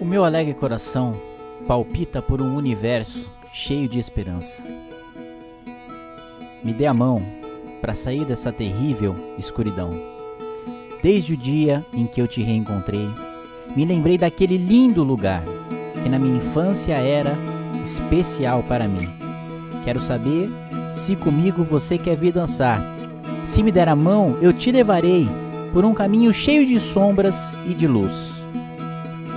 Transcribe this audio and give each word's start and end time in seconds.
O 0.00 0.04
meu 0.04 0.24
alegre 0.24 0.54
coração 0.54 1.12
palpita 1.66 2.22
por 2.22 2.40
um 2.40 2.54
universo 2.54 3.28
cheio 3.52 3.88
de 3.88 3.98
esperança. 3.98 4.64
Me 6.62 6.72
dê 6.72 6.86
a 6.86 6.94
mão 6.94 7.20
para 7.80 7.96
sair 7.96 8.24
dessa 8.24 8.52
terrível 8.52 9.16
escuridão. 9.36 9.90
Desde 11.02 11.34
o 11.34 11.36
dia 11.36 11.84
em 11.92 12.06
que 12.06 12.20
eu 12.22 12.28
te 12.28 12.42
reencontrei, 12.42 13.08
me 13.74 13.84
lembrei 13.84 14.16
daquele 14.16 14.56
lindo 14.56 15.02
lugar 15.02 15.42
que 16.00 16.08
na 16.08 16.18
minha 16.18 16.38
infância 16.38 16.94
era 16.94 17.34
especial 17.82 18.62
para 18.62 18.86
mim. 18.86 19.08
Quero 19.84 20.00
saber 20.00 20.48
se 20.92 21.16
comigo 21.16 21.64
você 21.64 21.98
quer 21.98 22.16
vir 22.16 22.32
dançar. 22.32 22.80
Se 23.44 23.64
me 23.64 23.72
der 23.72 23.88
a 23.88 23.96
mão, 23.96 24.38
eu 24.40 24.52
te 24.52 24.70
levarei 24.70 25.28
por 25.72 25.84
um 25.84 25.92
caminho 25.92 26.32
cheio 26.32 26.64
de 26.64 26.78
sombras 26.78 27.52
e 27.66 27.74
de 27.74 27.88
luz. 27.88 28.37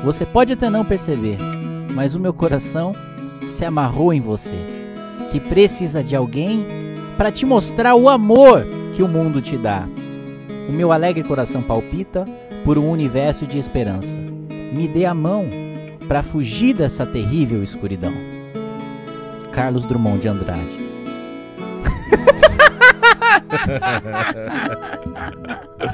Você 0.03 0.25
pode 0.25 0.53
até 0.53 0.69
não 0.69 0.83
perceber, 0.83 1.37
mas 1.93 2.15
o 2.15 2.19
meu 2.19 2.33
coração 2.33 2.93
se 3.49 3.63
amarrou 3.63 4.11
em 4.11 4.19
você, 4.19 4.55
que 5.31 5.39
precisa 5.39 6.03
de 6.03 6.15
alguém 6.15 6.65
para 7.17 7.31
te 7.31 7.45
mostrar 7.45 7.93
o 7.93 8.09
amor 8.09 8.65
que 8.95 9.03
o 9.03 9.07
mundo 9.07 9.41
te 9.41 9.55
dá. 9.57 9.87
O 10.67 10.71
meu 10.71 10.91
alegre 10.91 11.23
coração 11.23 11.61
palpita 11.61 12.25
por 12.65 12.79
um 12.79 12.89
universo 12.89 13.45
de 13.45 13.59
esperança. 13.59 14.19
Me 14.73 14.87
dê 14.87 15.05
a 15.05 15.13
mão 15.13 15.47
para 16.07 16.23
fugir 16.23 16.73
dessa 16.73 17.05
terrível 17.05 17.61
escuridão. 17.61 18.13
Carlos 19.51 19.85
Drummond 19.85 20.19
de 20.21 20.27
Andrade. 20.27 20.91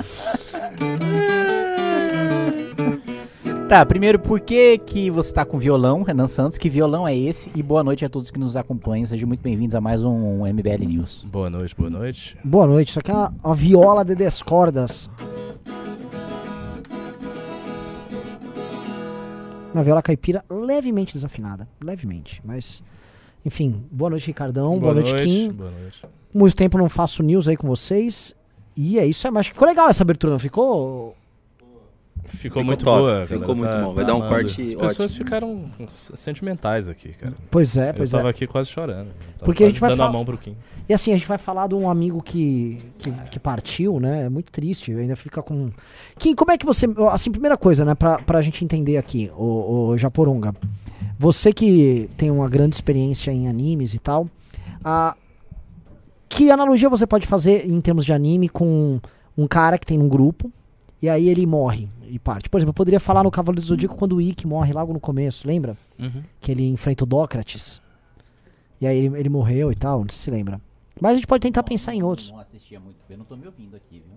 Tá, 3.68 3.86
primeiro, 3.86 4.18
por 4.18 4.40
que, 4.40 4.78
que 4.78 5.12
você 5.12 5.34
tá 5.34 5.44
com 5.44 5.60
violão, 5.60 6.02
Renan 6.02 6.28
Santos? 6.28 6.58
Que 6.58 6.70
violão 6.70 7.06
é 7.06 7.14
esse? 7.14 7.52
E 7.54 7.62
boa 7.62 7.84
noite 7.84 8.06
a 8.06 8.09
todos 8.09 8.32
que 8.32 8.40
nos 8.40 8.56
acompanham. 8.56 9.06
Sejam 9.06 9.28
muito 9.28 9.42
bem-vindos 9.42 9.76
a 9.76 9.82
mais 9.82 10.06
um 10.06 10.48
MBL 10.48 10.86
News. 10.88 11.26
Boa 11.30 11.50
noite, 11.50 11.76
boa 11.76 11.90
noite. 11.90 12.38
Boa 12.46 12.66
noite, 12.66 12.88
isso 12.88 13.00
aqui 13.00 13.12
é 13.12 13.14
uma, 13.14 13.34
uma 13.44 13.54
viola 13.54 14.06
de 14.06 14.16
10 14.16 14.42
cordas. 14.44 15.09
Uma 19.74 19.84
viola 19.84 20.02
caipira 20.02 20.46
levemente 20.50 21.14
desafinada. 21.14 21.68
Levemente, 21.84 22.42
mas. 22.46 22.81
Enfim, 23.46 23.84
boa 23.92 24.12
noite, 24.12 24.28
Ricardão. 24.28 24.80
Boa, 24.80 24.94
noite, 24.94 25.14
Kim. 25.16 25.52
Boa 25.52 25.72
noite. 25.72 26.06
Muito 26.34 26.56
tempo 26.56 26.78
não 26.78 26.88
faço 26.88 27.22
news 27.22 27.50
aí 27.50 27.58
com 27.58 27.68
vocês. 27.68 28.34
E 28.78 28.98
é 28.98 29.06
isso 29.06 29.28
aí, 29.28 29.34
mas 29.34 29.42
acho 29.42 29.50
que 29.50 29.56
ficou 29.56 29.68
legal 29.68 29.90
essa 29.90 30.04
abertura, 30.04 30.31
não 30.31 30.40
ficou? 30.40 31.18
Ficou, 32.28 32.39
Ficou 32.61 32.64
muito 32.64 32.83
top, 32.86 32.97
boa. 33.00 33.25
ficou 33.25 33.39
galera 33.39 33.56
muito 33.56 33.70
tá- 33.70 33.81
bom. 33.81 33.94
Vai 33.95 34.06
tá 34.06 34.11
dar 34.11 34.16
um 34.16 34.23
amando. 34.23 34.33
corte 34.44 34.61
As 34.66 34.73
pessoas 34.75 35.11
ótimo. 35.11 35.25
ficaram 35.25 35.66
sentimentais 35.88 36.89
aqui, 36.89 37.09
cara. 37.14 37.34
Pois 37.50 37.78
é, 37.78 37.89
Eu 37.89 37.94
pois 37.95 38.11
tava 38.11 38.28
é. 38.28 38.31
aqui 38.31 38.45
quase 38.45 38.69
chorando. 38.69 39.08
Tava 39.08 39.45
Porque 39.45 39.64
a 39.64 39.66
quase 39.66 39.72
gente 39.73 39.80
vai 39.81 39.89
dando 39.92 39.97
falar- 39.97 40.09
a 40.09 40.14
mão 40.14 40.25
pro 40.25 40.38
Kim. 40.38 40.56
E 40.89 40.94
assim, 40.94 41.11
a 41.14 41.17
gente 41.17 41.28
vai 41.28 41.38
falar 41.38 41.67
de 41.67 41.75
um 41.75 41.89
amigo 41.89 42.22
que, 42.22 42.80
que, 42.97 43.11
que 43.31 43.39
partiu, 43.39 44.00
né? 44.00 44.25
É 44.25 44.30
muito 44.30 44.52
triste, 44.52 44.92
ainda 44.94 45.16
fica 45.16 45.42
com. 45.42 45.69
Kim, 46.17 46.36
como 46.36 46.52
é 46.52 46.58
que 46.58 46.66
você. 46.66 46.86
Assim, 47.11 47.31
primeira 47.31 47.58
coisa, 47.58 47.84
né, 47.86 47.95
pra, 47.95 48.19
pra 48.19 48.41
gente 48.41 48.64
entender 48.64 48.97
aqui, 48.97 49.31
o, 49.38 49.88
o 49.89 49.97
Japoronga. 49.97 50.53
Você 51.19 51.52
que 51.52 52.09
tem 52.17 52.30
uma 52.30 52.47
grande 52.47 52.75
experiência 52.75 53.31
em 53.31 53.47
animes 53.47 53.94
e 53.95 54.00
tal, 54.00 54.30
a, 54.84 55.16
que 56.30 56.52
analogia 56.52 56.89
você 56.89 57.08
pode 57.08 57.25
fazer 57.25 57.66
em 57.67 57.80
termos 57.81 58.06
de 58.06 58.14
anime 58.14 58.47
com 58.50 59.00
um 59.38 59.47
cara 59.47 59.78
que 59.78 59.86
tem 59.86 59.97
um 60.00 60.08
grupo 60.08 60.52
e 61.02 61.09
aí 61.09 61.28
ele 61.30 61.45
morre 61.45 61.90
e 62.09 62.17
parte? 62.20 62.50
Por 62.50 62.58
exemplo, 62.58 62.72
eu 62.72 62.76
poderia 62.76 63.00
falar 63.00 63.23
no 63.23 63.31
Cavaleiro 63.31 63.62
do 63.62 63.67
Zodíaco 63.67 63.95
quando 63.95 64.16
o 64.16 64.22
Ikki 64.22 64.48
morre 64.48 64.73
logo 64.73 64.94
no 64.94 65.00
começo, 65.00 65.48
lembra? 65.48 65.78
que 66.40 66.52
ele 66.52 66.67
enfrenta 66.70 67.03
o 67.03 67.08
Dócrates. 67.08 67.81
E 68.80 68.86
aí 68.88 68.97
ele, 69.06 69.18
ele 69.19 69.30
morreu 69.30 69.72
e 69.72 69.75
tal, 69.75 70.02
não 70.02 70.09
sei 70.09 70.19
se 70.19 70.31
lembra. 70.31 70.62
Mas 71.02 71.12
a 71.13 71.16
gente 71.16 71.28
pode 71.28 71.41
tentar 71.41 71.63
pensar 71.63 71.94
em 71.96 72.03
outros. 72.03 72.31
Não 72.31 72.40
assistia 72.40 72.80
muito 72.80 72.97
bem, 73.09 73.18
não 73.18 73.25
tô 73.25 73.35
me 73.35 73.46
ouvindo 73.47 73.75
aqui, 73.75 74.00
viu? 74.06 74.16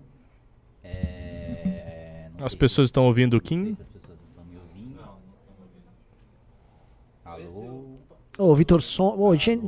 É, 0.83 2.29
não 2.37 2.45
As 2.45 2.51
sei 2.53 2.59
pessoas 2.59 2.87
estão 2.87 3.05
ouvindo 3.05 3.37
o 3.37 3.41
se- 3.47 3.55
não 3.55 3.63
sei 3.65 3.69
Kim. 3.69 3.75
se 3.75 3.81
as 3.81 3.87
pessoas 3.87 4.19
estão 4.27 4.43
me 4.45 4.57
ouvindo. 4.57 4.99
Alô? 7.25 7.97
Ô, 8.37 8.55
Vitor 8.55 8.81
Som. 8.81 9.15
Ô, 9.17 9.35
gente. 9.35 9.61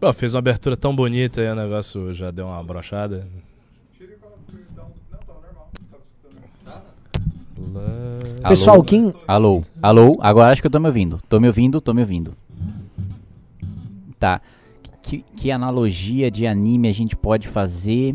Pô, 0.00 0.12
fez 0.12 0.34
uma 0.34 0.38
abertura 0.38 0.76
tão 0.76 0.94
bonita 0.94 1.40
aí, 1.40 1.48
o 1.50 1.54
negócio 1.56 2.12
já 2.14 2.30
deu 2.30 2.46
uma 2.46 2.62
brochada. 2.62 3.26
Lá- 7.72 8.48
Pessoal, 8.48 8.76
Alô? 8.76 8.84
quem. 8.84 9.14
Alô? 9.26 9.62
Alô? 9.82 10.16
Agora 10.20 10.52
acho 10.52 10.60
que 10.62 10.66
eu 10.68 10.70
tô 10.70 10.78
me 10.78 10.86
ouvindo. 10.86 11.18
Tô 11.28 11.40
me 11.40 11.48
ouvindo, 11.48 11.80
tô 11.80 11.92
me 11.92 12.00
ouvindo. 12.00 12.34
Tá. 14.18 14.40
Que, 15.02 15.22
que 15.36 15.50
analogia 15.50 16.30
de 16.30 16.46
anime 16.46 16.86
a 16.88 16.92
gente 16.92 17.16
pode 17.16 17.48
fazer 17.48 18.14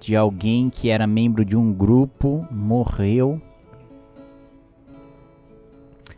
de 0.00 0.16
alguém 0.16 0.68
que 0.68 0.88
era 0.88 1.06
membro 1.06 1.44
de 1.44 1.56
um 1.56 1.72
grupo, 1.72 2.46
morreu. 2.50 3.40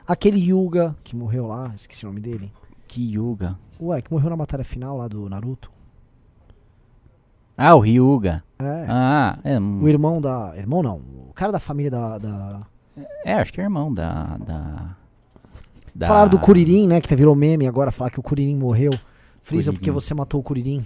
Aquele 0.06 0.38
Yuga 0.38 0.96
que 1.04 1.14
morreu 1.14 1.46
lá, 1.46 1.72
esqueci 1.74 2.04
o 2.04 2.08
nome 2.08 2.20
dele. 2.20 2.50
Que 2.88 3.02
Yuga. 3.14 3.58
Ué, 3.80 4.00
que 4.02 4.12
morreu 4.12 4.30
na 4.30 4.36
batalha 4.36 4.64
final 4.64 4.96
lá 4.96 5.08
do 5.08 5.28
Naruto. 5.28 5.70
Ah, 7.56 7.74
o 7.74 7.80
Ryuga. 7.80 8.42
É. 8.58 8.86
Ah, 8.88 9.38
é, 9.44 9.58
hum, 9.58 9.80
O 9.82 9.88
irmão 9.88 10.20
da. 10.20 10.52
Irmão 10.56 10.82
não. 10.82 10.96
O 11.28 11.32
cara 11.34 11.52
da 11.52 11.60
família 11.60 11.90
da. 11.90 12.18
da... 12.18 12.62
é, 13.24 13.34
acho 13.34 13.52
que 13.52 13.60
é 13.60 13.64
irmão 13.64 13.92
da. 13.92 14.36
da, 14.38 14.96
da- 15.94 16.06
Falaram 16.06 16.30
do 16.30 16.38
Kuririn, 16.38 16.86
né? 16.88 17.00
Que 17.00 17.14
virou 17.14 17.34
meme 17.34 17.66
agora, 17.66 17.92
falar 17.92 18.10
que 18.10 18.18
o 18.18 18.22
Kuririn 18.22 18.56
morreu. 18.56 18.90
Kuririn. 19.46 19.72
porque 19.72 19.90
você 19.90 20.14
matou 20.14 20.40
o 20.40 20.42
Kuririn. 20.42 20.84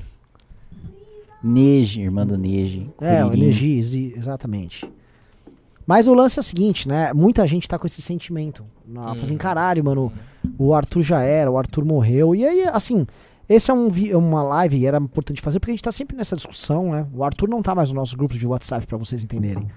Neji, 1.43 2.03
irmã 2.03 2.27
do 2.27 2.37
Neji. 2.37 2.89
É, 3.01 3.25
o 3.25 3.31
Kuririn. 3.31 3.79
Exi- 3.79 4.13
exatamente. 4.17 4.91
Mas 5.87 6.07
o 6.07 6.13
lance 6.13 6.39
é 6.39 6.41
o 6.41 6.43
seguinte, 6.43 6.87
né? 6.87 7.13
Muita 7.15 7.47
gente 7.47 7.67
tá 7.67 7.79
com 7.79 7.87
esse 7.87 8.03
sentimento. 8.03 8.63
Na, 8.87 9.15
Fazendo 9.15 9.39
caralho, 9.39 9.83
mano. 9.83 10.13
O 10.59 10.75
Arthur 10.75 11.03
já 11.03 11.23
era, 11.23 11.51
o 11.51 11.59
Arthur 11.59 11.85
morreu. 11.85 12.35
E 12.35 12.47
aí, 12.47 12.63
assim, 12.65 13.07
esse 13.49 13.71
é 13.71 13.75
um, 13.75 13.89
uma 14.17 14.43
live 14.43 14.77
e 14.77 14.87
era 14.87 14.99
importante 14.99 15.41
fazer 15.41 15.59
porque 15.59 15.71
a 15.71 15.75
gente 15.75 15.83
tá 15.83 15.93
sempre 15.93 16.17
nessa 16.17 16.37
discussão, 16.37 16.93
né? 16.93 17.07
O 17.13 17.25
Arthur 17.25 17.49
não 17.49 17.63
tá 17.63 17.75
mais 17.75 17.89
nos 17.89 17.97
nossos 17.97 18.15
grupos 18.15 18.39
de 18.39 18.47
WhatsApp 18.47 18.87
pra 18.87 18.99
vocês 18.99 19.25
entenderem, 19.25 19.69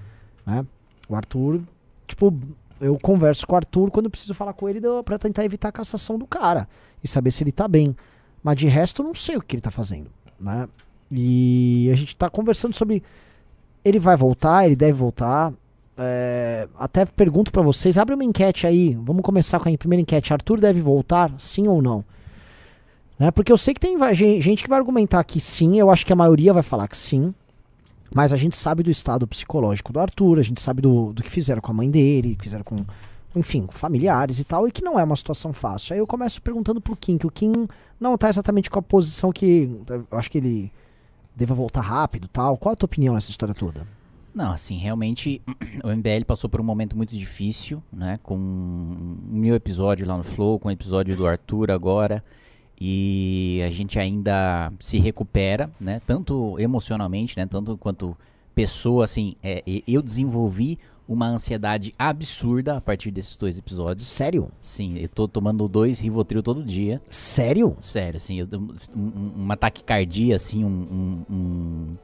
né? 0.46 0.66
O 1.10 1.16
Arthur, 1.16 1.62
tipo, 2.06 2.38
eu 2.80 2.98
converso 3.00 3.48
com 3.48 3.54
o 3.54 3.58
Arthur 3.58 3.92
quando 3.92 4.06
eu 4.06 4.12
preciso 4.12 4.34
falar 4.34 4.54
com 4.54 4.68
ele 4.68 4.82
pra 5.06 5.18
tentar 5.18 5.46
evitar 5.46 5.70
a 5.70 5.72
cassação 5.72 6.18
do 6.18 6.28
cara 6.28 6.68
e 7.04 7.08
saber 7.08 7.32
se 7.32 7.44
ele 7.44 7.52
tá 7.52 7.68
bem. 7.68 7.96
Mas 8.44 8.58
de 8.58 8.68
resto, 8.68 9.02
eu 9.02 9.08
não 9.08 9.16
sei 9.16 9.38
o 9.38 9.42
que 9.42 9.56
ele 9.56 9.62
tá 9.62 9.72
fazendo, 9.72 10.10
né? 10.40 10.68
E 11.12 11.90
a 11.92 11.96
gente 11.96 12.16
tá 12.16 12.30
conversando 12.30 12.76
sobre 12.76 13.04
ele 13.84 14.00
vai 14.00 14.16
voltar, 14.16 14.66
ele 14.66 14.76
deve 14.76 14.94
voltar. 14.94 15.54
É, 16.04 16.68
até 16.80 17.06
pergunto 17.06 17.52
pra 17.52 17.62
vocês, 17.62 17.96
abre 17.96 18.16
uma 18.16 18.24
enquete 18.24 18.66
aí. 18.66 18.98
Vamos 19.04 19.22
começar 19.22 19.60
com 19.60 19.70
a 19.70 19.78
primeira 19.78 20.02
enquete. 20.02 20.34
Arthur 20.34 20.60
deve 20.60 20.82
voltar, 20.82 21.32
sim 21.38 21.68
ou 21.68 21.80
não? 21.80 22.04
Né? 23.20 23.30
Porque 23.30 23.52
eu 23.52 23.58
sei 23.58 23.76
que 23.76 23.80
tem 23.80 23.96
gente 24.42 24.64
que 24.64 24.70
vai 24.70 24.80
argumentar 24.80 25.24
que 25.24 25.40
sim, 25.40 25.78
eu 25.78 25.92
acho 25.92 26.04
que 26.04 26.12
a 26.12 26.16
maioria 26.16 26.54
vai 26.54 26.64
falar 26.64 26.88
que 26.88 26.98
sim. 26.98 27.34
Mas 28.14 28.34
a 28.34 28.36
gente 28.36 28.56
sabe 28.56 28.82
do 28.82 28.90
estado 28.90 29.28
psicológico 29.28 29.94
do 29.94 30.00
Arthur, 30.00 30.40
a 30.40 30.42
gente 30.42 30.60
sabe 30.60 30.82
do, 30.82 31.14
do 31.14 31.22
que 31.22 31.30
fizeram 31.30 31.62
com 31.62 31.72
a 31.72 31.76
mãe 31.76 31.90
dele, 31.90 32.36
que 32.36 32.46
fizeram 32.46 32.64
com, 32.64 32.84
enfim, 33.36 33.68
com 33.68 33.72
familiares 33.72 34.40
e 34.40 34.44
tal, 34.44 34.68
e 34.68 34.72
que 34.72 34.84
não 34.84 35.00
é 35.00 35.04
uma 35.04 35.16
situação 35.16 35.54
fácil. 35.54 35.94
Aí 35.94 36.00
eu 36.00 36.08
começo 36.08 36.42
perguntando 36.42 36.82
pro 36.82 36.96
Kim, 36.96 37.18
que 37.18 37.28
o 37.28 37.32
Kim 37.32 37.68
não 38.00 38.18
tá 38.18 38.28
exatamente 38.28 38.72
com 38.72 38.80
a 38.80 38.82
posição 38.82 39.32
que 39.32 39.72
eu 39.88 40.18
acho 40.18 40.32
que 40.32 40.40
ele 40.40 40.72
deva 41.36 41.54
voltar 41.54 41.82
rápido 41.82 42.28
tal. 42.28 42.58
Qual 42.58 42.74
a 42.74 42.76
tua 42.76 42.88
opinião 42.88 43.14
nessa 43.14 43.30
história 43.30 43.54
toda? 43.54 43.88
Não, 44.34 44.52
assim, 44.52 44.78
realmente 44.78 45.42
o 45.84 45.90
MBL 45.90 46.26
passou 46.26 46.50
por 46.50 46.62
um 46.62 46.64
momento 46.64 46.96
muito 46.96 47.16
difícil, 47.16 47.82
né? 47.92 48.20
Com 48.24 48.36
um 48.38 49.18
mil 49.30 49.56
episódio 49.56 50.08
lá 50.08 50.16
no 50.18 50.24
Flow, 50.24 50.60
com 50.60 50.70
o 50.70 50.72
episódio 50.72 51.16
do 51.16 51.28
Arthur 51.28 51.72
agora. 51.72 52.24
E 52.80 53.62
a 53.66 53.70
gente 53.70 54.00
ainda 54.00 54.72
se 54.80 54.98
recupera, 54.98 55.70
né? 55.80 56.02
Tanto 56.08 56.58
emocionalmente, 56.60 57.38
né? 57.38 57.46
Tanto 57.46 57.78
quanto 57.78 58.18
pessoa, 58.56 59.04
assim, 59.04 59.34
é, 59.44 59.64
eu 59.88 60.02
desenvolvi 60.02 60.80
uma 61.08 61.28
ansiedade 61.28 61.92
absurda 62.00 62.78
a 62.78 62.82
partir 62.82 63.12
desses 63.12 63.36
dois 63.36 63.58
episódios. 63.58 64.08
Sério? 64.08 64.50
Sim, 64.60 64.98
eu 64.98 65.10
tô 65.10 65.28
tomando 65.28 65.68
dois 65.68 66.00
Rivotril 66.00 66.42
todo 66.42 66.64
dia. 66.64 67.02
Sério? 67.12 67.76
Sério, 67.82 68.18
assim, 68.18 68.40
eu, 68.40 68.48
um, 68.54 68.74
um- 69.00 69.32
uma 69.36 69.58
taquicardia, 69.58 70.36
assim, 70.38 70.64
um, 70.64 70.68
um- 70.70 71.26
um- 71.36 71.98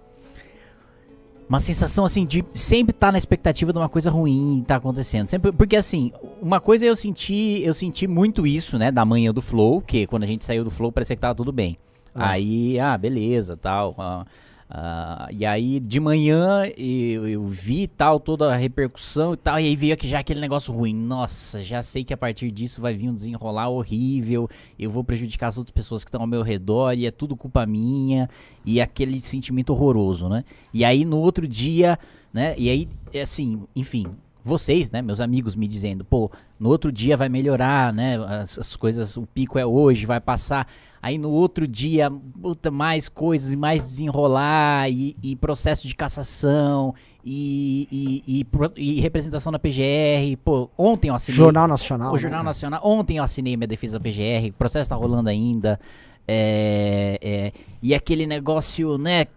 uma 1.50 1.60
sensação, 1.60 2.04
assim, 2.04 2.26
de 2.26 2.44
sempre 2.54 2.94
estar 2.94 3.12
na 3.12 3.18
expectativa 3.18 3.72
de 3.72 3.80
uma 3.80 3.88
coisa 3.88 4.12
ruim 4.12 4.64
tá 4.68 4.76
acontecendo. 4.76 5.30
Sempre, 5.30 5.52
porque, 5.52 5.76
assim, 5.76 6.12
uma 6.42 6.60
coisa 6.60 6.86
eu 6.86 6.96
senti, 6.96 7.62
eu 7.64 7.74
senti 7.74 8.08
muito 8.08 8.46
isso, 8.46 8.78
né, 8.78 8.92
da 8.92 9.06
manhã 9.06 9.34
do 9.34 9.42
Flow, 9.42 9.82
que 9.82 10.06
quando 10.08 10.24
a 10.24 10.28
gente 10.28 10.44
saiu 10.44 10.64
do 10.64 10.72
Flow 10.72 10.92
parecia 10.92 11.16
que 11.16 11.22
tava 11.22 11.36
tudo 11.36 11.52
bem. 11.52 11.78
Ah. 12.14 12.32
Aí, 12.32 12.80
ah, 12.80 12.98
beleza, 12.98 13.56
tal. 13.56 13.96
ah. 13.98 14.26
Uh, 14.70 15.32
e 15.32 15.46
aí 15.46 15.80
de 15.80 15.98
manhã 15.98 16.66
eu, 16.76 17.26
eu, 17.26 17.46
vi 17.46 17.88
tal, 17.88 18.20
toda 18.20 18.54
a 18.54 18.58
repercussão 18.58 19.34
e 19.34 19.38
tal, 19.38 19.58
e 19.58 19.66
aí 19.66 19.76
veio 19.78 19.94
aqui 19.94 20.10
já 20.10 20.20
aquele 20.20 20.42
negócio 20.42 20.74
ruim. 20.74 20.94
Nossa, 20.94 21.64
já 21.64 21.82
sei 21.82 22.04
que 22.04 22.14
a 22.14 22.18
partir 22.18 22.52
disso 22.52 22.82
vai 22.82 22.94
vir 22.94 23.10
um 23.10 23.16
desenrolar 23.16 23.70
horrível, 23.70 24.50
eu 24.78 24.90
vou 24.90 25.06
prejudicar 25.06 25.48
as 25.48 25.58
outras 25.58 25.74
pessoas 25.74 26.04
que 26.04 26.10
estão 26.10 26.20
ao 26.22 26.28
meu 26.28 26.42
redor 26.42 26.94
e 26.94 27.06
é 27.06 27.12
tudo 27.12 27.36
culpa 27.36 27.66
minha, 27.66 28.30
e 28.66 28.82
aquele 28.82 29.20
sentimento 29.22 29.70
horroroso, 29.70 30.28
né? 30.28 30.44
E 30.74 30.84
aí 30.84 31.06
no 31.06 31.18
outro 31.18 31.48
dia, 31.48 31.98
né? 32.34 32.54
E 32.58 32.70
aí, 32.70 32.90
é 33.14 33.22
assim, 33.22 33.64
enfim, 33.74 34.06
vocês, 34.48 34.90
né, 34.90 35.02
meus 35.02 35.20
amigos, 35.20 35.56
me 35.56 35.68
dizendo, 35.68 36.04
pô, 36.04 36.32
no 36.60 36.70
outro 36.70 36.92
dia 36.92 37.18
vai 37.18 37.30
melhorar, 37.30 37.94
né? 37.94 38.18
As, 38.26 38.58
as, 38.58 38.76
coisas, 38.76 39.18
o 39.18 39.28
pico 39.28 39.60
é 39.60 39.66
hoje, 39.66 40.06
vai 40.06 40.20
passar. 40.20 40.68
Aí 41.02 41.18
no 41.18 41.30
outro 41.30 41.68
dia, 41.68 42.10
puta, 42.10 42.72
mais 42.72 43.08
coisas 43.08 43.54
e 43.54 43.56
mais 43.56 43.84
desenrolar, 43.84 44.90
e, 44.90 45.16
e 45.22 45.36
processo 45.36 45.88
de 45.88 45.94
cassação, 45.94 46.96
e, 47.24 48.24
e, 48.26 48.48
e, 48.76 49.00
representação 49.02 49.52
na 49.52 49.60
PGR. 49.60 50.38
Pô, 50.44 50.70
ontem 50.78 51.10
eu 51.10 51.16
assinei. 51.16 51.38
Jornal 51.38 51.68
Nacional. 51.68 52.12
O 52.12 52.16
né, 52.16 52.20
Jornal 52.20 52.44
Nacional. 52.44 52.82
Ontem 52.84 53.18
eu 53.18 53.24
assinei 53.24 53.56
minha 53.56 53.68
defesa 53.68 54.00
da 54.00 54.04
PGR, 54.04 54.50
o 54.50 54.54
processo 54.54 54.90
tá 54.90 54.96
rolando 54.96 55.30
ainda. 55.30 55.80
É, 56.28 57.20
é, 57.22 57.52
e 57.82 57.94
aquele 57.94 58.26
negócio, 58.26 58.98
né, 58.98 59.28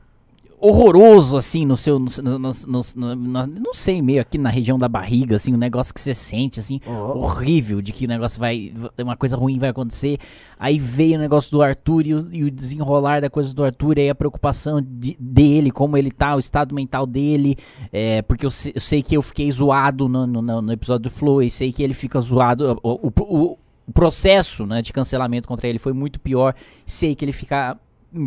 horroroso, 0.60 1.36
assim, 1.36 1.64
no 1.64 1.76
seu. 1.76 1.98
No, 1.98 2.38
no, 2.38 2.50
no, 2.96 3.46
não 3.46 3.72
sei, 3.72 4.02
meio 4.02 4.20
aqui 4.20 4.36
na 4.36 4.50
região 4.50 4.78
da 4.78 4.88
barriga, 4.88 5.36
assim, 5.36 5.54
um 5.54 5.56
negócio 5.56 5.94
que 5.94 6.00
você 6.00 6.12
sente, 6.12 6.60
assim, 6.60 6.80
oh. 6.86 7.18
horrível, 7.20 7.80
de 7.80 7.92
que 7.92 8.04
o 8.04 8.08
negócio 8.08 8.38
vai. 8.38 8.72
Uma 8.98 9.16
coisa 9.16 9.36
ruim 9.36 9.58
vai 9.58 9.70
acontecer. 9.70 10.18
Aí 10.58 10.78
veio 10.78 11.16
o 11.16 11.18
negócio 11.18 11.50
do 11.50 11.62
Arthur 11.62 12.06
e 12.06 12.14
o, 12.14 12.34
e 12.34 12.44
o 12.44 12.50
desenrolar 12.50 13.20
da 13.20 13.30
coisa 13.30 13.54
do 13.54 13.64
Arthur, 13.64 13.98
e 13.98 14.02
aí 14.02 14.10
a 14.10 14.14
preocupação 14.14 14.80
de, 14.82 15.16
dele, 15.18 15.70
como 15.70 15.96
ele 15.96 16.10
tá, 16.10 16.36
o 16.36 16.38
estado 16.38 16.74
mental 16.74 17.06
dele. 17.06 17.56
É, 17.90 18.20
porque 18.22 18.44
eu, 18.44 18.50
eu, 18.74 18.80
sei 18.80 19.02
que 19.02 19.16
eu 19.16 19.22
fiquei 19.22 19.50
zoado 19.50 20.08
no, 20.08 20.26
no, 20.26 20.72
episódio 20.72 21.04
do 21.04 21.10
Flow, 21.10 21.42
e 21.42 21.50
sei 21.50 21.72
que 21.72 21.82
ele 21.82 21.94
fica 21.94 22.20
zoado. 22.20 22.78
O, 22.82 23.06
o, 23.06 23.12
o, 23.20 23.58
o 23.86 23.92
processo 23.92 24.66
né, 24.66 24.82
de 24.82 24.92
cancelamento 24.92 25.48
contra 25.48 25.66
ele 25.66 25.78
foi 25.78 25.92
muito 25.92 26.20
pior. 26.20 26.54
Sei 26.84 27.14
que 27.14 27.24
ele 27.24 27.32
fica 27.32 27.76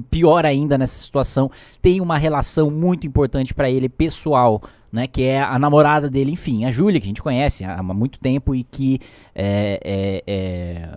pior 0.10 0.46
ainda 0.46 0.78
nessa 0.78 1.04
situação, 1.04 1.52
tem 1.82 2.00
uma 2.00 2.18
relação 2.18 2.72
muito 2.72 3.06
importante 3.06 3.54
para 3.54 3.70
ele 3.70 3.90
pessoal, 3.90 4.62
né, 4.92 5.08
que 5.08 5.24
é 5.24 5.42
a 5.42 5.58
namorada 5.58 6.10
dele, 6.10 6.32
enfim, 6.32 6.66
a 6.66 6.72
Júlia, 6.72 7.00
que 7.00 7.06
a 7.06 7.10
gente 7.10 7.22
conhece 7.22 7.64
há 7.64 7.82
muito 7.82 8.20
tempo 8.20 8.56
e 8.56 8.64
que 8.64 9.00
é, 9.36 9.80
é, 9.84 10.24
é, 10.26 10.90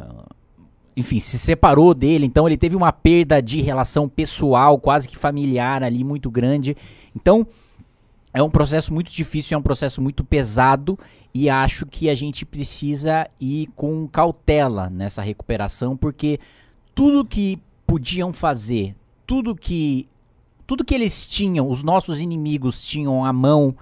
enfim, 0.97 1.19
se 1.19 1.39
separou 1.39 1.95
dele, 1.95 2.27
então 2.27 2.47
ele 2.47 2.57
teve 2.57 2.77
uma 2.77 2.93
perda 2.93 3.41
de 3.43 3.61
relação 3.61 4.09
pessoal, 4.09 4.79
quase 4.79 5.09
que 5.09 5.17
familiar 5.17 5.83
ali, 5.83 6.05
muito 6.05 6.31
grande. 6.31 6.77
Então, 7.15 7.47
é 8.33 8.43
um 8.43 8.51
processo 8.51 8.93
muito 8.93 9.11
difícil, 9.11 9.55
é 9.55 9.59
um 9.59 9.63
processo 9.63 10.03
muito 10.03 10.23
pesado 10.23 10.99
e 11.33 11.49
acho 11.49 11.87
que 11.87 12.11
a 12.11 12.15
gente 12.15 12.45
precisa 12.45 13.27
ir 13.41 13.69
com 13.75 14.07
cautela 14.07 14.91
nessa 14.91 15.23
recuperação, 15.23 15.97
porque 15.97 16.39
tudo 16.95 17.25
que 17.25 17.59
podiam 17.87 18.33
fazer, 18.33 18.95
tudo 19.27 19.55
que 19.55 20.09
tudo 20.67 20.85
que 20.85 20.95
eles 20.95 21.29
tinham, 21.29 21.71
os 21.71 21.85
nossos 21.85 22.21
inimigos 22.21 22.85
tinham 22.85 23.25
à 23.25 23.33
mão 23.33 23.77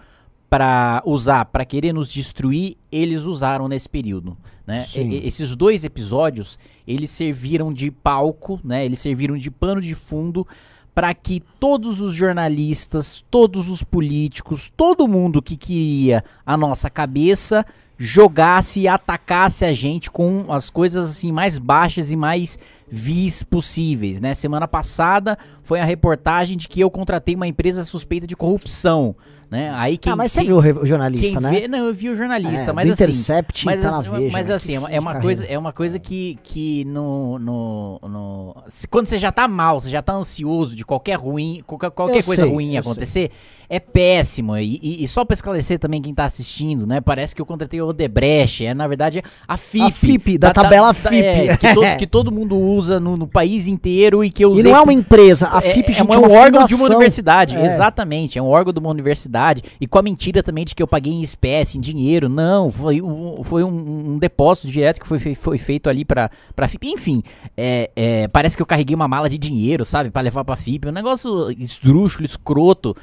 para 0.50 1.02
usar, 1.06 1.46
para 1.46 1.64
querer 1.64 1.92
nos 1.92 2.12
destruir, 2.12 2.76
eles 2.92 3.22
usaram 3.22 3.66
nesse 3.66 3.88
período, 3.88 4.36
né? 4.66 4.84
E, 4.96 5.26
esses 5.26 5.56
dois 5.56 5.82
episódios, 5.82 6.58
eles 6.86 7.10
serviram 7.10 7.72
de 7.72 7.90
palco, 7.90 8.60
né? 8.62 8.84
Eles 8.84 8.98
serviram 8.98 9.36
de 9.36 9.50
pano 9.50 9.80
de 9.80 9.94
fundo 9.94 10.46
para 10.94 11.12
que 11.12 11.42
todos 11.58 12.00
os 12.00 12.14
jornalistas, 12.14 13.24
todos 13.28 13.68
os 13.68 13.82
políticos, 13.82 14.70
todo 14.76 15.08
mundo 15.08 15.42
que 15.42 15.56
queria 15.56 16.22
a 16.46 16.56
nossa 16.56 16.88
cabeça 16.88 17.66
jogasse 17.96 18.81
e 18.81 18.88
atacasse 18.88 19.64
a 19.64 19.73
gente 19.73 20.11
com 20.11 20.46
as 20.49 20.69
coisas 20.69 21.11
assim 21.11 21.31
mais 21.31 21.58
baixas 21.58 22.11
e 22.11 22.17
mais 22.17 22.58
vis 22.88 23.43
possíveis, 23.43 24.20
né? 24.20 24.35
Semana 24.35 24.67
passada 24.67 25.38
foi 25.62 25.81
a 25.81 25.85
reportagem 25.85 26.56
de 26.56 26.69
que 26.69 26.81
eu 26.81 26.91
contratei 26.91 27.35
uma 27.35 27.46
empresa 27.46 27.85
suspeita 27.85 28.26
de 28.26 28.37
corrupção. 28.37 29.14
Né? 29.54 29.70
Aí 29.72 29.96
quem, 29.96 30.12
ah, 30.12 30.16
mas 30.16 30.32
você 30.32 30.40
quem, 30.40 30.48
viu 30.48 30.82
o 30.82 30.84
jornalista, 30.84 31.40
né? 31.40 31.50
Vê, 31.52 31.68
não, 31.68 31.78
eu 31.78 31.94
vi 31.94 32.10
o 32.10 32.16
jornalista, 32.16 32.70
é, 32.70 32.72
mas 32.72 32.90
assim. 32.90 33.04
Intercept 33.04 33.64
mas, 33.64 33.80
tá 33.80 34.00
assim, 34.00 34.10
Veja, 34.10 34.32
mas 34.32 34.50
assim, 34.50 34.74
é 34.90 34.98
uma, 34.98 35.20
coisa, 35.20 35.44
é 35.44 35.56
uma 35.56 35.72
coisa 35.72 35.96
que, 36.00 36.40
que 36.42 36.84
no, 36.86 37.38
no, 37.38 38.00
no, 38.02 38.56
Quando 38.90 39.06
você 39.06 39.16
já 39.16 39.30
tá 39.30 39.46
mal, 39.46 39.78
você 39.78 39.90
já 39.90 40.02
tá 40.02 40.12
ansioso 40.12 40.74
de 40.74 40.84
qualquer 40.84 41.14
ruim, 41.14 41.62
qualquer, 41.64 41.92
qualquer 41.92 42.24
coisa 42.24 42.42
sei, 42.42 42.50
ruim 42.50 42.76
acontecer, 42.76 43.30
sei. 43.30 43.30
é 43.70 43.78
péssimo. 43.78 44.56
E, 44.56 44.80
e, 44.82 45.04
e, 45.04 45.06
só 45.06 45.24
pra 45.24 45.34
esclarecer 45.34 45.78
também 45.78 46.02
quem 46.02 46.12
tá 46.12 46.24
assistindo, 46.24 46.84
né? 46.84 47.00
Parece 47.00 47.32
que 47.32 47.40
eu 47.40 47.46
contratei 47.46 47.80
o 47.80 47.86
Odebrecht, 47.86 48.66
é 48.66 48.74
na 48.74 48.88
verdade 48.88 49.22
a 49.46 49.56
FIP. 49.56 49.84
A 49.84 49.90
FIP, 49.92 50.38
da, 50.38 50.48
da 50.48 50.62
tabela 50.62 50.88
da, 50.88 50.94
FIP. 50.94 51.14
É, 51.14 51.56
que, 51.56 51.72
todo, 51.72 51.86
que, 51.96 52.06
todo, 52.08 52.32
mundo 52.32 52.58
usa 52.58 52.98
no, 52.98 53.16
no, 53.16 53.28
país 53.28 53.68
inteiro 53.68 54.24
e 54.24 54.32
que 54.32 54.44
eu 54.44 54.50
usei. 54.50 54.64
E 54.64 54.68
não 54.68 54.76
é 54.76 54.82
uma 54.82 54.92
empresa, 54.92 55.46
a 55.46 55.60
FIP, 55.60 55.92
é, 55.92 55.94
gente, 55.94 56.12
é, 56.12 56.18
um 56.18 56.24
órgão 56.24 56.62
fundação. 56.62 56.66
de 56.66 56.74
uma 56.74 56.86
universidade, 56.86 57.56
é. 57.56 57.66
exatamente. 57.66 58.36
É 58.36 58.42
um 58.42 58.48
órgão 58.48 58.72
de 58.72 58.80
uma 58.80 58.90
universidade. 58.90 59.44
E 59.81 59.87
com 59.87 59.99
a 59.99 60.02
mentira 60.02 60.43
também 60.43 60.64
de 60.64 60.75
que 60.75 60.82
eu 60.82 60.87
paguei 60.87 61.12
em 61.12 61.23
espécie, 61.23 61.76
em 61.76 61.81
dinheiro. 61.81 62.29
Não, 62.29 62.70
foi 62.70 63.02
um, 63.02 63.43
foi 63.43 63.62
um, 63.62 64.14
um 64.14 64.19
depósito 64.19 64.69
direto 64.69 65.00
que 65.00 65.06
foi, 65.06 65.19
foi 65.35 65.58
feito 65.58 65.91
ali 65.91 66.05
pra, 66.05 66.31
pra 66.56 66.69
FIP. 66.69 66.88
Enfim, 66.88 67.23
é, 67.56 67.91
é, 67.94 68.29
parece 68.29 68.56
que 68.56 68.62
eu 68.62 68.67
carreguei 68.67 68.94
uma 68.94 69.08
mala 69.08 69.29
de 69.29 69.37
dinheiro, 69.37 69.85
sabe? 69.85 70.11
para 70.11 70.23
levar 70.23 70.44
pra 70.44 70.56
FIP. 70.56 70.88
Um 70.88 70.93
negócio 70.93 71.50
esdrúxulo, 71.50 72.25
escroto. 72.25 72.96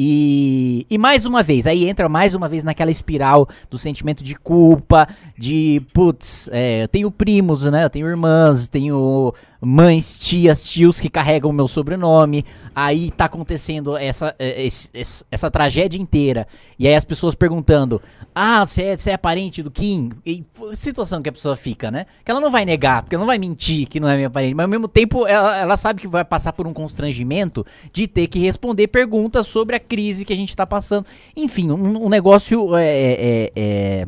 E, 0.00 0.86
e 0.88 0.96
mais 0.96 1.26
uma 1.26 1.42
vez, 1.42 1.66
aí 1.66 1.88
entra 1.88 2.08
mais 2.08 2.32
uma 2.32 2.48
vez 2.48 2.62
naquela 2.62 2.88
espiral 2.88 3.48
do 3.68 3.76
sentimento 3.76 4.22
de 4.22 4.36
culpa, 4.36 5.08
de 5.36 5.82
putz, 5.92 6.48
é, 6.52 6.84
eu 6.84 6.88
tenho 6.88 7.10
primos, 7.10 7.64
né? 7.64 7.84
Eu 7.84 7.90
tenho 7.90 8.06
irmãs, 8.06 8.68
tenho 8.68 9.34
mães, 9.60 10.18
tias, 10.18 10.68
tios 10.70 11.00
que 11.00 11.10
carregam 11.10 11.50
o 11.50 11.54
meu 11.54 11.66
sobrenome. 11.66 12.44
Aí 12.74 13.10
tá 13.10 13.24
acontecendo 13.24 13.96
essa, 13.96 14.34
é, 14.38 14.64
essa, 14.64 15.24
essa 15.30 15.50
tragédia 15.50 16.00
inteira. 16.00 16.46
E 16.78 16.86
aí 16.86 16.94
as 16.94 17.04
pessoas 17.04 17.34
perguntando: 17.34 18.00
Ah, 18.34 18.64
você 18.64 18.84
é, 18.84 18.96
você 18.96 19.10
é 19.10 19.16
parente 19.16 19.62
do 19.62 19.70
Kim? 19.70 20.10
E 20.24 20.44
situação 20.74 21.20
que 21.20 21.28
a 21.28 21.32
pessoa 21.32 21.56
fica, 21.56 21.90
né? 21.90 22.06
Que 22.24 22.30
ela 22.30 22.40
não 22.40 22.50
vai 22.50 22.64
negar, 22.64 23.02
porque 23.02 23.14
ela 23.14 23.22
não 23.22 23.26
vai 23.26 23.38
mentir 23.38 23.88
que 23.88 23.98
não 23.98 24.08
é 24.08 24.16
minha 24.16 24.30
parente. 24.30 24.54
Mas 24.54 24.64
ao 24.64 24.70
mesmo 24.70 24.88
tempo, 24.88 25.26
ela, 25.26 25.56
ela 25.56 25.76
sabe 25.76 26.00
que 26.00 26.08
vai 26.08 26.24
passar 26.24 26.52
por 26.52 26.66
um 26.66 26.72
constrangimento 26.72 27.66
de 27.92 28.06
ter 28.06 28.28
que 28.28 28.38
responder 28.38 28.88
perguntas 28.88 29.46
sobre 29.46 29.74
a 29.74 29.80
crise 29.80 30.24
que 30.24 30.32
a 30.32 30.36
gente 30.36 30.54
tá 30.54 30.66
passando. 30.66 31.06
Enfim, 31.36 31.70
um, 31.70 32.06
um 32.06 32.08
negócio 32.08 32.76
é, 32.76 32.86
é, 32.86 33.52
é 33.56 34.06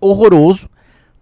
horroroso. 0.00 0.68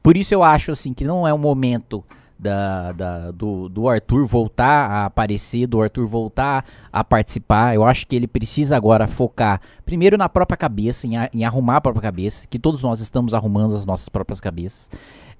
Por 0.02 0.16
isso 0.16 0.32
eu 0.32 0.42
acho 0.42 0.70
assim 0.70 0.94
que 0.94 1.04
não 1.04 1.26
é 1.26 1.32
o 1.32 1.38
momento 1.38 2.04
da, 2.38 2.92
da, 2.92 3.30
do, 3.30 3.68
do 3.68 3.88
Arthur 3.88 4.26
voltar 4.26 4.90
a 4.90 5.04
aparecer, 5.06 5.66
do 5.66 5.80
Arthur 5.80 6.06
voltar 6.06 6.64
a 6.92 7.02
participar. 7.02 7.74
Eu 7.74 7.84
acho 7.84 8.06
que 8.06 8.14
ele 8.14 8.26
precisa 8.26 8.76
agora 8.76 9.06
focar 9.06 9.60
primeiro 9.84 10.16
na 10.16 10.28
própria 10.28 10.56
cabeça, 10.56 11.06
em, 11.06 11.12
em 11.32 11.44
arrumar 11.44 11.76
a 11.76 11.80
própria 11.80 12.02
cabeça, 12.02 12.46
que 12.48 12.58
todos 12.58 12.82
nós 12.82 13.00
estamos 13.00 13.34
arrumando 13.34 13.74
as 13.74 13.86
nossas 13.86 14.08
próprias 14.08 14.40
cabeças. 14.40 14.90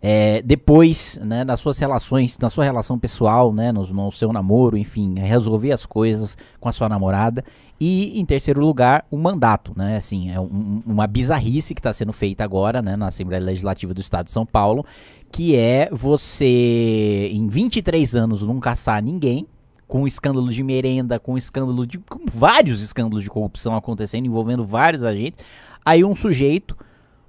É, 0.00 0.42
depois, 0.42 1.18
né, 1.22 1.42
nas 1.42 1.58
suas 1.58 1.78
relações, 1.78 2.38
na 2.38 2.50
sua 2.50 2.64
relação 2.64 2.98
pessoal, 2.98 3.52
né, 3.52 3.72
no, 3.72 3.82
no, 3.86 4.12
seu 4.12 4.32
namoro, 4.32 4.76
enfim, 4.76 5.18
resolver 5.18 5.72
as 5.72 5.86
coisas 5.86 6.36
com 6.60 6.68
a 6.68 6.72
sua 6.72 6.88
namorada. 6.88 7.42
E, 7.78 8.18
em 8.18 8.24
terceiro 8.24 8.60
lugar, 8.60 9.04
o 9.10 9.18
mandato, 9.18 9.72
né, 9.76 9.96
assim, 9.96 10.30
é 10.30 10.40
um, 10.40 10.82
uma 10.86 11.06
bizarrice 11.06 11.74
que 11.74 11.80
está 11.80 11.92
sendo 11.92 12.12
feita 12.12 12.44
agora, 12.44 12.80
né, 12.80 12.94
na 12.96 13.08
Assembleia 13.08 13.42
Legislativa 13.42 13.92
do 13.92 14.00
Estado 14.00 14.26
de 14.26 14.32
São 14.32 14.46
Paulo, 14.46 14.84
que 15.30 15.56
é 15.56 15.88
você, 15.92 17.28
em 17.32 17.48
23 17.48 18.14
anos, 18.16 18.42
não 18.42 18.58
caçar 18.58 19.02
ninguém, 19.02 19.46
com 19.86 20.06
escândalo 20.06 20.50
de 20.50 20.62
merenda, 20.62 21.18
com 21.18 21.36
escândalo 21.36 21.86
de. 21.86 21.98
Com 21.98 22.26
vários 22.26 22.82
escândalos 22.82 23.22
de 23.22 23.30
corrupção 23.30 23.76
acontecendo, 23.76 24.26
envolvendo 24.26 24.64
vários 24.64 25.04
agentes. 25.04 25.44
Aí 25.84 26.02
um 26.04 26.14
sujeito, 26.14 26.76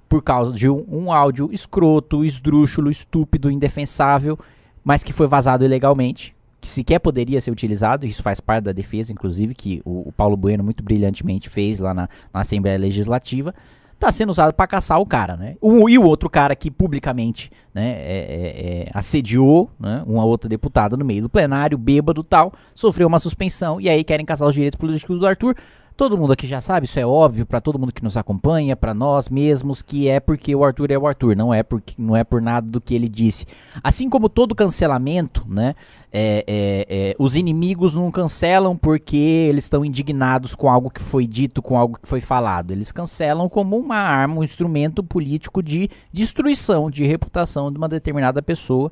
por 0.08 0.22
causa 0.22 0.56
de 0.56 0.68
um, 0.68 0.84
um 0.90 1.12
áudio 1.12 1.50
escroto, 1.52 2.24
esdrúxulo, 2.24 2.90
estúpido, 2.90 3.50
indefensável, 3.50 4.38
mas 4.82 5.04
que 5.04 5.12
foi 5.12 5.26
vazado 5.26 5.64
ilegalmente, 5.64 6.34
que 6.60 6.66
sequer 6.66 6.98
poderia 6.98 7.40
ser 7.40 7.52
utilizado, 7.52 8.04
isso 8.04 8.22
faz 8.22 8.40
parte 8.40 8.64
da 8.64 8.72
defesa, 8.72 9.12
inclusive, 9.12 9.54
que 9.54 9.80
o, 9.84 10.08
o 10.08 10.12
Paulo 10.12 10.36
Bueno 10.36 10.64
muito 10.64 10.82
brilhantemente 10.82 11.48
fez 11.48 11.78
lá 11.78 11.94
na, 11.94 12.08
na 12.32 12.40
Assembleia 12.40 12.78
Legislativa 12.78 13.54
tá 13.98 14.12
sendo 14.12 14.30
usado 14.30 14.52
para 14.52 14.66
caçar 14.66 15.00
o 15.00 15.06
cara, 15.06 15.36
né? 15.36 15.56
O, 15.60 15.88
e 15.88 15.98
o 15.98 16.04
outro 16.04 16.30
cara 16.30 16.54
que 16.54 16.70
publicamente 16.70 17.50
né, 17.74 17.90
é, 17.90 17.96
é, 17.96 18.86
é, 18.86 18.90
assediou 18.94 19.70
né, 19.78 20.02
uma 20.06 20.24
outra 20.24 20.48
deputada 20.48 20.96
no 20.96 21.04
meio 21.04 21.22
do 21.22 21.28
plenário, 21.28 21.76
bêbado 21.76 22.22
tal, 22.22 22.52
sofreu 22.74 23.08
uma 23.08 23.18
suspensão 23.18 23.80
e 23.80 23.88
aí 23.88 24.04
querem 24.04 24.24
caçar 24.24 24.46
os 24.46 24.54
direitos 24.54 24.78
políticos 24.78 25.18
do 25.18 25.26
Arthur. 25.26 25.56
Todo 25.96 26.16
mundo 26.16 26.32
aqui 26.32 26.46
já 26.46 26.60
sabe, 26.60 26.86
isso 26.86 27.00
é 27.00 27.04
óbvio 27.04 27.44
pra 27.44 27.60
todo 27.60 27.76
mundo 27.76 27.92
que 27.92 28.04
nos 28.04 28.16
acompanha, 28.16 28.76
pra 28.76 28.94
nós 28.94 29.28
mesmos, 29.28 29.82
que 29.82 30.08
é 30.08 30.20
porque 30.20 30.54
o 30.54 30.62
Arthur 30.62 30.92
é 30.92 30.96
o 30.96 31.08
Arthur, 31.08 31.34
não 31.34 31.52
é 31.52 31.64
porque 31.64 31.92
não 31.98 32.14
é 32.14 32.22
por 32.22 32.40
nada 32.40 32.70
do 32.70 32.80
que 32.80 32.94
ele 32.94 33.08
disse. 33.08 33.46
Assim 33.82 34.08
como 34.08 34.28
todo 34.28 34.54
cancelamento, 34.54 35.44
né? 35.48 35.74
É, 36.10 36.44
é, 36.46 36.86
é, 36.88 37.16
os 37.18 37.36
inimigos 37.36 37.94
não 37.94 38.10
cancelam 38.10 38.76
porque 38.76 39.16
eles 39.16 39.64
estão 39.64 39.84
indignados 39.84 40.54
com 40.54 40.68
algo 40.68 40.90
que 40.90 41.00
foi 41.00 41.26
dito, 41.26 41.60
com 41.60 41.76
algo 41.76 41.98
que 42.00 42.08
foi 42.08 42.20
falado. 42.20 42.70
Eles 42.70 42.90
cancelam 42.90 43.48
como 43.48 43.76
uma 43.76 43.96
arma, 43.96 44.40
um 44.40 44.44
instrumento 44.44 45.02
político 45.02 45.62
de 45.62 45.90
destruição 46.12 46.90
de 46.90 47.04
reputação 47.04 47.70
de 47.70 47.76
uma 47.76 47.88
determinada 47.88 48.40
pessoa. 48.42 48.90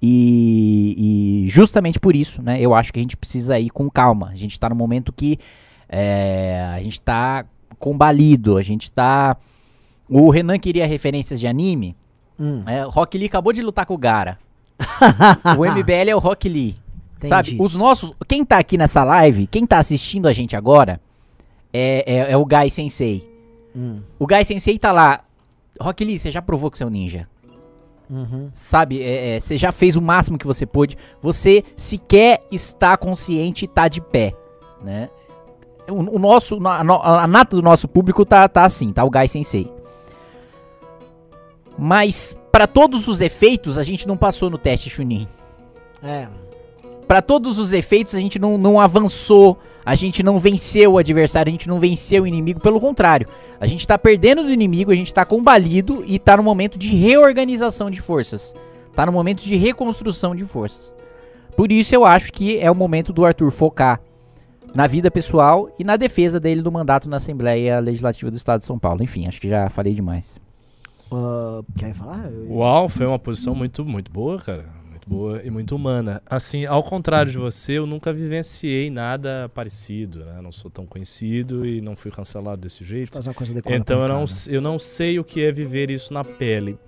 E, 0.00 1.44
e 1.44 1.48
justamente 1.48 1.98
por 1.98 2.14
isso, 2.14 2.42
né? 2.42 2.60
Eu 2.60 2.74
acho 2.74 2.92
que 2.92 2.98
a 2.98 3.02
gente 3.02 3.16
precisa 3.16 3.58
ir 3.58 3.70
com 3.70 3.90
calma. 3.90 4.28
A 4.28 4.34
gente 4.34 4.52
está 4.52 4.68
no 4.68 4.74
momento 4.74 5.12
que 5.12 5.38
é, 5.88 6.68
a 6.72 6.78
gente 6.80 6.94
está 6.94 7.44
combalido, 7.78 8.56
a 8.56 8.62
gente 8.62 8.84
está. 8.84 9.36
O 10.08 10.30
Renan 10.30 10.58
queria 10.58 10.86
referências 10.86 11.38
de 11.38 11.46
anime. 11.46 11.96
Hum. 12.38 12.62
É, 12.66 12.82
Rock 12.82 13.18
Lee 13.18 13.26
acabou 13.26 13.52
de 13.52 13.62
lutar 13.62 13.86
com 13.86 13.94
o 13.94 13.98
Gara. 13.98 14.38
O 15.56 15.64
MBL 15.64 16.10
é 16.10 16.14
o 16.14 16.18
Rock 16.18 16.48
Lee. 16.48 16.76
Entendi. 17.16 17.28
Sabe? 17.28 17.56
Os 17.60 17.74
nossos. 17.74 18.12
Quem 18.26 18.44
tá 18.44 18.58
aqui 18.58 18.78
nessa 18.78 19.02
live, 19.04 19.46
quem 19.46 19.66
tá 19.66 19.78
assistindo 19.78 20.28
a 20.28 20.32
gente 20.32 20.56
agora, 20.56 21.00
é, 21.72 22.04
é, 22.06 22.32
é 22.32 22.36
o 22.36 22.44
Guy 22.44 22.70
Sensei. 22.70 23.28
Hum. 23.74 24.00
O 24.18 24.26
Guy 24.26 24.44
Sensei 24.44 24.78
tá 24.78 24.92
lá. 24.92 25.24
Rock 25.80 26.04
Lee, 26.04 26.18
você 26.18 26.30
já 26.30 26.42
provou 26.42 26.70
que 26.70 26.78
você 26.78 26.84
é 26.84 26.86
um 26.86 26.90
ninja. 26.90 27.28
Uhum. 28.10 28.48
Sabe? 28.52 29.02
É, 29.02 29.36
é, 29.36 29.40
você 29.40 29.58
já 29.58 29.70
fez 29.70 29.96
o 29.96 30.02
máximo 30.02 30.38
que 30.38 30.46
você 30.46 30.64
pôde. 30.64 30.96
Você 31.20 31.62
sequer 31.76 32.42
está 32.50 32.96
consciente 32.96 33.64
e 33.64 33.68
tá 33.68 33.88
de 33.88 34.00
pé. 34.00 34.32
Né? 34.82 35.10
O, 35.88 36.16
o 36.16 36.18
nosso. 36.18 36.58
A, 36.66 36.80
a 37.22 37.26
nata 37.26 37.56
do 37.56 37.62
nosso 37.62 37.86
público 37.88 38.24
tá, 38.24 38.48
tá 38.48 38.64
assim, 38.64 38.92
tá? 38.92 39.04
O 39.04 39.10
Guy 39.10 39.28
Sensei. 39.28 39.70
Mas, 41.76 42.36
para 42.58 42.66
todos 42.66 43.06
os 43.06 43.20
efeitos, 43.20 43.78
a 43.78 43.84
gente 43.84 44.08
não 44.08 44.16
passou 44.16 44.50
no 44.50 44.58
teste 44.58 44.90
Chunin. 44.90 45.28
É. 46.02 46.26
Pra 47.06 47.22
todos 47.22 47.56
os 47.56 47.72
efeitos, 47.72 48.16
a 48.16 48.18
gente 48.18 48.36
não, 48.36 48.58
não 48.58 48.80
avançou, 48.80 49.60
a 49.86 49.94
gente 49.94 50.24
não 50.24 50.40
venceu 50.40 50.94
o 50.94 50.98
adversário, 50.98 51.50
a 51.50 51.52
gente 51.52 51.68
não 51.68 51.78
venceu 51.78 52.24
o 52.24 52.26
inimigo, 52.26 52.58
pelo 52.58 52.80
contrário. 52.80 53.28
A 53.60 53.66
gente 53.68 53.86
tá 53.86 53.96
perdendo 53.96 54.42
do 54.42 54.50
inimigo, 54.50 54.90
a 54.90 54.94
gente 54.96 55.14
tá 55.14 55.24
combalido 55.24 56.02
e 56.04 56.18
tá 56.18 56.36
no 56.36 56.42
momento 56.42 56.76
de 56.76 56.88
reorganização 56.88 57.92
de 57.92 58.00
forças. 58.00 58.56
Tá 58.92 59.06
no 59.06 59.12
momento 59.12 59.40
de 59.40 59.54
reconstrução 59.54 60.34
de 60.34 60.44
forças. 60.44 60.92
Por 61.56 61.70
isso 61.70 61.94
eu 61.94 62.04
acho 62.04 62.32
que 62.32 62.58
é 62.58 62.68
o 62.68 62.74
momento 62.74 63.12
do 63.12 63.24
Arthur 63.24 63.52
focar 63.52 64.00
na 64.74 64.88
vida 64.88 65.12
pessoal 65.12 65.70
e 65.78 65.84
na 65.84 65.96
defesa 65.96 66.40
dele 66.40 66.60
do 66.60 66.72
mandato 66.72 67.08
na 67.08 67.18
Assembleia 67.18 67.78
Legislativa 67.78 68.32
do 68.32 68.36
Estado 68.36 68.58
de 68.58 68.66
São 68.66 68.80
Paulo. 68.80 69.00
Enfim, 69.00 69.28
acho 69.28 69.40
que 69.40 69.48
já 69.48 69.68
falei 69.68 69.94
demais. 69.94 70.47
Ah, 71.12 71.60
quer 71.76 71.94
falar? 71.94 72.30
Eu- 72.30 72.52
Uau, 72.56 72.88
foi 72.88 73.06
uma 73.06 73.18
posição 73.18 73.54
muito, 73.54 73.84
muito 73.84 74.10
boa, 74.10 74.38
cara. 74.38 74.66
Muito 74.88 75.08
boa 75.08 75.42
e 75.42 75.50
muito 75.50 75.74
humana. 75.74 76.20
Assim, 76.26 76.66
ao 76.66 76.82
contrário 76.82 77.30
de 77.32 77.38
você, 77.38 77.72
eu 77.78 77.86
nunca 77.86 78.12
vivenciei 78.12 78.90
nada 78.90 79.50
parecido, 79.54 80.24
né? 80.24 80.40
Não 80.42 80.52
sou 80.52 80.70
tão 80.70 80.84
conhecido 80.86 81.64
e 81.66 81.80
não 81.80 81.96
fui 81.96 82.10
cancelado 82.10 82.60
desse 82.60 82.84
jeito. 82.84 83.16
Uma 83.60 83.70
coisa 83.70 83.80
Então 83.80 84.02
eu 84.02 84.08
não, 84.08 84.24
s- 84.24 84.52
eu 84.54 84.60
não 84.60 84.78
sei 84.78 85.18
o 85.18 85.24
que 85.24 85.40
é 85.42 85.50
viver 85.52 85.90
isso 85.90 86.12
na 86.12 86.24
pele. 86.24 86.78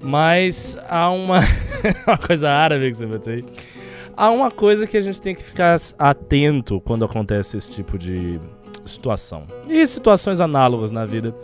Mas 0.00 0.76
há 0.88 1.10
uma, 1.10 1.38
uma 2.06 2.18
coisa 2.18 2.50
árabe 2.50 2.90
que 2.90 2.96
você 2.96 3.06
botou 3.06 3.32
aí. 3.32 3.44
Há 4.16 4.30
uma 4.30 4.50
coisa 4.50 4.86
que 4.86 4.96
a 4.96 5.00
gente 5.00 5.20
tem 5.20 5.34
que 5.34 5.42
ficar 5.42 5.76
atento 5.98 6.80
quando 6.80 7.04
acontece 7.04 7.56
esse 7.56 7.70
tipo 7.72 7.96
de 7.98 8.38
situação. 8.84 9.46
E 9.68 9.86
situações 9.86 10.40
análogas 10.40 10.90
na 10.90 11.04
vida. 11.04 11.34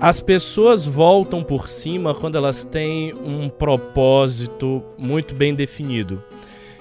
As 0.00 0.18
pessoas 0.18 0.86
voltam 0.86 1.44
por 1.44 1.68
cima 1.68 2.14
quando 2.14 2.34
elas 2.36 2.64
têm 2.64 3.12
um 3.12 3.50
propósito 3.50 4.82
muito 4.96 5.34
bem 5.34 5.54
definido. 5.54 6.24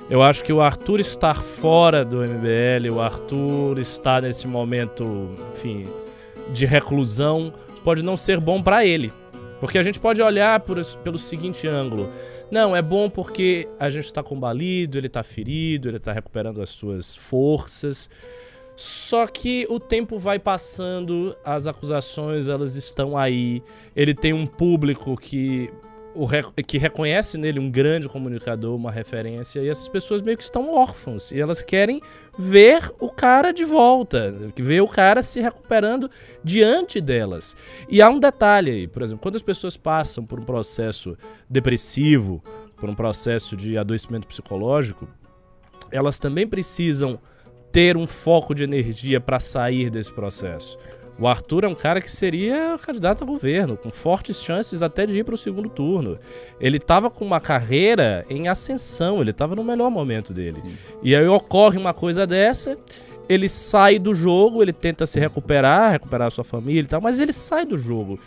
Eu 0.09 0.21
acho 0.21 0.41
que 0.41 0.53
o 0.53 0.61
Arthur 0.61 1.01
estar 1.01 1.43
fora 1.43 2.05
do 2.05 2.23
MBL, 2.23 2.89
o 2.89 3.01
Arthur 3.01 3.77
estar 3.77 4.21
nesse 4.21 4.47
momento, 4.47 5.35
enfim, 5.51 5.83
de 6.53 6.65
reclusão, 6.65 7.53
pode 7.83 8.01
não 8.01 8.15
ser 8.15 8.39
bom 8.39 8.63
pra 8.63 8.85
ele. 8.85 9.11
Porque 9.59 9.77
a 9.77 9.83
gente 9.83 9.99
pode 9.99 10.21
olhar 10.21 10.57
por 10.61 10.81
pelo 11.03 11.19
seguinte 11.19 11.67
ângulo. 11.67 12.09
Não, 12.49 12.73
é 12.73 12.81
bom 12.81 13.09
porque 13.09 13.67
a 13.77 13.89
gente 13.89 14.13
tá 14.13 14.23
combalido, 14.23 14.97
ele 14.97 15.09
tá 15.09 15.23
ferido, 15.23 15.89
ele 15.89 15.99
tá 15.99 16.13
recuperando 16.13 16.61
as 16.61 16.69
suas 16.69 17.17
forças. 17.17 18.09
Só 18.79 19.27
que 19.27 19.67
o 19.69 19.77
tempo 19.77 20.17
vai 20.17 20.39
passando, 20.39 21.35
as 21.43 21.67
acusações 21.67 22.47
elas 22.47 22.75
estão 22.75 23.17
aí. 23.17 23.61
Ele 23.93 24.13
tem 24.13 24.31
um 24.31 24.45
público 24.45 25.17
que 25.17 25.69
o 26.15 26.25
que 26.65 26.77
reconhece 26.77 27.37
nele 27.37 27.59
um 27.59 27.69
grande 27.69 28.07
comunicador, 28.07 28.73
uma 28.73 28.89
referência, 28.89 29.59
e 29.59 29.67
essas 29.67 29.89
pessoas 29.89 30.21
meio 30.21 30.37
que 30.37 30.43
estão 30.43 30.73
órfãs 30.73 31.29
e 31.33 31.41
elas 31.41 31.61
querem 31.61 32.01
ver 32.37 32.89
o 33.01 33.09
cara 33.09 33.51
de 33.51 33.65
volta, 33.65 34.33
ver 34.55 34.79
o 34.79 34.87
cara 34.87 35.21
se 35.23 35.41
recuperando 35.41 36.09
diante 36.41 37.01
delas. 37.01 37.57
E 37.89 38.01
há 38.01 38.09
um 38.09 38.17
detalhe 38.17 38.71
aí, 38.71 38.87
por 38.87 39.01
exemplo, 39.01 39.21
quando 39.21 39.35
as 39.35 39.43
pessoas 39.43 39.75
passam 39.75 40.25
por 40.25 40.39
um 40.39 40.45
processo 40.45 41.17
depressivo, 41.49 42.41
por 42.77 42.89
um 42.89 42.95
processo 42.95 43.57
de 43.57 43.77
adoecimento 43.77 44.25
psicológico, 44.25 45.05
elas 45.91 46.17
também 46.17 46.47
precisam 46.47 47.19
ter 47.71 47.97
um 47.97 48.07
foco 48.07 48.53
de 48.53 48.63
energia 48.63 49.19
para 49.19 49.39
sair 49.39 49.89
desse 49.89 50.11
processo. 50.11 50.77
O 51.19 51.27
Arthur 51.27 51.65
é 51.65 51.67
um 51.67 51.75
cara 51.75 51.99
que 51.99 52.09
seria 52.09 52.79
candidato 52.81 53.25
a 53.25 53.27
governo, 53.27 53.75
com 53.75 53.89
fortes 53.89 54.41
chances 54.41 54.81
até 54.81 55.05
de 55.05 55.19
ir 55.19 55.25
para 55.25 55.35
o 55.35 55.37
segundo 55.37 55.67
turno. 55.67 56.17
Ele 56.61 56.77
estava 56.77 57.09
com 57.09 57.25
uma 57.25 57.41
carreira 57.41 58.25
em 58.29 58.47
ascensão, 58.47 59.19
ele 59.19 59.31
estava 59.31 59.53
no 59.53 59.63
melhor 59.63 59.91
momento 59.91 60.33
dele. 60.33 60.61
E 61.03 61.13
aí 61.13 61.27
ocorre 61.27 61.77
uma 61.77 61.93
coisa 61.93 62.25
dessa, 62.25 62.77
ele 63.27 63.49
sai 63.49 63.99
do 63.99 64.13
jogo, 64.13 64.61
ele 64.61 64.71
tenta 64.71 65.05
se 65.05 65.19
recuperar, 65.19 65.91
recuperar 65.91 66.27
a 66.29 66.31
sua 66.31 66.45
família 66.45 66.83
e 66.83 66.87
tal, 66.87 67.01
mas 67.01 67.19
ele 67.19 67.33
sai 67.33 67.65
do 67.65 67.75
jogo. 67.75 68.17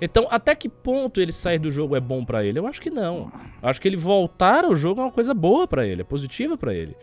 Então, 0.00 0.26
até 0.28 0.54
que 0.54 0.68
ponto 0.68 1.20
ele 1.20 1.30
sair 1.30 1.58
do 1.58 1.70
jogo 1.70 1.94
é 1.94 2.00
bom 2.00 2.24
pra 2.24 2.44
ele? 2.44 2.58
Eu 2.58 2.66
acho 2.66 2.80
que 2.80 2.90
não. 2.90 3.30
Eu 3.62 3.68
acho 3.68 3.80
que 3.80 3.86
ele 3.86 3.96
voltar 3.96 4.64
ao 4.64 4.74
jogo 4.74 5.00
é 5.00 5.04
uma 5.04 5.12
coisa 5.12 5.32
boa 5.32 5.68
pra 5.68 5.86
ele, 5.86 6.00
é 6.00 6.04
positiva 6.04 6.56
pra 6.58 6.74
ele. 6.74 6.96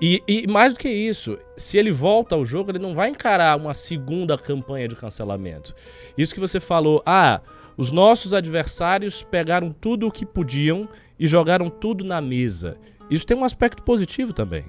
E, 0.00 0.22
e 0.26 0.46
mais 0.46 0.74
do 0.74 0.80
que 0.80 0.88
isso, 0.88 1.38
se 1.56 1.78
ele 1.78 1.92
volta 1.92 2.34
ao 2.34 2.44
jogo, 2.44 2.70
ele 2.70 2.78
não 2.78 2.94
vai 2.94 3.08
encarar 3.08 3.56
uma 3.56 3.74
segunda 3.74 4.36
campanha 4.36 4.88
de 4.88 4.96
cancelamento. 4.96 5.74
Isso 6.18 6.34
que 6.34 6.40
você 6.40 6.58
falou, 6.60 7.02
ah, 7.06 7.40
os 7.76 7.90
nossos 7.90 8.34
adversários 8.34 9.22
pegaram 9.22 9.72
tudo 9.72 10.06
o 10.06 10.10
que 10.10 10.26
podiam 10.26 10.88
e 11.18 11.26
jogaram 11.26 11.70
tudo 11.70 12.04
na 12.04 12.20
mesa. 12.20 12.76
Isso 13.10 13.26
tem 13.26 13.36
um 13.36 13.44
aspecto 13.44 13.82
positivo 13.82 14.32
também. 14.32 14.64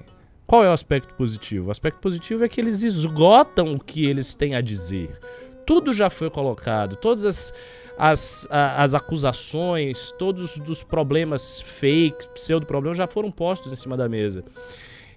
Qual 0.46 0.64
é 0.64 0.68
o 0.68 0.72
aspecto 0.72 1.12
positivo? 1.14 1.68
O 1.68 1.70
aspecto 1.70 2.00
positivo 2.00 2.44
é 2.44 2.48
que 2.48 2.60
eles 2.60 2.82
esgotam 2.82 3.74
o 3.74 3.80
que 3.80 4.06
eles 4.06 4.34
têm 4.34 4.54
a 4.54 4.60
dizer. 4.60 5.18
Tudo 5.66 5.92
já 5.92 6.08
foi 6.08 6.30
colocado, 6.30 6.94
todas 6.94 7.24
as, 7.24 7.52
as, 7.98 8.48
as 8.50 8.94
acusações, 8.94 10.12
todos 10.12 10.56
os 10.56 10.84
problemas 10.84 11.60
fakes, 11.60 12.26
pseudo-problemas 12.34 12.96
já 12.96 13.08
foram 13.08 13.32
postos 13.32 13.72
em 13.72 13.76
cima 13.76 13.96
da 13.96 14.08
mesa. 14.08 14.44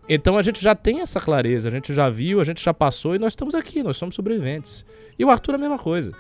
Então 0.10 0.36
a 0.38 0.42
gente 0.42 0.60
já 0.62 0.74
tem 0.74 1.02
essa 1.02 1.20
clareza, 1.20 1.70
a 1.70 1.72
gente 1.72 1.94
já 1.94 2.10
viu, 2.10 2.42
a 2.42 2.44
gente 2.44 2.64
já 2.64 2.74
passou 2.74 3.16
e 3.16 3.20
nós 3.20 3.34
estamos 3.34 3.54
aqui, 3.54 3.84
nós 3.84 3.96
somos 3.96 4.16
sobreviventes. 4.16 4.84
E 5.20 5.24
o 5.24 5.30
Arthur 5.30 5.54
a 5.54 5.58
mesma 5.60 5.78
coisa. 5.78 6.12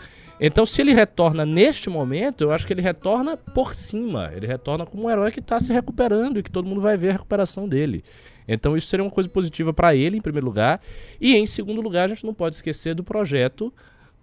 Então, 0.41 0.65
se 0.65 0.79
ele 0.79 0.93
retorna 0.93 1.45
neste 1.45 1.89
momento, 1.89 2.45
eu 2.45 2.51
acho 2.51 2.65
que 2.65 2.71
ele 2.71 2.81
retorna 2.81 3.35
por 3.35 3.75
cima. 3.75 4.31
Ele 4.33 4.47
retorna 4.47 4.85
como 4.85 5.03
um 5.03 5.09
herói 5.09 5.31
que 5.31 5.41
está 5.41 5.59
se 5.59 5.73
recuperando 5.73 6.39
e 6.39 6.43
que 6.43 6.49
todo 6.49 6.65
mundo 6.65 6.79
vai 6.79 6.95
ver 6.95 7.09
a 7.09 7.13
recuperação 7.13 7.67
dele. 7.67 8.05
Então, 8.47 8.77
isso 8.77 8.87
seria 8.87 9.03
uma 9.03 9.11
coisa 9.11 9.27
positiva 9.27 9.73
para 9.73 9.93
ele, 9.93 10.15
em 10.15 10.21
primeiro 10.21 10.45
lugar. 10.45 10.79
E, 11.19 11.35
em 11.35 11.45
segundo 11.45 11.81
lugar, 11.81 12.05
a 12.05 12.07
gente 12.07 12.25
não 12.25 12.33
pode 12.33 12.55
esquecer 12.55 12.95
do 12.95 13.03
projeto 13.03 13.73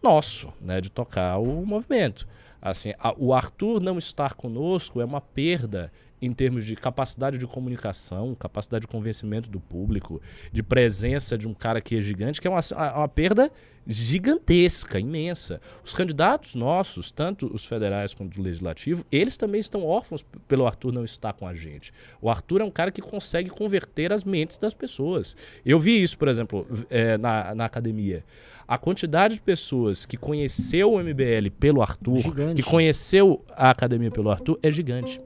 nosso, 0.03 0.51
né, 0.59 0.81
de 0.81 0.91
tocar 0.91 1.37
o 1.37 1.67
movimento. 1.67 2.27
Assim, 2.63 2.95
a- 2.99 3.15
o 3.19 3.35
Arthur 3.35 3.83
não 3.83 3.99
estar 3.99 4.33
conosco 4.33 5.03
é 5.03 5.05
uma 5.05 5.21
perda 5.21 5.93
em 6.21 6.33
termos 6.33 6.65
de 6.65 6.75
capacidade 6.75 7.39
de 7.39 7.47
comunicação, 7.47 8.35
capacidade 8.35 8.83
de 8.83 8.89
convencimento 8.89 9.51
do 9.51 9.61
público, 9.61 10.21
de 10.53 10.63
presença 10.63 11.37
de 11.37 11.47
um 11.47 11.55
cara 11.55 11.81
que 11.81 11.97
é 11.97 12.01
gigante, 12.01 12.41
que 12.41 12.49
é 12.49 12.51
uma, 12.51 12.61
uma 12.97 13.09
perda 13.09 13.51
gigantesca, 13.87 14.99
imensa. 14.99 15.61
Os 15.85 15.95
candidatos 15.95 16.55
nossos, 16.55 17.11
tanto 17.11 17.47
os 17.55 17.65
federais 17.65 18.13
quanto 18.13 18.41
o 18.41 18.43
legislativo, 18.43 19.05
eles 19.13 19.37
também 19.37 19.61
estão 19.61 19.85
órfãos 19.85 20.25
pelo 20.49 20.67
Arthur 20.67 20.93
não 20.93 21.05
estar 21.05 21.33
com 21.33 21.47
a 21.47 21.55
gente. 21.55 21.93
O 22.21 22.29
Arthur 22.29 22.63
é 22.63 22.65
um 22.65 22.71
cara 22.71 22.91
que 22.91 23.01
consegue 23.01 23.49
converter 23.49 24.13
as 24.13 24.25
mentes 24.25 24.59
das 24.59 24.75
pessoas. 24.75 25.37
Eu 25.65 25.79
vi 25.79 26.03
isso, 26.03 26.19
por 26.19 26.29
exemplo, 26.29 26.67
eh, 26.91 27.17
na, 27.19 27.55
na 27.55 27.65
academia. 27.65 28.25
A 28.67 28.77
quantidade 28.77 29.37
de 29.37 29.41
pessoas 29.41 30.05
que 30.05 30.17
conheceu 30.17 30.93
o 30.93 30.99
MBL 30.99 31.51
pelo 31.61 31.81
Arthur, 31.81 32.19
Gigante. 32.19 32.61
que 32.61 32.69
conheceu 32.69 33.45
a 33.51 33.71
academia 33.71 34.11
pelo 34.11 34.29
Arthur, 34.29 34.59
é 34.61 34.71
gigante. 34.73 35.21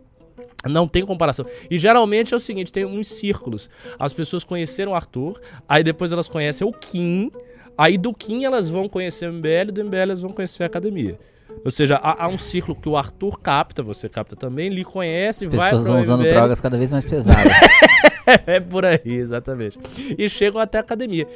Não 0.69 0.87
tem 0.87 1.05
comparação. 1.05 1.47
E 1.71 1.79
geralmente 1.79 2.35
é 2.35 2.37
o 2.37 2.40
seguinte, 2.40 2.73
tem 2.73 2.85
uns 2.85 3.09
círculos. 3.09 3.71
As 3.99 4.12
pessoas 4.12 4.45
conheceram 4.45 4.93
o 4.93 4.95
Arthur, 4.95 5.40
aí 5.69 5.83
depois 5.83 6.12
elas 6.12 6.29
conhecem 6.29 6.67
o 6.67 6.73
Kim, 6.73 7.31
aí 7.79 7.97
do 7.97 8.12
Kim 8.12 8.45
elas 8.45 8.69
vão 8.69 8.88
conhecer 8.88 9.29
o 9.29 9.33
MBL, 9.33 9.73
do 9.73 9.85
MBL 9.85 9.97
elas 9.97 10.21
vão 10.21 10.31
conhecer 10.31 10.62
a 10.62 10.67
academia. 10.67 11.19
Ou 11.64 11.71
seja, 11.71 11.97
há, 11.97 12.25
há 12.25 12.29
um 12.29 12.38
círculo 12.38 12.79
que 12.81 12.88
o 12.88 12.97
Arthur 12.97 13.40
capta, 13.40 13.83
você 13.83 14.09
capta 14.09 14.37
também, 14.37 14.69
lhe 14.69 14.85
conhece, 14.85 15.47
As 15.47 15.52
vai 15.52 15.71
pessoas 15.71 15.85
pro 15.85 15.93
vão 15.93 16.00
usando 16.00 16.21
MBL. 16.21 16.33
drogas 16.33 16.61
cada 16.61 16.79
vez 16.79 16.93
mais 16.93 17.05
pesadas. 17.05 17.52
É 18.47 18.61
por 18.61 18.85
aí, 18.85 19.00
exatamente. 19.05 19.76
E 20.17 20.29
chegam 20.29 20.61
até 20.61 20.79
a 20.79 20.83
academia. 20.83 21.26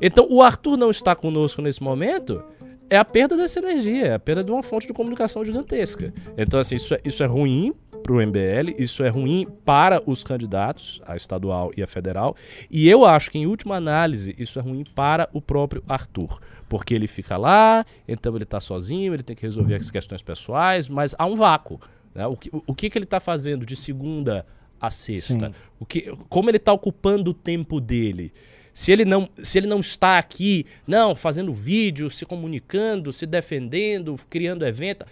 Então, 0.00 0.24
o 0.30 0.40
Arthur 0.40 0.76
não 0.76 0.88
estar 0.88 1.16
conosco 1.16 1.60
nesse 1.60 1.82
momento 1.82 2.44
é 2.88 2.96
a 2.96 3.04
perda 3.04 3.36
dessa 3.36 3.58
energia, 3.58 4.06
é 4.06 4.14
a 4.14 4.18
perda 4.20 4.44
de 4.44 4.52
uma 4.52 4.62
fonte 4.62 4.86
de 4.86 4.92
comunicação 4.92 5.44
gigantesca. 5.44 6.12
Então, 6.38 6.60
assim, 6.60 6.76
isso 6.76 6.94
é, 6.94 7.00
isso 7.04 7.24
é 7.24 7.26
ruim 7.26 7.74
para 8.04 8.12
o 8.12 8.20
MBL, 8.20 8.74
isso 8.78 9.02
é 9.02 9.08
ruim 9.08 9.48
para 9.64 10.02
os 10.06 10.22
candidatos, 10.22 11.00
a 11.06 11.16
estadual 11.16 11.72
e 11.74 11.82
a 11.82 11.86
federal, 11.86 12.36
e 12.70 12.86
eu 12.86 13.06
acho 13.06 13.30
que, 13.30 13.38
em 13.38 13.46
última 13.46 13.76
análise, 13.76 14.34
isso 14.38 14.58
é 14.58 14.62
ruim 14.62 14.84
para 14.94 15.26
o 15.32 15.40
próprio 15.40 15.82
Arthur, 15.88 16.38
porque 16.68 16.94
ele 16.94 17.06
fica 17.06 17.38
lá, 17.38 17.84
então 18.06 18.34
ele 18.34 18.44
está 18.44 18.60
sozinho, 18.60 19.14
ele 19.14 19.22
tem 19.22 19.34
que 19.34 19.42
resolver 19.42 19.76
as 19.76 19.90
questões 19.90 20.22
pessoais, 20.22 20.86
mas 20.86 21.14
há 21.18 21.24
um 21.24 21.34
vácuo. 21.34 21.80
né? 22.14 22.26
O, 22.26 22.36
que, 22.36 22.50
o, 22.52 22.74
que, 22.74 22.90
que 22.90 22.98
ele 22.98 23.06
está 23.06 23.20
fazendo 23.20 23.64
de 23.64 23.74
segunda 23.74 24.44
a 24.78 24.90
sexta? 24.90 25.48
Sim. 25.48 25.54
O 25.80 25.86
que, 25.86 26.12
como 26.28 26.50
ele 26.50 26.58
está 26.58 26.74
ocupando 26.74 27.30
o 27.30 27.34
tempo 27.34 27.80
dele? 27.80 28.32
Se 28.74 28.90
ele, 28.90 29.04
não, 29.04 29.28
se 29.36 29.56
ele 29.56 29.68
não 29.68 29.80
está 29.80 30.18
aqui, 30.18 30.66
não, 30.86 31.14
fazendo 31.14 31.52
vídeo, 31.52 32.10
se 32.10 32.26
comunicando, 32.26 33.12
se 33.12 33.24
defendendo, 33.24 34.16
criando 34.28 34.66
evento, 34.66 35.06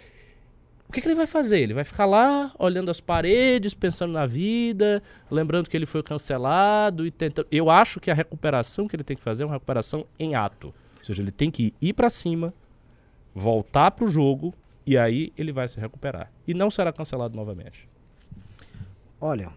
que, 0.93 1.01
que 1.01 1.07
ele 1.07 1.15
vai 1.15 1.25
fazer? 1.25 1.59
Ele 1.59 1.73
vai 1.73 1.83
ficar 1.83 2.05
lá, 2.05 2.53
olhando 2.57 2.91
as 2.91 3.01
paredes, 3.01 3.73
pensando 3.73 4.13
na 4.13 4.25
vida, 4.25 5.01
lembrando 5.29 5.67
que 5.67 5.75
ele 5.75 5.87
foi 5.87 6.03
cancelado 6.03 7.05
e 7.05 7.11
tentando. 7.11 7.47
Eu 7.51 7.69
acho 7.69 7.99
que 7.99 8.11
a 8.11 8.13
recuperação 8.13 8.87
que 8.87 8.95
ele 8.95 9.03
tem 9.03 9.17
que 9.17 9.23
fazer 9.23 9.43
é 9.43 9.45
uma 9.45 9.53
recuperação 9.53 10.05
em 10.19 10.35
ato. 10.35 10.67
Ou 10.67 11.05
seja, 11.05 11.21
ele 11.21 11.31
tem 11.31 11.49
que 11.49 11.73
ir 11.81 11.93
para 11.93 12.09
cima, 12.09 12.53
voltar 13.33 13.91
pro 13.91 14.07
jogo 14.07 14.53
e 14.85 14.97
aí 14.97 15.33
ele 15.35 15.51
vai 15.51 15.67
se 15.67 15.79
recuperar. 15.79 16.31
E 16.47 16.53
não 16.53 16.69
será 16.69 16.93
cancelado 16.93 17.35
novamente. 17.35 17.89
Olha, 19.19 19.51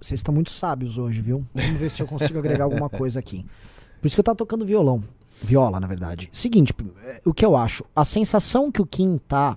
vocês 0.00 0.18
estão 0.18 0.34
muito 0.34 0.50
sábios 0.50 0.98
hoje, 0.98 1.22
viu? 1.22 1.46
Vamos 1.54 1.80
ver 1.80 1.90
se 1.90 2.02
eu 2.02 2.06
consigo 2.06 2.38
agregar 2.38 2.64
alguma 2.64 2.90
coisa 2.90 3.18
aqui. 3.18 3.46
Por 4.00 4.08
isso 4.08 4.16
que 4.16 4.20
eu 4.20 4.24
tava 4.24 4.36
tocando 4.36 4.66
violão. 4.66 5.02
Viola, 5.42 5.80
na 5.80 5.86
verdade. 5.86 6.28
Seguinte, 6.32 6.74
eh, 7.04 7.20
o 7.24 7.32
que 7.32 7.44
eu 7.44 7.56
acho, 7.56 7.84
a 7.96 8.04
sensação 8.04 8.70
que 8.70 8.82
o 8.82 8.86
Kim 8.86 9.18
tá, 9.26 9.56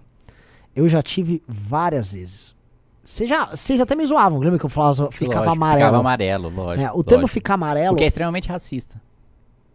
eu 0.75 0.87
já 0.89 1.01
tive 1.01 1.41
várias 1.47 2.13
vezes. 2.13 2.55
Vocês 3.03 3.29
já, 3.29 3.45
vocês 3.45 3.79
até 3.79 3.95
me 3.95 4.03
zoavam, 4.05 4.39
lembra 4.39 4.57
que 4.57 4.65
eu 4.65 4.69
falava, 4.69 5.11
ficava 5.11 5.35
Lógico, 5.45 5.51
amarelo. 5.55 5.79
Ficava 5.85 5.97
amarelo, 5.99 6.49
lógico. 6.49 6.83
né? 6.83 6.91
O 6.91 7.03
termo 7.03 7.21
lógico. 7.21 7.33
ficar 7.33 7.53
amarelo. 7.53 7.89
Porque 7.89 8.03
é 8.03 8.07
extremamente 8.07 8.49
racista. 8.49 8.99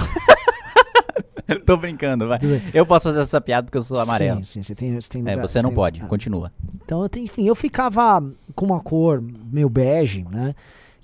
Tô 1.66 1.76
brincando, 1.76 2.28
vai. 2.28 2.38
Eu 2.72 2.86
posso 2.86 3.08
fazer 3.08 3.20
essa 3.20 3.40
piada 3.40 3.64
porque 3.66 3.78
eu 3.78 3.82
sou 3.82 3.98
amarelo. 3.98 4.44
Sim, 4.44 4.44
sim, 4.44 4.62
você 4.62 4.74
tem, 4.74 4.94
você 5.00 5.08
tem 5.08 5.22
É, 5.26 5.30
lugar- 5.34 5.48
você 5.48 5.60
não 5.60 5.70
tem- 5.70 5.74
pode. 5.74 6.00
ah. 6.00 6.06
Continua. 6.06 6.52
Então, 6.84 7.02
eu 7.02 7.08
tenho- 7.08 7.24
enfim, 7.24 7.44
eu 7.44 7.54
ficava 7.56 8.22
com 8.54 8.66
uma 8.66 8.78
cor 8.80 9.20
meio 9.20 9.68
bege, 9.68 10.24
né? 10.30 10.54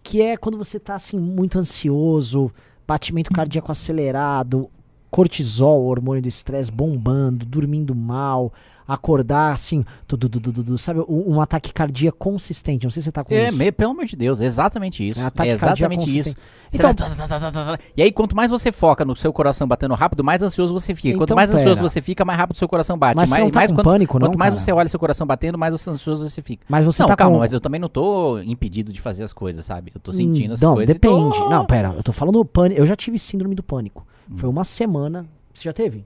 Que 0.05 0.23
é 0.23 0.37
quando 0.37 0.57
você 0.57 0.79
tá 0.79 0.95
assim 0.95 1.19
muito 1.19 1.59
ansioso, 1.59 2.53
batimento 2.87 3.33
cardíaco 3.33 3.73
acelerado, 3.73 4.71
cortisol, 5.11 5.85
hormônio 5.85 6.23
do 6.23 6.29
estresse 6.29 6.71
bombando, 6.71 7.45
dormindo 7.45 7.93
mal, 7.93 8.53
acordar 8.87 9.53
assim, 9.53 9.85
tudo, 10.07 10.29
tudo, 10.29 10.79
sabe, 10.79 11.01
um, 11.09 11.35
um 11.37 11.41
ataque 11.41 11.73
cardíaco 11.73 12.17
consistente. 12.19 12.85
Não 12.85 12.91
sei 12.91 13.03
se 13.03 13.07
você 13.07 13.13
tá 13.13 13.25
com 13.25 13.35
É, 13.35 13.49
isso. 13.49 13.57
me- 13.59 13.73
pelo 13.73 13.93
amor 13.93 14.05
de 14.05 14.15
Deus, 14.17 14.41
é 14.41 14.45
exatamente 14.45 15.07
isso. 15.09 15.19
É 15.21 15.47
É, 15.47 15.53
exatamente 15.53 16.05
isso. 16.17 16.31
Você 16.31 16.37
Então, 16.73 16.93
vai 16.95 17.29
tá, 17.29 17.41
tá, 17.41 17.51
tá. 17.51 17.79
E 17.97 18.03
aí, 18.03 18.13
quanto 18.13 18.35
mais 18.37 18.51
você 18.51 18.71
foca 18.73 19.05
no 19.05 19.15
seu 19.17 19.33
coração 19.33 19.67
batendo 19.67 19.95
rápido, 19.95 20.23
mais 20.23 20.43
ansioso 20.43 20.73
você 20.73 20.95
fica. 20.95 21.17
quanto 21.17 21.29
Então, 21.29 21.37
mais 21.37 21.51
ansioso 21.51 21.77
pera. 21.77 21.89
você 21.89 22.01
fica, 22.03 22.25
mais 22.25 22.39
rápido 22.39 22.57
seu 22.57 22.69
coração 22.69 22.97
bate. 22.99 23.17
mas 23.17 23.29
você 23.29 23.35
mais, 23.35 23.45
não 23.45 23.51
tá 23.51 23.59
mais 23.61 23.71
quanto, 23.73 23.85
pânico, 23.85 24.19
não, 24.19 24.27
quanto 24.29 24.39
mais 24.39 24.53
cara? 24.53 24.61
você 24.61 24.73
olha 24.73 24.89
seu 24.89 25.01
coração 25.01 25.27
batendo, 25.27 25.57
mais 25.59 25.75
ansioso 25.75 26.29
você 26.29 26.43
fica. 26.43 26.65
Mas 26.69 26.85
você 26.85 27.03
não, 27.03 27.09
tá 27.09 27.17
calma, 27.17 27.35
com... 27.37 27.41
mas 27.41 27.53
eu 27.53 27.61
também 27.61 27.81
não 27.81 27.89
tô 27.89 28.39
impedido 28.41 28.93
de 28.93 29.01
fazer 29.01 29.25
as 29.25 29.33
coisas, 29.33 29.65
sabe? 29.65 29.93
Eu 29.95 30.01
tô 30.01 30.13
sentindo 30.13 30.53
essas 30.53 30.61
Não, 30.63 30.75
coisas. 30.75 30.95
e 30.95 30.99
depende. 30.99 31.37
tô- 31.39 31.49
Não, 31.51 31.65
pera, 31.67 31.93
eu 31.97 32.03
tô 32.03 32.13
falando 32.13 32.45
pânico. 32.45 32.81
Eu 32.81 32.87
já 32.87 32.95
tive 32.97 33.19
síndrome 33.19 33.55
do 33.55 33.63
pânico. 33.63 34.07
Hum. 34.31 34.37
Foi 34.37 34.49
uma 34.49 34.65
semana. 34.65 35.27
Você 35.55 35.65
já 35.65 35.73
teve? 35.73 36.05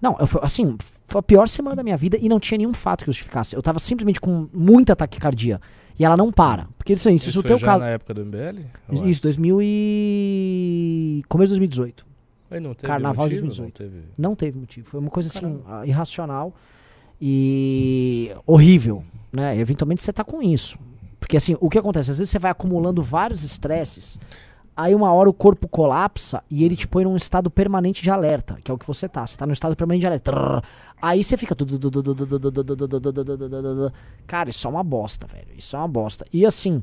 Não. 0.00 0.16
Eu, 0.18 0.28
assim, 0.42 0.76
foi 1.06 1.18
a 1.18 1.22
pior 1.22 1.48
semana 1.48 1.74
da 1.76 1.82
minha 1.82 1.96
vida 1.96 2.18
e 2.20 2.28
não 2.28 2.38
tinha 2.38 2.58
nenhum 2.58 2.74
fato 2.74 3.00
que 3.00 3.06
justificasse. 3.06 3.54
Eu 3.56 3.62
tava 3.62 3.78
simplesmente 3.78 4.20
com 4.20 4.48
muita 4.52 4.94
taquicardia. 4.94 5.60
E 5.98 6.04
ela 6.04 6.16
não 6.16 6.30
para. 6.30 6.68
Porque 6.76 6.92
isso, 6.92 7.08
isso, 7.08 7.30
Isso 7.30 7.40
o 7.40 7.42
teu 7.42 7.56
já 7.56 7.66
caso. 7.66 7.78
na 7.80 7.88
época 7.88 8.12
do 8.12 8.20
MBL? 8.24 8.60
Isso, 8.92 9.02
antes? 9.04 9.20
2000 9.22 9.58
e. 9.62 11.22
Começo 11.28 11.48
de 11.54 11.60
2018. 11.60 12.06
Aí 12.50 12.60
não 12.60 12.74
teve 12.74 12.86
Carnaval 12.86 13.28
de 13.28 13.36
motivo, 13.42 13.46
2018. 13.62 13.82
não 13.82 13.90
teve- 13.90 14.06
Não 14.18 14.34
teve 14.36 14.58
motivo. 14.58 14.86
Foi 14.88 15.00
uma 15.00 15.10
coisa 15.10 15.28
assim, 15.28 15.58
ah, 15.66 15.86
irracional 15.86 16.54
e 17.20 18.30
horrível, 18.46 19.02
né? 19.32 19.58
Eventualmente 19.58 20.02
você 20.02 20.12
tá 20.12 20.22
com 20.22 20.42
isso. 20.42 20.78
Porque 21.18 21.36
assim, 21.36 21.56
o 21.60 21.68
que 21.68 21.78
acontece? 21.78 22.10
Às 22.10 22.18
vezes 22.18 22.30
você 22.30 22.38
vai 22.38 22.50
acumulando 22.50 23.02
vários 23.02 23.42
estresses, 23.42 24.18
aí 24.76 24.94
uma 24.94 25.12
hora 25.12 25.30
o 25.30 25.32
corpo 25.32 25.66
colapsa 25.66 26.42
e 26.50 26.62
ele 26.64 26.76
te 26.76 26.86
põe 26.86 27.04
num 27.04 27.16
estado 27.16 27.50
permanente 27.50 28.02
de 28.02 28.10
alerta, 28.10 28.58
que 28.62 28.70
é 28.70 28.74
o 28.74 28.78
que 28.78 28.86
você 28.86 29.08
tá. 29.08 29.26
Você 29.26 29.36
tá 29.36 29.46
num 29.46 29.52
estado 29.52 29.74
permanente 29.74 30.00
de 30.02 30.06
alerta. 30.06 30.62
Aí 31.00 31.24
você 31.24 31.36
fica. 31.36 31.56
Cara, 34.26 34.50
isso 34.50 34.66
é 34.66 34.70
uma 34.70 34.84
bosta, 34.84 35.26
velho. 35.26 35.48
Isso 35.56 35.74
é 35.74 35.78
uma 35.78 35.88
bosta. 35.88 36.26
E 36.32 36.44
assim. 36.44 36.82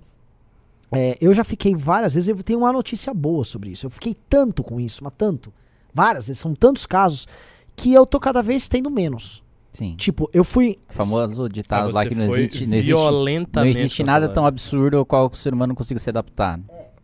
é, 0.92 1.18
eu 1.22 1.34
já 1.34 1.44
fiquei 1.44 1.76
várias 1.76 2.16
vezes, 2.16 2.28
eu 2.28 2.42
tenho 2.44 2.60
uma 2.60 2.74
notícia 2.74 3.14
boa 3.14 3.44
sobre 3.44 3.70
isso. 3.70 3.86
Eu 3.86 3.90
fiquei 3.92 4.16
tanto 4.28 4.64
com 4.64 4.80
isso, 4.80 5.04
mas 5.04 5.14
tanto. 5.18 5.54
Várias 5.94 6.28
vezes, 6.28 6.42
são 6.42 6.56
tantos 6.56 6.86
casos 6.88 7.28
que 7.76 7.94
eu 7.94 8.06
tô 8.06 8.20
cada 8.20 8.42
vez 8.42 8.68
tendo 8.68 8.90
menos. 8.90 9.44
Sim. 9.72 9.96
Tipo, 9.96 10.30
eu 10.32 10.44
fui. 10.44 10.78
O 10.90 10.94
famoso 10.94 11.50
ditado 11.50 11.94
lá 11.94 12.06
que 12.06 12.14
não 12.14 12.26
existe, 12.26 12.66
não 12.68 12.78
existe, 12.78 12.92
não 12.92 13.00
violentamente 13.00 13.80
existe 13.80 14.04
nada 14.04 14.30
tão 14.30 14.46
absurdo 14.46 14.98
ao 14.98 15.06
qual 15.06 15.30
o 15.32 15.36
ser 15.36 15.54
humano 15.54 15.70
não 15.70 15.76
consiga 15.76 16.00
se 16.00 16.10
adaptar. 16.10 16.60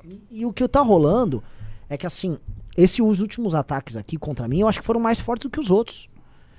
E, 0.09 0.39
e 0.41 0.45
o 0.45 0.51
que 0.53 0.67
tá 0.67 0.81
rolando 0.81 1.43
é 1.89 1.97
que 1.97 2.05
assim, 2.07 2.37
esses 2.75 2.99
os 2.99 3.19
últimos 3.21 3.53
ataques 3.53 3.95
aqui 3.95 4.17
contra 4.17 4.47
mim, 4.47 4.59
eu 4.61 4.67
acho 4.67 4.79
que 4.79 4.85
foram 4.85 4.99
mais 4.99 5.19
fortes 5.19 5.43
do 5.47 5.51
que 5.51 5.59
os 5.59 5.69
outros. 5.71 6.09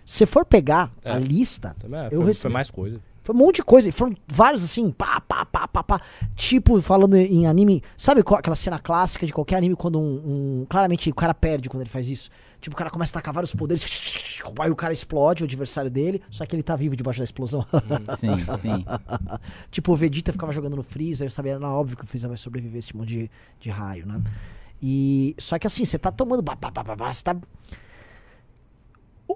Se 0.04 0.26
for 0.26 0.44
pegar 0.44 0.92
É. 1.04 1.10
a 1.12 1.18
lista, 1.18 1.74
Também, 1.78 2.00
é, 2.00 2.06
Eu 2.06 2.10
foi, 2.18 2.26
recebi. 2.26 2.42
foi 2.42 2.50
mais 2.50 2.70
coisa. 2.70 3.00
Foi 3.22 3.34
um 3.34 3.38
monte 3.38 3.56
de 3.56 3.62
coisa. 3.62 3.88
E 3.88 3.92
foram 3.92 4.14
vários 4.26 4.64
assim, 4.64 4.90
pá, 4.90 5.20
pá, 5.20 5.44
pá, 5.44 5.68
pá, 5.68 5.82
pá. 5.82 6.00
Tipo, 6.34 6.80
falando 6.80 7.16
em 7.16 7.46
anime. 7.46 7.82
Sabe 7.96 8.22
qual, 8.22 8.38
aquela 8.38 8.56
cena 8.56 8.78
clássica 8.78 9.26
de 9.26 9.32
qualquer 9.32 9.56
anime 9.56 9.76
quando 9.76 9.98
um, 10.00 10.62
um- 10.62 10.66
Claramente 10.68 11.08
o 11.10 11.14
cara 11.14 11.34
perde 11.34 11.68
quando 11.68 11.82
ele 11.82 11.90
faz 11.90 12.08
isso. 12.08 12.30
Tipo, 12.60 12.74
o 12.74 12.78
cara 12.78 12.90
começa 12.90 13.12
a 13.12 13.20
tacar 13.20 13.32
vários 13.34 13.54
poderes. 13.54 14.40
Aí 14.60 14.70
o 14.70 14.76
cara 14.76 14.92
explode, 14.92 15.42
o 15.42 15.46
adversário 15.46 15.90
dele. 15.90 16.22
Só 16.30 16.44
que 16.46 16.54
ele 16.54 16.62
tá 16.62 16.76
vivo 16.76 16.96
debaixo 16.96 17.18
da 17.20 17.24
explosão. 17.24 17.66
Sim, 18.18 18.36
sim. 18.58 18.84
tipo, 19.70 19.92
o 19.92 19.96
Vegeta 19.96 20.32
ficava 20.32 20.52
jogando 20.52 20.76
no 20.76 20.82
Freeza, 20.82 21.24
eu 21.24 21.30
sabia, 21.30 21.52
era 21.52 21.68
óbvio 21.68 21.96
que 21.96 22.04
o 22.04 22.06
Freeza 22.06 22.26
vai 22.28 22.36
sobreviver 22.36 22.76
a 22.76 22.78
esse 22.78 22.96
monte 22.96 23.08
de, 23.08 23.30
de 23.60 23.70
raio, 23.70 24.06
né? 24.06 24.20
E. 24.82 25.34
Só 25.38 25.58
que 25.58 25.66
assim, 25.66 25.84
você 25.84 25.98
tá 25.98 26.10
tomando. 26.10 26.42
Bah, 26.42 26.56
bah, 26.58 26.70
bah, 26.70 26.82
bah, 26.96 27.12
você 27.12 27.22
tá. 27.22 27.36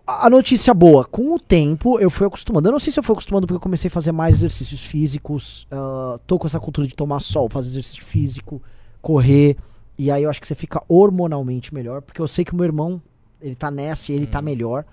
A 0.07 0.31
notícia 0.31 0.73
boa, 0.73 1.05
com 1.05 1.35
o 1.35 1.39
tempo 1.39 1.99
eu 1.99 2.11
fui 2.11 2.27
acostumando. 2.27 2.69
Eu 2.69 2.73
não 2.73 2.79
sei 2.79 2.93
se 2.93 2.99
eu 2.99 3.03
fui 3.03 3.13
acostumando 3.13 3.47
porque 3.47 3.57
eu 3.57 3.61
comecei 3.61 3.89
a 3.89 3.91
fazer 3.91 4.13
mais 4.13 4.37
exercícios 4.37 4.85
físicos. 4.85 5.67
ah, 5.71 6.19
tô 6.27 6.39
com 6.39 6.47
essa 6.47 6.61
cultura 6.61 6.87
de 6.87 6.95
tomar 6.95 7.21
sol, 7.21 7.49
fazer 7.49 7.69
exercício 7.69 8.05
físico, 8.05 8.63
correr. 9.01 9.57
E 9.99 10.11
aí 10.11 10.23
eu 10.23 10.31
acho 10.31 10.41
que 10.41 10.47
você 10.47 10.55
fica 10.55 10.83
hormonalmente 10.89 11.73
melhor. 11.73 12.03
Porque 12.03 12.21
eu 12.21 12.29
sei 12.29 12.45
que 12.45 12.53
o 12.53 12.57
meu 12.57 12.65
irmão, 12.65 13.01
ele 13.41 13.55
tá 13.55 13.71
nessa 13.71 14.13
e 14.13 14.15
ele 14.15 14.27
tá 14.27 14.41
melhor. 14.41 14.85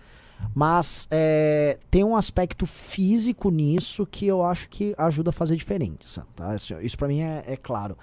Mas 0.54 1.08
é, 1.12 1.78
tem 1.90 2.04
um 2.04 2.16
aspecto 2.16 2.66
físico 2.66 3.50
nisso 3.50 4.06
que 4.06 4.26
eu 4.26 4.44
acho 4.44 4.70
que 4.70 4.94
ajuda 4.98 5.30
a 5.30 5.34
fazer 5.34 5.56
diferença. 5.56 6.26
Tá? 6.36 6.56
Ó, 6.56 6.80
isso 6.80 6.98
pra 6.98 7.08
mim 7.08 7.22
é, 7.22 7.44
é 7.48 7.58
claro. 7.58 7.98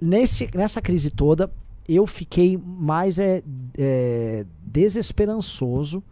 Nesse, 0.00 0.48
nessa 0.54 0.80
crise 0.80 1.10
toda, 1.10 1.50
eu 1.88 2.06
fiquei 2.06 2.56
mais 2.56 3.18
é, 3.18 3.42
é, 3.76 4.46
desesperançoso, 4.64 6.02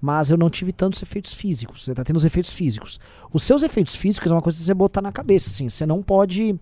mas 0.00 0.30
eu 0.30 0.36
não 0.36 0.48
tive 0.50 0.72
tantos 0.72 1.02
efeitos 1.02 1.32
físicos. 1.32 1.84
Você 1.84 1.94
tá 1.94 2.04
tendo 2.04 2.16
os 2.16 2.24
efeitos 2.24 2.52
físicos. 2.52 2.98
Os 3.32 3.42
seus 3.42 3.62
efeitos 3.62 3.94
físicos 3.94 4.30
é 4.30 4.34
uma 4.34 4.42
coisa 4.42 4.58
que 4.58 4.64
você 4.64 4.74
botar 4.74 5.00
na 5.02 5.12
cabeça. 5.12 5.50
Assim, 5.50 5.68
você 5.68 5.84
não 5.86 6.02
pode 6.02 6.54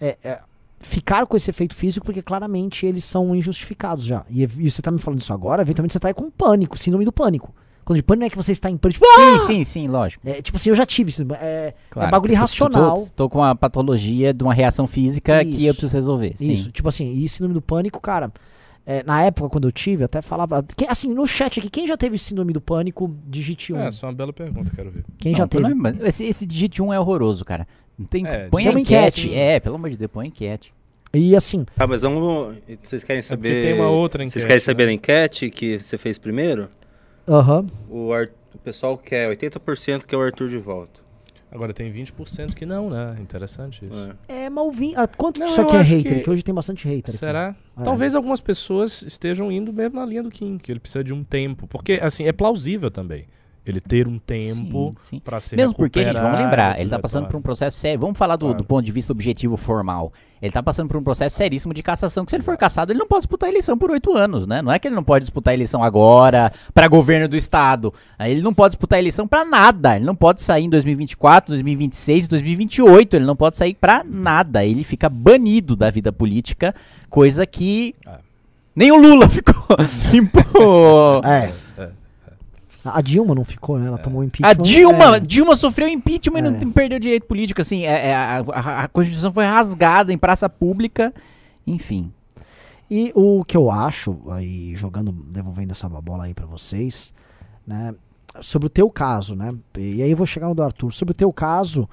é, 0.00 0.16
é, 0.22 0.40
ficar 0.78 1.26
com 1.26 1.36
esse 1.36 1.50
efeito 1.50 1.74
físico 1.74 2.06
porque 2.06 2.22
claramente 2.22 2.86
eles 2.86 3.04
são 3.04 3.34
injustificados 3.34 4.04
já. 4.04 4.24
E, 4.30 4.42
e 4.42 4.70
você 4.70 4.80
tá 4.82 4.90
me 4.90 4.98
falando 4.98 5.20
isso 5.20 5.32
agora, 5.32 5.62
eventualmente 5.62 5.92
você 5.92 5.98
tá 6.00 6.08
aí 6.08 6.14
com 6.14 6.30
pânico, 6.30 6.78
síndrome 6.78 7.04
do 7.04 7.12
pânico. 7.12 7.54
Quando 7.84 7.96
de 7.96 8.02
pânico 8.02 8.26
é 8.26 8.30
que 8.30 8.36
você 8.36 8.52
está 8.52 8.70
em 8.70 8.76
pânico. 8.76 9.00
Tipo, 9.00 9.16
Sim, 9.16 9.46
sim, 9.46 9.64
sim, 9.64 9.88
lógico. 9.88 10.26
é, 10.28 10.40
tipo 10.40 10.56
assim, 10.56 10.68
eu 10.68 10.76
já 10.76 10.86
tive 10.86 11.10
isso. 11.10 11.22
É, 11.40 11.74
Claro. 11.90 12.08
é 12.08 12.10
bagulho 12.12 12.30
tô- 12.32 12.36
irracional. 12.36 12.94
Tô, 12.94 13.10
tô 13.16 13.28
com 13.30 13.42
a 13.42 13.54
patologia 13.54 14.32
de 14.32 14.44
uma 14.44 14.54
reação 14.54 14.86
física 14.86 15.42
que 15.44 15.50
eu 15.64 15.70
Isso. 15.70 15.80
preciso 15.80 15.96
resolver. 15.96 16.34
Sim. 16.36 16.52
Isso, 16.52 16.70
tipo 16.70 16.88
assim, 16.88 17.10
e 17.12 17.28
síndrome 17.28 17.54
do 17.54 17.60
pânico, 17.62 18.00
cara. 18.00 18.30
É, 18.90 19.02
na 19.04 19.22
época, 19.22 19.48
quando 19.48 19.68
eu 19.68 19.72
tive, 19.72 20.02
eu 20.02 20.06
até 20.06 20.20
falava. 20.20 20.64
quem- 20.76 20.88
assim, 20.88 21.08
no 21.12 21.26
chat 21.26 21.58
aqui, 21.60 21.70
quem 21.70 21.86
já 21.86 21.96
teve 21.96 22.16
síndrome 22.18 22.52
do 22.52 22.60
pânico, 22.60 23.14
digite 23.26 23.72
um. 23.72 23.78
É, 23.78 23.86
essa 23.88 24.04
é 24.04 24.08
uma 24.08 24.14
bela 24.14 24.32
pergunta, 24.32 24.72
quero 24.74 24.90
ver. 24.90 25.04
Quem 25.18 25.32
Não, 25.32 25.38
já 25.38 25.46
teve? 25.46 25.72
não- 25.74 26.06
Esse, 26.06 26.24
esse 26.24 26.44
digite 26.46 26.82
1 26.82 26.92
é 26.92 26.98
horroroso, 27.00 27.44
cara. 27.44 27.66
Não 27.98 28.06
tem, 28.06 28.26
É, 28.26 28.48
põe 28.48 28.64
tem 28.64 28.74
a 28.74 28.80
enquete. 28.80 29.20
enquete. 29.28 29.34
É, 29.34 29.60
pelo 29.60 29.74
amor 29.76 29.90
de 29.90 29.96
Deus, 29.96 30.10
põe 30.10 30.24
a 30.24 30.28
enquete. 30.28 30.72
E 31.12 31.34
assim, 31.36 31.66
Ah, 31.76 31.86
mas 31.86 32.02
vamos. 32.02 32.56
Vocês 32.82 33.02
querem 33.04 33.18
É 33.18 33.22
saber. 33.22 33.62
tem 33.62 33.74
uma 33.74 33.88
outra 33.90 34.22
enquete. 34.22 34.32
Vocês 34.34 34.44
querem 34.44 34.60
saber 34.60 34.84
né? 34.86 34.90
a 34.90 34.94
enquete 34.94 35.50
que 35.50 35.78
você 35.78 35.98
fez 35.98 36.16
primeiro? 36.18 36.68
aham. 37.28 37.66
O, 37.88 38.12
Ar- 38.12 38.28
o 38.54 38.58
pessoal 38.58 38.96
quer 38.96 39.28
80% 39.28 40.04
que 40.06 40.14
é 40.14 40.18
o 40.18 40.20
Arthur 40.22 40.48
de 40.48 40.58
volta. 40.58 41.00
Agora 41.52 41.72
tem 41.74 41.92
20% 41.92 42.54
que 42.54 42.64
não, 42.64 42.88
né? 42.90 43.16
Interessante 43.20 43.84
isso. 43.84 44.14
É. 44.28 44.44
É, 44.44 44.50
Malvin. 44.50 44.94
Ah, 44.96 45.06
quanto 45.08 45.40
Não, 45.40 45.46
disso 45.46 45.60
eu 45.60 45.64
aqui 45.64 45.76
é 45.76 45.80
hater? 45.82 46.14
que- 46.14 46.20
Que... 46.20 46.30
hoje 46.30 46.42
tem 46.44 46.54
bastante 46.54 46.86
hater. 46.86 47.12
Será? 47.14 47.56
É. 47.78 47.82
Talvez 47.82 48.14
algumas 48.14 48.40
pessoas 48.40 49.02
estejam 49.02 49.50
indo 49.50 49.72
mesmo 49.72 49.98
na 49.98 50.06
linha 50.06 50.22
do 50.22 50.30
Kim, 50.30 50.58
que 50.58 50.70
ele 50.70 50.78
precisa 50.78 51.02
de 51.02 51.12
um 51.12 51.24
tempo. 51.24 51.66
Porque, 51.66 51.94
assim, 52.02 52.24
é 52.24 52.32
plausível 52.32 52.90
também. 52.90 53.26
Ele 53.66 53.80
ter 53.80 54.08
um 54.08 54.18
tempo 54.18 54.90
Sim, 54.98 55.16
sim. 55.16 55.20
pra 55.20 55.40
se 55.40 55.54
Mesmo 55.54 55.74
porque, 55.74 56.02
gente, 56.02 56.18
vamos 56.18 56.40
lembrar, 56.40 56.80
ele 56.80 56.88
tá 56.88 56.98
passando 56.98 57.28
por 57.28 57.36
um 57.36 57.42
processo 57.42 57.76
sério. 57.76 58.00
Vamos 58.00 58.16
falar 58.18 58.34
do, 58.36 58.46
Claro. 58.46 58.58
do 58.58 58.64
ponto 58.64 58.84
de 58.84 58.90
vista 58.90 59.12
objetivo 59.12 59.56
formal. 59.56 60.12
Ele 60.40 60.50
tá 60.50 60.62
passando 60.62 60.88
por 60.88 60.96
um 60.96 61.02
processo 61.04 61.36
seríssimo 61.36 61.74
de 61.74 61.82
cassação, 61.82 62.24
que 62.24 62.30
se 62.30 62.36
ele 62.36 62.42
for 62.42 62.56
cassado, 62.56 62.90
ele 62.90 62.98
não 62.98 63.06
pode 63.06 63.20
disputar 63.20 63.48
a 63.48 63.52
eleição 63.52 63.76
por 63.76 63.90
oito 63.90 64.16
anos, 64.16 64.46
né? 64.46 64.62
Não 64.62 64.72
é 64.72 64.78
que 64.78 64.88
ele 64.88 64.94
não 64.94 65.04
pode 65.04 65.24
disputar 65.24 65.52
a 65.52 65.54
eleição 65.54 65.84
agora 65.84 66.50
pra 66.72 66.88
governo 66.88 67.28
do 67.28 67.36
estado. 67.36 67.92
Aí 68.18 68.32
Ele 68.32 68.40
não 68.42 68.54
pode 68.54 68.72
disputar 68.72 68.96
a 68.96 69.00
eleição 69.00 69.28
pra 69.28 69.44
nada. 69.44 69.94
Ele 69.96 70.06
não 70.06 70.16
pode 70.16 70.40
sair 70.40 70.64
em 70.64 70.70
2024, 70.70 71.52
2026, 71.52 72.26
2028. 72.28 73.14
Ele 73.14 73.26
não 73.26 73.36
pode 73.36 73.58
sair 73.58 73.74
pra 73.74 74.02
nada. 74.02 74.64
Ele 74.64 74.82
fica 74.82 75.08
banido 75.10 75.76
da 75.76 75.90
vida 75.90 76.10
política, 76.10 76.74
coisa 77.10 77.44
que 77.46 77.94
Ah. 78.06 78.18
nem 78.74 78.90
o 78.90 78.96
Lula 78.96 79.28
ficou. 79.30 79.76
Tipo, 80.10 80.40
É. 81.26 81.52
É, 82.84 82.88
A 82.88 83.00
Dilma 83.00 83.34
não 83.34 83.44
ficou, 83.44 83.78
né? 83.78 83.86
Ela 83.88 83.98
tomou 83.98 84.22
impeachment. 84.24 84.48
A 84.50 84.54
Dilma, 84.54 85.16
É. 85.16 85.20
Dilma 85.20 85.56
sofreu 85.56 85.88
impeachment 85.88 86.38
e 86.38 86.40
É. 86.40 86.42
não 86.50 86.54
tem- 86.58 86.70
perdeu 86.70 86.98
direito 86.98 87.26
político, 87.26 87.60
assim, 87.60 87.84
é- 87.84 88.08
é, 88.08 88.14
a, 88.14 88.38
a- 88.40 88.82
a 88.84 88.88
Constituição 88.88 89.32
foi 89.32 89.44
rasgada 89.44 90.12
em 90.12 90.18
praça 90.18 90.48
pública, 90.48 91.12
enfim. 91.66 92.12
E 92.90 93.12
o 93.14 93.44
que 93.44 93.56
eu 93.56 93.70
acho, 93.70 94.18
aí 94.30 94.74
jogando, 94.74 95.12
devolvendo 95.12 95.72
essa 95.72 95.88
bola 95.88 96.24
aí 96.24 96.34
pra 96.34 96.46
vocês, 96.46 97.12
né? 97.66 97.94
Sobre 98.40 98.66
o 98.66 98.70
teu 98.70 98.88
caso, 98.90 99.34
né? 99.36 99.54
E 99.78 100.02
aí 100.02 100.10
eu 100.10 100.16
vou 100.16 100.26
chegar 100.26 100.48
no 100.48 100.54
do 100.54 100.62
Arthur. 100.62 100.92
Sobre 100.92 101.12
o 101.12 101.16
teu 101.16 101.32
caso, 101.32 101.88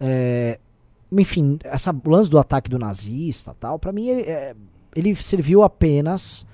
é, 0.00 0.58
enfim, 1.10 1.58
essa 1.64 1.94
lance 2.04 2.30
do 2.30 2.38
ataque 2.38 2.68
do 2.70 2.78
nazista 2.78 3.54
tal, 3.58 3.78
pra 3.78 3.92
mim 3.92 4.06
ele, 4.08 4.22
é, 4.22 4.54
ele 4.96 5.14
serviu 5.14 5.62
apenas 5.62 6.46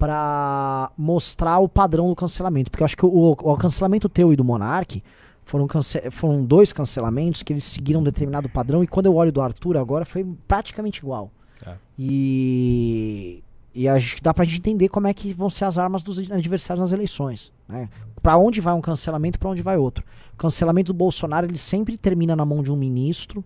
pra 0.00 0.90
mostrar 0.96 1.58
o 1.58 1.68
padrão 1.68 2.08
do 2.08 2.16
cancelamento. 2.16 2.70
Porque 2.70 2.82
eu 2.82 2.86
acho 2.86 2.96
que 2.96 3.04
o, 3.04 3.32
o 3.32 3.56
cancelamento 3.58 4.08
teu 4.08 4.32
e 4.32 4.36
do 4.36 4.42
Monark 4.42 5.02
foram, 5.44 5.68
foram 6.10 6.42
dois 6.42 6.72
cancelamentos 6.72 7.42
que 7.42 7.52
eles 7.52 7.64
seguiram 7.64 8.00
um 8.00 8.02
determinado 8.02 8.48
padrão. 8.48 8.82
E 8.82 8.86
quando 8.86 9.06
eu 9.06 9.14
olho 9.14 9.30
do 9.30 9.42
Arthur 9.42 9.76
agora, 9.76 10.06
foi 10.06 10.26
praticamente 10.48 11.00
igual. 11.00 11.30
É. 11.66 11.74
E, 11.98 13.44
e 13.74 13.86
acho 13.86 14.16
que 14.16 14.22
dá 14.22 14.32
pra 14.32 14.42
gente 14.46 14.58
entender 14.58 14.88
como 14.88 15.06
é 15.06 15.12
que 15.12 15.34
vão 15.34 15.50
ser 15.50 15.66
as 15.66 15.76
armas 15.76 16.02
dos 16.02 16.18
adversários 16.30 16.80
nas 16.80 16.92
eleições. 16.92 17.52
Né? 17.68 17.90
Pra 18.22 18.38
onde 18.38 18.58
vai 18.58 18.72
um 18.72 18.80
cancelamento 18.80 19.38
pra 19.38 19.50
onde 19.50 19.60
vai 19.60 19.76
outro. 19.76 20.02
O 20.32 20.36
cancelamento 20.38 20.94
do 20.94 20.96
Bolsonaro 20.96 21.46
ele 21.46 21.58
sempre 21.58 21.98
termina 21.98 22.34
na 22.34 22.46
mão 22.46 22.62
de 22.62 22.72
um 22.72 22.76
ministro. 22.76 23.44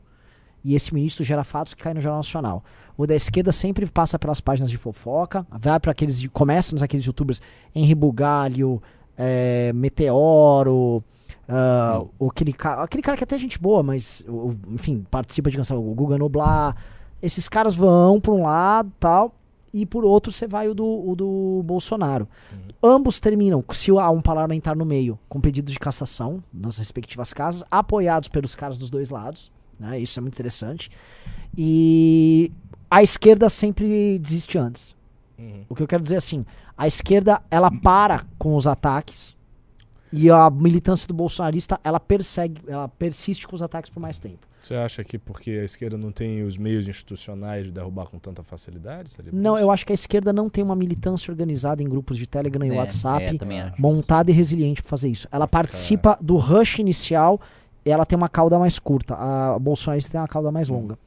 E 0.65 0.75
esse 0.75 0.95
ministro 0.95 1.23
gera 1.25 1.45
fatos 1.45 1.75
que 1.75 1.83
caem 1.83 1.95
no 1.95 2.01
Jornal 2.01 2.19
Nacional. 2.21 2.65
O 2.97 3.07
da 3.07 3.15
esquerda 3.15 3.53
sempre 3.53 3.85
passa 3.87 4.19
pelas 4.19 4.41
páginas 4.41 4.71
de 4.71 4.79
fofoca, 4.79 5.47
vai 5.51 5.79
para 5.79 5.93
aqueles. 5.93 6.27
começa 6.29 6.75
naqueles 6.77 7.05
youtubers 7.05 7.41
Henri 7.75 7.95
Bugalho, 7.95 8.83
é, 9.17 9.73
Meteoro, 9.75 11.03
ah, 11.49 12.03
o 12.19 12.29
aquele, 12.31 12.53
ca- 12.53 12.83
aquele 12.83 13.03
cara 13.03 13.17
que 13.17 13.25
até 13.25 13.35
é 13.37 13.39
gente 13.39 13.59
boa, 13.59 13.83
mas, 13.83 14.25
o- 14.29 14.55
enfim, 14.71 15.05
participa 15.11 15.51
de 15.51 15.57
canção, 15.57 15.79
o 15.79 15.95
Guga 15.95 16.17
Noblar. 16.17 16.77
Esses 17.23 17.49
caras 17.49 17.75
vão 17.75 18.21
por 18.21 18.33
um 18.35 18.43
lado 18.45 18.91
tal, 18.99 19.35
e 19.73 19.85
por 19.85 20.05
outro 20.05 20.31
você 20.31 20.47
vai 20.47 20.69
o 20.69 20.75
do, 20.75 20.85
o 20.87 21.17
do 21.17 21.63
Bolsonaro. 21.65 22.29
Ambos 22.83 23.19
terminam, 23.19 23.63
se 23.73 23.91
há 23.91 24.09
um 24.11 24.21
parlamentar 24.21 24.77
no 24.77 24.85
meio, 24.85 25.19
com 25.29 25.41
pedido 25.41 25.71
de 25.73 25.79
cassação 25.79 26.43
nas 26.53 26.79
respectivas 26.79 27.33
casas, 27.33 27.65
apoiados 27.71 28.29
pelos 28.29 28.55
caras 28.55 28.79
dos 28.79 28.89
dois 28.89 29.11
lados. 29.11 29.51
Né? 29.79 29.99
Isso 29.99 30.19
é 30.19 30.23
muito 30.23 30.35
interessante. 30.35 30.91
E 31.57 32.51
a 32.91 33.03
esquerda 33.03 33.49
sempre 33.49 34.19
desiste 34.19 34.59
antes. 34.59 34.95
Uhum. 35.39 35.65
O 35.69 35.75
que 35.75 35.83
eu 35.83 35.87
quero 35.87 36.03
dizer 36.03 36.17
é 36.17 36.19
assim, 36.19 36.45
a 36.77 36.87
esquerda 36.87 37.43
ela 37.51 37.71
para 37.71 38.25
com 38.39 38.55
os 38.55 38.67
ataques 38.67 39.35
e 40.13 40.31
a 40.31 40.49
militância 40.49 41.09
do 41.09 41.15
bolsonarista 41.15 41.81
ela 41.83 41.99
persegue, 41.99 42.63
ela 42.69 42.89
persiste 42.89 43.47
com 43.49 43.57
os 43.57 43.63
ataques 43.63 43.91
por 43.91 44.01
mais 44.01 44.19
tempo. 44.19 44.47
Você 44.65 44.75
acha 44.77 45.05
que 45.05 45.19
porque 45.19 45.51
a 45.51 45.65
esquerda 45.65 45.99
não 45.99 46.11
tem 46.11 46.43
os 46.43 46.57
meios 46.57 46.89
institucionais 46.89 47.67
de 47.67 47.73
derrubar 47.73 48.07
com 48.07 48.19
tanta 48.19 48.43
facilidade? 48.43 49.11
Não, 49.31 49.59
eu 49.59 49.71
acho 49.71 49.85
que 49.85 49.93
a 49.93 49.95
esquerda 49.95 50.33
não 50.33 50.49
tem 50.49 50.65
uma 50.65 50.75
militância 50.75 51.31
organizada 51.31 51.83
em 51.83 51.89
grupos 51.89 52.17
de 52.17 52.27
Telegram 52.27 52.65
e 52.65 52.71
É, 52.71 52.79
WhatsApp 52.79 53.39
é, 53.43 53.73
montada 53.79 54.31
e 54.31 54.35
resiliente 54.35 54.81
para 54.81 54.89
fazer 54.89 55.11
isso. 55.11 55.29
Ela 55.31 55.47
participa 55.47 56.17
do 56.23 56.37
rush 56.37 56.79
inicial 56.79 57.39
ela 57.91 58.05
tem 58.07 58.17
uma 58.17 58.29
cauda 58.29 58.59
mais 58.59 58.79
curta. 58.79 59.15
A 59.15 59.59
bolsonarista 59.59 60.13
tem 60.13 60.21
uma 60.21 60.29
cauda 60.29 60.51
mais 60.51 60.69
longa. 60.69 60.99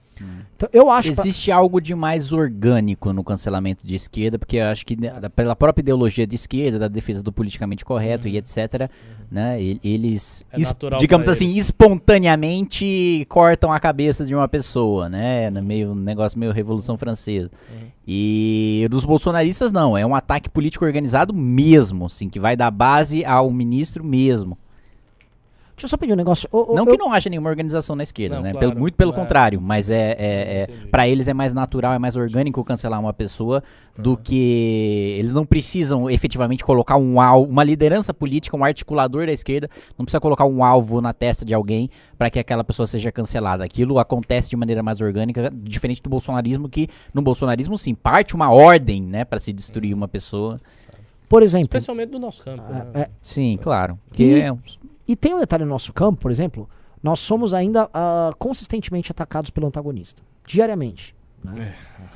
Então, 0.55 0.67
eu 0.73 0.89
acho 0.89 1.13
que 1.13 1.19
Existe 1.19 1.51
algo 1.51 1.79
de 1.79 1.93
mais 1.93 2.33
orgânico 2.33 3.13
no 3.13 3.23
cancelamento 3.23 3.85
de 3.85 3.93
esquerda, 3.93 4.39
porque 4.39 4.57
eu 4.57 4.65
acho 4.65 4.83
que 4.83 4.99
né, 4.99 5.11
pela 5.35 5.55
própria 5.55 5.83
ideologia 5.83 6.25
de 6.25 6.33
esquerda, 6.33 6.79
da 6.79 6.87
defesa 6.87 7.21
do 7.21 7.31
politicamente 7.31 7.85
correto 7.85 8.27
e 8.27 8.35
etc, 8.35 8.89
né, 9.29 9.61
e- 9.61 9.79
eles, 9.83 10.43
É 10.51 10.57
digamos 10.97 11.25
pra 11.25 11.33
assim, 11.33 11.45
eles. 11.51 11.65
espontaneamente 11.65 13.25
cortam 13.29 13.71
a 13.71 13.79
cabeça 13.79 14.25
de 14.25 14.33
uma 14.33 14.47
pessoa, 14.47 15.07
né, 15.07 15.49
no 15.51 15.61
meio, 15.61 15.91
um 15.91 15.95
negócio 15.95 16.39
meio 16.39 16.51
Revolução 16.51 16.97
Francesa. 16.97 17.51
Uhum. 17.71 17.87
E 18.07 18.87
dos 18.89 19.05
bolsonaristas 19.05 19.71
não, 19.71 19.97
é 19.97 20.05
um 20.05 20.15
ataque 20.15 20.49
político 20.49 20.83
organizado 20.85 21.33
mesmo, 21.33 22.05
assim, 22.05 22.27
que 22.29 22.39
vai 22.39 22.55
dar 22.55 22.71
base 22.71 23.23
ao 23.23 23.51
ministro 23.51 24.03
mesmo. 24.03 24.57
Deixa 25.77 25.85
eu 25.85 25.89
só 25.89 25.95
pedir 25.97 26.13
um 26.13 26.15
negócio. 26.15 26.49
Ô, 26.51 26.73
Não 26.73 26.85
eu- 26.85 26.91
que 26.91 26.97
não 26.97 27.13
haja 27.13 27.29
nenhuma 27.29 27.51
organização 27.51 27.95
na 27.95 28.01
esquerda, 28.01 28.37
Não, 28.37 28.41
né? 28.41 28.51
claro, 28.51 28.69
Pelo- 28.69 28.79
muito 28.81 28.95
pelo 28.95 29.11
claro. 29.13 29.23
contrário, 29.27 29.61
mas 29.61 29.91
é, 29.91 30.15
é, 30.17 30.61
é 30.63 30.67
para 30.89 31.07
eles 31.07 31.27
é 31.27 31.35
mais 31.35 31.53
natural, 31.53 31.93
é 31.93 31.99
mais 31.99 32.15
orgânico 32.15 32.63
cancelar 32.63 32.99
uma 32.99 33.13
pessoa 33.13 33.61
do 33.95 34.17
que 34.17 35.15
eles 35.19 35.33
não 35.33 35.45
precisam 35.45 36.09
efetivamente 36.09 36.63
colocar 36.65 36.97
um 36.97 37.21
alvo, 37.21 37.47
uma 37.51 37.63
liderança 37.63 38.11
política, 38.11 38.57
um 38.57 38.63
articulador 38.63 39.27
da 39.27 39.31
esquerda, 39.31 39.69
não 39.95 40.03
precisa 40.03 40.19
colocar 40.19 40.45
um 40.45 40.63
alvo 40.63 40.99
na 40.99 41.13
testa 41.13 41.45
de 41.45 41.53
alguém 41.53 41.91
para 42.17 42.31
que 42.31 42.39
aquela 42.39 42.63
pessoa 42.63 42.87
seja 42.87 43.11
cancelada. 43.11 43.63
Aquilo 43.63 43.99
acontece 43.99 44.49
de 44.49 44.55
maneira 44.57 44.81
mais 44.81 44.99
orgânica, 44.99 45.53
diferente 45.55 46.01
do 46.01 46.09
bolsonarismo 46.09 46.67
que 46.67 46.87
no 47.13 47.21
bolsonarismo 47.21 47.77
sim 47.77 47.93
parte 47.93 48.33
uma 48.33 48.49
ordem, 48.51 49.03
né, 49.03 49.23
para 49.23 49.39
se 49.39 49.53
destruir 49.53 49.93
uma 49.93 50.07
pessoa. 50.07 50.59
Por 51.29 51.43
exemplo, 51.43 51.65
Especialmente 51.65 52.09
do 52.09 52.17
nosso 52.17 52.41
campo. 52.43 52.63
né? 52.67 52.87
é, 52.95 53.09
Sim, 53.21 53.59
claro. 53.61 53.99
Que 54.11 54.23
E- 54.23 54.39
é 54.41 54.51
e 55.07 55.15
tem 55.15 55.33
um 55.33 55.39
detalhe 55.39 55.63
no 55.63 55.69
nosso 55.69 55.93
campo, 55.93 56.19
por 56.21 56.31
exemplo, 56.31 56.69
nós 57.01 57.19
somos 57.19 57.53
ainda 57.53 57.89
ah, 57.93 58.31
consistentemente 58.37 59.11
atacados 59.11 59.49
pelo 59.51 59.67
antagonista, 59.67 60.21
diariamente. 60.45 61.15
né? 61.43 61.73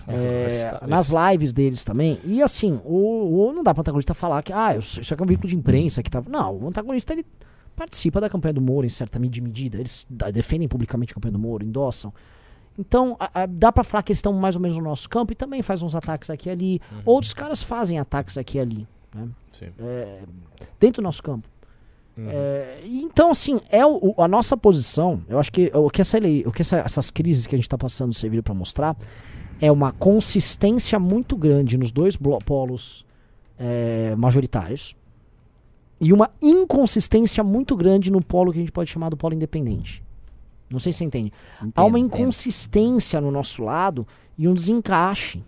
É, 0.07 0.47
Está- 0.51 0.87
nas 0.87 1.09
lives 1.11 1.53
deles 1.53 1.83
também. 1.83 2.19
E 2.23 2.41
assim, 2.41 2.81
o, 2.83 3.47
o- 3.49 3.53
não 3.53 3.63
dá 3.63 3.73
pro 3.73 3.81
antagonista 3.81 4.13
falar 4.13 4.41
que 4.43 4.51
ah, 4.51 4.75
isso 4.75 4.99
aqui 5.13 5.21
é 5.21 5.23
um 5.23 5.27
veículo 5.27 5.47
de 5.47 5.55
imprensa 5.55 6.01
que 6.03 6.09
tá. 6.09 6.21
Não, 6.27 6.57
o 6.57 6.67
antagonista 6.67 7.13
ele 7.13 7.25
participa 7.75 8.19
da 8.19 8.29
campanha 8.29 8.53
do 8.53 8.61
Moro 8.61 8.85
em 8.85 8.89
certa 8.89 9.17
med- 9.19 9.39
medida. 9.41 9.77
Eles 9.77 10.05
defendem 10.33 10.67
publicamente 10.67 11.11
a 11.13 11.15
campanha 11.15 11.31
do 11.33 11.39
Moro, 11.39 11.63
endossam. 11.63 12.11
Então, 12.77 13.15
a- 13.19 13.43
a- 13.43 13.45
dá 13.45 13.71
pra 13.71 13.83
falar 13.83 14.01
que 14.01 14.11
eles 14.11 14.17
estão 14.17 14.33
mais 14.33 14.55
ou 14.55 14.61
menos 14.61 14.77
no 14.77 14.83
nosso 14.83 15.07
campo 15.07 15.31
e 15.33 15.35
também 15.35 15.61
faz 15.61 15.81
uns 15.81 15.93
ataques 15.93 16.29
aqui 16.29 16.49
e 16.49 16.51
ali. 16.51 16.81
Outros 17.05 17.33
caras 17.33 17.61
fazem 17.61 17.99
ataques 17.99 18.37
aqui 18.37 18.57
e 18.57 18.61
ali. 18.61 18.87
né? 19.13 19.27
Sim. 19.51 19.67
É, 19.79 20.21
dentro 20.79 21.01
do 21.01 21.05
nosso 21.05 21.21
campo. 21.21 21.47
Uhum. 22.17 22.27
É, 22.29 22.79
então, 22.85 23.31
assim, 23.31 23.59
é 23.69 23.85
o, 23.85 24.13
a 24.17 24.27
nossa 24.27 24.55
posição. 24.57 25.23
Eu 25.29 25.39
acho 25.39 25.51
que 25.51 25.71
o 25.73 25.89
que, 25.89 26.01
essa 26.01 26.19
lei, 26.19 26.43
o 26.45 26.51
que 26.51 26.61
essa- 26.61 26.77
essas 26.79 27.09
crises 27.09 27.47
que 27.47 27.55
a 27.55 27.57
gente 27.57 27.65
está 27.67 27.77
passando 27.77 28.13
serviram 28.13 28.43
para 28.43 28.53
mostrar 28.53 28.95
é 29.61 29.71
uma 29.71 29.91
consistência 29.91 30.99
muito 30.99 31.37
grande 31.37 31.77
nos 31.77 31.91
dois 31.91 32.17
polos 32.45 33.05
é, 33.57 34.15
majoritários 34.15 34.95
e 35.99 36.11
uma 36.11 36.31
inconsistência 36.41 37.43
muito 37.43 37.75
grande 37.75 38.11
no 38.11 38.21
polo 38.23 38.51
que 38.51 38.57
a 38.57 38.61
gente 38.61 38.71
pode 38.71 38.89
chamar 38.89 39.09
do 39.09 39.17
polo 39.17 39.35
independente. 39.35 40.03
Não 40.69 40.79
sei 40.79 40.91
se 40.91 40.99
você 40.99 41.03
entende. 41.05 41.31
Há 41.75 41.83
uma 41.83 41.99
entendo, 41.99 42.07
entendo. 42.07 42.21
inconsistência 42.21 43.21
no 43.21 43.29
nosso 43.29 43.63
lado 43.63 44.07
e 44.37 44.47
um 44.47 44.53
desencaixe. 44.53 45.43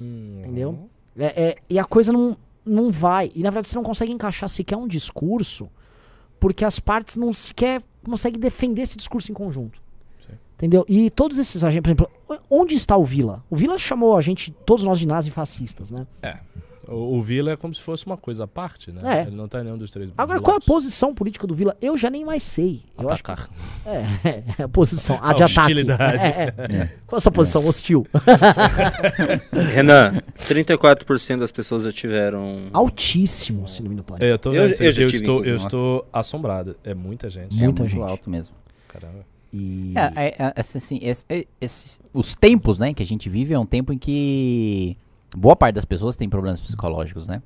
Uhum. 0.00 0.38
Entendeu? 0.40 0.78
É, 1.18 1.42
é, 1.44 1.56
e 1.68 1.78
a 1.78 1.84
coisa 1.84 2.12
não, 2.12 2.36
não 2.64 2.90
vai. 2.90 3.30
E 3.34 3.42
na 3.42 3.50
verdade 3.50 3.68
você 3.68 3.76
não 3.76 3.82
consegue 3.82 4.12
encaixar 4.12 4.48
sequer 4.48 4.76
um 4.76 4.86
discurso 4.86 5.68
porque 6.40 6.64
as 6.64 6.78
partes 6.78 7.16
não 7.16 7.32
sequer 7.32 7.82
conseguem 8.04 8.38
defender 8.38 8.82
esse 8.82 8.96
discurso 8.96 9.30
em 9.30 9.34
conjunto. 9.34 9.80
Sim. 10.26 10.32
Entendeu? 10.56 10.84
E 10.88 11.10
todos 11.10 11.38
esses 11.38 11.64
agentes, 11.64 11.92
por 11.94 12.04
exemplo, 12.04 12.44
onde 12.50 12.74
está 12.74 12.96
o 12.96 13.04
Vila? 13.04 13.42
O 13.48 13.56
Vila 13.56 13.78
chamou 13.78 14.16
a 14.16 14.20
gente, 14.20 14.52
todos 14.66 14.84
nós 14.84 14.98
de 14.98 15.06
nazifascistas, 15.06 15.90
né? 15.90 16.06
O, 16.88 17.16
o 17.18 17.22
Vila 17.22 17.52
é 17.52 17.56
como 17.56 17.74
se 17.74 17.80
fosse 17.80 18.04
uma 18.06 18.16
coisa 18.16 18.44
à 18.44 18.46
parte, 18.46 18.90
né? 18.92 19.00
É. 19.20 19.22
Ele 19.26 19.36
não 19.36 19.48
tá 19.48 19.60
em 19.60 19.64
nenhum 19.64 19.78
dos 19.78 19.90
três 19.90 20.12
Agora, 20.16 20.40
qual 20.40 20.54
é 20.56 20.58
a 20.58 20.60
posição 20.60 21.14
política 21.14 21.46
do 21.46 21.54
Vila? 21.54 21.76
Eu 21.80 21.96
já 21.96 22.10
nem 22.10 22.24
mais 22.24 22.42
sei. 22.42 22.82
Eu 22.98 23.08
acho 23.10 23.22
que 23.22 23.30
Atacar. 23.30 23.50
é, 23.86 24.42
é 24.58 24.62
a 24.64 24.68
posição. 24.68 25.18
A 25.22 25.30
A 25.30 25.32
de 25.34 25.42
ataque. 25.42 25.60
hostilidade. 25.60 26.24
É, 26.24 26.54
é. 26.58 26.86
Qual 27.06 27.16
é 27.16 27.18
a 27.18 27.20
sua 27.20 27.32
posição? 27.32 27.66
Hostil. 27.66 28.06
Renan, 29.74 30.20
34% 30.48 31.38
das 31.38 31.50
pessoas 31.52 31.84
já 31.84 31.92
tiveram. 31.92 32.68
Altíssimo, 32.72 33.66
síndrome 33.66 33.96
do 33.96 34.04
pânico. 34.04 34.24
É, 34.24 34.32
eu 34.32 34.38
tô 34.38 34.52
Eu- 34.52 34.68
vendo, 34.68 34.82
eu 34.82 34.92
eu, 34.92 35.08
estou, 35.10 35.44
eu 35.44 35.56
estou 35.56 36.06
assombrado. 36.12 36.76
É 36.84 36.94
muita 36.94 37.28
gente. 37.30 37.54
Muita 37.54 37.82
é 37.82 37.84
muito 37.84 37.88
gente. 37.88 38.02
alto 38.10 38.30
mesmo. 38.30 38.54
Caramba. 38.88 39.24
E... 39.52 39.94
É, 39.96 40.26
é, 40.26 40.34
é, 40.38 40.52
assim, 40.56 40.78
assim, 40.78 40.98
esse- 41.00 41.24
é- 41.28 41.46
esses- 41.60 42.00
os 42.12 42.34
tempos, 42.34 42.78
né, 42.78 42.92
que 42.92 43.02
a 43.02 43.06
gente 43.06 43.28
vive 43.28 43.54
é 43.54 43.58
um 43.58 43.66
tempo 43.66 43.92
em 43.92 43.98
que 43.98 44.96
boa 45.36 45.56
parte 45.56 45.74
das 45.74 45.84
pessoas 45.84 46.16
tem 46.16 46.28
problemas 46.28 46.60
psicológicos, 46.60 47.26
né? 47.28 47.42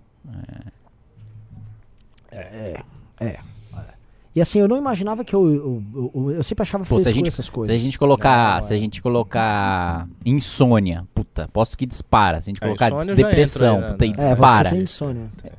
E 4.34 4.40
assim, 4.40 4.60
eu 4.60 4.68
não 4.68 4.76
imaginava 4.76 5.24
que 5.24 5.34
eu. 5.34 5.50
Eu, 5.50 5.82
eu, 5.94 6.10
eu- 6.14 6.30
eu 6.32 6.42
sempre 6.44 6.62
achava 6.62 6.84
Pô, 6.84 7.02
se 7.02 7.08
a 7.08 7.12
gente- 7.12 7.28
essas 7.28 7.46
Se 7.46 7.50
coisas. 7.50 7.74
a 7.74 7.78
gente 7.78 7.98
colocar, 7.98 8.60
Não, 8.60 8.68
se 8.68 8.72
a 8.72 8.76
é. 8.76 8.78
gente 8.80 9.02
colocar 9.02 10.08
insônia, 10.24 11.04
puta, 11.14 11.48
posto 11.48 11.76
que 11.76 11.84
dispara. 11.86 12.40
Se 12.40 12.50
a 12.50 12.50
gente 12.52 12.62
A 12.62 12.66
colocar 12.66 12.90
já 12.90 13.14
depressão, 13.14 13.76
entra 13.78 13.86
aí, 13.88 13.92
puta, 13.92 14.04
e 14.06 14.08
né? 14.10 14.14
É, 14.18 14.28
dispara. 14.30 14.68
você 14.68 14.74
tem 14.76 14.84
insônia. 14.84 15.30
É. 15.44 15.52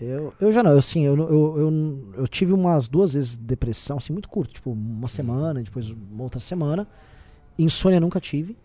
Eu, 0.00 0.32
eu 0.40 0.52
já 0.52 0.62
não, 0.62 0.72
eu, 0.72 0.78
assim, 0.78 1.02
eu, 1.04 1.16
eu, 1.16 1.58
eu, 1.58 2.12
eu 2.18 2.28
tive 2.28 2.52
umas 2.52 2.86
duas 2.88 3.14
vezes 3.14 3.36
depressão, 3.36 3.96
assim, 3.96 4.12
muito 4.12 4.28
curto, 4.28 4.52
tipo, 4.54 4.70
uma 4.70 5.08
semana, 5.08 5.60
depois 5.62 5.90
uma 5.90 6.22
outra 6.24 6.38
semana. 6.40 6.86
Insônia 7.58 7.98
nunca 7.98 8.20
tive. 8.20 8.56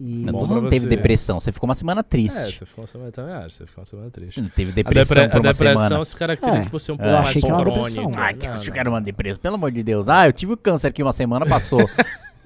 E 0.00 0.24
Não, 0.24 0.32
Bom 0.32 0.46
mundo 0.46 0.68
teve 0.68 0.86
você. 0.88 0.96
depressão, 0.96 1.38
você 1.38 1.52
ficou 1.52 1.68
uma 1.68 1.74
semana 1.74 2.00
É, 2.00 2.02
triste. 2.02 2.58
você 2.58 2.66
ficou 2.66 2.82
uma 2.82 2.88
semana 2.88 3.12
também 3.12 3.32
acho, 3.34 3.56
você 3.56 3.66
ficou 3.66 3.80
uma 3.82 3.86
semana 3.86 4.10
triste. 4.10 4.40
Não 4.40 4.48
teve 4.48 4.72
A, 4.72 4.74
depressão 4.74 5.14
depre- 5.14 5.30
por 5.30 5.36
a 5.36 5.40
uma 5.40 5.52
depressão 5.52 5.86
semana. 5.88 6.04
se 6.04 6.16
caracteriza 6.16 6.66
É, 6.66 6.70
por 6.70 6.80
ser 6.80 6.92
um 6.92 6.94
eu 6.94 6.98
pouco 6.98 7.12
mais 7.14 7.28
achei 7.28 7.40
que 7.42 7.46
era 7.46 7.54
uma 7.56 7.62
crônica. 7.64 7.88
depressão. 7.90 8.10
Ai, 8.16 8.34
que 8.34 8.46
Não, 8.46 8.52
acho 8.54 8.62
que 8.64 8.70
não. 8.70 8.76
era 8.78 8.90
uma 8.90 9.00
depressão, 9.00 9.40
pelo 9.40 9.54
amor 9.54 9.70
de 9.70 9.82
Deus. 9.84 10.08
Ah, 10.08 10.26
eu 10.26 10.32
tive 10.32 10.52
o 10.52 10.56
câncer 10.56 10.88
aqui 10.88 11.02
uma 11.02 11.12
semana, 11.12 11.46
passou. 11.46 11.78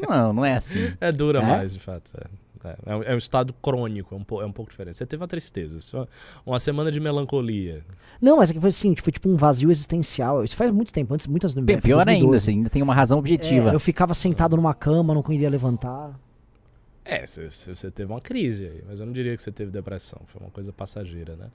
não, 0.08 0.32
não 0.32 0.44
é 0.44 0.54
assim. 0.56 0.92
É 1.00 1.10
dura 1.10 1.40
É? 1.40 1.42
mais, 1.42 1.72
de 1.72 1.80
fato. 1.80 2.10
É, 2.20 2.26
É, 2.64 2.76
é 2.92 2.96
um, 2.96 3.02
é 3.04 3.14
um 3.14 3.18
estado 3.18 3.54
crônico, 3.62 4.14
é 4.14 4.18
um, 4.18 4.24
po- 4.24 4.42
é 4.42 4.44
um 4.44 4.50
pouco 4.52 4.70
diferente. 4.70 4.98
Você 4.98 5.06
teve 5.06 5.22
uma 5.22 5.28
tristeza, 5.28 5.78
só 5.80 6.06
uma 6.44 6.58
semana 6.58 6.90
de 6.90 6.98
melancolia. 7.00 7.82
Não, 8.20 8.38
mas 8.38 8.50
é 8.50 8.52
que 8.52 8.60
foi 8.60 8.70
assim, 8.70 8.94
foi 8.96 9.12
tipo 9.12 9.28
um 9.28 9.36
vazio 9.36 9.70
existencial. 9.70 10.42
Isso 10.44 10.56
faz 10.56 10.70
muito 10.72 10.92
tempo, 10.92 11.14
antes, 11.14 11.26
muitas 11.28 11.54
Pior 11.54 12.06
ainda, 12.08 12.26
você 12.38 12.50
ainda 12.50 12.68
tem 12.68 12.82
uma 12.82 12.94
razão 12.94 13.18
objetiva. 13.20 13.70
É, 13.70 13.74
eu 13.74 13.80
ficava 13.80 14.12
sentado 14.12 14.56
numa 14.56 14.74
cama, 14.74 15.14
não 15.14 15.22
conseguia 15.22 15.48
levantar. 15.48 16.10
É, 17.10 17.24
você 17.24 17.90
teve 17.90 18.12
uma 18.12 18.20
crise 18.20 18.66
aí, 18.66 18.84
mas 18.86 19.00
eu 19.00 19.06
não 19.06 19.14
diria 19.14 19.34
que 19.34 19.40
você 19.40 19.50
teve 19.50 19.70
depressão, 19.70 20.20
foi 20.26 20.42
uma 20.42 20.50
coisa 20.50 20.70
passageira, 20.74 21.36
né? 21.36 21.50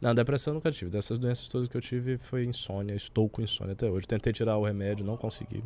Não, 0.00 0.12
depressão 0.12 0.50
eu 0.50 0.56
nunca 0.56 0.72
tive. 0.72 0.90
Dessas 0.90 1.16
doenças 1.16 1.46
todas 1.46 1.68
que 1.68 1.76
eu 1.76 1.80
tive 1.80 2.18
foi 2.18 2.44
insônia, 2.44 2.92
estou 2.92 3.28
com 3.28 3.40
insônia 3.40 3.74
até 3.74 3.88
hoje. 3.88 4.04
Tentei 4.04 4.32
tirar 4.32 4.56
o 4.56 4.64
remédio, 4.64 5.06
não 5.06 5.16
consegui. 5.16 5.62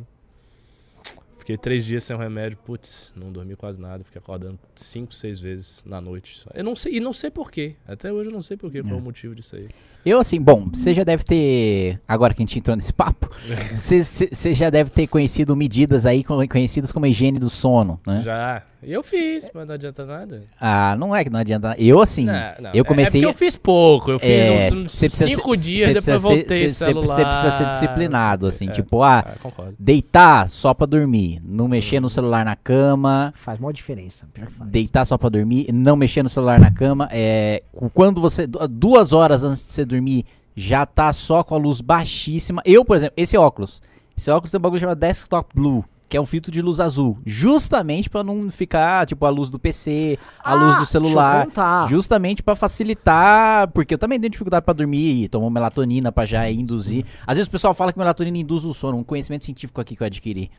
Fiquei 1.41 1.57
três 1.57 1.83
dias 1.83 2.03
sem 2.03 2.15
o 2.15 2.19
remédio, 2.19 2.55
putz, 2.63 3.11
não 3.15 3.31
dormi 3.31 3.55
quase 3.55 3.81
nada, 3.81 4.03
fiquei 4.03 4.19
acordando 4.19 4.59
cinco, 4.75 5.11
seis 5.11 5.39
vezes 5.39 5.81
na 5.83 5.99
noite. 5.99 6.37
só. 6.37 6.51
Eu 6.53 6.63
não 6.63 6.75
sei, 6.75 6.97
e 6.97 6.99
não 6.99 7.13
sei 7.13 7.31
porquê. 7.31 7.73
Até 7.87 8.13
hoje 8.13 8.29
eu 8.29 8.33
não 8.33 8.43
sei 8.43 8.55
porquê, 8.57 8.83
qual 8.83 8.93
é 8.93 8.97
o 8.97 9.01
motivo 9.01 9.33
disso 9.33 9.55
aí. 9.55 9.67
Eu, 10.05 10.19
assim, 10.19 10.39
bom, 10.41 10.67
você 10.71 10.93
já 10.93 11.03
deve 11.03 11.23
ter. 11.23 11.99
Agora 12.07 12.33
que 12.33 12.41
a 12.41 12.45
gente 12.45 12.57
entrou 12.59 12.75
nesse 12.75 12.93
papo, 12.93 13.27
você- 13.75 14.53
já 14.53 14.69
deve 14.69 14.89
ter 14.91 15.07
conhecido 15.07 15.55
medidas 15.55 16.05
aí 16.05 16.23
co- 16.23 16.47
conhecidas 16.47 16.91
como 16.91 17.05
higiene 17.07 17.39
do 17.39 17.49
sono, 17.49 17.99
né? 18.05 18.21
Já. 18.21 18.63
Eu 18.83 19.03
fiz, 19.03 19.47
mas 19.53 19.67
não 19.67 19.75
adianta 19.75 20.03
nada. 20.07 20.41
Ah, 20.59 20.95
não 20.97 21.15
é 21.15 21.23
que 21.23 21.29
não 21.29 21.39
adianta. 21.39 21.67
nada. 21.69 21.79
Eu, 21.79 22.01
assim, 22.01 22.25
Não, 22.25 22.33
não, 22.61 22.71
eu 22.73 22.81
é- 22.81 22.83
comecei. 22.87 23.21
É 23.21 23.23
porque 23.25 23.35
eu 23.35 23.37
fiz 23.37 23.55
pouco, 23.55 24.09
eu 24.09 24.17
fiz 24.19 24.27
é, 24.29 24.51
uns, 24.71 24.83
uns 24.85 24.91
cinco 24.93 25.55
ser- 25.55 25.61
dias, 25.63 25.87
depois 25.89 26.03
ser- 26.05 26.17
voltei 26.17 26.67
você- 26.67 26.91
precisa 26.95 27.51
ser 27.51 27.67
disciplinado, 27.67 28.47
assim, 28.47 28.65
quê. 28.69 28.73
tipo, 28.73 29.03
ah, 29.03 29.23
É, 29.35 29.37
concordo. 29.37 29.75
deitar 29.77 30.49
só 30.49 30.73
pra 30.73 30.87
dormir, 30.87 31.30
não 31.43 31.67
mexer 31.67 31.99
no 31.99 32.09
celular 32.09 32.43
na 32.43 32.55
cama, 32.55 33.31
Faz 33.35 33.59
maior 33.59 33.71
diferença. 33.71 34.27
Faz. 34.57 34.69
deitar 34.71 35.05
só 35.05 35.17
pra 35.17 35.29
dormir, 35.29 35.67
não 35.71 35.95
mexer 35.95 36.23
no 36.23 36.29
celular 36.29 36.59
na 36.59 36.71
cama, 36.71 37.07
é, 37.11 37.61
quando 37.93 38.19
você, 38.19 38.47
du- 38.47 38.67
duas 38.67 39.13
horas 39.13 39.43
antes 39.43 39.65
de 39.65 39.71
você 39.71 39.85
dormir, 39.85 40.25
já 40.55 40.85
tá 40.85 41.13
só 41.13 41.43
com 41.43 41.55
a 41.55 41.57
luz 41.57 41.79
baixíssima. 41.81 42.61
Eu, 42.65 42.83
por 42.83 42.97
exemplo, 42.97 43.13
esse 43.15 43.37
óculos, 43.37 43.81
esse 44.17 44.29
óculos 44.29 44.51
tem 44.51 44.57
um 44.57 44.61
bagulho 44.61 44.79
chamado 44.81 44.97
Desktop 44.99 45.49
Blue, 45.55 45.85
que 46.09 46.17
é 46.17 46.21
um 46.21 46.25
filtro 46.25 46.51
de 46.51 46.61
luz 46.61 46.81
azul, 46.81 47.17
justamente 47.25 48.09
pra 48.09 48.21
não 48.21 48.51
ficar, 48.51 49.05
tipo, 49.05 49.25
a 49.25 49.29
luz 49.29 49.49
do 49.49 49.57
PC, 49.57 50.19
a 50.43 50.53
luz 50.53 50.75
do 50.75 50.81
Ah, 50.81 50.85
celular. 50.85 51.47
Justamente 51.89 52.43
pra 52.43 52.53
facilitar, 52.53 53.69
porque 53.69 53.93
eu 53.93 53.97
também 53.97 54.19
tenho 54.19 54.29
dificuldade 54.29 54.65
pra 54.65 54.73
dormir 54.73 55.23
e 55.23 55.29
tomo 55.29 55.49
melatonina 55.49 56.11
pra 56.11 56.25
já 56.25 56.51
induzir. 56.51 57.05
Às 57.25 57.37
vezes 57.37 57.47
o 57.47 57.51
pessoal 57.51 57.73
fala 57.73 57.93
que 57.93 57.97
melatonina 57.99 58.37
induz 58.37 58.65
o 58.65 58.73
sono, 58.73 58.97
um 58.97 59.03
conhecimento 59.05 59.45
científico 59.45 59.79
aqui 59.79 59.95
que 59.95 60.03
eu 60.03 60.07
adquiri. 60.07 60.51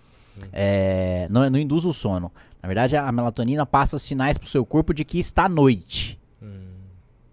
É, 0.53 1.27
não, 1.31 1.49
não 1.51 1.59
induz 1.59 1.85
o 1.85 1.93
sono. 1.93 2.31
Na 2.63 2.67
verdade, 2.67 2.97
a 2.97 3.11
melatonina 3.13 3.67
passa 3.67 3.99
sinais 3.99 4.39
pro 4.39 4.49
seu 4.49 4.65
corpo 4.65 4.93
de 4.95 5.05
que 5.05 5.19
está 5.19 5.49
noite. 5.49 6.19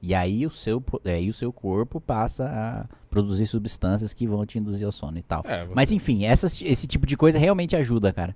E 0.02 0.16
aí 0.16 0.46
o 0.46 0.50
seu, 0.50 0.80
po- 0.80 1.02
aí 1.04 1.28
o 1.28 1.34
seu 1.34 1.52
corpo 1.52 2.00
passa 2.00 2.46
a 2.48 2.86
produzir 3.10 3.46
substâncias 3.48 4.14
que 4.14 4.26
vão 4.26 4.46
te 4.46 4.58
induzir 4.58 4.86
ao 4.86 4.92
sono 4.94 5.18
e 5.18 5.22
tal. 5.22 5.44
É, 5.46 5.66
você- 5.66 5.74
Mas 5.76 5.92
enfim, 5.92 6.24
essas- 6.26 6.62
esse 6.62 6.88
tipo 6.88 7.06
de 7.06 7.18
coisa 7.18 7.38
realmente 7.38 7.76
ajuda, 7.76 8.14
cara. 8.14 8.34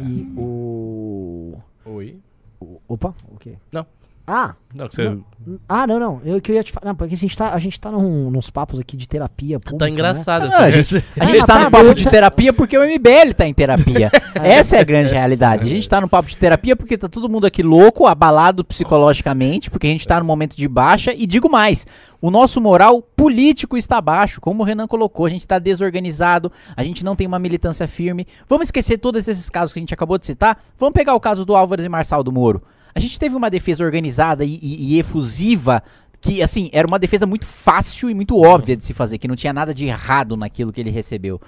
E 0.00 0.32
o... 0.36 1.58
Oi? 1.84 2.18
o- 2.60 2.80
Opa, 2.88 3.14
o 3.30 3.36
quê? 3.36 3.56
Não. 3.70 3.86
Ah, 4.26 4.54
Não, 4.72 4.88
que 4.88 4.94
você 4.94 5.04
Não. 5.08 5.24
Ah, 5.68 5.84
não, 5.88 5.98
não. 5.98 6.20
Eu 6.24 6.40
que 6.40 6.52
eu 6.52 6.54
ia 6.54 6.62
te 6.62 6.70
falar. 6.70 6.86
Não, 6.86 6.94
porque 6.94 7.12
assim, 7.14 7.26
a 7.26 7.28
gente 7.28 7.36
tá, 7.36 7.52
a 7.52 7.58
gente 7.58 7.80
tá 7.80 7.90
num, 7.90 8.30
nos 8.30 8.48
papos 8.48 8.78
aqui 8.78 8.96
de 8.96 9.08
terapia 9.08 9.58
pública. 9.58 9.84
tá 9.84 9.88
engraçado. 9.90 10.44
Ah, 10.52 10.62
a 10.62 10.68
essa- 10.68 10.82
gente- 11.00 11.04
A 11.18 11.24
gente 11.24 11.40
tá 11.40 11.46
tá 11.46 11.58
no 11.64 11.70
papo 11.72 11.94
de 11.96 12.04
tá- 12.04 12.10
terapia 12.10 12.52
porque 12.52 12.78
o 12.78 12.84
MBL 12.84 13.34
tá 13.36 13.44
em 13.48 13.52
terapia. 13.52 14.08
Essa 14.40 14.76
é 14.76 14.80
a 14.80 14.84
grande 14.84 15.12
realidade. 15.12 15.66
A 15.66 15.68
gente 15.68 15.88
tá 15.90 16.00
no 16.00 16.08
papo 16.08 16.28
de 16.28 16.36
terapia 16.36 16.76
porque 16.76 16.96
tá 16.96 17.08
todo 17.08 17.28
mundo 17.28 17.44
aqui 17.44 17.60
louco, 17.60 18.06
abalado 18.06 18.64
psicologicamente, 18.64 19.68
porque 19.68 19.88
a 19.88 19.90
gente 19.90 20.06
tá 20.06 20.20
num 20.20 20.26
momento 20.26 20.56
de 20.56 20.68
baixa. 20.68 21.12
E 21.12 21.26
digo 21.26 21.50
mais, 21.50 21.84
o 22.20 22.30
nosso 22.30 22.60
moral 22.60 23.02
político 23.02 23.76
está 23.76 24.00
baixo, 24.00 24.40
como 24.40 24.62
o 24.62 24.64
Renan 24.64 24.86
colocou. 24.86 25.26
A 25.26 25.30
gente 25.30 25.44
tá 25.44 25.58
desorganizado, 25.58 26.52
a 26.76 26.84
gente 26.84 27.04
não 27.04 27.16
tem 27.16 27.26
uma 27.26 27.40
militância 27.40 27.88
firme. 27.88 28.26
Vamos 28.48 28.68
esquecer 28.68 28.96
todos 28.98 29.26
esses 29.26 29.50
casos 29.50 29.72
que 29.72 29.80
a 29.80 29.82
gente 29.82 29.92
acabou 29.92 30.18
de 30.18 30.26
citar. 30.26 30.56
Vamos 30.78 30.94
pegar 30.94 31.14
o 31.14 31.20
caso 31.20 31.44
do 31.44 31.56
Álvares 31.56 31.84
e 31.84 31.88
Marçal 31.88 32.22
do 32.22 32.30
Moro. 32.30 32.62
A 32.94 33.00
gente 33.00 33.18
teve 33.18 33.34
uma 33.36 33.48
defesa 33.50 33.84
organizada 33.84 34.44
e, 34.44 34.58
e- 34.62 34.94
e 34.94 34.98
efusiva 34.98 35.82
que, 36.20 36.40
assim, 36.42 36.70
era 36.72 36.86
uma 36.86 36.98
defesa 36.98 37.26
muito 37.26 37.46
fácil 37.46 38.08
e 38.08 38.14
muito 38.14 38.38
óbvia 38.38 38.76
de 38.76 38.84
se 38.84 38.94
fazer, 38.94 39.18
que 39.18 39.26
não 39.26 39.34
tinha 39.34 39.52
nada 39.52 39.74
de 39.74 39.86
errado 39.86 40.36
naquilo 40.36 40.72
que 40.72 40.80
ele 40.80 40.90
recebeu. 40.90 41.40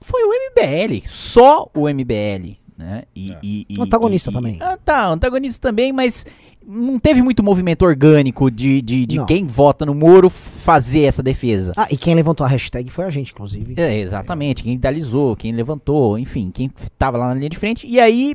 Foi 0.00 0.22
o 0.24 0.32
MBL, 0.32 1.02
só 1.06 1.68
o 1.74 1.88
MBL, 1.88 2.56
né? 2.76 3.02
E, 3.14 3.32
É. 3.32 3.38
e- 3.42 3.66
e- 3.68 3.80
Antagonista 3.80 4.30
e- 4.30 4.32
também. 4.32 4.58
Ah, 4.60 4.76
tá, 4.82 5.06
antagonista 5.08 5.60
também, 5.68 5.92
mas 5.92 6.24
não 6.66 6.98
teve 6.98 7.22
muito 7.22 7.42
movimento 7.42 7.82
orgânico 7.84 8.50
de, 8.50 8.80
de, 8.82 9.04
de 9.04 9.24
quem 9.26 9.46
vota 9.46 9.84
no 9.84 9.94
Moro 9.94 10.30
fazer 10.30 11.02
essa 11.02 11.22
defesa. 11.22 11.72
Ah, 11.76 11.86
e 11.90 11.96
quem 11.96 12.14
levantou 12.14 12.46
a 12.46 12.48
hashtag 12.48 12.88
foi 12.90 13.04
a 13.04 13.10
gente, 13.10 13.32
inclusive. 13.32 13.74
É, 13.76 13.98
exatamente, 14.00 14.62
quem 14.62 14.72
idealizou, 14.74 15.36
quem 15.36 15.52
levantou, 15.52 16.18
enfim, 16.18 16.50
quem 16.52 16.70
tava 16.98 17.18
lá 17.18 17.28
na 17.28 17.34
linha 17.34 17.50
de 17.50 17.58
frente. 17.58 17.86
E 17.86 18.00
aí, 18.00 18.34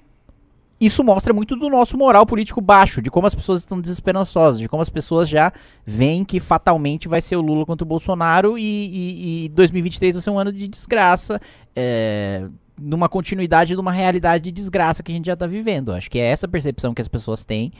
isso 0.80 1.04
mostra 1.04 1.34
muito 1.34 1.56
do 1.56 1.70
nosso 1.70 1.98
moral 1.98 2.26
político 2.26 2.62
baixo, 2.62 3.02
de 3.02 3.10
como 3.10 3.26
as 3.26 3.34
pessoas 3.34 3.62
estão 3.62 3.82
desesperançosas, 3.82 4.60
de 4.60 4.70
como 4.70 4.82
as 4.82 4.90
pessoas 4.90 5.28
já 5.28 5.52
veem 5.84 6.24
que 6.24 6.40
fatalmente 6.40 7.08
vai 7.08 7.20
ser 7.20 7.36
o 7.36 7.42
Lula 7.42 7.66
contra 7.66 7.84
o 7.84 7.88
Bolsonaro 7.88 8.58
e, 8.58 8.62
e, 8.62 9.46
e 9.46 9.50
2023 9.50 10.14
vai 10.14 10.22
ser 10.22 10.30
um 10.30 10.38
ano 10.38 10.54
de 10.54 10.68
desgraça, 10.68 11.42
é, 11.76 12.48
numa 12.80 13.10
continuidade 13.10 13.74
de 13.74 13.80
uma 13.80 13.92
realidade 13.92 14.44
de 14.46 14.52
desgraça 14.52 15.02
que 15.02 15.12
a 15.12 15.16
gente 15.16 15.26
já 15.26 15.36
tá 15.36 15.48
vivendo. 15.48 15.92
Acho 15.92 16.12
que 16.12 16.20
é 16.20 16.26
essa 16.26 16.48
percepção 16.48 16.94
que 16.94 17.02
as 17.02 17.08
pessoas 17.08 17.44
têm 17.44 17.72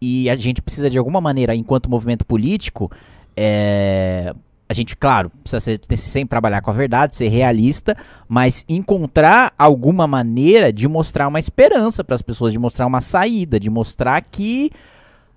e 0.00 0.28
a 0.28 0.34
gente 0.34 0.60
precisa 0.60 0.90
de 0.90 0.98
alguma 0.98 1.20
maneira, 1.20 1.54
enquanto 1.54 1.88
movimento 1.88 2.26
político, 2.26 2.90
é, 3.36 4.34
a 4.70 4.72
gente, 4.72 4.96
claro, 4.96 5.30
precisa 5.42 5.58
ser- 5.58 5.80
sempre 5.96 6.28
trabalhar 6.28 6.60
com 6.62 6.70
a 6.70 6.74
verdade, 6.74 7.16
ser 7.16 7.26
realista, 7.26 7.96
mas 8.28 8.64
encontrar 8.68 9.52
alguma 9.58 10.06
maneira 10.06 10.72
de 10.72 10.86
mostrar 10.86 11.26
uma 11.26 11.40
esperança 11.40 12.04
para 12.04 12.14
as 12.14 12.22
pessoas, 12.22 12.52
de 12.52 12.58
mostrar 12.60 12.86
uma 12.86 13.00
saída, 13.00 13.58
de 13.58 13.68
mostrar 13.68 14.20
que 14.20 14.70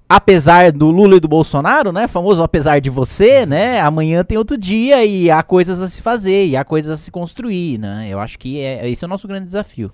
apesar 0.07 0.71
do 0.71 0.91
Lula 0.91 1.15
e 1.15 1.19
do 1.19 1.27
Bolsonaro, 1.27 1.91
né, 1.91 2.07
famoso 2.07 2.43
apesar 2.43 2.79
de 2.79 2.91
você, 2.91 3.43
né, 3.43 3.79
amanhã 3.81 4.23
tem 4.23 4.37
outro 4.37 4.55
dia 4.55 5.03
e 5.03 5.31
há 5.31 5.41
coisas 5.41 5.81
a 5.81 5.87
se 5.87 5.99
fazer, 6.03 6.45
e 6.45 6.55
há 6.55 6.63
coisas 6.63 6.91
a 6.99 7.01
se 7.01 7.09
construir, 7.09 7.79
né? 7.79 8.07
Eu 8.11 8.19
acho 8.19 8.37
que 8.37 8.59
é, 8.59 8.87
esse 8.87 9.03
é 9.03 9.07
o 9.07 9.09
nosso 9.09 9.27
grande 9.27 9.45
desafio. 9.45 9.91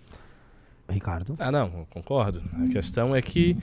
Ricardo. 0.89 1.35
Ah, 1.39 1.49
não, 1.51 1.67
eu 1.67 1.87
concordo. 1.89 2.41
A 2.61 2.67
questão 2.67 3.15
é 3.15 3.21
que. 3.21 3.55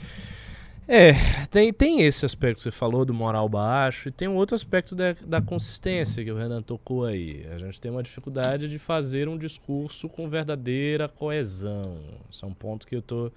É, 0.89 1.15
tem, 1.51 1.73
tem 1.73 2.03
esse 2.03 2.25
aspecto 2.25 2.59
que 2.59 2.63
você 2.63 2.71
falou 2.71 3.05
do 3.05 3.13
moral 3.13 3.49
baixo, 3.49 4.09
e 4.09 4.13
tem 4.13 4.29
um 4.29 4.37
outro 4.37 4.55
aspecto 4.55 4.95
da, 4.95 5.15
da 5.27 5.41
consistência 5.41 6.23
que 6.23 6.31
o 6.31 6.37
Renan 6.37 6.63
tocou 6.63 7.05
aí. 7.05 7.45
A 7.53 7.59
gente 7.59 7.81
tem 7.81 7.91
uma 7.91 8.03
dificuldade 8.05 8.69
de 8.69 8.79
fazer 8.79 9.29
um 9.29 9.37
discurso 9.37 10.09
com 10.09 10.29
verdadeira 10.29 11.09
coesão. 11.09 11.99
Isso 12.31 12.45
é 12.45 12.49
um 12.49 12.55
ponto 12.55 12.87
que 12.87 12.95
eu 12.95 13.03
tô 13.03 13.33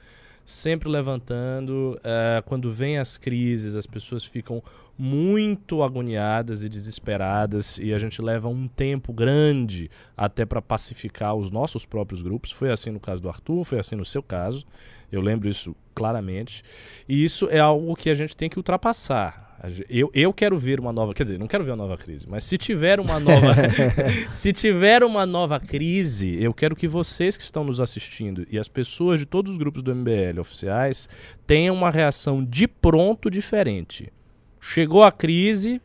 sempre 0.46 0.88
levantando. 0.90 2.00
eh, 2.04 2.44
quando 2.46 2.72
vem 2.72 2.98
as 3.00 3.18
crises, 3.18 3.76
as 3.76 3.88
pessoas 3.88 4.24
ficam 4.24 4.64
muito 4.98 5.82
agoniadas 5.82 6.62
e 6.62 6.68
desesperadas 6.68 7.78
e 7.78 7.94
a 7.94 7.98
gente 7.98 8.22
leva 8.22 8.50
um 8.50 8.68
tempo 8.68 9.14
grande 9.14 9.90
até 10.18 10.46
para 10.46 10.62
pacificar 10.62 11.36
os 11.36 11.50
nossos 11.50 11.86
próprios 11.86 12.22
grupos. 12.22 12.52
Foi 12.52 12.70
assim 12.70 12.92
no 12.92 13.00
caso 13.00 13.22
do 13.22 13.30
Arthur, 13.30 13.64
foi 13.64 13.80
assim 13.80 13.96
no 13.96 14.06
seu 14.06 14.22
caso. 14.22 14.66
Eu 15.12 15.22
lembro 15.22 15.50
isso 15.50 15.76
claramente. 15.94 16.64
E 17.08 17.24
isso 17.24 17.48
é 17.50 17.60
algo 17.60 17.96
que 17.96 18.10
a 18.10 18.14
gente 18.14 18.36
tem 18.36 18.50
que 18.50 18.58
ultrapassar. 18.58 19.50
Eu, 19.90 20.10
eu 20.14 20.34
quero 20.34 20.58
ver 20.58 20.80
uma 20.80 20.94
nova. 20.94 21.14
Quer 21.14 21.24
dizer, 21.24 21.38
não 21.38 21.48
quero 21.48 21.66
ver 21.66 21.72
uma 21.72 21.78
nova 21.78 21.98
crise, 21.98 22.26
mas 22.28 22.46
se 22.46 22.58
tiver 22.58 23.00
uma 23.00 23.20
nova. 23.20 23.54
se 24.32 24.54
tiver 24.54 25.04
uma 25.04 25.26
nova 25.26 25.60
crise, 25.60 26.42
eu 26.42 26.54
quero 26.54 26.76
que 26.76 26.88
vocês 26.88 27.36
que 27.36 27.44
estão 27.44 27.64
nos 27.66 27.82
assistindo 27.82 28.48
e 28.50 28.58
as 28.58 28.70
pessoas 28.70 29.20
de 29.20 29.26
todos 29.26 29.52
os 29.52 29.58
grupos 29.58 29.82
do 29.82 29.94
MBL 29.94 30.40
oficiais 30.40 31.10
tenham 31.46 31.76
uma 31.76 31.90
reação 31.90 32.44
de 32.44 32.68
pronto 32.68 33.30
diferente. 33.30 34.14
Chegou 34.62 35.04
a 35.04 35.12
crise, 35.12 35.82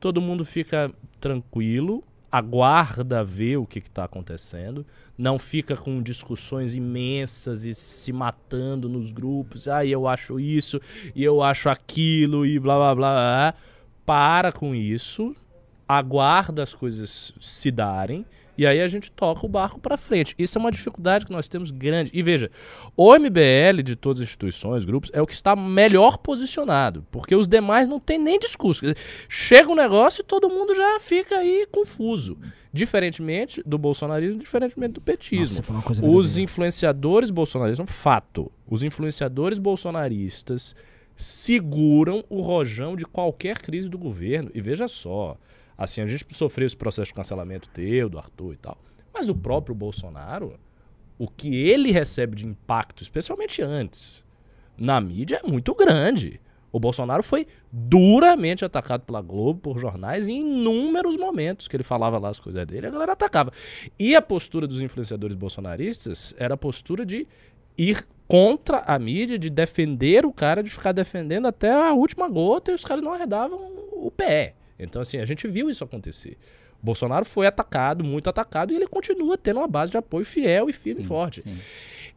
todo 0.00 0.20
mundo 0.20 0.44
fica 0.44 0.90
tranquilo, 1.20 2.02
aguarda 2.32 3.22
ver 3.22 3.58
o 3.58 3.66
que 3.66 3.78
está 3.78 4.04
acontecendo, 4.04 4.86
não 5.18 5.38
fica 5.38 5.76
com 5.76 6.02
discussões 6.02 6.74
imensas 6.74 7.64
e 7.64 7.74
se 7.74 8.10
matando 8.10 8.88
nos 8.88 9.12
grupos. 9.12 9.68
Ah, 9.68 9.84
eu 9.84 10.08
acho 10.08 10.40
isso 10.40 10.80
e 11.14 11.22
eu 11.22 11.42
acho 11.42 11.68
aquilo 11.68 12.46
e 12.46 12.58
blá 12.58 12.76
blá 12.76 12.94
blá. 12.94 13.12
blá. 13.12 13.54
Para 14.06 14.50
com 14.50 14.74
isso, 14.74 15.36
aguarda 15.86 16.62
as 16.62 16.74
coisas 16.74 17.32
se 17.38 17.70
darem 17.70 18.24
e 18.56 18.66
aí 18.66 18.80
a 18.80 18.88
gente 18.88 19.10
toca 19.10 19.46
o 19.46 19.48
barco 19.48 19.80
para 19.80 19.96
frente. 19.96 20.34
Isso 20.38 20.58
é 20.58 20.60
uma 20.60 20.70
dificuldade 20.70 21.26
que 21.26 21.32
nós 21.32 21.48
temos 21.48 21.70
grande. 21.70 22.10
E 22.12 22.22
veja, 22.22 22.50
o 22.96 23.14
MBL 23.14 23.82
de 23.82 23.96
todas 23.96 24.20
as 24.20 24.28
instituições, 24.28 24.84
grupos, 24.84 25.10
é 25.12 25.22
o 25.22 25.26
que 25.26 25.32
está 25.32 25.56
melhor 25.56 26.18
posicionado, 26.18 27.06
porque 27.10 27.34
os 27.34 27.46
demais 27.46 27.88
não 27.88 27.98
tem 27.98 28.18
nem 28.18 28.38
discurso. 28.38 28.82
Chega 29.28 29.70
um 29.70 29.74
negócio 29.74 30.22
e 30.22 30.24
todo 30.24 30.48
mundo 30.48 30.74
já 30.74 31.00
fica 31.00 31.36
aí 31.36 31.66
confuso. 31.70 32.36
Diferentemente 32.72 33.62
do 33.66 33.76
bolsonarismo, 33.76 34.38
diferentemente 34.38 34.94
do 34.94 35.00
petismo. 35.00 35.62
Nossa, 35.72 36.06
Os 36.06 36.38
influenciadores 36.38 37.30
bolsonaristas, 37.30 37.84
um 37.84 37.86
fato, 37.86 38.50
os 38.66 38.82
influenciadores 38.82 39.58
bolsonaristas 39.58 40.74
seguram 41.14 42.24
o 42.30 42.40
rojão 42.40 42.96
de 42.96 43.04
qualquer 43.04 43.58
crise 43.58 43.88
do 43.88 43.98
governo. 43.98 44.50
E 44.54 44.60
veja 44.60 44.88
só, 44.88 45.36
assim, 45.76 46.00
a 46.00 46.06
gente 46.06 46.26
sofreu 46.30 46.66
esse 46.66 46.76
processo 46.76 47.08
de 47.08 47.14
cancelamento 47.14 47.68
teu, 47.70 48.08
do 48.08 48.18
Arthur 48.18 48.54
e 48.54 48.56
tal, 48.56 48.78
mas 49.12 49.28
o 49.28 49.34
próprio 49.34 49.74
Bolsonaro, 49.74 50.58
o 51.18 51.28
que 51.28 51.54
ele 51.54 51.90
recebe 51.90 52.36
de 52.36 52.46
impacto, 52.46 53.02
especialmente 53.02 53.62
antes, 53.62 54.24
na 54.76 55.00
mídia 55.00 55.40
é 55.44 55.48
muito 55.48 55.74
grande. 55.74 56.40
O 56.72 56.80
Bolsonaro 56.80 57.22
foi 57.22 57.46
duramente 57.70 58.64
atacado 58.64 59.02
pela 59.02 59.20
Globo, 59.20 59.60
por 59.60 59.78
jornais, 59.78 60.26
em 60.26 60.40
inúmeros 60.40 61.18
momentos 61.18 61.68
que 61.68 61.76
ele 61.76 61.84
falava 61.84 62.18
lá 62.18 62.30
as 62.30 62.40
coisas 62.40 62.64
dele, 62.66 62.86
a 62.86 62.90
galera 62.90 63.12
atacava. 63.12 63.52
E 63.98 64.16
a 64.16 64.22
postura 64.22 64.66
dos 64.66 64.80
influenciadores 64.80 65.36
bolsonaristas 65.36 66.34
era 66.38 66.54
a 66.54 66.56
postura 66.56 67.04
de 67.04 67.28
ir 67.76 68.06
contra 68.26 68.78
a 68.86 68.98
mídia, 68.98 69.38
de 69.38 69.50
defender 69.50 70.24
o 70.24 70.32
cara, 70.32 70.62
de 70.62 70.70
ficar 70.70 70.92
defendendo 70.92 71.46
até 71.46 71.70
a 71.70 71.92
última 71.92 72.26
gota 72.28 72.72
e 72.72 72.74
os 72.74 72.84
caras 72.84 73.04
não 73.04 73.12
arredavam 73.12 73.58
o 73.92 74.10
pé. 74.10 74.54
Então, 74.84 75.02
assim, 75.02 75.18
a 75.18 75.24
gente 75.24 75.46
viu 75.48 75.70
isso 75.70 75.84
acontecer. 75.84 76.36
O 76.82 76.86
Bolsonaro 76.86 77.24
foi 77.24 77.46
atacado, 77.46 78.02
muito 78.02 78.28
atacado, 78.28 78.72
e 78.72 78.76
ele 78.76 78.86
continua 78.86 79.38
tendo 79.38 79.58
uma 79.60 79.68
base 79.68 79.90
de 79.90 79.96
apoio 79.96 80.24
fiel 80.24 80.68
e 80.68 80.72
firme 80.72 81.02
e 81.02 81.04
forte. 81.04 81.42
Sim. 81.42 81.58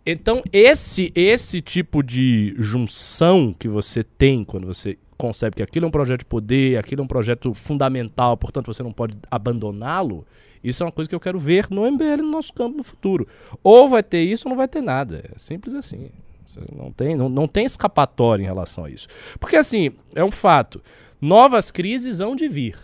Então, 0.05 0.43
esse 0.53 1.11
esse 1.15 1.61
tipo 1.61 2.03
de 2.03 2.55
junção 2.59 3.51
que 3.51 3.67
você 3.67 4.03
tem 4.03 4.43
quando 4.43 4.67
você 4.67 4.97
concebe 5.17 5.55
que 5.55 5.63
aquilo 5.63 5.85
é 5.85 5.87
um 5.87 5.91
projeto 5.91 6.19
de 6.19 6.25
poder, 6.25 6.77
aquilo 6.77 7.01
é 7.01 7.03
um 7.03 7.07
projeto 7.07 7.53
fundamental, 7.53 8.37
portanto 8.37 8.67
você 8.67 8.83
não 8.83 8.91
pode 8.91 9.17
abandoná-lo, 9.31 10.25
isso 10.63 10.83
é 10.83 10.85
uma 10.85 10.91
coisa 10.91 11.07
que 11.07 11.15
eu 11.15 11.19
quero 11.19 11.39
ver 11.39 11.67
no 11.69 11.89
MBL 11.89 12.23
no 12.23 12.31
nosso 12.31 12.51
campo 12.51 12.77
no 12.77 12.83
futuro. 12.83 13.27
Ou 13.63 13.87
vai 13.87 14.01
ter 14.01 14.23
isso 14.23 14.47
ou 14.47 14.49
não 14.49 14.57
vai 14.57 14.67
ter 14.67 14.81
nada. 14.81 15.23
É 15.31 15.37
simples 15.37 15.75
assim. 15.75 16.09
Você 16.45 16.59
não 16.75 16.91
tem, 16.91 17.15
não, 17.15 17.29
não 17.29 17.47
tem 17.47 17.65
escapatória 17.65 18.43
em 18.43 18.47
relação 18.47 18.85
a 18.85 18.89
isso. 18.89 19.07
Porque 19.39 19.55
assim, 19.55 19.91
é 20.15 20.23
um 20.23 20.31
fato. 20.31 20.81
Novas 21.21 21.71
crises 21.71 22.19
hão 22.19 22.35
de 22.35 22.47
vir. 22.47 22.77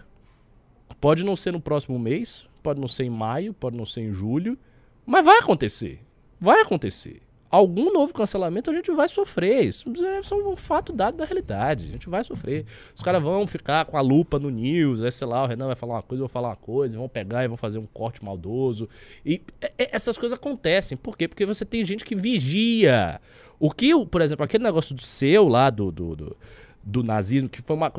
Pode 1.00 1.24
não 1.24 1.36
ser 1.36 1.52
no 1.52 1.60
próximo 1.60 2.00
mês, 2.00 2.48
pode 2.64 2.80
não 2.80 2.88
ser 2.88 3.04
em 3.04 3.10
maio, 3.10 3.54
pode 3.54 3.76
não 3.76 3.86
ser 3.86 4.02
em 4.02 4.14
julho, 4.14 4.58
mas 5.06 5.26
vai 5.26 5.40
acontecer. 5.40 6.00
Vai 6.40 6.62
acontecer. 6.62 7.22
Algum 7.50 7.92
novo 7.92 8.14
cancelamento 8.14 8.72
a 8.72 8.74
gente 8.74 8.90
vai 8.92 9.10
sofrer. 9.10 9.66
Isso 9.66 9.86
é 10.06 10.22
é 10.22 10.36
um 10.36 10.56
fato 10.56 10.94
dado 10.94 11.18
da 11.18 11.26
realidade. 11.26 11.86
A 11.86 11.90
gente 11.90 12.08
vai 12.08 12.24
sofrer. 12.24 12.66
Os 12.96 13.04
caras 13.04 13.22
vão 13.22 13.46
ficar 13.46 13.84
com 13.84 13.98
a 13.98 14.02
lupa 14.02 14.40
no 14.40 14.50
news, 14.50 15.02
aí, 15.02 15.12
sei 15.12 15.28
lá, 15.28 15.44
o 15.44 15.48
Renan 15.48 15.66
vai 15.66 15.76
falar 15.76 15.96
uma 15.96 16.02
coisa, 16.02 16.22
eu 16.22 16.28
vou 16.28 16.32
falar 16.32 16.50
uma 16.50 16.56
coisa, 16.56 16.98
vão 16.98 17.10
pegar 17.10 17.44
e 17.44 17.50
vão 17.50 17.58
fazer 17.58 17.78
um 17.78 17.86
corte 17.86 18.24
maldoso. 18.24 18.88
E 19.26 19.42
é, 19.60 19.74
é, 19.78 19.90
essas 19.92 20.18
coisas 20.18 20.38
acontecem. 20.38 20.98
Por 20.98 21.18
quê? 21.18 21.28
Porque 21.28 21.46
você 21.46 21.66
tem 21.66 21.84
gente 21.84 22.06
que 22.06 22.16
vigia. 22.16 23.20
O 23.60 23.70
que, 23.70 23.94
por 24.06 24.22
exemplo, 24.22 24.46
aquele 24.46 24.64
negócio 24.64 24.96
do 24.96 25.02
seu 25.02 25.48
lá, 25.48 25.70
do, 25.70 25.92
do, 25.92 26.16
do, 26.16 26.38
do 26.84 27.04
nazismo, 27.04 27.50
que 27.50 27.62
foi 27.62 27.76
uma. 27.76 27.92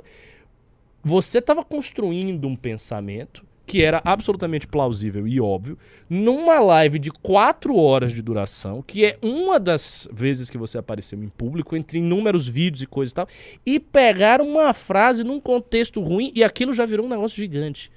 Você 1.02 1.38
estava 1.38 1.64
construindo 1.64 2.46
um 2.46 2.56
pensamento 2.56 3.44
que 3.66 3.82
era 3.82 4.02
absolutamente 4.04 4.66
plausível 4.66 5.26
e 5.26 5.40
óbvio, 5.40 5.78
numa 6.10 6.58
live 6.58 6.98
de 6.98 7.10
quatro 7.10 7.76
horas 7.76 8.12
de 8.12 8.20
duração, 8.20 8.82
que 8.82 9.04
é 9.04 9.18
uma 9.22 9.58
das 9.58 10.06
vezes 10.12 10.50
que 10.50 10.58
você 10.58 10.78
apareceu 10.78 11.22
em 11.22 11.28
público, 11.28 11.76
entre 11.76 11.98
inúmeros 11.98 12.46
vídeos 12.46 12.82
e 12.82 12.86
coisa 12.86 13.12
e 13.12 13.14
tal, 13.14 13.28
e 13.64 13.80
pegaram 13.80 14.46
uma 14.46 14.72
frase 14.72 15.24
num 15.24 15.40
contexto 15.40 16.02
ruim 16.02 16.32
e 16.34 16.44
aquilo 16.44 16.72
já 16.72 16.84
virou 16.84 17.06
um 17.06 17.08
negócio 17.08 17.36
gigante. 17.36 17.90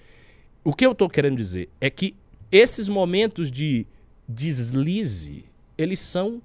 O 0.64 0.74
que 0.74 0.86
eu 0.86 0.96
tô 0.96 1.10
querendo 1.10 1.36
dizer 1.36 1.68
é 1.82 1.90
que 1.90 2.16
esses 2.52 2.88
momentos 2.88 3.52
de 3.52 3.86
deslize, 4.28 5.46
eles 5.78 6.00
são 6.00 6.42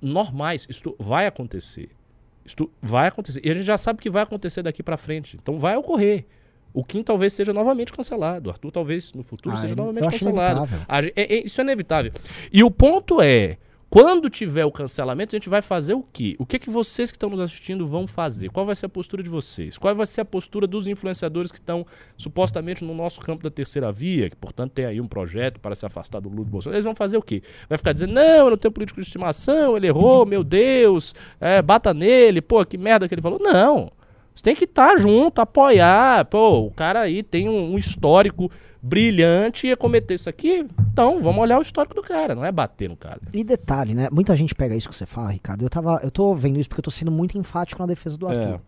normais. 0.00 0.66
Isto 0.68 0.96
vai 0.98 1.26
acontecer. 1.26 1.90
Isto 2.48 2.70
vai 2.82 3.08
acontecer. 3.08 3.40
E 3.44 3.50
a 3.50 3.54
gente 3.54 3.64
já 3.66 3.76
sabe 3.78 4.00
que 4.00 4.10
vai 4.10 4.22
acontecer 4.22 4.62
daqui 4.62 4.82
pra 4.82 4.96
frente. 4.96 5.36
Então 5.40 5.56
vai 5.58 5.76
ocorrer. 5.76 6.24
O 6.72 6.82
Kim 6.84 7.02
talvez 7.02 7.32
seja 7.32 7.52
novamente 7.52 7.92
cancelado. 7.92 8.48
O 8.48 8.52
Arthur 8.52 8.70
talvez 8.70 9.12
no 9.12 9.22
futuro 9.22 9.54
Ah, 9.54 9.58
seja 9.58 9.74
novamente 9.74 10.02
cancelado. 10.10 10.60
A 10.88 10.98
é- 11.00 11.12
é- 11.16 11.46
isso 11.46 11.60
é 11.60 11.64
inevitável. 11.64 12.12
E 12.52 12.62
o 12.64 12.70
ponto 12.70 13.20
é, 13.22 13.56
quando 13.90 14.28
tiver 14.28 14.66
o 14.66 14.70
cancelamento, 14.70 15.34
a 15.34 15.38
gente 15.38 15.48
vai 15.48 15.62
fazer 15.62 15.94
o 15.94 16.04
quê? 16.12 16.36
O 16.38 16.44
que, 16.44 16.58
que 16.58 16.68
vocês 16.68 17.10
que 17.10 17.16
estão 17.16 17.30
nos 17.30 17.40
assistindo 17.40 17.86
vão 17.86 18.06
fazer? 18.06 18.50
Qual 18.50 18.66
vai 18.66 18.74
ser 18.74 18.84
a 18.84 18.88
postura 18.88 19.22
de 19.22 19.30
vocês? 19.30 19.78
Qual 19.78 19.94
vai 19.94 20.06
ser 20.06 20.20
a 20.20 20.24
postura 20.26 20.66
dos 20.66 20.86
influenciadores 20.86 21.50
que 21.50 21.58
estão 21.58 21.86
supostamente 22.16 22.84
no 22.84 22.94
nosso 22.94 23.18
campo 23.20 23.42
da 23.42 23.50
terceira 23.50 23.90
via, 23.90 24.28
que 24.28 24.36
portanto 24.36 24.72
tem 24.72 24.84
aí 24.84 25.00
um 25.00 25.08
projeto 25.08 25.58
para 25.58 25.74
se 25.74 25.86
afastar 25.86 26.20
do 26.20 26.28
Lula 26.28 26.44
do 26.44 26.50
Bolsonaro? 26.50 26.76
Eles 26.76 26.84
vão 26.84 26.94
fazer 26.94 27.16
o 27.16 27.22
quê? 27.22 27.42
Vai 27.66 27.78
ficar 27.78 27.94
dizendo, 27.94 28.12
não, 28.12 28.22
eu 28.22 28.50
não 28.50 28.56
tenho 28.58 28.72
político 28.72 29.00
de 29.00 29.06
estimação, 29.06 29.74
ele 29.74 29.86
errou, 29.86 30.26
meu 30.26 30.44
Deus, 30.44 31.14
é, 31.40 31.62
bata 31.62 31.94
nele, 31.94 32.42
pô, 32.42 32.62
que 32.66 32.76
merda 32.76 33.08
que 33.08 33.14
ele 33.14 33.22
falou. 33.22 33.38
Não. 33.40 33.90
Você 34.34 34.42
tem 34.42 34.54
que 34.54 34.64
estar 34.64 34.96
junto, 34.98 35.40
apoiar. 35.40 36.26
Pô, 36.26 36.66
o 36.66 36.70
cara 36.70 37.00
aí 37.00 37.22
tem 37.22 37.48
um, 37.48 37.72
um 37.72 37.78
histórico 37.78 38.50
brilhante 38.82 39.66
e 39.66 39.70
ia 39.70 39.76
cometer 39.76 40.14
isso 40.14 40.28
aqui. 40.28 40.66
Então, 40.92 41.20
vamos 41.22 41.40
olhar 41.40 41.58
o 41.58 41.62
histórico 41.62 41.94
do 41.94 42.02
cara, 42.02 42.34
não 42.34 42.44
é 42.44 42.52
bater 42.52 42.88
no 42.88 42.96
cara. 42.96 43.20
E 43.32 43.42
detalhe, 43.44 43.94
né? 43.94 44.08
Muita 44.12 44.34
gente 44.36 44.54
pega 44.54 44.74
isso 44.74 44.88
que 44.88 44.94
você 44.96 45.06
fala, 45.06 45.30
Ricardo. 45.30 45.62
Eu, 45.64 45.68
tava, 45.70 46.00
eu 46.02 46.10
tô 46.10 46.34
vendo 46.34 46.58
isso 46.58 46.68
porque 46.68 46.80
eu 46.80 46.84
tô 46.84 46.90
sendo 46.90 47.10
muito 47.10 47.36
enfático 47.38 47.80
na 47.80 47.86
defesa 47.86 48.16
do 48.16 48.26
Arthur. 48.28 48.54
É. 48.54 48.60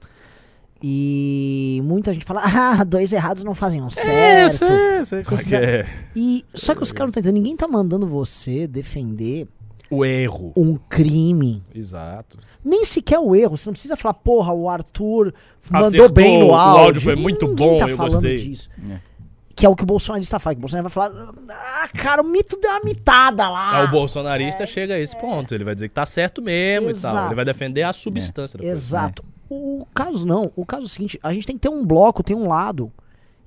E 0.82 1.80
muita 1.84 2.12
gente 2.12 2.24
fala, 2.24 2.40
ah, 2.44 2.84
dois 2.84 3.12
errados 3.12 3.44
não 3.44 3.54
fazem 3.54 3.82
um 3.82 3.88
É, 3.88 3.90
certo. 3.90 4.42
eu 4.42 4.50
sei, 4.50 4.98
eu 4.98 5.04
sei 5.04 5.24
como 5.24 5.40
é 5.40 5.64
é. 5.80 5.86
E 6.16 6.44
só 6.54 6.74
que 6.74 6.82
os 6.82 6.90
caras 6.90 7.06
não 7.06 7.08
estão 7.10 7.20
entendendo, 7.20 7.34
ninguém 7.34 7.56
tá 7.56 7.68
mandando 7.68 8.06
você 8.06 8.66
defender 8.66 9.46
O 9.90 10.04
erro. 10.04 10.52
um 10.56 10.76
crime. 10.88 11.62
Exato. 11.74 12.38
Nem 12.64 12.82
sequer 12.84 13.18
o 13.18 13.36
erro. 13.36 13.56
Você 13.58 13.68
não 13.68 13.72
precisa 13.74 13.94
falar, 13.96 14.14
porra, 14.14 14.52
o 14.54 14.68
Arthur 14.70 15.34
mandou 15.70 15.88
Acertou, 15.88 16.08
bem 16.12 16.38
no 16.40 16.46
o 16.48 16.54
áudio. 16.54 16.84
áudio 16.84 17.00
foi 17.02 17.16
muito 17.16 17.46
Ninguém 17.46 17.70
bom, 17.72 17.76
tá 17.78 17.88
eu 17.90 17.96
falando 17.96 18.12
gostei. 18.14 18.36
disso. 18.38 18.70
É. 18.88 19.09
Que 19.60 19.66
é 19.66 19.68
o 19.68 19.76
que 19.76 19.82
o 19.82 19.86
bolsonarista 19.86 20.38
faz. 20.38 20.54
Que 20.54 20.58
o 20.58 20.62
Bolsonaro 20.62 20.88
vai 20.88 20.92
falar, 20.92 21.34
ah, 21.50 21.88
cara, 21.88 22.22
o 22.22 22.24
mito 22.24 22.58
deu 22.58 22.70
uma 22.70 22.80
mitada 22.82 23.48
lá. 23.48 23.76
Ah, 23.76 23.84
o 23.84 23.88
bolsonarista 23.88 24.64
chega 24.64 24.94
a 24.94 24.98
esse 24.98 25.14
ponto. 25.16 25.54
Ele 25.54 25.64
vai 25.64 25.74
dizer 25.74 25.88
que 25.88 25.94
tá 25.94 26.06
certo 26.06 26.40
mesmo 26.40 26.90
e 26.90 26.94
tal. 26.94 27.12
Exato. 27.12 27.28
Ele 27.28 27.34
vai 27.34 27.44
defender 27.44 27.82
a 27.82 27.92
substância 27.92 28.56
da 28.56 28.64
coisa. 28.64 28.78
Exato. 28.78 29.22
O 29.50 29.86
caso 29.92 30.26
não. 30.26 30.50
O 30.56 30.64
caso 30.64 30.84
é 30.84 30.86
o 30.86 30.88
seguinte: 30.88 31.20
a 31.22 31.32
gente 31.32 31.46
tem 31.46 31.56
que 31.56 31.60
ter 31.60 31.68
um 31.68 31.84
bloco, 31.84 32.22
tem 32.22 32.34
um 32.34 32.48
lado. 32.48 32.90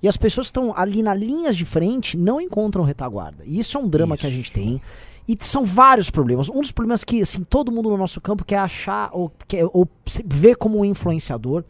E 0.03 0.07
as 0.07 0.17
pessoas 0.17 0.47
que 0.47 0.49
estão 0.49 0.77
ali 0.77 1.01
nas 1.01 1.17
linhas 1.17 1.55
de 1.55 1.65
frente 1.65 2.17
não 2.17 2.39
encontram 2.41 2.83
retaguarda. 2.83 3.43
E 3.45 3.57
isso 3.57 3.77
é 3.77 3.79
um 3.79 3.87
drama 3.87 4.17
que 4.17 4.27
a 4.27 4.29
gente 4.29 4.45
Isso. 4.45 4.53
tem. 4.53 4.81
E 5.25 5.37
são 5.39 5.63
vários 5.63 6.09
problemas. 6.09 6.49
Um 6.49 6.59
dos 6.59 6.73
problemas 6.73 7.05
que, 7.05 7.21
assim, 7.21 7.41
todo 7.43 7.71
mundo 7.71 7.89
no 7.89 7.97
nosso 7.97 8.19
campo 8.19 8.43
quer 8.43 8.57
achar 8.57 9.09
ou, 9.13 9.31
quer, 9.47 9.65
ou 9.71 9.87
vê 10.25 10.53
como 10.53 10.79
um 10.79 10.83
influenciador, 10.83 11.63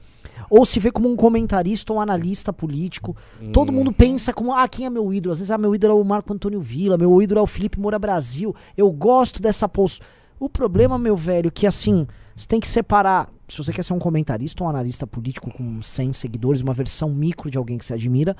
ou 0.56 0.68
se 0.68 0.80
vê 0.80 0.92
como 0.92 1.12
um 1.12 1.16
comentarista 1.16 1.92
ou 1.92 2.00
analista 2.00 2.54
político. 2.54 3.18
Todo 3.52 3.74
mundo 3.74 3.92
pensa 3.92 4.32
como, 4.32 4.54
ah, 4.54 4.68
quem 4.68 4.86
é 4.86 4.90
meu 4.90 5.12
ídolo? 5.12 5.34
Às 5.34 5.40
vezes, 5.40 5.50
ah, 5.50 5.58
meu 5.58 5.74
ídolo 5.74 5.94
é 5.94 6.00
o 6.00 6.04
Marco 6.04 6.32
Antônio 6.32 6.62
Villa, 6.62 6.96
meu 6.96 7.20
ídolo 7.24 7.40
é 7.40 7.42
o 7.42 7.48
Felipe 7.48 7.80
Moura 7.80 7.98
Brasil. 7.98 8.56
Eu 8.78 8.92
gosto 8.92 9.42
dessa 9.42 9.68
postura. 9.68 10.08
O 10.40 10.48
problema, 10.48 11.00
meu 11.00 11.18
velho, 11.18 11.52
que 11.52 11.66
assim, 11.66 12.06
você 12.36 12.46
tem 12.48 12.60
que 12.60 12.68
separar. 12.68 13.32
Se 13.48 13.58
você 13.58 13.74
quer 13.74 13.84
ser 13.84 13.94
um 13.94 14.00
comentarista 14.00 14.64
ou 14.64 14.68
um 14.68 14.70
analista 14.70 15.08
político 15.08 15.50
com 15.52 15.82
100 15.82 16.14
seguidores, 16.14 16.62
uma 16.62 16.72
versão 16.72 17.10
micro 17.10 17.50
de 17.50 17.58
alguém 17.58 17.80
que 17.80 17.86
você 17.86 17.96
admira, 17.96 18.38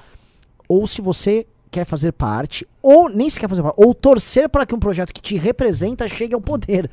ou 0.70 0.86
se 0.86 1.02
você 1.02 1.48
quer 1.72 1.84
fazer 1.84 2.12
parte, 2.12 2.68
ou 2.80 3.10
nem 3.10 3.28
se 3.28 3.40
quer 3.40 3.50
fazer 3.50 3.64
parte, 3.64 3.84
ou 3.84 3.92
torcer 3.96 4.48
para 4.50 4.68
que 4.68 4.76
um 4.76 4.80
projeto 4.80 5.12
que 5.12 5.22
te 5.22 5.36
representa 5.36 6.08
chegue 6.08 6.36
ao 6.36 6.42
poder. 6.42 6.92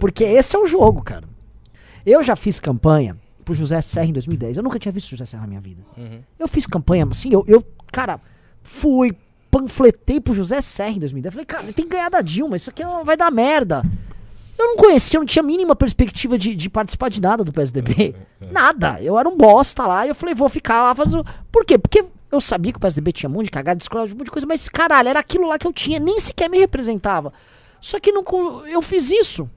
Porque 0.00 0.24
esse 0.24 0.56
é 0.56 0.58
o 0.58 0.66
jogo, 0.66 1.00
cara. 1.00 1.28
Eu 2.04 2.24
já 2.24 2.34
fiz 2.34 2.58
campanha 2.58 3.21
pro 3.44 3.54
José 3.54 3.80
Serra 3.80 4.06
em 4.06 4.12
2010. 4.12 4.56
Eu 4.56 4.62
nunca 4.62 4.78
tinha 4.78 4.92
visto 4.92 5.08
o 5.08 5.10
José 5.10 5.24
Serra 5.24 5.42
na 5.42 5.48
minha 5.48 5.60
vida. 5.60 5.82
Uhum. 5.96 6.20
Eu 6.38 6.48
fiz 6.48 6.66
campanha, 6.66 7.06
assim, 7.10 7.32
eu, 7.32 7.44
eu 7.46 7.64
cara, 7.92 8.20
fui, 8.62 9.16
panfletei 9.50 10.20
pro 10.20 10.34
José 10.34 10.60
Serra 10.60 10.90
em 10.90 10.98
2010. 10.98 11.34
Falei, 11.34 11.46
cara, 11.46 11.62
ele 11.64 11.72
tem 11.72 11.84
que 11.84 11.90
ganhar 11.92 12.08
da 12.08 12.20
Dilma, 12.20 12.56
isso 12.56 12.70
aqui 12.70 12.82
não 12.84 13.04
vai 13.04 13.16
dar 13.16 13.30
merda. 13.30 13.82
Eu 14.58 14.66
não 14.68 14.76
conhecia, 14.76 15.16
eu 15.16 15.20
não 15.20 15.26
tinha 15.26 15.42
a 15.42 15.46
mínima 15.46 15.74
perspectiva 15.74 16.38
de, 16.38 16.54
de 16.54 16.70
participar 16.70 17.08
de 17.08 17.20
nada 17.20 17.42
do 17.42 17.52
PSDB. 17.52 18.14
Nada. 18.50 19.00
Eu 19.00 19.18
era 19.18 19.28
um 19.28 19.36
bosta 19.36 19.86
lá 19.86 20.04
e 20.06 20.10
eu 20.10 20.14
falei, 20.14 20.34
vou 20.34 20.48
ficar 20.48 20.82
lá 20.82 20.94
fazer. 20.94 21.22
Por 21.50 21.64
quê? 21.64 21.78
Porque 21.78 22.04
eu 22.30 22.40
sabia 22.40 22.72
que 22.72 22.78
o 22.78 22.80
PSDB 22.80 23.12
tinha 23.12 23.28
um 23.28 23.32
monte 23.32 23.46
de 23.46 23.50
cagada, 23.50 23.76
de 23.76 23.84
escola, 23.84 24.04
um 24.04 24.08
monte 24.10 24.24
de 24.24 24.30
coisa, 24.30 24.46
mas 24.46 24.68
caralho, 24.68 25.08
era 25.08 25.20
aquilo 25.20 25.46
lá 25.46 25.58
que 25.58 25.66
eu 25.66 25.72
tinha, 25.72 25.98
nem 25.98 26.18
sequer 26.20 26.48
me 26.48 26.58
representava. 26.58 27.32
Só 27.80 27.98
que 27.98 28.12
não, 28.12 28.24
eu 28.66 28.80
fiz 28.80 29.10
isso. 29.10 29.48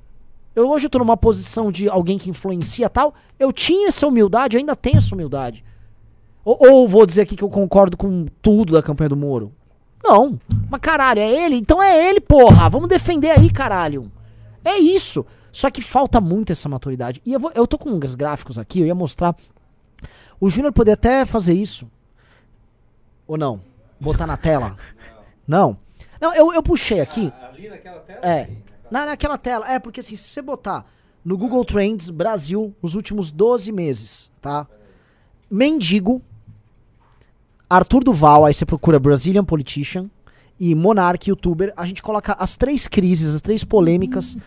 Eu 0.55 0.69
hoje 0.69 0.85
eu 0.85 0.89
tô 0.89 0.99
numa 0.99 1.17
posição 1.17 1.71
de 1.71 1.89
alguém 1.89 2.17
que 2.17 2.29
influencia 2.29 2.89
tal. 2.89 3.13
Eu 3.37 3.51
tinha 3.51 3.89
essa 3.89 4.07
humildade, 4.07 4.55
eu 4.55 4.59
ainda 4.59 4.75
tenho 4.75 4.97
essa 4.97 5.13
humildade. 5.13 5.63
Ou, 6.43 6.57
ou 6.61 6.87
vou 6.87 7.05
dizer 7.05 7.21
aqui 7.21 7.35
que 7.35 7.43
eu 7.43 7.49
concordo 7.49 7.97
com 7.97 8.25
tudo 8.41 8.73
da 8.73 8.81
campanha 8.81 9.09
do 9.09 9.17
Moro. 9.17 9.51
Não. 10.03 10.39
Mas 10.69 10.79
caralho, 10.81 11.19
é 11.19 11.27
ele? 11.45 11.55
Então 11.55 11.81
é 11.81 12.07
ele, 12.09 12.21
porra. 12.21 12.69
Vamos 12.69 12.87
defender 12.87 13.31
aí, 13.31 13.49
caralho. 13.51 14.11
É 14.63 14.77
isso. 14.77 15.25
Só 15.51 15.69
que 15.71 15.81
falta 15.81 16.21
muito 16.21 16.51
essa 16.51 16.69
maturidade. 16.69 17.21
E 17.25 17.33
eu, 17.33 17.39
vou- 17.39 17.51
eu 17.55 17.65
tô 17.67 17.77
com 17.77 17.89
uns 17.89 18.15
gráficos 18.15 18.57
aqui, 18.59 18.79
eu 18.81 18.85
ia 18.85 18.95
mostrar. 18.95 19.35
O 20.39 20.49
Júnior 20.49 20.71
poderia 20.73 20.93
até 20.95 21.25
fazer 21.25 21.53
isso. 21.53 21.89
Ou 23.27 23.37
não? 23.37 23.61
Botar 23.99 24.27
na 24.27 24.37
tela? 24.37 24.75
Não. 25.47 25.77
Não, 26.21 26.33
eu, 26.35 26.53
eu 26.53 26.61
puxei 26.61 26.99
aqui. 26.99 27.31
Ali 27.49 27.69
naquela 27.69 27.99
tela? 28.01 28.19
É. 28.23 28.49
Na, 28.91 29.05
naquela 29.05 29.37
tela. 29.37 29.69
É, 29.71 29.79
porque 29.79 29.99
assim, 29.99 30.15
se 30.15 30.29
você 30.29 30.41
botar 30.41 30.85
no 31.23 31.37
Google 31.37 31.65
Trends 31.65 32.09
Brasil 32.09 32.73
nos 32.81 32.93
últimos 32.95 33.31
12 33.31 33.71
meses, 33.71 34.29
tá? 34.41 34.67
Mendigo, 35.49 36.21
Arthur 37.69 38.03
Duval, 38.03 38.45
aí 38.45 38.53
você 38.53 38.65
procura 38.65 38.99
Brazilian 38.99 39.43
Politician 39.43 40.09
e 40.59 40.73
Monarch 40.75 41.29
YouTuber, 41.29 41.73
a 41.75 41.85
gente 41.85 42.01
coloca 42.01 42.33
as 42.39 42.55
três 42.55 42.87
crises, 42.87 43.35
as 43.35 43.41
três 43.41 43.63
polêmicas 43.63 44.37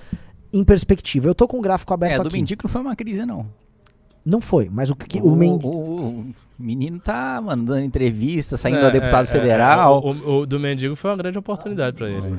em 0.52 0.64
perspectiva. 0.64 1.28
Eu 1.28 1.34
tô 1.34 1.46
com 1.46 1.58
o 1.58 1.60
gráfico 1.60 1.92
aberto 1.92 2.14
É, 2.20 2.22
do 2.22 2.28
aqui. 2.28 2.36
Mendigo 2.36 2.62
não 2.64 2.70
foi 2.70 2.80
uma 2.80 2.96
crise, 2.96 3.26
não. 3.26 3.46
Não 4.24 4.40
foi, 4.40 4.68
mas 4.70 4.90
o 4.90 4.94
que 4.96 5.20
o, 5.20 5.34
Mendigo 5.34 5.68
o, 5.68 6.08
o 6.20 6.34
menino 6.58 6.98
tá 7.00 7.40
mandando 7.42 7.80
entrevista, 7.80 8.56
saindo 8.56 8.78
É, 8.80 8.86
a 8.86 8.90
deputado 8.90 9.26
é, 9.26 9.28
é, 9.28 9.32
federal. 9.32 10.02
o, 10.04 10.10
o- 10.12 10.40
o 10.40 10.46
do 10.46 10.60
mendigo 10.60 10.94
foi 10.96 11.10
uma 11.10 11.16
grande 11.16 11.38
oportunidade 11.38 11.96
pra 11.96 12.08
ele. 12.10 12.38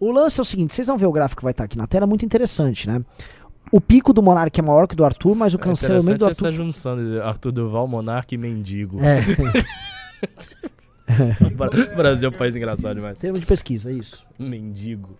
O 0.00 0.12
lance 0.12 0.38
é 0.38 0.42
o 0.42 0.44
seguinte, 0.44 0.74
vocês 0.74 0.86
vão 0.86 0.96
ver 0.96 1.06
o 1.06 1.12
gráfico 1.12 1.40
que 1.40 1.44
vai 1.44 1.50
estar 1.52 1.64
aqui 1.64 1.76
na 1.76 1.86
tela, 1.86 2.04
é 2.04 2.06
muito 2.06 2.24
interessante, 2.24 2.88
né? 2.88 3.02
O 3.72 3.80
pico 3.80 4.12
do 4.12 4.22
Monark 4.22 4.58
é 4.58 4.62
maior 4.62 4.86
que 4.86 4.94
o 4.94 4.96
do 4.96 5.04
Arthur, 5.04 5.34
mas 5.34 5.54
o 5.54 5.58
É 5.58 5.60
cancelamento 5.60 6.06
do 6.06 6.14
interessante 6.14 6.44
Arthur 6.44 6.46
essa 6.46 6.56
junção 6.56 6.96
de 6.96 7.20
Arthur 7.20 7.52
Duval, 7.52 7.88
Monarca 7.88 8.34
e 8.34 8.38
Mendigo. 8.38 8.98
É, 9.02 9.20
Bra- 11.50 11.70
Brasil 11.96 12.30
é 12.30 12.34
um 12.34 12.36
país 12.36 12.54
engraçado 12.56 12.94
demais. 12.96 13.18
termo 13.18 13.38
de 13.38 13.46
pesquisa, 13.46 13.90
é 13.90 13.94
isso. 13.94 14.26
Mendigo. 14.38 15.16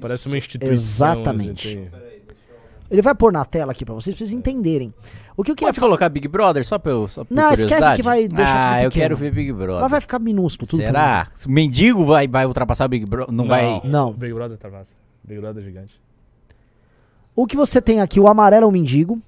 Parece 0.00 0.26
uma 0.28 0.38
instituição. 0.38 0.72
Exatamente. 0.72 1.68
assim, 1.68 1.88
tem- 1.90 2.09
Ele 2.90 3.00
vai 3.02 3.14
pôr 3.14 3.32
na 3.32 3.44
tela 3.44 3.70
aqui 3.72 3.84
pra 3.84 3.94
vocês, 3.94 4.16
pra 4.16 4.18
vocês 4.26 4.32
entenderem. 4.36 4.92
O 5.36 5.44
que 5.44 5.50
eu 5.52 5.54
queria 5.54 5.72
Pode 5.72 5.80
colocar 5.80 6.08
Big 6.08 6.26
Brother 6.26 6.64
só 6.66 6.78
pra 6.78 6.90
eu. 6.92 7.06
Só 7.06 7.24
por 7.24 7.32
Não, 7.32 7.52
esquece 7.52 7.92
que 7.92 8.02
vai 8.02 8.26
deixar 8.26 8.70
Ah, 8.72 8.74
tudo 8.76 8.84
eu 8.86 8.90
quero 8.90 9.16
ver 9.16 9.32
Big 9.32 9.52
Brother. 9.52 9.82
Mas 9.82 9.90
vai 9.90 10.00
ficar 10.00 10.18
minúsculo, 10.18 10.68
tudo 10.68 10.84
Será? 10.84 11.28
O 11.46 11.50
mendigo 11.50 12.04
vai, 12.04 12.26
vai 12.26 12.46
ultrapassar 12.46 12.86
o 12.86 12.88
Big 12.88 13.06
Brother? 13.06 13.32
Não, 13.32 13.46
vai. 13.46 13.80
Não. 13.84 14.12
Big 14.12 14.34
Brother 14.34 14.58
tá 14.58 14.68
massa. 14.68 14.94
Big 15.22 15.40
Brother 15.40 15.62
é 15.62 15.66
gigante. 15.66 16.00
O 17.36 17.46
que 17.46 17.56
você 17.56 17.80
tem 17.80 18.00
aqui, 18.00 18.18
o 18.18 18.26
amarelo 18.26 18.64
é 18.64 18.66
o 18.68 18.72
mendigo, 18.72 19.20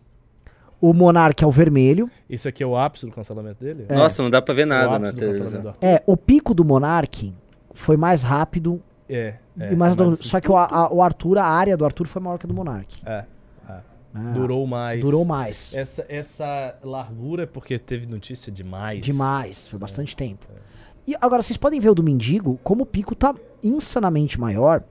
o 0.80 0.92
monarca 0.92 1.44
é 1.44 1.46
o 1.48 1.50
vermelho. 1.52 2.10
Isso 2.28 2.48
aqui 2.48 2.62
é 2.62 2.66
o 2.66 2.76
ápice 2.76 3.06
do 3.06 3.12
cancelamento 3.12 3.62
dele? 3.62 3.86
É. 3.88 3.94
Nossa, 3.94 4.22
não 4.22 4.28
dá 4.28 4.42
pra 4.42 4.52
ver 4.54 4.64
o 4.64 4.66
nada 4.66 4.98
na 4.98 5.10
do 5.12 5.16
cancelamento 5.20 5.32
do 5.34 5.38
televisão. 5.38 5.70
Arthur? 5.70 5.86
É, 5.86 6.02
o 6.04 6.16
pico 6.16 6.52
do 6.52 6.64
monarque 6.64 7.32
foi 7.72 7.96
mais 7.96 8.22
rápido 8.24 8.82
É. 9.08 9.34
é 9.58 9.72
e 9.72 9.76
mais 9.76 9.94
mas- 9.94 10.18
só 10.18 10.40
que 10.40 10.50
o, 10.50 10.56
a- 10.56 10.92
o 10.92 11.00
Arthur, 11.00 11.38
a 11.38 11.44
área 11.46 11.76
do 11.76 11.84
Arthur 11.84 12.06
foi 12.08 12.20
maior 12.20 12.36
que 12.38 12.44
a 12.46 12.48
do 12.48 12.54
monarque. 12.54 13.00
É. 13.06 13.24
Ah, 14.14 14.32
Durou 14.32 14.66
mais. 14.66 15.00
Durou 15.00 15.24
mais. 15.24 15.72
Essa, 15.74 16.04
essa 16.08 16.76
largura 16.82 17.44
é 17.44 17.46
porque 17.46 17.78
teve 17.78 18.06
notícia 18.06 18.52
demais. 18.52 19.00
Demais, 19.00 19.66
foi 19.68 19.78
bastante 19.78 20.14
tempo. 20.14 20.46
E 21.06 21.14
agora, 21.20 21.42
vocês 21.42 21.56
podem 21.56 21.80
ver 21.80 21.88
o 21.90 21.94
do 21.94 22.02
mendigo, 22.02 22.60
como 22.62 22.82
o 22.82 22.86
pico 22.86 23.14
tá 23.14 23.34
insanamente 23.62 24.38
maior. 24.38 24.84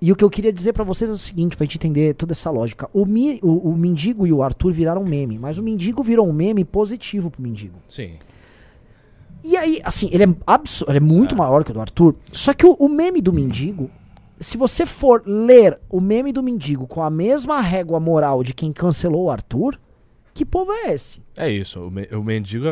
E 0.00 0.10
o 0.12 0.16
que 0.16 0.24
eu 0.24 0.28
queria 0.28 0.52
dizer 0.52 0.72
pra 0.72 0.82
vocês 0.84 1.08
é 1.08 1.12
o 1.12 1.16
seguinte, 1.16 1.56
pra 1.56 1.64
gente 1.64 1.76
entender 1.76 2.14
toda 2.14 2.32
essa 2.32 2.50
lógica. 2.50 2.88
O, 2.92 3.06
mi, 3.06 3.38
o, 3.42 3.70
o 3.70 3.76
mendigo 3.76 4.26
e 4.26 4.32
o 4.32 4.42
Arthur 4.42 4.72
viraram 4.72 5.04
meme, 5.04 5.38
mas 5.38 5.56
o 5.56 5.62
mendigo 5.62 6.02
virou 6.02 6.28
um 6.28 6.32
meme 6.32 6.64
positivo 6.64 7.30
pro 7.30 7.40
mendigo. 7.42 7.78
Sim. 7.88 8.14
E 9.42 9.56
aí, 9.56 9.80
assim, 9.84 10.08
ele 10.12 10.24
é, 10.24 10.36
absu- 10.46 10.84
ele 10.88 10.96
é 10.96 11.00
muito 11.00 11.36
maior 11.36 11.62
que 11.64 11.70
o 11.70 11.74
do 11.74 11.80
Arthur. 11.80 12.16
Só 12.32 12.52
que 12.54 12.64
o, 12.66 12.72
o 12.72 12.88
meme 12.88 13.20
do 13.20 13.32
mendigo, 13.32 13.90
se 14.40 14.56
você 14.56 14.84
for 14.84 15.22
ler 15.26 15.78
o 15.88 16.00
meme 16.00 16.32
do 16.32 16.42
mendigo 16.42 16.86
com 16.86 17.02
a 17.02 17.10
mesma 17.10 17.60
régua 17.60 17.98
moral 18.00 18.42
de 18.42 18.52
quem 18.54 18.72
cancelou 18.72 19.24
o 19.24 19.30
Arthur, 19.30 19.78
que 20.32 20.44
povo 20.44 20.72
é 20.72 20.92
esse? 20.92 21.20
É 21.36 21.48
isso. 21.50 21.80
O, 21.80 21.90
me- 21.90 22.08
o 22.12 22.22
mendigo 22.22 22.66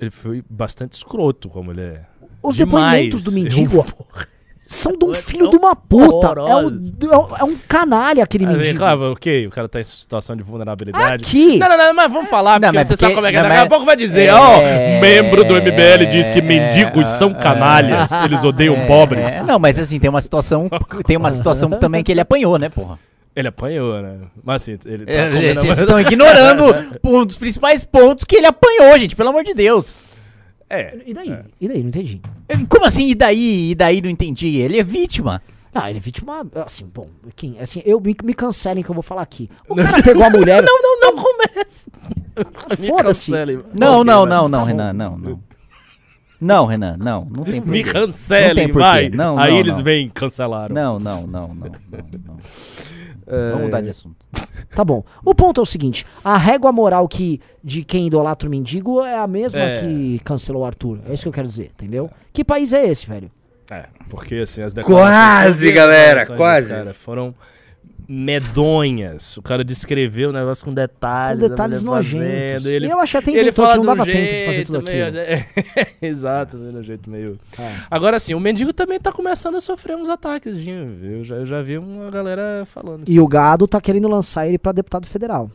ele 0.00 0.10
foi 0.10 0.42
bastante 0.48 0.92
escroto, 0.94 1.48
como 1.48 1.70
ele 1.72 1.82
é. 1.82 2.06
Os 2.42 2.56
Demais. 2.56 3.10
depoimentos 3.10 3.24
do 3.24 3.32
mendigo 3.32 3.84
são 4.64 4.96
de 4.96 5.04
um 5.04 5.12
É 5.12 5.14
filho 5.14 5.46
um 5.48 5.50
de 5.50 5.56
uma 5.56 5.74
puta. 5.76 6.28
É, 6.28 6.50
é 6.50 6.56
um- 6.56 7.36
é 7.40 7.44
um 7.44 7.56
canalha 7.68 8.22
aquele 8.24 8.46
Assim, 8.46 8.56
mendigo. 8.56 8.78
claro, 8.78 9.12
ok, 9.12 9.46
o 9.46 9.50
cara 9.50 9.68
tá 9.68 9.80
em 9.80 9.84
situação 9.84 10.36
de 10.36 10.42
vulnerabilidade. 10.42 11.24
Aqui. 11.24 11.58
Não, 11.58 11.68
não, 11.68 11.76
não, 11.78 11.94
mas 11.94 12.12
vamos 12.12 12.30
falar, 12.30 12.60
Não, 12.60 12.70
porque 12.70 12.84
você 12.84 12.96
sabe 12.96 13.12
porque- 13.12 13.14
como 13.14 13.26
é 13.26 13.30
que 13.32 13.36
é. 13.38 13.42
Daqui 13.42 13.56
a 13.56 13.66
pouco 13.68 13.84
vai 13.84 13.96
dizer, 13.96 14.26
É, 14.26 14.34
ó, 14.34 14.60
membro 15.00 15.44
do 15.44 15.54
MBL 15.56 16.06
diz 16.10 16.30
que 16.30 16.40
mendigos 16.40 17.08
são 17.08 17.34
canalhas, 17.34 18.10
eles 18.24 18.44
odeiam 18.44 18.74
É, 18.76 18.86
pobres. 18.86 19.38
é, 19.38 19.42
não, 19.42 19.58
mas 19.58 19.78
assim, 19.78 19.98
tem 19.98 20.08
uma 20.10 20.20
situação. 20.22 20.70
Tem 21.06 21.16
uma 21.16 21.30
situação 21.30 21.68
também 21.70 22.02
que 22.04 22.12
ele 22.12 22.20
apanhou, 22.20 22.58
né, 22.58 22.68
porra? 22.68 22.98
Ele 23.34 23.48
apanhou, 23.48 24.00
né? 24.02 24.16
Mas 24.44 24.62
assim, 24.62 24.78
ele 24.84 25.06
tá 25.06 25.12
É, 25.12 25.54
Vocês 25.54 25.78
estão 25.78 25.98
ignorando 25.98 26.64
um 27.02 27.24
dos 27.24 27.38
principais 27.38 27.82
pontos 27.84 28.24
que 28.26 28.36
ele 28.36 28.46
apanhou, 28.46 28.98
gente, 28.98 29.16
pelo 29.16 29.30
amor 29.30 29.42
de 29.42 29.54
Deus. 29.54 29.96
É. 30.72 30.96
E 31.04 31.12
daí? 31.12 31.38
E 31.60 31.68
daí? 31.68 31.82
Não 31.82 31.88
entendi. 31.88 32.20
Como 32.66 32.86
assim, 32.86 33.08
e 33.10 33.14
daí? 33.14 33.70
E 33.72 33.74
daí 33.74 34.00
não 34.00 34.08
entendi? 34.08 34.56
Ele 34.56 34.78
é 34.78 34.82
vítima. 34.82 35.42
Ah, 35.74 35.90
ele 35.90 35.98
é 35.98 36.00
vítima. 36.00 36.46
Assim, 36.64 36.86
bom, 36.92 37.08
quem, 37.36 37.58
assim, 37.60 37.82
eu 37.84 38.00
me, 38.00 38.16
me 38.24 38.32
cancelem 38.32 38.82
que 38.82 38.90
eu 38.90 38.94
vou 38.94 39.02
falar 39.02 39.20
aqui. 39.20 39.50
O 39.68 39.76
cara 39.76 40.02
pegou 40.02 40.24
a 40.24 40.30
mulher. 40.30 40.62
Não, 40.62 40.82
não, 40.82 41.00
não 41.00 41.22
começa. 41.22 41.86
Me 42.80 42.88
Foda-se. 42.88 43.30
Não, 43.74 44.02
não, 44.02 44.24
não, 44.24 44.48
não, 44.48 44.64
Renan, 44.64 44.94
não, 44.94 45.18
não. 45.18 45.40
Não, 46.40 46.66
Renan, 46.66 46.96
não, 46.98 47.24
não 47.26 47.44
tem 47.44 47.60
Me 47.60 47.60
porquê. 47.60 47.82
Não 47.84 48.06
cancelem, 48.06 48.54
tem 48.54 48.66
porquê. 48.68 48.80
vai. 48.80 49.08
Não, 49.10 49.38
Aí 49.38 49.52
não, 49.52 49.58
eles 49.60 49.76
não. 49.76 49.84
vêm, 49.84 50.08
cancelaram. 50.08 50.74
Não, 50.74 50.98
não, 50.98 51.26
não, 51.26 51.48
não, 51.48 51.54
não, 51.54 51.70
não. 52.26 52.36
É. 53.26 53.50
Vamos 53.50 53.64
mudar 53.66 53.80
de 53.80 53.88
assunto. 53.90 54.26
Tá 54.74 54.82
bom. 54.84 55.04
O 55.22 55.34
ponto 55.34 55.60
é 55.60 55.62
o 55.62 55.66
seguinte: 55.66 56.06
a 56.24 56.38
régua 56.38 56.72
moral 56.72 57.06
que 57.06 57.40
de 57.62 57.84
quem 57.84 58.06
idolatra 58.06 58.48
o 58.48 58.50
mendigo 58.50 59.02
é 59.02 59.18
a 59.18 59.26
mesma 59.26 59.60
É. 59.60 59.80
que 59.80 60.18
cancelou 60.24 60.62
o 60.62 60.64
Arthur. 60.64 60.98
É 61.06 61.12
isso 61.12 61.24
que 61.24 61.28
eu 61.28 61.32
quero 61.32 61.46
dizer, 61.46 61.70
entendeu? 61.74 62.10
Que 62.32 62.42
país 62.42 62.72
é 62.72 62.86
esse, 62.86 63.06
velho? 63.06 63.30
É, 63.70 63.84
porque 64.08 64.36
assim, 64.36 64.62
as 64.62 64.72
Quase, 64.72 65.64
vi 65.66 65.68
as 65.70 65.74
galera, 65.74 66.20
declarações 66.20 66.36
quase. 66.38 66.70
cara, 66.74 66.94
foram 66.94 67.34
medonhas. 68.14 69.38
O 69.38 69.42
cara 69.42 69.64
descreveu 69.64 70.28
o 70.28 70.32
negócio 70.32 70.62
com 70.62 70.70
detalhes. 70.70 71.42
Com 71.42 71.48
detalhes 71.48 71.76
fazendo, 71.76 71.90
nojentos. 71.90 72.66
Ele, 72.66 72.86
E 72.86 72.90
eu 72.90 73.00
achei 73.00 73.18
até 73.18 73.30
ele 73.30 73.40
inventou 73.40 73.64
fala 73.64 73.80
que 73.80 73.86
não 73.86 73.96
dava 73.96 74.04
tempo 74.04 74.18
de 74.18 74.44
fazer 74.44 74.52
jeito 74.52 74.72
tudo 74.72 74.84
meio... 74.84 75.06
aquilo. 75.06 75.20
é, 75.22 75.46
Exato, 76.06 76.56
um 76.58 76.82
jeito 76.82 77.08
meio... 77.08 77.40
É. 77.58 77.76
Agora 77.90 78.18
sim, 78.18 78.34
o 78.34 78.40
mendigo 78.40 78.70
também 78.74 79.00
tá 79.00 79.10
começando 79.10 79.56
a 79.56 79.62
sofrer 79.62 79.96
uns 79.96 80.10
ataques. 80.10 80.56
Eu 80.66 81.24
já, 81.24 81.36
eu 81.36 81.46
já 81.46 81.62
vi 81.62 81.78
uma 81.78 82.10
galera 82.10 82.64
falando. 82.66 83.08
E 83.08 83.18
o 83.18 83.26
gado 83.26 83.66
tá 83.66 83.80
querendo 83.80 84.08
lançar 84.08 84.46
ele 84.46 84.58
pra 84.58 84.72
deputado 84.72 85.06
federal. 85.06 85.50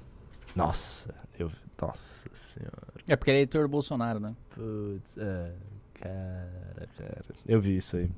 Nossa, 0.55 1.13
eu... 1.37 1.51
Nossa 1.79 2.27
senhora. 2.33 2.71
É 3.07 3.15
porque 3.15 3.29
ele 3.29 3.37
é 3.37 3.41
eleitor 3.41 3.61
do 3.61 3.69
Bolsonaro, 3.69 4.19
né? 4.19 4.33
Putz, 4.55 5.15
é... 5.19 5.51
Cara, 5.93 6.87
cara. 6.97 7.23
Eu 7.47 7.61
vi 7.61 7.77
isso 7.77 7.97
aí. 7.97 8.09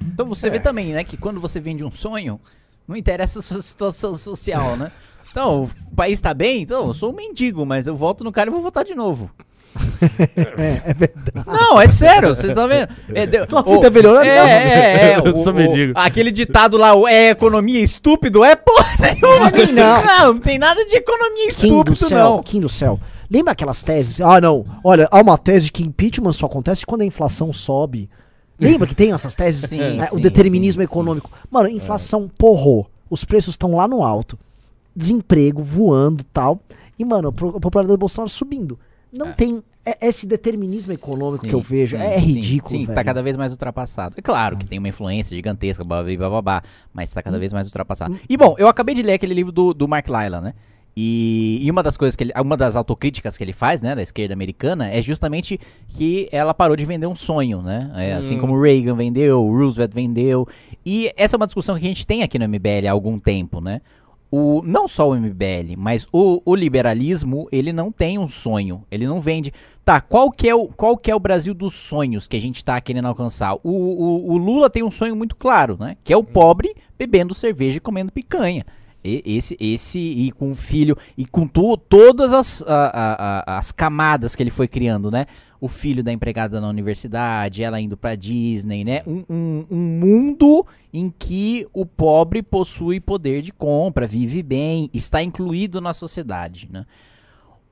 Então 0.00 0.26
você 0.26 0.50
vê 0.50 0.60
também, 0.60 0.92
né, 0.92 1.04
que 1.04 1.16
quando 1.16 1.40
você 1.40 1.60
vende 1.60 1.84
um 1.84 1.90
sonho, 1.90 2.40
não 2.86 2.96
interessa 2.96 3.38
a 3.38 3.42
sua 3.42 3.62
situação 3.62 4.16
social, 4.16 4.76
né? 4.76 4.90
Então, 5.30 5.68
o 5.90 5.94
país 5.96 6.20
tá 6.20 6.32
bem? 6.32 6.62
Então, 6.62 6.86
eu 6.88 6.94
sou 6.94 7.10
um 7.10 7.14
mendigo, 7.16 7.66
mas 7.66 7.86
eu 7.86 7.94
voto 7.96 8.22
no 8.22 8.30
cara 8.30 8.48
e 8.50 8.52
vou 8.52 8.60
votar 8.62 8.84
de 8.84 8.94
novo. 8.94 9.30
É, 10.56 10.90
é 10.90 10.94
verdade. 10.94 11.44
Não, 11.46 11.80
é 11.80 11.88
sério, 11.88 12.28
vocês 12.28 12.50
estão 12.50 12.68
vendo? 12.68 12.88
É, 13.12 13.26
deu- 13.26 13.46
Tua 13.46 13.60
o- 13.66 13.72
vida 13.72 13.88
é 13.88 13.90
melhorando? 13.90 14.24
É, 14.26 14.36
é, 14.38 15.10
é. 15.14 15.18
Eu 15.24 15.30
o- 15.30 15.34
sou 15.34 15.52
o- 15.52 15.56
mendigo. 15.56 15.92
Aquele 15.96 16.30
ditado 16.30 16.76
lá, 16.76 16.94
o 16.94 17.08
é 17.08 17.30
economia 17.30 17.80
estúpido, 17.80 18.44
é 18.44 18.54
porra 18.54 18.86
nenhuma. 19.00 19.50
Não, 19.50 19.72
não. 19.72 20.04
Não, 20.04 20.34
não 20.34 20.38
tem 20.40 20.58
nada 20.58 20.84
de 20.84 20.96
economia 20.96 21.48
Kim 21.52 21.82
do 21.82 21.92
estúpido, 21.92 21.96
céu, 21.96 22.18
não. 22.18 22.42
Kim 22.42 22.60
do 22.60 22.68
céu. 22.68 23.00
Lembra 23.28 23.52
aquelas 23.52 23.82
teses? 23.82 24.20
Ah, 24.20 24.40
não. 24.40 24.64
Olha, 24.84 25.08
há 25.10 25.20
uma 25.20 25.36
tese 25.36 25.72
que 25.72 25.82
impeachment 25.82 26.32
só 26.32 26.46
acontece 26.46 26.86
quando 26.86 27.02
a 27.02 27.06
inflação 27.06 27.52
sobe. 27.52 28.08
Lembra 28.72 28.86
que 28.88 28.94
tem 28.94 29.12
essas 29.12 29.34
teses? 29.34 29.68
Sim, 29.68 29.80
É, 30.00 30.08
o 30.12 30.16
sim, 30.16 30.20
determinismo 30.20 30.80
sim, 30.80 30.84
econômico. 30.84 31.30
Mano, 31.50 31.68
inflação 31.68 32.28
porrou. 32.38 32.88
Os 33.10 33.24
preços 33.24 33.52
estão 33.54 33.76
lá 33.76 33.86
no 33.86 34.02
alto. 34.02 34.38
Desemprego 34.96 35.62
voando 35.62 36.24
tal. 36.32 36.60
E, 36.98 37.04
mano, 37.04 37.28
a 37.28 37.32
popularidade 37.32 37.96
do 37.96 37.98
Bolsonaro 37.98 38.28
subindo. 38.30 38.78
Não 39.12 39.32
tem. 39.32 39.62
é- 39.86 40.08
esse 40.08 40.26
determinismo 40.26 40.92
econômico 40.92 41.44
que 41.46 41.54
eu 41.54 41.60
Sim, 41.62 41.66
vejo 41.68 41.96
sim, 41.96 42.02
é 42.02 42.18
sim, 42.18 42.24
ridículo, 42.26 42.70
Sim, 42.78 42.84
velho. 42.86 42.94
tá 42.96 43.04
cada 43.04 43.22
vez 43.22 43.36
mais 43.36 43.52
ultrapassado. 43.52 44.14
É 44.18 44.22
claro 44.22 44.56
que 44.56 44.64
tem 44.66 44.78
uma 44.78 44.88
influência 44.88 45.36
gigantesca, 45.36 45.84
blá, 45.84 46.02
blá, 46.02 46.16
blá, 46.16 46.30
blá, 46.30 46.42
blá, 46.42 46.62
mas 46.92 47.12
tá 47.12 47.22
cada 47.22 47.38
vez 47.38 47.52
mais 47.52 47.66
ultrapassado. 47.66 48.18
E 48.28 48.36
bom, 48.36 48.54
eu 48.58 48.66
acabei 48.66 48.94
de 48.94 49.02
ler 49.02 49.12
aquele 49.12 49.34
livro 49.34 49.52
do, 49.52 49.74
do 49.74 49.86
Mark 49.86 50.08
Lyla, 50.08 50.40
né? 50.40 50.54
E, 50.96 51.58
e 51.60 51.70
uma 51.70 51.82
das 51.82 51.96
coisas 51.96 52.14
que 52.14 52.24
ele, 52.24 52.32
uma 52.40 52.56
das 52.56 52.76
autocríticas 52.76 53.36
que 53.36 53.42
ele 53.42 53.52
faz, 53.52 53.82
né, 53.82 53.94
da 53.96 54.02
esquerda 54.02 54.32
americana, 54.32 54.88
é 54.88 55.02
justamente 55.02 55.58
que 55.88 56.28
ela 56.30 56.54
parou 56.54 56.76
de 56.76 56.84
vender 56.84 57.06
um 57.06 57.14
sonho, 57.16 57.60
né? 57.62 57.90
É, 57.96 58.12
Assim 58.14 58.36
Hum. 58.36 58.40
como 58.40 58.54
o 58.54 58.62
Reagan 58.62 58.94
vendeu, 58.94 59.42
o 59.44 59.56
Roosevelt 59.56 59.92
vendeu. 59.92 60.46
E 60.86 61.12
essa 61.16 61.34
é 61.34 61.36
uma 61.36 61.46
discussão 61.46 61.76
que 61.78 61.84
a 61.84 61.88
gente 61.88 62.06
tem 62.06 62.22
aqui 62.22 62.38
no 62.38 62.48
MBL 62.48 62.86
há 62.88 62.92
algum 62.92 63.18
tempo, 63.18 63.60
né? 63.60 63.80
O, 64.30 64.62
não 64.64 64.88
só 64.88 65.08
o 65.08 65.14
MBL, 65.14 65.76
mas 65.76 66.08
o, 66.12 66.42
o 66.44 66.56
liberalismo, 66.56 67.46
ele 67.52 67.72
não 67.72 67.92
tem 67.92 68.18
um 68.18 68.26
sonho. 68.26 68.82
Ele 68.90 69.06
não 69.06 69.20
vende. 69.20 69.52
Tá, 69.84 70.00
qual 70.00 70.28
que 70.30 70.48
é 70.48 70.54
o, 70.54 70.66
qual 70.66 70.96
que 70.96 71.08
é 71.08 71.14
o 71.14 71.20
Brasil 71.20 71.54
dos 71.54 71.74
sonhos 71.74 72.26
que 72.26 72.36
a 72.36 72.40
gente 72.40 72.64
tá 72.64 72.80
querendo 72.80 73.06
alcançar? 73.06 73.54
O, 73.54 73.60
o, 73.62 74.32
o 74.32 74.36
Lula 74.36 74.68
tem 74.68 74.82
um 74.82 74.90
sonho 74.90 75.14
muito 75.14 75.36
claro, 75.36 75.76
né? 75.78 75.96
Que 76.02 76.12
é 76.12 76.16
o 76.16 76.24
pobre 76.24 76.74
bebendo 76.98 77.32
cerveja 77.32 77.76
e 77.76 77.80
comendo 77.80 78.10
picanha. 78.10 78.64
Esse, 79.04 79.54
esse, 79.60 79.98
e 79.98 80.32
com 80.32 80.50
o 80.50 80.54
filho, 80.54 80.96
e 81.16 81.26
com 81.26 81.46
to, 81.46 81.76
todas 81.76 82.32
as, 82.32 82.62
a- 82.66 83.42
a- 83.46 83.58
as 83.58 83.70
camadas 83.70 84.34
que 84.34 84.42
ele 84.42 84.50
foi 84.50 84.66
criando, 84.66 85.10
né? 85.10 85.26
O 85.60 85.68
filho 85.68 86.02
da 86.02 86.10
empregada 86.12 86.60
na 86.60 86.68
universidade, 86.68 87.62
ela 87.62 87.80
indo 87.80 87.96
pra 87.98 88.14
Disney, 88.14 88.82
né? 88.84 89.02
Um, 89.06 89.24
um, 89.28 89.66
um 89.70 89.76
mundo 90.00 90.66
em 90.92 91.12
que 91.18 91.66
o 91.72 91.84
pobre 91.84 92.42
possui 92.42 92.98
poder 92.98 93.42
de 93.42 93.52
compra, 93.52 94.06
vive 94.06 94.42
bem, 94.42 94.88
está 94.94 95.22
incluído 95.22 95.80
na 95.82 95.92
sociedade, 95.92 96.68
né? 96.72 96.86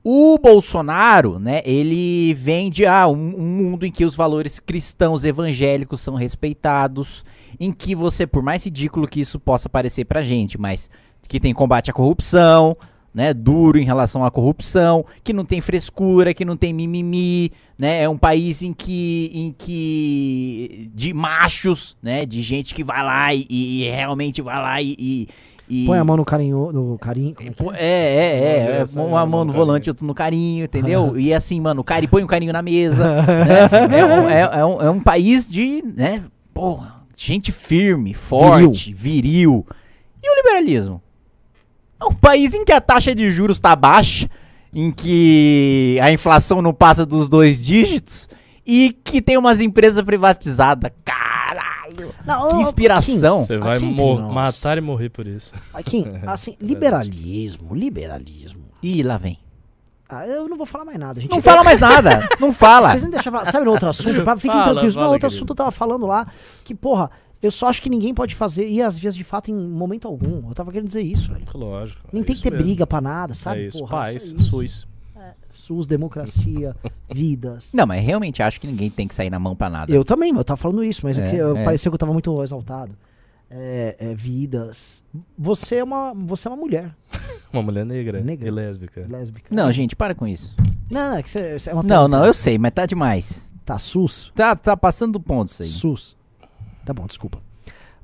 O 0.05 0.37
Bolsonaro, 0.37 1.39
né, 1.39 1.61
ele 1.63 2.33
vende 2.33 2.85
ah, 2.85 3.07
um, 3.07 3.13
um 3.37 3.47
mundo 3.47 3.85
em 3.85 3.91
que 3.91 4.03
os 4.03 4.17
valores 4.17 4.59
cristãos 4.59 5.23
evangélicos 5.23 6.01
são 6.01 6.15
respeitados, 6.15 7.23
em 7.57 7.71
que 7.71 7.95
você, 7.95 8.27
por 8.27 8.43
mais 8.43 8.65
ridículo 8.65 9.07
que 9.07 9.21
isso 9.21 9.39
possa 9.39 9.69
parecer 9.69 10.03
pra 10.03 10.21
gente, 10.21 10.59
mas 10.59 10.89
que 11.27 11.39
tem 11.39 11.53
combate 11.53 11.89
à 11.89 11.93
corrupção, 11.93 12.75
né, 13.13 13.31
duro 13.33 13.77
em 13.77 13.83
relação 13.85 14.25
à 14.25 14.31
corrupção, 14.31 15.05
que 15.23 15.33
não 15.33 15.45
tem 15.45 15.61
frescura, 15.61 16.33
que 16.33 16.43
não 16.43 16.57
tem 16.57 16.73
mimimi, 16.73 17.51
né, 17.77 18.01
é 18.01 18.09
um 18.09 18.17
país 18.17 18.63
em 18.63 18.73
que, 18.73 19.29
em 19.33 19.51
que 19.55 20.89
de 20.95 21.13
machos, 21.13 21.95
né, 22.01 22.25
de 22.25 22.41
gente 22.41 22.73
que 22.73 22.83
vai 22.83 23.03
lá 23.03 23.33
e, 23.33 23.45
e 23.49 23.89
realmente 23.89 24.41
vai 24.41 24.55
lá 24.57 24.81
e, 24.81 24.95
e- 24.97 25.27
e- 25.69 25.85
Põe 25.85 25.97
a 25.99 26.03
mão 26.03 26.17
no 26.17 26.25
carinho. 26.25 26.71
No 26.73 26.97
carinho 26.99 27.35
é 27.73 27.85
É, 27.85 27.85
é, 27.85 28.67
é. 28.73 28.77
é 28.77 28.81
Essa 28.81 28.99
uma 29.01 29.21
é 29.21 29.25
mão 29.25 29.45
no 29.45 29.51
no 29.51 29.53
volante, 29.53 29.89
outra 29.89 30.05
no 30.05 30.13
carinho, 30.13 30.65
entendeu? 30.65 31.17
e 31.17 31.33
assim, 31.33 31.59
mano, 31.61 31.81
o 31.81 31.83
cara 31.83 32.05
põe 32.07 32.23
um 32.23 32.27
carinho 32.27 32.51
na 32.51 32.61
mesa. 32.61 33.21
né? 33.87 33.99
é, 33.99 34.05
um, 34.05 34.29
é- 34.29 34.59
é 34.59 34.65
um, 34.65 34.81
é 34.81 34.89
um 34.89 34.99
país 34.99 35.47
de, 35.49 35.81
né? 35.95 36.23
Porra, 36.53 36.95
gente 37.15 37.51
firme, 37.51 38.13
forte, 38.13 38.93
viril. 38.93 39.65
E 40.21 40.29
o 40.29 40.35
liberalismo? 40.35 41.01
É 42.03 42.05
um 42.07 42.13
país 42.13 42.53
em 42.53 42.65
que 42.65 42.71
a 42.71 42.81
taxa 42.81 43.15
de 43.15 43.29
juros 43.31 43.59
tá 43.59 43.75
baixa, 43.75 44.29
em 44.73 44.91
que 44.91 45.97
a 46.01 46.11
inflação 46.11 46.61
não 46.61 46.73
passa 46.73 47.05
dos 47.05 47.29
dois 47.29 47.61
dígitos 47.61 48.27
e 48.65 48.95
que 49.03 49.21
tem 49.21 49.37
umas 49.37 49.61
empresas 49.61 50.03
privatizadas. 50.03 50.91
Caralho! 51.05 52.13
Não, 52.25 52.49
Que 52.49 52.55
inspiração. 52.57 53.37
Você 53.37 53.57
vai 53.57 53.77
Aqui 53.77 53.85
matar 54.33 54.77
e 54.77 54.81
morrer 54.81 55.09
por 55.09 55.27
isso. 55.27 55.53
Kim, 55.85 56.03
Kim, 56.03 56.11
assim, 56.27 56.55
liberalismo, 56.59 57.75
liberalismo. 57.75 58.63
Ih, 58.81 59.03
lá 59.03 59.17
vem. 59.17 59.37
Ah, 60.09 60.27
eu 60.27 60.47
não 60.47 60.57
vou 60.57 60.65
falar 60.65 60.85
mais 60.85 60.99
nada. 60.99 61.19
A 61.19 61.21
gente 61.21 61.31
Não 61.31 61.41
fala 61.41 61.63
mais 61.63 61.79
nada. 61.79 62.27
Não 62.39 62.51
fala. 62.53 62.89
Vocês 62.91 63.01
nem 63.03 63.11
deixavam 63.11 63.39
falar. 63.39 63.51
Sabe 63.51 63.65
no 63.65 63.71
outro 63.71 63.89
assunto? 63.89 64.23
Pra, 64.23 64.35
fiquem 64.35 64.51
Fala, 64.51 64.63
tranquilos. 64.65 64.93
fala, 64.93 65.07
no 65.07 65.13
outro 65.13 65.27
querido. 65.27 65.37
assunto 65.37 65.49
eu 65.51 65.55
tava 65.55 65.71
falando 65.71 66.05
lá 66.05 66.27
que, 66.63 66.75
porra, 66.75 67.09
eu 67.43 67.51
só 67.51 67.67
acho 67.67 67.81
que 67.81 67.89
ninguém 67.89 68.13
pode 68.13 68.33
fazer 68.33 68.67
ir 68.67 68.81
às 68.81 68.97
vias 68.97 69.15
de 69.15 69.23
fato 69.23 69.51
em 69.51 69.53
momento 69.53 70.07
algum. 70.07 70.47
Eu 70.49 70.55
tava 70.55 70.71
querendo 70.71 70.87
dizer 70.87 71.01
isso, 71.01 71.31
velho. 71.31 71.45
Lógico. 71.53 72.07
Nem 72.11 72.23
é 72.23 72.25
tem 72.25 72.33
que 72.33 72.39
isso 72.39 72.43
ter 72.43 72.51
mesmo. 72.51 72.65
briga 72.65 72.87
pra 72.87 72.99
nada, 73.01 73.33
sabe? 73.33 73.61
É 73.65 73.67
isso, 73.67 73.79
porra, 73.79 73.91
paz, 73.91 74.23
só 74.23 74.35
isso. 74.35 74.45
SUS. 74.49 74.87
SUS, 75.51 75.85
democracia, 75.87 76.75
vidas. 77.13 77.69
Não, 77.73 77.85
mas 77.85 78.03
realmente 78.03 78.41
acho 78.43 78.59
que 78.59 78.67
ninguém 78.67 78.89
tem 78.89 79.07
que 79.07 79.15
sair 79.15 79.29
na 79.29 79.39
mão 79.39 79.55
pra 79.55 79.69
nada. 79.69 79.91
Eu 79.91 80.03
também, 80.03 80.33
eu 80.35 80.43
tava 80.43 80.57
falando 80.57 80.83
isso, 80.83 81.01
mas 81.03 81.17
é, 81.19 81.25
É, 81.25 81.29
que 81.29 81.35
eu- 81.37 81.55
é. 81.55 81.63
pareceu 81.63 81.91
que 81.91 81.95
eu 81.95 81.99
tava 81.99 82.11
muito 82.11 82.43
exaltado. 82.43 82.95
É, 83.49 83.95
é, 83.99 84.15
vidas. 84.15 85.03
Você 85.37 85.75
é 85.75 85.83
uma, 85.83 86.11
você 86.13 86.47
é 86.47 86.51
uma 86.51 86.57
mulher 86.57 86.93
Uma 87.53 87.61
mulher 87.61 87.85
negra, 87.85 88.19
Negra. 88.19 88.47
e 88.47 88.51
lésbica. 88.51 89.05
lésbica. 89.07 89.55
Não, 89.55 89.71
gente, 89.71 89.95
para 89.95 90.15
com 90.15 90.27
isso. 90.27 90.55
Não, 90.89 91.11
não, 91.11 91.17
é 91.17 91.21
que 91.23 91.29
você, 91.29 91.59
você 91.59 91.69
é 91.69 91.73
uma 91.73 91.83
Não, 91.83 92.07
não, 92.07 92.25
eu 92.25 92.33
sei, 92.33 92.57
mas 92.57 92.71
tá 92.71 92.85
demais. 92.87 93.51
Tá, 93.63 93.77
SUS. 93.77 94.31
Tá, 94.35 94.55
tá 94.55 94.75
passando 94.75 95.13
do 95.13 95.19
ponto 95.19 95.49
isso 95.49 95.61
aí. 95.63 95.69
SUS. 95.69 96.17
Tá 96.85 96.93
bom, 96.93 97.05
desculpa. 97.07 97.39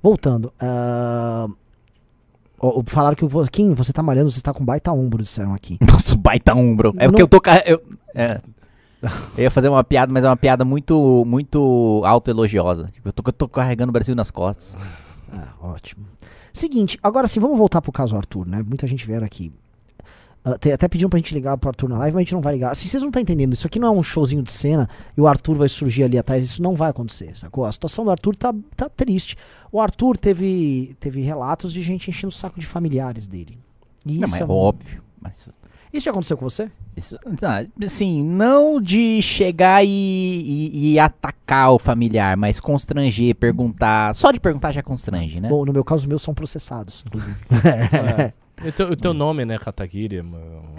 Voltando. 0.02 0.54
ó, 2.60 2.82
falaram 2.86 3.16
que 3.16 3.26
o 3.26 3.48
Kim, 3.52 3.74
você 3.74 3.92
tá 3.92 4.02
malhando, 4.02 4.32
você 4.32 4.40
está 4.40 4.54
com 4.54 4.64
baita 4.64 4.92
ombro, 4.92 5.22
disseram 5.22 5.54
aqui. 5.54 5.78
Nossa, 5.90 6.16
baita 6.16 6.54
umbro. 6.56 6.94
É 6.98 7.06
Não- 7.06 7.12
porque 7.12 7.24
eu 7.24 7.28
tô. 7.28 7.42
Eu, 7.66 7.82
é. 8.16 8.42
Eu 9.38 9.44
ia 9.44 9.52
fazer 9.52 9.70
uma 9.70 9.84
piada, 9.84 10.12
mas 10.12 10.24
é 10.26 10.28
uma 10.28 10.36
piada 10.36 10.66
muito, 10.66 11.24
muito 11.26 12.02
autoelogiosa. 12.06 12.90
Tipo, 12.92 13.08
eu 13.08 13.14
tô, 13.14 13.24
eu 13.26 13.34
tô 13.34 13.48
carregando 13.48 13.90
o 13.90 13.94
Brasil 13.94 14.14
nas 14.14 14.30
costas. 14.30 14.78
Ah, 15.32 15.54
ótimo. 15.62 16.06
Seguinte, 16.52 17.00
agora 17.02 17.28
sim, 17.28 17.40
vamos 17.40 17.58
voltar 17.58 17.82
pro 17.82 17.92
caso 17.94 18.18
Arthur, 18.18 18.46
né? 18.46 18.62
Muita 18.68 18.86
gente 18.88 19.06
vieram 19.08 19.26
aqui. 19.26 19.54
Ah, 20.44 20.52
até 20.52 20.88
pediram 20.88 21.10
pra 21.10 21.18
gente 21.20 21.34
ligar 21.34 21.58
pro 21.58 21.70
Arthur 21.70 21.90
na 21.90 21.98
live, 21.98 22.14
mas 22.16 22.22
a 22.22 22.24
gente 22.24 22.34
não 22.34 22.42
vai 22.42 22.54
ligar. 22.54 22.76
Se 22.76 22.88
vocês 22.88 23.02
não 23.04 23.10
estão 23.10 23.22
entendendo, 23.22 23.54
isso 23.54 23.68
aqui 23.68 23.78
não 23.78 23.88
é 23.90 23.92
um 23.92 24.02
showzinho 24.02 24.42
de 24.42 24.52
cena 24.52 24.88
e 25.18 25.20
o 25.22 25.28
Arthur 25.28 25.56
vai 25.58 25.68
surgir 25.70 26.04
ali 26.04 26.18
atrás, 26.18 26.44
isso 26.46 26.62
não 26.62 26.76
vai 26.76 26.90
acontecer, 26.92 27.36
sacou? 27.38 27.66
A 27.66 27.72
situação 27.72 28.06
do 28.06 28.12
Arthur 28.12 28.36
tá, 28.36 28.54
tá 28.76 28.88
triste. 28.90 29.36
O 29.72 29.82
Arthur 29.82 30.16
teve, 30.18 30.96
teve 31.00 31.22
relatos 31.22 31.74
de 31.74 31.82
gente 31.82 32.10
enchendo 32.10 32.30
o 32.30 32.36
saco 32.36 32.60
de 32.60 32.66
familiares 32.66 33.28
dele. 33.28 33.60
E 34.06 34.18
Não, 34.18 34.24
isso, 34.26 34.32
mas 34.32 34.40
é 34.40 34.44
é 34.44 34.48
óbvio. 34.48 35.04
Mas, 35.22 35.50
isso 35.92 36.06
já 36.06 36.12
aconteceu 36.12 36.38
com 36.38 36.48
você? 36.50 36.70
isso, 36.96 37.18
tá, 37.40 37.66
assim, 37.84 38.22
não 38.24 38.80
de 38.82 39.22
chegar 39.22 39.84
e, 39.86 39.90
e- 39.90 40.92
e 40.94 41.00
atacar 41.00 41.72
o 41.72 41.80
familiar, 41.80 42.36
mas 42.38 42.60
constranger, 42.60 43.34
perguntar. 43.36 44.14
Só 44.14 44.32
de 44.32 44.40
perguntar 44.40 44.72
já 44.72 44.84
constrange, 44.84 45.40
né? 45.40 45.48
Bom, 45.50 45.66
no 45.66 45.72
meu 45.74 45.84
caso, 45.84 46.04
os 46.04 46.06
meus 46.06 46.22
são 46.22 46.34
processados, 46.34 47.04
inclusive. 47.08 47.36
É. 48.20 48.34
E 48.66 48.72
teu, 48.72 48.92
o 48.92 48.96
teu 48.96 49.14
nome, 49.14 49.46
né, 49.46 49.58
Kataguiri? 49.58 50.18
É 50.18 50.22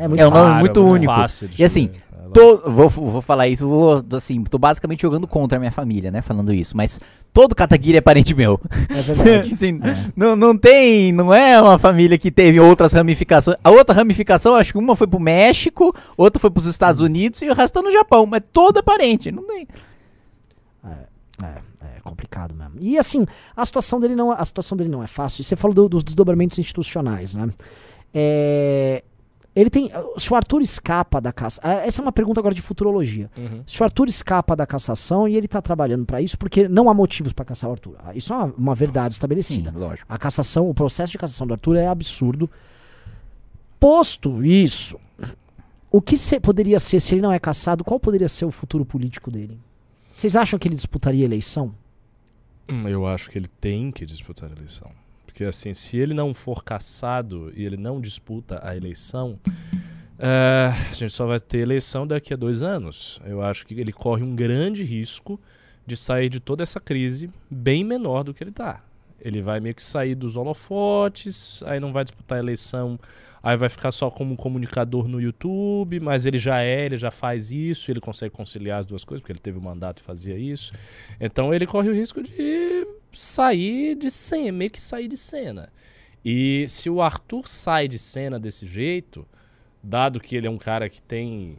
muito 0.09 0.21
É 0.21 0.27
um 0.27 0.31
nome 0.31 0.31
claro, 0.31 0.61
muito 0.61 0.87
único. 0.87 1.13
Fácil 1.13 1.49
de 1.49 1.61
E 1.61 1.65
assim. 1.65 1.91
É. 2.07 2.11
Tô- 2.33 2.59
vou, 2.71 2.89
vou 2.89 3.21
falar 3.21 3.49
isso, 3.49 3.67
vou, 3.67 4.05
assim, 4.13 4.45
tô 4.45 4.57
basicamente 4.57 5.03
jogando 5.03 5.27
contra 5.27 5.57
a 5.57 5.59
minha 5.59 5.73
família, 5.73 6.13
né? 6.13 6.23
Falando 6.23 6.53
isso, 6.53 6.77
mas 6.77 7.01
todo 7.33 7.57
Kataguiri 7.57 7.97
é 7.99 8.01
parente 8.01 8.35
meu. 8.35 8.61
É 8.89 9.03
verdade. 9.03 9.51
Assim, 9.55 9.81
não, 10.15 10.37
não 10.37 10.57
tem, 10.57 11.11
não 11.11 11.35
é 11.35 11.61
uma 11.61 11.77
família 11.77 12.17
que 12.17 12.31
teve 12.31 12.61
outras 12.61 12.93
ramificações. 12.93 13.57
A 13.65 13.71
outra 13.71 13.95
ramificação, 13.95 14.55
acho 14.55 14.73
que 14.73 14.79
uma 14.79 14.95
foi 14.95 15.09
pro 15.09 15.19
México, 15.19 15.93
outra 16.17 16.39
foi 16.39 16.51
pros 16.51 16.67
Estados 16.67 17.01
Unidos 17.01 17.43
e 17.43 17.51
o 17.51 17.55
resto 17.55 17.75
tá 17.75 17.83
no 17.83 17.91
Japão, 17.91 18.27
mas 18.27 18.43
todo 18.53 18.79
é 18.79 18.83
parente, 18.83 19.33
não 19.33 19.45
tem. 19.45 19.67
É, 20.85 21.47
é 21.47 21.70
complicado 22.11 22.55
mesmo. 22.55 22.75
E 22.81 22.99
assim, 22.99 23.25
a 23.57 23.65
situação 23.65 23.99
dele 24.01 24.15
não, 24.17 24.31
a 24.33 24.45
situação 24.45 24.77
dele 24.77 24.91
não 24.91 25.03
é 25.03 25.07
fácil. 25.07 25.41
E 25.43 25.45
Você 25.45 25.57
falou 25.57 25.75
do- 25.75 25.89
dos 25.89 26.05
desdobramentos 26.05 26.59
institucionais, 26.59 27.35
né? 27.35 27.49
É, 28.13 29.03
ele 29.55 29.71
tem. 29.71 29.91
Se 30.17 30.33
o 30.33 30.37
Arthur 30.37 30.63
escapa 30.63 31.21
da 31.21 31.33
caça. 31.33 31.61
ah, 31.65 31.75
Essa 31.87 32.01
é 32.01 32.03
uma 32.03 32.13
pergunta 32.13 32.41
agora 32.41 32.55
de 32.55 32.63
futurologia. 32.63 33.31
Uhum. 33.37 33.63
Se 33.67 33.81
o 33.81 33.85
Arthur 33.85 34.09
escapa 34.09 34.55
da 34.57 34.67
cassação 34.67 35.27
e 35.29 35.37
ele 35.37 35.49
tá 35.49 35.61
trabalhando 35.63 36.05
pra 36.07 36.21
isso, 36.21 36.37
porque 36.39 36.69
não 36.69 36.89
há 36.91 36.95
motivos 36.95 37.33
pra 37.33 37.45
caçar 37.45 37.69
o 37.71 37.73
Arthur. 37.73 37.97
Ah, 38.05 38.15
Isso 38.15 38.33
é 38.33 38.37
uma, 38.37 38.55
uma 38.59 38.75
verdade 38.75 39.15
Sim, 39.15 39.19
estabelecida. 39.19 39.73
lógico. 39.75 40.07
A 40.13 40.19
cassação, 40.19 40.69
o 40.69 40.75
processo 40.75 41.13
de 41.13 41.19
cassação 41.19 41.47
do 41.47 41.55
Arthur 41.55 41.77
é 41.77 41.87
absurdo. 41.87 42.49
Posto 43.79 44.45
isso, 44.45 44.99
o 45.91 46.03
que 46.03 46.19
se- 46.19 46.39
poderia 46.39 46.79
ser, 46.79 47.01
se 47.01 47.15
ele 47.15 47.23
não 47.23 47.33
é 47.33 47.39
cassado, 47.39 47.83
qual 47.83 47.99
poderia 47.99 48.29
ser 48.29 48.45
o 48.45 48.51
futuro 48.51 48.85
político 48.85 49.31
dele? 49.31 49.59
Vocês 50.13 50.37
acham 50.37 50.59
que 50.59 50.69
ele 50.69 50.75
disputaria 50.75 51.25
a 51.25 51.27
eleição? 51.27 51.75
Hum, 52.71 52.89
Eu 52.89 53.07
acho 53.07 53.29
que 53.31 53.39
ele 53.39 53.49
tem 53.49 53.91
que 53.91 54.07
disputar 54.07 54.49
a 54.49 54.53
eleição. 54.53 54.91
Porque 55.27 55.45
assim, 55.45 55.75
se 55.75 55.97
ele 55.99 56.15
não 56.15 56.35
for 56.35 56.63
caçado 56.65 57.53
e 57.57 57.65
ele 57.65 57.77
não 57.77 58.01
disputa 58.01 58.61
a 58.63 58.77
eleição, 58.77 59.39
é, 60.19 60.73
a 60.91 60.93
gente 60.93 61.13
só 61.13 61.27
vai 61.27 61.41
ter 61.41 61.59
eleição 61.59 62.07
daqui 62.07 62.35
a 62.35 62.37
dois 62.37 62.63
anos. 62.63 63.21
Eu 63.25 63.43
acho 63.43 63.67
que 63.67 63.75
ele 63.75 63.93
corre 63.93 64.23
um 64.23 64.35
grande 64.35 64.83
risco 64.85 65.41
de 65.87 65.97
sair 65.97 66.29
de 66.29 66.41
toda 66.41 66.63
essa 66.63 66.79
crise 66.79 67.31
bem 67.51 67.83
menor 67.85 68.23
do 68.23 68.35
que 68.35 68.43
ele 68.43 68.51
está. 68.51 68.83
Ele 69.21 69.41
vai 69.43 69.61
meio 69.61 69.75
que 69.75 69.83
sair 69.83 70.15
dos 70.15 70.37
holofotes, 70.37 71.63
aí 71.65 71.79
não 71.81 71.93
vai 71.93 72.05
disputar 72.05 72.39
a 72.39 72.41
eleição, 72.41 72.99
aí 73.43 73.57
vai 73.57 73.69
ficar 73.69 73.91
só 73.91 74.11
como 74.11 74.35
um 74.35 74.37
comunicador 74.37 75.09
no 75.09 75.21
YouTube, 75.21 76.01
mas 76.01 76.27
ele 76.27 76.39
já 76.39 76.63
é, 76.63 76.87
ele 76.87 76.97
já 76.97 77.11
faz 77.11 77.51
isso, 77.51 77.91
ele 77.91 78.01
consegue 78.01 78.35
conciliar 78.35 78.81
as 78.81 78.87
duas 78.87 79.05
coisas, 79.05 79.21
porque 79.21 79.33
ele 79.33 79.39
teve 79.39 79.59
o 79.59 79.63
mandato 79.63 80.01
e 80.01 80.03
fazia 80.03 80.37
isso. 80.37 80.73
Então 81.21 81.53
ele 81.55 81.67
corre 81.67 81.89
o 81.89 81.95
risco 81.95 82.23
de 82.23 82.87
sair 83.13 83.95
de 83.95 84.11
cena, 84.11 84.53
meio 84.53 84.71
que 84.71 84.81
sair 84.81 85.09
de 85.09 85.17
cena. 85.17 85.73
E 86.25 86.67
se 86.69 86.91
o 86.91 87.01
Arthur 87.01 87.49
sai 87.49 87.89
de 87.89 87.99
cena 87.99 88.39
desse 88.39 88.67
jeito, 88.67 89.27
dado 89.83 90.21
que 90.21 90.37
ele 90.37 90.47
é 90.47 90.51
um 90.51 90.59
cara 90.59 90.89
que 90.89 91.01
tem 91.01 91.57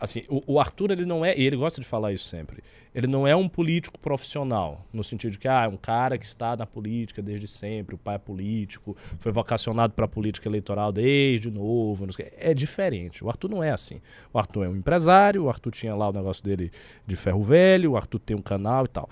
assim, 0.00 0.22
o, 0.28 0.54
o, 0.54 0.58
Arthur 0.58 0.90
ele 0.90 1.04
não 1.04 1.24
é, 1.24 1.38
e 1.38 1.44
ele 1.44 1.56
gosta 1.56 1.80
de 1.80 1.86
falar 1.86 2.12
isso 2.12 2.24
sempre. 2.24 2.62
Ele 2.94 3.06
não 3.06 3.26
é 3.26 3.36
um 3.36 3.48
político 3.48 3.98
profissional, 4.00 4.84
no 4.92 5.04
sentido 5.04 5.32
de 5.32 5.38
que 5.38 5.46
ah, 5.46 5.64
é 5.64 5.68
um 5.68 5.76
cara 5.76 6.16
que 6.16 6.24
está 6.24 6.56
na 6.56 6.66
política 6.66 7.22
desde 7.22 7.46
sempre, 7.46 7.94
o 7.94 7.98
pai 7.98 8.16
é 8.16 8.18
político, 8.18 8.96
foi 9.18 9.30
vocacionado 9.30 9.92
para 9.92 10.06
a 10.06 10.08
política 10.08 10.48
eleitoral 10.48 10.90
desde 10.90 11.50
novo, 11.50 12.06
é 12.38 12.54
diferente. 12.54 13.22
O 13.22 13.28
Arthur 13.28 13.50
não 13.50 13.62
é 13.62 13.70
assim. 13.70 14.00
O 14.32 14.38
Arthur 14.38 14.64
é 14.64 14.68
um 14.68 14.76
empresário, 14.76 15.44
o 15.44 15.48
Arthur 15.48 15.70
tinha 15.70 15.94
lá 15.94 16.08
o 16.08 16.12
negócio 16.12 16.42
dele 16.42 16.72
de 17.06 17.14
ferro 17.14 17.44
velho, 17.44 17.92
o 17.92 17.96
Arthur 17.96 18.18
tem 18.18 18.36
um 18.36 18.42
canal 18.42 18.86
e 18.86 18.88
tal. 18.88 19.08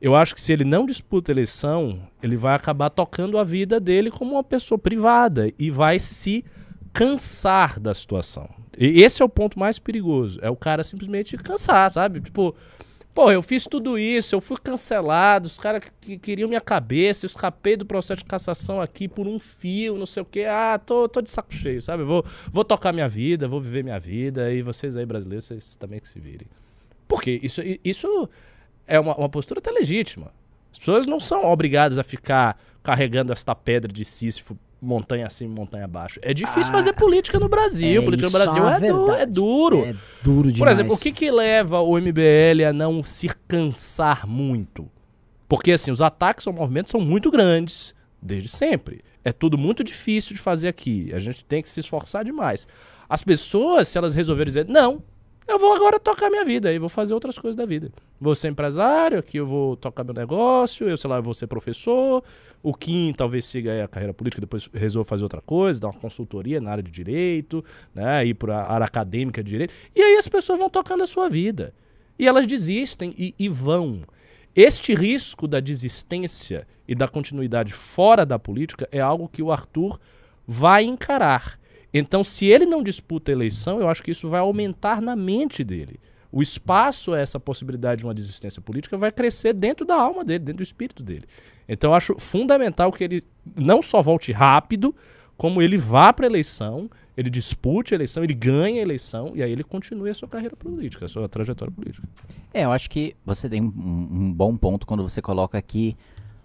Eu 0.00 0.14
acho 0.14 0.34
que 0.34 0.40
se 0.40 0.52
ele 0.52 0.64
não 0.64 0.84
disputa 0.84 1.32
eleição, 1.32 2.00
ele 2.22 2.36
vai 2.36 2.54
acabar 2.54 2.90
tocando 2.90 3.38
a 3.38 3.44
vida 3.44 3.80
dele 3.80 4.10
como 4.10 4.32
uma 4.32 4.44
pessoa 4.44 4.78
privada 4.78 5.50
e 5.58 5.70
vai 5.70 5.98
se 5.98 6.44
cansar 6.92 7.80
da 7.80 7.94
situação. 7.94 8.63
Esse 8.78 9.22
é 9.22 9.24
o 9.24 9.28
ponto 9.28 9.58
mais 9.58 9.78
perigoso. 9.78 10.38
É 10.42 10.50
o 10.50 10.56
cara 10.56 10.82
simplesmente 10.82 11.36
cansar, 11.36 11.90
sabe? 11.90 12.20
Tipo, 12.20 12.54
pô, 13.14 13.30
eu 13.30 13.42
fiz 13.42 13.64
tudo 13.64 13.98
isso, 13.98 14.34
eu 14.34 14.40
fui 14.40 14.56
cancelado, 14.56 15.46
os 15.46 15.56
caras 15.56 15.84
que 16.00 16.18
queriam 16.18 16.48
minha 16.48 16.60
cabeça, 16.60 17.24
eu 17.24 17.28
escapei 17.28 17.76
do 17.76 17.86
processo 17.86 18.18
de 18.18 18.24
cassação 18.24 18.80
aqui 18.80 19.06
por 19.06 19.28
um 19.28 19.38
fio, 19.38 19.96
não 19.96 20.06
sei 20.06 20.22
o 20.22 20.26
quê. 20.26 20.44
Ah, 20.48 20.78
tô, 20.84 21.08
tô 21.08 21.22
de 21.22 21.30
saco 21.30 21.54
cheio, 21.54 21.80
sabe? 21.80 22.02
Vou, 22.02 22.24
vou 22.50 22.64
tocar 22.64 22.92
minha 22.92 23.08
vida, 23.08 23.46
vou 23.46 23.60
viver 23.60 23.84
minha 23.84 24.00
vida, 24.00 24.52
e 24.52 24.60
vocês 24.62 24.96
aí 24.96 25.06
brasileiros, 25.06 25.44
vocês 25.44 25.76
também 25.76 26.00
que 26.00 26.08
se 26.08 26.18
virem. 26.18 26.48
Porque 27.06 27.38
isso, 27.42 27.62
isso 27.84 28.28
é 28.86 28.98
uma, 28.98 29.14
uma 29.16 29.28
postura 29.28 29.60
até 29.60 29.70
legítima. 29.70 30.32
As 30.72 30.78
pessoas 30.78 31.06
não 31.06 31.20
são 31.20 31.44
obrigadas 31.44 31.98
a 31.98 32.02
ficar 32.02 32.58
carregando 32.82 33.32
esta 33.32 33.54
pedra 33.54 33.92
de 33.92 34.04
Sísifo 34.04 34.58
montanha 34.84 35.26
acima 35.26 35.54
montanha 35.54 35.84
abaixo. 35.84 36.18
É 36.22 36.34
difícil 36.34 36.72
ah, 36.72 36.76
fazer 36.76 36.92
política 36.92 37.38
no 37.38 37.48
Brasil. 37.48 38.02
É 38.02 38.04
política 38.04 38.26
no 38.28 38.32
Brasil 38.32 38.68
é, 38.68 38.80
du 38.80 39.12
é, 39.12 39.26
duro. 39.26 39.84
É 39.84 39.94
duro 40.22 40.52
demais. 40.52 40.58
Por 40.58 40.68
exemplo, 40.68 40.94
o 40.94 40.98
que, 40.98 41.12
que 41.12 41.30
leva 41.30 41.80
o 41.80 41.98
MBL 41.98 42.64
a 42.68 42.72
não 42.72 43.02
se 43.02 43.28
cansar 43.48 44.26
muito? 44.26 44.88
Porque, 45.48 45.72
assim, 45.72 45.90
os 45.90 46.02
ataques 46.02 46.46
ao 46.46 46.52
movimento 46.52 46.90
são 46.90 47.00
muito 47.00 47.30
grandes, 47.30 47.94
desde 48.20 48.48
sempre. 48.48 49.02
É 49.24 49.32
tudo 49.32 49.56
muito 49.56 49.82
difícil 49.82 50.34
de 50.34 50.40
fazer 50.40 50.68
aqui. 50.68 51.10
A 51.14 51.18
gente 51.18 51.44
tem 51.44 51.62
que 51.62 51.68
se 51.68 51.80
esforçar 51.80 52.24
demais. 52.24 52.66
As 53.08 53.22
pessoas, 53.22 53.88
se 53.88 53.98
elas 53.98 54.14
resolverem 54.14 54.50
dizer, 54.50 54.66
não, 54.66 55.02
eu 55.46 55.58
vou 55.58 55.74
agora 55.74 56.00
tocar 56.00 56.30
minha 56.30 56.44
vida 56.44 56.72
e 56.72 56.78
vou 56.78 56.88
fazer 56.88 57.12
outras 57.12 57.38
coisas 57.38 57.54
da 57.54 57.66
vida. 57.66 57.90
Vou 58.20 58.34
ser 58.34 58.48
empresário, 58.48 59.18
aqui 59.18 59.36
eu 59.36 59.46
vou 59.46 59.76
tocar 59.76 60.02
meu 60.02 60.14
negócio, 60.14 60.88
eu 60.88 60.96
sei 60.96 61.10
lá, 61.10 61.16
eu 61.16 61.22
vou 61.22 61.34
ser 61.34 61.46
professor. 61.46 62.24
O 62.62 62.72
Kim 62.72 63.12
talvez 63.12 63.44
siga 63.44 63.84
a 63.84 63.88
carreira 63.88 64.14
política, 64.14 64.40
depois 64.40 64.70
resolva 64.72 65.06
fazer 65.06 65.22
outra 65.22 65.42
coisa, 65.42 65.80
dar 65.80 65.88
uma 65.88 66.00
consultoria 66.00 66.60
na 66.60 66.70
área 66.70 66.82
de 66.82 66.90
direito, 66.90 67.62
né, 67.94 68.24
ir 68.24 68.34
para 68.34 68.56
a 68.56 68.72
área 68.72 68.86
acadêmica 68.86 69.42
de 69.42 69.50
direito. 69.50 69.74
E 69.94 70.00
aí 70.00 70.16
as 70.16 70.26
pessoas 70.26 70.58
vão 70.58 70.70
tocando 70.70 71.02
a 71.02 71.06
sua 71.06 71.28
vida. 71.28 71.74
E 72.18 72.26
elas 72.26 72.46
desistem 72.46 73.12
e, 73.18 73.34
e 73.38 73.48
vão. 73.48 74.02
Este 74.56 74.94
risco 74.94 75.48
da 75.48 75.60
desistência 75.60 76.66
e 76.86 76.94
da 76.94 77.08
continuidade 77.08 77.72
fora 77.72 78.24
da 78.24 78.38
política 78.38 78.88
é 78.92 79.00
algo 79.00 79.28
que 79.28 79.42
o 79.42 79.50
Arthur 79.50 79.98
vai 80.46 80.84
encarar. 80.84 81.58
Então, 81.96 82.24
se 82.24 82.46
ele 82.46 82.66
não 82.66 82.82
disputa 82.82 83.30
a 83.30 83.34
eleição, 83.34 83.78
eu 83.78 83.88
acho 83.88 84.02
que 84.02 84.10
isso 84.10 84.28
vai 84.28 84.40
aumentar 84.40 85.00
na 85.00 85.14
mente 85.14 85.62
dele. 85.62 86.00
O 86.32 86.42
espaço 86.42 87.14
a 87.14 87.20
essa 87.20 87.38
possibilidade 87.38 88.00
de 88.00 88.04
uma 88.04 88.12
desistência 88.12 88.60
política 88.60 88.98
vai 88.98 89.12
crescer 89.12 89.52
dentro 89.52 89.86
da 89.86 89.94
alma 89.94 90.24
dele, 90.24 90.40
dentro 90.40 90.56
do 90.56 90.62
espírito 90.64 91.04
dele. 91.04 91.24
Então, 91.68 91.90
eu 91.90 91.94
acho 91.94 92.16
fundamental 92.18 92.90
que 92.90 93.04
ele 93.04 93.22
não 93.56 93.80
só 93.80 94.02
volte 94.02 94.32
rápido, 94.32 94.92
como 95.36 95.62
ele 95.62 95.76
vá 95.76 96.12
para 96.12 96.26
a 96.26 96.28
eleição, 96.28 96.90
ele 97.16 97.30
dispute 97.30 97.94
a 97.94 97.96
eleição, 97.96 98.24
ele 98.24 98.34
ganhe 98.34 98.80
a 98.80 98.82
eleição 98.82 99.32
e 99.36 99.42
aí 99.42 99.52
ele 99.52 99.62
continue 99.62 100.10
a 100.10 100.14
sua 100.14 100.28
carreira 100.28 100.56
política, 100.56 101.04
a 101.04 101.08
sua 101.08 101.28
trajetória 101.28 101.72
política. 101.72 102.08
É, 102.52 102.64
eu 102.64 102.72
acho 102.72 102.90
que 102.90 103.14
você 103.24 103.48
tem 103.48 103.62
um, 103.62 103.66
um 103.66 104.32
bom 104.32 104.56
ponto 104.56 104.84
quando 104.84 105.02
você 105.02 105.22
coloca 105.22 105.56
aqui 105.56 105.96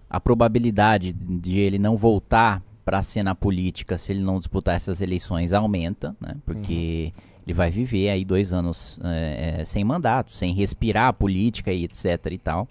a 0.08 0.20
probabilidade 0.20 1.12
de 1.12 1.58
ele 1.58 1.78
não 1.78 1.96
voltar 1.96 2.62
para 2.90 2.98
a 2.98 3.02
cena 3.04 3.36
política, 3.36 3.96
se 3.96 4.10
ele 4.10 4.20
não 4.20 4.36
disputar 4.36 4.74
essas 4.74 5.00
eleições, 5.00 5.52
aumenta, 5.52 6.16
né? 6.20 6.34
Porque 6.44 7.12
uhum. 7.14 7.22
ele 7.46 7.54
vai 7.54 7.70
viver 7.70 8.08
aí 8.10 8.24
dois 8.24 8.52
anos 8.52 8.98
é, 9.04 9.62
sem 9.64 9.84
mandato, 9.84 10.32
sem 10.32 10.52
respirar 10.52 11.06
a 11.06 11.12
política 11.12 11.72
e 11.72 11.84
etc 11.84 12.26
e 12.32 12.38
tal. 12.38 12.66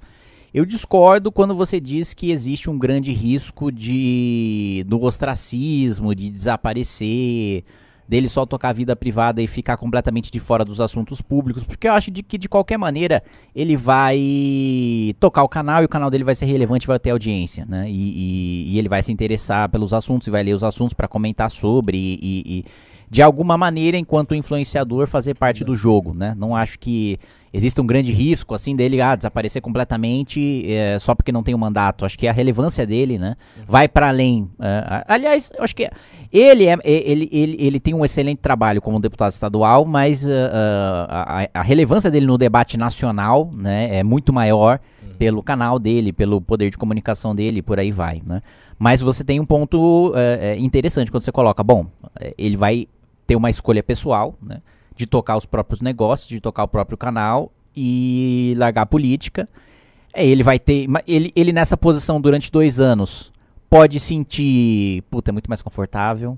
Eu 0.54 0.66
discordo 0.66 1.32
quando 1.32 1.56
você 1.56 1.80
diz 1.80 2.14
que 2.14 2.32
existe 2.32 2.70
um 2.70 2.78
grande 2.78 3.14
risco 3.14 3.72
de 3.72 4.84
do 4.90 5.02
ostracismo, 5.02 6.14
de 6.14 6.30
desaparecer, 6.30 7.64
dele 8.10 8.28
só 8.28 8.44
tocar 8.44 8.70
a 8.70 8.74
vida 8.74 8.96
privada 8.96 9.40
e 9.40 9.46
ficar 9.46 9.78
completamente 9.78 10.32
de 10.32 10.40
fora 10.40 10.66
dos 10.66 10.82
assuntos 10.82 11.22
públicos, 11.22 11.64
porque 11.64 11.88
eu 11.88 11.94
acho 11.94 12.10
de 12.10 12.24
que 12.24 12.40
de 12.40 12.50
qualquer 12.50 12.76
maneira 12.76 13.22
ele 13.56 13.78
vai 13.78 15.16
tocar 15.20 15.44
o 15.44 15.48
canal 15.48 15.84
e 15.84 15.86
o 15.86 15.90
canal 15.90 16.10
dele 16.10 16.24
vai 16.24 16.34
ser 16.34 16.48
relevante, 16.48 16.88
vai 16.88 16.98
ter 16.98 17.12
audiência, 17.12 17.68
né? 17.70 17.88
E, 17.88 17.94
e, 17.94 18.74
e 18.74 18.80
ele 18.80 18.90
vai 18.90 19.04
se 19.04 19.12
interessar 19.12 19.70
pelos 19.70 19.94
assuntos 19.94 20.28
e 20.28 20.32
vai 20.32 20.42
ler 20.42 20.56
os 20.56 20.64
assuntos 20.64 20.96
para 20.96 21.08
comentar 21.08 21.52
sobre 21.52 21.98
e, 21.98 22.44
e, 22.46 22.66
de 23.10 23.22
alguma 23.22 23.58
maneira, 23.58 23.98
enquanto 23.98 24.36
influenciador, 24.36 25.08
fazer 25.08 25.34
parte 25.34 25.64
do 25.64 25.76
jogo, 25.76 26.14
né? 26.14 26.36
Não 26.38 26.56
acho 26.56 26.78
que 26.78 27.20
existe 27.52 27.82
um 27.82 27.86
grande 27.86 28.12
risco 28.12 28.54
assim 28.54 28.76
dele 28.76 29.02
ah, 29.02 29.16
desaparecer 29.16 29.62
completamente 29.62 30.72
é, 30.72 31.00
só 31.00 31.16
porque 31.16 31.32
não 31.32 31.42
tem 31.42 31.54
o 31.54 31.58
um 31.58 31.60
mandato. 31.60 32.06
Acho 32.06 32.18
que 32.18 32.28
a 32.28 32.32
relevância 32.32 32.86
dele, 32.86 33.18
né, 33.18 33.36
vai 33.68 33.88
para 33.88 34.10
além. 34.10 34.44
Uh, 34.44 35.04
aliás, 35.08 35.52
acho 35.58 35.76
que 35.76 35.90
ele, 36.32 36.68
é, 36.68 36.78
ele, 36.84 37.28
ele, 37.32 37.58
ele 37.60 37.80
tem 37.80 37.94
um 37.94 38.06
excelente 38.06 38.40
trabalho 38.40 38.82
como 38.82 39.00
deputado 39.00 39.32
estadual, 39.32 39.86
mas 39.86 40.24
uh, 40.24 40.30
a, 41.10 41.50
a, 41.54 41.62
relevância 41.62 42.12
dele 42.12 42.28
no 42.28 42.38
debate 42.38 42.78
nacional, 42.78 43.50
né, 43.52 43.98
é 43.98 44.04
muito 44.04 44.32
maior 44.32 44.80
pelo 45.18 45.42
canal 45.42 45.80
dele, 45.80 46.14
pelo 46.14 46.40
poder 46.40 46.70
de 46.70 46.78
comunicação 46.78 47.34
dele, 47.34 47.62
por 47.62 47.80
aí 47.80 47.92
vai, 47.92 48.22
né. 48.26 48.42
Mas 48.78 49.02
você 49.02 49.26
tem 49.26 49.42
um 49.42 49.46
ponto 49.46 50.14
interessante 50.58 51.12
quando 51.12 51.24
você 51.24 51.34
coloca, 51.34 51.62
bom, 51.62 51.88
ele 52.38 52.56
vai 52.56 52.88
ter 53.30 53.36
uma 53.36 53.52
escolha 53.52 53.84
pessoal, 53.84 54.36
né 54.42 54.60
de 54.96 55.06
tocar 55.06 55.38
os 55.38 55.46
próprios 55.46 55.80
negócios, 55.82 56.28
de 56.28 56.42
tocar 56.42 56.64
o 56.64 56.68
próprio 56.68 56.98
canal 56.98 57.54
e 57.74 58.54
largar 58.58 58.82
a 58.82 58.86
política. 58.86 59.48
É, 60.14 60.28
ele 60.28 60.44
vai 60.44 60.60
ter. 60.60 60.88
Ele, 61.08 61.32
ele 61.34 61.54
nessa 61.54 61.78
posição 61.78 62.20
durante 62.20 62.52
dois 62.52 62.82
anos 62.82 63.32
pode 63.70 63.98
sentir. 63.98 65.04
Puta, 65.10 65.32
é 65.32 65.34
muito 65.34 65.48
mais 65.48 65.62
confortável. 65.62 66.38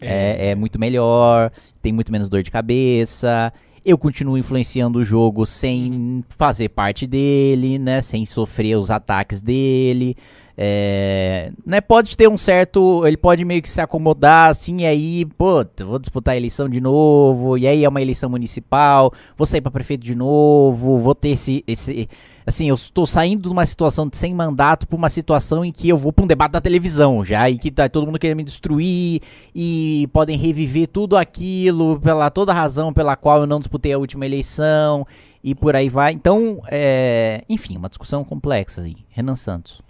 É. 0.00 0.48
é, 0.48 0.50
é 0.50 0.54
muito 0.56 0.76
melhor. 0.76 1.52
Tem 1.80 1.92
muito 1.92 2.10
menos 2.10 2.28
dor 2.28 2.42
de 2.42 2.50
cabeça. 2.50 3.52
Eu 3.84 3.96
continuo 3.96 4.36
influenciando 4.36 4.98
o 4.98 5.04
jogo 5.04 5.46
sem 5.46 6.24
fazer 6.30 6.70
parte 6.70 7.06
dele, 7.06 7.78
né? 7.78 8.02
Sem 8.02 8.26
sofrer 8.26 8.76
os 8.76 8.90
ataques 8.90 9.40
dele. 9.40 10.16
É, 10.62 11.52
né, 11.64 11.80
pode 11.80 12.14
ter 12.14 12.28
um 12.28 12.36
certo. 12.36 13.06
Ele 13.06 13.16
pode 13.16 13.46
meio 13.46 13.62
que 13.62 13.68
se 13.70 13.80
acomodar 13.80 14.50
assim, 14.50 14.82
e 14.82 14.86
aí, 14.86 15.24
pô, 15.24 15.64
vou 15.86 15.98
disputar 15.98 16.34
a 16.34 16.36
eleição 16.36 16.68
de 16.68 16.82
novo, 16.82 17.56
e 17.56 17.66
aí 17.66 17.82
é 17.82 17.88
uma 17.88 18.02
eleição 18.02 18.28
municipal, 18.28 19.10
vou 19.38 19.46
sair 19.46 19.62
para 19.62 19.70
prefeito 19.70 20.04
de 20.04 20.14
novo, 20.14 20.98
vou 20.98 21.14
ter 21.14 21.30
esse. 21.30 21.64
esse 21.66 22.06
assim, 22.46 22.68
eu 22.68 22.74
estou 22.74 23.06
saindo 23.06 23.44
de 23.44 23.48
uma 23.48 23.64
situação 23.64 24.06
de 24.06 24.18
sem 24.18 24.34
mandato 24.34 24.86
para 24.86 24.96
uma 24.96 25.08
situação 25.08 25.64
em 25.64 25.72
que 25.72 25.88
eu 25.88 25.96
vou 25.96 26.12
para 26.12 26.24
um 26.24 26.28
debate 26.28 26.52
da 26.52 26.60
televisão 26.60 27.24
já, 27.24 27.48
e 27.48 27.56
que 27.56 27.70
tá 27.70 27.88
todo 27.88 28.04
mundo 28.04 28.18
querendo 28.18 28.36
me 28.36 28.44
destruir, 28.44 29.22
e 29.54 30.08
podem 30.12 30.36
reviver 30.36 30.88
tudo 30.88 31.16
aquilo, 31.16 31.98
pela 32.00 32.28
toda 32.28 32.52
razão 32.52 32.92
pela 32.92 33.16
qual 33.16 33.40
eu 33.40 33.46
não 33.46 33.60
disputei 33.60 33.94
a 33.94 33.98
última 33.98 34.26
eleição, 34.26 35.06
e 35.42 35.54
por 35.54 35.74
aí 35.74 35.88
vai. 35.88 36.12
Então, 36.12 36.60
é, 36.68 37.44
enfim, 37.48 37.78
uma 37.78 37.88
discussão 37.88 38.22
complexa 38.24 38.82
aí. 38.82 38.96
Renan 39.08 39.36
Santos. 39.36 39.80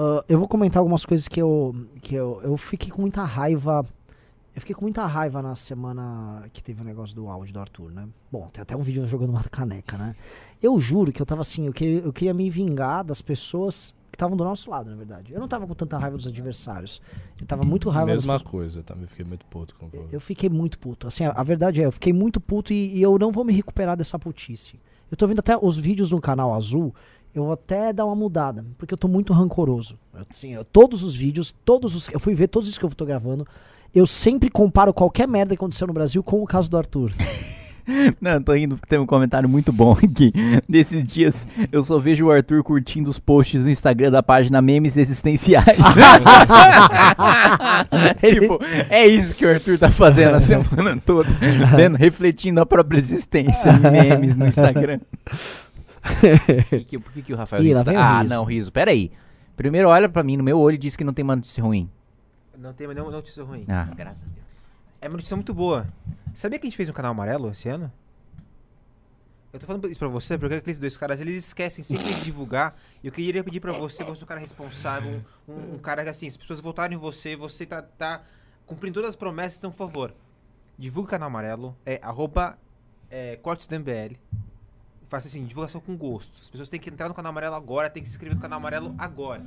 Uh, 0.00 0.22
eu 0.28 0.38
vou 0.38 0.46
comentar 0.46 0.78
algumas 0.80 1.04
coisas 1.04 1.26
que 1.26 1.40
eu. 1.42 1.74
que 2.00 2.14
eu, 2.14 2.40
eu 2.42 2.56
fiquei 2.56 2.90
com 2.90 3.00
muita 3.00 3.24
raiva. 3.24 3.84
Eu 4.54 4.60
fiquei 4.60 4.74
com 4.74 4.82
muita 4.82 5.04
raiva 5.06 5.40
na 5.42 5.54
semana 5.54 6.44
que 6.52 6.62
teve 6.62 6.80
o 6.80 6.84
negócio 6.84 7.14
do 7.14 7.28
áudio 7.28 7.54
do 7.54 7.60
Arthur, 7.60 7.92
né? 7.92 8.08
Bom, 8.30 8.48
tem 8.52 8.60
até 8.62 8.76
um 8.76 8.82
vídeo 8.82 9.06
jogando 9.06 9.30
uma 9.30 9.42
caneca, 9.44 9.96
né? 9.96 10.16
Eu 10.60 10.78
juro 10.80 11.12
que 11.12 11.22
eu 11.22 11.26
tava 11.26 11.42
assim, 11.42 11.66
eu 11.66 11.72
queria, 11.72 12.00
eu 12.00 12.12
queria 12.12 12.34
me 12.34 12.48
vingar 12.50 13.04
das 13.04 13.22
pessoas 13.22 13.94
que 14.10 14.16
estavam 14.16 14.36
do 14.36 14.42
nosso 14.42 14.68
lado, 14.68 14.90
na 14.90 14.96
verdade. 14.96 15.32
Eu 15.32 15.38
não 15.38 15.46
tava 15.46 15.64
com 15.64 15.74
tanta 15.74 15.96
raiva 15.96 16.16
dos 16.16 16.26
adversários. 16.26 17.00
Eu 17.40 17.46
tava 17.46 17.62
muito 17.62 17.88
raiva 17.88 18.06
das 18.10 18.16
Mesma 18.24 18.32
pessoas- 18.34 18.50
coisa, 18.50 18.78
eu 18.80 18.82
também 18.84 19.06
fiquei 19.06 19.24
muito 19.24 19.46
puto 19.46 19.76
com 19.76 19.86
o 19.86 19.90
jogo. 19.90 20.08
Eu 20.10 20.20
fiquei 20.20 20.48
muito 20.48 20.76
puto. 20.78 21.06
Assim, 21.06 21.24
a, 21.24 21.30
a 21.30 21.42
verdade 21.44 21.80
é, 21.80 21.86
eu 21.86 21.92
fiquei 21.92 22.12
muito 22.12 22.40
puto 22.40 22.72
e, 22.72 22.96
e 22.96 23.02
eu 23.02 23.16
não 23.16 23.30
vou 23.30 23.44
me 23.44 23.52
recuperar 23.52 23.96
dessa 23.96 24.18
putice. 24.18 24.80
Eu 25.08 25.16
tô 25.16 25.26
vendo 25.28 25.38
até 25.38 25.56
os 25.56 25.78
vídeos 25.78 26.10
no 26.10 26.20
canal 26.20 26.52
azul, 26.52 26.92
eu 27.34 27.44
vou 27.44 27.52
até 27.52 27.92
dar 27.92 28.04
uma 28.06 28.16
mudada, 28.16 28.64
porque 28.76 28.94
eu 28.94 28.98
tô 28.98 29.08
muito 29.08 29.32
rancoroso. 29.32 29.98
Eu, 30.14 30.26
assim, 30.30 30.54
eu- 30.54 30.64
todos 30.64 31.02
os 31.02 31.14
vídeos, 31.14 31.54
todos 31.64 31.94
os. 31.94 32.08
Eu 32.08 32.20
fui 32.20 32.34
ver 32.34 32.48
todos 32.48 32.68
os 32.68 32.76
que 32.78 32.84
eu 32.84 32.90
tô 32.90 33.04
gravando. 33.06 33.46
Eu 33.94 34.06
sempre 34.06 34.50
comparo 34.50 34.92
qualquer 34.92 35.26
merda 35.26 35.54
que 35.54 35.62
aconteceu 35.62 35.86
no 35.86 35.92
Brasil 35.92 36.22
com 36.22 36.42
o 36.42 36.46
caso 36.46 36.70
do 36.70 36.76
Arthur. 36.76 37.12
Não, 38.20 38.42
tô 38.42 38.52
rindo 38.52 38.74
porque 38.76 38.90
tem 38.90 38.98
um 38.98 39.06
comentário 39.06 39.48
muito 39.48 39.72
bom 39.72 39.92
aqui. 39.92 40.30
Desses 40.68 41.02
dias 41.02 41.46
eu 41.72 41.82
só 41.82 41.98
vejo 41.98 42.26
o 42.26 42.30
Arthur 42.30 42.62
curtindo 42.62 43.08
os 43.08 43.18
posts 43.18 43.62
no 43.62 43.70
Instagram 43.70 44.10
da 44.10 44.22
página 44.22 44.60
Memes 44.60 44.98
Existenciais. 44.98 45.64
tipo, 48.20 48.58
é 48.90 49.06
isso 49.06 49.34
que 49.34 49.46
o 49.46 49.50
Arthur 49.50 49.78
tá 49.78 49.90
fazendo 49.90 50.34
a 50.34 50.40
semana 50.40 51.00
toda. 51.04 51.28
Vendo, 51.76 51.96
refletindo 51.96 52.60
a 52.60 52.66
própria 52.66 52.98
existência. 52.98 53.72
Memes 53.72 54.36
no 54.36 54.46
Instagram. 54.46 55.00
Por 56.70 56.84
que, 56.84 56.98
por 56.98 57.12
que, 57.12 57.22
que 57.22 57.32
o 57.32 57.36
Rafael 57.36 57.62
Ih, 57.62 57.72
lá 57.74 57.80
Riso 57.80 57.84
tá- 57.84 57.90
vem 57.90 57.98
o 58.00 58.02
Ah, 58.02 58.20
riso. 58.22 58.34
não, 58.34 58.44
Riso, 58.44 58.72
peraí. 58.72 59.12
Primeiro 59.56 59.88
olha 59.88 60.08
pra 60.08 60.22
mim 60.22 60.36
no 60.36 60.44
meu 60.44 60.58
olho 60.58 60.74
e 60.74 60.78
diz 60.78 60.96
que 60.96 61.04
não 61.04 61.12
tem 61.12 61.22
uma 61.24 61.36
notícia 61.36 61.62
ruim. 61.62 61.90
Não 62.56 62.72
tem 62.72 62.86
nenhuma 62.88 63.10
notícia 63.10 63.42
ruim. 63.44 63.64
Ah, 63.68 63.88
graças 63.96 64.22
a 64.24 64.26
Deus. 64.26 64.46
É 65.00 65.06
uma 65.08 65.14
notícia 65.14 65.36
muito 65.36 65.52
boa. 65.54 65.86
Sabia 66.34 66.58
que 66.58 66.66
a 66.66 66.70
gente 66.70 66.76
fez 66.76 66.88
um 66.88 66.92
canal 66.92 67.10
amarelo 67.12 67.50
esse 67.50 67.68
ano? 67.68 67.90
Eu 69.52 69.58
tô 69.58 69.66
falando 69.66 69.88
isso 69.88 69.98
pra 69.98 70.08
você 70.08 70.36
porque 70.36 70.56
aqueles 70.56 70.78
dois 70.78 70.96
caras, 70.96 71.20
eles 71.20 71.36
esquecem 71.46 71.82
sempre 71.82 72.12
de 72.14 72.20
divulgar. 72.22 72.76
E 73.02 73.06
eu 73.06 73.12
queria 73.12 73.42
pedir 73.42 73.60
pra 73.60 73.72
você, 73.72 74.04
você 74.04 74.22
é 74.22 74.24
um 74.24 74.28
cara 74.28 74.40
responsável, 74.40 75.22
um, 75.48 75.74
um 75.74 75.78
cara 75.78 76.02
que 76.04 76.10
assim, 76.10 76.26
as 76.26 76.36
pessoas 76.36 76.60
votaram 76.60 76.94
em 76.94 76.98
você, 76.98 77.34
você 77.34 77.64
tá, 77.64 77.80
tá 77.80 78.22
cumprindo 78.66 78.94
todas 78.94 79.10
as 79.10 79.16
promessas, 79.16 79.58
então 79.58 79.70
por 79.70 79.78
favor, 79.78 80.14
divulgue 80.78 81.08
o 81.08 81.10
canal 81.10 81.28
amarelo, 81.28 81.74
é 81.86 81.98
arroba 82.02 82.58
é, 83.10 83.36
cortes 83.36 83.66
do 83.66 83.74
MBL. 83.74 84.16
Faça 85.08 85.26
assim, 85.26 85.44
divulgação 85.44 85.80
com 85.80 85.96
gosto. 85.96 86.32
As 86.40 86.50
pessoas 86.50 86.68
têm 86.68 86.78
que 86.78 86.90
entrar 86.90 87.08
no 87.08 87.14
canal 87.14 87.30
amarelo 87.30 87.54
agora, 87.54 87.88
tem 87.88 88.02
que 88.02 88.08
se 88.08 88.14
inscrever 88.14 88.36
no 88.36 88.40
canal 88.42 88.58
amarelo 88.58 88.94
agora. 88.98 89.42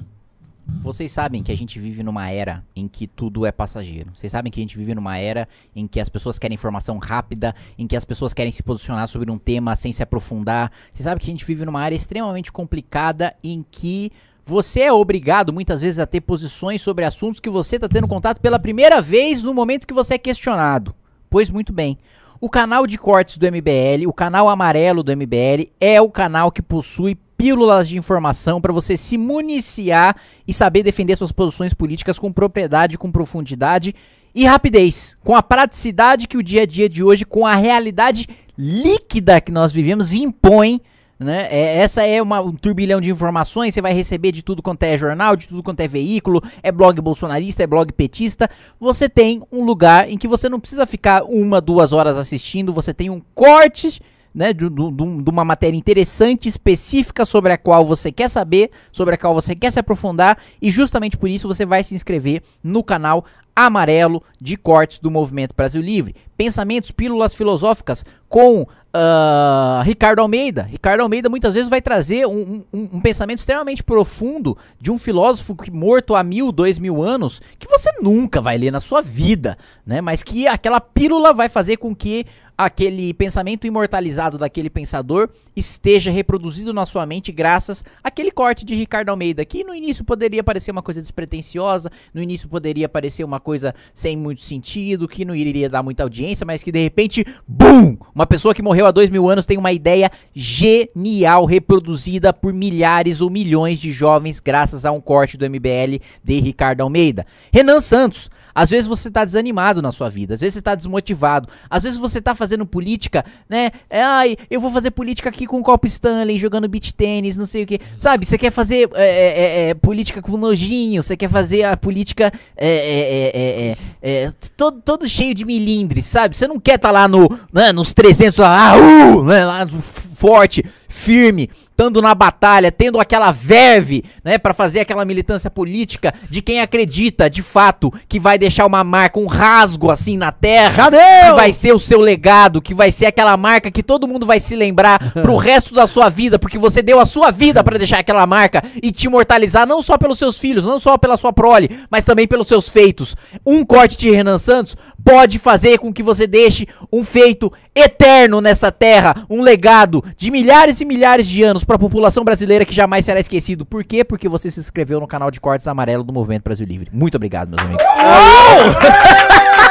Vocês 0.82 1.12
sabem 1.12 1.44
que 1.44 1.52
a 1.52 1.58
gente 1.58 1.78
vive 1.80 2.02
numa 2.02 2.30
era 2.30 2.64
em 2.76 2.88
que 2.88 3.06
tudo 3.06 3.46
é 3.46 3.52
passageiro. 3.52 4.12
Vocês 4.16 4.32
sabem 4.32 4.52
que 4.52 4.60
a 4.60 4.64
gente 4.64 4.78
vive 4.78 4.96
numa 4.96 5.18
era 5.18 5.48
em 5.76 5.88
que 5.88 6.00
as 6.00 6.10
pessoas 6.10 6.40
querem 6.40 6.56
informação 6.56 6.98
rápida, 6.98 7.54
em 7.78 7.86
que 7.86 7.96
as 7.96 8.06
pessoas 8.06 8.34
querem 8.34 8.52
se 8.52 8.64
posicionar 8.64 9.08
sobre 9.08 9.30
um 9.30 9.38
tema 9.38 9.76
sem 9.76 9.92
se 9.92 10.02
aprofundar. 10.02 10.72
Vocês 10.92 11.04
sabem 11.04 11.20
que 11.20 11.30
a 11.30 11.34
gente 11.34 11.46
vive 11.46 11.66
numa 11.66 11.82
área 11.82 11.96
extremamente 11.96 12.52
complicada 12.52 13.36
em 13.44 13.66
que 13.70 14.12
você 14.46 14.82
é 14.82 14.92
obrigado 14.92 15.54
muitas 15.54 15.82
vezes 15.82 16.00
a 16.00 16.08
ter 16.08 16.22
posições 16.22 16.82
sobre 16.82 17.06
assuntos 17.06 17.40
que 17.40 17.50
você 17.50 17.76
está 17.76 17.88
tendo 17.88 18.08
contato 18.08 18.40
pela 18.42 18.58
primeira 18.58 19.02
vez 19.02 19.44
no 19.44 19.54
momento 19.54 19.86
que 19.86 19.94
você 19.94 20.16
é 20.16 20.18
questionado. 20.18 20.96
Pois 21.30 21.50
muito 21.50 21.72
bem. 21.72 21.98
O 22.44 22.50
canal 22.50 22.88
de 22.88 22.98
cortes 22.98 23.38
do 23.38 23.46
MBL, 23.46 24.08
o 24.08 24.14
canal 24.14 24.50
amarelo 24.50 25.04
do 25.04 25.16
MBL, 25.16 25.70
é 25.80 26.02
o 26.02 26.10
canal 26.10 26.52
que 26.52 26.60
possui 26.60 27.14
pílulas 27.38 27.88
de 27.88 28.00
informação 28.00 28.60
para 28.60 28.74
você 28.74 28.98
se 28.98 29.16
municiar 29.16 30.16
e 30.48 30.52
saber 30.52 30.82
defender 30.82 31.16
suas 31.16 31.32
posições 31.32 31.72
políticas 31.72 32.18
com 32.18 32.34
propriedade, 32.34 32.98
com 32.98 33.12
profundidade 33.12 33.94
e 34.34 34.44
rapidez, 34.44 35.16
com 35.24 35.36
a 35.36 35.44
praticidade 35.44 36.28
que 36.28 36.36
o 36.36 36.42
dia 36.42 36.64
a 36.64 36.66
dia 36.66 36.90
de 36.90 37.04
hoje, 37.04 37.26
com 37.26 37.46
a 37.46 37.54
realidade 37.54 38.28
líquida 38.58 39.40
que 39.40 39.52
nós 39.52 39.72
vivemos, 39.72 40.12
impõe. 40.12 40.82
Né? 41.22 41.48
É, 41.52 41.78
essa 41.78 42.02
é 42.04 42.20
uma, 42.20 42.42
um 42.42 42.52
turbilhão 42.52 43.00
de 43.00 43.12
informações, 43.12 43.76
você 43.76 43.82
vai 43.82 43.94
receber 43.94 44.32
de 44.32 44.42
tudo 44.42 44.60
quanto 44.64 44.82
é 44.82 44.98
jornal, 44.98 45.36
de 45.36 45.48
tudo 45.48 45.62
quanto 45.62 45.80
é 45.80 45.88
veículo, 45.88 46.42
é 46.64 46.72
blog 46.72 47.00
bolsonarista, 47.00 47.62
é 47.62 47.68
blog 47.68 47.94
petista. 47.94 48.50
Você 48.80 49.08
tem 49.08 49.44
um 49.52 49.64
lugar 49.64 50.10
em 50.10 50.18
que 50.18 50.28
você 50.28 50.50
não 50.50 50.60
precisa 50.60 50.88
ficar 50.88 51.24
uma, 51.24 51.62
duas 51.62 51.92
horas 51.94 52.18
assistindo, 52.18 52.74
você 52.74 52.92
tem 52.92 53.12
um 53.12 53.22
corte 53.36 54.02
né, 54.34 54.52
de, 54.52 54.68
de- 54.68 54.92
de- 54.92 55.30
uma 55.30 55.46
matéria 55.46 55.78
interessante, 55.78 56.50
específica 56.50 57.24
sobre 57.24 57.52
a 57.54 57.58
qual 57.58 57.86
você 57.86 58.12
quer 58.12 58.30
saber, 58.30 58.72
sobre 58.92 59.14
a 59.14 59.18
qual 59.18 59.34
você 59.36 59.54
quer 59.54 59.72
se 59.72 59.80
aprofundar, 59.80 60.40
e 60.60 60.72
justamente 60.72 61.18
por 61.18 61.30
isso 61.30 61.48
você 61.48 61.66
vai 61.68 61.84
se 61.84 61.94
inscrever 61.94 62.42
no 62.64 62.84
canal 62.84 63.26
amarelo 63.56 64.24
de 64.40 64.56
cortes 64.56 65.00
do 65.00 65.12
Movimento 65.12 65.54
Brasil 65.56 65.82
Livre. 65.82 66.16
Pensamentos, 66.38 66.90
pílulas 66.92 67.34
filosóficas 67.34 68.06
com 68.30 68.66
ah, 68.94 69.82
Ricardo 69.86 70.20
Almeida. 70.20 70.64
Ricardo 70.64 71.02
Almeida 71.02 71.30
muitas 71.30 71.54
vezes 71.54 71.70
vai 71.70 71.82
trazer 71.82 72.26
um, 72.28 72.64
um- 72.74 72.90
um 72.94 73.02
pensamento 73.02 73.40
extremamente 73.40 73.84
profundo 73.84 74.58
de 74.80 74.92
um 74.92 74.98
filósofo 74.98 75.56
que- 75.56 75.72
morto 75.72 76.16
há 76.16 76.24
mil, 76.24 76.52
dois 76.52 76.78
mil 76.78 77.02
anos, 77.02 77.42
que 77.58 77.68
você 77.68 77.90
nunca 78.02 78.42
vai 78.42 78.58
ler 78.58 78.72
na 78.72 78.80
sua 78.80 79.02
vida, 79.02 79.58
né? 79.86 80.02
Mas 80.02 80.24
que 80.24 80.48
aquela 80.48 80.82
pílula 80.82 81.34
vai 81.34 81.48
fazer 81.50 81.78
com 81.78 81.96
que 81.96 82.26
aquele 82.66 83.12
pensamento 83.14 83.66
imortalizado 83.66 84.38
daquele 84.38 84.70
pensador 84.70 85.30
esteja 85.56 86.12
reproduzido 86.12 86.72
na 86.72 86.86
sua 86.86 87.08
mente 87.08 87.32
graças 87.32 87.84
àquele 88.04 88.30
corte 88.30 88.64
de 88.64 88.76
Ricardo 88.76 89.10
Almeida, 89.10 89.44
que 89.44 89.64
no 89.64 89.74
início 89.74 90.06
poderia 90.06 90.44
parecer 90.44 90.70
uma 90.70 90.84
coisa 90.84 91.02
despretensiosa, 91.02 91.90
no 92.14 92.22
início 92.22 92.48
poderia 92.48 92.88
parecer 92.88 93.24
uma 93.24 93.40
coisa 93.40 93.74
sem 93.94 94.16
muito 94.16 94.42
sentido, 94.42 95.08
que 95.08 95.26
não 95.26 95.36
iria 95.36 95.68
dar 95.68 95.82
muita 95.82 96.04
audiência, 96.04 96.46
mas 96.46 96.62
que 96.62 96.72
de 96.72 96.82
repente, 96.82 97.26
BUM! 97.48 97.98
Uma 98.14 98.28
pessoa 98.28 98.54
que 98.54 98.62
morreu 98.62 98.86
há 98.86 98.92
dois 98.92 99.10
mil 99.10 99.28
anos 99.28 99.48
tem 99.48 99.58
uma 99.58 99.72
ideia 99.72 100.12
genial 100.34 101.46
reproduzida 101.46 102.32
por 102.32 102.54
milhares 102.54 103.22
ou 103.22 103.30
milhões 103.30 103.80
de 103.80 103.92
jovens 103.92 104.40
graças 104.40 104.86
a 104.86 104.92
um 104.92 105.02
corte 105.02 105.36
do 105.36 105.50
MBL 105.50 105.98
de 106.24 106.40
Ricardo 106.40 106.82
Almeida. 106.82 107.26
Renan 107.52 107.82
Santos, 107.82 108.30
às 108.54 108.70
vezes 108.70 108.88
você 108.88 109.10
tá 109.10 109.26
desanimado 109.26 109.82
na 109.82 109.92
sua 109.92 110.10
vida, 110.10 110.36
às 110.36 110.42
vezes 110.42 110.56
você 110.56 110.62
tá 110.62 110.76
desmotivado, 110.76 111.48
às 111.70 111.84
vezes 111.84 111.98
você 111.98 112.22
tá 112.22 112.36
fazendo 112.36 112.51
política, 112.66 113.26
né? 113.50 113.72
É, 113.90 114.02
Ai, 114.02 114.38
eu 114.50 114.60
vou 114.60 114.72
fazer 114.72 114.92
política 114.92 115.30
aqui 115.30 115.46
com 115.46 115.60
o 115.60 115.64
Copo 115.64 115.88
Stanley, 115.88 116.38
jogando 116.38 116.68
beach 116.68 116.94
tênis, 116.94 117.38
não 117.38 117.46
sei 117.46 117.64
o 117.64 117.68
que. 117.68 117.80
Sabe, 117.98 118.26
você 118.26 118.38
quer 118.38 118.52
fazer 118.52 118.90
é, 118.94 119.06
é, 119.06 119.70
é, 119.70 119.74
política 119.74 120.22
com 120.22 120.38
nojinho, 120.38 121.02
você 121.02 121.16
quer 121.16 121.30
fazer 121.30 121.64
a 121.64 121.78
política 121.78 122.32
é, 122.58 122.68
é, 122.68 122.70
é, 122.70 123.32
é, 123.34 123.78
é, 124.02 124.24
é, 124.26 124.32
todo, 124.58 124.82
todo 124.82 125.08
cheio 125.08 125.34
de 125.34 125.46
milindres, 125.46 126.06
sabe? 126.06 126.36
Você 126.36 126.48
não 126.48 126.60
quer 126.60 126.76
estar 126.76 126.92
lá 126.92 127.08
no, 127.08 127.28
né, 127.54 127.72
nos 127.72 127.94
300, 127.94 128.38
lá, 128.40 128.72
ah, 128.72 128.78
uh, 128.78 129.24
né, 129.24 129.46
lá 129.46 129.68
forte, 129.68 130.64
firme, 130.88 131.50
estando 131.82 132.00
na 132.00 132.14
batalha, 132.14 132.72
tendo 132.72 133.00
aquela 133.00 133.32
verve, 133.32 134.04
né, 134.24 134.38
para 134.38 134.54
fazer 134.54 134.82
aquela 134.82 135.04
militância 135.04 135.50
política 135.50 136.14
de 136.30 136.40
quem 136.40 136.62
acredita, 136.62 137.28
de 137.28 137.42
fato, 137.42 137.92
que 138.08 138.20
vai 138.20 138.38
deixar 138.38 138.68
uma 138.68 138.84
marca, 138.84 139.20
um 139.20 139.26
rasgo 139.26 139.90
assim 139.90 140.16
na 140.16 140.32
terra, 140.32 140.92
que 140.92 141.32
vai 141.36 141.52
ser 141.52 141.74
o 141.74 141.80
seu 141.80 142.00
legado, 142.00 142.62
que 142.62 142.76
vai 142.76 142.92
ser 142.92 143.08
aquela 143.08 143.36
marca 143.36 143.72
que 143.72 143.82
todo 143.82 144.08
mundo 144.08 144.28
vai 144.28 144.40
se 144.40 144.56
lembrar 144.56 145.12
pro 145.12 145.38
resto 145.38 145.74
da 145.74 145.88
sua 145.88 146.08
vida, 146.08 146.38
porque 146.38 146.60
você 146.60 146.84
deu 146.84 147.00
a 147.00 147.06
sua 147.06 147.32
vida 147.32 147.64
para 147.64 147.80
deixar 147.80 147.98
aquela 147.98 148.28
marca 148.28 148.64
e 148.82 148.92
te 148.92 149.08
imortalizar 149.08 149.66
não 149.66 149.82
só 149.82 149.98
pelos 149.98 150.20
seus 150.20 150.38
filhos, 150.38 150.64
não 150.64 150.80
só 150.80 151.00
pela 151.00 151.18
sua 151.18 151.34
prole, 151.34 151.68
mas 151.90 152.04
também 152.04 152.28
pelos 152.28 152.48
seus 152.48 152.70
feitos. 152.70 153.16
Um 153.44 153.66
corte 153.66 153.98
de 153.98 154.12
Renan 154.12 154.38
Santos 154.38 154.78
pode 155.04 155.40
fazer 155.40 155.80
com 155.80 155.92
que 155.92 156.04
você 156.04 156.28
deixe 156.28 156.68
um 156.94 157.04
feito 157.04 157.52
eterno 157.76 158.42
nessa 158.42 158.72
terra, 158.72 159.16
um 159.30 159.42
legado 159.42 160.04
de 160.18 160.30
milhares 160.30 160.82
e 160.82 160.86
milhares 160.86 161.28
de 161.28 161.42
anos 161.44 161.64
para 161.64 161.76
a 161.78 161.80
população 161.80 162.24
brasileira 162.24 162.66
que 162.66 162.74
jamais 162.76 163.06
será 163.06 163.20
esquecido. 163.20 163.66
Por 163.66 163.84
quê? 163.84 164.04
Porque 164.04 164.28
você 164.28 164.52
se 164.52 164.60
inscreveu 164.60 165.00
no 165.00 165.08
canal 165.08 165.32
de 165.32 165.40
cortes 165.40 165.68
amarelo 165.68 166.04
do 166.04 166.12
Movimento 166.14 166.44
Brasil 166.44 166.66
Livre. 166.66 166.90
Muito 166.92 167.16
obrigado, 167.16 167.50
meus 167.50 167.62
amigos. 167.62 167.84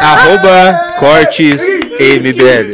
Arroba 0.00 0.94
cortes 0.98 1.60
MBL. 2.00 2.72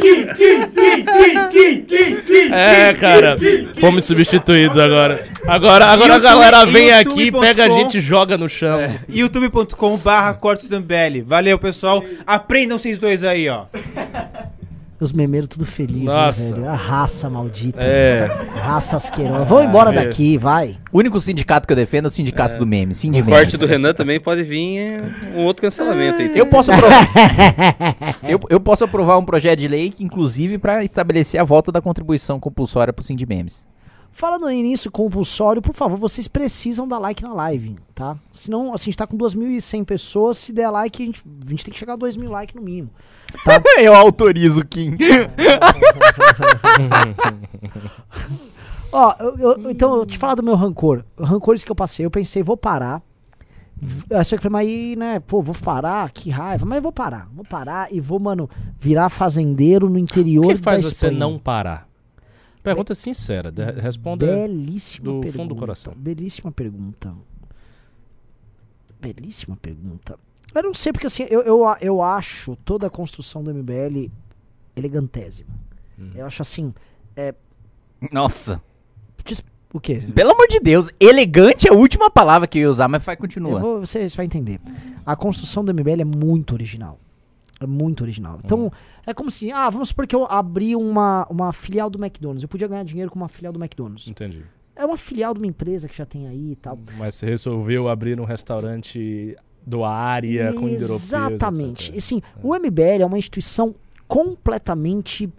É, 2.51 2.93
cara, 2.93 3.37
fomos 3.79 4.05
substituídos 4.05 4.77
agora. 4.77 5.27
Agora, 5.45 5.85
agora 5.87 6.13
a 6.13 6.15
YouTube- 6.17 6.23
galera 6.23 6.65
vem 6.65 6.91
aqui, 6.91 7.09
youtube.com. 7.25 7.41
pega 7.41 7.65
a 7.65 7.69
gente 7.69 7.97
e 7.97 8.01
joga 8.01 8.37
no 8.37 8.47
chão. 8.49 8.79
youtube.com 9.09 9.97
barra 9.97 10.33
cortes 10.33 10.67
do 10.67 10.77
MBL. 10.79 11.23
Valeu, 11.25 11.59
pessoal. 11.59 12.03
Aprendam 12.25 12.77
vocês 12.77 12.97
dois 12.97 13.23
aí, 13.23 13.49
ó. 13.49 13.65
Os 14.99 15.13
memeiros 15.13 15.47
tudo 15.47 15.63
felizes, 15.63 16.05
Nossa. 16.05 16.55
né, 16.55 16.61
velho? 16.61 16.69
A 16.69 16.75
raça 16.75 17.29
maldita. 17.29 17.79
É. 17.79 18.25
A 18.55 18.59
raça 18.59 18.97
asquerosa. 18.97 19.45
Vão 19.45 19.63
embora 19.63 19.91
é. 19.91 19.93
daqui, 19.93 20.39
vai. 20.39 20.75
O 20.91 20.97
único 20.97 21.19
sindicato 21.19 21.67
que 21.67 21.73
eu 21.73 21.77
defendo 21.77 22.05
é 22.05 22.07
o 22.07 22.11
sindicato 22.11 22.57
do 22.57 22.65
meme, 22.65 22.95
Sim 22.95 23.11
de 23.11 23.21
O 23.21 23.25
corte 23.25 23.57
do 23.57 23.67
Renan 23.67 23.93
também 23.93 24.19
pode 24.19 24.43
vir 24.43 24.79
é, 24.79 25.11
um 25.35 25.45
outro 25.45 25.61
cancelamento 25.61 26.19
aí. 26.19 26.31
Eu 26.35 26.47
posso 26.47 26.71
aprovar. 26.71 27.07
eu, 28.27 28.39
eu 28.49 28.59
posso 28.59 28.83
aprovar 28.85 29.19
um 29.19 29.25
projeto 29.25 29.59
de 29.59 29.67
lei 29.67 29.91
que, 29.91 30.03
inclusive, 30.03 30.57
para 30.57 30.83
estabelecer 30.83 31.39
a 31.39 31.43
volta 31.43 31.71
da 31.71 31.79
contribuição 31.79 32.39
compulsória 32.39 32.91
pro 32.91 33.05
Sim 33.05 33.15
de 33.15 33.25
Memes. 33.27 33.63
Falando 34.17 34.49
início 34.49 34.89
compulsório, 34.89 35.61
por 35.61 35.75
favor, 35.75 35.95
vocês 35.95 36.27
precisam 36.27 36.87
dar 36.87 36.97
like 36.97 37.21
na 37.21 37.35
live, 37.35 37.75
tá? 37.93 38.17
Senão, 38.31 38.73
assim, 38.73 38.85
a 38.85 38.85
gente 38.85 38.97
tá 38.97 39.05
com 39.05 39.15
2.100 39.15 39.85
pessoas, 39.85 40.39
se 40.39 40.51
der 40.51 40.71
like, 40.71 41.03
a 41.03 41.05
gente, 41.05 41.23
a 41.45 41.49
gente 41.51 41.63
tem 41.63 41.71
que 41.71 41.77
chegar 41.77 41.93
a 41.93 41.97
2.000 41.99 42.27
likes 42.27 42.55
no 42.55 42.63
mínimo. 42.63 42.89
Tá? 43.45 43.61
eu 43.79 43.93
autorizo, 43.93 44.65
Kim. 44.65 44.97
Ó, 48.91 49.13
eu- 49.19 49.37
eu- 49.37 49.69
então, 49.69 49.97
eu 49.97 50.03
te 50.03 50.17
falar 50.17 50.33
do 50.33 50.41
meu 50.41 50.55
rancor. 50.55 51.05
Rancores 51.19 51.63
que 51.63 51.71
eu 51.71 51.75
passei, 51.75 52.03
eu 52.03 52.09
pensei, 52.09 52.41
vou 52.41 52.57
parar. 52.57 53.03
Eu 54.09 54.17
achei 54.17 54.35
que 54.35 54.43
falei, 54.43 54.65
mas 54.65 54.67
aí, 54.67 54.95
né, 54.95 55.19
pô, 55.19 55.43
vou 55.43 55.53
parar, 55.53 56.09
que 56.11 56.31
raiva. 56.31 56.65
Mas 56.65 56.77
eu 56.77 56.81
vou 56.81 56.91
parar, 56.91 57.29
vou 57.31 57.45
parar 57.45 57.93
e 57.93 57.99
vou, 57.99 58.19
mano, 58.19 58.49
virar 58.79 59.09
fazendeiro 59.09 59.87
no 59.87 59.99
interior 59.99 60.45
O 60.45 60.49
que 60.49 60.55
faz 60.57 60.83
você 60.83 61.11
não 61.11 61.37
parar? 61.37 61.86
Pergunta 62.71 62.95
sincera. 62.95 63.51
de- 63.51 63.71
Responda. 63.79 64.25
Belíssima 64.25 65.05
do 65.05 65.19
pergunta. 65.19 65.37
fundo 65.37 65.49
do 65.53 65.59
coração. 65.59 65.93
Belíssima 65.95 66.51
pergunta. 66.51 67.13
Belíssima 68.99 69.55
pergunta. 69.55 70.17
Eu 70.55 70.63
não 70.63 70.73
sei, 70.73 70.91
porque 70.91 71.07
assim, 71.07 71.23
eu, 71.29 71.41
eu, 71.41 71.63
eu 71.81 72.01
acho 72.01 72.55
toda 72.57 72.87
a 72.87 72.89
construção 72.89 73.43
do 73.43 73.53
MBL 73.53 74.09
elegantésima. 74.75 75.49
Uhum. 75.97 76.11
Eu 76.15 76.25
acho 76.25 76.41
assim, 76.41 76.73
Nossa. 78.11 78.61
diz- 79.25 79.43
o 79.73 79.79
quê? 79.79 79.95
Pelo 80.15 80.31
amor 80.31 80.47
de 80.47 80.59
Deus, 80.59 80.89
elegante 80.99 81.67
é 81.67 81.71
a 81.71 81.75
última 81.75 82.09
palavra 82.09 82.47
que 82.47 82.57
eu 82.57 82.61
ia 82.63 82.69
usar, 82.69 82.87
mas 82.87 83.03
vai 83.03 83.15
Eu 83.15 83.19
continua. 83.19 83.59
vou, 83.59 83.79
você, 83.81 84.09
você 84.09 84.15
vai 84.17 84.25
entender. 84.25 84.59
A 85.05 85.15
construção 85.15 85.63
do 85.63 85.71
MBL 85.73 86.01
é 86.01 86.05
muito 86.05 86.53
original. 86.53 86.99
É 87.59 87.65
muito 87.65 88.01
original. 88.01 88.39
Então, 88.43 88.71
é 89.05 89.13
como 89.13 89.31
se, 89.31 89.51
ah, 89.51 89.69
vamos 89.69 89.89
supor 89.89 90.05
que 90.05 90.15
eu 90.15 90.25
abri 90.29 90.75
uma, 90.75 91.25
uma 91.29 91.51
filial 91.51 91.89
do 91.89 91.97
McDonald's. 91.97 92.43
Eu 92.43 92.49
podia 92.49 92.67
ganhar 92.67 92.83
dinheiro 92.83 93.09
com 93.09 93.17
uma 93.17 93.27
filial 93.27 93.51
do 93.51 93.59
McDonald's. 93.59 94.07
Entendi. 94.07 94.43
É 94.75 94.85
uma 94.85 94.97
filial 94.97 95.33
de 95.33 95.39
uma 95.39 95.47
empresa 95.47 95.87
que 95.87 95.97
já 95.97 96.05
tem 96.05 96.27
aí 96.27 96.51
e 96.51 96.55
tal. 96.55 96.77
Mas 96.97 97.15
você 97.15 97.25
resolveu 97.25 97.89
abrir 97.89 98.19
um 98.19 98.25
restaurante 98.25 99.35
do 99.65 99.83
área 99.83 100.53
com 100.53 100.67
europeus, 100.67 101.03
Exatamente. 101.03 101.91
E, 101.93 101.97
Assim, 101.97 102.21
o 102.43 102.55
MBL 102.55 103.01
é 103.01 103.05
uma 103.05 103.17
instituição 103.17 103.75
completamente 104.07 105.29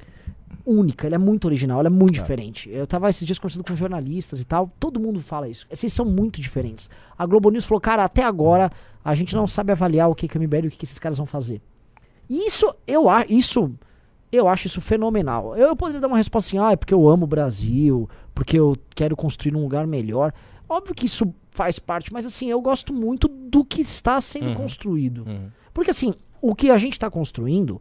única, 0.67 1.07
ele 1.07 1.15
é 1.15 1.19
muito 1.19 1.47
original, 1.47 1.81
ele 1.81 1.87
é 1.87 1.91
muito 1.91 2.13
diferente. 2.13 2.69
Eu 2.71 2.87
tava 2.87 3.09
esses 3.09 3.27
dias 3.27 3.39
conversando 3.39 3.65
com 3.65 3.75
jornalistas 3.75 4.41
e 4.41 4.45
tal, 4.45 4.71
todo 4.79 5.01
mundo 5.01 5.19
fala 5.19 5.49
isso. 5.49 5.67
Vocês 5.73 5.93
são 5.93 6.05
muito 6.05 6.41
diferentes. 6.43 6.91
A 7.17 7.25
Globo 7.25 7.51
News 7.51 7.65
falou, 7.65 7.81
cara, 7.81 8.05
até 8.05 8.23
agora 8.23 8.71
a 9.03 9.15
gente 9.15 9.35
não 9.35 9.47
sabe 9.47 9.73
avaliar 9.73 10.11
o 10.11 10.15
que, 10.15 10.29
que 10.29 10.37
é 10.37 10.41
o 10.41 10.43
MBL 10.43 10.65
e 10.65 10.69
o 10.69 10.71
que, 10.71 10.77
que 10.77 10.85
esses 10.85 10.99
caras 10.99 11.17
vão 11.17 11.27
fazer. 11.27 11.63
Isso, 12.29 12.75
eu 12.87 13.09
acho, 13.09 13.33
isso, 13.33 13.73
eu 14.31 14.49
acho 14.49 14.67
isso 14.67 14.81
fenomenal. 14.81 15.57
Eu 15.57 15.75
poderia 15.75 16.01
dar 16.01 16.09
uma 16.09 16.17
resposta 16.17 16.49
assim, 16.49 16.59
ah, 16.59 16.73
é 16.73 16.77
porque 16.77 16.93
eu 16.95 17.09
amo 17.09 17.25
o 17.25 17.29
Brasil, 17.29 18.09
porque 18.35 18.59
eu 18.59 18.77
quero 18.95 19.17
construir 19.17 19.55
um 19.57 19.63
lugar 19.63 19.87
melhor. 19.87 20.33
Óbvio 20.69 20.95
que 20.95 21.07
isso 21.07 21.33
faz 21.51 21.79
parte, 21.79 22.13
mas 22.13 22.27
assim, 22.27 22.47
eu 22.51 22.61
gosto 22.61 22.93
muito 22.93 23.27
do 23.29 23.65
que 23.65 23.81
está 23.81 24.21
sendo 24.21 24.49
Uhum. 24.49 24.55
construído. 24.55 25.25
Uhum. 25.27 25.49
Porque 25.73 25.91
assim, 25.91 26.15
o 26.43 26.55
que 26.55 26.71
a 26.71 26.79
gente 26.79 26.93
está 26.93 27.11
construindo 27.11 27.81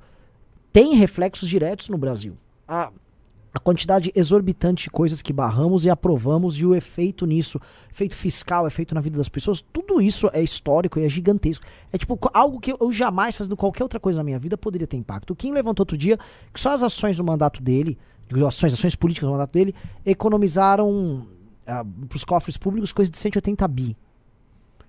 tem 0.72 0.93
reflexos 0.95 1.50
diretos 1.50 1.89
no 1.89 1.98
Brasil. 1.98 2.38
A, 2.68 2.91
a 3.58 3.60
quantidade 3.60 4.12
exorbitante 4.16 4.84
de 4.84 4.89
coisas 4.91 5.20
que 5.20 5.34
barramos 5.34 5.84
e 5.84 5.89
aprovamos 5.89 6.60
e 6.60 6.66
o 6.66 6.76
efeito 6.76 7.26
nisso, 7.26 7.60
efeito 7.89 8.16
fiscal, 8.16 8.68
efeito 8.68 8.93
na 8.93 9.01
vida 9.01 9.18
das 9.18 9.28
pessoas, 9.28 9.62
tudo 9.74 9.99
isso 9.99 10.30
é 10.32 10.43
histórico 10.43 10.99
e 10.99 11.05
é 11.05 11.10
gigantesco. 11.10 11.66
É 11.91 11.97
tipo 11.97 12.20
algo 12.34 12.60
que 12.60 12.72
eu 12.80 12.91
jamais, 12.91 13.36
fazendo 13.36 13.58
qualquer 13.58 13.82
outra 13.82 13.99
coisa 13.99 14.20
na 14.20 14.24
minha 14.24 14.38
vida, 14.38 14.55
poderia 14.55 14.86
ter 14.86 14.95
impacto. 14.95 15.32
O 15.32 15.36
Kim 15.36 15.51
levantou 15.51 15.82
outro 15.82 15.97
dia 15.97 16.20
que 16.53 16.60
só 16.60 16.72
as 16.72 16.84
ações 16.84 17.18
do 17.18 17.24
mandato 17.24 17.62
dele, 17.62 17.97
ações, 18.45 18.74
ações 18.74 18.95
políticas 18.95 19.28
do 19.28 19.32
mandato 19.32 19.53
dele, 19.53 19.74
economizaram 20.05 21.26
para 21.66 22.16
os 22.16 22.24
cofres 22.24 22.58
públicos 22.58 22.93
coisa 22.93 23.10
de 23.10 23.18
180 23.18 23.68
bi. 23.68 23.97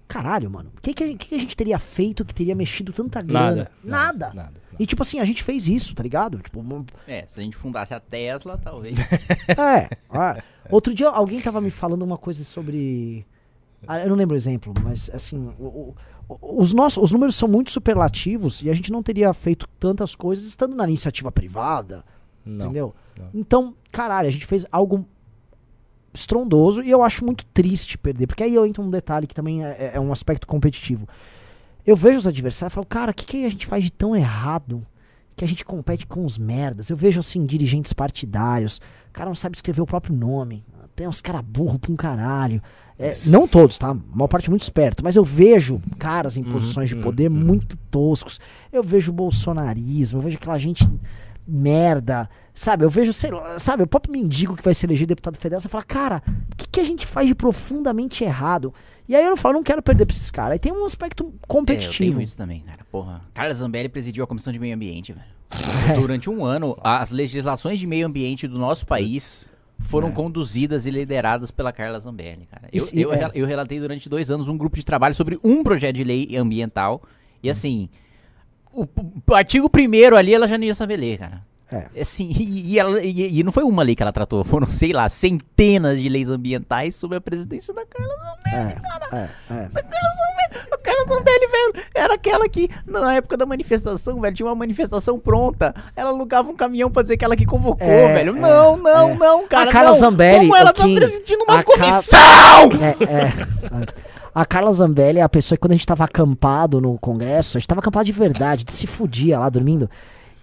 Caralho, 0.09 0.51
mano. 0.51 0.73
O 0.77 0.81
que, 0.81 0.95
que, 0.95 1.05
a- 1.05 1.15
que 1.17 1.35
a 1.35 1.39
gente 1.39 1.55
teria 1.55 1.79
feito 1.79 2.25
que 2.25 2.35
teria 2.35 2.55
mexido 2.55 2.93
tanta 2.93 3.21
grana? 3.23 3.49
Nada. 3.49 3.71
Nada. 3.85 4.13
Nada. 4.29 4.35
nada. 4.35 4.61
E 4.81 4.87
tipo 4.87 5.03
assim, 5.03 5.21
a 5.21 5.25
gente 5.25 5.43
fez 5.43 5.69
isso, 5.69 5.95
tá 5.95 6.03
ligado? 6.03 6.39
Tipo, 6.39 6.65
É, 7.07 7.27
se 7.27 7.41
a 7.41 7.43
gente 7.43 7.57
fundasse 7.57 7.93
a 7.93 8.01
Tesla, 8.01 8.57
talvez. 8.57 8.97
é. 9.49 9.89
ah. 10.09 10.43
Outro 10.71 10.95
dia 10.95 11.09
alguém 11.09 11.41
tava 11.41 11.61
me 11.61 11.71
falando 11.71 12.03
uma 12.03 12.17
coisa 12.17 12.43
sobre. 12.45 13.27
Ah, 13.87 14.01
eu 14.01 14.09
não 14.09 14.17
lembro 14.17 14.35
o 14.35 14.37
exemplo, 14.37 14.73
mas 14.83 15.11
assim, 15.13 15.53
o- 15.59 15.95
o- 16.29 16.61
os 16.63 16.73
nossos 16.75 17.03
os 17.03 17.13
números 17.13 17.35
são 17.37 17.49
muito 17.49 17.71
superlativos 17.71 18.61
e 18.63 18.71
a 18.71 18.75
gente 18.75 18.91
não 18.93 19.03
teria 19.03 19.33
feito 19.33 19.67
tantas 19.79 20.15
coisas 20.15 20.45
estando 20.47 20.75
na 20.75 20.85
iniciativa 20.85 21.31
privada, 21.33 22.05
Não. 22.45 22.67
entendeu? 22.67 22.95
não. 23.17 23.29
Então, 23.35 23.75
caralho, 23.93 24.29
a 24.29 24.31
gente 24.33 24.47
fez 24.47 24.67
algo 24.73 25.07
estrondoso 26.21 26.83
e 26.83 26.91
eu 26.91 27.03
acho 27.03 27.25
muito 27.25 27.45
triste 27.47 27.97
perder, 27.99 28.27
porque 28.27 28.43
aí 28.43 28.55
eu 28.55 28.67
entro 28.67 28.83
num 28.83 28.91
detalhe 28.91 29.27
que 29.27 29.35
também 29.35 29.65
é, 29.65 29.93
é 29.95 30.01
um 30.01 30.13
aspecto 30.13 30.47
competitivo. 30.47 31.09
Eu 31.87 31.97
vejo 31.97 32.19
os 32.19 32.27
adversários 32.27 32.73
e 32.73 32.75
falo, 32.75 32.87
cara, 32.87 33.13
o 33.13 33.15
que, 33.15 33.25
que 33.25 33.45
a 33.45 33.49
gente 33.49 33.67
faz 33.67 33.85
de 33.85 33.91
tão 33.91 34.15
errado 34.15 34.87
que 35.35 35.45
a 35.45 35.49
gente 35.49 35.65
compete 35.65 36.07
com 36.07 36.25
os 36.25 36.37
merdas? 36.37 36.91
Eu 36.91 36.97
vejo, 36.97 37.21
assim, 37.21 37.47
dirigentes 37.47 37.93
partidários, 37.93 38.81
o 39.09 39.13
cara 39.13 39.31
não 39.31 39.35
sabe 39.35 39.57
escrever 39.57 39.81
o 39.81 39.87
próprio 39.87 40.15
nome, 40.15 40.65
tem 40.99 41.07
uns 41.07 41.21
cara 41.21 41.41
burro 41.41 41.79
pra 41.79 41.93
um 41.93 41.97
caralho. 41.97 42.61
É, 42.99 43.13
não 43.27 43.47
todos, 43.47 43.79
tá? 43.79 43.91
A 43.91 43.95
maior 43.95 44.27
parte 44.27 44.51
muito 44.51 44.63
esperto, 44.63 45.05
mas 45.05 45.15
eu 45.15 45.23
vejo 45.23 45.81
caras 45.97 46.37
em 46.37 46.43
posições 46.43 46.89
de 46.89 46.97
uhum, 46.97 47.03
poder 47.03 47.31
muito 47.31 47.77
toscos. 47.89 48.41
Eu 48.73 48.83
vejo 48.83 49.13
bolsonarismo, 49.13 50.19
eu 50.19 50.23
vejo 50.23 50.37
aquela 50.37 50.59
gente 50.59 50.85
merda, 51.49 52.29
sabe? 52.55 52.85
Eu 52.85 52.91
vejo, 52.91 53.13
sei 53.13 53.31
lá, 53.31 53.59
sabe, 53.59 53.83
o 53.83 53.87
próprio 53.87 54.13
mendigo 54.13 54.55
que 54.55 54.63
vai 54.63 54.75
se 54.75 54.85
eleger 54.85 55.07
deputado 55.07 55.37
federal, 55.39 55.61
você 55.61 55.69
fala, 55.69 55.83
cara, 55.85 56.23
o 56.53 56.57
que, 56.57 56.69
que 56.69 56.81
a 56.81 56.85
gente 56.85 57.07
faz 57.07 57.27
de 57.27 57.35
profundamente 57.35 58.23
errado? 58.23 58.73
E 59.09 59.17
aí 59.17 59.25
eu 59.25 59.31
não 59.31 59.37
falo, 59.37 59.55
não 59.55 59.63
quero 59.63 59.83
perder 59.83 60.05
pra 60.05 60.15
esses 60.15 60.31
caras. 60.31 60.53
Aí 60.53 60.59
tem 60.59 60.71
um 60.73 60.85
aspecto 60.85 61.25
É, 61.25 61.27
eu 61.27 61.33
competitivo. 61.49 62.11
tenho 62.17 62.23
isso 62.23 62.37
também, 62.37 62.61
cara. 62.61 62.85
Porra. 62.93 63.23
Carla 63.33 63.55
Zambelli 63.55 63.89
presidiu 63.89 64.23
a 64.23 64.27
Comissão 64.27 64.53
de 64.53 64.59
Meio 64.59 64.75
Ambiente, 64.75 65.13
velho. 65.15 65.27
Durante 65.99 66.29
um 66.29 66.45
ano, 66.45 66.77
as 66.85 67.11
legislações 67.11 67.79
de 67.79 67.87
meio 67.87 68.07
ambiente 68.07 68.47
do 68.47 68.59
nosso 68.59 68.87
país 68.87 69.49
foram 69.79 70.13
conduzidas 70.13 70.85
e 70.85 70.91
lideradas 70.91 71.51
pela 71.51 71.73
Carla 71.73 71.99
Zambelli, 72.01 72.45
cara. 72.45 72.69
Eu, 72.71 72.77
Isso, 72.77 72.95
eu, 72.99 73.13
é. 73.15 73.31
eu 73.33 73.47
relatei 73.47 73.81
durante 73.81 74.09
dois 74.11 74.31
anos 74.31 74.47
um 74.49 74.59
grupo 74.59 74.77
de 74.77 74.85
trabalho 74.85 75.15
sobre 75.15 75.39
um 75.43 75.63
projeto 75.63 75.97
de 75.97 76.05
lei 76.05 76.37
ambiental. 76.37 77.01
E 77.43 77.49
assim, 77.49 77.89
o, 78.83 78.89
o 79.27 79.35
artigo 79.35 79.69
primeiro 79.71 80.17
ali 80.17 80.35
ela 80.35 80.47
já 80.49 80.57
não 80.59 80.65
ia 80.65 80.75
saber 80.75 80.97
ler, 80.97 81.19
cara. 81.19 81.47
É. 81.71 82.01
Assim, 82.01 82.31
e, 82.35 82.73
e 82.73 82.79
ela- 82.79 82.99
e- 83.03 83.41
e 83.41 83.43
não 83.43 83.53
foi 83.53 83.63
uma 83.63 83.83
lei 83.83 83.95
que 83.95 84.03
ela 84.03 84.11
tratou, 84.11 84.43
foram, 84.43 84.67
sei 84.67 84.91
lá, 84.91 85.07
centenas 85.07 86.01
de 86.01 86.09
leis 86.09 86.31
ambientais 86.31 86.95
sob 86.97 87.15
a 87.15 87.21
presidência 87.21 87.75
da 87.75 87.85
Carla 87.85 88.15
Zambelli. 88.15 88.81
É, 89.13 89.17
é, 89.17 89.29
é. 89.51 89.69
A 89.75 89.83
Carla 89.83 90.11
Zambelli, 90.17 90.67
a 90.73 90.79
Carla 90.79 91.05
Zambelli, 91.09 91.47
velho, 91.47 91.87
era 91.95 92.15
aquela 92.15 92.49
que, 92.49 92.71
na 92.87 93.13
época 93.17 93.37
da 93.37 93.45
manifestação, 93.45 94.19
velho, 94.19 94.35
tinha 94.35 94.47
uma 94.47 94.55
manifestação 94.55 95.19
pronta. 95.19 95.75
Ela 95.95 96.09
alugava 96.09 96.49
um 96.51 96.57
caminhão 96.57 96.91
pra 96.91 97.03
dizer 97.03 97.19
que 97.19 97.25
ela 97.27 97.37
que 97.37 97.45
convocou, 97.45 97.87
É, 97.87 98.15
velho. 98.15 98.35
é, 98.35 98.41
não, 98.41 98.79
não, 98.79 99.11
é. 99.11 99.15
não, 99.17 99.47
cara. 99.47 99.69
A 99.69 99.73
Carla 99.73 99.91
não. 99.91 99.99
Zambelli, 99.99 100.39
Como 100.47 100.57
ela 100.57 100.73
tá 100.73 100.85
presidindo 100.85 101.45
uma 101.45 101.59
a 101.59 101.63
Ca- 101.63 101.65
comissão? 101.65 102.71
É, 102.81 103.85
é. 103.85 104.09
A 104.39 104.45
Carla 104.45 104.71
Zambelli 104.71 105.19
é 105.19 105.23
a 105.23 105.29
pessoa 105.29 105.57
que 105.57 105.63
quando 105.63 105.73
a 105.73 105.75
gente 105.75 105.85
tava 105.85 106.05
acampado 106.05 106.81
no 106.81 106.97
congresso, 106.97 107.57
a 107.57 107.59
gente 107.59 107.67
tava 107.67 107.81
acampado 107.81 108.05
de 108.05 108.13
verdade, 108.13 108.63
de 108.63 108.71
se 108.71 108.87
fudia 108.87 109.37
lá 109.37 109.49
dormindo. 109.49 109.91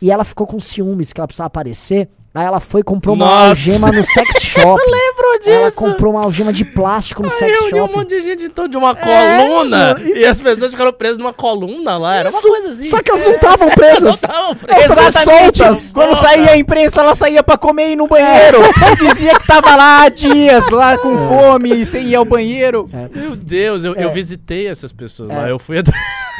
E 0.01 0.11
ela 0.11 0.25
ficou 0.25 0.45
com 0.45 0.59
ciúmes 0.59 1.13
que 1.13 1.21
ela 1.21 1.27
precisava 1.27 1.47
aparecer. 1.47 2.09
Aí 2.35 2.45
ela 2.45 2.59
foi 2.59 2.81
e 2.81 2.83
comprou 2.83 3.15
uma 3.15 3.25
Nossa. 3.25 3.47
algema 3.47 3.91
no 3.93 4.03
sex 4.03 4.41
shop. 4.43 4.81
Lembrou 4.85 5.37
disso? 5.39 5.49
Ela 5.51 5.71
comprou 5.71 6.13
uma 6.13 6.23
algema 6.23 6.51
de 6.51 6.65
plástico 6.65 7.23
no 7.23 7.29
sex 7.29 7.49
Reuniu 7.59 7.83
um 7.83 7.87
shop. 7.87 7.97
monte 7.97 8.09
de 8.09 8.21
gente 8.21 8.43
em 8.43 8.49
torno 8.49 8.69
de 8.71 8.77
uma 8.77 8.93
coluna 8.93 9.95
e 10.03 10.25
as 10.25 10.41
pessoas 10.41 10.71
ficaram 10.71 10.91
presas 10.91 11.17
numa 11.17 11.31
coluna 11.33 11.97
lá. 11.97 12.15
Era 12.15 12.29
uma 12.29 12.37
Isso, 12.37 12.47
coisa 12.47 12.69
assim. 12.69 12.83
Só 12.85 13.01
que 13.01 13.09
elas 13.09 13.23
não 13.23 13.31
estavam 13.35 13.69
presas. 13.69 14.21
Não 14.21 14.29
tavam 14.29 14.55
presas. 14.55 14.97
Elas 14.97 15.15
estavam 15.15 15.39
soltas. 15.41 15.91
Quando 15.93 16.15
saía 16.17 16.51
a 16.51 16.57
imprensa, 16.57 16.99
ela 17.01 17.15
saía 17.15 17.41
pra 17.41 17.57
comer 17.57 17.89
e 17.89 17.91
ir 17.93 17.95
no 17.95 18.07
banheiro. 18.07 18.57
Dizia 18.99 19.39
que 19.39 19.47
tava 19.47 19.75
lá 19.75 20.03
há 20.03 20.09
dias, 20.09 20.69
lá 20.69 20.97
com 20.97 21.17
fome, 21.17 21.85
sem 21.85 22.05
ir 22.07 22.15
ao 22.15 22.25
banheiro. 22.25 22.89
Meu 23.13 23.35
Deus, 23.35 23.83
eu, 23.85 23.93
eu 23.95 24.09
É. 24.09 24.13
visitei 24.13 24.67
essas 24.67 24.91
pessoas 24.91 25.29
É. 25.29 25.33
lá. 25.35 25.47
Eu 25.49 25.57
fui 25.57 25.77
até, 25.79 25.91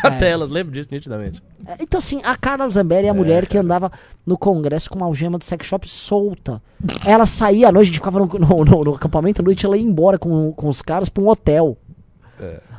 até 0.04 0.30
elas, 0.30 0.50
lembro 0.50 0.74
disso 0.74 0.90
nitidamente. 0.92 1.42
É, 1.68 1.76
Então, 1.80 1.98
assim, 2.00 2.20
a 2.24 2.36
Carla 2.36 2.68
Zambelli 2.70 3.08
é 3.08 3.10
a 3.10 3.14
mulher 3.14 3.46
que 3.46 3.58
andava 3.58 3.92
no 4.26 4.38
congresso 4.38 4.90
com 4.90 4.98
uma 4.98 5.06
algema 5.06 5.38
de 5.40 5.46
sex 5.46 5.66
shop 5.66 5.85
solta. 5.88 6.62
Ela 7.06 7.26
saía 7.26 7.70
à 7.70 7.72
noite, 7.72 7.84
a 7.84 7.92
gente 7.92 8.00
ficava 8.00 8.20
no, 8.20 8.26
no, 8.26 8.66
no- 8.66 8.84
no 8.84 8.96
acampamento, 8.96 9.42
à 9.42 9.44
noite 9.46 9.66
ela 9.66 9.78
ia 9.78 9.84
embora 9.84 10.18
com, 10.20 10.52
com 10.54 10.68
os 10.68 10.82
caras 10.82 11.10
pra 11.10 11.24
um 11.24 11.28
hotel. 11.30 11.78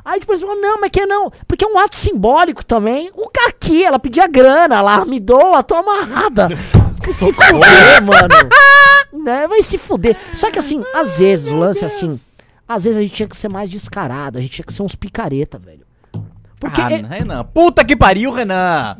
Aí 0.05 0.19
depois 0.19 0.39
falou, 0.39 0.55
não, 0.55 0.79
mas 0.79 0.89
que 0.91 1.05
não, 1.05 1.29
porque 1.47 1.65
é 1.65 1.67
um 1.67 1.77
ato 1.77 1.95
simbólico 1.95 2.63
também. 2.65 3.09
O 3.13 3.29
aqui, 3.47 3.83
ela 3.83 3.99
pedia 3.99 4.27
grana 4.27 4.81
lá, 4.81 5.03
me 5.05 5.19
doa, 5.19 5.61
tô 5.63 5.75
amarrada. 5.75 6.49
Que 7.07 7.13
se 7.13 7.31
fuder, 7.31 8.03
mano. 8.03 8.27
né, 9.23 9.47
vai 9.47 9.61
se 9.61 9.77
fuder. 9.77 10.17
Só 10.33 10.51
que 10.51 10.59
assim, 10.59 10.83
às 10.93 11.17
vezes, 11.19 11.49
o 11.49 11.55
lance 11.55 11.81
é 11.83 11.87
assim, 11.87 12.19
às 12.67 12.83
vezes 12.83 12.99
a 12.99 13.01
gente 13.01 13.13
tinha 13.13 13.29
que 13.29 13.37
ser 13.37 13.47
mais 13.47 13.69
descarado, 13.69 14.37
a 14.37 14.41
gente 14.41 14.51
tinha 14.51 14.65
que 14.65 14.73
ser 14.73 14.83
uns 14.83 14.93
picareta, 14.93 15.57
velho. 15.57 15.85
Porque, 16.59 16.81
ah, 16.81 16.91
é- 16.91 16.97
Renan. 16.97 17.45
Puta 17.45 17.85
que 17.85 17.95
pariu, 17.95 18.33
Renan. 18.33 18.97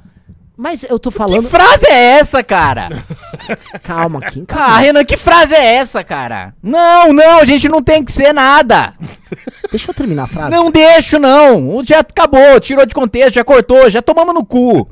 mas 0.56 0.84
eu 0.84 0.98
tô 0.98 1.12
Que 1.12 1.18
falando, 1.18 1.50
frase 1.50 1.86
é 1.88 2.18
essa, 2.20 2.42
cara? 2.42 2.88
calma, 3.84 4.22
Kim, 4.22 4.46
Ah. 4.50 4.78
Renan, 4.80 5.04
que 5.06 5.18
frase 5.18 5.54
é 5.54 5.76
essa, 5.76 6.04
cara? 6.04 6.54
Não, 6.62 7.12
não, 7.14 7.40
a 7.40 7.46
gente 7.46 7.68
não 7.70 7.82
tem 7.82 8.04
que 8.04 8.12
ser 8.12 8.34
nada. 8.34 8.94
Deixa 9.70 9.90
eu 9.92 9.94
terminar 9.96 10.24
a 10.24 10.28
frase. 10.28 10.52
Não 10.52 10.72
deixo, 10.72 11.20
não. 11.20 11.76
O 11.76 11.84
Já 11.84 12.00
acabou, 12.00 12.60
tirou 12.60 12.86
de 12.86 12.94
contexto, 12.96 13.36
já 13.36 13.44
cortou, 13.44 13.90
já 13.90 14.02
tomamos 14.02 14.34
no 14.34 14.46
cu. 14.46 14.88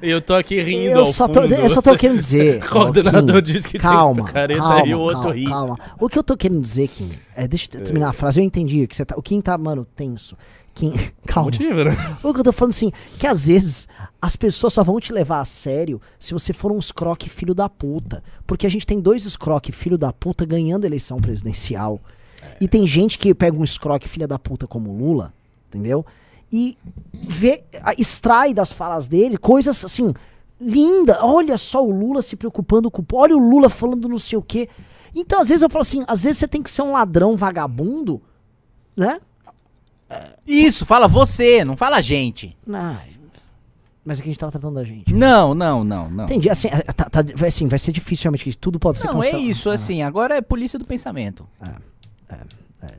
Eu 0.00 0.20
tô 0.20 0.34
aqui 0.34 0.60
rindo 0.60 0.90
Eu 0.90 1.00
ao 1.00 1.06
só, 1.06 1.28
tô, 1.28 1.42
fundo. 1.42 1.54
eu 1.54 1.70
só 1.70 1.80
tô 1.80 1.96
querendo 1.96 2.16
dizer. 2.18 2.60
O 2.74 2.92
Kim, 2.92 3.42
disse 3.42 3.68
que 3.68 3.78
calma, 3.78 4.24
tem 4.24 4.32
careta 4.32 4.60
calma, 4.60 4.86
e 4.86 4.94
o 4.94 4.98
outro 4.98 5.20
calma, 5.22 5.34
ri. 5.36 5.44
calma. 5.46 5.78
O 6.00 6.08
que 6.08 6.18
eu 6.18 6.22
tô 6.24 6.36
querendo 6.36 6.60
dizer, 6.60 6.88
Kim, 6.88 7.08
é, 7.36 7.46
deixa 7.46 7.68
eu 7.74 7.80
terminar 7.82 8.08
a 8.08 8.12
frase. 8.12 8.40
Eu 8.40 8.44
entendi 8.44 8.86
que 8.86 8.96
você 8.96 9.04
tá, 9.04 9.14
o 9.16 9.22
Kim 9.22 9.40
tá, 9.40 9.56
mano, 9.56 9.86
tenso. 9.96 10.36
Kim, 10.74 10.92
calma. 11.26 11.50
Motivo, 11.50 11.84
né? 11.84 11.90
O 12.22 12.32
que 12.32 12.40
eu 12.40 12.44
tô 12.44 12.52
falando 12.52 12.70
assim, 12.70 12.92
que 13.18 13.26
às 13.26 13.46
vezes 13.46 13.88
as 14.20 14.36
pessoas 14.36 14.72
só 14.72 14.82
vão 14.82 14.98
te 14.98 15.12
levar 15.12 15.40
a 15.40 15.44
sério 15.44 16.00
se 16.18 16.32
você 16.32 16.52
for 16.52 16.72
um 16.72 16.78
escroque 16.78 17.28
filho 17.28 17.54
da 17.54 17.68
puta. 17.68 18.22
Porque 18.46 18.66
a 18.66 18.70
gente 18.70 18.86
tem 18.86 19.00
dois 19.00 19.24
escroque 19.24 19.72
filho 19.72 19.98
da 19.98 20.12
puta 20.12 20.44
ganhando 20.44 20.84
eleição 20.84 21.20
presidencial. 21.20 22.00
E 22.60 22.66
tem 22.66 22.86
gente 22.86 23.18
que 23.18 23.34
pega 23.34 23.56
um 23.56 23.64
escroque 23.64 24.08
filha 24.08 24.26
da 24.26 24.38
puta 24.38 24.66
como 24.66 24.92
Lula, 24.92 25.32
entendeu? 25.68 26.04
E 26.52 26.76
vê, 27.12 27.64
extrai 27.96 28.52
das 28.52 28.72
falas 28.72 29.06
dele 29.08 29.38
coisas 29.38 29.84
assim, 29.84 30.12
linda. 30.60 31.24
Olha 31.24 31.56
só 31.56 31.84
o 31.84 31.90
Lula 31.90 32.22
se 32.22 32.36
preocupando 32.36 32.90
com 32.90 33.04
Olha 33.12 33.36
o 33.36 33.38
Lula 33.38 33.68
falando 33.68 34.08
não 34.08 34.18
sei 34.18 34.38
o 34.38 34.42
quê. 34.42 34.68
Então, 35.14 35.40
às 35.40 35.48
vezes 35.48 35.62
eu 35.62 35.70
falo 35.70 35.82
assim, 35.82 36.04
às 36.06 36.24
vezes 36.24 36.38
você 36.38 36.48
tem 36.48 36.62
que 36.62 36.70
ser 36.70 36.82
um 36.82 36.92
ladrão 36.92 37.36
vagabundo, 37.36 38.20
né? 38.96 39.20
Isso, 40.46 40.84
fala 40.86 41.06
você, 41.08 41.64
não 41.64 41.76
fala 41.76 41.96
a 41.96 42.00
gente. 42.00 42.56
Ah, 42.72 42.98
mas 44.04 44.18
aqui 44.18 44.28
a 44.28 44.32
gente 44.32 44.38
tava 44.40 44.50
tratando 44.52 44.74
da 44.74 44.84
gente. 44.84 45.14
Não, 45.14 45.54
não, 45.54 45.84
não, 45.84 46.10
não. 46.10 46.24
Entendi. 46.24 46.50
Assim, 46.50 46.68
é, 46.68 46.80
tá, 46.92 47.08
tá- 47.08 47.24
vai, 47.36 47.48
assim, 47.48 47.68
vai 47.68 47.78
ser 47.78 47.92
difícil 47.92 48.24
realmente, 48.24 48.44
que 48.44 48.56
tudo 48.56 48.78
pode 48.78 48.98
ser 48.98 49.06
Não, 49.06 49.14
é 49.20 49.26
cancelado. 49.26 49.44
isso, 49.48 49.70
assim, 49.70 50.02
agora 50.02 50.36
é 50.36 50.40
polícia 50.40 50.78
do 50.78 50.84
pensamento. 50.84 51.46
É, 52.28 52.36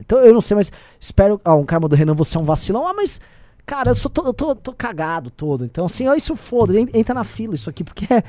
Então 0.00 0.18
eu 0.20 0.32
não 0.32 0.40
sei, 0.40 0.56
mas 0.56 0.72
espero. 0.98 1.38
Ah, 1.44 1.54
um 1.54 1.64
cara 1.64 1.80
mandou 1.80 1.98
Renan, 1.98 2.14
você 2.14 2.36
é 2.36 2.40
um 2.40 2.44
vacilão. 2.44 2.86
Ah, 2.86 2.94
mas. 2.94 3.20
Cara, 3.66 3.90
eu, 3.90 3.94
sou 3.94 4.10
to- 4.10 4.26
eu 4.26 4.34
tô, 4.34 4.54
tô 4.54 4.72
cagado 4.74 5.30
todo. 5.30 5.64
Então, 5.64 5.86
assim, 5.86 6.06
ó, 6.06 6.14
isso 6.14 6.36
foda. 6.36 6.78
en- 6.78 6.88
Entra 6.94 7.14
na 7.14 7.24
fila 7.24 7.54
isso 7.54 7.68
aqui, 7.68 7.82
porque. 7.84 8.06
é- 8.12 8.22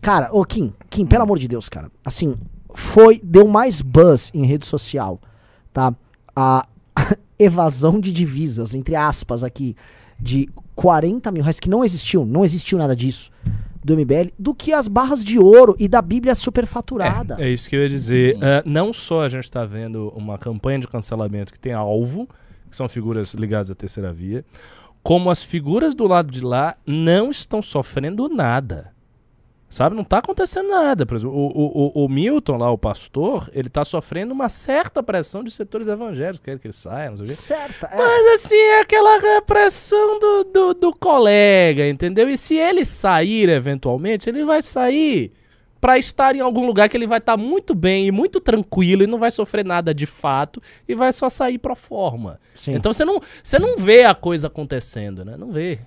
Cara, 0.00 0.28
ô 0.32 0.44
Kim, 0.44 0.72
Kim, 0.90 1.06
pelo 1.06 1.22
amor 1.22 1.38
de 1.38 1.48
Deus, 1.48 1.68
cara. 1.68 1.90
Assim, 2.04 2.36
foi. 2.74 3.20
Deu 3.24 3.48
mais 3.48 3.80
buzz 3.80 4.30
em 4.34 4.44
rede 4.46 4.66
social, 4.66 5.20
tá? 5.72 5.92
A 6.36 6.64
evasão 7.38 8.00
de 8.00 8.12
divisas, 8.12 8.74
entre 8.74 8.94
aspas, 8.96 9.44
aqui, 9.44 9.76
de 10.18 10.48
40 10.74 11.30
mil 11.30 11.42
reais, 11.42 11.60
que 11.60 11.68
não 11.68 11.84
existiu, 11.84 12.24
não 12.24 12.44
existiu 12.44 12.78
nada 12.78 12.94
disso, 12.94 13.30
do 13.84 13.94
MBL, 13.94 14.30
do 14.38 14.54
que 14.54 14.72
as 14.72 14.88
barras 14.88 15.22
de 15.22 15.38
ouro 15.38 15.76
e 15.78 15.86
da 15.86 16.00
Bíblia 16.00 16.34
superfaturada. 16.34 17.36
É 17.38 17.50
isso 17.50 17.68
que 17.68 17.76
eu 17.76 17.82
ia 17.82 17.88
dizer. 17.88 18.38
É, 18.40 18.62
não 18.64 18.92
só 18.92 19.22
a 19.22 19.28
gente 19.28 19.44
está 19.44 19.64
vendo 19.64 20.08
uma 20.16 20.38
campanha 20.38 20.78
de 20.78 20.88
cancelamento 20.88 21.52
que 21.52 21.58
tem 21.58 21.72
alvo, 21.72 22.28
que 22.70 22.76
são 22.76 22.88
figuras 22.88 23.34
ligadas 23.34 23.70
à 23.70 23.74
terceira 23.74 24.12
via, 24.12 24.44
como 25.02 25.30
as 25.30 25.42
figuras 25.42 25.94
do 25.94 26.06
lado 26.06 26.30
de 26.30 26.40
lá 26.40 26.74
não 26.86 27.30
estão 27.30 27.60
sofrendo 27.60 28.26
nada. 28.28 28.93
Sabe, 29.74 29.96
não 29.96 30.04
tá 30.04 30.18
acontecendo 30.18 30.68
nada. 30.68 31.04
Por 31.04 31.16
exemplo, 31.16 31.34
o, 31.36 31.48
o, 32.00 32.04
o- 32.04 32.08
Milton 32.08 32.56
lá, 32.58 32.70
o 32.70 32.78
pastor, 32.78 33.50
ele 33.52 33.68
tá 33.68 33.84
sofrendo 33.84 34.32
uma 34.32 34.48
certa 34.48 35.02
pressão 35.02 35.42
de 35.42 35.50
setores 35.50 35.88
evangélicos, 35.88 36.38
querem 36.38 36.60
que 36.60 36.68
ele 36.68 36.72
saia, 36.72 37.10
não 37.10 37.16
sei 37.16 37.24
o 37.26 37.28
quê. 37.28 37.34
Certa, 37.34 37.86
é. 37.90 37.96
Mas 37.96 38.34
assim, 38.34 38.54
é 38.56 38.80
aquela 38.82 39.18
repressão 39.18 40.20
do, 40.20 40.44
do, 40.44 40.74
do 40.74 40.92
colega, 40.94 41.88
entendeu? 41.88 42.30
E 42.30 42.36
se 42.36 42.54
ele 42.54 42.84
sair 42.84 43.48
eventualmente, 43.48 44.28
ele 44.30 44.44
vai 44.44 44.62
sair 44.62 45.32
pra 45.80 45.98
estar 45.98 46.36
em 46.36 46.40
algum 46.40 46.64
lugar 46.64 46.88
que 46.88 46.96
ele 46.96 47.08
vai 47.08 47.18
estar 47.18 47.36
muito 47.36 47.74
bem 47.74 48.06
e 48.06 48.12
muito 48.12 48.38
tranquilo 48.38 49.02
e 49.02 49.08
não 49.08 49.18
vai 49.18 49.32
sofrer 49.32 49.64
nada 49.64 49.92
de 49.92 50.06
fato 50.06 50.62
e 50.88 50.94
vai 50.94 51.12
só 51.12 51.28
sair 51.28 51.58
pro 51.58 51.74
forma. 51.74 52.38
Sim. 52.54 52.74
Então 52.74 52.92
você 52.92 53.04
não, 53.04 53.20
você 53.42 53.58
não 53.58 53.76
vê 53.76 54.04
a 54.04 54.14
coisa 54.14 54.46
acontecendo, 54.46 55.24
né? 55.24 55.36
Não 55.36 55.50
vê. 55.50 55.80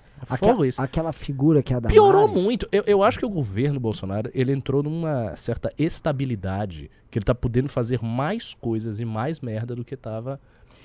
É 0.62 0.66
isso. 0.66 0.80
aquela 0.82 1.12
figura 1.12 1.62
que 1.62 1.72
é 1.72 1.76
a 1.76 1.80
da 1.80 1.88
Piorou 1.88 2.26
muito. 2.28 2.66
Eu, 2.72 2.82
eu 2.86 3.02
acho 3.02 3.18
que 3.18 3.26
o 3.26 3.30
governo 3.30 3.78
Bolsonaro, 3.78 4.30
ele 4.34 4.52
entrou 4.52 4.82
numa 4.82 5.34
certa 5.36 5.72
estabilidade, 5.78 6.90
que 7.10 7.18
ele 7.18 7.24
tá 7.24 7.34
podendo 7.34 7.68
fazer 7.68 8.00
mais 8.02 8.54
coisas 8.54 9.00
e 9.00 9.04
mais 9.04 9.40
merda 9.40 9.74
do 9.74 9.84
que 9.84 9.96
tava 9.96 10.40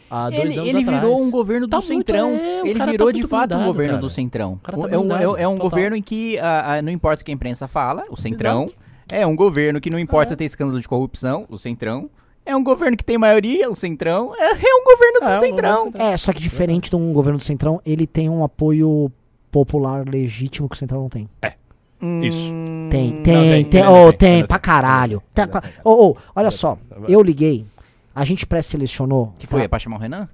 há 0.10 0.30
dois 0.30 0.42
Ele, 0.44 0.54
anos 0.58 0.70
ele 0.70 0.80
atrás. 0.82 1.02
virou 1.02 1.22
um 1.22 1.32
governo 1.32 1.68
do 1.68 1.70
Tá 1.72 1.78
muito- 1.78 1.88
Centrão. 1.88 2.30
é, 2.32 2.62
o 2.62 2.66
ele 2.68 2.74
cara 2.76 2.86
tá 2.86 2.92
virou 2.92 3.12
de 3.12 3.20
muito 3.22 3.30
fato 3.30 3.56
um 3.56 3.66
governo 3.66 3.92
cara. 3.94 4.02
do 4.02 4.10
Centrão. 4.10 4.60
tá 4.62 4.72
é, 4.74 4.76
um, 4.98 5.08
blindado, 5.08 5.38
é, 5.38 5.42
é 5.44 5.48
um 5.48 5.54
total. 5.56 5.70
governo 5.70 5.96
em 5.96 6.02
que 6.02 6.38
ah, 6.40 6.74
ah, 6.76 6.82
não 6.82 6.92
importa 6.92 7.22
o 7.22 7.26
que 7.26 7.32
a 7.32 7.34
imprensa 7.34 7.68
fala, 7.68 8.04
o 8.10 8.16
Centrão. 8.18 8.68
É 9.12 9.26
um 9.28 9.36
governo 9.36 9.82
que 9.82 9.90
não 9.90 10.00
importa 10.00 10.36
ter 10.36 10.46
escândalo 10.46 10.80
de 10.80 10.88
corrupção, 10.88 11.46
o 11.50 11.58
Centrão. 11.58 12.10
É 12.46 12.56
um 12.56 12.64
governo 12.64 12.96
que 12.98 13.06
tem 13.06 13.18
maioria, 13.18 13.70
o 13.70 13.76
Centrão. 13.76 14.34
É, 14.36 14.52
é 14.52 14.76
um 14.76 14.84
governo 14.84 15.20
do 15.22 15.26
É, 15.28 15.38
Centrão. 15.38 15.92
É, 15.96 16.18
só 16.18 16.32
que 16.34 16.42
diferente 16.42 16.90
de 16.90 16.96
um 16.96 17.12
governo 17.14 17.38
do 17.38 17.44
Centrão, 17.44 17.82
ele 17.86 18.06
tem 18.08 18.30
um 18.30 18.44
apoio 18.44 19.12
popular 19.54 20.10
legítimo 20.10 20.68
que 20.68 20.76
o 20.76 20.78
Centrão 20.78 21.02
não 21.04 21.10
tem. 21.10 21.30
Isso. 22.22 22.52
Hum, 22.54 22.90
Tem, 22.92 23.12
não, 23.12 23.24
tem, 23.24 23.24
tem, 23.24 23.64
tem, 23.64 23.66
tem, 23.66 23.88
oh, 23.88 24.08
tem, 24.10 24.18
tem, 24.18 24.38
tem, 24.40 24.46
pra 24.48 24.60
caralho. 24.60 25.24
tem, 25.34 25.48
Tá. 25.48 25.64
Ô, 25.86 26.10
ô, 26.10 26.18
olha 26.36 26.52
só, 26.52 26.78
eu 27.08 27.22
liguei, 27.22 27.66
a 28.14 28.26
gente 28.26 28.46
pré-selecionou. 28.46 29.32
Que 29.40 29.48
foi? 29.48 29.62
tá? 29.62 29.66
É 29.66 29.68
pra 29.70 29.80
chamar 29.80 29.96
o 29.96 30.00
Renan? 30.00 30.28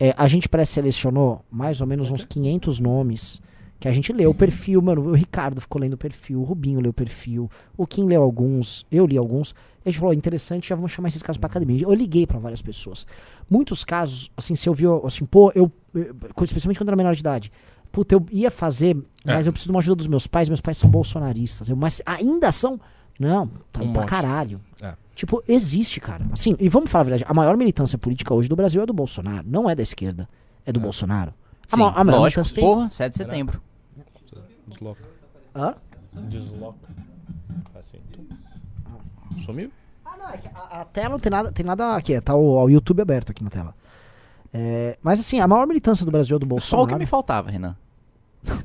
É, 0.00 0.12
a 0.16 0.26
gente 0.26 0.48
pré-selecionou 0.48 1.42
mais 1.50 1.80
ou 1.80 1.86
menos 1.86 2.10
uns 2.10 2.24
500 2.24 2.80
nomes 2.80 3.40
que 3.78 3.86
a 3.86 3.92
gente 3.92 4.12
leu 4.12 4.30
o 4.30 4.34
perfil, 4.34 4.82
mano. 4.82 5.02
O 5.10 5.14
Ricardo 5.14 5.60
ficou 5.60 5.80
lendo 5.80 5.94
o 5.94 5.98
perfil, 5.98 6.40
o 6.40 6.44
Rubinho 6.44 6.80
leu 6.80 6.90
o 6.90 6.94
perfil, 6.94 7.48
o 7.76 7.86
Kim 7.86 8.04
leu 8.04 8.22
alguns, 8.22 8.84
eu 8.90 9.06
li 9.06 9.16
alguns. 9.16 9.54
A 9.86 9.90
gente 9.90 10.00
falou, 10.00 10.12
interessante, 10.12 10.68
já 10.68 10.74
vamos 10.74 10.90
chamar 10.90 11.08
esses 11.08 11.22
casos 11.22 11.38
pra 11.38 11.46
academia. 11.46 11.80
Eu 11.82 11.94
liguei 11.94 12.26
pra 12.26 12.38
várias 12.38 12.60
pessoas. 12.60 13.06
Muitos 13.48 13.84
casos, 13.84 14.30
assim, 14.36 14.54
se 14.56 14.68
eu 14.68 14.74
vi, 14.74 14.84
assim, 15.04 15.24
pô, 15.24 15.52
eu, 15.54 15.70
eu- 15.94 16.14
especialmente 16.42 16.78
quando 16.78 16.88
era 16.88 16.96
menor 16.96 17.14
de 17.14 17.20
idade, 17.20 17.52
puta, 17.92 18.14
eu 18.14 18.26
ia 18.32 18.50
fazer, 18.50 18.96
mas 19.24 19.46
É. 19.46 19.48
eu 19.48 19.52
preciso 19.52 19.68
de 19.68 19.72
uma 19.72 19.78
ajuda 19.78 19.96
dos 19.96 20.08
meus 20.08 20.26
pais, 20.26 20.48
meus 20.48 20.60
pais 20.60 20.76
são 20.76 20.90
bolsonaristas. 20.90 21.68
Eu, 21.68 21.76
mas 21.76 22.02
ainda 22.04 22.50
são? 22.50 22.80
Não, 23.18 23.46
tá 23.72 23.80
Um 23.82 23.92
pra 23.92 24.02
monte. 24.02 24.10
caralho. 24.10 24.60
É. 24.82 24.94
Tipo, 25.14 25.42
existe, 25.48 26.00
cara. 26.00 26.26
Assim, 26.32 26.54
e 26.58 26.68
vamos 26.68 26.90
falar 26.90 27.02
a 27.02 27.04
verdade, 27.04 27.24
a 27.26 27.32
maior 27.32 27.56
militância 27.56 27.96
política 27.96 28.34
hoje 28.34 28.48
do 28.48 28.56
Brasil 28.56 28.82
é 28.82 28.86
do 28.86 28.92
Bolsonaro, 28.92 29.46
não 29.48 29.70
é 29.70 29.74
da 29.74 29.82
esquerda, 29.82 30.28
é 30.66 30.72
do 30.72 30.80
Bolsonaro. 30.80 31.32
A 31.72 31.76
Sim, 31.76 31.82
ma- 31.82 31.92
a 31.92 32.04
maior 32.04 32.18
lógico. 32.18 32.40
militância 32.40 32.54
tem- 32.54 32.64
Porra, 32.64 32.90
7 32.90 33.12
de 33.12 33.16
setembro. 33.18 33.62
Desloca. 34.66 35.02
Hã? 35.54 35.74
Desloca. 36.28 36.88
Assim. 37.74 37.98
tum. 38.12 38.26
Sumiu? 39.42 39.70
Ah, 40.04 40.14
não, 40.18 40.28
é 40.30 40.36
que 40.38 40.48
a, 40.48 40.80
a 40.80 40.84
tela 40.84 41.10
não 41.10 41.18
tem 41.18 41.30
nada, 41.30 41.52
tem 41.52 41.64
nada 41.66 41.96
aqui, 41.96 42.20
tá 42.20 42.34
o, 42.34 42.62
o 42.64 42.68
YouTube 42.70 43.00
aberto 43.02 43.30
aqui 43.30 43.42
na 43.44 43.50
tela. 43.50 43.74
É, 44.52 44.96
mas 45.02 45.20
assim, 45.20 45.40
a 45.40 45.46
maior 45.46 45.66
militância 45.66 46.04
do 46.04 46.10
Brasil 46.10 46.36
é 46.36 46.40
do 46.40 46.44
Só 46.44 46.48
Bolsonaro. 46.48 46.84
o 46.84 46.88
que 46.88 46.98
me 46.98 47.06
faltava, 47.06 47.50
Renan. 47.50 47.76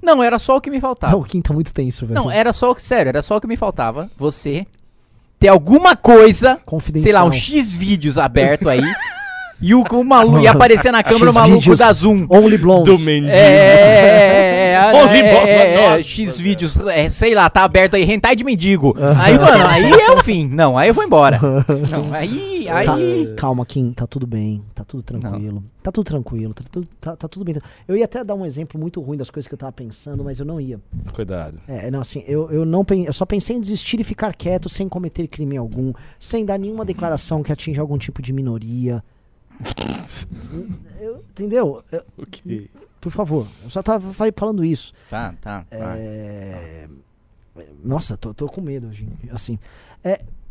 Não, 0.01 0.21
era 0.21 0.37
só 0.37 0.57
o 0.57 0.61
que 0.61 0.69
me 0.69 0.79
faltava. 0.79 1.13
Não, 1.13 1.21
o 1.21 1.25
Kim 1.25 1.41
tá 1.41 1.53
muito 1.53 1.73
tenso, 1.73 2.05
velho. 2.05 2.15
Não, 2.19 2.29
era 2.29 2.53
só 2.53 2.71
o 2.71 2.75
que, 2.75 2.81
sério, 2.81 3.09
era 3.09 3.21
só 3.21 3.37
o 3.37 3.41
que 3.41 3.47
me 3.47 3.57
faltava. 3.57 4.09
Você 4.15 4.65
ter 5.39 5.47
alguma 5.47 5.95
coisa, 5.95 6.61
Confidencial. 6.65 7.03
sei 7.03 7.13
lá, 7.13 7.25
um 7.25 7.31
X 7.31 7.73
vídeos 7.73 8.17
aberto 8.17 8.69
aí. 8.69 8.83
E 9.61 9.75
o, 9.75 9.83
o 9.83 10.03
maluco 10.03 10.39
ia 10.39 10.51
aparecer 10.51 10.91
na 10.91 11.03
câmera 11.03 11.31
o 11.31 11.33
maluco 11.33 11.75
da 11.75 11.93
Zoom. 11.93 12.25
Only 12.29 12.57
Blondes. 12.57 12.85
Do 12.85 12.99
mendigo. 12.99 13.31
É, 13.31 13.37
é, 13.37 14.73
é, 14.73 14.93
Only 14.93 15.19
é, 15.19 15.31
Blondes, 15.31 15.49
é, 15.49 15.73
é, 15.73 15.89
nossa, 15.89 16.03
X 16.03 16.39
vídeos, 16.39 16.77
é, 16.87 17.09
sei 17.09 17.35
lá, 17.35 17.49
tá 17.49 17.63
aberto 17.63 17.95
aí, 17.95 18.03
hentai 18.09 18.35
de 18.35 18.43
mendigo. 18.43 18.95
Aí, 19.21 19.37
mano, 19.37 19.65
aí 19.67 19.91
é 19.91 20.11
o 20.11 20.23
fim. 20.23 20.47
Não, 20.47 20.77
aí 20.77 20.87
eu 20.89 20.93
vou 20.93 21.03
embora. 21.03 21.39
Não, 21.89 22.13
aí, 22.13 22.67
aí... 22.69 23.33
Calma, 23.37 23.65
Kim, 23.65 23.91
tá 23.91 24.07
tudo 24.07 24.25
bem, 24.25 24.63
tá 24.73 24.83
tudo 24.83 25.03
tranquilo. 25.03 25.63
Tá 25.83 25.91
tudo 25.91 26.05
tranquilo, 26.05 26.53
tá, 26.53 26.63
tudo- 26.71 26.87
tá- 26.99 27.15
tá 27.15 27.27
tudo 27.27 27.43
bem. 27.43 27.55
Eu 27.87 27.97
ia 27.97 28.05
até 28.05 28.23
dar 28.23 28.35
um 28.35 28.45
exemplo 28.45 28.79
muito 28.79 29.01
ruim 29.01 29.17
das 29.17 29.29
coisas 29.29 29.47
que 29.47 29.53
eu 29.53 29.57
tava 29.57 29.71
pensando, 29.71 30.23
mas 30.23 30.39
eu 30.39 30.45
não 30.45 30.59
ia. 30.61 30.79
Cuidado. 31.13 31.59
É, 31.67 31.89
não, 31.91 32.01
assim, 32.01 32.23
eu, 32.27 32.49
eu 32.51 32.65
não 32.65 32.85
eu 33.05 33.13
só 33.13 33.25
pensei 33.25 33.55
em 33.55 33.61
desistir 33.61 33.99
e 33.99 34.03
ficar 34.03 34.33
quieto 34.35 34.69
sem 34.69 34.87
cometer 34.87 35.27
crime 35.27 35.57
algum, 35.57 35.93
sem 36.19 36.45
dar 36.45 36.57
nenhuma 36.59 36.85
declaração 36.85 37.43
que 37.43 37.51
atinja 37.51 37.81
algum 37.81 37.97
tipo 37.97 38.21
de 38.21 38.31
minoria. 38.31 39.03
Eu- 40.99 41.23
entendeu? 41.31 41.83
Eu- 41.91 42.03
Ok. 42.21 42.69
por 42.99 43.11
favor, 43.11 43.47
eu 43.63 43.69
só 43.69 43.81
tava 43.83 44.11
fa- 44.13 44.25
falando 44.35 44.63
isso. 44.65 44.93
Tá, 45.09 45.33
tá. 45.41 45.65
tá. 45.69 45.93
É... 45.97 46.87
Nossa, 47.83 48.15
tô, 48.17 48.33
tô 48.33 48.47
com 48.47 48.61
medo, 48.61 48.91
gente. 48.93 49.29
Assim, 49.31 49.57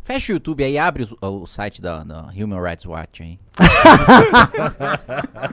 Fecha 0.03 0.33
o 0.33 0.35
YouTube 0.35 0.63
aí, 0.63 0.77
abre 0.79 1.07
o, 1.21 1.27
o 1.27 1.45
site 1.45 1.79
da, 1.81 2.03
da 2.03 2.29
Human 2.35 2.59
Rights 2.61 2.85
Watch 2.85 3.21
aí. 3.21 3.39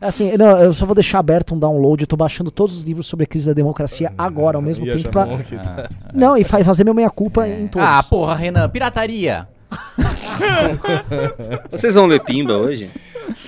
assim, 0.00 0.36
não, 0.36 0.58
eu 0.58 0.72
só 0.72 0.84
vou 0.84 0.94
deixar 0.94 1.18
aberto 1.18 1.54
um 1.54 1.58
download. 1.58 2.02
Eu 2.02 2.06
tô 2.06 2.16
baixando 2.16 2.50
todos 2.50 2.76
os 2.76 2.82
livros 2.82 3.06
sobre 3.06 3.24
a 3.24 3.26
crise 3.26 3.46
da 3.46 3.52
democracia 3.54 4.12
agora, 4.18 4.58
ao 4.58 4.62
mesmo 4.62 4.84
tempo. 4.84 5.10
Pra... 5.10 5.26
tá- 5.26 5.88
Não, 6.12 6.36
e 6.36 6.44
fa- 6.44 6.62
fazer 6.64 6.84
minha 6.84 6.94
meia-culpa 6.94 7.48
em 7.48 7.68
todos. 7.68 7.86
Ah, 7.88 8.02
porra, 8.02 8.34
Renan, 8.34 8.68
pirataria. 8.68 9.48
Vocês 11.70 11.94
vão 11.94 12.06
ler 12.06 12.20
Pimba 12.22 12.56
hoje? 12.56 12.90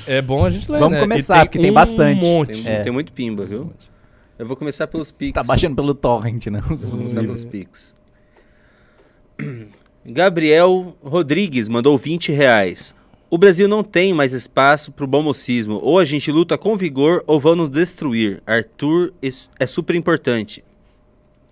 É 0.06 0.20
bom 0.22 0.44
a 0.44 0.50
gente 0.50 0.70
ler, 0.70 0.78
Vamos 0.78 0.94
né? 0.94 1.00
começar, 1.00 1.44
porque 1.44 1.58
tem 1.58 1.70
um 1.70 1.74
bastante. 1.74 2.20
monte. 2.20 2.62
Tem, 2.62 2.72
É. 2.72 2.82
tem 2.82 2.92
muito 2.92 3.12
Pimba, 3.12 3.44
viu? 3.44 3.72
Eu 4.38 4.46
vou 4.46 4.56
começar 4.56 4.86
pelos 4.86 5.10
Pix. 5.10 5.32
Tá 5.34 5.42
baixando 5.42 5.74
pelo 5.76 5.94
torrent, 5.94 6.46
né? 6.46 6.60
Os- 6.70 6.86
Vou 6.86 6.94
os 6.96 7.02
começar 7.02 7.20
pelos 7.22 7.44
Pix. 7.44 7.94
Gabriel 10.04 10.96
Rodrigues 11.02 11.68
mandou 11.68 11.96
20 11.98 12.32
reais. 12.32 12.94
O 13.28 13.36
Brasil 13.36 13.66
não 13.66 13.82
tem 13.82 14.14
mais 14.14 14.32
espaço 14.32 14.92
pro 14.92 15.06
bom 15.06 15.22
mocismo. 15.22 15.80
Ou 15.82 15.98
a 15.98 16.04
gente 16.04 16.30
luta 16.30 16.56
com 16.56 16.76
vigor 16.76 17.24
ou 17.26 17.40
vão 17.40 17.56
nos 17.56 17.70
destruir. 17.70 18.40
Arthur 18.46 19.12
é 19.58 19.66
super 19.66 19.96
importante. 19.96 20.62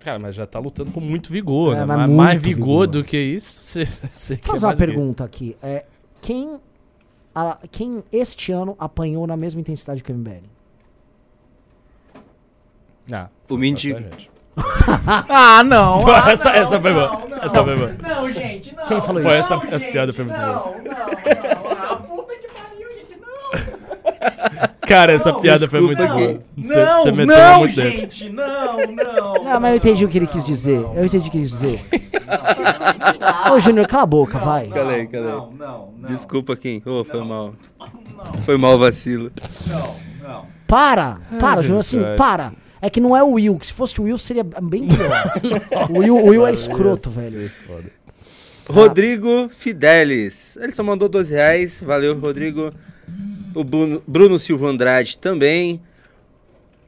Cara, 0.04 0.18
mas 0.18 0.34
já 0.34 0.46
tá 0.46 0.58
lutando 0.58 0.90
com 0.92 1.00
muito 1.00 1.32
vigor, 1.32 1.74
É, 1.74 1.78
né? 1.80 1.84
mas 1.86 1.96
Mais, 1.96 2.08
muito 2.10 2.16
mais 2.22 2.42
vigor, 2.42 2.66
vigor. 2.66 2.86
do 2.86 3.02
que 3.04 3.18
isso, 3.18 3.62
você, 3.64 3.84
você 3.86 4.34
Vou 4.34 4.42
quer 4.42 4.50
fazer 4.50 4.66
uma 4.66 4.76
pergunta 4.76 5.24
aqui. 5.24 5.56
É, 5.62 5.84
quem, 6.20 6.60
a- 7.34 7.58
quem 7.70 8.04
este 8.12 8.52
ano 8.52 8.76
apanhou 8.78 9.26
na 9.26 9.36
mesma 9.36 9.60
intensidade 9.62 10.02
que 10.02 10.12
o 10.12 10.14
MBL? 10.14 10.44
Ah, 13.12 13.28
O 13.50 13.58
gente. 13.62 14.30
Ah, 15.28 15.62
não. 15.64 15.98
ah, 16.08 16.30
essa, 16.30 16.50
não, 16.50 16.56
essa 16.56 16.80
foi 16.80 16.92
boa. 16.92 17.08
não, 17.10 17.28
não. 17.28 17.38
Essa 17.38 17.64
foi 17.64 17.76
boa. 17.76 17.92
Não, 18.00 18.30
gente, 18.32 18.74
não. 18.74 18.86
Quem 18.86 19.00
falou 19.02 19.22
Pô, 19.22 19.28
isso? 19.30 19.38
essa, 19.38 19.56
Não, 19.56 19.62
essa 19.64 19.78
gente, 19.78 19.92
piada 19.92 20.12
foi 20.12 20.24
muito 20.24 20.36
boa. 20.38 20.52
Não, 20.52 20.64
não, 20.74 20.82
não. 20.84 21.70
Ah, 21.82 21.96
puta 21.96 22.34
que 22.34 22.48
pariu, 22.48 22.88
gente, 22.92 23.16
não. 23.20 24.13
Cara, 24.86 25.12
essa 25.12 25.32
Não, 25.32 25.40
piada 25.40 25.68
foi 25.68 25.80
muito 25.80 25.98
desculpa. 25.98 26.24
boa. 26.26 26.40
Você, 26.58 26.84
não, 26.84 27.02
você 27.02 27.12
meteu 27.12 27.36
não, 27.36 27.58
muito 27.60 27.74
dentro. 27.76 28.00
gente, 28.00 28.28
não, 28.30 28.76
não. 28.86 29.44
Não, 29.44 29.60
mas 29.60 29.70
eu 29.70 29.76
entendi 29.76 30.04
o 30.04 30.08
que 30.08 30.18
ele 30.18 30.26
quis 30.26 30.44
dizer. 30.44 30.80
Eu 30.94 31.04
entendi 31.04 31.28
o 31.28 31.30
que 31.30 31.38
ele 31.38 31.48
quis 31.48 31.50
dizer. 31.58 31.84
Ô, 33.52 33.58
Júnior, 33.58 33.86
cala 33.86 34.02
a 34.02 34.06
boca, 34.06 34.38
vai. 34.38 34.68
Cala 34.68 34.92
aí, 34.92 35.06
cala 35.06 35.26
aí. 35.26 35.32
Não, 35.32 35.50
não, 35.52 35.88
não. 35.98 36.08
Desculpa, 36.08 36.54
Kim. 36.56 36.82
Ô, 36.84 37.02
foi 37.04 37.24
mal. 37.24 37.54
Foi 38.44 38.56
mal 38.58 38.74
o 38.74 38.78
vacilo. 38.78 39.32
Não, 39.66 39.96
não. 40.28 40.46
Para, 40.66 41.18
para, 41.40 41.62
Júnior, 41.62 41.80
assim, 41.80 42.00
Christ. 42.02 42.16
para. 42.16 42.52
É 42.82 42.90
que 42.90 43.00
não 43.00 43.16
é 43.16 43.22
o 43.22 43.30
Will, 43.32 43.58
que 43.58 43.66
se 43.66 43.72
fosse 43.72 43.98
o 43.98 44.04
Will 44.04 44.18
seria 44.18 44.44
bem 44.44 44.86
pior. 44.88 45.32
o 45.90 45.98
Will, 46.00 46.16
o 46.16 46.26
Will 46.28 46.46
é 46.46 46.52
escroto, 46.52 47.08
velho. 47.08 47.50
Foda. 47.66 47.90
Rodrigo 48.68 49.50
Fidelis. 49.58 50.56
Ele 50.60 50.72
só 50.72 50.82
mandou 50.82 51.08
12 51.08 51.32
reais. 51.34 51.80
Valeu, 51.80 52.18
Rodrigo. 52.18 52.72
O 53.54 53.64
Bruno, 53.64 54.02
Bruno 54.06 54.38
Silva 54.38 54.68
Andrade 54.68 55.18
também. 55.18 55.80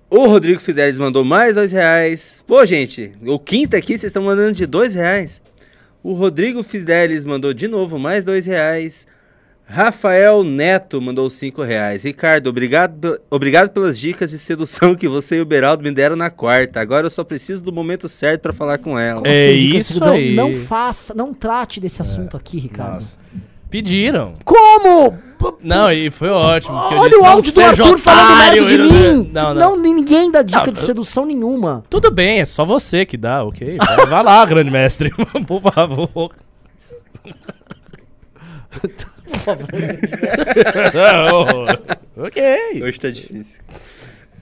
O 0.09 0.27
Rodrigo 0.27 0.61
Fidelis 0.61 0.99
mandou 0.99 1.25
mais 1.25 1.57
2 1.57 1.73
reais. 1.73 2.45
Pô, 2.47 2.65
gente, 2.65 3.13
o 3.25 3.39
quinto 3.39 3.77
aqui 3.77 3.99
vocês 3.99 4.05
estão 4.05 4.23
mandando 4.23 4.53
de 4.53 4.65
2 4.67 4.95
reais. 4.95 5.43
O 6.03 6.13
Rodrigo 6.13 6.63
Fidelis 6.63 7.25
mandou 7.25 7.53
de 7.53 7.67
novo 7.67 7.99
mais 7.99 8.25
2 8.25 8.47
reais. 8.47 9.07
Rafael 9.69 10.45
Neto 10.45 11.03
mandou 11.03 11.29
5 11.29 11.61
reais. 11.65 12.05
Ricardo, 12.05 12.47
obrigado, 12.47 13.21
obrigado 13.29 13.71
pelas 13.71 13.99
dicas 13.99 14.31
de 14.31 14.39
sedução 14.39 14.95
que 14.95 15.09
você 15.09 15.39
e 15.39 15.41
o 15.41 15.45
Beraldo 15.45 15.83
me 15.83 15.91
deram 15.91 16.15
na 16.15 16.31
quarta. 16.31 16.79
Agora 16.79 17.07
eu 17.07 17.11
só 17.11 17.25
preciso 17.25 17.65
do 17.65 17.73
momento 17.73 18.09
certo 18.09 18.43
pra 18.43 18.53
falar 18.53 18.79
com 18.79 18.97
ela. 18.97 19.23
É 19.25 19.51
isso 19.51 20.03
aí. 20.05 20.37
Não 20.37 20.55
faça, 20.55 21.13
não 21.15 21.35
trate 21.35 21.81
desse 21.81 22.01
assunto 22.01 22.37
aqui, 22.37 22.59
Ricardo. 22.59 22.95
Nossa. 22.95 23.19
Pediram. 23.71 24.35
Como? 24.45 25.19
Não, 25.63 25.93
e 25.93 26.11
foi 26.11 26.29
ótimo. 26.31 26.77
Olha 26.77 27.11
disse, 27.11 27.21
o 27.21 27.23
não 27.23 27.31
áudio 27.31 27.53
do 27.53 27.61
Arthur 27.61 27.99
falando 27.99 28.33
otário, 28.33 28.65
merda 28.65 28.67
de 28.67 28.79
não- 28.79 28.85
mim. 29.19 29.31
Não, 29.33 29.55
não. 29.55 29.77
ninguém 29.77 30.31
dá 30.31 30.43
dica 30.43 30.67
Não, 30.67 30.73
de 30.73 30.79
sedução 30.79 31.27
nenhuma. 31.27 31.85
Tudo 31.91 32.11
bem, 32.11 32.41
é 32.41 32.45
só 32.45 32.65
você 32.65 33.05
que 33.05 33.17
dá, 33.17 33.45
ok? 33.45 33.77
Vai- 33.77 34.07
Vai 34.07 34.23
lá, 34.23 34.45
grande 34.47 34.71
mestre, 34.71 35.11
por 35.47 35.61
favor. 35.61 36.31
ok. 42.17 42.83
Hoje 42.83 43.01
tá 43.01 43.11
difícil. 43.11 43.61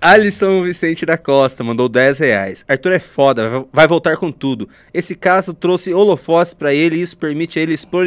Alisson 0.06 0.62
Vicente 0.62 1.06
da 1.06 1.16
Costa 1.16 1.64
mandou 1.64 1.88
10 1.88 2.18
reais. 2.18 2.64
Arthur 2.68 2.92
é 2.92 2.98
foda, 2.98 3.64
vai- 3.72 3.86
voltar 3.86 4.18
com 4.18 4.30
tudo. 4.30 4.68
Esse 4.92 5.14
caso 5.14 5.54
trouxe 5.54 5.94
holofotes 5.94 6.52
pra 6.52 6.74
ele 6.74 6.96
e 6.96 7.00
isso 7.00 7.16
permite 7.16 7.58
a 7.58 7.62
ele 7.62 7.72
expor 7.72 8.06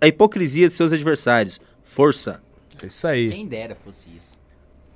a 0.00 0.06
hipocrisia 0.06 0.68
de 0.68 0.74
seus 0.74 0.92
adversários. 0.92 1.58
Força. 1.84 2.42
É 2.82 2.86
Isso 2.86 3.06
aí. 3.08 3.30
Quem 3.30 3.46
dera 3.46 3.74
fosse 3.74 4.08
isso. 4.14 4.38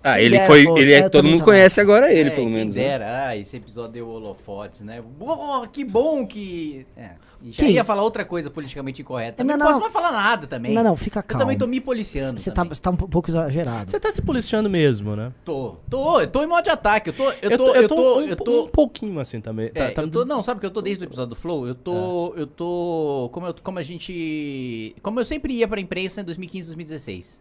Ah, 0.05 0.17
Quem 0.17 0.25
ele 0.27 0.37
dera 0.37 0.47
foi. 0.47 0.65
fosse, 0.65 0.81
Ele 0.83 0.93
é, 0.93 0.99
é, 0.99 1.05
eu 1.05 1.11
todo 1.11 1.25
mundo 1.29 1.43
conhece 1.43 1.63
nessa. 1.63 1.81
agora 1.81 2.13
ele, 2.13 2.29
É, 2.29 2.33
pelo 2.35 2.47
quem 2.49 2.55
menos. 2.55 2.77
né? 2.77 2.83
dera. 2.83 3.27
Ah, 3.29 3.37
esse 3.37 3.57
episódio 3.57 3.93
deu 3.93 4.09
holofotes, 4.09 4.83
né? 4.83 5.01
Boa, 5.01 5.67
que 5.67 5.85
bom 5.85 6.27
que... 6.27 6.87
É. 6.97 7.11
Já 7.51 7.65
Quem? 7.65 7.73
ia 7.75 7.85
falar 7.85 8.03
outra 8.03 8.25
coisa 8.25 8.51
politicamente 8.51 9.03
incorreta. 9.03 9.43
Não, 9.43 9.57
Não, 9.57 9.59
não. 9.59 9.67
posso 9.67 9.81
mais 9.81 9.93
falar 9.93 10.13
nada 10.13 10.47
também. 10.47 10.73
Não, 10.73 10.83
não, 10.85 10.97
fica 10.97 11.19
Eu 11.21 11.23
calmo. 11.25 11.43
também 11.45 11.59
tô 11.59 11.67
me 11.67 11.81
policiando. 11.81 12.39
Você 12.41 12.51
tá, 12.51 12.65
tá 12.65 12.91
um 12.91 12.97
pouco 12.97 13.31
exagerado. 13.31 13.91
Você 13.91 13.99
tá 13.99 14.11
se 14.13 14.23
policiando 14.23 14.71
mesmo, 14.71 15.17
né? 15.17 15.33
Tô, 15.45 15.77
tô, 15.91 16.21
eu 16.21 16.27
tô 16.27 16.43
em 16.43 16.47
modo 16.47 16.63
de 16.65 16.71
ataque. 16.71 17.11
Eu 17.11 17.15
tô, 17.15 17.31
eu 17.43 17.59
tô, 17.59 17.75
eu 17.75 17.89
tô, 17.89 18.19
um, 18.19 18.21
eu 18.23 18.33
um 18.33 18.37
tô... 18.37 18.69
pouquinho 18.69 19.19
assim 19.19 19.41
também. 19.41 19.67
É, 19.75 19.89
Tá- 19.89 19.91
tá- 19.91 20.03
eu 20.03 20.11
tô, 20.11 20.25
não, 20.25 20.43
sabe 20.43 20.61
que 20.61 20.67
eu 20.67 20.71
tô 20.71 20.81
desde 20.81 21.05
o 21.05 21.07
episódio 21.07 21.31
do 21.31 21.37
Flow? 21.37 21.67
Eu 21.67 21.75
tô, 21.75 22.35
eu 22.37 22.47
tô, 22.47 23.29
como, 23.33 23.47
eu, 23.47 23.55
como 23.63 23.79
a 23.79 23.83
gente, 23.83 24.95
como 25.03 25.19
eu 25.21 25.25
sempre 25.25 25.55
ia 25.55 25.67
pra 25.67 25.81
imprensa 25.81 26.21
em 26.21 26.25
2015, 26.25 26.69
2016. 26.69 27.41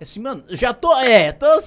Assim, 0.00 0.18
mano, 0.20 0.42
já 0.48 0.72
tô, 0.72 0.96
é, 0.98 1.30
tô... 1.30 1.46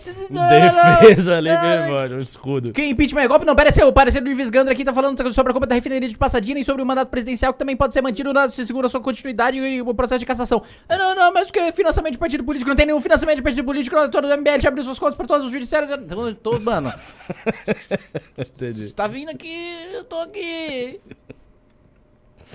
Defesa 1.02 1.38
ali, 1.38 1.50
meu 1.52 1.70
irmão, 1.70 2.18
um 2.18 2.20
escudo. 2.20 2.74
Que 2.74 2.84
impeachment 2.84 3.22
é 3.22 3.28
golpe? 3.28 3.46
Não, 3.46 3.54
aí, 3.54 3.84
o 3.84 3.94
parecer 3.94 4.22
do 4.22 4.30
Ives 4.32 4.50
Gandra 4.50 4.74
aqui 4.74 4.84
tá 4.84 4.92
falando 4.92 5.32
sobre 5.32 5.52
a 5.52 5.54
compra 5.54 5.70
da 5.70 5.76
refinaria 5.76 6.10
de 6.10 6.18
Passadina 6.18 6.60
e 6.60 6.66
sobre 6.66 6.82
o 6.82 6.86
mandato 6.86 7.10
presidencial 7.10 7.54
que 7.54 7.60
também 7.60 7.78
pode 7.78 7.94
ser 7.94 8.02
mantido 8.02 8.34
na, 8.34 8.50
se 8.50 8.66
segura 8.66 8.90
sua 8.90 9.02
continuidade 9.02 9.60
e 9.60 9.84
o 9.84 9.94
processo 9.94 10.18
de 10.18 10.26
cassação. 10.26 10.64
Ah, 10.90 10.98
Não, 10.98 11.16
não, 11.16 11.32
mas 11.32 11.50
o 11.50 11.54
que 11.54 11.60
é 11.60 11.72
financiamento 11.72 12.14
de 12.14 12.18
partido 12.18 12.44
político? 12.44 12.70
Não 12.70 12.76
tem 12.76 12.88
nenhum 12.88 13.00
financiamento 13.00 13.36
de 13.36 13.44
partido 13.44 13.66
político, 13.66 13.96
não, 13.96 14.10
todo 14.10 14.26
o 14.26 14.36
MBL 14.36 14.60
já 14.60 14.70
abriu 14.70 14.84
suas 14.84 14.98
contas 14.98 15.16
pra 15.16 15.28
todos 15.28 15.46
os 15.46 15.52
judiciários. 15.52 15.92
Então, 15.92 16.28
eu 16.28 16.34
tô, 16.34 16.60
mano, 16.60 16.92
Entendi. 18.36 18.92
tá 18.94 19.06
vindo 19.06 19.30
aqui, 19.30 19.76
eu 19.94 20.06
tô 20.06 20.16
aqui. 20.16 21.00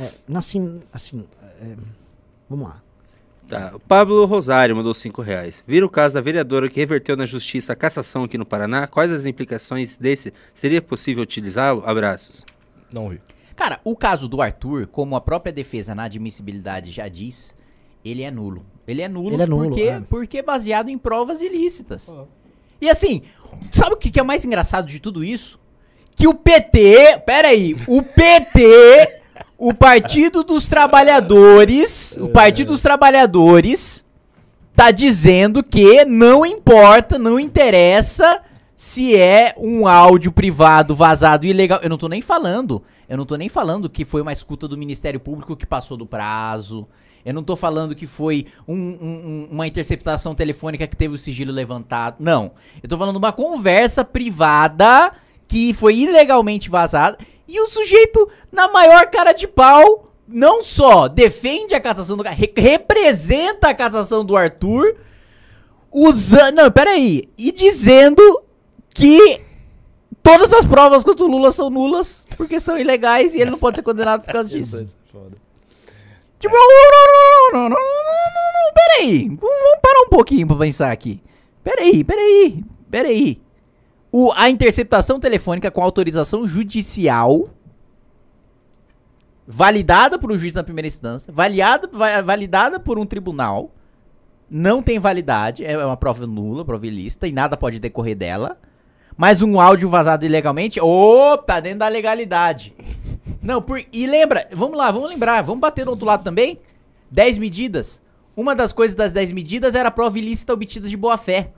É, 0.01 0.11
assim, 0.35 0.81
assim, 0.93 1.24
é, 1.61 1.76
vamos 2.51 2.68
lá. 2.68 2.83
Tá. 3.49 3.72
O 3.74 3.80
Pablo 3.80 4.24
Rosário 4.26 4.76
mandou 4.76 4.92
5 4.92 5.22
reais. 5.22 5.64
Vira 5.66 5.86
o 5.86 5.88
caso 5.88 6.14
da 6.14 6.20
vereadora 6.20 6.68
que 6.68 6.78
reverteu 6.78 7.16
na 7.16 7.24
justiça 7.24 7.72
a 7.72 7.76
cassação 7.76 8.24
aqui 8.24 8.36
no 8.36 8.44
Paraná. 8.44 8.86
Quais 8.86 9.12
as 9.12 9.24
implicações 9.24 9.96
desse? 9.96 10.32
Seria 10.53 10.82
possível 10.82 11.22
utilizá-lo? 11.22 11.82
Abraços. 11.86 12.44
Não 12.92 13.09
vi. 13.09 13.20
Cara, 13.57 13.80
o 13.82 13.96
caso 13.96 14.28
do 14.28 14.42
Arthur, 14.42 14.86
como 14.86 15.16
a 15.16 15.20
própria 15.20 15.53
defesa 15.53 15.94
na 15.94 16.05
admissibilidade 16.05 16.90
já 16.90 17.09
diz, 17.09 17.55
ele 18.05 18.22
é 18.22 18.30
nulo. 18.30 18.64
Ele 18.86 19.03
é 19.03 19.09
nulo, 19.09 19.34
Ele 19.34 19.42
é 19.42 19.46
nulo, 19.46 19.68
porque, 19.68 19.82
é. 19.82 20.01
porque 20.01 20.38
é 20.38 20.42
baseado 20.42 20.88
em 20.88 20.96
provas 20.96 21.40
ilícitas. 21.42 22.14
E 22.80 22.88
assim, 22.88 23.22
sabe 23.70 23.94
o 23.94 23.96
que 23.96 24.11
que 24.11 24.20
é 24.20 24.22
mais 24.22 24.44
engraçado 24.44 24.86
de 24.86 25.01
tudo 25.01 25.24
isso? 25.24 25.59
Que 26.14 26.26
o 26.26 26.34
PT, 26.34 27.22
peraí, 27.26 27.76
o 27.86 28.03
PT, 28.03 29.18
o 29.59 29.75
Partido 29.75 30.45
dos 30.45 30.69
Trabalhadores, 30.69 32.17
o 32.21 32.29
Partido 32.29 32.69
dos 32.69 32.81
Trabalhadores 32.81 34.05
tá 34.75 34.91
dizendo 34.93 35.63
que 35.63 36.05
não 36.05 36.47
importa, 36.47 37.19
não 37.19 37.39
interessa 37.41 38.41
se 38.77 39.17
é 39.17 39.55
um 39.59 39.89
áudio 39.89 40.31
privado 40.31 40.95
vazado 40.95 41.45
ilegal. 41.45 41.81
Eu 41.83 41.91
não 41.91 41.99
tô 41.99 42.09
nem 42.09 42.23
falando, 42.23 42.81
eu 43.09 43.17
não 43.17 43.27
tô 43.27 43.35
nem 43.37 43.49
falando 43.49 43.91
que 43.91 44.05
foi 44.05 44.23
uma 44.23 44.33
escuta 44.33 44.69
do 44.69 44.79
Ministério 44.79 45.19
Público 45.19 45.57
que 45.57 45.67
passou 45.67 45.97
do 45.97 46.07
prazo. 46.07 46.87
Eu 47.25 47.35
não 47.35 47.43
tô 47.43 47.57
falando 47.57 47.97
que 47.97 48.07
foi 48.07 48.47
um- 48.67 48.75
um- 48.77 48.79
um- 48.81 49.49
uma 49.51 49.67
interceptação 49.67 50.35
telefônica 50.37 50.87
que 50.87 50.97
teve 50.97 51.15
o 51.15 51.19
sigilo 51.19 51.53
levantado. 51.53 52.17
Não. 52.21 52.53
Eu 52.81 52.89
tô 52.89 52.97
falando 52.97 53.17
de 53.17 53.19
uma 53.19 53.33
conversa 53.33 54.05
privada 54.05 55.13
que 55.49 55.75
foi 55.75 55.97
ilegalmente 55.97 56.71
vazada. 56.71 57.19
E 57.49 57.59
o 57.61 57.66
sujeito, 57.66 58.28
na 58.53 58.68
maior 58.68 59.07
cara 59.07 59.32
de 59.32 59.49
pau, 59.49 60.12
não 60.28 60.62
só 60.62 61.09
defende 61.09 61.74
a 61.74 61.80
cassação 61.80 62.14
do 62.14 62.22
re 62.22 62.53
representa 62.55 63.70
a 63.70 63.74
cassação 63.74 64.22
do 64.22 64.36
Arthur, 64.36 64.96
usando. 65.90 66.57
Não, 66.57 66.70
peraí. 66.70 67.24
E 67.38 67.51
dizendo 67.51 68.42
que 68.92 69.40
todas 70.22 70.53
as 70.53 70.66
provas 70.66 71.03
contra 71.03 71.24
o 71.24 71.28
Lula 71.28 71.51
são 71.51 71.70
nulas, 71.70 72.26
porque 72.36 72.61
são 72.61 72.76
ilegais 72.78 73.34
e 73.34 73.40
ele 73.40 73.51
não 73.51 73.59
pode 73.59 73.76
ser 73.76 73.82
condenado 73.82 74.22
por 74.22 74.32
causa 74.32 74.51
disso. 74.51 74.82
Isso 74.82 75.16
é. 75.16 75.38
Tipo, 76.38 76.55
peraí. 78.74 79.24
Vamos 79.28 79.80
parar 79.82 80.03
um 80.07 80.11
pouquinho 80.11 80.46
pra 80.46 80.57
pensar 80.57 80.92
aqui. 80.92 81.22
Peraí, 81.64 82.05
peraí, 82.05 82.62
peraí. 82.90 83.40
O, 84.11 84.33
a 84.35 84.49
interceptação 84.49 85.21
telefônica 85.21 85.71
com 85.71 85.83
autorização 85.83 86.47
judicial, 86.47 87.51
validada 89.47 90.18
por 90.18 90.33
um 90.33 90.39
juiz 90.39 90.55
na 90.55 90.63
primeira 90.63 90.89
instância, 90.89 91.33
validada, 91.33 91.89
va- 91.93 92.22
validada 92.22 92.80
por 92.80 92.99
um 92.99 93.07
tribunal, 93.07 93.71
não 94.51 94.83
tem 94.83 94.99
validade, 94.99 95.64
é 95.64 95.76
uma 95.85 95.97
prova 95.97 96.26
nula, 96.26 96.64
prova 96.64 96.87
ilícita, 96.87 97.26
e 97.26 97.33
nada 97.33 97.57
pode 97.57 97.79
decorrer 97.79 98.17
dela. 98.17 98.59
Mas 99.17 99.43
um 99.43 99.61
áudio 99.61 99.89
vazado 99.91 100.25
ilegalmente, 100.25 100.80
opa, 100.80 101.43
tá 101.55 101.61
dentro 101.61 101.80
da 101.80 101.89
legalidade. 101.89 102.75
Não, 103.43 103.61
por, 103.61 103.83
e 103.93 104.07
lembra, 104.07 104.49
vamos 104.53 104.79
lá, 104.79 104.91
vamos 104.91 105.11
lembrar, 105.11 105.43
vamos 105.43 105.61
bater 105.61 105.85
do 105.85 105.91
outro 105.91 106.07
lado 106.07 106.22
também. 106.22 106.61
10 107.11 107.37
medidas. 107.39 108.01
Uma 108.37 108.55
das 108.55 108.72
coisas 108.72 108.95
das 108.95 109.13
10 109.13 109.33
medidas 109.33 109.75
era 109.75 109.89
a 109.89 109.93
prova 109.93 110.18
ilícita 110.18 110.53
obtida 110.53 110.89
de 110.89 110.97
boa 110.97 111.17
fé. 111.18 111.53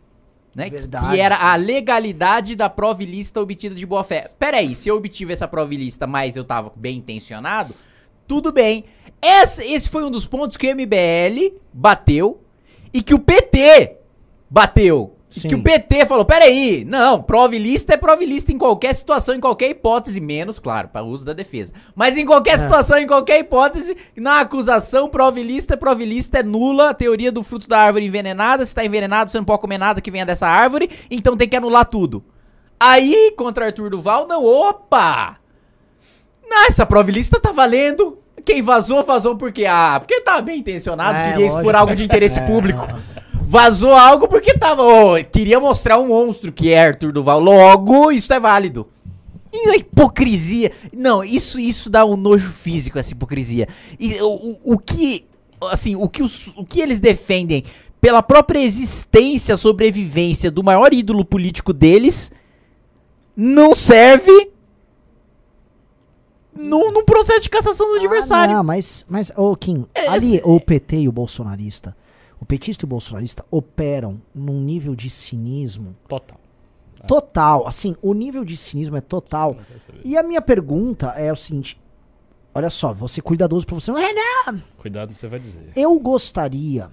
Né? 0.54 0.64
Que- 0.70 0.76
Verdade. 0.78 1.10
Que 1.14 1.20
era 1.20 1.36
a 1.36 1.54
legalidade 1.56 2.56
da 2.56 2.68
prova 2.68 3.02
ilícita 3.02 3.40
obtida 3.40 3.74
de 3.74 3.86
boa 3.86 4.02
fé. 4.02 4.30
Peraí, 4.38 4.74
se 4.74 4.88
eu 4.88 4.96
obtive 4.96 5.32
essa 5.32 5.46
prova 5.46 5.72
ilícita, 5.74 6.06
mas 6.06 6.36
eu 6.36 6.44
tava 6.44 6.72
bem 6.74 6.98
intencionado, 6.98 7.74
tudo 8.26 8.50
bem. 8.52 8.84
Esse, 9.22 9.62
esse 9.72 9.88
foi 9.88 10.02
um 10.04 10.10
dos 10.10 10.26
pontos 10.26 10.56
que 10.56 10.66
o 10.66 10.74
MBL 10.74 11.54
bateu. 11.72 12.40
e 12.92 13.02
que 13.02 13.14
o 13.14 13.18
PT 13.20 13.98
bateu. 14.50 15.14
Sim. 15.30 15.48
Que 15.48 15.54
o 15.54 15.62
PT 15.62 16.06
falou, 16.06 16.24
peraí, 16.24 16.84
não, 16.84 17.22
prova 17.22 17.54
e 17.54 17.58
lista 17.58 17.94
é 17.94 17.96
prova 17.96 18.20
e 18.22 18.26
lista 18.26 18.50
em 18.52 18.58
qualquer 18.58 18.92
situação, 18.92 19.32
em 19.32 19.38
qualquer 19.40 19.70
hipótese, 19.70 20.20
menos, 20.20 20.58
claro, 20.58 20.88
para 20.88 21.04
uso 21.04 21.24
da 21.24 21.32
defesa. 21.32 21.72
Mas 21.94 22.16
em 22.16 22.26
qualquer 22.26 22.58
situação, 22.58 22.98
em 22.98 23.06
qualquer 23.06 23.38
hipótese, 23.38 23.96
na 24.16 24.40
acusação, 24.40 25.08
prova 25.08 25.38
e 25.38 25.44
lista, 25.44 25.76
prova 25.76 26.02
e 26.02 26.06
lista 26.06 26.40
é 26.40 26.42
nula, 26.42 26.90
a 26.90 26.94
teoria 26.94 27.30
do 27.30 27.44
fruto 27.44 27.68
da 27.68 27.78
árvore 27.78 28.06
envenenada, 28.06 28.66
se 28.66 28.74
tá 28.74 28.84
envenenado, 28.84 29.30
você 29.30 29.38
não 29.38 29.44
pode 29.44 29.60
comer 29.60 29.78
nada 29.78 30.00
que 30.00 30.10
venha 30.10 30.26
dessa 30.26 30.48
árvore, 30.48 30.90
então 31.08 31.36
tem 31.36 31.48
que 31.48 31.54
anular 31.56 31.84
tudo. 31.84 32.24
Aí, 32.80 33.32
contra 33.36 33.66
Arthur 33.66 33.88
Duval, 33.90 34.26
não, 34.26 34.44
opa! 34.44 35.36
Não, 36.48 36.66
essa 36.66 36.84
prova 36.84 37.08
e 37.08 37.12
lista 37.14 37.38
tá 37.38 37.52
valendo. 37.52 38.18
Quem 38.44 38.62
vazou, 38.62 39.04
vazou 39.04 39.36
porque, 39.36 39.66
ah, 39.66 39.96
porque 40.00 40.20
tava 40.22 40.40
bem 40.40 40.58
intencionado, 40.58 41.16
É, 41.16 41.30
queria 41.32 41.46
expor 41.46 41.62
lógico. 41.62 41.76
algo 41.78 41.94
de 41.94 42.04
interesse 42.04 42.40
público. 42.48 42.88
Vazou 43.50 43.92
algo 43.92 44.28
porque 44.28 44.54
tava, 44.56 44.80
ô, 44.84 45.14
queria 45.24 45.58
mostrar 45.58 45.98
um 45.98 46.06
monstro 46.06 46.52
que 46.52 46.70
é 46.70 46.86
Arthur 46.86 47.10
Duval. 47.10 47.40
Logo, 47.40 48.12
isso 48.12 48.32
é 48.32 48.38
válido. 48.38 48.86
E 49.52 49.70
a 49.70 49.76
hipocrisia. 49.76 50.70
Não, 50.96 51.24
isso 51.24 51.58
isso 51.58 51.90
dá 51.90 52.04
um 52.06 52.16
nojo 52.16 52.48
físico, 52.48 52.96
essa 52.96 53.10
hipocrisia. 53.10 53.66
E 53.98 54.20
o, 54.22 54.28
o, 54.28 54.74
o 54.74 54.78
que. 54.78 55.26
Assim, 55.68 55.96
o 55.96 56.08
que, 56.08 56.22
os, 56.22 56.46
o 56.56 56.64
que 56.64 56.80
eles 56.80 57.00
defendem 57.00 57.64
pela 58.00 58.22
própria 58.22 58.60
existência, 58.60 59.56
sobrevivência 59.56 60.48
do 60.48 60.62
maior 60.62 60.94
ídolo 60.94 61.24
político 61.24 61.72
deles, 61.72 62.30
não 63.36 63.74
serve 63.74 64.52
num, 66.54 66.92
num 66.92 67.04
processo 67.04 67.40
de 67.42 67.50
cassação 67.50 67.88
do 67.90 67.96
adversário. 67.98 68.54
Ah, 68.54 68.56
não, 68.58 68.64
mas, 68.64 69.04
mas 69.08 69.32
ô 69.36 69.56
Kim, 69.56 69.84
É, 69.92 70.06
ali 70.08 70.36
assim- 70.38 70.40
o 70.44 70.60
PT 70.60 70.96
e 71.00 71.08
o 71.08 71.12
bolsonarista, 71.12 71.96
o 72.40 72.46
petista 72.46 72.84
e 72.84 72.86
o 72.86 72.88
bolsonarista 72.88 73.44
operam 73.50 74.20
num 74.34 74.60
nível 74.62 74.96
de 74.96 75.10
cinismo 75.10 75.94
Total. 76.08 76.40
total. 77.06 77.66
Assim, 77.66 77.94
o 78.00 78.14
nível 78.14 78.44
de 78.44 78.56
cinismo 78.56 78.96
é 78.96 79.00
total. 79.00 79.56
E 80.02 80.16
a 80.16 80.22
minha 80.22 80.40
pergunta 80.40 81.08
é 81.08 81.30
o 81.30 81.36
seguinte: 81.36 81.78
olha 82.54 82.70
só, 82.70 82.92
você 82.92 83.20
cuidadoso 83.20 83.66
pra 83.66 83.74
você. 83.74 83.90
É. 83.90 84.54
Cuidado, 84.78 85.12
você 85.12 85.28
vai 85.28 85.38
dizer. 85.38 85.70
Eu 85.76 85.98
gostaria 86.00 86.90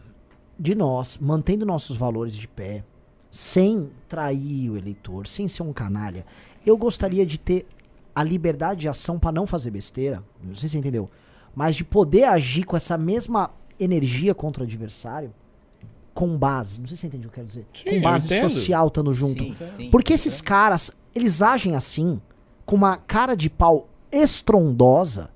de 0.59 0.75
nós, 0.75 1.17
mantendo 1.17 1.65
nossos 1.65 1.95
valores 1.95 2.35
de 2.35 2.47
pé, 2.47 2.83
sem 3.31 3.89
trair 4.09 4.69
o 4.69 4.77
eleitor, 4.77 5.27
sem 5.27 5.47
ser 5.47 5.63
um 5.63 5.71
canalha, 5.71 6.25
eu 6.65 6.77
gostaria 6.77 7.25
de 7.25 7.39
ter 7.39 7.65
a 8.13 8.23
liberdade 8.23 8.81
de 8.81 8.89
ação 8.89 9.19
pra 9.19 9.31
não 9.31 9.45
fazer 9.45 9.69
besteira, 9.69 10.23
não 10.43 10.55
sei 10.55 10.67
se 10.67 10.73
você 10.73 10.77
entendeu, 10.79 11.09
mas 11.55 11.75
de 11.75 11.83
poder 11.83 12.23
agir 12.23 12.63
com 12.63 12.75
essa 12.75 12.97
mesma 12.97 13.51
energia 13.79 14.33
contra 14.35 14.63
o 14.63 14.65
adversário 14.65 15.33
com 16.13 16.35
base, 16.37 16.79
não 16.79 16.87
sei 16.87 16.97
se 16.97 17.01
você 17.01 17.07
entende 17.07 17.27
o 17.27 17.29
que 17.29 17.39
eu 17.39 17.43
quero 17.43 17.47
dizer, 17.47 17.65
Sim, 17.73 17.89
com 17.91 18.01
base 18.01 18.39
social 18.39 18.87
estando 18.87 19.13
junto. 19.13 19.43
Sim, 19.43 19.55
sim. 19.75 19.89
Porque 19.91 20.13
esses 20.13 20.41
caras, 20.41 20.89
eles 21.13 21.41
agem 21.43 21.75
assim, 21.75 22.19
com 22.65 22.75
uma 22.75 22.97
cara 22.97 23.35
de 23.35 23.49
pau 23.51 23.87
estrondosa, 24.11 25.29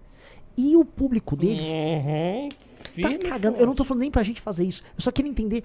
e 0.57 0.76
o 0.76 0.84
público 0.84 1.35
deles 1.35 1.68
Uhum. 1.68 2.49
tá 2.49 2.89
Firme 2.91 3.18
cagando. 3.19 3.57
Eu 3.57 3.65
não 3.65 3.73
tô 3.76 3.84
falando 3.84 4.01
nem 4.01 4.11
pra 4.11 4.22
gente 4.23 4.41
fazer 4.41 4.63
isso. 4.65 4.84
Eu 4.97 5.01
só 5.01 5.11
queria 5.11 5.30
entender 5.31 5.63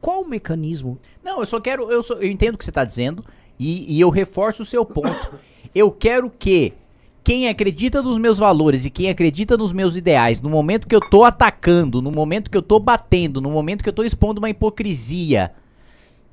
qual 0.00 0.22
o 0.22 0.28
mecanismo. 0.28 0.98
Não, 1.24 1.40
eu 1.40 1.46
só 1.46 1.58
quero. 1.60 1.90
Eu, 1.90 2.02
só- 2.02 2.14
eu 2.14 2.30
entendo 2.30 2.54
o 2.54 2.58
que 2.58 2.64
você 2.64 2.70
tá 2.72 2.84
dizendo 2.84 3.24
e, 3.58 3.96
e 3.96 4.00
eu 4.00 4.10
reforço 4.10 4.62
o 4.62 4.66
seu 4.66 4.84
ponto. 4.84 5.34
eu 5.74 5.90
quero 5.90 6.28
que 6.30 6.74
quem 7.22 7.48
acredita 7.48 8.02
nos 8.02 8.18
meus 8.18 8.38
valores 8.38 8.84
e 8.84 8.90
quem 8.90 9.08
acredita 9.08 9.56
nos 9.56 9.72
meus 9.72 9.96
ideais, 9.96 10.40
no 10.40 10.48
momento 10.50 10.86
que 10.88 10.94
eu 10.94 11.00
tô 11.00 11.24
atacando, 11.24 12.00
no 12.00 12.10
momento 12.10 12.50
que 12.50 12.56
eu 12.56 12.62
tô 12.62 12.78
batendo, 12.78 13.40
no 13.40 13.50
momento 13.50 13.82
que 13.82 13.88
eu 13.88 13.92
tô 13.92 14.02
expondo 14.02 14.38
uma 14.40 14.48
hipocrisia, 14.50 15.52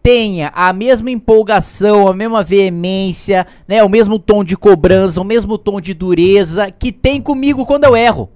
tenha 0.01 0.51
a 0.55 0.71
mesma 0.71 1.11
empolgação, 1.11 2.07
a 2.07 2.13
mesma 2.13 2.41
veemência, 2.43 3.45
né, 3.67 3.83
o 3.83 3.89
mesmo 3.89 4.17
tom 4.17 4.43
de 4.43 4.55
cobrança, 4.55 5.19
o 5.19 5.25
mesmo 5.25 5.57
tom 5.57 5.81
de 5.81 5.93
dureza 5.93 6.71
que 6.71 6.91
tem 6.91 7.21
comigo 7.21 7.65
quando 7.65 7.83
eu 7.83 7.95
erro. 7.95 8.29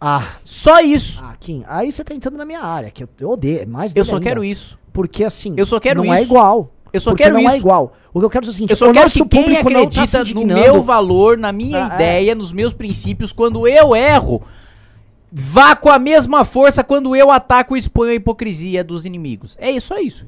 Ah, 0.00 0.36
Só 0.44 0.80
isso. 0.80 1.20
ah 1.24 1.34
Kim, 1.40 1.64
aí 1.66 1.90
você 1.90 2.04
tá 2.04 2.14
entrando 2.14 2.36
na 2.38 2.44
minha 2.44 2.60
área, 2.62 2.90
que 2.90 3.02
eu, 3.02 3.08
eu 3.18 3.30
odeio, 3.30 3.62
é 3.62 3.66
mais 3.66 3.92
Eu 3.96 4.04
só 4.04 4.14
ainda. 4.14 4.28
quero 4.28 4.44
isso. 4.44 4.78
Porque 4.92 5.24
assim, 5.24 5.54
Eu 5.56 5.66
só 5.66 5.80
quero 5.80 6.04
não 6.04 6.12
é 6.14 6.18
isso. 6.22 6.30
igual. 6.30 6.72
Eu 6.92 7.00
só 7.00 7.10
porque 7.10 7.22
quero 7.24 7.34
não 7.34 7.42
isso. 7.42 7.50
é 7.50 7.56
igual. 7.58 7.92
O 8.12 8.18
que 8.20 8.24
eu 8.26 8.30
quero 8.30 8.42
dizer 8.46 8.50
é 8.50 8.52
o 8.52 8.54
seguinte, 8.56 8.70
Eu 8.70 8.76
só 8.76 8.84
o 8.88 8.92
quero 8.92 9.04
nosso 9.04 9.22
que 9.24 9.28
quem 9.28 9.44
público 9.44 9.70
não 9.70 9.86
tá 9.86 10.06
se 10.06 10.16
acredita 10.16 10.40
no 10.40 10.46
meu 10.46 10.82
valor, 10.82 11.36
na 11.36 11.52
minha 11.52 11.84
Ah, 11.86 11.90
é. 11.92 11.94
ideia, 11.94 12.34
nos 12.34 12.52
meus 12.52 12.72
princípios, 12.72 13.32
quando 13.32 13.66
eu 13.68 13.94
erro, 13.94 14.42
vá 15.30 15.76
com 15.76 15.90
a 15.90 15.98
mesma 15.98 16.44
força 16.44 16.82
quando 16.82 17.14
eu 17.14 17.30
ataco 17.30 17.76
e 17.76 17.78
exponho 17.78 18.10
a 18.12 18.14
hipocrisia 18.14 18.82
dos 18.82 19.04
inimigos. 19.04 19.56
É 19.60 19.70
isso, 19.70 19.92
é 19.94 20.00
isso. 20.00 20.24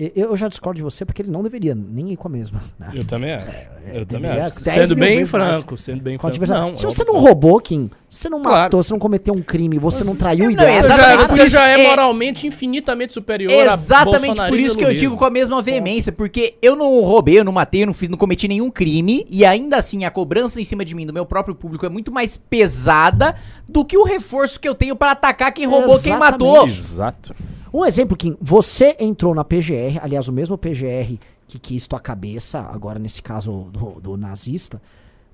Eu- 0.00 0.36
já 0.36 0.46
discordo 0.46 0.76
de 0.76 0.82
você 0.84 1.04
porque 1.04 1.22
ele 1.22 1.30
não 1.30 1.42
deveria 1.42 1.74
nem 1.74 2.12
ir 2.12 2.16
com 2.16 2.28
a 2.28 2.30
mesma. 2.30 2.62
né? 2.78 2.90
Eu 2.94 3.04
também 3.04 3.32
acho. 3.32 3.50
eu 3.92 4.06
também 4.06 4.30
acho. 4.30 4.62
10 4.62 4.88
Sendo 4.88 4.94
bem 5.00 5.18
vezes 5.18 5.32
mais. 5.32 5.50
franco, 5.50 5.76
sendo 5.76 6.00
bem 6.02 6.16
franco. 6.18 6.38
Não, 6.46 6.74
se 6.76 6.86
é 6.86 6.90
você 6.90 7.02
óbvio. 7.02 7.14
não 7.14 7.20
roubou, 7.20 7.58
Kim, 7.60 7.90
você 8.08 8.28
não 8.28 8.40
Claro. 8.40 8.58
matou, 8.64 8.80
você 8.82 8.92
não 8.92 8.98
cometeu 9.00 9.34
um 9.34 9.42
crime, 9.42 9.76
você 9.78 10.04
não 10.04 10.14
traiu 10.14 10.50
Não. 10.52 10.56
Você 10.56 10.88
já, 10.88 11.16
você 11.16 11.48
já 11.48 11.66
é 11.68 11.80
é- 11.80 11.88
moralmente 11.88 12.46
infinitamente 12.46 13.12
superior 13.12 13.50
a 13.68 13.72
Exatamente 13.72 14.40
por 14.48 14.60
isso 14.60 14.78
que 14.78 14.84
eu 14.84 14.94
digo 14.94 15.16
com 15.16 15.24
a 15.24 15.30
mesma 15.30 15.60
veemência, 15.60 16.12
porque 16.12 16.54
eu 16.62 16.76
não 16.76 17.00
roubei, 17.02 17.40
eu 17.40 17.44
não 17.44 17.52
matei, 17.52 17.82
eu 17.82 17.86
não 17.86 17.94
fiz, 17.94 18.08
não 18.08 18.16
cometi 18.18 18.46
nenhum 18.46 18.70
crime 18.70 19.26
e 19.28 19.44
ainda 19.44 19.78
assim 19.78 20.04
a 20.04 20.10
cobrança 20.12 20.60
em 20.60 20.64
cima 20.64 20.84
de 20.84 20.94
mim 20.94 21.06
do 21.06 21.12
meu 21.12 21.26
próprio 21.26 21.56
público 21.56 21.84
é 21.84 21.88
muito 21.88 22.12
mais 22.12 22.36
pesada 22.36 23.34
do 23.68 23.84
que 23.84 23.96
o 23.96 24.04
reforço 24.04 24.60
que 24.60 24.68
eu 24.68 24.74
tenho 24.76 24.94
pra 24.94 25.10
atacar 25.10 25.52
quem 25.52 25.66
roubou, 25.66 25.98
quem 25.98 26.12
Exatamente. 26.12 26.30
matou. 26.32 26.66
Exato. 26.66 27.34
Um 27.72 27.84
exemplo, 27.84 28.16
Kim, 28.16 28.36
você 28.40 28.96
entrou 28.98 29.34
na 29.34 29.44
PGR, 29.44 29.98
aliás, 30.00 30.28
o 30.28 30.32
mesmo 30.32 30.56
PGR 30.56 31.18
que 31.46 31.58
quis 31.58 31.86
tua 31.86 31.98
cabeça, 31.98 32.60
agora 32.60 32.98
nesse 32.98 33.22
caso 33.22 33.68
do, 33.72 34.00
do 34.00 34.16
nazista. 34.16 34.80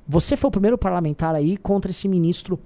Você 0.07 0.37
foi 0.37 0.49
o 0.49 0.53
primeiro 0.53 0.79
parlamentar 0.79 1.35
aí 1.35 1.57
contra 1.57 1.91
esse 1.91 2.07
ministro 2.07 2.59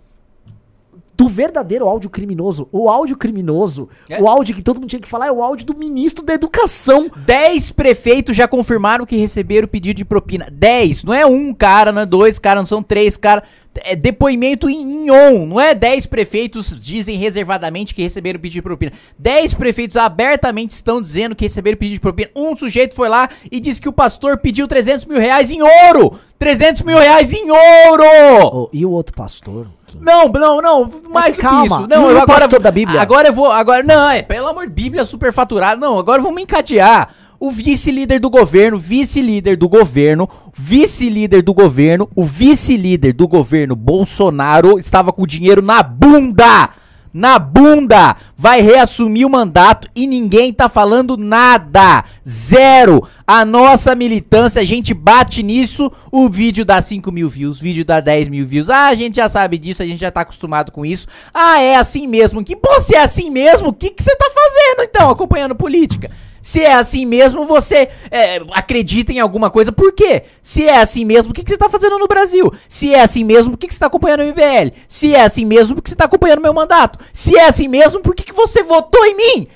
do 1.19 1.29
verdadeiro 1.29 1.89
áudio 1.89 2.09
criminoso. 2.09 2.69
O 2.71 2.89
áudio 2.89 3.17
criminoso, 3.17 3.89
É. 4.09 4.23
o 4.23 4.29
áudio 4.29 4.55
que 4.55 4.63
todo 4.63 4.81
mundo 4.81 4.89
tinha 4.89 5.01
que 5.01 5.09
falar 5.09 5.27
é 5.27 5.33
o 5.33 5.43
áudio 5.43 5.67
do 5.67 5.77
ministro 5.77 6.25
da 6.25 6.33
educação. 6.33 7.11
Dez 7.27 7.73
prefeitos 7.73 8.37
já 8.37 8.47
confirmaram 8.47 9.05
que 9.05 9.17
receberam 9.17 9.67
pedido 9.67 9.97
de 9.97 10.05
propina. 10.05 10.47
Dez, 10.51 11.03
não 11.03 11.13
é 11.13 11.27
um 11.27 11.53
cara, 11.53 11.91
não 11.91 12.03
é 12.03 12.07
dois 12.07 12.39
caras, 12.39 12.61
não 12.61 12.67
são 12.67 12.85
três 12.85 13.17
caras. 13.17 13.43
É 13.85 13.97
depoimento 13.97 14.71
em, 14.71 15.11
on, 15.11 15.45
não 15.47 15.61
é 15.61 15.75
dez 15.75 16.07
prefeitos 16.07 16.79
dizem 16.79 17.17
reservadamente 17.17 17.95
que 17.95 18.03
receberam 18.03 18.39
pedido 18.39 18.55
de 18.55 18.63
propina. 18.63 18.93
Dez 19.19 19.53
prefeitos 19.53 19.97
abertamente 19.97 20.71
estão 20.71 21.03
dizendo 21.03 21.35
que 21.35 21.45
receberam 21.45 21.77
pedido 21.79 21.95
de 21.95 22.01
propina. 22.01 22.31
Um 22.37 22.55
sujeito 22.55 22.95
foi 22.95 23.09
lá 23.09 23.29
e 23.51 23.59
disse 23.59 23.81
que 23.81 23.89
o 23.89 23.93
pastor 23.93 24.39
pediu 24.39 24.69
300 24.69 25.05
mil 25.05 25.19
reais 25.19 25.51
em 25.51 25.63
ouro. 25.63 26.17
300 26.39 26.83
mil 26.83 26.99
reais 26.99 27.33
em 27.33 27.51
ouro! 27.51 28.05
Oh, 28.53 28.69
e 28.73 28.87
o 28.87 28.91
outro 28.93 29.15
pastor? 29.17 29.67
Não, 30.01 30.29
não, 30.29 30.61
não, 30.61 30.91
mais 31.11 31.37
do 31.37 31.43
calma, 31.43 31.79
isso. 31.81 31.89
Não, 31.89 32.11
eu 32.11 32.21
agora 32.21 32.41
pastor 32.41 32.61
da 32.61 32.71
Bíblia? 32.71 33.01
Agora 33.01 33.29
eu 33.29 33.33
vou, 33.33 33.51
agora 33.51 33.83
não, 33.83 34.11
é, 34.11 34.23
pelo 34.23 34.49
amor 34.49 34.67
de 34.67 34.73
Bíblia 34.73 35.05
superfaturado. 35.05 35.81
Não, 35.81 35.99
agora 35.99 36.21
vamos 36.21 36.43
encadear. 36.43 37.11
O 37.41 37.53
vice-líder 37.53 38.19
do 38.19 38.29
governo, 38.29 38.79
vice-líder 38.79 39.57
do 39.57 39.69
governo, 39.69 40.29
vice-líder 40.53 41.41
do 41.41 41.55
governo, 41.55 42.09
o 42.17 42.25
vice-líder 42.25 43.13
do 43.13 43.29
governo 43.29 43.77
Bolsonaro 43.77 44.77
estava 44.77 45.13
com 45.13 45.23
o 45.23 45.27
dinheiro 45.27 45.63
na 45.63 45.81
bunda. 45.83 46.71
Na 47.19 47.37
bunda! 47.37 48.15
Vai 48.37 48.61
reassumir 48.61 49.27
o 49.27 49.31
mandato 49.31 49.89
e 49.93 50.07
ninguém 50.07 50.53
tá 50.53 50.69
falando 50.69 51.17
nada! 51.17 52.05
Zero! 52.25 53.03
A 53.27 53.45
nossa 53.45 53.93
militância, 53.93 54.63
a 54.63 54.65
gente 54.65 54.95
bate 54.95 55.43
nisso, 55.43 55.91
o 56.13 56.29
vídeo 56.29 56.65
dá 56.65 56.81
5 56.81 57.11
mil 57.11 57.29
views, 57.29 57.59
o 57.59 57.63
vídeo 57.65 57.85
dá 57.85 57.99
10 57.99 58.29
mil 58.29 58.47
views. 58.47 58.71
Ah, 58.71 58.87
a 58.87 58.95
gente 58.95 59.17
já 59.17 59.29
sabe 59.29 59.59
disso, 59.59 59.83
a 59.83 59.87
gente 59.87 59.99
já 59.99 60.13
tá 60.13 60.21
acostumado 60.21 60.71
com 60.71 60.87
isso. 60.87 61.09
Ah, 61.35 61.61
é 61.61 61.75
assim 61.75 62.07
mesmo. 62.07 62.45
Que 62.45 62.55
pô, 62.55 62.81
se 62.81 62.95
é 62.95 63.01
assim 63.01 63.31
mesmo, 63.31 63.71
o 63.71 63.73
que 63.73 63.91
que 63.91 64.01
você 64.01 64.15
tá 64.15 64.31
fazendo 64.33 64.89
então, 64.89 65.11
acompanhando 65.11 65.57
política? 65.57 66.13
Se 66.49 66.63
é 66.63 66.73
assim 66.73 67.05
mesmo, 67.05 67.45
você 67.45 67.91
é, 68.11 68.37
acredita 68.53 69.13
em 69.13 69.21
alguma 69.21 69.51
coisa, 69.51 69.71
por 69.71 69.93
quê? 69.93 70.25
Se 70.41 70.67
é 70.67 70.79
assim 70.79 71.05
mesmo, 71.05 71.31
o 71.31 71.35
que, 71.35 71.45
que 71.45 71.51
você 71.51 71.59
tá 71.59 71.69
fazendo 71.69 71.99
no 71.99 72.09
Brasil? 72.09 72.51
Se 72.67 72.95
é 72.95 73.03
assim 73.03 73.23
mesmo, 73.23 73.51
por 73.51 73.59
que, 73.59 73.67
que 73.67 73.75
você 73.75 73.81
tá 73.81 73.85
acompanhando 73.85 74.21
o 74.21 74.29
MBL? 74.29 74.75
Se 74.89 75.15
é 75.15 75.21
assim 75.21 75.45
mesmo, 75.45 75.75
por 75.75 75.83
que 75.83 75.91
você 75.91 75.95
tá 75.95 76.07
acompanhando 76.07 76.41
meu 76.41 76.55
mandato? 76.55 77.05
Se 77.13 77.37
é 77.37 77.45
assim 77.45 77.69
mesmo, 77.69 78.01
por 78.01 78.15
que, 78.15 78.23
que 78.23 78.33
você 78.33 78.63
votou 78.63 79.05
em 79.05 79.15
mim? 79.15 79.49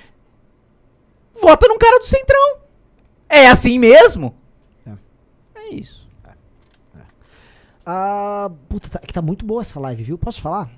Vota 1.40 1.66
num 1.66 1.78
cara 1.78 1.98
do 1.98 2.04
Centrão. 2.04 2.58
É 3.26 3.48
assim 3.48 3.78
mesmo? 3.78 4.34
É, 4.86 5.74
isso. 5.74 6.06
Ah, 7.86 8.50
puta, 8.68 8.90
tá, 8.90 8.98
que 8.98 9.14
tá 9.14 9.22
muito 9.22 9.46
boa 9.46 9.62
essa 9.62 9.80
live, 9.80 10.02
viu? 10.02 10.18
Posso 10.18 10.42
falar? 10.42 10.68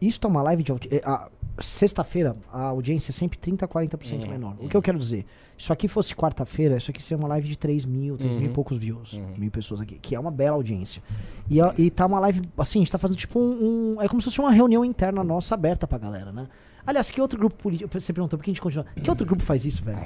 Isso 0.00 0.20
é 0.22 0.26
uma 0.28 0.42
live 0.42 0.62
de 0.62 0.72
ah, 1.04 1.28
Sexta-feira, 1.58 2.34
a 2.52 2.62
audiência 2.64 3.10
é 3.10 3.12
sempre 3.12 3.38
30, 3.38 3.68
40% 3.68 4.26
menor. 4.28 4.56
O 4.58 4.68
que 4.68 4.76
eu 4.76 4.82
quero 4.82 4.98
dizer? 4.98 5.24
Se 5.56 5.64
isso 5.64 5.72
aqui 5.72 5.86
fosse 5.86 6.14
quarta-feira, 6.16 6.76
isso 6.76 6.90
aqui 6.90 7.02
seria 7.02 7.18
uma 7.22 7.28
live 7.28 7.46
de 7.48 7.56
3 7.58 7.84
mil, 7.84 8.16
3 8.16 8.36
mil 8.36 8.46
e 8.46 8.52
poucos 8.52 8.76
views. 8.78 9.20
Mil 9.36 9.50
pessoas 9.50 9.80
aqui, 9.80 9.98
que 9.98 10.14
é 10.14 10.18
uma 10.18 10.30
bela 10.30 10.56
audiência. 10.56 11.02
E, 11.48 11.60
a- 11.60 11.74
e 11.78 11.90
tá 11.90 12.06
uma 12.06 12.18
live, 12.20 12.40
assim, 12.56 12.78
a 12.78 12.82
gente 12.82 12.90
tá 12.90 12.98
fazendo 12.98 13.18
tipo 13.18 13.38
um, 13.38 13.94
um- 13.96 14.02
É 14.02 14.08
como 14.08 14.20
se 14.20 14.24
fosse 14.24 14.40
uma 14.40 14.50
reunião 14.50 14.84
interna 14.84 15.22
nossa 15.22 15.54
aberta 15.54 15.86
pra 15.86 15.98
galera, 15.98 16.32
né? 16.32 16.48
Aliás, 16.86 17.10
que 17.10 17.20
outro 17.20 17.38
grupo 17.38 17.54
político. 17.54 17.88
Você 18.00 18.12
perguntou 18.12 18.38
por 18.38 18.44
que 18.44 18.50
a 18.50 18.52
gente 18.54 18.60
continua. 18.62 18.86
Que 19.00 19.08
outro 19.08 19.24
grupo 19.26 19.42
faz 19.42 19.64
isso, 19.64 19.84
velho? 19.84 19.98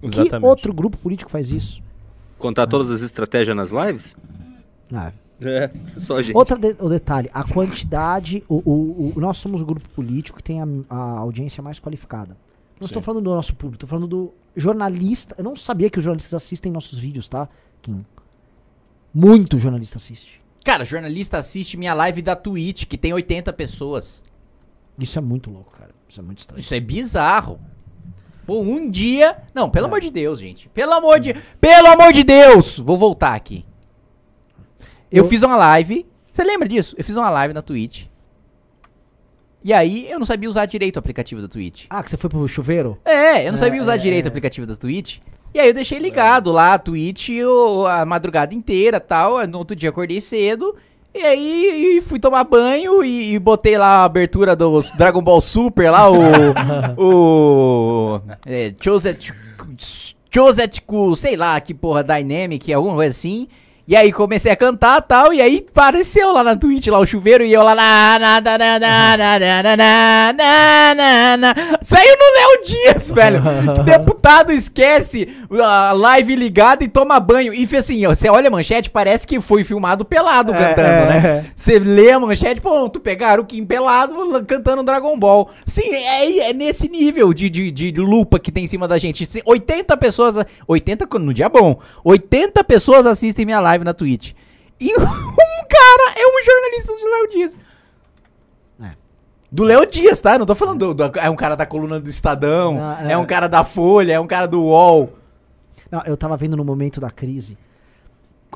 Que 0.00 0.06
Exatamente. 0.06 0.44
outro 0.48 0.72
grupo 0.74 0.96
político 0.98 1.30
faz 1.30 1.50
isso? 1.50 1.80
Contar 2.38 2.66
todas 2.66 2.90
as 2.90 3.02
estratégias 3.02 3.54
nas 3.54 3.70
lives? 3.70 4.16
Ah, 4.92 5.12
É, 5.46 5.70
só 6.00 6.22
gente. 6.22 6.36
Outro 6.36 6.56
de- 6.58 6.76
o 6.78 6.88
detalhe, 6.88 7.28
a 7.34 7.42
quantidade. 7.44 8.42
O, 8.48 8.62
o- 8.64 9.12
o- 9.16 9.20
nós 9.20 9.36
somos 9.36 9.60
o 9.60 9.66
grupo 9.66 9.88
político 9.90 10.38
que 10.38 10.44
tem 10.44 10.60
a, 10.62 10.66
a 10.88 11.18
audiência 11.18 11.62
mais 11.62 11.78
qualificada. 11.80 12.36
Não 12.80 12.86
estou 12.86 13.02
falando 13.02 13.24
do 13.24 13.30
nosso 13.34 13.54
público, 13.54 13.76
estou 13.76 13.88
falando 13.88 14.06
do 14.06 14.32
jornalista. 14.56 15.34
Eu 15.36 15.44
não 15.44 15.56
sabia 15.56 15.90
que 15.90 15.98
os 15.98 16.04
jornalistas 16.04 16.34
assistem 16.34 16.70
nossos 16.72 16.98
vídeos, 16.98 17.28
tá, 17.28 17.48
Kim? 17.82 18.04
Muito 19.12 19.58
jornalista 19.58 19.98
assiste. 19.98 20.40
Cara, 20.64 20.84
jornalista 20.84 21.38
assiste 21.38 21.76
minha 21.76 21.94
live 21.94 22.22
da 22.22 22.34
Twitch, 22.34 22.84
que 22.86 22.96
tem 22.96 23.12
80 23.12 23.52
pessoas. 23.52 24.22
Isso 24.98 25.18
é 25.18 25.22
muito 25.22 25.50
louco, 25.50 25.72
cara. 25.76 25.90
Isso 26.08 26.20
é 26.20 26.22
muito 26.22 26.38
estranho. 26.38 26.60
Isso 26.60 26.74
é 26.74 26.80
bizarro. 26.80 27.58
Pô, 28.46 28.60
um 28.60 28.88
dia. 28.90 29.38
Não, 29.54 29.68
pelo 29.70 29.86
amor 29.86 30.00
de 30.00 30.10
Deus, 30.10 30.38
gente. 30.38 30.68
Pelo 30.68 30.92
amor 30.92 31.18
de. 31.20 31.34
Pelo 31.60 31.88
amor 31.88 32.12
de 32.12 32.22
Deus! 32.24 32.78
Vou 32.78 32.96
voltar 32.98 33.34
aqui. 33.34 33.64
Eu, 35.14 35.24
Eu- 35.24 35.28
fiz 35.28 35.42
uma 35.42 35.56
live. 35.56 36.06
Você 36.32 36.42
lembra 36.44 36.68
disso? 36.68 36.94
Eu 36.98 37.04
fiz 37.04 37.16
uma 37.16 37.30
live 37.30 37.54
na 37.54 37.62
Twitch. 37.62 38.06
E 39.62 39.72
aí 39.72 40.10
eu 40.10 40.18
não 40.18 40.26
sabia 40.26 40.48
usar 40.48 40.66
direito 40.66 40.96
o 40.96 40.98
aplicativo 40.98 41.40
da 41.40 41.48
Twitch. 41.48 41.86
Ah, 41.88 42.02
que 42.02 42.10
você 42.10 42.16
foi 42.18 42.28
pro 42.28 42.46
chuveiro? 42.46 42.98
É, 43.04 43.42
eu 43.46 43.52
não 43.52 43.54
É, 43.54 43.56
sabia 43.56 43.80
usar 43.80 43.94
é, 43.94 43.98
direito 43.98 44.26
é. 44.26 44.28
o 44.28 44.28
aplicativo 44.28 44.66
da 44.66 44.76
Twitch. 44.76 45.18
E 45.54 45.60
aí 45.60 45.68
eu 45.68 45.74
deixei 45.74 45.98
ligado 45.98 46.52
lá 46.52 46.74
a 46.74 46.78
Twitch 46.78 47.30
a 47.88 48.04
madrugada 48.04 48.52
inteira 48.54 49.00
tal. 49.00 49.46
No 49.46 49.58
outro 49.58 49.74
dia 49.76 49.88
acordei 49.88 50.20
cedo. 50.20 50.74
E 51.14 51.20
aí 51.22 52.02
fui 52.04 52.18
tomar 52.18 52.42
banho 52.44 53.04
e, 53.04 53.34
e 53.34 53.38
botei 53.38 53.78
lá 53.78 53.98
a 54.00 54.04
abertura 54.04 54.56
do 54.56 54.80
Dragon 54.98 55.22
Ball 55.22 55.40
Super 55.40 55.90
lá, 55.92 56.10
o. 56.10 56.18
o. 56.98 58.20
É, 58.44 58.74
Choset. 58.80 59.32
Chosetku, 60.30 61.14
sei 61.16 61.36
lá, 61.36 61.60
que 61.60 61.72
porra, 61.72 62.02
Dynamic, 62.02 62.72
alguma 62.72 62.94
coisa 62.96 63.10
assim. 63.10 63.46
E 63.86 63.94
aí 63.94 64.10
comecei 64.10 64.50
a 64.50 64.56
cantar 64.56 65.02
tal, 65.02 65.30
e 65.30 65.42
aí 65.42 65.62
apareceu 65.68 66.32
lá 66.32 66.42
na 66.42 66.56
Twitch 66.56 66.86
lá 66.86 66.98
o 66.98 67.06
chuveiro 67.06 67.44
e 67.44 67.52
eu 67.52 67.62
lá. 67.62 67.74
na. 67.74 68.40
Saiu 71.82 72.16
no 72.16 72.24
Léo 72.34 72.62
Dias, 72.64 73.12
velho. 73.12 73.42
Deputado 73.84 74.52
esquece 74.52 75.28
a 75.62 75.92
live 75.92 76.34
ligada 76.34 76.82
e 76.82 76.88
toma 76.88 77.20
banho. 77.20 77.52
E 77.52 77.68
assim, 77.76 78.06
você 78.06 78.30
olha 78.30 78.48
a 78.48 78.50
manchete, 78.50 78.88
parece 78.88 79.26
que 79.26 79.38
foi 79.38 79.62
filmado 79.62 80.02
pelado 80.02 80.54
é, 80.54 80.56
cantando, 80.56 80.88
é, 80.88 81.06
né? 81.06 81.44
Você 81.54 81.78
lê 81.78 82.10
a 82.10 82.18
manchete, 82.18 82.62
ponto 82.62 82.98
pegaram 82.98 83.42
o 83.42 83.46
Kim 83.46 83.66
pelado 83.66 84.16
cantando 84.46 84.82
Dragon 84.82 85.18
Ball. 85.18 85.50
Sim, 85.66 85.92
é, 85.92 86.54
nesse 86.54 86.88
nível 86.88 87.34
de, 87.34 87.50
de, 87.50 87.70
de 87.70 87.92
lupa 88.00 88.38
que 88.38 88.50
tem 88.50 88.64
em 88.64 88.68
cima 88.68 88.88
da 88.88 88.96
gente. 88.96 89.28
80 89.44 89.94
pessoas. 89.98 90.36
80 90.66 91.06
no 91.18 91.34
dia 91.34 91.50
bom. 91.50 91.78
80 92.02 92.64
pessoas 92.64 93.04
assistem 93.04 93.44
minha 93.44 93.60
live 93.60 93.73
na 93.82 93.94
Twitch. 93.94 94.32
E 94.78 94.92
um 94.94 94.98
cara 95.00 96.14
é 96.16 96.26
um 96.26 96.44
jornalista 96.44 96.92
do 96.92 97.10
Léo 97.10 97.28
Dias. 97.30 97.56
É. 98.82 98.96
Do 99.50 99.62
Léo 99.64 99.86
Dias, 99.86 100.20
tá? 100.20 100.38
Não 100.38 100.44
tô 100.46 100.54
falando 100.54 100.94
do, 100.94 101.08
do- 101.08 101.18
É 101.18 101.30
um 101.30 101.36
cara 101.36 101.54
da 101.56 101.64
coluna 101.66 101.98
do 101.98 102.08
Estadão, 102.10 102.78
Ah, 102.80 102.98
é. 103.08 103.12
é. 103.12 103.18
um 103.18 103.24
cara 103.26 103.48
da 103.48 103.64
Folha, 103.64 104.12
é 104.12 104.20
um 104.20 104.26
cara 104.26 104.46
do 104.46 104.60
UOL. 104.62 105.12
Não, 105.90 106.02
eu 106.04 106.16
tava 106.16 106.36
vendo 106.36 106.56
no 106.56 106.64
momento 106.64 107.00
da 107.00 107.10
crise 107.10 107.56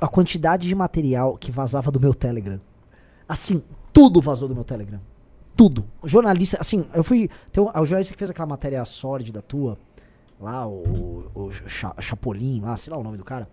a 0.01 0.07
quantidade 0.09 0.69
de 0.69 0.74
material 0.74 1.36
que 1.36 1.51
vazava 1.51 1.90
do 1.90 1.99
meu 2.01 2.15
Telegram. 2.15 2.61
Assim, 3.28 3.62
tudo 3.93 4.20
vazou 4.20 4.49
do 4.49 4.55
meu 4.55 4.65
Telegram. 4.65 5.01
Tudo. 5.57 5.85
O 6.01 6.07
jornalista, 6.07 6.57
assim, 6.61 6.86
eu 6.95 7.03
fui. 7.03 7.28
Tem 7.51 7.62
um, 7.62 7.66
o 7.69 7.85
jornalista 7.85 8.15
que 8.15 8.19
fez 8.19 8.31
aquela 8.31 8.47
matéria 8.47 8.85
sórdida 8.85 9.43
tua, 9.43 9.77
lá, 10.40 10.66
o, 10.69 11.28
o 11.35 11.51
Cha- 11.66 11.95
Chapolin, 12.01 12.61
lá, 12.61 12.77
sei 12.77 12.93
lá 12.93 12.99
o 12.99 13.03
nome 13.03 13.16
do 13.19 13.24
cara. 13.24 13.49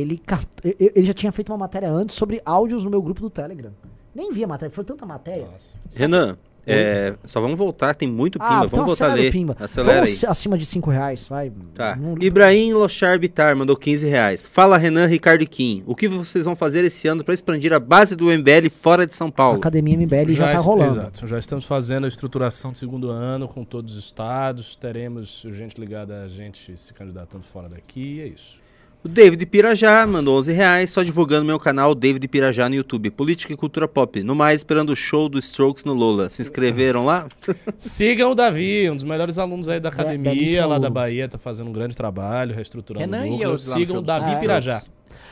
Ele, 0.00 0.22
ele 0.62 1.06
já 1.06 1.12
tinha 1.14 1.32
feito 1.32 1.50
uma 1.52 1.58
matéria 1.58 1.90
antes 1.90 2.16
sobre 2.16 2.40
áudios 2.44 2.84
no 2.84 2.90
meu 2.90 3.02
grupo 3.02 3.20
do 3.20 3.30
Telegram. 3.30 3.72
Nem 4.14 4.32
vi 4.32 4.42
a 4.42 4.48
matéria, 4.48 4.74
foi 4.74 4.84
tanta 4.84 5.06
matéria. 5.06 5.46
Renan, 5.94 6.36
é, 6.66 7.14
só 7.24 7.40
vamos 7.40 7.56
voltar, 7.56 7.94
tem 7.94 8.06
muito 8.08 8.38
pimba. 8.38 8.50
Ah, 8.50 8.64
então 8.66 8.80
vamos 8.80 8.98
voltar 8.98 9.12
a 9.12 9.14
ler. 9.14 9.30
pimba. 9.32 9.56
Acelera 9.58 10.00
aí. 10.00 10.04
Vamos 10.06 10.24
acima 10.24 10.58
de 10.58 10.66
5 10.66 10.90
reais, 10.90 11.26
vai. 11.28 11.50
Tá. 11.74 11.96
Não- 11.96 12.14
Ibrahim 12.20 12.72
Lochar 12.74 13.18
Bitar 13.18 13.56
mandou 13.56 13.76
15 13.76 14.06
reais. 14.06 14.44
Fala 14.44 14.76
Renan, 14.76 15.06
Ricardo 15.06 15.42
e 15.42 15.46
Kim. 15.46 15.82
O 15.86 15.94
que 15.94 16.08
vocês 16.08 16.44
vão 16.44 16.54
fazer 16.56 16.84
esse 16.84 17.06
ano 17.08 17.22
para 17.24 17.32
expandir 17.32 17.72
a 17.72 17.78
base 17.78 18.14
do 18.16 18.26
MBL 18.30 18.68
fora 18.82 19.06
de 19.06 19.14
São 19.14 19.28
A 19.28 19.32
Paulo? 19.32 19.56
Academia 19.58 19.94
MBL 19.96 20.32
já, 20.34 20.50
tá 20.50 20.56
est- 20.56 20.66
rolando. 20.66 20.92
Exato. 21.00 21.26
Já 21.26 21.38
estamos 21.38 21.64
fazendo 21.64 22.04
a 22.04 22.08
estruturação 22.08 22.72
de 22.72 22.78
segundo 22.78 23.08
ano 23.10 23.46
com 23.48 23.64
todos 23.64 23.96
os 23.96 24.04
estados. 24.04 24.74
Teremos 24.76 25.46
gente 25.50 25.80
ligada 25.80 26.22
a 26.22 26.28
gente 26.28 26.76
se 26.76 26.92
candidatando 26.92 27.44
fora 27.44 27.68
daqui. 27.68 28.16
E 28.16 28.20
é 28.20 28.26
isso. 28.26 28.60
O 29.08 29.10
David 29.10 29.46
Pirajá 29.46 30.06
mandou 30.06 30.36
11 30.36 30.52
reais, 30.52 30.90
só 30.90 31.02
divulgando 31.02 31.42
meu 31.42 31.58
canal 31.58 31.94
David 31.94 32.28
Pirajá 32.28 32.68
no 32.68 32.74
YouTube. 32.74 33.10
Política 33.10 33.54
e 33.54 33.56
cultura 33.56 33.88
pop. 33.88 34.22
No 34.22 34.34
mais, 34.34 34.60
esperando 34.60 34.90
o 34.90 34.96
show 34.96 35.30
do 35.30 35.38
Strokes 35.38 35.82
no 35.82 35.94
Lola. 35.94 36.28
Se 36.28 36.42
inscreveram 36.42 37.06
lá? 37.06 37.26
Sigam 37.78 38.32
o 38.32 38.34
Davi, 38.34 38.90
um 38.90 38.94
dos 38.94 39.04
melhores 39.04 39.38
alunos 39.38 39.66
aí 39.66 39.80
da 39.80 39.88
academia 39.88 40.30
belíssimo 40.30 40.68
lá 40.68 40.78
da. 40.78 40.90
Bahia, 40.90 41.26
tá 41.26 41.38
fazendo 41.38 41.70
um 41.70 41.72
grande 41.72 41.96
trabalho, 41.96 42.54
reestruturando 42.54 43.10
Renan 43.10 43.22
o 43.22 43.26
e 43.26 43.30
núcleo. 43.30 43.50
eu 43.52 43.58
Sigam 43.58 43.96
o 43.96 44.02
Davi 44.02 44.24
Strokes. 44.24 44.40
Pirajá. 44.40 44.82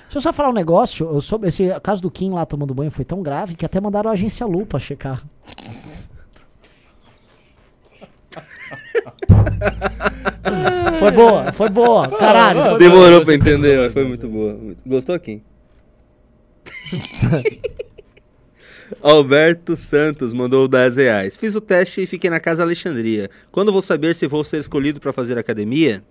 Deixa 0.05 0.17
eu 0.17 0.21
só 0.23 0.33
falar 0.33 0.49
um 0.49 0.55
negócio. 0.55 1.07
Eu 1.13 1.21
soube, 1.21 1.47
esse 1.49 1.69
caso 1.81 2.01
do 2.01 2.11
Kim 2.11 2.31
lá 2.31 2.47
tomando 2.47 2.73
banho 2.73 2.91
foi 2.91 3.05
tão 3.05 3.23
grave 3.23 3.57
que 3.57 3.67
até 3.67 3.79
mandaram 3.79 4.09
a 4.09 4.15
agência 4.15 4.47
Lu 4.47 4.65
pra 4.65 4.79
checar. 4.79 5.23
foi 10.99 11.11
boa, 11.11 11.53
foi 11.53 11.69
boa. 11.69 12.09
Caralho. 12.09 12.71
foi 12.71 12.79
Demorou 12.79 13.25
pra 13.25 13.35
entender, 13.35 13.79
mas 13.79 13.93
foi 13.93 14.05
muito 14.05 14.29
boa. 14.29 14.57
Gostou, 14.87 15.19
Kim? 15.19 15.43
Alberto 19.03 19.77
Santos 19.77 20.33
mandou 20.33 20.69
10 20.69 20.97
reais. 20.97 21.37
Fiz 21.37 21.55
o 21.55 21.61
teste 21.61 22.03
e 22.03 22.07
fiquei 22.07 22.31
na 22.31 22.41
casa 22.41 22.63
Alexandria. 22.63 23.31
Quando 23.51 23.73
vou 23.73 23.83
saber 23.83 24.15
se 24.15 24.27
vou 24.27 24.45
ser 24.45 24.59
escolhido 24.59 25.01
para 25.01 25.13
fazer 25.13 25.39
academia? 25.39 26.03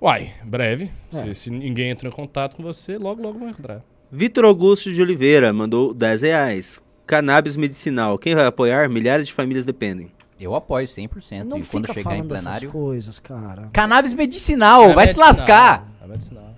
Uai, 0.00 0.32
breve. 0.44 0.90
É. 1.12 1.16
Se, 1.16 1.34
se 1.34 1.50
ninguém 1.50 1.90
entrou 1.90 2.12
em 2.12 2.14
contato 2.14 2.56
com 2.56 2.62
você, 2.62 2.98
logo, 2.98 3.22
logo 3.22 3.38
vai 3.38 3.50
encontrar. 3.50 3.82
Vitor 4.10 4.44
Augusto 4.44 4.92
de 4.92 5.00
Oliveira 5.00 5.52
mandou 5.52 5.94
10 5.94 6.22
reais. 6.22 6.82
Cannabis 7.06 7.56
medicinal. 7.56 8.18
Quem 8.18 8.34
vai 8.34 8.46
apoiar? 8.46 8.88
Milhares 8.88 9.26
de 9.26 9.32
famílias 9.32 9.64
dependem. 9.64 10.10
Eu 10.42 10.54
apoio 10.56 10.86
100%. 10.88 11.44
Não 11.44 11.58
e 11.58 11.64
quando 11.64 11.86
fica 11.86 11.94
chegar 11.94 12.16
em 12.16 12.26
plenário. 12.26 12.70
coisas, 12.70 13.18
cara. 13.18 13.68
Cannabis 13.72 14.12
medicinal, 14.12 14.90
É 14.90 14.92
vai 14.92 15.06
se 15.06 15.18
medicinal, 15.18 15.28
lascar. 15.28 15.88
É 16.02 16.06
medicinal. 16.08 16.52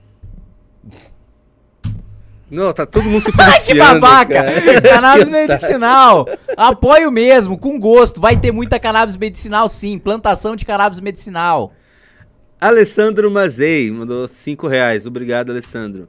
Não, 2.51 2.73
tá 2.73 2.87
todo 2.87 3.05
mundo 3.05 3.23
se 3.23 3.33
Ai, 3.41 3.61
que 3.61 3.75
babaca! 3.75 4.35
cara. 4.35 4.53
Cannabis 4.81 5.29
medicinal! 5.31 6.27
Apoio 6.57 7.11
mesmo, 7.11 7.59
com 7.59 7.79
gosto. 7.79 8.21
Vai 8.21 8.37
ter 8.39 8.53
muita 8.53 8.79
cannabis 8.79 9.17
medicinal, 9.17 9.69
sim. 9.69 9.99
Plantação 9.99 10.55
de 10.55 10.65
cannabis 10.65 11.01
medicinal. 11.01 11.73
Alessandro 12.61 13.31
Mazei 13.31 13.91
mandou 13.91 14.27
5 14.29 14.67
reais. 14.69 15.05
Obrigado, 15.05 15.51
Alessandro. 15.51 16.09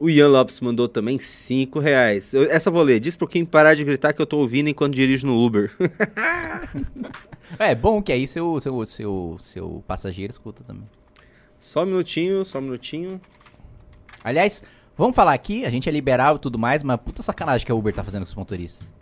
O 0.00 0.08
Ian 0.08 0.28
Lopes 0.28 0.60
mandou 0.60 0.88
também 0.88 1.18
5 1.18 1.80
reais. 1.80 2.32
Eu- 2.32 2.50
essa 2.50 2.68
eu 2.68 2.72
vou 2.72 2.82
ler. 2.82 3.00
Diz 3.00 3.16
pro 3.16 3.26
Kim 3.26 3.44
parar 3.44 3.74
de 3.74 3.82
gritar 3.82 4.12
que 4.12 4.22
eu 4.22 4.26
tô 4.26 4.38
ouvindo 4.38 4.68
enquanto 4.68 4.94
dirijo 4.94 5.26
no 5.26 5.36
Uber. 5.44 5.72
É 7.58 7.74
bom 7.74 8.02
que 8.02 8.12
aí 8.12 8.26
seu, 8.28 8.60
seu, 8.60 8.84
seu, 8.86 9.36
seu 9.40 9.82
passageiro 9.86 10.30
escuta 10.30 10.62
também. 10.62 10.84
só 11.58 11.82
um 11.82 11.86
minutinho, 11.86 12.44
só 12.44 12.58
um 12.58 12.62
minutinho. 12.62 13.18
Aliás, 14.22 14.62
vamos 14.96 15.16
falar 15.16 15.32
aqui, 15.32 15.64
a 15.64 15.70
gente 15.70 15.88
é 15.88 15.92
liberal 15.92 16.36
e 16.36 16.38
tudo 16.38 16.58
mais, 16.58 16.82
mas 16.82 16.98
puta 17.00 17.22
sacanagem 17.22 17.64
que 17.64 17.72
a 17.72 17.74
Uber 17.74 17.94
tá 17.94 18.04
fazendo 18.04 18.24
com 18.24 18.28
os 18.28 18.34
motoristas. 18.34 18.92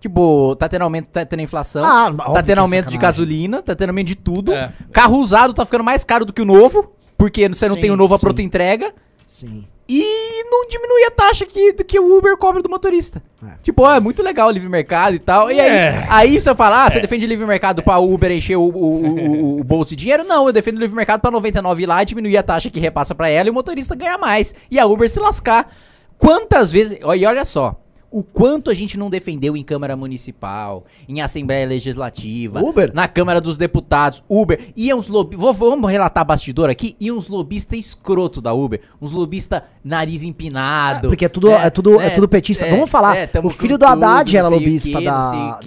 Tipo, 0.00 0.56
tá 0.56 0.68
tendo 0.68 0.82
aumento, 0.82 1.10
tá 1.10 1.24
tendo 1.24 1.42
inflação, 1.42 1.84
Ah, 1.84 2.12
tá 2.34 2.42
tendo 2.42 2.58
é 2.58 2.60
aumento 2.62 2.90
de 2.90 2.98
gasolina, 2.98 3.62
tá 3.62 3.72
tendo 3.76 3.90
aumento 3.90 4.08
de 4.08 4.16
tudo. 4.16 4.52
É. 4.52 4.72
Carro 4.92 5.18
usado 5.18 5.54
tá 5.54 5.64
ficando 5.64 5.84
mais 5.84 6.02
caro 6.02 6.24
do 6.24 6.32
que 6.32 6.42
o 6.42 6.44
novo, 6.44 6.92
porque 7.16 7.48
você 7.48 7.68
não 7.68 7.76
Sim, 7.76 7.82
tem 7.82 7.90
o 7.92 7.96
novo 7.96 8.14
a 8.14 8.18
sim. 8.18 8.22
pronta 8.26 8.42
entrega. 8.42 8.92
Sim. 9.28 9.64
E 10.00 10.44
não 10.50 10.66
diminui 10.68 11.04
a 11.04 11.10
taxa 11.10 11.44
que, 11.44 11.72
do 11.72 11.84
que 11.84 11.98
o 11.98 12.16
Uber 12.16 12.36
cobra 12.36 12.62
do 12.62 12.68
motorista. 12.70 13.22
É. 13.44 13.52
Tipo, 13.62 13.82
ó, 13.82 13.94
é 13.94 14.00
muito 14.00 14.22
legal 14.22 14.48
o 14.48 14.50
livre 14.50 14.68
mercado 14.68 15.14
e 15.14 15.18
tal. 15.18 15.50
E 15.50 15.60
aí, 15.60 15.68
É. 15.68 16.06
aí 16.08 16.40
você 16.40 16.54
fala, 16.54 16.86
ah, 16.86 16.90
você 16.90 17.00
defende 17.00 17.26
livre 17.26 17.44
mercado 17.46 17.82
pra 17.82 17.98
Uber 17.98 18.30
encher 18.30 18.56
o, 18.56 18.62
o, 18.62 19.02
o- 19.04 19.60
o 19.60 19.64
bolso 19.64 19.90
de 19.90 19.96
dinheiro? 19.96 20.24
Não, 20.24 20.46
eu 20.46 20.52
defendo 20.52 20.76
o 20.76 20.80
livre 20.80 20.96
mercado 20.96 21.20
pra 21.20 21.30
99 21.30 21.82
ir 21.82 21.86
lá 21.86 22.00
e 22.02 22.06
diminuir 22.06 22.36
a 22.36 22.42
taxa 22.42 22.70
que 22.70 22.80
repassa 22.80 23.14
pra 23.14 23.28
ela 23.28 23.48
e 23.48 23.50
o 23.50 23.54
motorista 23.54 23.94
ganhar 23.94 24.16
mais. 24.18 24.54
E 24.70 24.78
a 24.78 24.86
Uber 24.86 25.10
se 25.10 25.18
lascar. 25.20 25.74
Quantas 26.16 26.70
vezes. 26.70 26.98
E 27.00 27.26
olha 27.26 27.44
só. 27.44 27.81
O 28.12 28.22
quanto 28.22 28.70
a 28.70 28.74
gente 28.74 28.98
não 28.98 29.08
defendeu 29.08 29.56
em 29.56 29.64
Câmara 29.64 29.96
Municipal, 29.96 30.84
em 31.08 31.20
Assembleia 31.20 31.66
Legislativa, 31.66 32.60
Uber? 32.60 32.92
na 32.94 33.08
Câmara 33.08 33.40
dos 33.40 33.56
Deputados, 33.56 34.22
Uber, 34.28 34.60
e 34.76 34.92
uns 34.92 35.08
lobistas, 35.08 35.56
vamos 35.56 35.90
relatar 35.90 36.24
bastidor 36.24 36.68
aqui, 36.68 36.94
e 37.00 37.10
uns 37.10 37.26
lobistas 37.28 37.78
escroto 37.78 38.40
da 38.40 38.52
Uber, 38.52 38.80
uns 39.00 39.12
lobistas 39.12 39.62
nariz 39.82 40.22
empinado. 40.22 41.08
Porque 41.08 41.24
é 41.24 41.28
tudo, 41.28 41.50
é, 41.50 41.70
tudo, 41.70 42.00
é, 42.00 42.10
tudo 42.10 42.28
petista. 42.28 42.66
Vamos 42.68 42.90
falar. 42.90 43.16
é, 43.16 43.28
o 43.42 43.50
filho 43.50 43.78
do 43.78 43.86
Haddad 43.86 44.26
tudo, 44.26 44.36
era 44.36 44.48
lobista 44.48 45.00
da, 45.00 45.58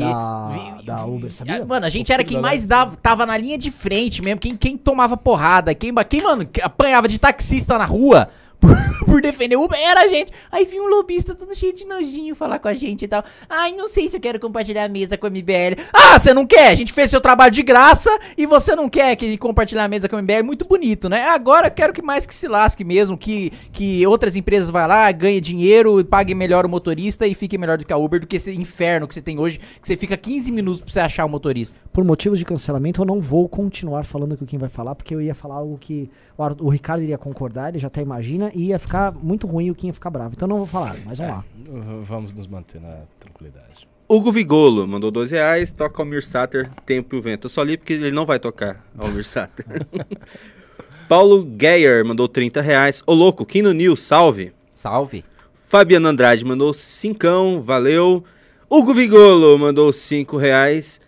da, 0.83 1.05
Uber, 1.05 1.33
sabia? 1.33 1.61
Ah, 1.63 1.65
Mano, 1.65 1.85
a 1.85 1.89
gente 1.89 2.11
era 2.13 2.23
quem 2.23 2.39
mais 2.39 2.65
dava, 2.65 2.95
tava 2.95 3.25
na 3.25 3.35
linha 3.35 3.57
de 3.57 3.71
frente 3.71 4.21
mesmo, 4.21 4.39
quem, 4.39 4.55
quem 4.55 4.77
tomava 4.77 5.17
porrada, 5.17 5.73
quem, 5.73 5.93
quem, 6.07 6.21
mano, 6.21 6.47
apanhava 6.61 7.07
de 7.07 7.17
taxista 7.17 7.77
na 7.77 7.85
rua 7.85 8.29
por, 9.05 9.21
defender 9.21 9.55
o 9.55 9.63
Uber, 9.63 9.79
era 9.79 10.01
a 10.01 10.07
gente. 10.07 10.31
Aí 10.51 10.65
vinha 10.65 10.81
um 10.83 10.87
lobista 10.87 11.33
todo 11.33 11.55
cheio 11.55 11.73
de 11.73 11.85
nojinho 11.85 12.35
falar 12.35 12.59
com 12.59 12.67
a 12.67 12.73
gente 12.73 13.05
e 13.05 13.07
tal. 13.07 13.23
Ai, 13.49 13.73
não 13.73 13.87
sei 13.87 14.07
se 14.09 14.15
eu 14.17 14.19
quero 14.19 14.39
compartilhar 14.39 14.85
a 14.85 14.89
mesa 14.89 15.17
com 15.17 15.27
a 15.27 15.29
MBL. 15.29 15.81
Ah, 15.93 16.19
você 16.19 16.33
não 16.33 16.45
quer? 16.45 16.69
A 16.69 16.75
gente 16.75 16.93
fez 16.93 17.09
seu 17.09 17.21
trabalho 17.21 17.51
de 17.51 17.63
graça 17.63 18.09
e 18.37 18.45
você 18.45 18.75
não 18.75 18.89
quer 18.89 19.15
que 19.15 19.37
compartilhar 19.37 19.85
a 19.85 19.87
mesa 19.87 20.07
com 20.09 20.15
a 20.15 20.21
MBL? 20.21 20.43
Muito 20.43 20.65
bonito, 20.65 21.09
né? 21.09 21.25
Agora 21.29 21.67
eu 21.67 21.71
quero 21.71 21.93
que 21.93 22.01
mais 22.01 22.25
que 22.25 22.35
se 22.35 22.47
lasque 22.47 22.83
mesmo, 22.83 23.17
que, 23.17 23.51
que 23.71 24.05
outras 24.05 24.35
empresas 24.35 24.69
vá 24.69 24.85
lá, 24.85 25.11
ganhe 25.11 25.39
dinheiro, 25.41 26.03
pague 26.05 26.33
melhor 26.35 26.65
o 26.65 26.69
motorista 26.69 27.25
e 27.25 27.33
fique 27.33 27.57
melhor 27.57 27.77
do 27.77 27.85
que 27.85 27.93
a 27.93 27.97
Uber, 27.97 28.19
do 28.19 28.27
que 28.27 28.35
esse 28.35 28.51
inferno 28.53 29.07
que 29.07 29.13
você 29.13 29.21
tem 29.21 29.39
hoje, 29.39 29.59
que 29.81 29.87
você 29.87 29.95
fica 29.95 30.15
15 30.17 30.51
minutos 30.51 30.81
pra 30.81 30.91
você 30.91 30.99
achar 30.99 31.25
o 31.25 31.29
motorista. 31.29 31.77
Por 31.91 32.03
motivos 32.03 32.39
de 32.39 32.45
cancelamento, 32.45 33.01
eu 33.01 33.05
não 33.05 33.21
vou 33.21 33.47
continuar 33.47 34.03
falando 34.03 34.33
o 34.33 34.45
que 34.45 34.57
vai 34.57 34.69
falar, 34.69 34.95
porque 34.95 35.13
eu 35.13 35.21
ia 35.21 35.33
falar 35.35 35.55
algo 35.55 35.77
que 35.77 36.09
o, 36.37 36.43
Ar- 36.43 36.55
o 36.59 36.69
Ricardo 36.69 37.03
iria 37.03 37.17
concordar, 37.17 37.69
ele 37.69 37.79
já 37.79 37.87
até 37.87 38.01
imagina, 38.01 38.51
ia 38.55 38.79
ficar 38.79 39.11
muito 39.13 39.45
ruim 39.45 39.65
e 39.65 39.71
o 39.71 39.75
Kim 39.75 39.87
ia 39.87 39.93
ficar 39.93 40.09
bravo. 40.09 40.33
Então 40.35 40.47
não 40.47 40.57
vou 40.57 40.65
falar, 40.65 40.95
mas 41.05 41.17
vamos 41.17 41.33
lá. 41.35 41.43
V- 41.57 41.99
Vamos 42.01 42.33
nos 42.33 42.47
manter 42.47 42.79
na 42.81 43.01
tranquilidade. 43.19 43.87
Hugo 44.07 44.31
Vigolo 44.31 44.87
mandou 44.87 45.09
12 45.11 45.33
reais, 45.35 45.71
toca 45.71 46.01
Almir 46.01 46.23
Sater, 46.23 46.69
Tempo 46.85 47.15
e 47.15 47.19
o 47.19 47.21
Vento. 47.21 47.45
Eu 47.45 47.49
só 47.49 47.63
li 47.63 47.75
porque 47.77 47.93
ele 47.93 48.11
não 48.11 48.25
vai 48.25 48.39
tocar 48.39 48.85
Almir 48.97 49.23
Sater. 49.25 49.65
Paulo 51.09 51.47
Geyer 51.59 52.03
mandou 52.05 52.27
30 52.27 52.61
reais. 52.61 53.03
Ô 53.05 53.13
louco, 53.13 53.45
Kino 53.45 53.71
News, 53.73 54.01
salve. 54.01 54.51
Salve. 54.71 55.23
Fabiano 55.67 56.07
Andrade 56.07 56.43
mandou 56.45 56.73
5, 56.73 57.61
valeu. 57.61 58.23
Hugo 58.69 58.93
Vigolo 58.93 59.57
mandou 59.57 59.91
5 59.93 60.37
reais. 60.37 60.99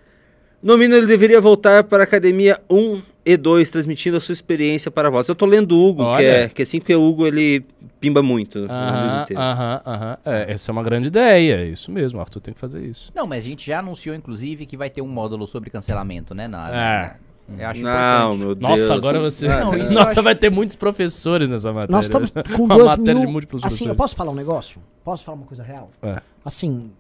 No 0.61 0.77
mínimo, 0.77 0.95
ele 0.95 1.07
deveria 1.07 1.39
voltar 1.41 1.83
para 1.83 2.03
a 2.03 2.05
Academia 2.05 2.59
1 2.69 3.01
e 3.33 3.35
2, 3.37 3.69
transmitindo 3.69 4.15
a 4.15 4.19
sua 4.19 4.31
experiência 4.33 4.89
para 4.89 5.09
vós. 5.09 5.27
Eu 5.27 5.35
tô 5.35 5.45
lendo 5.45 5.75
o 5.77 5.87
Hugo, 5.89 6.03
que 6.17 6.23
é, 6.23 6.47
que 6.49 6.61
é 6.61 6.63
assim, 6.63 6.79
porque 6.79 6.95
o 6.95 7.01
Hugo 7.01 7.27
ele 7.27 7.65
pimba 7.99 8.23
muito. 8.23 8.59
no 8.59 8.65
Aham, 8.71 9.25
aham, 9.35 9.81
aham. 9.85 10.17
É, 10.25 10.51
essa 10.53 10.69
é 10.69 10.73
uma 10.73 10.83
grande 10.83 11.07
ideia, 11.07 11.55
é 11.57 11.65
isso 11.65 11.91
mesmo. 11.91 12.19
O 12.19 12.21
Arthur 12.21 12.39
tem 12.39 12.53
que 12.53 12.59
fazer 12.59 12.85
isso. 12.85 13.11
Não, 13.13 13.27
mas 13.27 13.43
a 13.43 13.47
gente 13.47 13.67
já 13.67 13.79
anunciou, 13.79 14.15
inclusive, 14.15 14.65
que 14.65 14.77
vai 14.77 14.89
ter 14.89 15.01
um 15.01 15.07
módulo 15.07 15.45
sobre 15.47 15.69
cancelamento, 15.69 16.33
né? 16.33 16.47
Na, 16.47 16.69
É. 16.69 16.73
na- 16.73 17.15
eu 17.63 17.67
acho 17.69 17.81
Não, 17.83 17.89
importante. 17.89 18.37
meu 18.39 18.55
Deus. 18.55 18.69
Nossa, 18.69 18.93
agora 18.93 19.19
você. 19.19 19.47
Não, 19.47 19.71
Nossa, 19.73 20.07
acho- 20.11 20.23
vai 20.23 20.35
ter 20.35 20.49
muitos 20.49 20.75
professores 20.75 21.49
nessa 21.49 21.71
matéria. 21.73 21.91
Nós 21.91 22.05
estamos 22.05 22.29
com 22.55 22.63
Uma 22.63 22.75
2 22.75 22.91
matéria 22.91 23.13
mil. 23.15 23.25
de 23.25 23.31
múltiplos 23.31 23.63
Assim, 23.63 23.87
eu 23.87 23.95
posso 23.95 24.15
falar 24.15 24.31
um 24.31 24.35
negócio? 24.35 24.81
Posso 25.03 25.23
falar 25.25 25.37
uma 25.37 25.45
coisa 25.47 25.63
real? 25.63 25.89
É. 26.01 26.17
Assim, 26.45 26.91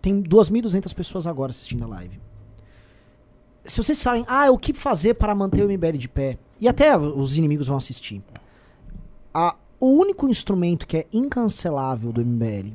tem 0.00 0.20
2.200 0.22 0.92
pessoas 0.94 1.26
agora 1.26 1.50
assistindo 1.50 1.84
a 1.84 1.86
live. 1.88 2.18
Se 3.68 3.76
vocês 3.76 3.98
sabem, 3.98 4.24
ah, 4.26 4.50
o 4.50 4.58
que 4.58 4.72
fazer 4.72 5.14
para 5.14 5.34
manter 5.34 5.62
o 5.62 5.68
MBL 5.70 5.98
de 5.98 6.08
pé? 6.08 6.38
E 6.58 6.66
até 6.66 6.96
os 6.96 7.36
inimigos 7.36 7.68
vão 7.68 7.76
assistir. 7.76 8.22
O 9.78 9.86
único 9.92 10.26
instrumento 10.26 10.86
que 10.86 10.96
é 10.96 11.06
incancelável 11.12 12.10
do 12.10 12.24
MBL 12.24 12.72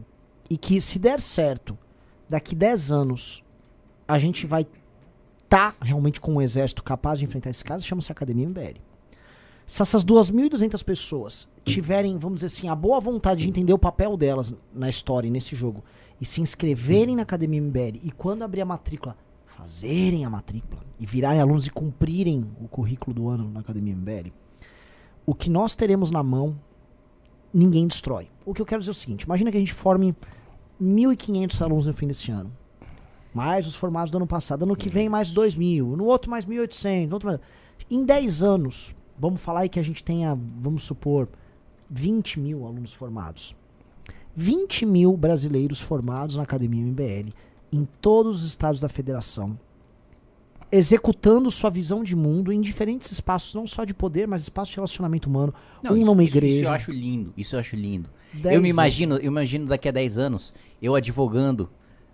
e 0.50 0.56
que, 0.56 0.80
se 0.80 1.00
der 1.00 1.20
certo, 1.20 1.78
daqui 2.30 2.56
10 2.56 2.92
anos, 2.92 3.44
a 4.08 4.20
gente 4.20 4.46
vai 4.46 4.68
estar 5.44 5.76
realmente 5.82 6.22
com 6.22 6.36
um 6.36 6.42
exército 6.42 6.84
capaz 6.84 7.20
de 7.20 7.26
enfrentar 7.26 7.50
esses 7.50 7.64
caras, 7.64 7.86
chama-se 7.86 8.12
Academia 8.12 8.48
MBL. 8.48 8.80
Se 9.66 9.82
essas 9.82 10.06
2.200 10.06 10.84
pessoas 10.84 11.50
tiverem, 11.66 12.18
vamos 12.18 12.42
dizer 12.42 12.48
assim, 12.48 12.68
a 12.68 12.76
boa 12.76 13.00
vontade 13.00 13.42
de 13.44 13.50
entender 13.50 13.74
o 13.74 13.80
papel 13.80 14.16
delas 14.16 14.54
na 14.74 14.90
história 14.90 15.28
e 15.28 15.32
nesse 15.32 15.56
jogo 15.56 15.84
e 16.22 16.26
se 16.26 16.40
inscreverem 16.40 17.16
na 17.16 17.24
Academia 17.24 17.62
MBL 17.62 18.00
e 18.04 18.12
quando 18.12 18.44
abrir 18.44 18.62
a 18.62 18.66
matrícula, 18.66 19.18
fazerem 19.64 20.26
a 20.26 20.30
matrícula 20.30 20.82
e 21.00 21.06
virarem 21.06 21.40
alunos 21.40 21.66
e 21.66 21.70
cumprirem 21.70 22.46
o 22.60 22.68
currículo 22.68 23.14
do 23.14 23.30
ano 23.30 23.50
na 23.50 23.62
Academia 23.62 23.96
MBL, 23.96 24.30
o 25.26 25.34
que 25.34 25.50
nós 25.50 25.74
teremos 25.74 26.12
na 26.12 26.22
mão, 26.22 26.60
ninguém 27.54 27.88
destrói. 27.88 28.30
O 28.46 28.54
que 28.54 28.62
eu 28.62 28.66
quero 28.66 28.82
dizer 28.82 28.92
é 28.92 28.92
o 28.92 28.96
seguinte: 28.96 29.24
imagina 29.24 29.50
que 29.52 29.58
a 29.58 29.60
gente 29.60 29.74
forme 29.74 30.14
1.500 30.82 31.62
alunos 31.62 31.86
no 31.86 31.94
fim 31.94 32.08
desse 32.08 32.30
ano. 32.30 32.52
Mais 33.34 33.66
os 33.66 33.76
formados 33.76 34.12
do 34.12 34.18
ano 34.18 34.28
passado. 34.28 34.64
Ano 34.64 34.76
que 34.76 34.90
vem, 34.90 35.08
mais 35.08 35.32
2.000. 35.32 35.96
No 35.96 36.06
outro, 36.06 36.30
mais 36.30 36.46
1.800. 36.46 37.08
No 37.08 37.14
outro, 37.16 37.30
mais... 37.30 37.40
Em 37.90 38.04
10 38.04 38.44
anos, 38.44 38.94
vamos 39.18 39.42
falar 39.42 39.62
aí 39.62 39.70
que 39.70 39.80
a 39.80 39.84
gente 39.84 40.04
tenha, 40.04 40.38
vamos 40.60 40.84
supor, 40.84 41.30
20 41.90 42.40
mil 42.40 42.66
alunos 42.66 42.94
formados. 42.94 43.56
20 44.36 44.86
mil 44.86 45.16
brasileiros 45.16 45.80
formados 45.80 46.36
na 46.36 46.44
Academia 46.44 46.84
MBL, 46.84 47.32
em 47.74 47.84
todos 48.00 48.44
os 48.44 48.48
estados 48.48 48.80
da 48.80 48.88
federação, 48.88 49.58
executando 50.72 51.52
sua 51.52 51.70
visão 51.70 52.04
de 52.04 52.16
mundo 52.16 52.52
em 52.52 52.60
diferentes 52.60 53.12
espaços, 53.12 53.54
não 53.54 53.68
só 53.68 53.84
de 53.86 53.94
poder, 53.94 54.28
mas 54.28 54.42
espaços 54.44 54.70
de 54.72 54.78
relacionamento 54.78 55.30
humano. 55.30 55.54
um 55.84 55.96
isso, 55.98 56.06
numa 56.06 56.24
isso- 56.24 56.36
igreja. 56.38 56.56
Isso 56.58 56.66
eu 56.66 56.72
acho 56.72 56.92
lindo, 56.92 57.34
isso 57.38 57.56
eu 57.56 57.60
acho 57.60 57.76
lindo. 57.76 58.10
10 58.34 58.56
eu 58.56 58.62
me 58.62 58.70
imagino, 58.70 59.18
eu 59.18 59.28
imagino 59.28 59.68
daqui 59.68 59.88
a 59.88 59.92
10 59.92 60.18
anos, 60.18 60.52
eu 60.82 60.96
advogando, 60.96 61.70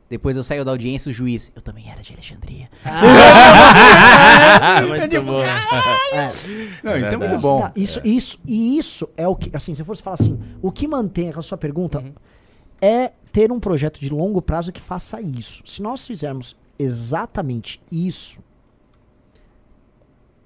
depois 0.10 0.36
eu 0.36 0.44
saio 0.44 0.66
da 0.66 0.72
audiência, 0.72 1.10
o 1.10 1.14
juiz, 1.14 1.50
eu 1.56 1.62
também 1.62 1.90
era 1.90 2.02
de 2.02 2.12
Alexandria. 2.12 2.70
Muito 4.88 5.22
bom. 5.24 5.44
Não, 6.84 6.98
isso 6.98 7.06
é 7.06 7.10
verdade. 7.10 7.18
muito 7.18 7.40
bom. 7.42 7.60
Não, 7.62 7.72
isso, 7.76 8.02
isso, 8.04 8.38
e 8.46 8.78
isso 8.78 9.08
é 9.16 9.28
o 9.28 9.36
que, 9.36 9.56
assim, 9.56 9.74
se 9.76 9.82
eu 9.82 9.86
fosse 9.86 10.02
falar 10.04 10.16
assim, 10.20 10.38
o 10.62 10.72
que 10.72 10.88
mantém 10.88 11.30
aquela 11.30 11.42
sua 11.44 11.58
pergunta 11.58 12.04
é 12.82 13.12
ter 13.32 13.52
um 13.52 13.60
projeto 13.60 14.00
de 14.00 14.10
longo 14.10 14.42
prazo 14.42 14.72
que 14.72 14.82
faça 14.82 15.22
isso. 15.22 15.62
Se 15.66 15.82
nós 15.82 16.06
fizermos 16.06 16.56
exatamente 16.78 17.82
isso, 17.92 18.40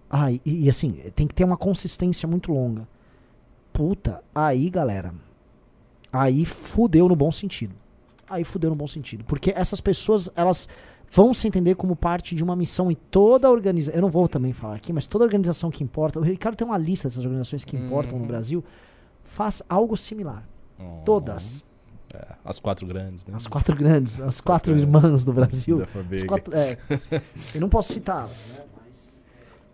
ai, 0.10 0.42
e, 0.46 0.66
e 0.66 0.70
assim, 0.70 0.92
tem 1.16 1.28
que 1.28 1.34
ter 1.34 1.44
uma 1.44 1.58
consistência 1.58 2.28
muito 2.28 2.52
longa. 2.52 2.88
Puta, 3.72 4.24
aí, 4.34 4.70
galera, 4.70 5.14
aí 6.12 6.46
fudeu 6.46 7.08
no 7.08 7.16
bom 7.16 7.32
sentido. 7.32 7.76
Aí 8.30 8.44
fudeu 8.44 8.70
no 8.70 8.76
bom 8.76 8.88
sentido. 8.88 9.24
Porque 9.26 9.52
essas 9.56 9.82
pessoas, 9.82 10.30
elas 10.36 10.68
vão 11.12 11.34
se 11.34 11.48
entender 11.48 11.76
como 11.76 11.96
parte 11.96 12.34
de 12.34 12.44
uma 12.44 12.56
missão 12.56 12.92
e 12.92 12.96
toda 12.96 13.50
organização. 13.50 13.96
Eu 13.96 14.02
não 14.02 14.10
vou 14.10 14.28
também 14.28 14.52
falar 14.52 14.76
aqui, 14.76 14.92
mas 14.92 15.06
toda 15.06 15.24
organização 15.24 15.70
que 15.70 15.84
importa. 15.84 16.20
O 16.20 16.24
Ricardo 16.24 16.56
tem 16.56 16.66
uma 16.66 16.78
lista 16.78 17.08
dessas 17.08 17.24
organizações 17.24 17.64
que 17.64 17.76
importam 17.76 18.18
no 18.18 18.26
Brasil. 18.26 18.64
Faz 19.24 19.62
algo 19.70 19.96
similar. 19.96 20.48
Todas. 21.06 21.64
É, 22.14 22.28
as 22.46 22.60
quatro 22.60 22.86
grandes, 22.86 23.26
né? 23.26 23.34
As 23.36 23.48
quatro 23.48 23.76
grandes, 23.76 24.20
as 24.22 24.40
quatro 24.40 24.74
grandes. 24.76 24.94
irmãs 25.04 25.24
do 25.24 25.34
Brasil. 25.34 25.84
As 26.14 26.24
quatro, 26.24 26.56
é, 26.56 26.78
eu 27.56 27.60
não 27.62 27.68
posso 27.70 27.92
citar. 27.94 28.30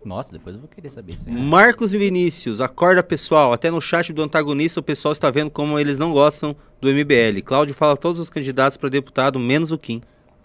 Nossa, 0.02 0.32
depois 0.32 0.54
eu 0.54 0.60
vou 0.62 0.68
querer 0.68 0.88
saber 0.90 1.12
isso 1.12 1.28
aí. 1.28 1.34
Marcos 1.34 1.92
e 1.92 1.98
Vinícius, 1.98 2.62
acorda 2.62 3.02
pessoal. 3.02 3.52
Até 3.52 3.70
no 3.70 3.80
chat 3.82 4.10
do 4.14 4.22
antagonista 4.22 4.80
o 4.80 4.82
pessoal 4.82 5.12
está 5.12 5.30
vendo 5.30 5.50
como 5.50 5.78
eles 5.78 5.98
não 5.98 6.12
gostam 6.12 6.56
do 6.80 6.88
MBL. 6.88 7.42
Cláudio 7.44 7.74
fala 7.74 7.94
todos 7.96 8.18
os 8.18 8.30
candidatos 8.30 8.78
para 8.78 8.88
deputado, 8.88 9.38
menos 9.38 9.70
o 9.72 9.76
Kim. 9.78 10.00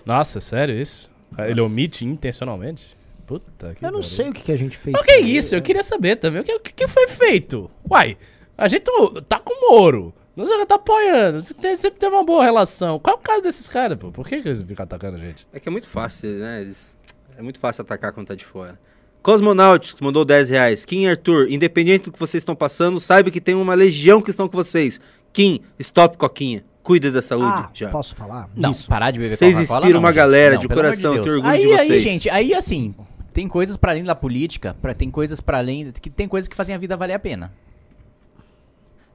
Nossa, 0.06 0.42
sério 0.42 0.78
isso? 0.78 1.10
Ele 1.38 1.62
omite 1.62 2.06
intencionalmente? 2.06 2.98
Puta 3.26 3.74
que 3.74 3.84
Eu 3.84 3.92
não 3.92 4.00
pariu. 4.00 4.04
sei 4.04 4.30
o 4.30 4.34
que, 4.34 4.44
que 4.44 4.52
a 4.52 4.58
gente 4.58 4.78
fez. 4.78 4.92
Mas 4.92 5.02
o 5.02 5.06
que 5.06 5.12
é 5.12 5.20
isso? 5.22 5.56
Eu 5.56 5.62
queria 5.62 5.82
saber 5.84 6.18
também. 6.18 6.42
O 6.42 6.44
que, 6.44 6.54
o 6.54 6.60
que 6.60 6.88
foi 6.90 7.08
feito? 7.08 7.72
Uai, 7.90 8.18
a 8.58 8.68
gente 8.68 8.84
tá- 8.84 9.22
tá 9.28 9.40
com 9.40 9.54
o 9.54 9.72
Moro. 9.72 10.14
Nós 10.36 10.49
já 10.49 10.66
tá 10.66 10.76
apoiando. 10.76 11.41
Você 11.41 11.53
tem- 11.53 11.76
sempre 11.78 11.99
teve 11.99 12.14
uma 12.14 12.24
boa 12.26 12.44
relação. 12.44 12.99
Qual 12.99 13.16
é 13.16 13.20
o 13.20 13.22
caso 13.22 13.41
desses 13.41 13.70
caras, 13.70 13.98
pô? 13.98 14.12
Por 14.12 14.28
que, 14.28 14.41
que 14.41 14.48
eles 14.48 14.62
ficam 14.62 14.84
atacando 14.84 15.16
a 15.16 15.20
gente? 15.20 15.48
É 15.53 15.60
que 15.60 15.70
é 15.70 15.72
muito 15.72 15.88
fácil, 15.88 16.30
né? 16.32 16.62
Eles- 16.62 16.94
É 17.38 17.41
muito 17.41 17.60
fácil 17.60 17.82
atacar 17.82 18.12
quando 18.14 18.28
tá 18.28 18.36
de 18.36 18.45
fora. 18.45 18.80
Cosmonautics 19.22 19.99
mandou 20.02 20.24
10 20.24 20.49
reais. 20.49 20.86
Kim 20.86 21.02
e 21.03 21.07
Arthur, 21.10 21.49
independente 21.49 22.06
do 22.06 22.12
que 22.12 22.20
vocês 22.20 22.41
estão 22.41 22.56
passando, 22.56 22.99
saiba 22.99 23.32
que 23.32 23.41
tem 23.41 23.56
uma 23.56 23.74
legião 23.74 24.22
que 24.22 24.30
estão 24.30 24.48
com 24.48 24.56
vocês. 24.56 25.02
Kim, 25.34 25.60
stop 25.80 26.16
Coquinha. 26.18 26.64
Cuida 26.84 27.12
da 27.12 27.22
saúde 27.22 27.48
Ah, 27.48 27.70
já. 27.74 27.90
posso 27.90 28.16
falar? 28.16 28.48
Não, 28.56 28.70
Isso. 28.72 28.88
parar 28.88 29.10
de 29.10 29.18
beber 29.20 29.36
Vocês 29.36 29.57
inspiram 29.57 29.90
não, 29.90 29.99
uma 29.99 30.10
gente. 30.10 30.16
galera 30.18 30.53
Não, 30.53 30.62
de 30.62 30.68
coração, 30.68 31.14
Deus. 31.14 31.24
tenho 31.26 31.36
orgulho 31.38 31.52
aí, 31.53 31.62
de 31.66 31.74
Aí, 31.74 31.88
vocês. 31.88 32.03
gente, 32.03 32.30
aí 32.30 32.53
assim, 32.53 32.94
tem 33.34 33.48
coisas 33.48 33.76
pra 33.76 33.91
além 33.91 34.03
da 34.03 34.14
política, 34.14 34.76
pra, 34.80 34.94
tem 34.94 35.10
coisas 35.10 35.41
pra 35.41 35.57
além, 35.57 35.91
que 35.99 36.12
tem 36.12 36.28
coisas 36.28 36.48
que 36.48 36.56
fazem 36.56 36.76
a 36.76 36.78
vida 36.78 36.95
valer 36.95 37.14
a 37.16 37.20
pena. 37.20 37.52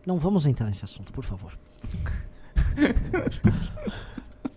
Não 0.07 0.19
vamos 0.19 0.47
entrar 0.47 0.67
nesse 0.67 0.85
assunto, 0.85 1.13
por 1.13 1.25
favor. 1.25 1.53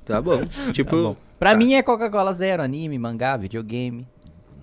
Tá 0.05 0.21
bom. 0.21 0.41
Tipo, 0.73 1.15
Pra 1.39 1.51
Tá. 1.51 1.57
mim 1.57 1.73
é 1.75 1.81
Coca-Cola 1.83 2.33
zero, 2.33 2.61
anime, 2.61 2.97
mangá, 2.99 3.37
videogame. 3.37 4.05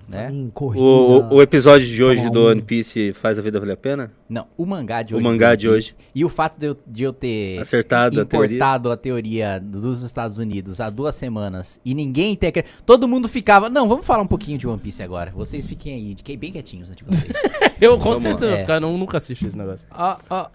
né? 0.06 0.28
Em 0.32 0.50
corrida. 0.50 0.84
O, 0.84 1.34
o 1.36 1.40
episódio 1.42 1.86
de 1.86 2.02
hoje 2.02 2.28
do 2.30 2.40
1. 2.40 2.46
One 2.46 2.62
Piece 2.62 3.12
faz 3.12 3.38
a 3.38 3.42
vida 3.42 3.60
valer 3.60 3.74
a 3.74 3.76
pena? 3.76 4.12
Não, 4.28 4.46
o 4.56 4.66
mangá 4.66 5.02
de 5.02 5.14
O 5.14 5.18
hoje. 5.18 5.24
mangá 5.24 5.50
do 5.50 5.56
de 5.58 5.68
hoje. 5.68 5.94
E 6.12 6.24
o 6.24 6.28
fato 6.28 6.58
de 6.58 6.66
eu, 6.66 6.76
de 6.86 7.04
eu 7.04 7.12
ter 7.12 7.60
Acertado 7.60 8.20
a 8.20 8.24
teoria? 8.24 8.56
importado 8.56 8.90
a 8.90 8.96
teoria 8.96 9.60
dos 9.60 10.02
Estados 10.02 10.36
Unidos 10.36 10.80
há 10.80 10.90
duas 10.90 11.14
semanas 11.14 11.80
e 11.84 11.94
ninguém 11.94 12.34
ter. 12.34 12.64
Todo 12.84 13.06
mundo 13.06 13.28
ficava. 13.28 13.70
Não, 13.70 13.86
vamos 13.88 14.04
falar 14.04 14.22
um 14.22 14.26
pouquinho 14.26 14.58
de 14.58 14.66
One 14.66 14.80
Piece 14.80 15.00
agora. 15.02 15.30
Vocês 15.30 15.64
fiquem 15.64 15.94
aí, 15.94 16.14
fiquem 16.16 16.36
bem 16.36 16.50
quietinhos 16.52 16.90
né, 16.90 16.96
de 16.96 17.04
vocês. 17.04 17.32
Eu 17.80 17.96
com 17.96 18.02
Vamos 18.04 18.18
certeza 18.18 18.58
ficar, 18.58 18.80
não, 18.80 18.98
nunca 18.98 19.16
assisti 19.16 19.46
esse 19.46 19.56
negócio. 19.56 19.86
Ah, 19.92 20.18
ah, 20.28 20.50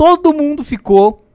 todo 0.00 0.32
mundo 0.32 0.64
ficou. 0.64 1.26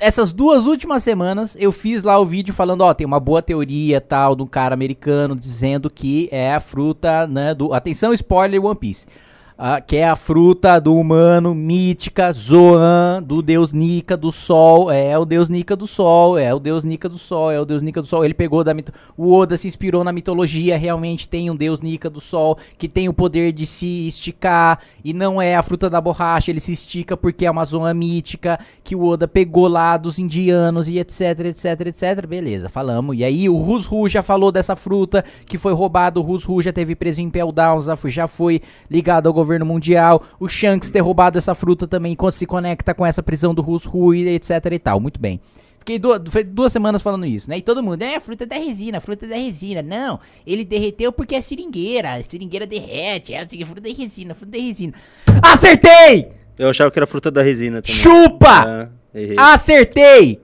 Essas 0.00 0.32
duas 0.32 0.64
últimas 0.64 1.04
semanas 1.04 1.54
eu 1.60 1.70
fiz 1.70 2.02
lá 2.02 2.18
o 2.18 2.24
vídeo 2.24 2.54
falando, 2.54 2.80
ó, 2.80 2.94
tem 2.94 3.06
uma 3.06 3.20
boa 3.20 3.42
teoria 3.42 4.00
tal 4.00 4.34
de 4.34 4.42
um 4.42 4.46
cara 4.46 4.72
americano 4.72 5.36
dizendo 5.36 5.90
que 5.90 6.26
é 6.32 6.54
a 6.54 6.58
fruta, 6.58 7.26
né, 7.26 7.52
do 7.52 7.74
atenção 7.74 8.14
spoiler 8.14 8.64
One 8.64 8.78
Piece. 8.78 9.06
Ah, 9.60 9.80
que 9.80 9.96
é 9.96 10.08
a 10.08 10.14
fruta 10.14 10.78
do 10.78 10.94
humano 10.94 11.52
mítica 11.52 12.30
Zoan, 12.30 13.20
do 13.20 13.42
deus 13.42 13.72
Nika 13.72 14.16
do 14.16 14.30
sol, 14.30 14.88
é 14.88 15.18
o 15.18 15.24
deus 15.24 15.48
Nika 15.48 15.74
do 15.74 15.84
sol, 15.84 16.38
é 16.38 16.54
o 16.54 16.60
deus 16.60 16.84
Nika 16.84 17.08
do 17.08 17.18
sol, 17.18 17.50
é 17.50 17.60
o 17.60 17.64
deus 17.64 17.82
Nika 17.82 18.00
do 18.00 18.06
sol. 18.06 18.24
Ele 18.24 18.34
pegou 18.34 18.62
da 18.62 18.72
mito... 18.72 18.92
o 19.16 19.34
Oda 19.36 19.56
se 19.56 19.66
inspirou 19.66 20.04
na 20.04 20.12
mitologia, 20.12 20.78
realmente 20.78 21.28
tem 21.28 21.50
um 21.50 21.56
deus 21.56 21.80
Nika 21.80 22.08
do 22.08 22.20
sol 22.20 22.56
que 22.78 22.86
tem 22.88 23.08
o 23.08 23.12
poder 23.12 23.50
de 23.50 23.66
se 23.66 24.06
esticar 24.06 24.78
e 25.04 25.12
não 25.12 25.42
é 25.42 25.56
a 25.56 25.62
fruta 25.64 25.90
da 25.90 26.00
borracha, 26.00 26.52
ele 26.52 26.60
se 26.60 26.70
estica 26.70 27.16
porque 27.16 27.44
é 27.44 27.50
uma 27.50 27.64
zona 27.64 27.92
mítica 27.92 28.60
que 28.84 28.94
o 28.94 29.04
Oda 29.04 29.26
pegou 29.26 29.66
lá 29.66 29.96
dos 29.96 30.20
indianos 30.20 30.86
e 30.88 31.00
etc, 31.00 31.46
etc, 31.46 31.80
etc. 31.88 32.26
Beleza, 32.28 32.68
falamos. 32.68 33.18
E 33.18 33.24
aí 33.24 33.48
o 33.48 33.56
Rusru 33.56 34.08
já 34.08 34.22
falou 34.22 34.52
dessa 34.52 34.76
fruta 34.76 35.24
que 35.46 35.58
foi 35.58 35.72
roubado, 35.72 36.20
o 36.20 36.22
Rusru 36.22 36.62
já 36.62 36.72
teve 36.72 36.94
preso 36.94 37.20
em 37.20 37.28
Pell 37.28 37.50
Downs, 37.50 37.86
já 37.86 37.96
foi- 37.96 38.10
já 38.12 38.28
foi 38.28 38.62
ligado 38.88 39.26
ao 39.26 39.32
governo 39.32 39.47
mundial. 39.64 40.22
O 40.38 40.48
Shanks 40.48 40.90
ter 40.90 41.00
roubado 41.00 41.38
essa 41.38 41.54
fruta 41.54 41.86
também 41.86 42.14
quando 42.14 42.32
se 42.32 42.46
conecta 42.46 42.94
com 42.94 43.04
essa 43.04 43.22
prisão 43.22 43.54
do 43.54 43.62
Rusru 43.62 44.14
e 44.14 44.28
etc 44.28 44.50
e 44.72 44.78
tal. 44.78 45.00
Muito 45.00 45.20
bem. 45.20 45.40
Fiquei 45.78 45.98
duas, 45.98 46.20
duas 46.46 46.72
semanas 46.72 47.00
falando 47.00 47.24
isso, 47.24 47.48
né? 47.48 47.58
E 47.58 47.62
todo 47.62 47.82
mundo, 47.82 48.02
é, 48.02 48.20
fruta 48.20 48.44
da 48.44 48.56
resina, 48.56 49.00
fruta 49.00 49.26
da 49.26 49.36
resina. 49.36 49.80
Não, 49.80 50.20
ele 50.46 50.62
derreteu 50.64 51.10
porque 51.10 51.34
é 51.34 51.40
seringueira. 51.40 52.14
A 52.14 52.22
seringueira 52.22 52.66
derrete, 52.66 53.32
é 53.32 53.40
assim, 53.40 53.64
fruta 53.64 53.80
da 53.80 53.88
resina, 53.88 54.34
fruta 54.34 54.52
da 54.52 54.62
resina. 54.62 54.92
Acertei! 55.40 56.28
Eu 56.58 56.68
achava 56.68 56.90
que 56.90 56.98
era 56.98 57.06
fruta 57.06 57.30
da 57.30 57.42
resina 57.42 57.80
também. 57.80 57.96
Chupa! 57.96 58.90
Ah. 59.38 59.54
Acertei! 59.54 60.40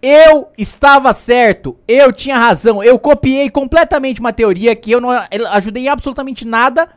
Eu 0.00 0.48
estava 0.56 1.12
certo, 1.12 1.76
eu 1.86 2.12
tinha 2.12 2.38
razão, 2.38 2.82
eu 2.82 2.98
copiei 3.00 3.50
completamente 3.50 4.20
uma 4.20 4.32
teoria 4.32 4.74
que 4.76 4.92
eu 4.92 5.00
não 5.00 5.10
ajudei 5.50 5.84
em 5.84 5.88
absolutamente 5.88 6.46
nada 6.46 6.88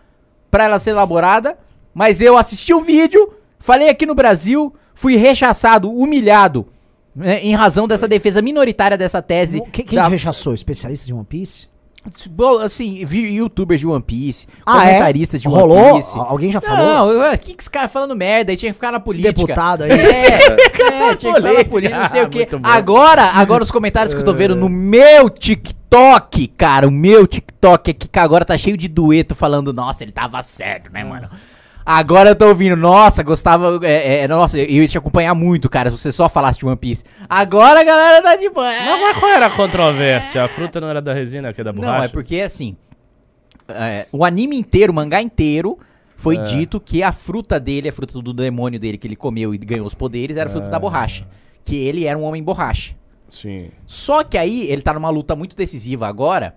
pra 0.52 0.66
ela 0.66 0.78
ser 0.78 0.92
elaborada, 0.92 1.58
mas 1.94 2.22
eu 2.22 2.38
assisti 2.38 2.74
o 2.74 2.82
vídeo, 2.82 3.34
falei 3.58 3.90
aqui 3.90 4.06
no 4.06 4.14
Brasil, 4.14 4.74
fui 4.94 5.16
rechaçado, 5.16 5.90
humilhado, 5.92 6.68
né, 7.16 7.40
em 7.40 7.56
razão 7.56 7.88
dessa 7.88 8.08
defesa 8.08 8.42
minoritária 8.42 8.98
dessa 8.98 9.22
tese. 9.22 9.62
Quem, 9.72 9.86
quem 9.86 9.96
da- 9.98 10.04
te 10.06 10.12
rechaçou? 10.12 10.54
Especialistas 10.54 11.08
de 11.08 11.14
One 11.14 11.26
Piece? 11.26 11.71
Bom, 12.32 12.58
assim, 12.58 13.06
vi 13.06 13.36
youtubers 13.36 13.80
de 13.80 13.86
One 13.86 14.02
Piece, 14.02 14.48
Ah, 14.66 14.86
é? 14.86 14.94
comentaristas 14.94 15.40
de 15.42 15.48
One 15.48 15.58
Rolou? 15.58 15.96
Piece. 15.98 16.18
Al- 16.18 16.30
Alguém 16.30 16.52
já 16.52 16.60
falou? 16.60 16.86
Não, 16.86 17.10
eu- 17.12 17.38
que 17.38 17.54
que 17.54 17.62
esse 17.62 17.70
cara 17.70 17.88
falando 17.88 18.16
merda 18.16 18.52
aí 18.52 18.58
tinha 18.58 18.72
que 18.72 18.74
ficar 18.74 18.92
na 18.92 18.98
Esse 18.98 19.06
política. 19.06 19.34
deputado 19.34 19.84
aí. 19.84 19.92
É, 19.92 21.12
é, 21.12 21.16
tinha 21.16 21.34
que 21.36 21.42
falar 21.42 21.54
Política. 21.66 21.70
política, 21.70 22.00
não 22.02 22.10
sei 22.10 22.24
o 22.24 22.30
quê. 22.30 22.48
Agora, 22.64 23.22
agora 23.36 23.64
os 23.64 23.70
comentários 23.70 24.14
que 24.16 24.20
eu 24.20 24.24
tô 24.26 24.34
vendo 24.34 24.56
no 24.56 24.68
meu 24.68 25.30
TikTok, 25.30 26.48
cara, 26.58 26.88
o 26.88 26.92
meu 26.92 27.28
TikTok 27.28 27.92
aqui, 27.92 28.08
que 28.08 28.20
agora 28.20 28.44
tá 28.44 28.58
cheio 28.58 28.76
de 28.78 28.88
dueto 28.88 29.36
falando, 29.36 29.72
nossa, 29.72 30.04
ele 30.04 30.12
tava 30.12 30.42
certo, 30.42 30.92
né, 30.92 31.04
mano? 31.04 31.30
Agora 31.86 32.30
eu 32.30 32.36
tô 32.36 32.48
ouvindo, 32.48 32.76
nossa, 32.76 33.24
gostava, 33.24 33.80
é, 33.84 34.20
é, 34.20 34.28
nossa, 34.28 34.58
eu 34.58 34.66
ia 34.84 34.88
te 34.88 34.98
acompanhar 34.98 35.34
muito, 35.34 35.70
cara, 35.70 35.90
se 35.90 35.98
você 35.98 36.12
só 36.12 36.30
falasse 36.30 36.60
de 36.60 36.66
One 36.66 36.76
Piece. 36.78 37.04
Agora 37.28 37.82
a 37.82 37.84
galera 37.84 38.22
tá 38.22 38.36
de 38.36 38.50
boa. 38.50 38.68
Mas, 38.68 39.02
mas 39.02 39.18
qual 39.18 39.32
era 39.32 39.46
a 39.48 39.50
controvérsia? 39.50 40.44
A 40.44 40.48
fruta 40.48 40.80
não 40.80 40.88
era 40.90 41.02
da 41.02 41.14
resina, 41.14 41.52
que 41.54 41.62
é 41.62 41.64
da 41.64 41.74
borracha? 41.74 41.98
Não, 41.98 42.04
é 42.04 42.08
porque 42.08 42.40
assim, 42.42 42.76
é, 43.68 44.08
o 44.12 44.24
anime 44.24 44.56
inteiro, 44.58 44.92
o 44.92 44.96
mangá 44.96 45.22
inteiro, 45.22 45.78
foi 46.16 46.38
É. 46.38 46.44
dito 46.44 46.80
que 46.80 47.02
a 47.02 47.12
fruta 47.12 47.60
dele, 47.60 47.90
a 47.90 47.92
fruta 47.92 48.22
do 48.22 48.32
demônio 48.34 48.80
dele 48.80 48.98
que 48.98 49.08
ele 49.08 49.16
comeu 49.16 49.54
e 49.56 49.58
ganhou 49.58 49.88
os 49.88 49.96
poderes, 49.96 50.38
era 50.38 50.48
a 50.50 50.52
fruta 50.52 50.68
É. 50.68 50.70
da 50.70 50.80
borracha. 50.80 51.26
Que 51.64 51.76
ele 51.76 52.06
era 52.06 52.18
um 52.18 52.24
homem 52.24 52.44
borracha. 52.44 52.96
Sim. 53.28 53.70
Só 53.88 54.24
que 54.24 54.38
aí 54.38 54.70
ele 54.70 54.82
tá 54.82 54.94
numa 54.94 55.10
luta 55.10 55.36
muito 55.36 55.56
decisiva 55.56 56.08
agora 56.08 56.54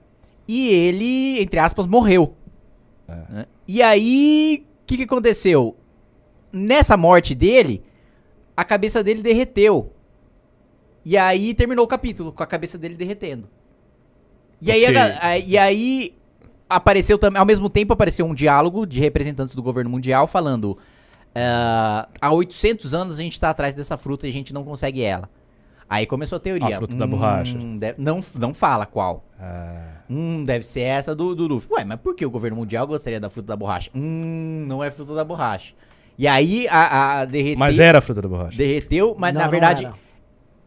e 0.47 0.69
ele, 0.69 1.41
entre 1.41 1.59
aspas, 1.61 1.87
morreu. 1.87 2.35
É. 3.09 3.13
né? 3.33 3.47
E 3.67 3.81
aí, 3.83 4.67
que, 4.86 4.97
que 4.98 5.02
aconteceu? 5.05 5.77
Nessa 6.52 6.97
morte 6.97 7.35
dele, 7.35 7.82
a 8.56 8.65
cabeça 8.65 9.02
dele 9.02 9.23
derreteu. 9.23 9.93
E 11.05 11.16
aí 11.16 11.52
terminou 11.55 11.85
o 11.85 11.89
capítulo 11.89 12.32
com 12.32 12.43
a 12.43 12.47
cabeça 12.47 12.78
dele 12.78 12.94
derretendo. 12.94 13.48
E 14.61 14.70
aí, 14.70 14.85
a 14.97 15.27
a- 15.28 15.39
e 15.39 15.59
aí 15.59 16.15
apareceu 16.69 17.19
também, 17.19 17.39
ao 17.40 17.44
mesmo 17.47 17.69
tempo 17.69 17.93
apareceu 17.93 18.24
um 18.24 18.35
diálogo 18.35 18.86
de 18.86 19.01
representantes 19.01 19.55
do 19.55 19.62
governo 19.62 19.90
mundial 19.90 20.27
falando: 20.27 20.78
"Ah, 21.35 22.09
há 22.20 22.32
800 22.32 22.94
anos 22.94 23.19
a 23.19 23.23
gente 23.23 23.39
tá 23.39 23.51
atrás 23.51 23.74
dessa 23.74 23.97
fruta 23.97 24.27
e 24.27 24.31
a 24.31 24.32
gente 24.32 24.55
não 24.55 24.65
consegue 24.65 25.02
ela. 25.02 25.28
Aí 25.89 26.06
começou 26.06 26.36
a 26.36 26.40
teoria. 26.40 26.66
A 26.77 26.78
fruta 26.78 26.94
da 26.97 27.06
borracha. 27.06 27.59
de- 27.59 27.94
não, 27.98 28.20
não 28.36 28.55
fala 28.55 28.86
qual. 28.86 29.24
Ah, 29.39 29.94
Hum, 30.09 30.44
deve 30.44 30.64
ser 30.64 30.81
essa 30.81 31.14
do, 31.14 31.35
do 31.35 31.47
Luffy. 31.47 31.72
Ué, 31.72 31.85
mas 31.85 32.01
por 32.01 32.14
que 32.14 32.24
o 32.24 32.31
governo 32.31 32.56
mundial 32.56 32.86
gostaria 32.86 33.18
da 33.20 33.31
fruta 33.31 33.48
da 33.48 33.56
borracha? 33.56 33.90
Hum, 33.94 34.64
não 34.66 34.82
é 34.82 34.90
fruta 34.90 35.14
da 35.14 35.24
borracha. 35.24 35.74
E 36.18 36.28
aí 36.28 36.68
a, 36.68 37.20
a 37.20 37.24
derreteu, 37.24 37.59
mas 37.59 37.78
era 37.78 37.98
a 37.98 38.01
fruta 38.01 38.22
da 38.22 38.28
borracha. 38.28 38.56
derreteu, 38.56 39.16
mas 39.18 39.35
Não, 39.35 39.40
na 39.40 39.48
verdade 39.48 39.85
era. 39.85 39.94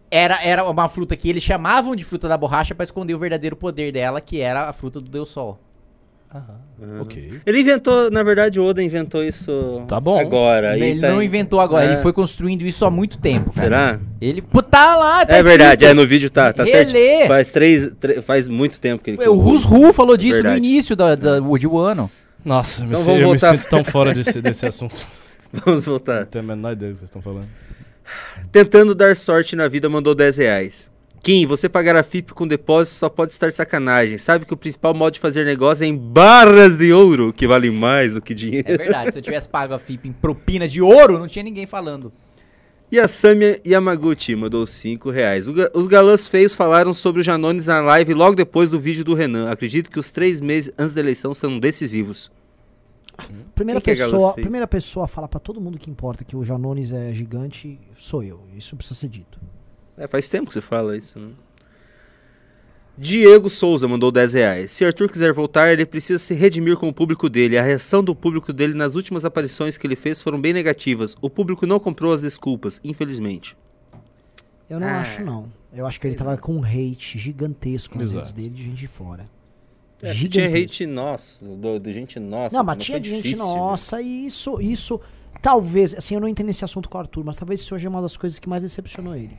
era. 0.09 0.43
Era, 0.43 0.69
uma 0.69 0.89
fruta 0.89 1.15
que 1.15 1.29
eles 1.29 1.43
chamavam 1.43 1.95
de 1.95 2.03
fruta 2.03 2.27
da 2.27 2.37
borracha 2.37 2.75
pra 2.75 2.83
esconder 2.83 3.13
o 3.13 3.19
verdadeiro 3.19 3.55
poder 3.55 3.91
dela, 3.91 4.19
que 4.19 4.41
era 4.41 4.67
a 4.67 4.73
fruta 4.73 4.99
do 4.99 5.09
Deus 5.09 5.29
Sol. 5.29 5.59
Uhum. 6.79 7.01
Ok. 7.01 7.39
Ele 7.43 7.61
inventou, 7.61 8.11
na 8.11 8.21
verdade, 8.21 8.59
o 8.59 8.63
Oda 8.63 8.83
inventou 8.83 9.23
isso 9.23 9.83
Tá 9.87 9.99
bom. 9.99 10.19
agora. 10.19 10.77
ele 10.77 11.01
tá- 11.01 11.07
não 11.09 11.23
inventou 11.23 11.59
agora, 11.59 11.85
É. 11.85 11.87
ele 11.87 11.95
foi 11.97 12.13
construindo 12.13 12.61
isso 12.61 12.85
há 12.85 12.91
muito 12.91 13.17
tempo. 13.17 13.51
cara. 13.51 13.67
Será? 13.67 13.99
Ele 14.21 14.41
pô, 14.43 14.61
tá 14.61 14.95
lá, 14.95 15.25
tá 15.25 15.35
é 15.37 15.41
verdade, 15.41 15.83
é 15.85 15.87
escrito. 15.87 15.95
no 16.01 16.07
vídeo 16.07 16.29
tá, 16.29 16.53
tá 16.53 16.63
certo. 16.65 16.89
Relê. 16.91 17.25
Faz 17.27 17.51
três, 17.51 17.91
tre- 17.99 18.21
faz 18.21 18.47
muito 18.47 18.79
tempo 18.79 19.03
que 19.03 19.09
ele 19.11 19.27
O. 19.27 19.33
Rusru 19.33 19.91
falou 19.91 20.15
disso 20.15 20.43
no 20.43 20.55
início 20.55 20.95
da, 20.95 21.15
da, 21.15 21.39
de 21.39 21.67
Wano. 21.67 22.09
Nossa, 22.45 22.83
eu 22.83 22.87
me 22.87 22.93
Então 22.93 23.05
vamos 23.05 23.21
eu 23.21 23.27
me 23.27 23.37
voltar. 23.39 23.51
sinto 23.59 23.67
tão 23.69 23.83
fora 23.83 24.13
desse, 24.13 24.39
desse 24.39 24.65
assunto. 24.67 25.03
Vamos 25.65 25.83
voltar. 25.83 26.19
Não 26.19 26.25
tenho 26.27 26.43
a 26.45 26.47
menor 26.55 26.73
ideia 26.73 26.91
do 26.91 26.93
que 26.93 26.99
vocês 26.99 27.07
estão 27.09 27.21
falando. 27.23 27.47
Tentando 28.51 28.93
dar 28.93 29.15
sorte 29.15 29.55
na 29.55 29.67
vida 29.67 29.89
mandou 29.89 30.13
10 30.13 30.37
reais. 30.37 30.89
Kim, 31.21 31.45
você 31.45 31.67
pagar 31.67 31.95
a 31.95 32.03
FIP 32.03 32.33
com 32.33 32.47
depósito 32.47 32.95
só 32.95 33.09
pode 33.09 33.31
estar 33.31 33.51
sacanagem. 33.51 34.17
Sabe 34.17 34.45
que 34.45 34.53
o 34.53 34.57
principal 34.57 34.93
modo 34.93 35.13
de 35.13 35.19
fazer 35.19 35.45
negócio 35.45 35.83
é 35.83 35.87
em 35.87 35.97
barras 35.97 36.77
de 36.77 36.93
ouro, 36.93 37.33
que 37.33 37.47
valem 37.47 37.71
mais 37.71 38.13
do 38.13 38.21
que 38.21 38.33
dinheiro. 38.33 38.71
É 38.71 38.77
verdade, 38.77 39.11
se 39.13 39.19
eu 39.19 39.23
tivesse 39.23 39.49
pago 39.49 39.73
a 39.73 39.79
FIP 39.79 40.07
em 40.07 40.13
propinas 40.13 40.71
de 40.71 40.81
ouro, 40.81 41.19
não 41.19 41.27
tinha 41.27 41.43
ninguém 41.43 41.65
falando. 41.65 42.11
E 42.89 42.97
a 42.99 43.07
Samia 43.07 43.61
Yamaguchi 43.67 44.33
mandou 44.35 44.65
5 44.65 45.09
reais. 45.09 45.45
Ga- 45.49 45.69
Os 45.73 45.87
galãs 45.87 46.25
feios 46.27 46.55
falaram 46.55 46.93
sobre 46.93 47.19
o 47.19 47.23
Janones 47.23 47.65
na 47.67 47.81
live 47.81 48.13
logo 48.13 48.33
depois 48.35 48.69
do 48.69 48.79
vídeo 48.79 49.03
do 49.03 49.13
Renan. 49.13 49.51
Acredito 49.51 49.89
que 49.91 49.99
os 49.99 50.09
três 50.09 50.39
meses 50.39 50.71
antes 50.77 50.93
da 50.95 51.01
eleição 51.01 51.33
são 51.33 51.59
decisivos. 51.59 52.31
Primeira 53.55 53.81
que 53.81 53.89
é 53.91 53.93
pessoa, 53.95 54.33
feio? 54.35 54.43
primeira 54.43 54.67
pessoa 54.67 55.03
a 55.05 55.07
falar 55.07 55.27
pra 55.27 55.39
todo 55.39 55.59
mundo 55.59 55.77
que 55.77 55.89
importa 55.89 56.23
que 56.23 56.35
o 56.37 56.45
Janones 56.45 56.93
é 56.93 57.11
gigante 57.13 57.77
sou 57.97 58.23
eu. 58.23 58.41
Isso 58.55 58.75
precisa 58.77 58.97
ser 58.97 59.09
dito. 59.09 59.37
É, 59.97 60.07
faz 60.07 60.29
tempo 60.29 60.47
que 60.47 60.53
você 60.53 60.61
fala 60.61 60.95
isso, 60.95 61.19
né? 61.19 61.31
Diego 62.99 63.49
Souza 63.49 63.87
mandou 63.87 64.11
10 64.11 64.33
reais. 64.33 64.71
Se 64.71 64.83
Arthur 64.83 65.09
quiser 65.09 65.31
voltar, 65.31 65.71
ele 65.71 65.85
precisa 65.85 66.17
se 66.17 66.33
redimir 66.33 66.77
com 66.77 66.89
o 66.89 66.93
público 66.93 67.29
dele. 67.29 67.57
A 67.57 67.61
reação 67.61 68.03
do 68.03 68.15
público 68.15 68.51
dele 68.51 68.73
nas 68.73 68.95
últimas 68.95 69.23
aparições 69.23 69.77
que 69.77 69.85
ele 69.85 69.95
fez 69.95 70.19
foram 70.19 70.41
bem 70.41 70.51
negativas. 70.51 71.15
O 71.21 71.29
público 71.29 71.67
não 71.67 71.79
comprou 71.79 72.11
as 72.11 72.23
desculpas, 72.23 72.81
infelizmente. 72.83 73.55
Eu 74.67 74.79
não 74.79 74.87
Ah. 74.87 74.99
acho, 75.01 75.23
não. 75.23 75.51
Eu 75.71 75.85
acho 75.85 75.99
que 75.99 76.07
ele 76.07 76.15
tava 76.15 76.35
com 76.37 76.55
um 76.55 76.63
hate 76.63 77.19
gigantesco 77.19 77.97
nas 77.99 78.13
redes 78.13 78.33
dele 78.33 78.49
de 78.49 78.63
gente 78.63 78.77
de 78.77 78.87
fora. 78.87 79.29
É, 80.01 80.11
tinha 80.13 80.47
hate 80.47 80.85
nossa, 80.85 81.43
do, 81.45 81.79
do 81.79 81.93
gente 81.93 82.19
nossa. 82.19 82.55
Não, 82.55 82.63
mas 82.63 82.77
tinha 82.83 82.99
de 82.99 83.09
gente 83.09 83.23
difícil, 83.23 83.45
né? 83.45 83.53
nossa, 83.53 84.01
e 84.01 84.25
isso, 84.25 84.59
isso. 84.61 84.99
Talvez, 85.41 85.93
assim, 85.95 86.15
eu 86.15 86.21
não 86.21 86.27
entrei 86.27 86.45
nesse 86.45 86.65
assunto 86.65 86.89
com 86.89 86.97
o 86.97 87.01
Arthur, 87.01 87.23
mas 87.23 87.37
talvez 87.37 87.61
isso 87.61 87.73
hoje 87.75 87.85
é 87.85 87.89
uma 87.89 88.01
das 88.01 88.17
coisas 88.17 88.39
que 88.39 88.49
mais 88.49 88.63
decepcionou 88.63 89.15
ele. 89.15 89.37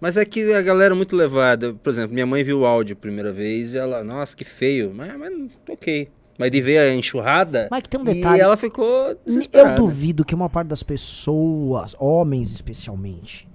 Mas 0.00 0.16
é 0.16 0.24
que 0.24 0.52
a 0.52 0.60
galera 0.60 0.94
é 0.94 0.96
muito 0.96 1.16
levada. 1.16 1.72
Por 1.74 1.90
exemplo, 1.90 2.12
minha 2.12 2.26
mãe 2.26 2.44
viu 2.44 2.60
o 2.60 2.66
áudio 2.66 2.94
a 2.94 2.96
primeira 2.96 3.32
vez 3.32 3.74
e 3.74 3.78
ela, 3.78 4.04
nossa, 4.04 4.36
que 4.36 4.44
feio. 4.44 4.92
Mas, 4.94 5.16
mas 5.16 5.32
ok. 5.68 6.08
Mas 6.38 6.50
de 6.50 6.60
ver 6.60 6.78
a 6.78 6.94
enxurrada. 6.94 7.68
Mas 7.70 7.82
que 7.82 7.88
tem 7.88 8.00
um 8.00 8.04
detalhe. 8.04 8.38
E 8.38 8.40
ela 8.40 8.56
ficou 8.56 9.16
Eu 9.52 9.74
duvido 9.76 10.24
que 10.24 10.34
uma 10.34 10.50
parte 10.50 10.68
das 10.68 10.82
pessoas, 10.82 11.94
homens 11.98 12.52
especialmente, 12.52 13.48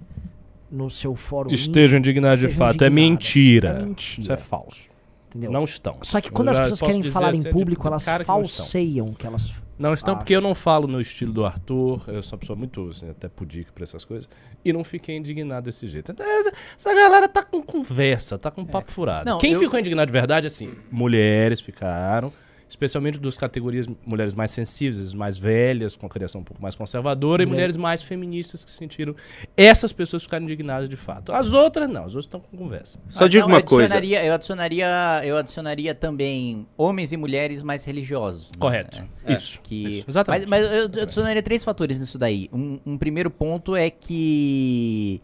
no 0.70 0.88
seu 0.88 1.14
fórum 1.14 1.50
Estejam 1.50 1.98
indignados 1.98 2.40
de 2.40 2.48
fato. 2.48 2.82
É 2.84 2.90
mentira. 2.90 3.68
É 3.68 3.84
mentira. 3.84 4.22
Isso 4.22 4.32
é 4.32 4.36
falso. 4.36 4.88
Entendeu? 5.30 5.50
Não 5.52 5.62
estão. 5.64 5.96
Só 6.02 6.20
que 6.20 6.28
Eu 6.28 6.32
quando 6.32 6.48
as 6.48 6.56
já 6.56 6.62
pessoas 6.64 6.80
querem 6.80 7.00
dizer 7.00 7.12
falar 7.12 7.34
em 7.34 7.38
até 7.38 7.48
de- 7.50 7.54
público, 7.54 7.82
de 7.82 7.88
elas 7.88 8.04
falseiam 8.26 9.14
que 9.14 9.26
elas. 9.26 9.52
Não 9.78 9.94
estão 9.94 10.12
Ah. 10.14 10.16
porque 10.18 10.34
eu 10.34 10.40
não 10.40 10.54
falo 10.54 10.86
no 10.86 11.00
estilo 11.00 11.32
do 11.32 11.44
Arthur, 11.46 12.02
eu 12.08 12.22
sou 12.22 12.34
uma 12.34 12.38
pessoa 12.40 12.56
muito, 12.56 12.90
assim, 12.90 13.08
até 13.08 13.28
pudica 13.28 13.70
pra 13.72 13.84
essas 13.84 14.04
coisas, 14.04 14.28
e 14.64 14.72
não 14.72 14.84
fiquei 14.84 15.16
indignado 15.16 15.64
desse 15.64 15.86
jeito. 15.86 16.12
Então, 16.12 16.26
essa, 16.26 16.52
essa 16.76 16.94
galera 16.94 17.28
tá 17.28 17.42
com 17.42 17.62
conversa, 17.62 18.38
tá 18.38 18.50
com 18.50 18.64
papo 18.64 18.90
furado. 18.90 19.24
Não, 19.30 19.38
Quem 19.38 19.52
eu- 19.52 19.58
ficou 19.60 19.78
indignado 19.80 20.08
de 20.08 20.12
verdade, 20.12 20.46
assim, 20.46 20.74
mulheres 20.90 21.60
ficaram, 21.60 22.30
especialmente 22.70 23.18
das 23.18 23.36
categorias 23.36 23.86
mulheres 24.06 24.32
mais 24.32 24.52
sensíveis, 24.52 25.12
mais 25.12 25.36
velhas, 25.36 25.96
com 25.96 26.06
a 26.06 26.08
criação 26.08 26.40
um 26.40 26.44
pouco 26.44 26.62
mais 26.62 26.76
conservadora, 26.76 27.42
e 27.42 27.44
Mulher- 27.46 27.56
mulheres 27.56 27.76
mais 27.76 28.00
feministas 28.00 28.64
que 28.64 28.70
sentiram. 28.70 29.14
Essas 29.56 29.92
pessoas 29.92 30.22
ficaram 30.22 30.44
indignadas 30.44 30.88
de 30.88 30.96
fato. 30.96 31.32
As 31.32 31.52
outras 31.52 31.90
não, 31.90 32.02
as 32.04 32.14
outras 32.14 32.26
estão 32.26 32.38
com 32.40 32.56
conversa. 32.56 33.00
Só 33.08 33.24
Ah, 33.24 33.28
digo 33.28 33.42
não, 33.42 33.48
uma 33.48 33.58
eu 33.58 33.64
coisa. 33.64 33.96
adicionaria- 33.96 34.24
Eu 34.24 34.32
adicionaria, 34.32 35.20
eu 35.24 35.36
adicionaria 35.36 35.94
também 35.96 36.64
homens 36.78 37.12
e 37.12 37.16
mulheres 37.16 37.60
mais 37.62 37.84
religiosos. 37.84 38.46
né? 38.50 38.56
Correto. 38.58 39.02
É, 39.24 39.32
Isso, 39.34 39.60
que- 39.62 39.88
isso, 39.88 40.04
exatamente. 40.08 40.48
Mas, 40.48 40.62
mas 40.62 40.94
eu 40.96 41.02
adicionaria 41.02 41.42
três 41.42 41.64
fatores 41.64 41.98
nisso 41.98 42.16
daí. 42.18 42.48
Um, 42.52 42.78
um 42.86 42.96
primeiro 42.96 43.30
ponto 43.32 43.74
é 43.74 43.90
que 43.90 45.20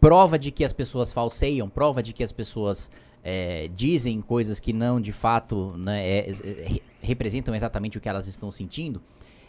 prova 0.00 0.38
de 0.38 0.50
que 0.50 0.64
as 0.64 0.72
pessoas 0.72 1.12
falseiam, 1.12 1.68
prova 1.68 2.02
de 2.02 2.12
que 2.12 2.22
as 2.24 2.32
pessoas 2.32 2.90
é, 3.24 3.68
dizem 3.74 4.20
coisas 4.22 4.60
que 4.60 4.72
não 4.72 5.00
de 5.00 5.10
fato 5.12 5.74
né, 5.76 6.08
é- 6.08 6.30
é- 6.30 6.80
representam 7.00 7.54
exatamente 7.54 7.98
o 7.98 8.00
que 8.00 8.08
elas 8.08 8.26
estão 8.26 8.50
sentindo, 8.50 9.02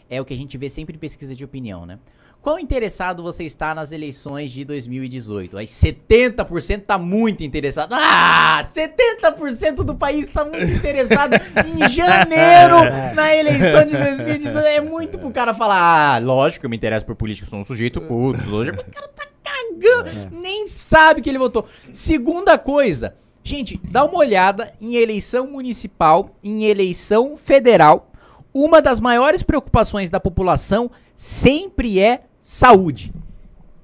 é 0.08 0.20
o 0.20 0.24
que 0.24 0.34
a 0.34 0.36
gente 0.36 0.58
vê 0.58 0.68
sempre 0.68 0.96
em 0.96 0.98
pesquisa 0.98 1.34
de 1.34 1.44
opinião, 1.44 1.86
né? 1.86 1.98
Quão 2.42 2.58
interessado 2.58 3.22
você 3.22 3.44
está 3.44 3.74
nas 3.74 3.92
eleições 3.92 4.50
de 4.50 4.64
2018? 4.64 5.58
Aí 5.58 5.66
70% 5.66 6.84
tá 6.86 6.96
muito 6.96 7.44
interessado. 7.44 7.92
Ah, 7.92 8.62
70% 8.64 9.84
do 9.84 9.94
país 9.94 10.26
tá 10.26 10.42
muito 10.42 10.64
interessado 10.72 11.34
em 11.34 11.86
janeiro 11.90 12.76
na 13.14 13.36
eleição 13.36 13.84
de 13.84 13.94
2018. 13.94 14.66
É 14.66 14.80
muito 14.80 15.18
pro 15.18 15.30
cara 15.30 15.52
falar, 15.52 16.14
ah, 16.14 16.18
lógico 16.18 16.60
que 16.60 16.66
eu 16.66 16.70
me 16.70 16.76
interesso 16.78 17.04
por 17.04 17.14
política, 17.14 17.46
eu 17.46 17.50
sou 17.50 17.58
um 17.58 17.64
sujeito 17.64 18.00
culto. 18.00 18.40
lógico." 18.48 18.80
O 18.80 18.84
cara 18.90 19.08
tá 19.08 19.26
cagando, 19.44 20.30
nem 20.32 20.66
sabe 20.66 21.20
que 21.20 21.28
ele 21.28 21.38
votou. 21.38 21.68
Segunda 21.92 22.56
coisa, 22.56 23.16
gente, 23.42 23.80
dá 23.90 24.04
uma 24.04 24.18
olhada 24.18 24.72
em 24.80 24.96
eleição 24.96 25.46
municipal, 25.46 26.30
em 26.42 26.64
eleição 26.64 27.36
federal. 27.36 28.10
Uma 28.52 28.82
das 28.82 28.98
maiores 28.98 29.42
preocupações 29.42 30.10
da 30.10 30.18
população 30.18 30.90
sempre 31.14 32.00
é 32.00 32.22
saúde. 32.40 33.12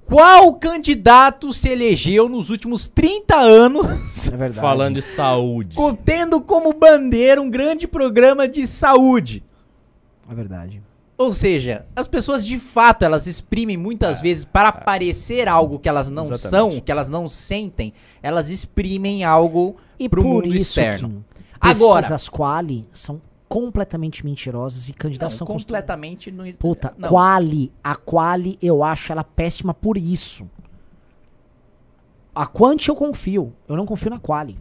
Qual 0.04 0.54
candidato 0.54 1.52
se 1.52 1.68
elegeu 1.68 2.28
nos 2.28 2.48
últimos 2.48 2.88
30 2.88 3.36
anos 3.36 4.28
É 4.28 4.36
verdade. 4.36 4.60
Falando 4.60 4.94
de 4.94 5.02
saúde. 5.02 5.76
tendo 6.04 6.40
como 6.40 6.72
bandeira 6.72 7.42
um 7.42 7.50
grande 7.50 7.88
programa 7.88 8.46
de 8.46 8.66
saúde? 8.68 9.42
É 10.30 10.34
verdade. 10.34 10.80
Ou 11.18 11.32
seja, 11.32 11.86
as 11.97 12.06
pessoas 12.06 12.44
de 12.44 12.59
fato 12.59 13.02
elas 13.05 13.26
exprimem 13.26 13.76
muitas 13.76 14.20
vezes 14.20 14.44
para 14.44 14.70
parecer 14.70 15.48
algo 15.48 15.78
que 15.78 15.88
elas 15.88 16.10
não 16.10 16.22
Exatamente. 16.24 16.51
são, 16.51 16.80
que 16.80 16.93
elas 16.93 17.09
não 17.09 17.26
sentem, 17.28 17.93
elas 18.22 18.51
exprimem 18.51 19.24
algo 19.24 19.76
E 19.98 20.09
pro 20.10 20.20
por 20.22 20.28
mundo 20.28 20.48
isso, 20.48 20.78
externo. 20.78 21.09
Kim, 21.09 21.24
Agora- 21.59 22.02
pesquisas 22.02 22.28
quali 22.28 22.86
são 22.93 23.20
completamente 23.48 24.26
mentirosas 24.26 24.88
e 24.90 24.93
candidatos 24.93 25.40
Não, 25.40 25.47
completamente 25.47 26.30
no 26.30 26.52
Puta, 26.55 26.93
não. 26.98 27.09
quali, 27.09 27.72
a 27.82 27.94
quali 27.94 28.59
eu 28.60 28.84
acho 28.84 29.10
ela 29.12 29.24
péssima 29.24 29.72
por 29.72 29.97
isso. 29.97 30.47
A 32.34 32.47
quant 32.47 32.76
eu 32.88 32.94
confio, 32.94 33.55
eu 33.66 33.74
não 33.76 33.86
confio 33.86 34.10
na 34.10 34.18
quali. 34.18 34.59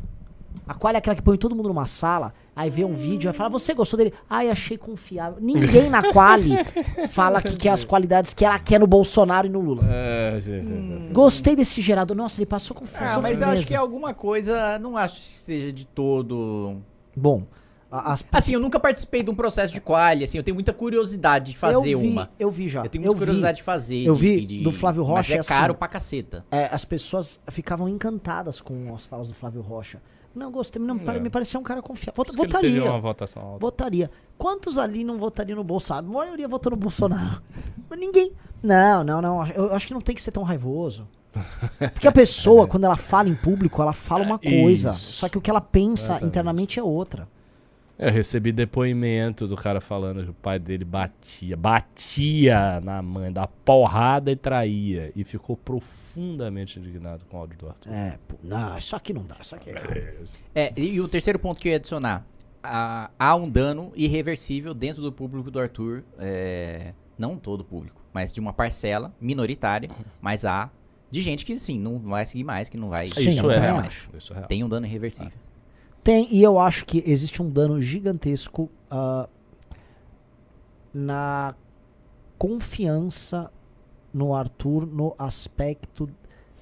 A 0.68 0.74
quali 0.74 0.96
é 0.96 1.00
aquela 1.00 1.16
que 1.16 1.22
põe 1.22 1.38
todo 1.38 1.56
mundo 1.56 1.70
numa 1.70 1.86
sala, 1.86 2.34
aí 2.56 2.70
vê 2.72 2.84
um 2.84 2.94
vídeo, 2.94 3.30
aí 3.30 3.36
fala, 3.36 3.50
você 3.50 3.74
gostou 3.74 3.98
dele? 3.98 4.14
Ai, 4.30 4.50
achei 4.50 4.78
confiável. 4.78 5.38
Ninguém 5.40 5.90
na 5.90 6.02
quali 6.12 6.52
fala 7.10 7.42
que 7.42 7.56
quer 7.56 7.70
as 7.70 7.86
qualidades 7.86 8.34
que 8.34 8.44
ela 8.44 8.58
quer 8.58 8.80
no 8.80 8.88
Bolsonaro 8.88 9.46
e 9.46 9.50
no 9.50 9.60
Lula. 9.60 9.84
É, 9.88 10.40
sim, 10.42 10.64
sim, 10.64 10.82
sim, 10.82 11.02
sim. 11.04 11.14
Gostei 11.14 11.56
desse 11.56 11.82
gerador. 11.82 12.18
Nossa, 12.18 12.40
ele 12.40 12.48
passou 12.48 12.76
confiança. 12.76 13.20
Ah, 13.20 13.22
mas 13.22 13.42
eu 13.42 13.48
acho 13.48 13.68
que 13.68 13.74
é 13.76 13.78
alguma 13.78 14.14
coisa, 14.14 14.80
não 14.80 14.98
acho 14.98 15.16
que 15.18 15.22
seja 15.26 15.72
de 15.72 15.86
todo. 15.86 16.78
Bom, 17.16 17.44
as 17.92 18.26
Assim, 18.32 18.54
eu 18.56 18.60
nunca 18.60 18.80
participei 18.80 19.22
de 19.24 19.30
um 19.30 19.36
processo 19.36 19.72
de 19.72 19.80
quali, 19.80 20.24
assim, 20.24 20.38
eu 20.38 20.44
tenho 20.44 20.56
muita 20.56 20.74
curiosidade 20.74 21.52
de 21.52 21.58
fazer 21.58 21.76
eu 21.94 22.00
vi, 22.00 22.08
uma. 22.08 22.30
Eu 22.40 22.50
vi 22.52 22.68
já. 22.68 22.84
Eu 22.84 22.90
tenho 22.90 23.04
eu 23.04 23.12
muita 23.12 23.20
vi. 23.20 23.26
curiosidade 23.26 23.58
de 23.58 23.64
fazer. 23.64 24.04
eu 24.04 24.14
de- 24.16 24.20
vi 24.20 24.46
de- 24.46 24.64
do 24.64 24.72
Flávio 24.72 25.04
Rocha, 25.04 25.30
Mas 25.30 25.30
é 25.30 25.40
assim, 25.40 25.48
caro 25.50 25.76
pra 25.76 25.88
caceta. 25.88 26.44
É, 26.52 26.68
as 26.72 26.84
pessoas 26.84 27.40
ficavam 27.50 27.88
encantadas 27.88 28.60
com 28.60 28.94
as 28.96 29.06
falas 29.06 29.28
do 29.30 29.34
Flávio 29.36 29.62
Rocha. 29.62 30.02
Não, 30.36 30.52
gostei, 30.52 30.82
não, 30.82 31.00
É. 31.10 31.20
me 31.20 31.30
parecia 31.30 31.60
um 31.60 31.64
cara 31.64 31.82
confiável. 31.82 32.14
Vota, 32.18 32.34
votaria. 32.36 32.84
uma 32.84 33.00
votação 33.00 33.42
alta. 33.42 33.60
Votaria. 33.60 34.12
Quantos 34.38 34.78
ali 34.78 35.04
não 35.04 35.18
votariam 35.18 35.56
no 35.56 35.64
Bolsonaro? 35.64 36.06
A 36.08 36.10
maioria 36.10 36.48
votou 36.48 36.72
no 36.72 36.76
Bolsonaro. 36.78 37.42
Mas 37.90 38.00
ninguém. 38.00 38.34
Não, 38.62 39.04
não, 39.04 39.22
não. 39.22 39.48
Eu 39.48 39.74
acho 39.74 39.88
que 39.88 39.94
não 39.94 40.02
tem 40.02 40.14
que 40.14 40.22
ser 40.22 40.32
tão 40.32 40.44
raivoso. 40.44 41.08
Porque 41.94 42.08
a 42.08 42.12
pessoa, 42.12 42.68
quando 42.68 42.84
ela 42.84 42.98
fala 42.98 43.30
em 43.30 43.36
público, 43.36 43.82
ela 43.82 43.94
fala 43.94 44.24
uma 44.24 44.38
coisa. 44.40 44.92
Isso. 44.92 45.14
Só 45.14 45.30
que 45.30 45.38
o 45.38 45.42
que 45.42 45.50
ela 45.50 45.62
pensa 45.62 46.20
internamente 46.24 46.80
é 46.80 46.84
outra. 46.84 47.28
Eu 47.98 48.12
recebi 48.12 48.52
depoimento 48.52 49.48
do 49.48 49.56
cara 49.56 49.80
falando 49.80 50.24
que 50.24 50.30
o 50.30 50.34
pai 50.34 50.60
dele 50.60 50.84
batia, 50.84 51.56
batia 51.56 52.82
na 52.82 53.02
mãe, 53.02 53.32
da 53.32 53.48
porrada 53.48 54.30
e 54.32 54.36
traía. 54.36 55.12
E 55.16 55.24
ficou 55.24 55.56
profundamente 55.58 56.78
indignado 56.80 57.24
com 57.26 57.38
o 57.38 57.40
áudio 57.40 57.58
do 57.58 57.70
Arthur. 57.70 57.92
É, 57.94 58.18
pô, 58.28 58.36
não, 58.44 58.78
isso 58.78 58.96
aqui 58.96 59.14
não 59.14 59.26
dá. 59.26 59.38
Isso 59.40 59.56
aqui 59.56 59.70
é. 59.70 60.16
É, 60.54 60.74
e, 60.76 60.96
e 60.96 61.02
o 61.02 61.08
terceiro 61.08 61.40
ponto 61.40 61.60
que 61.60 61.68
eu 61.68 61.72
ia 61.72 61.78
adicionar. 61.78 62.26
há- 62.62 63.12
há 63.18 63.36
um 63.36 63.50
dano 63.50 63.92
irreversível 63.96 64.74
dentro 64.74 65.02
do 65.02 65.12
público 65.12 65.50
do 65.52 65.60
Arthur. 65.60 66.04
é, 66.20 66.94
não 67.18 67.38
todo 67.38 67.62
o 67.62 67.64
público, 67.64 68.02
mas 68.14 68.34
de 68.34 68.42
uma 68.42 68.52
parcela 68.52 69.14
minoritária. 69.22 69.90
Mas 70.20 70.44
há 70.44 70.70
de 71.10 71.22
gente 71.22 71.46
que, 71.46 71.58
sim, 71.58 71.80
não 71.80 71.98
vai 72.00 72.26
seguir 72.26 72.44
mais, 72.44 72.68
que 72.68 72.76
não 72.76 72.90
vai. 72.90 73.08
Sim, 73.08 73.30
Isso 73.30 73.50
é 73.52 73.70
acho. 73.70 74.10
Isso 74.18 74.34
é 74.34 74.36
real. 74.36 74.48
Tem 74.48 74.64
um 74.66 74.68
dano 74.68 74.86
irreversível. 74.86 75.32
Tem, 76.06 76.28
e 76.32 76.44
eu 76.44 76.60
acho 76.60 76.86
que 76.86 77.04
existe 77.06 77.42
um 77.42 77.50
dano 77.50 77.82
gigantesco 77.82 78.70
ah, 78.92 79.28
na 80.94 81.56
confiança 82.38 83.52
no 84.14 84.36
Arthur 84.36 84.86
no 84.86 85.16
aspecto 85.18 86.08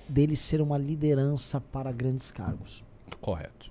dele 0.07 0.37
ser 0.37 0.61
uma 0.61 0.77
liderança 0.77 1.59
para 1.59 1.91
grandes 1.91 2.31
cargos. 2.31 2.85
Correto. 3.19 3.69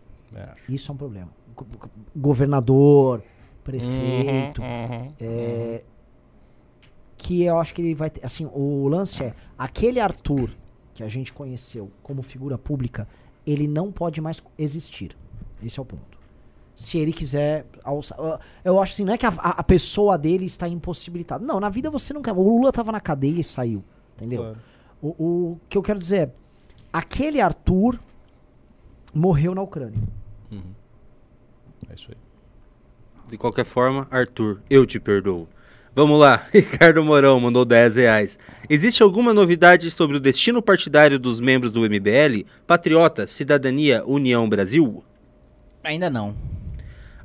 Isso 0.69 0.93
é 0.93 0.95
um 0.95 0.99
problema. 0.99 1.31
Go- 1.57 1.65
go- 1.79 1.91
Governador, 2.15 3.23
prefeito, 3.65 4.61
Uhum, 4.61 5.13
é, 5.19 5.83
que 7.17 7.43
eu 7.45 7.59
acho 7.59 7.75
que 7.75 7.81
ele 7.81 7.95
vai 7.95 8.11
ter. 8.11 8.25
Assim, 8.27 8.47
o 8.53 8.87
lance 8.89 9.23
é: 9.25 9.35
aquele 9.57 10.01
Arthur 10.01 10.51
que 10.93 11.03
a 11.03 11.09
gente 11.09 11.33
conheceu 11.33 11.91
como 12.03 12.23
figura 12.23 12.59
pública, 12.59 13.09
ele 13.47 13.67
não 13.67 13.91
pode 13.91 14.21
mais 14.21 14.43
existir. 14.59 15.17
Esse 15.63 15.79
é 15.79 15.83
o 15.83 15.85
ponto. 15.87 16.19
Se 16.75 16.99
ele 16.99 17.13
quiser. 17.13 17.67
alçar- 17.85 18.19
eu- 18.65 18.81
acho 18.81 18.95
assim, 18.95 19.05
não 19.05 19.13
é 19.13 19.19
que 19.19 19.27
a, 19.27 19.29
a- 19.29 19.63
pessoa 19.63 20.17
dele 20.17 20.47
está 20.47 20.67
impossibilitada. 20.69 21.45
Não, 21.45 21.61
na 21.61 21.69
vida 21.69 21.91
você 21.91 22.13
não 22.15 22.23
quer. 22.23 22.33
O 22.33 22.43
Lula 22.43 22.73
tava 22.73 22.91
na 22.93 23.01
cadeia 23.01 23.41
e 23.41 23.45
saiu. 23.45 23.85
Entendeu? 24.17 24.43
Claro. 24.43 24.59
O, 25.01 25.09
o 25.53 25.61
que 25.69 25.77
eu 25.77 25.83
quero 25.83 25.99
dizer 25.99 26.29
é: 26.29 26.31
aquele 26.93 27.41
Arthur 27.41 27.99
morreu 29.15 29.55
na 29.55 29.63
Ucrânia. 29.63 29.99
Uhum. 30.51 30.63
É 31.91 31.95
isso 31.95 32.09
aí. 32.11 32.17
De 33.29 33.37
qualquer 33.37 33.65
forma, 33.65 34.07
Arthur, 34.11 34.61
eu 34.69 34.85
te 34.87 34.99
perdoo. 35.01 35.49
Vamos 35.95 36.19
lá, 36.19 36.47
Ricardo 36.53 37.05
Mourão 37.05 37.39
mandou 37.39 37.65
10 37.67 37.97
reais. 37.97 38.39
Existe 38.69 39.03
alguma 39.03 39.35
novidade 39.35 39.91
sobre 39.91 40.17
o 40.17 40.21
destino 40.21 40.63
partidário 40.63 41.19
dos 41.19 41.39
membros 41.41 41.71
do 41.73 41.81
MBL? 41.81 42.47
Patriota, 42.67 43.27
Cidadania, 43.27 44.03
União 44.07 44.49
Brasil? 44.49 45.05
Ainda 45.85 46.09
não. 46.11 46.35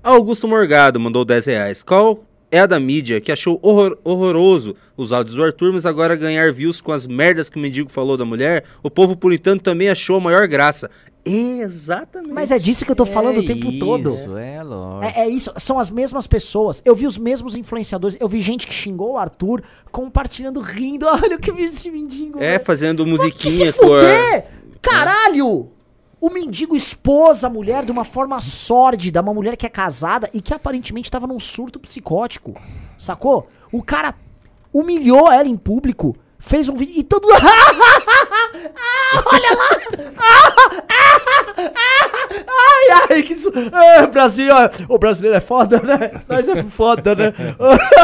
Augusto 0.04 0.48
Morgado 0.48 1.00
mandou 1.00 1.26
10 1.26 1.46
reais. 1.48 1.84
Qual 1.84 2.24
é 2.50 2.60
a 2.60 2.66
da 2.66 2.80
mídia 2.80 3.20
que 3.20 3.32
achou 3.32 3.60
horror- 3.62 3.98
horroroso 4.04 4.76
os 4.96 5.12
áudios 5.12 5.36
do 5.36 5.44
Arthur, 5.44 5.74
mas 5.74 5.86
agora 5.86 6.16
ganhar 6.16 6.52
views 6.54 6.80
com 6.80 6.92
as 6.92 7.06
merdas 7.06 7.50
que 7.50 7.58
o 7.58 7.62
mendigo 7.62 7.90
falou 7.92 8.16
da 8.16 8.24
mulher? 8.26 8.64
O 8.82 8.90
povo 8.90 9.16
puritano 9.18 9.60
também 9.60 9.90
achou 9.90 10.16
a 10.18 10.22
maior 10.22 10.48
graça. 10.48 10.90
Exatamente. 11.26 12.32
Mas 12.32 12.52
é 12.52 12.58
disso 12.58 12.86
que 12.86 12.92
eu 12.92 12.96
tô 12.96 13.06
falando 13.06 13.40
o 13.40 13.46
tempo 13.46 13.78
todo. 13.80 14.10
Isso, 14.10 14.38
é 14.38 14.64
lógico. 14.64 15.20
É, 15.20 15.24
é 15.24 15.30
isso, 15.30 15.52
são 15.58 15.78
as 15.78 15.92
mesmas 15.92 16.26
pessoas. 16.26 16.82
Eu 16.86 16.96
vi 16.96 17.06
os 17.06 17.18
mesmos 17.18 17.54
influenciadores. 17.54 18.16
Eu 18.20 18.30
vi 18.30 18.40
gente 18.40 18.66
que 18.66 18.74
xingou 18.74 19.14
o 19.14 19.18
Arthur 19.18 19.62
compartilhando, 19.92 20.62
rindo. 20.62 21.06
Olha 21.12 21.36
o 21.36 21.40
que 21.40 21.52
vi 21.52 21.66
esse 21.66 21.92
mendigo. 21.92 22.38
É, 22.42 22.52
velho. 22.54 22.64
fazendo 22.66 23.04
Que 23.04 23.10
musiquinha 23.12 23.72
se 23.74 23.78
com 23.78 23.94
a... 23.94 24.00
fuder! 24.02 24.46
Caralho! 24.82 25.70
O 26.20 26.30
mendigo 26.30 26.76
expôs 26.76 27.44
a 27.44 27.50
mulher 27.50 27.86
de 27.86 27.92
uma 27.92 28.04
forma 28.04 28.40
sórdida, 28.40 29.22
uma 29.22 29.34
mulher 29.34 29.56
que 29.56 29.66
é 29.66 29.70
casada 29.70 30.30
e 30.34 30.42
que 30.42 30.54
aparentemente 30.54 31.12
tava 31.12 31.28
num 31.28 31.40
surto 31.40 31.80
psicótico. 31.80 32.56
Sacou? 32.98 33.48
O 33.72 33.84
cara 33.84 34.16
humilhou 34.74 35.32
ela 35.32 35.48
em 35.48 35.56
público 35.56 36.16
fez 36.40 36.70
um 36.70 36.76
vídeo 36.76 37.00
e 37.00 37.04
todo 37.04 37.28
mundo. 37.28 37.38
Ah, 38.80 39.24
olha 39.26 39.50
lá! 39.56 39.70
Ai, 42.48 43.08
ai, 43.10 43.24
que 43.24 43.34
isso. 43.34 43.50
É, 43.50 44.08
Brasil, 44.08 44.48
ó, 44.54 44.94
o 44.94 44.98
brasileiro 44.98 45.38
é 45.38 45.42
foda, 45.42 45.80
né? 45.80 46.22
Nós 46.28 46.48
é 46.48 46.64
foda, 46.64 47.16
né? 47.16 47.34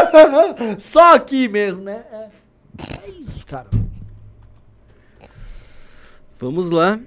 Só 0.80 1.16
aqui 1.16 1.48
mesmo, 1.48 1.82
né? 1.82 2.04
É, 2.12 2.30
é 3.08 3.10
isso, 3.26 3.46
cara. 3.46 3.68
Vamos 6.40 6.70
lá. 6.72 7.00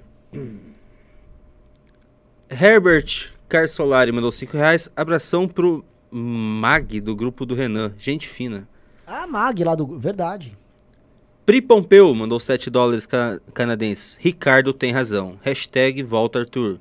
Herbert 2.49 3.31
Carsolari 3.49 4.11
mandou 4.11 4.31
5 4.31 4.55
reais. 4.57 4.89
Abração 4.95 5.47
pro 5.47 5.83
Mag 6.11 6.99
do 7.01 7.15
grupo 7.15 7.45
do 7.45 7.55
Renan. 7.55 7.93
Gente 7.97 8.27
fina. 8.27 8.67
A 9.05 9.25
Mag 9.27 9.63
lá 9.63 9.75
do. 9.75 9.85
Verdade. 9.97 10.57
Pri 11.45 11.61
Pompeu 11.61 12.13
mandou 12.13 12.39
7 12.39 12.69
dólares 12.69 13.05
ca- 13.05 13.39
canadenses. 13.53 14.17
Ricardo 14.19 14.73
tem 14.73 14.91
razão. 14.91 15.37
Hashtag 15.41 16.03
volta 16.03 16.39
Arthur. 16.39 16.79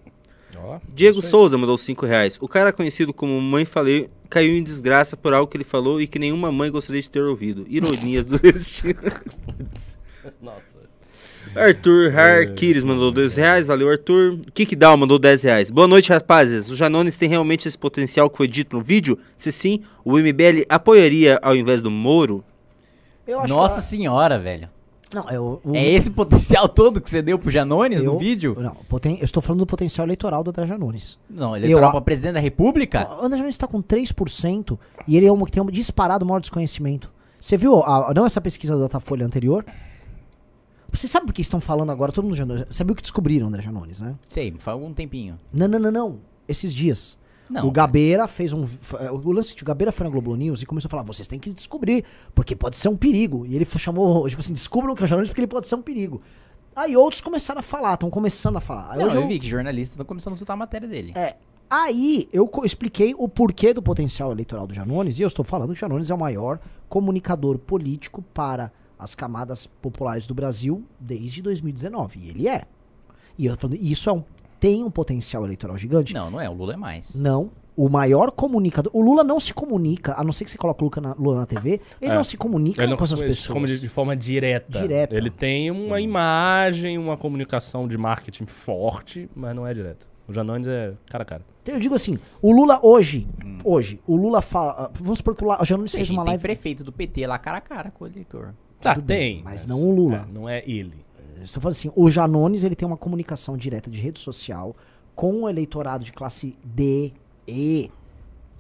Ó, 0.58 0.80
Diego. 0.92 1.20
Souza 1.22 1.56
mandou 1.58 1.76
5 1.78 2.06
reais. 2.06 2.38
O 2.40 2.48
cara 2.48 2.72
conhecido 2.72 3.12
como 3.12 3.40
Mãe 3.40 3.64
Falei 3.64 4.08
caiu 4.30 4.56
em 4.56 4.62
desgraça 4.64 5.16
por 5.16 5.32
algo 5.34 5.48
que 5.50 5.56
ele 5.56 5.64
falou 5.64 6.00
e 6.00 6.06
que 6.06 6.18
nenhuma 6.18 6.50
mãe 6.50 6.70
gostaria 6.70 7.00
de 7.02 7.10
ter 7.10 7.22
ouvido. 7.22 7.64
Ironia 7.68 8.24
do 8.24 8.38
destino. 8.38 8.94
Nossa. 10.42 10.78
Arthur 11.54 12.12
Harkires 12.18 12.84
mandou 12.84 13.10
2 13.10 13.36
reais. 13.36 13.66
Valeu, 13.66 13.88
Arthur. 13.90 14.38
Kikdown 14.52 14.96
mandou 14.96 15.18
10 15.18 15.42
reais. 15.42 15.70
Boa 15.70 15.86
noite, 15.86 16.10
rapazes. 16.10 16.70
O 16.70 16.76
Janones 16.76 17.16
tem 17.16 17.28
realmente 17.28 17.66
esse 17.68 17.78
potencial 17.78 18.28
que 18.28 18.36
foi 18.36 18.48
dito 18.48 18.76
no 18.76 18.82
vídeo? 18.82 19.18
Se 19.36 19.50
sim, 19.52 19.80
o 20.04 20.18
MBL 20.18 20.64
apoiaria 20.68 21.38
ao 21.42 21.54
invés 21.54 21.80
do 21.80 21.90
Moro? 21.90 22.44
Eu 23.26 23.40
acho 23.40 23.52
Nossa 23.54 23.80
que. 23.80 23.86
senhora, 23.88 24.38
velho. 24.38 24.68
Não, 25.14 25.30
eu, 25.30 25.60
o- 25.64 25.74
É 25.76 25.86
esse 25.88 26.10
potencial 26.10 26.68
todo 26.68 27.00
que 27.00 27.08
você 27.08 27.22
deu 27.22 27.38
pro 27.38 27.48
Janones 27.50 28.02
eu- 28.02 28.12
no 28.12 28.18
vídeo? 28.18 28.56
Não, 28.58 28.74
poten- 28.88 29.18
eu 29.18 29.24
estou 29.24 29.40
falando 29.40 29.60
do 29.60 29.66
potencial 29.66 30.04
eleitoral 30.06 30.42
do 30.42 30.50
André 30.50 30.66
Janones. 30.66 31.16
Não, 31.30 31.56
ele 31.56 31.66
Eu 31.66 31.70
entrou 31.78 31.88
a- 31.88 31.92
pra 31.92 32.00
presidente 32.00 32.34
da 32.34 32.40
república? 32.40 33.08
O 33.08 33.24
André 33.24 33.36
Janones 33.38 33.54
está 33.54 33.68
com 33.68 33.80
3% 33.80 34.78
e 35.06 35.16
ele 35.16 35.24
é 35.26 35.32
um 35.32 35.44
que 35.44 35.52
tem 35.52 35.62
um 35.62 35.66
disparado 35.66 36.26
maior 36.26 36.40
desconhecimento. 36.40 37.10
Você 37.38 37.56
viu, 37.56 37.80
a- 37.84 38.12
não 38.14 38.26
essa 38.26 38.40
pesquisa 38.40 38.74
da 38.74 38.82
Datafolha 38.82 39.24
anterior? 39.24 39.64
Você 40.96 41.06
sabe 41.08 41.26
por 41.26 41.32
que 41.32 41.40
estão 41.42 41.60
falando 41.60 41.90
agora? 41.92 42.10
Todo 42.12 42.24
mundo 42.24 42.36
já 42.36 42.44
sabe 42.70 42.92
o 42.92 42.94
que 42.94 43.02
descobriram, 43.02 43.46
André 43.48 43.62
Janones, 43.62 44.00
né? 44.00 44.14
Sei, 44.26 44.54
faz 44.58 44.74
algum 44.74 44.92
tempinho. 44.92 45.38
Não, 45.52 45.68
não, 45.68 45.78
não, 45.78 45.90
não. 45.92 46.18
Esses 46.48 46.72
dias. 46.74 47.18
Não. 47.48 47.68
o 47.68 47.70
Gabeira 47.70 48.26
fez 48.26 48.52
um. 48.52 48.64
eh, 48.98 49.10
O 49.10 49.30
lance 49.30 49.54
de 49.54 49.62
o 49.62 49.66
Gabeira 49.66 49.92
foi 49.92 50.02
na 50.04 50.10
Globo 50.10 50.34
News 50.34 50.62
e 50.62 50.66
começou 50.66 50.88
a 50.88 50.90
falar: 50.90 51.02
vocês 51.04 51.28
têm 51.28 51.38
que 51.38 51.52
descobrir, 51.54 52.04
porque 52.34 52.56
pode 52.56 52.76
ser 52.76 52.88
um 52.88 52.96
perigo. 52.96 53.46
E 53.46 53.54
ele 53.54 53.64
chamou, 53.64 54.26
tipo 54.30 54.40
assim, 54.40 54.52
descubram 54.52 54.94
que 54.96 55.02
é 55.02 55.04
o 55.04 55.06
Janones 55.06 55.28
porque 55.28 55.40
ele 55.42 55.46
pode 55.46 55.68
ser 55.68 55.76
um 55.76 55.82
perigo. 55.82 56.20
Aí 56.74 56.96
outros 56.96 57.20
começaram 57.20 57.60
a 57.60 57.62
falar, 57.62 57.94
estão 57.94 58.10
começando 58.10 58.56
a 58.56 58.60
falar. 58.60 58.90
Aí 58.90 58.98
Não, 58.98 59.06
hoje 59.06 59.16
eu 59.16 59.22
eu- 59.22 59.28
vi 59.28 59.38
que 59.38 59.46
jornalistas 59.46 59.92
estão 59.92 60.04
começando 60.04 60.34
a 60.34 60.36
soltar 60.36 60.54
a 60.54 60.58
matéria 60.58 60.88
dele. 60.88 61.12
É, 61.14 61.36
aí 61.70 62.28
eu 62.32 62.50
expliquei 62.64 63.14
o 63.16 63.28
porquê 63.28 63.72
do 63.72 63.80
potencial 63.80 64.32
eleitoral 64.32 64.66
do 64.66 64.74
Janones, 64.74 65.18
e 65.18 65.22
eu 65.22 65.26
estou 65.28 65.44
falando 65.44 65.68
que 65.68 65.74
o 65.74 65.80
Janones 65.80 66.10
é 66.10 66.14
o 66.14 66.18
maior 66.18 66.58
comunicador 66.88 67.58
político 67.58 68.22
para 68.34 68.72
as 68.98 69.14
camadas 69.14 69.66
populares 69.66 70.26
do 70.26 70.34
Brasil 70.34 70.84
desde 70.98 71.42
2019. 71.42 72.18
E 72.20 72.28
ele 72.30 72.48
é. 72.48 72.62
E 73.38 73.46
eu 73.46 73.56
falando, 73.56 73.76
isso 73.76 74.08
é 74.08 74.12
um, 74.12 74.24
tem 74.58 74.82
um 74.82 74.90
potencial 74.90 75.44
eleitoral 75.44 75.76
gigante? 75.76 76.14
Não, 76.14 76.30
não 76.30 76.40
é, 76.40 76.48
o 76.48 76.52
Lula 76.54 76.74
é 76.74 76.76
mais. 76.76 77.14
Não. 77.14 77.50
O 77.76 77.90
maior 77.90 78.30
comunicador. 78.30 78.90
O 78.94 79.02
Lula 79.02 79.22
não 79.22 79.38
se 79.38 79.52
comunica, 79.52 80.14
a 80.18 80.24
não 80.24 80.32
ser 80.32 80.44
que 80.46 80.50
você 80.50 80.56
coloque 80.56 80.82
o 80.82 80.86
Lula 80.88 81.08
na, 81.08 81.14
Lula 81.22 81.40
na 81.40 81.46
TV, 81.46 81.78
ele 82.00 82.10
É. 82.10 82.14
não 82.14 82.24
se 82.24 82.34
comunica 82.38 82.82
Ele 82.82 82.90
não 82.92 82.96
com 82.96 83.04
essas 83.04 83.20
pessoas. 83.20 83.48
come 83.52 83.66
de, 83.66 83.78
de 83.78 83.88
forma 83.90 84.16
direta. 84.16 84.80
Direta. 84.80 85.14
Ele 85.14 85.28
tem 85.30 85.70
uma 85.70 86.00
imagem, 86.00 86.96
uma 86.96 87.18
comunicação 87.18 87.86
de 87.86 87.98
marketing 87.98 88.46
forte, 88.46 89.28
mas 89.36 89.54
não 89.54 89.66
é 89.66 89.74
direto. 89.74 90.08
O 90.26 90.32
Janones 90.32 90.66
é 90.66 90.94
cara 91.10 91.22
a 91.22 91.26
cara. 91.26 91.44
Então, 91.62 91.74
Eu 91.74 91.80
digo 91.80 91.94
assim, 91.94 92.18
o 92.40 92.50
Lula 92.50 92.80
hoje, 92.82 93.28
hoje, 93.62 94.00
o 94.06 94.16
Lula 94.16 94.40
fala. 94.40 94.90
Vamos 94.94 95.18
supor 95.18 95.36
que 95.36 95.44
o, 95.44 95.64
Janones 95.64 95.92
fez 95.92 96.08
uma 96.08 96.22
tem 96.22 96.28
live. 96.30 96.42
prefeito 96.42 96.82
do 96.82 96.90
PT 96.90 97.26
lá 97.26 97.38
cara 97.38 97.58
a 97.58 97.60
cara 97.60 97.90
com 97.90 98.04
o 98.04 98.08
eleitor. 98.08 98.54
Tá, 98.80 98.94
tem. 98.96 99.42
mas 99.42 99.66
não 99.66 99.80
o 99.82 99.94
Lula. 99.94 100.26
é, 100.28 100.32
não 100.32 100.48
é 100.48 100.62
ele. 100.66 101.04
Estou 101.42 101.60
falando 101.62 101.72
assim, 101.74 101.90
o 101.94 102.10
Janones 102.10 102.64
ele 102.64 102.74
tem 102.74 102.86
uma 102.86 102.96
comunicação 102.96 103.56
direta 103.56 103.90
de 103.90 103.98
rede 104.00 104.18
social 104.18 104.74
com 105.14 105.42
o 105.42 105.48
eleitorado 105.48 106.04
de 106.04 106.12
classe 106.12 106.56
D, 106.64 107.12
E, 107.46 107.90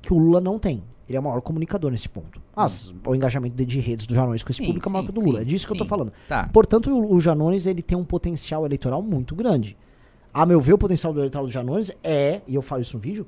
que 0.00 0.12
o 0.12 0.18
Lula 0.18 0.40
não 0.40 0.58
tem. 0.58 0.82
Ele 1.08 1.16
é 1.16 1.20
o 1.20 1.22
maior 1.22 1.40
comunicador 1.40 1.90
nesse 1.90 2.08
ponto. 2.08 2.40
As, 2.54 2.92
O 3.06 3.14
engajamento 3.14 3.54
de, 3.54 3.64
de 3.64 3.78
redes 3.80 4.06
do 4.06 4.14
Janones 4.14 4.42
com 4.42 4.50
esse 4.50 4.58
Sim, 4.58 4.66
público 4.66 4.88
é 4.88 4.92
maior 4.92 5.02
sim, 5.06 5.12
que 5.12 5.18
o 5.18 5.20
do 5.20 5.24
Lula. 5.26 5.38
sim, 5.38 5.42
é 5.42 5.46
disso 5.46 5.66
que 5.66 5.72
eu 5.72 5.76
tô 5.76 5.84
sim. 5.84 5.90
falando. 5.90 6.12
Tá. 6.28 6.48
Portanto, 6.52 6.90
o, 6.90 7.14
o 7.14 7.20
Janones 7.20 7.66
ele 7.66 7.82
tem 7.82 7.96
um 7.96 8.04
potencial 8.04 8.64
eleitoral 8.64 9.00
muito 9.02 9.34
grande. 9.34 9.76
A 10.34 10.44
meu 10.44 10.60
ver, 10.60 10.72
o 10.72 10.78
potencial 10.78 11.12
do 11.12 11.20
eleitoral 11.20 11.46
do 11.46 11.52
Janones 11.52 11.92
é, 12.02 12.40
e 12.46 12.54
eu 12.54 12.62
falo 12.62 12.82
isso 12.82 12.96
no 12.96 13.02
vídeo, 13.02 13.26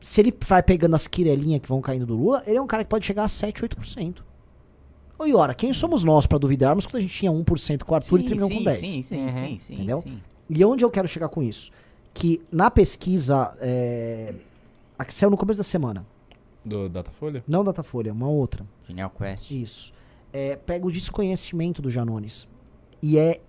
se 0.00 0.20
ele 0.20 0.34
vai 0.46 0.62
pegando 0.62 0.94
as 0.94 1.06
quirelinhas 1.06 1.60
que 1.60 1.68
vão 1.68 1.80
caindo 1.80 2.06
do 2.06 2.14
Lula, 2.16 2.42
ele 2.46 2.56
é 2.56 2.62
um 2.62 2.66
cara 2.66 2.84
que 2.84 2.90
pode 2.90 3.06
chegar 3.06 3.24
a 3.24 3.28
7, 3.28 3.62
8%. 3.62 4.18
Ô, 5.18 5.24
Iora, 5.26 5.54
quem 5.54 5.72
somos 5.72 6.02
nós 6.02 6.26
pra 6.26 6.38
duvidarmos 6.38 6.86
quando 6.86 6.96
a 6.96 7.00
gente 7.00 7.14
tinha 7.14 7.30
1% 7.30 7.84
com 7.84 7.92
o 7.92 7.94
Arthur 7.94 8.20
e 8.20 8.24
terminou 8.24 8.50
com 8.50 8.62
10? 8.62 8.78
Sim, 8.78 9.02
sim, 9.02 9.30
sim, 9.30 9.58
sim. 9.58 9.74
Entendeu? 9.74 10.00
sim. 10.00 10.20
E 10.50 10.64
onde 10.64 10.84
eu 10.84 10.90
quero 10.90 11.06
chegar 11.08 11.28
com 11.28 11.42
isso? 11.42 11.70
Que 12.12 12.42
na 12.50 12.70
pesquisa, 12.70 13.56
é, 13.60 14.34
a 14.98 15.04
que 15.04 15.14
saiu 15.14 15.30
no 15.30 15.36
começo 15.36 15.58
da 15.58 15.64
semana, 15.64 16.04
Do 16.64 16.88
Datafolha? 16.88 17.42
não 17.46 17.64
Datafolha, 17.64 18.12
uma 18.12 18.28
outra, 18.28 18.66
Genial 18.86 19.10
Quest. 19.10 19.50
isso, 19.50 19.92
é, 20.32 20.56
pega 20.56 20.86
o 20.86 20.92
desconhecimento 20.92 21.80
do 21.80 21.90
Janones. 21.90 22.46
E 23.02 23.18
é 23.18 23.40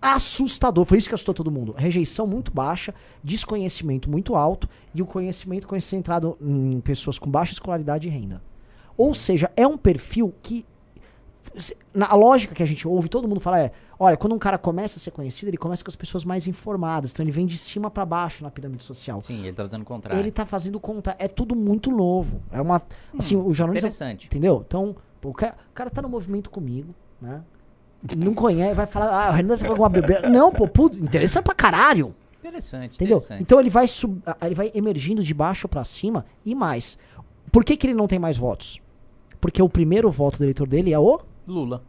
assustador, 0.00 0.84
foi 0.84 0.98
isso 0.98 1.08
que 1.08 1.14
assustou 1.14 1.34
todo 1.34 1.50
mundo. 1.50 1.74
Rejeição 1.76 2.26
muito 2.26 2.52
baixa, 2.52 2.94
desconhecimento 3.24 4.10
muito 4.10 4.34
alto 4.34 4.68
e 4.94 5.02
o 5.02 5.06
conhecimento 5.06 5.66
concentrado 5.66 6.36
em 6.40 6.80
pessoas 6.80 7.18
com 7.18 7.30
baixa 7.30 7.52
escolaridade 7.52 8.06
e 8.06 8.10
renda. 8.10 8.42
Ou 8.96 9.14
seja, 9.14 9.50
é 9.56 9.66
um 9.66 9.76
perfil 9.76 10.32
que 10.42 10.64
na 11.94 12.06
a 12.08 12.14
lógica 12.14 12.54
que 12.54 12.62
a 12.62 12.66
gente 12.66 12.86
ouve, 12.86 13.08
todo 13.08 13.26
mundo 13.26 13.40
fala 13.40 13.60
é, 13.60 13.72
olha, 13.98 14.16
quando 14.16 14.34
um 14.34 14.38
cara 14.38 14.58
começa 14.58 14.98
a 14.98 15.00
ser 15.00 15.10
conhecido, 15.10 15.48
ele 15.48 15.56
começa 15.56 15.82
com 15.82 15.90
as 15.90 15.96
pessoas 15.96 16.24
mais 16.24 16.46
informadas, 16.46 17.12
então 17.12 17.24
ele 17.24 17.32
vem 17.32 17.46
de 17.46 17.56
cima 17.56 17.90
pra 17.90 18.04
baixo 18.04 18.44
na 18.44 18.50
pirâmide 18.50 18.84
social. 18.84 19.20
Sim, 19.22 19.44
ele 19.44 19.52
tá 19.54 19.62
fazendo 19.64 19.82
o 19.82 19.84
contrário. 19.84 20.20
Ele 20.20 20.30
tá 20.30 20.44
fazendo 20.44 20.78
conta, 20.80 21.16
é 21.18 21.28
tudo 21.28 21.56
muito 21.56 21.90
novo. 21.90 22.42
É 22.50 22.60
uma 22.60 22.82
assim, 23.18 23.36
o 23.36 23.48
um- 23.48 23.52
Interessante. 23.70 24.26
Entendeu? 24.26 24.62
Então, 24.66 24.94
pô, 25.20 25.30
o, 25.30 25.34
cara, 25.34 25.56
o 25.70 25.72
cara 25.72 25.90
tá 25.90 26.02
no 26.02 26.08
movimento 26.08 26.50
comigo, 26.50 26.94
né? 27.20 27.42
Não 28.16 28.34
conhece, 28.34 28.74
vai 28.74 28.86
falar, 28.86 29.28
ah, 29.28 29.30
o 29.30 29.34
Renan 29.34 29.48
deve 29.48 29.62
falar 29.62 29.72
alguma 29.72 29.88
bebê. 29.88 30.20
Não, 30.28 30.52
pô, 30.52 30.68
puto, 30.68 30.96
interessante 30.96 31.44
pra 31.44 31.54
caralho. 31.54 32.14
Interessante, 32.38 32.94
Entendeu? 32.94 33.16
interessante. 33.16 33.42
Então 33.42 33.58
ele 33.58 33.70
vai, 33.70 33.88
sub, 33.88 34.22
ele 34.42 34.54
vai 34.54 34.70
emergindo 34.74 35.22
de 35.22 35.34
baixo 35.34 35.66
pra 35.66 35.82
cima 35.84 36.24
e 36.44 36.54
mais. 36.54 36.98
Por 37.50 37.64
que, 37.64 37.76
que 37.76 37.86
ele 37.86 37.94
não 37.94 38.06
tem 38.06 38.18
mais 38.18 38.36
votos? 38.36 38.80
Porque 39.40 39.60
o 39.60 39.68
primeiro 39.68 40.10
voto 40.10 40.38
do 40.38 40.44
eleitor 40.44 40.68
dele 40.68 40.92
é 40.92 40.98
o. 40.98 41.20
Lula. 41.46 41.82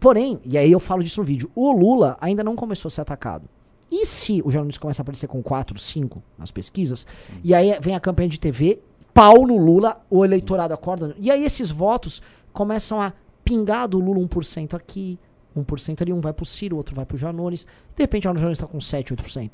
Porém, 0.00 0.40
e 0.44 0.58
aí 0.58 0.70
eu 0.70 0.80
falo 0.80 1.02
disso 1.02 1.20
no 1.20 1.26
vídeo, 1.26 1.50
o 1.54 1.72
Lula 1.72 2.16
ainda 2.20 2.42
não 2.44 2.56
começou 2.56 2.88
a 2.88 2.90
ser 2.90 3.00
atacado. 3.00 3.48
E 3.90 4.04
se 4.06 4.42
o 4.44 4.50
Janones 4.50 4.76
começa 4.76 5.00
a 5.02 5.04
aparecer 5.04 5.26
com 5.28 5.42
4, 5.42 5.78
5 5.78 6.22
nas 6.36 6.50
pesquisas, 6.50 7.06
e 7.42 7.54
aí 7.54 7.78
vem 7.80 7.94
a 7.94 8.00
campanha 8.00 8.28
de 8.28 8.40
TV, 8.40 8.80
pau 9.12 9.46
no 9.46 9.56
Lula, 9.56 10.00
o 10.10 10.24
eleitorado 10.24 10.74
acorda, 10.74 11.14
e 11.18 11.30
aí 11.30 11.44
esses 11.44 11.70
votos 11.70 12.20
começam 12.52 13.00
a 13.00 13.12
pingar 13.44 13.86
do 13.88 14.00
Lula 14.00 14.20
1% 14.20 14.74
aqui, 14.74 15.18
1% 15.56 16.02
ali, 16.02 16.12
um 16.12 16.20
vai 16.20 16.32
pro 16.32 16.44
Ciro, 16.44 16.76
outro 16.76 16.94
vai 16.94 17.06
pro 17.06 17.16
Janones, 17.16 17.64
de 17.94 18.02
repente 18.02 18.26
o 18.26 18.34
Janones 18.36 18.58
tá 18.58 18.66
com 18.66 18.80
7, 18.80 19.14
8%. 19.14 19.52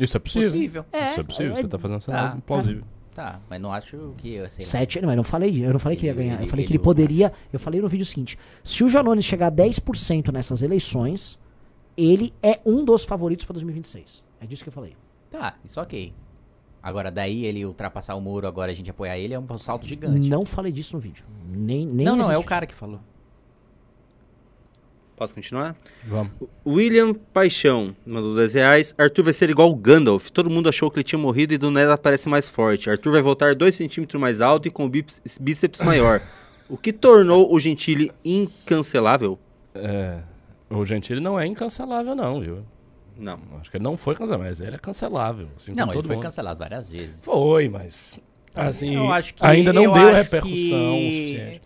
Isso 0.00 0.16
é 0.16 0.20
possível. 0.20 0.50
Possível. 0.50 0.84
É, 0.92 1.10
Isso 1.10 1.20
é 1.20 1.22
possível. 1.22 1.52
é- 1.52 1.56
Você 1.56 1.68
tá 1.68 1.78
fazendo 1.78 1.96
um 1.98 2.00
Tá, 2.00 2.04
cenário 2.06 2.42
plausível. 2.42 2.82
Tá, 3.14 3.40
mas 3.50 3.60
não 3.60 3.72
acho 3.72 4.14
que, 4.16 4.32
sei 4.48 4.64
lá. 4.64 4.70
7, 4.70 5.00
não, 5.02 5.06
mas 5.06 5.12
eu 5.12 5.16
não 5.18 5.24
falei, 5.24 5.66
eu 5.66 5.72
não 5.72 5.78
falei 5.78 5.98
que 5.98 6.06
ele 6.06 6.08
ia 6.08 6.12
Ele- 6.12 6.22
ganhar, 6.22 6.34
eu 6.36 6.42
ele- 6.42 6.50
falei 6.50 6.64
que 6.64 6.72
ele 6.72 6.78
poderia, 6.78 7.32
eu 7.52 7.58
falei 7.58 7.80
no 7.80 7.88
vídeo 7.88 8.06
seguinte, 8.06 8.38
se 8.64 8.82
o 8.82 8.88
Janones 8.88 9.24
chegar 9.24 9.48
a 9.48 9.50
10% 9.50 10.32
nessas 10.32 10.62
eleições, 10.62 11.38
ele 11.96 12.32
é 12.42 12.58
um 12.64 12.84
dos 12.84 13.04
favoritos 13.04 13.44
pra 13.44 13.52
2026. 13.52 14.24
É 14.40 14.46
disso 14.46 14.62
que 14.62 14.68
eu 14.70 14.72
falei. 14.72 14.96
Tá, 15.30 15.56
isso 15.64 15.78
ok. 15.80 16.10
Agora, 16.82 17.10
daí 17.12 17.44
ele 17.44 17.64
ultrapassar 17.64 18.14
o 18.16 18.20
muro, 18.20 18.46
agora 18.48 18.72
a 18.72 18.74
gente 18.74 18.90
apoiar 18.90 19.16
ele, 19.18 19.34
é 19.34 19.38
um 19.38 19.58
salto 19.58 19.86
gigante. 19.86 20.28
Não 20.28 20.44
falei 20.44 20.72
disso 20.72 20.96
no 20.96 21.00
vídeo. 21.00 21.24
Nem, 21.54 21.86
nem 21.86 22.04
não, 22.06 22.16
não, 22.16 22.32
é 22.32 22.38
o 22.38 22.42
cara 22.42 22.66
que 22.66 22.74
falou. 22.74 22.98
Posso 25.22 25.36
continuar? 25.36 25.76
Vamos. 26.04 26.32
William 26.66 27.14
Paixão 27.14 27.94
mandou 28.04 28.34
10 28.34 28.54
reais. 28.54 28.92
Arthur 28.98 29.22
vai 29.22 29.32
ser 29.32 29.48
igual 29.50 29.70
o 29.70 29.76
Gandalf. 29.76 30.30
Todo 30.30 30.50
mundo 30.50 30.68
achou 30.68 30.90
que 30.90 30.96
ele 30.98 31.04
tinha 31.04 31.18
morrido 31.18 31.54
e 31.54 31.58
do 31.58 31.70
nada 31.70 31.94
aparece 31.94 32.28
mais 32.28 32.48
forte. 32.48 32.90
Arthur 32.90 33.12
vai 33.12 33.22
voltar 33.22 33.54
2 33.54 33.72
centímetros 33.72 34.20
mais 34.20 34.40
alto 34.40 34.66
e 34.66 34.70
com 34.72 34.84
o 34.84 34.88
bíceps, 34.88 35.80
maior. 35.80 36.20
o 36.68 36.76
que 36.76 36.92
tornou 36.92 37.54
o 37.54 37.60
Gentili 37.60 38.10
incancelável? 38.24 39.38
É, 39.76 40.18
o 40.68 40.84
Gentili 40.84 41.20
não 41.20 41.38
é 41.38 41.46
incancelável, 41.46 42.16
não, 42.16 42.40
viu? 42.40 42.64
Não. 43.16 43.38
Acho 43.60 43.70
que 43.70 43.76
ele 43.76 43.84
não 43.84 43.96
foi 43.96 44.16
cancelável, 44.16 44.48
mas 44.48 44.60
ele 44.60 44.74
é 44.74 44.78
cancelável. 44.78 45.46
Assim, 45.56 45.70
Não, 45.72 45.84
ele 45.92 46.02
foi 46.02 46.16
mundo. 46.16 46.24
cancelado 46.24 46.58
várias 46.58 46.90
vezes. 46.90 47.24
Foi, 47.24 47.68
mas. 47.68 48.18
Assim, 48.56 48.96
Eu 48.96 49.12
acho 49.12 49.34
que- 49.34 49.46
ainda 49.46 49.72
não 49.72 49.84
eu 49.84 49.92
deu 49.92 50.02
acho 50.08 50.14
repercussão 50.24 50.94
que- 50.96 51.28
suficiente. 51.30 51.62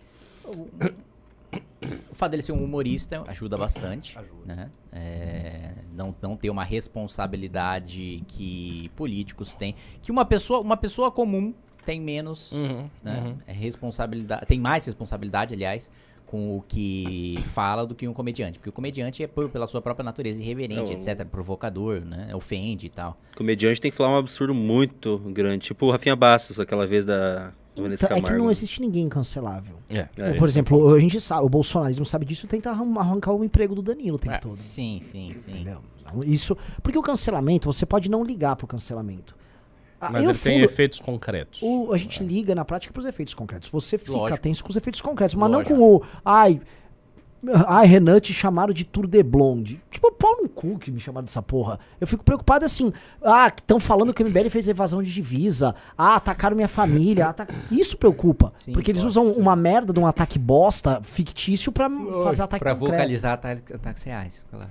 Fato 2.13 2.31
dele 2.31 2.43
ser 2.43 2.51
um 2.51 2.63
humorista 2.63 3.23
ajuda 3.27 3.57
bastante. 3.57 4.17
Né? 4.45 4.69
É, 4.91 5.71
não, 5.93 6.15
não 6.21 6.35
ter 6.37 6.49
uma 6.49 6.63
responsabilidade 6.63 8.23
que 8.27 8.89
políticos 8.95 9.53
têm. 9.55 9.75
Que 10.01 10.11
uma 10.11 10.25
pessoa, 10.25 10.59
uma 10.59 10.77
pessoa 10.77 11.11
comum 11.11 11.53
tem 11.83 11.99
menos 12.01 12.51
Uhum, 12.51 12.89
né? 13.03 13.23
uhum. 13.25 13.37
É 13.47 13.53
responsabilidade, 13.53 14.45
tem 14.45 14.59
mais 14.59 14.85
responsabilidade, 14.85 15.53
aliás, 15.53 15.89
com 16.25 16.57
o 16.57 16.61
que 16.67 17.35
fala 17.53 17.85
do 17.87 17.95
que 17.95 18.05
um 18.07 18.13
comediante. 18.13 18.59
Porque 18.59 18.69
o 18.69 18.73
comediante 18.73 19.23
é 19.23 19.27
por, 19.27 19.49
pela 19.49 19.65
sua 19.67 19.81
própria 19.81 20.03
natureza 20.03 20.41
irreverente, 20.41 20.91
É, 20.91 20.95
o- 20.95 20.97
etc. 20.97 21.25
Provocador, 21.25 22.01
né? 22.01 22.35
Ofende 22.35 22.87
e 22.87 22.89
tal. 22.89 23.17
Comediante 23.37 23.79
tem 23.79 23.89
que 23.89 23.95
falar 23.95 24.09
um 24.09 24.17
absurdo 24.17 24.53
muito 24.53 25.17
grande. 25.27 25.65
Tipo 25.67 25.85
o 25.85 25.91
Rafinha 25.91 26.15
Bastos, 26.17 26.59
aquela 26.59 26.85
vez 26.85 27.05
da 27.05 27.53
Vanessa 27.81 28.05
Então, 28.05 28.17
é 28.17 28.21
que 28.21 28.33
não 28.33 28.49
existe 28.51 28.81
ninguém 28.81 29.03
incancelável. 29.05 29.75
É. 29.89 30.07
É, 30.17 30.33
Por 30.33 30.47
exemplo, 30.47 30.93
a 30.95 30.99
gente 30.99 31.19
sabe, 31.21 31.45
o 31.45 31.49
bolsonarismo 31.49 32.05
sabe 32.05 32.25
disso, 32.25 32.47
tenta 32.47 32.69
arran- 32.69 32.97
arrancar 32.99 33.33
o 33.33 33.43
emprego 33.43 33.73
do 33.75 33.81
Danilo 33.81 34.15
o 34.17 34.19
tempo 34.19 34.33
É. 34.35 34.39
todo. 34.39 34.59
Sim, 34.61 34.99
sim, 35.01 35.33
sim. 35.35 35.51
Entendeu? 35.51 35.79
Então, 36.01 36.23
Isso, 36.23 36.55
porque 36.81 36.97
o 36.97 37.01
cancelamento, 37.01 37.71
você 37.71 37.85
pode 37.85 38.09
não 38.09 38.23
ligar 38.23 38.55
pro 38.55 38.65
cancelamento. 38.67 39.35
Ah, 39.99 40.11
Mas 40.11 40.25
ele 40.25 40.33
tem 40.37 40.53
fundo, 40.53 40.65
efeitos 40.65 40.99
concretos. 40.99 41.59
o- 41.61 41.91
a 41.91 41.97
gente 41.97 42.23
liga 42.23 42.53
na 42.53 42.63
prática 42.63 42.93
pros 42.93 43.05
efeitos 43.05 43.33
concretos. 43.33 43.67
Você 43.69 43.97
fica 43.97 44.11
Lógico. 44.11 44.39
tenso 44.39 44.63
com 44.63 44.69
os 44.69 44.75
efeitos 44.75 45.01
concretos, 45.01 45.33
mas 45.35 45.49
Lógico. 45.51 45.71
não 45.73 45.77
com 45.79 45.95
o. 45.97 46.03
Ai. 46.23 46.61
Ai, 47.67 47.85
Renan, 47.87 48.19
te 48.19 48.33
chamaram 48.33 48.73
de 48.73 48.83
Tour 48.83 49.07
de 49.07 49.21
Blonde. 49.23 49.81
Tipo, 49.91 50.11
pau 50.11 50.41
no 50.41 50.49
cu 50.49 50.77
que 50.77 50.91
me 50.91 50.99
chamaram 50.99 51.25
dessa 51.25 51.41
porra. 51.41 51.79
Eu 51.99 52.07
fico 52.07 52.23
preocupado 52.23 52.65
assim. 52.65 52.91
Ah, 53.21 53.47
estão 53.47 53.79
falando 53.79 54.13
que 54.13 54.21
o 54.23 54.25
MBL 54.27 54.49
fez 54.49 54.67
evasão 54.67 55.01
de 55.01 55.13
divisa. 55.13 55.73
Ah, 55.97 56.15
atacaram 56.15 56.55
minha 56.55 56.67
família. 56.67 57.27
ataca- 57.27 57.53
Isso 57.71 57.97
preocupa. 57.97 58.51
Sim, 58.57 58.71
porque 58.73 58.91
eles 58.91 59.03
usam 59.03 59.31
uma 59.31 59.55
merda 59.55 59.91
de 59.93 59.99
um 59.99 60.05
ataque 60.07 60.37
bosta 60.39 60.99
fictício 61.03 61.71
pra 61.71 61.89
fazer 62.23 62.41
ataque 62.43 62.59
Pra 62.63 62.73
concreto. 62.75 62.95
vocalizar 62.95 63.33
ata- 63.33 63.61
ataques 63.73 64.03
reais, 64.03 64.45
claro. 64.49 64.69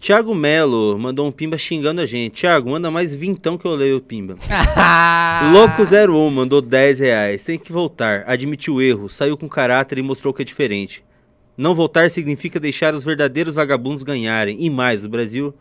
Thiago 0.00 0.32
Melo 0.34 0.96
mandou 0.98 1.26
um 1.26 1.32
pimba 1.32 1.58
xingando 1.58 2.00
a 2.00 2.06
gente. 2.06 2.40
Thiago, 2.40 2.70
manda 2.70 2.90
mais 2.90 3.12
vintão 3.14 3.58
que 3.58 3.64
eu 3.64 3.74
leio 3.74 3.96
o 3.96 4.00
pimba. 4.00 4.36
Ah! 4.76 5.52
Louco01 5.52 6.30
mandou 6.30 6.60
10 6.60 6.98
reais. 7.00 7.42
Tem 7.44 7.58
que 7.58 7.72
voltar. 7.72 8.24
Admitiu 8.26 8.74
o 8.74 8.82
erro. 8.82 9.08
Saiu 9.08 9.36
com 9.36 9.48
caráter 9.48 9.98
e 9.98 10.02
mostrou 10.02 10.32
que 10.32 10.42
é 10.42 10.44
diferente. 10.44 11.04
Não 11.56 11.74
voltar 11.74 12.10
significa 12.10 12.58
deixar 12.60 12.94
os 12.94 13.04
verdadeiros 13.04 13.54
vagabundos 13.56 14.02
ganharem. 14.02 14.56
E 14.60 14.70
mais, 14.70 15.04
o 15.04 15.08
Brasil 15.08 15.52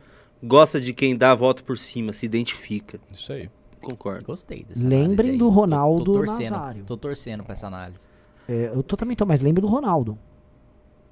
gosta 0.43 0.79
de 0.79 0.93
quem 0.93 1.15
dá 1.15 1.31
a 1.31 1.35
volta 1.35 1.63
por 1.63 1.77
cima, 1.77 2.13
se 2.13 2.25
identifica. 2.25 2.99
Isso 3.11 3.33
aí. 3.33 3.49
Concordo. 3.81 4.25
Gostei 4.25 4.63
dessa 4.67 4.85
Lembrem 4.87 5.33
do 5.33 5.45
Tô- 5.45 5.45
tô 5.45 5.49
Ronaldo 5.49 6.13
torcendo, 6.13 6.51
Nazário. 6.51 6.83
Tô 6.85 6.97
torcendo 6.97 7.43
pra 7.43 7.53
essa 7.53 7.67
análise. 7.67 8.01
É, 8.47 8.71
eu 8.73 8.81
tô, 8.83 8.95
também 8.97 9.15
tô, 9.15 9.25
mas 9.25 9.41
lembro 9.41 9.61
do 9.61 9.67
Ronaldo. 9.67 10.17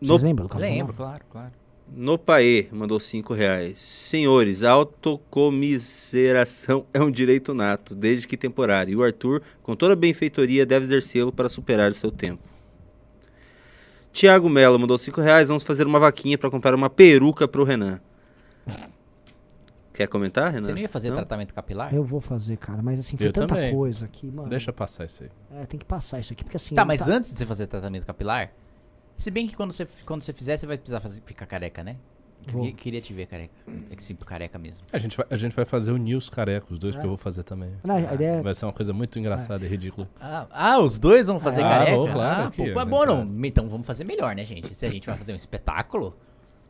Vocês 0.01 0.21
No- 0.21 0.27
lembram 0.27 0.45
do 0.47 0.49
caso 0.49 0.63
Lembro, 0.63 0.93
Ronaldo? 0.93 0.97
claro, 0.97 1.23
claro. 1.29 1.51
Nopaê 1.87 2.67
mandou 2.71 2.99
5 2.99 3.33
reais. 3.33 3.79
Senhores, 3.79 4.63
a 4.63 4.71
autocomiseração 4.71 6.85
é 6.93 7.01
um 7.01 7.11
direito 7.11 7.53
nato, 7.53 7.95
desde 7.95 8.27
que 8.27 8.35
temporário. 8.35 8.91
E 8.91 8.95
o 8.95 9.03
Arthur, 9.03 9.41
com 9.61 9.75
toda 9.75 9.93
a 9.93 9.95
benfeitoria, 9.95 10.65
deve 10.65 10.85
exercê-lo 10.85 11.31
para 11.31 11.47
superar 11.49 11.91
o 11.91 11.93
seu 11.93 12.11
tempo. 12.11 12.41
Tiago 14.11 14.49
Mello 14.49 14.79
mandou 14.79 14.97
5 14.97 15.21
reais. 15.21 15.49
Vamos 15.49 15.63
fazer 15.63 15.85
uma 15.85 15.99
vaquinha 15.99 16.37
para 16.37 16.49
comprar 16.49 16.73
uma 16.73 16.89
peruca 16.89 17.47
pro 17.47 17.63
Renan. 17.63 17.99
Quer 19.93 20.07
comentar, 20.07 20.51
Renan? 20.51 20.65
Você 20.65 20.71
não 20.71 20.79
ia 20.79 20.89
fazer 20.89 21.09
Não? 21.09 21.17
tratamento 21.17 21.53
capilar? 21.53 21.93
Eu 21.93 22.03
vou 22.03 22.19
fazer, 22.19 22.57
cara, 22.57 22.81
mas 22.81 22.99
assim, 22.99 23.15
foi 23.15 23.27
Eu 23.27 23.33
tanta 23.33 23.55
também. 23.55 23.73
coisa 23.73 24.05
aqui, 24.05 24.29
mano. 24.29 24.49
Deixa 24.49 24.73
passar 24.73 25.05
isso 25.05 25.23
aí. 25.23 25.29
É, 25.61 25.65
tem 25.65 25.79
que 25.79 25.85
passar 25.85 26.19
isso 26.19 26.33
aqui, 26.33 26.43
porque 26.43 26.57
assim. 26.57 26.75
Tá, 26.75 26.83
mas 26.83 27.07
antes 27.07 27.31
de 27.31 27.37
você 27.37 27.45
fazer 27.45 27.67
tratamento 27.67 28.05
capilar, 28.05 28.51
se 29.15 29.31
bem 29.31 29.47
que 29.47 29.55
quando 29.55 29.71
você, 29.71 29.87
quando 30.05 30.21
você 30.21 30.33
fizer, 30.33 30.57
você 30.57 30.65
vai 30.67 30.77
precisar 30.77 30.99
fazer, 30.99 31.21
ficar 31.25 31.45
careca, 31.45 31.83
né? 31.83 31.95
Eu 32.47 32.53
Vou. 32.53 32.61
que- 32.65 32.73
queria 32.73 33.01
te 33.01 33.11
ver 33.11 33.25
careca. 33.25 33.53
É 33.89 33.95
que 33.95 34.03
sim, 34.03 34.13
careca 34.15 34.59
mesmo. 34.59 34.85
A 34.93 34.99
gente 34.99 35.17
vai, 35.17 35.25
a 35.31 35.35
gente 35.37 35.55
vai 35.55 35.65
fazer 35.65 35.91
o 35.91 35.97
News 35.97 36.29
Careca, 36.29 36.67
os 36.69 36.77
dois 36.77 36.95
É. 36.95 36.99
que 36.99 37.03
eu 37.03 37.09
vou 37.09 37.17
fazer 37.17 37.41
também. 37.41 37.71
Não, 37.83 37.95
a 37.95 38.13
ideia 38.13 38.37
é. 38.37 38.41
Vai 38.43 38.53
ser 38.53 38.65
uma 38.65 38.73
coisa 38.73 38.93
muito 38.93 39.17
engraçada 39.17 39.65
e 39.65 39.67
ridícula. 39.67 40.07
Ah, 40.21 40.45
ah, 40.51 40.79
os 40.79 40.99
dois 40.99 41.25
vão 41.25 41.39
fazer 41.39 41.63
Ah, 41.63 41.69
careca? 41.69 41.95
vou, 41.97 42.07
claro, 42.07 42.43
ah, 42.43 42.47
aqui, 42.47 42.71
pô, 42.71 42.79
a 42.79 42.81
é 42.83 42.85
bom, 42.85 43.03
não. 43.05 43.25
Então 43.45 43.67
vamos 43.67 43.87
fazer 43.87 44.03
melhor, 44.03 44.35
né, 44.35 44.45
gente? 44.45 44.71
Se 44.75 44.85
a 44.85 44.91
gente 44.91 45.07
vai 45.07 45.17
fazer 45.17 45.33
um 45.33 45.35
espetáculo, 45.35 46.15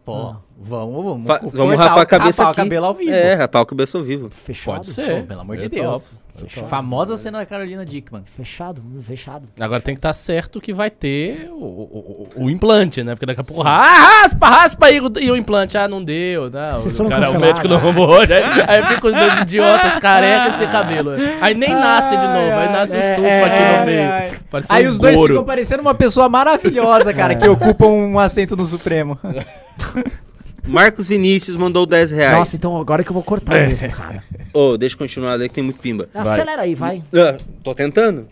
pô, 0.06 0.16
Ah. 0.16 0.42
vamos, 0.58 1.04
vamos, 1.04 1.28
Fa- 1.28 1.40
vamos 1.44 1.76
rapar 1.76 1.98
o- 1.98 2.00
a 2.02 2.06
cabeça 2.06 2.42
rapar 2.44 2.52
aqui. 2.54 2.62
o 2.62 2.64
cabelo 2.64 2.86
ao 2.86 2.94
vivo. 2.94 3.12
É, 3.12 3.34
rapar 3.34 3.62
o 3.62 3.66
cabeça 3.66 3.98
ao 3.98 4.04
vivo. 4.06 4.30
Fechado? 4.32 4.76
Pode 4.76 4.88
ser. 4.88 5.22
Pô, 5.24 5.28
pelo 5.28 5.42
amor 5.42 5.58
de 5.58 5.64
Eu 5.66 5.70
Deus. 5.70 6.10
topo, 6.12 6.22
eu 6.22 6.25
Fechado. 6.38 6.68
Famosa 6.68 7.18
cena 7.18 7.40
da 7.40 7.46
Carolina 7.46 7.86
Dickman. 7.86 8.24
Fechado, 8.26 8.82
fechado. 9.02 9.48
Agora 9.60 9.82
tem 9.82 9.96
que 9.96 10.00
estar 10.00 10.12
certo 10.14 10.60
que 10.60 10.74
vai 10.74 10.90
ter 10.90 11.50
o, 11.52 11.56
o, 11.64 12.28
o- 12.38 12.44
o 12.46 12.50
implante, 12.50 13.04
né? 13.04 13.14
Porque 13.16 13.26
daqui 13.26 13.40
a 13.42 13.44
pouco, 13.44 13.64
ah, 13.66 13.86
raspa, 14.22 14.48
raspa 14.50 14.86
aí 14.88 15.00
o, 15.00 15.12
e 15.20 15.32
o 15.32 15.36
implante. 15.36 15.78
Ah, 15.78 15.88
não 15.88 16.04
deu. 16.04 16.50
Não, 16.50 16.78
Vocês 16.78 16.94
o, 16.94 16.98
foram 16.98 17.10
cara, 17.10 17.32
o 17.32 17.40
médico 17.40 17.68
não 17.68 17.80
vou. 17.94 18.20
Né? 18.28 18.42
Aí 18.68 18.84
fica 18.84 19.08
os 19.08 19.14
dois 19.14 19.40
idiotas 19.42 19.98
carecas 19.98 20.56
sem 20.56 20.68
cabelo. 20.68 21.12
Aí 21.42 21.54
nem 21.54 21.74
nasce 21.74 22.18
de 22.18 22.24
novo. 22.28 22.52
Aí 22.60 22.70
nasce 22.72 22.98
um 22.98 23.00
É, 23.00 23.10
estufo 23.10 23.28
é, 23.28 23.44
aqui 23.44 23.56
é, 23.56 23.80
no 23.80 23.86
meio. 23.86 24.00
é. 24.00 24.32
Aí 24.70 24.88
um 24.88 24.90
os 24.92 24.98
dois 24.98 25.16
Goro. 25.16 25.34
ficam 25.34 25.46
parecendo 25.46 25.82
uma 25.82 25.96
pessoa 25.96 26.28
maravilhosa, 26.30 27.14
cara, 27.14 27.36
que 27.36 27.48
ocupa 27.48 27.86
um 27.86 28.20
assento 28.20 28.56
no 28.58 28.66
Supremo. 28.66 29.18
Marcos 30.68 31.08
Vinícius 31.08 31.56
mandou 31.56 31.86
10 31.86 32.12
reais. 32.12 32.38
Nossa, 32.38 32.56
então 32.56 32.78
agora 32.78 33.04
que 33.04 33.10
eu 33.10 33.14
vou 33.14 33.24
cortar 33.24 33.68
mesmo, 33.68 33.90
cara. 33.92 34.24
Ô, 34.54 34.78
deixa 34.78 34.96
eu 34.96 35.00
continuar 35.00 35.34
ali 35.34 35.48
que 35.48 35.56
tem 35.56 35.64
muito 35.64 35.80
pimba. 35.80 36.10
Acelera 36.14 36.64
aí, 36.64 36.76
vai. 36.76 37.04
Ah, 37.14 37.38
tô 37.64 37.74
tentando. 37.76 38.28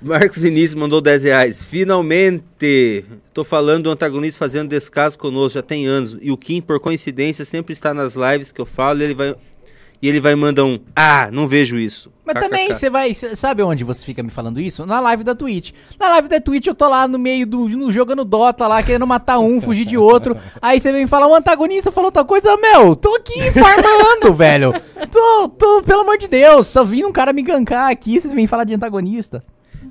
Marcos 0.00 0.42
Vinícius 0.42 0.74
mandou 0.74 1.00
10 1.00 1.22
reais. 1.22 1.62
Finalmente! 1.62 3.04
Tô 3.32 3.44
falando 3.44 3.84
do 3.84 3.90
antagonista 3.90 4.38
fazendo 4.38 4.68
descaso 4.68 5.18
conosco 5.18 5.54
já 5.54 5.62
tem 5.62 5.86
anos. 5.86 6.16
E 6.20 6.30
o 6.30 6.36
Kim, 6.36 6.60
por 6.60 6.78
coincidência, 6.80 7.44
sempre 7.44 7.72
está 7.72 7.92
nas 7.94 8.14
lives 8.14 8.52
que 8.52 8.60
eu 8.60 8.66
falo 8.66 9.00
e 9.00 9.04
ele 9.04 9.14
vai. 9.14 9.34
E 10.00 10.08
ele 10.08 10.20
vai 10.20 10.34
mandar 10.34 10.64
um. 10.64 10.78
Ah, 10.94 11.30
não 11.32 11.48
vejo 11.48 11.78
isso. 11.78 12.12
Mas 12.24 12.34
KKK. 12.34 12.48
também, 12.48 12.68
você 12.68 12.90
vai. 12.90 13.14
cê 13.14 13.34
sabe 13.34 13.62
onde 13.62 13.82
você 13.82 14.04
fica 14.04 14.22
me 14.22 14.30
falando 14.30 14.60
isso? 14.60 14.84
Na 14.84 15.00
live 15.00 15.24
da 15.24 15.34
Twitch. 15.34 15.72
Na 15.98 16.08
live 16.10 16.28
da 16.28 16.40
Twitch 16.40 16.66
eu 16.66 16.74
tô 16.74 16.88
lá 16.88 17.08
no 17.08 17.18
meio 17.18 17.46
do. 17.46 17.68
No, 17.68 17.90
jogando 17.90 18.24
Dota 18.24 18.66
lá, 18.66 18.82
querendo 18.82 19.06
matar 19.06 19.38
um, 19.38 19.60
fugir 19.60 19.84
de 19.84 19.96
outro. 19.96 20.36
Aí 20.60 20.78
você 20.78 20.92
vem 20.92 21.06
falar, 21.06 21.26
o 21.28 21.34
antagonista 21.34 21.90
falou 21.90 22.12
tal 22.12 22.24
coisa. 22.24 22.56
Meu, 22.58 22.94
tô 22.94 23.14
aqui 23.16 23.50
farmando, 23.52 24.34
velho. 24.36 24.72
Tô, 25.10 25.48
tô, 25.48 25.82
pelo 25.82 26.02
amor 26.02 26.18
de 26.18 26.28
Deus, 26.28 26.68
tá 26.68 26.82
vindo 26.82 27.08
um 27.08 27.12
cara 27.12 27.32
me 27.32 27.42
gankar 27.42 27.90
aqui, 27.90 28.20
vocês 28.20 28.34
vêm 28.34 28.46
falar 28.46 28.64
de 28.64 28.74
antagonista. 28.74 29.42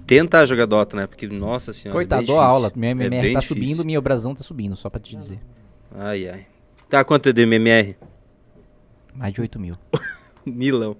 Tentar 0.06 0.46
jogar 0.46 0.68
Dota, 0.68 0.96
né? 0.96 1.08
Porque, 1.08 1.28
nossa 1.28 1.74
senhora. 1.74 1.94
Coitado, 1.98 2.22
é 2.22 2.26
bem 2.26 2.28
dou 2.28 2.36
difícil. 2.36 2.54
aula. 2.56 2.72
Minha 2.76 2.90
É 2.90 2.92
MMR 2.92 3.22
bem 3.22 3.34
tá 3.34 3.40
difícil. 3.40 3.64
subindo, 3.64 3.84
minha 3.86 4.00
brasão 4.00 4.36
tá 4.36 4.44
subindo, 4.44 4.76
só 4.76 4.88
pra 4.90 5.00
te 5.00 5.16
dizer. 5.16 5.40
Ai, 5.98 6.28
ai. 6.30 6.46
Tá 6.88 7.04
quanto 7.04 7.30
é 7.30 7.34
do 7.34 7.42
MMR? 7.42 7.96
Mais 9.16 9.34
de 9.34 9.42
8 9.42 9.60
mil. 9.60 9.76
Milão. 10.46 10.96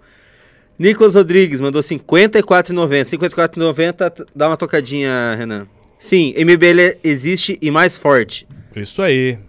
Nicolas 0.78 1.16
Rodrigues 1.16 1.60
mandou 1.62 1.82
54,90. 1.82 3.18
54,90 3.18 4.10
t- 4.12 4.26
dá 4.36 4.48
uma 4.48 4.58
tocadinha, 4.58 5.36
Renan. 5.38 5.68
Sim, 5.98 6.34
MBL 6.38 6.98
existe 7.04 7.58
e 7.62 7.72
mais 7.72 7.96
forte. 7.96 8.48
Isso 8.76 9.02
aí. 9.02 9.40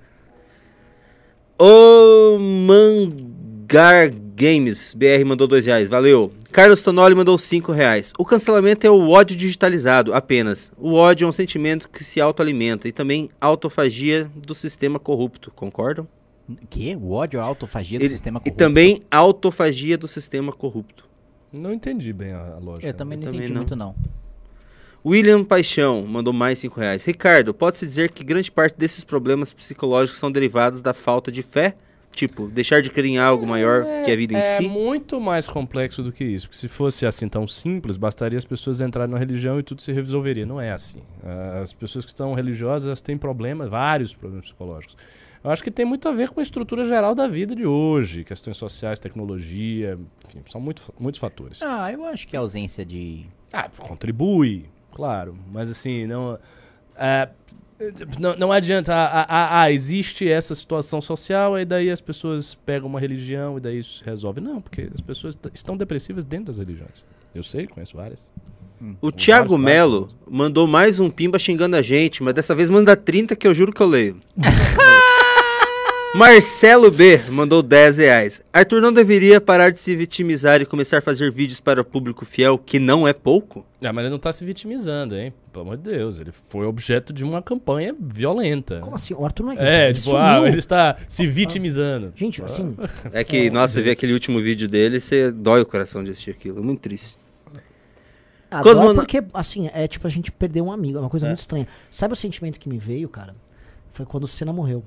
O 1.59 2.39
Mangar 2.39 4.11
Games 4.11 4.95
BR 4.95 5.25
mandou 5.25 5.47
2 5.49 5.67
reais, 5.67 5.89
valeu. 5.89 6.33
Carlos 6.53 6.83
Tonoli 6.83 7.15
mandou 7.15 7.37
5 7.39 7.73
reais. 7.73 8.13
O 8.19 8.25
cancelamento 8.25 8.87
é 8.87 8.91
o 8.91 9.09
ódio 9.09 9.37
digitalizado, 9.37 10.15
apenas. 10.15 10.71
O 10.77 10.93
ódio 10.95 11.25
é 11.25 11.29
um 11.29 11.33
sentimento 11.33 11.89
que 11.89 12.05
se 12.05 12.21
autoalimenta 12.21 12.87
e 12.87 12.93
também 12.93 13.31
autofagia 13.41 14.31
do 14.35 14.55
sistema 14.55 14.99
corrupto, 14.99 15.51
concordam? 15.51 16.07
Que? 16.70 16.94
O 16.97 17.10
ódio 17.12 17.39
é 17.39 17.43
a 17.43 17.44
autofagia 17.47 17.98
do 17.98 18.02
Ele- 18.02 18.09
sistema 18.09 18.39
e 18.39 18.40
corrupto. 18.40 18.59
também 18.59 19.02
autofagia 19.10 19.98
do 19.98 20.06
sistema 20.06 20.52
corrupto. 20.52 21.05
Não 21.52 21.73
entendi 21.73 22.12
bem 22.12 22.32
a, 22.32 22.55
a 22.55 22.59
lógica. 22.59 22.86
Eu 22.89 22.94
também 22.94 23.18
não 23.18 23.24
Eu 23.24 23.31
também 23.32 23.39
entendi 23.47 23.52
não. 23.52 23.60
muito, 23.60 23.77
não. 23.77 23.94
William 25.05 25.44
Paixão 25.44 26.05
mandou 26.06 26.32
mais 26.32 26.59
5 26.59 26.81
reais. 26.81 27.05
Ricardo, 27.05 27.55
pode-se 27.55 27.86
dizer 27.86 28.10
que 28.10 28.24
grande 28.24 28.51
parte 28.51 28.77
desses 28.77 29.05
problemas 29.05 29.52
psicológicos 29.52 30.18
são 30.18 30.31
derivados 30.32 30.82
da 30.82 30.93
falta 30.93 31.31
de 31.31 31.43
fé? 31.43 31.77
Tipo, 32.12 32.48
deixar 32.48 32.81
de 32.81 32.89
crer 32.90 33.05
em 33.05 33.18
algo 33.18 33.47
maior 33.47 33.85
que 34.05 34.10
a 34.10 34.16
vida 34.16 34.32
em 34.32 34.36
É 34.39 34.56
si? 34.56 34.66
muito 34.66 35.20
mais 35.20 35.47
complexo 35.47 36.02
do 36.02 36.10
que 36.10 36.24
isso. 36.24 36.47
Porque 36.48 36.59
se 36.59 36.66
fosse 36.66 37.05
assim 37.06 37.28
tão 37.28 37.47
simples, 37.47 37.97
bastaria 37.98 38.39
as 38.39 38.44
pessoas 38.44 38.81
entrarem 38.81 39.12
na 39.12 39.18
religião 39.18 39.60
e 39.60 39.62
tudo 39.62 39.82
se 39.82 39.93
resolveria. 39.93 40.47
Não 40.47 40.59
é 40.60 40.73
assim. 40.73 41.01
As 41.62 41.73
pessoas 41.74 42.05
que 42.06 42.10
estão 42.10 42.32
religiosas 42.32 43.01
têm 43.02 43.18
problemas, 43.18 43.68
vários 43.68 44.14
problemas 44.14 44.47
psicológicos. 44.47 44.97
Eu 45.47 45.52
acho 45.52 45.62
que 45.62 45.70
tem 45.70 45.86
muito 45.86 46.09
a 46.09 46.12
ver 46.12 46.31
com 46.31 46.40
a 46.40 46.43
estrutura 46.43 46.82
geral 46.82 47.14
da 47.14 47.28
vida 47.28 47.55
de 47.55 47.64
hoje, 47.64 48.24
questões 48.24 48.59
sociais, 48.59 48.98
tecnologia, 48.98 49.97
enfim, 50.24 50.43
são 50.44 50.60
muito, 50.60 50.93
muitos 50.98 51.20
fatores. 51.20 51.62
Ah, 51.62 51.93
eu 51.93 52.05
acho 52.05 52.27
que 52.27 52.36
a 52.36 52.40
ausência 52.40 52.85
de. 52.85 53.27
Ah, 53.52 53.70
contribui, 53.78 54.64
claro. 54.93 55.39
Mas 55.52 55.70
assim, 55.70 56.05
não. 56.05 56.36
é, 56.97 57.28
não, 58.18 58.36
não 58.36 58.51
adianta. 58.51 58.93
Ah, 58.93 59.24
ah, 59.28 59.60
ah, 59.60 59.70
existe 59.70 60.28
essa 60.28 60.52
situação 60.52 61.01
social, 61.01 61.56
e 61.56 61.64
daí 61.64 61.93
as 61.93 62.01
pessoas 62.01 62.56
pegam 62.56 62.89
uma 62.89 62.98
religião 62.98 63.56
e 63.56 63.60
daí 63.60 63.78
isso 63.78 63.98
se 63.98 64.05
resolve. 64.05 64.40
Não, 64.40 64.60
porque 64.60 64.90
as 64.93 65.01
pessoas 65.01 65.39
estão 65.55 65.77
depressivas 65.77 66.24
dentro 66.24 66.47
das 66.47 66.59
religiões. 66.59 67.05
Eu 67.32 67.44
sei, 67.44 67.68
conheço 67.68 67.97
várias. 67.97 68.20
O 69.01 69.12
Thiago 69.12 69.56
Melo 69.56 70.09
mandou 70.28 70.66
mais 70.66 70.98
um 70.98 71.09
pimba 71.09 71.39
xingando 71.39 71.77
a 71.77 71.82
gente, 71.82 72.20
mas 72.20 72.35
dessa 72.35 72.52
vez 72.52 72.68
manda 72.68 72.97
30 72.97 73.36
que 73.36 73.47
eu 73.47 73.55
juro 73.55 73.73
que 73.73 73.81
eu 73.81 73.86
leio. 73.86 74.18
Marcelo 76.17 76.91
B 76.91 77.19
mandou 77.31 77.63
10 77.63 77.99
reais. 77.99 78.41
Arthur 78.53 78.81
não 78.81 78.93
deveria 78.93 79.41
parar 79.41 79.71
de 79.71 79.79
se 79.79 79.95
vitimizar 79.95 80.63
e 80.63 80.67
começar 80.67 80.99
a 80.99 81.01
fazer 81.03 81.31
vídeos 81.31 81.61
para 81.61 81.81
o 81.81 81.85
público 81.85 82.25
fiel, 82.25 82.57
que 82.59 82.79
não 82.79 83.07
é 83.07 83.13
pouco? 83.13 83.67
Ah, 83.85 83.93
mas 83.93 84.03
ele 84.05 84.11
não 84.11 84.19
tá 84.19 84.33
se 84.33 84.45
vitimizando, 84.45 85.15
hein? 85.17 85.33
Pelo 85.53 85.67
amor 85.67 85.77
de 85.77 85.83
Deus. 85.91 86.19
Ele 86.19 86.31
foi 86.49 86.65
objeto 86.67 87.13
de 87.13 87.23
uma 87.23 87.43
campanha 87.43 87.95
violenta. 87.99 88.81
Como 88.81 88.97
assim? 88.97 89.13
O 89.15 89.25
Arthur 89.25 89.45
não 89.45 89.53
é 89.53 89.57
É, 89.59 89.85
ele 89.91 89.95
tipo, 89.99 90.11
sumiu. 90.11 90.23
ah, 90.23 90.49
ele 90.49 90.59
está 90.59 90.97
se 91.07 91.27
vitimizando. 91.27 92.13
Gente, 92.17 92.43
assim, 92.43 92.75
É 93.13 93.23
que, 93.23 93.51
nossa, 93.51 93.75
você 93.75 93.83
vê 93.83 93.91
aquele 93.91 94.13
último 94.15 94.41
vídeo 94.41 94.67
dele, 94.69 94.99
você 95.01 95.31
dói 95.31 95.61
o 95.61 95.67
coração 95.67 96.03
de 96.03 96.11
assistir 96.13 96.31
aquilo. 96.31 96.59
É 96.59 96.63
muito 96.63 96.81
triste. 96.81 97.19
Agora 98.51 98.75
Cosmona- 98.77 98.95
porque, 98.95 99.23
assim, 99.35 99.69
é 99.75 99.87
tipo 99.87 100.07
a 100.07 100.11
gente 100.11 100.33
perder 100.33 100.63
um 100.63 100.73
amigo, 100.73 100.97
é 100.97 101.01
uma 101.01 101.11
coisa 101.11 101.27
muito 101.27 101.41
estranha. 101.41 101.67
Sabe 101.91 102.13
o 102.15 102.17
sentimento 102.17 102.59
que 102.61 102.69
me 102.69 102.79
veio, 102.79 103.09
cara? 103.09 103.35
Foi 103.91 104.07
quando 104.07 104.25
o 104.25 104.29
Senna 104.29 104.53
morreu. 104.53 104.85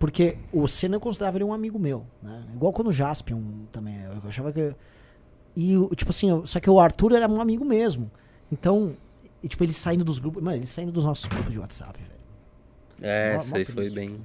Porque 0.00 0.38
o 0.50 0.66
Senna 0.66 0.96
eu 0.96 1.00
considerava 1.00 1.36
ele 1.36 1.44
um 1.44 1.52
amigo 1.52 1.78
meu, 1.78 2.06
né? 2.22 2.42
Igual 2.54 2.72
quando 2.72 2.88
o 2.88 2.92
Jaspion 2.92 3.40
também. 3.70 4.00
Eu 4.02 4.14
achava 4.26 4.50
que. 4.50 4.74
E, 5.54 5.76
tipo 5.94 6.10
assim, 6.10 6.30
eu- 6.30 6.46
só 6.46 6.58
que 6.58 6.70
o 6.70 6.80
Arthur 6.80 7.12
era 7.12 7.28
um 7.28 7.38
amigo 7.40 7.66
mesmo. 7.66 8.10
Então, 8.50 8.94
e, 9.42 9.46
tipo, 9.46 9.62
ele 9.62 9.74
saindo 9.74 10.02
dos 10.02 10.18
grupos. 10.18 10.42
Mano, 10.42 10.56
ele 10.56 10.66
saindo 10.66 10.90
dos 10.90 11.04
nossos 11.04 11.26
grupos 11.26 11.52
de 11.52 11.60
WhatsApp, 11.60 11.98
velho. 12.00 12.10
É, 13.02 13.34
mó 13.36 13.56
aí 13.56 13.64
foi 13.66 13.90
bem. 13.90 14.18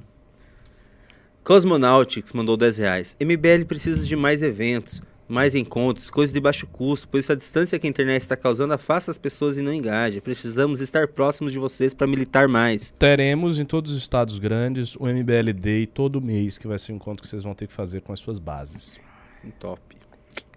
Cosmonautics 1.44 2.32
mandou 2.34 2.58
10 2.58 2.78
reais. 2.78 3.16
MBL 3.20 3.66
precisa 3.68 4.06
de 4.06 4.16
mais 4.16 4.42
eventos, 4.42 5.02
mais 5.28 5.56
encontros, 5.56 6.10
coisas 6.10 6.32
de 6.34 6.40
baixo 6.40 6.68
custo, 6.68 7.08
pois 7.08 7.28
a 7.30 7.36
distância 7.36 7.80
que 7.80 7.88
a 7.88 7.90
internet 7.90 8.22
está 8.22 8.36
causando 8.36 8.74
afasta 8.74 9.10
as 9.10 9.18
pessoas 9.18 9.58
e 9.58 9.62
não 9.62 9.74
engaja. 9.74 10.22
Precisamos 10.22 10.82
estar 10.82 11.08
próximos 11.08 11.52
de 11.52 11.58
vocês 11.60 11.94
para 11.94 12.06
militar 12.06 12.48
mais. 12.48 12.94
Teremos 13.00 13.60
em 13.60 13.66
todos 13.66 13.92
os 13.92 13.98
estados 13.98 14.38
grandes 14.38 14.96
o 14.96 15.06
MBL 15.08 15.52
Day 15.60 15.88
todo 15.88 16.22
mês, 16.22 16.58
que 16.60 16.68
vai 16.68 16.78
ser 16.78 16.94
um 16.94 16.98
encontro 16.98 17.24
que 17.24 17.28
vocês 17.28 17.44
vão 17.44 17.56
ter 17.56 17.66
que 17.68 17.74
fazer 17.74 18.02
com 18.02 18.14
as 18.14 18.20
suas 18.20 18.38
bases. 18.40 19.00
Top. 19.60 19.82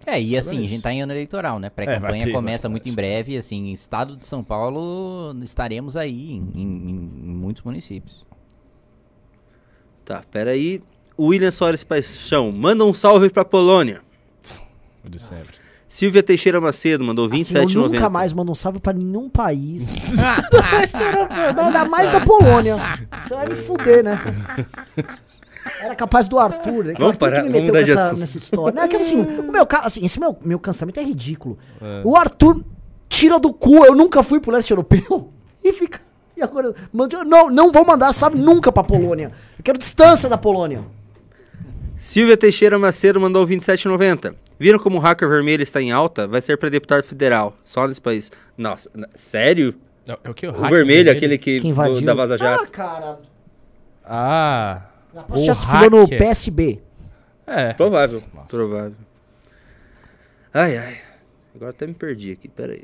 É, 0.05 0.19
e 0.21 0.37
assim, 0.37 0.63
a 0.63 0.67
gente 0.67 0.81
tá 0.81 0.93
em 0.93 1.01
ano 1.01 1.11
eleitoral, 1.11 1.59
né? 1.59 1.67
É, 1.67 1.69
Pré-campanha 1.69 2.25
ter 2.25 2.31
começa 2.31 2.69
bastante. 2.69 2.71
muito 2.71 2.89
em 2.89 2.93
breve, 2.93 3.35
assim, 3.37 3.71
estado 3.73 4.15
de 4.15 4.23
São 4.25 4.43
Paulo, 4.43 5.35
estaremos 5.43 5.97
aí 5.97 6.31
em, 6.33 6.51
em- 6.55 7.11
em 7.25 7.35
muitos 7.35 7.63
municípios. 7.63 8.25
Tá, 10.05 10.23
peraí. 10.31 10.81
William 11.19 11.51
Soares 11.51 11.83
Paixão, 11.83 12.51
manda 12.51 12.85
um 12.85 12.93
salve 12.93 13.29
pra 13.29 13.43
Polônia. 13.43 14.01
O 15.05 15.09
de 15.09 15.19
sempre. 15.19 15.57
Silvia 15.87 16.21
Teixeira 16.21 16.61
Macedo 16.61 17.03
mandou 17.03 17.25
Assim, 17.25 17.41
27,90. 17.43 17.75
eu 17.75 17.89
nunca 17.89 18.09
mais 18.09 18.31
mando 18.31 18.51
um 18.51 18.55
salve 18.55 18.79
pra 18.79 18.93
nenhum 18.93 19.27
país. 19.27 19.89
Ainda 21.65 21.85
mais 21.85 22.11
da 22.11 22.21
Polônia. 22.21 22.75
Você 23.23 23.33
vai 23.33 23.47
me 23.49 23.55
fuder, 23.55 24.03
né? 24.03 24.19
Era 25.81 25.95
capaz 25.95 26.27
do 26.27 26.37
Arthur, 26.37 26.85
né? 26.85 26.93
Vamos 26.93 27.09
Arthur 27.13 27.19
parar, 27.19 27.41
que 27.41 27.49
me 27.49 27.53
vamos 27.53 27.71
meteu 27.73 27.87
nessa, 27.87 28.05
assunto. 28.05 28.19
nessa 28.19 28.37
história. 28.37 28.75
Não, 28.75 28.83
é 28.83 28.87
que 28.87 28.95
assim, 28.95 29.21
o 29.21 29.51
meu, 29.51 29.67
assim, 29.83 30.05
esse 30.05 30.19
meu, 30.19 30.37
meu 30.43 30.59
cancelamento 30.59 30.99
é 30.99 31.03
ridículo. 31.03 31.57
O 32.03 32.15
Arthur 32.15 32.63
tira 33.07 33.39
do 33.39 33.51
cu, 33.51 33.83
eu 33.85 33.95
nunca 33.95 34.21
fui 34.23 34.39
pro 34.39 34.51
leste 34.51 34.71
europeu. 34.71 35.29
E 35.61 35.73
fica. 35.73 35.99
E 36.37 36.41
agora. 36.41 36.73
manda- 36.93 37.21
Não, 37.25 37.49
não 37.49 37.69
vou 37.69 37.85
mandar 37.85 38.13
salve 38.13 38.37
nunca 38.39 38.71
pra 38.71 38.81
Polônia. 38.81 39.33
Eu 39.57 39.63
quero 39.63 39.77
distância 39.77 40.29
da 40.29 40.37
Polônia. 40.37 40.85
Silvia 41.97 42.37
Teixeira 42.37 42.79
Macedo 42.79 43.19
mandou 43.19 43.45
27,90. 43.45 44.33
Viram 44.59 44.77
como 44.77 44.97
o 44.97 44.99
hacker 44.99 45.27
vermelho 45.29 45.63
está 45.63 45.81
em 45.81 45.91
alta? 45.91 46.27
Vai 46.27 46.41
ser 46.41 46.57
para 46.57 46.67
deputado 46.69 47.01
federal, 47.03 47.55
só 47.63 47.87
nesse 47.87 48.01
país. 48.01 48.29
Nossa, 48.57 48.89
sério? 49.15 49.73
É, 50.07 50.17
é 50.23 50.29
o 50.29 50.33
que? 50.33 50.45
O, 50.47 50.49
O 50.49 50.53
hacker 50.53 50.69
vermelho, 50.77 51.11
aquele 51.11 51.37
que, 51.37 51.61
Que 51.61 51.67
invadiu. 51.67 52.01
da 52.01 52.13
Vaza 52.13 52.33
Ah, 52.35 52.37
Jato. 52.37 52.71
cara. 52.71 53.19
Ah, 54.03 54.81
O 55.29 55.37
já 55.45 55.55
se 55.55 55.65
filiou 55.65 55.89
no. 55.89 56.07
PSB. 56.09 56.79
é. 57.47 57.73
Provável, 57.73 58.21
Nossa. 58.33 58.47
provável. 58.47 58.95
Ai, 60.53 60.77
ai. 60.77 60.97
Agora 61.55 61.71
até 61.71 61.85
me 61.87 61.93
perdi 61.93 62.31
aqui, 62.31 62.47
peraí. 62.47 62.83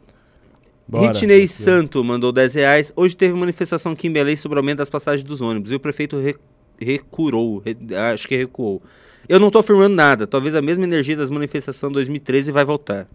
Bora. 0.88 1.08
Ritney 1.14 1.48
Santo 1.48 2.04
mandou 2.04 2.32
10 2.32 2.54
reais. 2.54 2.94
Hoje 2.96 3.18
teve 3.18 3.34
manifestação 3.34 3.94
aqui 3.94 4.08
em 4.08 4.12
Belém 4.12 4.36
sobre 4.36 4.58
o 4.58 4.60
aumento 4.60 4.78
das 4.78 4.90
passagens 4.90 5.24
dos 5.28 5.42
ônibus 5.42 5.72
e 5.72 5.76
o 5.76 5.80
prefeito 5.80 6.20
re- 6.20 6.38
recurou, 6.80 7.58
re- 7.58 7.76
acho 8.14 8.28
que 8.28 8.36
recuou. 8.36 8.82
Eu 9.28 9.40
não 9.40 9.50
tô 9.50 9.60
afirmando 9.60 9.96
nada, 9.96 10.28
talvez 10.28 10.56
a 10.56 10.62
mesma 10.62 10.84
energia 10.84 11.16
das 11.16 11.30
manifestações 11.30 11.90
de 11.92 11.96
2013 11.96 12.52
vai 12.52 12.64
voltar. 12.66 13.08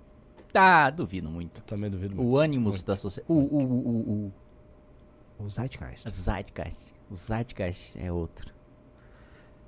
Ah, 0.55 0.91
duvido 0.91 1.31
muito. 1.31 1.63
Também 1.63 1.89
duvido 1.91 2.17
muito. 2.17 2.29
O 2.29 2.39
ânimos 2.39 2.83
da 2.83 2.97
sociedade. 2.97 3.33
O, 3.33 3.35
o, 3.35 3.63
o, 3.63 4.33
o, 5.41 5.45
O 5.45 5.49
Zeitgeist. 5.49 6.09
o 6.09 6.11
Zeitgeist. 6.11 6.95
O 7.11 7.15
Zeitgeist 7.15 7.97
é 7.97 8.11
outro. 8.11 8.53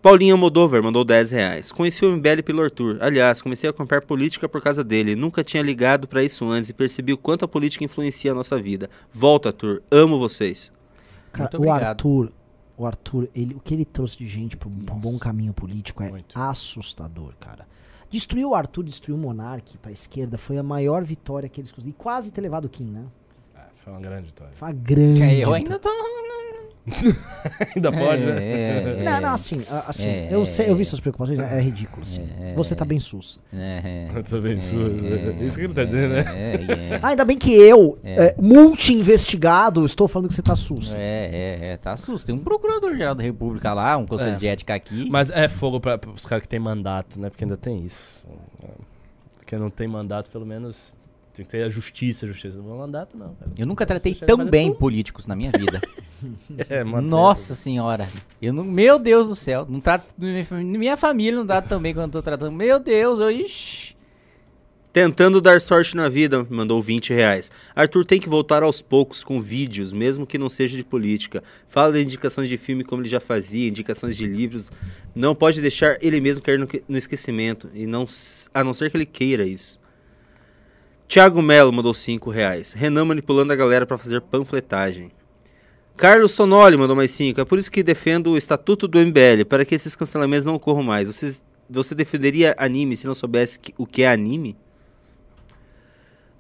Paulinho 0.03 0.35
Almodóvar 0.35 0.83
mandou 0.83 1.05
10 1.05 1.31
reais. 1.31 1.71
Conheci 1.71 2.05
o 2.05 2.11
MBL 2.17 2.43
pelo 2.45 2.61
Arthur. 2.61 2.99
Aliás, 3.01 3.41
comecei 3.41 3.69
a 3.69 3.71
acompanhar 3.71 4.01
política 4.01 4.49
por 4.49 4.61
causa 4.61 4.83
dele. 4.83 5.15
Nunca 5.15 5.45
tinha 5.45 5.63
ligado 5.63 6.09
pra 6.09 6.25
isso 6.25 6.45
antes 6.51 6.71
e 6.71 6.73
percebi 6.73 7.13
o 7.13 7.17
quanto 7.17 7.45
a 7.45 7.49
política 7.49 7.85
influencia 7.85 8.33
a 8.33 8.35
nossa 8.35 8.61
vida. 8.61 8.91
Volta, 9.13 9.51
Arthur. 9.51 9.81
Amo 9.89 10.19
vocês. 10.19 10.73
Cara, 11.31 11.49
o. 11.57 11.71
Arthur, 11.71 12.33
o 12.83 12.87
Arthur, 12.87 13.29
ele, 13.35 13.55
o 13.55 13.61
que 13.61 13.75
ele 13.75 13.85
trouxe 13.85 14.19
de 14.19 14.27
gente 14.27 14.57
pro, 14.57 14.69
pro 14.69 14.95
bom 14.95 15.19
caminho 15.19 15.55
político 15.55 16.03
é 16.03 16.11
muito. 16.11 16.39
assustador, 16.39 17.35
cara. 17.39 17.67
Destruir 18.11 18.45
o 18.45 18.55
Arthur, 18.55 18.85
destruir 18.85 19.15
o 19.15 19.19
Monark 19.19 19.79
pra 19.79 19.91
esquerda 19.91 20.37
foi 20.37 20.59
a 20.59 20.63
maior 20.63 21.03
vitória 21.03 21.49
que 21.49 21.61
eles 21.61 21.71
conseguiram. 21.71 21.99
E 21.99 22.03
quase 22.03 22.31
ter 22.31 22.41
levado 22.41 22.67
o 22.67 22.69
Kim, 22.69 22.85
né? 22.85 23.07
É, 23.55 23.61
foi 23.75 23.93
uma 23.93 24.01
grande 24.01 24.27
vitória. 24.27 24.53
Foi 24.55 24.69
uma 24.69 24.75
grande. 24.75 25.23
É, 25.23 25.45
eu 25.45 25.55
ainda 25.55 25.79
tô. 25.79 25.89
Ainda 27.77 27.93
pode, 27.93 28.25
né? 28.25 28.43
É, 28.43 28.97
é, 28.99 29.03
Não, 29.05 29.21
não, 29.21 29.35
assim, 29.35 29.63
a- 29.71 29.85
assim 29.89 30.05
É, 30.07 30.29
eu, 30.33 30.45
sei, 30.45 30.69
eu 30.69 30.75
vi 30.75 30.83
é. 30.83 30.85
suas 30.85 31.01
preocupações, 31.01 31.39
é, 31.39 31.61
ridículo, 31.61 32.03
assim. 32.03 32.27
É, 32.41 32.55
Você 32.55 32.75
tá 32.75 32.85
bem 32.85 32.99
sussa. 32.99 33.39
é, 33.55 34.09
é, 34.13 34.19
Eu 34.19 34.23
tô 34.25 34.41
bem 34.41 34.57
é, 34.57 34.61
sujo. 34.61 35.07
é, 35.07 35.33
Isso 35.47 35.59
que 35.59 35.65
ele 35.65 35.75
tá 35.75 35.85
dizendo, 35.85 36.15
né? 36.15 36.25
É, 36.29 36.95
é, 36.95 37.01
Ah, 37.01 37.09
ainda 37.09 37.25
bem 37.25 37.39
que 37.39 37.53
eu, 37.55 37.99
é, 38.03 38.35
multi-investigado, 38.41 39.85
estou 39.85 40.09
falando 40.09 40.29
que 40.29 40.35
você 40.35 40.43
tá 40.43 40.57
sussa. 40.57 40.97
é, 40.99 41.31
é, 41.63 41.67
é, 41.73 41.77
tá 41.77 41.97
susto. 41.97 42.27
Tem 42.27 42.35
um 42.35 42.39
procurador-geral 42.41 43.15
da 43.15 43.23
República 43.23 43.73
lá, 43.73 43.97
um 43.97 44.07
conselho 44.07 44.33
É. 44.33 44.37
de 44.37 44.47
ética 44.49 44.75
aqui. 44.75 45.09
Mas 45.09 45.31
é 45.31 45.47
fogo 45.49 45.79
pra, 45.81 45.99
os 46.15 46.27
caras 46.27 46.43
que 46.43 46.49
tem 46.49 46.59
mandato, 46.59 47.21
né? 47.21 47.31
Porque 47.31 47.45
ainda 47.45 47.57
tem 47.57 47.85
isso. 47.85 48.25
Quem 49.47 49.59
não 49.59 49.71
tem 49.71 49.87
mandato, 49.87 50.31
pelo 50.31 50.47
menos, 50.47 50.93
tem 51.33 51.45
que 51.45 51.51
ter 51.51 51.63
a 51.63 51.69
justiça, 51.69 52.27
a 52.27 52.29
justiça. 52.29 52.61
Não 52.61 52.77
mandato, 52.77 53.17
não, 53.17 53.35
cara. 53.35 53.51
Eu 53.59 53.67
nunca 53.67 53.87
tratei 53.87 54.17
a 54.21 54.27
tão 54.27 54.45
bem 54.45 54.69
tudo. 54.69 54.79
políticos 54.79 55.27
na 55.27 55.35
minha 55.35 55.51
vida. 55.51 55.81
É, 56.69 56.85
Nossa 56.85 57.53
senhora. 57.53 58.09
Eu 58.41 58.53
não, 58.53 58.63
meu 58.63 58.97
Deus 58.97 59.27
do 59.27 59.35
céu. 59.35 59.67
Não 59.69 59.81
trato, 59.81 60.07
minha 60.17 60.97
família 60.97 61.37
não 61.37 61.45
trata 61.45 61.71
tão 61.71 61.81
bem 61.83 61.93
quando 61.93 62.15
eu 62.15 62.23
tô 62.23 62.23
tratando. 62.23 62.53
Meu 62.53 62.79
Deus, 62.79 63.19
eu, 63.19 63.29
ixi. 63.29 63.97
Tentando 64.93 65.41
dar 65.41 65.61
sorte 65.61 65.97
na 65.97 66.09
vida, 66.09 66.47
mandou 66.49 66.81
20 66.81 67.13
reais. 67.13 67.51
Arthur 67.75 68.05
tem 68.05 68.21
que 68.21 68.29
voltar 68.29 68.63
aos 68.63 68.81
poucos 68.81 69.25
com 69.25 69.41
vídeos, 69.41 69.93
mesmo 69.93 70.25
que 70.25 70.39
não 70.39 70.49
seja 70.49 70.77
de 70.77 70.85
política. 70.85 71.43
Fala 71.69 71.95
de 71.95 72.03
indicações 72.03 72.49
de 72.49 72.57
filme 72.57 72.85
como 72.85 73.03
ele 73.03 73.09
já 73.09 73.19
fazia, 73.19 73.69
indicações 73.69 74.17
de 74.17 74.25
livros. 74.25 74.71
Não 75.15 75.35
pode 75.35 75.61
deixar 75.61 75.97
ele 76.01 76.21
mesmo 76.21 76.41
cair 76.41 76.59
no, 76.59 76.69
no 76.87 76.97
esquecimento, 76.97 77.69
e 77.75 77.85
não, 77.85 78.05
a 78.55 78.63
não 78.63 78.73
ser 78.73 78.91
que 78.91 78.97
ele 78.97 79.07
queira 79.07 79.45
isso. 79.45 79.82
Thiago 81.09 81.43
Melo 81.43 81.73
mandou 81.73 81.93
5 81.93 82.31
reais. 82.31 82.73
Renan 82.73 83.05
manipulando 83.05 83.53
a 83.53 83.57
galera 83.57 83.87
para 83.87 83.99
fazer 83.99 84.21
panfletagem. 84.21 85.11
Carlos 85.97 86.33
Sonoli 86.33 86.77
mandou 86.77 86.97
mais 86.97 87.11
5. 87.11 87.41
É 87.41 87.45
por 87.45 87.59
isso 87.59 87.71
que 87.71 87.83
defendo 87.83 88.31
o 88.31 88.39
estatuto 88.39 88.89
do 88.89 88.99
MBL, 88.99 89.45
para 89.49 89.65
que 89.65 89.75
esses 89.75 89.95
cancelamentos 89.95 90.47
não 90.47 90.55
ocorram 90.55 90.83
mais. 90.83 91.07
Você, 91.09 91.37
você 91.69 91.95
defenderia 91.95 92.55
anime 92.57 92.97
se 92.97 93.07
não 93.07 93.15
soubesse 93.15 93.59
que- 93.59 93.75
o 93.77 93.87
que 93.87 94.03
é 94.03 94.11
anime? 94.11 94.57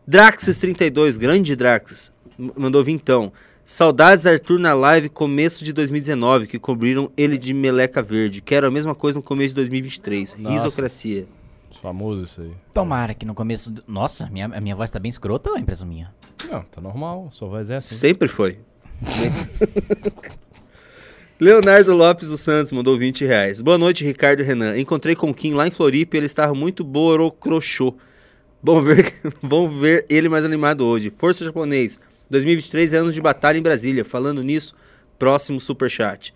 Draxes32, 0.08 1.16
grande 1.16 1.54
Draxes, 1.54 2.10
m- 2.38 2.52
mandou 2.56 2.82
vintão. 2.82 3.32
Saudades 3.64 4.26
Arthur 4.26 4.58
na 4.58 4.74
live 4.74 5.08
começo 5.08 5.64
de 5.64 5.72
2019, 5.72 6.46
que 6.48 6.58
cobriram 6.58 7.12
ele 7.16 7.38
de 7.38 7.54
meleca 7.54 8.02
verde. 8.02 8.40
Quero 8.40 8.66
a 8.66 8.70
mesma 8.70 8.94
coisa 8.94 9.18
no 9.18 9.22
começo 9.22 9.50
de 9.50 9.54
2023. 9.56 10.34
Nossa. 10.36 10.54
Risocracia. 10.64 11.26
Famoso 11.80 12.24
isso 12.24 12.40
aí. 12.42 12.52
Tomara 12.72 13.14
que 13.14 13.24
no 13.26 13.34
começo. 13.34 13.70
do- 13.70 13.82
Nossa, 13.86 14.28
minha, 14.30 14.46
a 14.46 14.60
minha 14.60 14.74
voz 14.76 14.90
tá 14.90 14.98
bem 14.98 15.08
escrota 15.10 15.50
ou 15.50 15.56
é 15.56 15.60
impressão 15.60 15.86
minha? 15.86 16.12
Não, 16.50 16.62
tá 16.62 16.80
normal. 16.80 17.28
Sua 17.30 17.48
voz 17.48 17.70
é 17.70 17.76
assim. 17.76 17.94
Sempre 17.94 18.28
foi. 18.28 18.58
Leonardo 21.40 21.92
Lopes 21.94 22.28
dos 22.30 22.40
Santos 22.40 22.70
mandou 22.72 22.96
20 22.96 23.24
reais. 23.24 23.60
Boa 23.60 23.76
noite, 23.76 24.04
Ricardo 24.04 24.40
e 24.40 24.42
Renan. 24.44 24.78
Encontrei 24.78 25.16
com 25.16 25.30
o 25.30 25.34
Kim 25.34 25.54
lá 25.54 25.66
em 25.66 25.70
Floripa 25.72 26.16
e 26.16 26.18
ele 26.18 26.26
estava 26.26 26.54
muito 26.54 26.84
borocrochô. 26.84 27.94
Bom 28.62 28.80
ver, 28.80 29.14
bom 29.42 29.68
ver 29.68 30.06
ele 30.08 30.28
mais 30.28 30.44
animado 30.44 30.86
hoje. 30.86 31.12
Força 31.18 31.44
Japonês. 31.44 31.98
2023 32.30 32.92
é 32.92 32.98
ano 32.98 33.12
de 33.12 33.20
batalha 33.20 33.58
em 33.58 33.62
Brasília. 33.62 34.04
Falando 34.04 34.42
nisso, 34.42 34.74
próximo 35.18 35.60
superchat. 35.60 36.32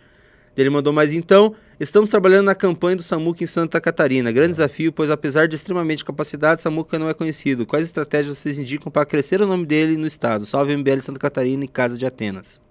Ele 0.57 0.71
mandou 0.71 0.93
mais 0.93 1.13
então. 1.13 1.55
Estamos 1.79 2.09
trabalhando 2.09 2.47
na 2.47 2.55
campanha 2.55 2.97
do 2.97 3.03
Samuca 3.03 3.45
em 3.45 3.47
Santa 3.47 3.79
Catarina. 3.79 4.33
Grande 4.33 4.53
desafio, 4.53 4.91
pois 4.91 5.11
apesar 5.11 5.47
de 5.47 5.57
extremamente 5.57 6.07
capacidade, 6.07 6.63
Samuca 6.63 6.99
não 6.99 7.07
é 7.07 7.13
conhecido. 7.13 7.67
Quais 7.67 7.85
estratégias 7.85 8.39
vocês 8.39 8.59
indicam 8.59 8.91
para 8.91 9.05
crescer 9.05 9.43
o 9.43 9.47
nome 9.47 9.67
dele 9.67 9.95
no 9.95 10.07
estado? 10.07 10.47
Salve 10.47 10.75
MBL 10.75 11.01
Santa 11.03 11.21
Catarina 11.21 11.67
e 11.67 11.69
Casa 11.69 11.99
de 11.99 12.07
Atenas. 12.07 12.66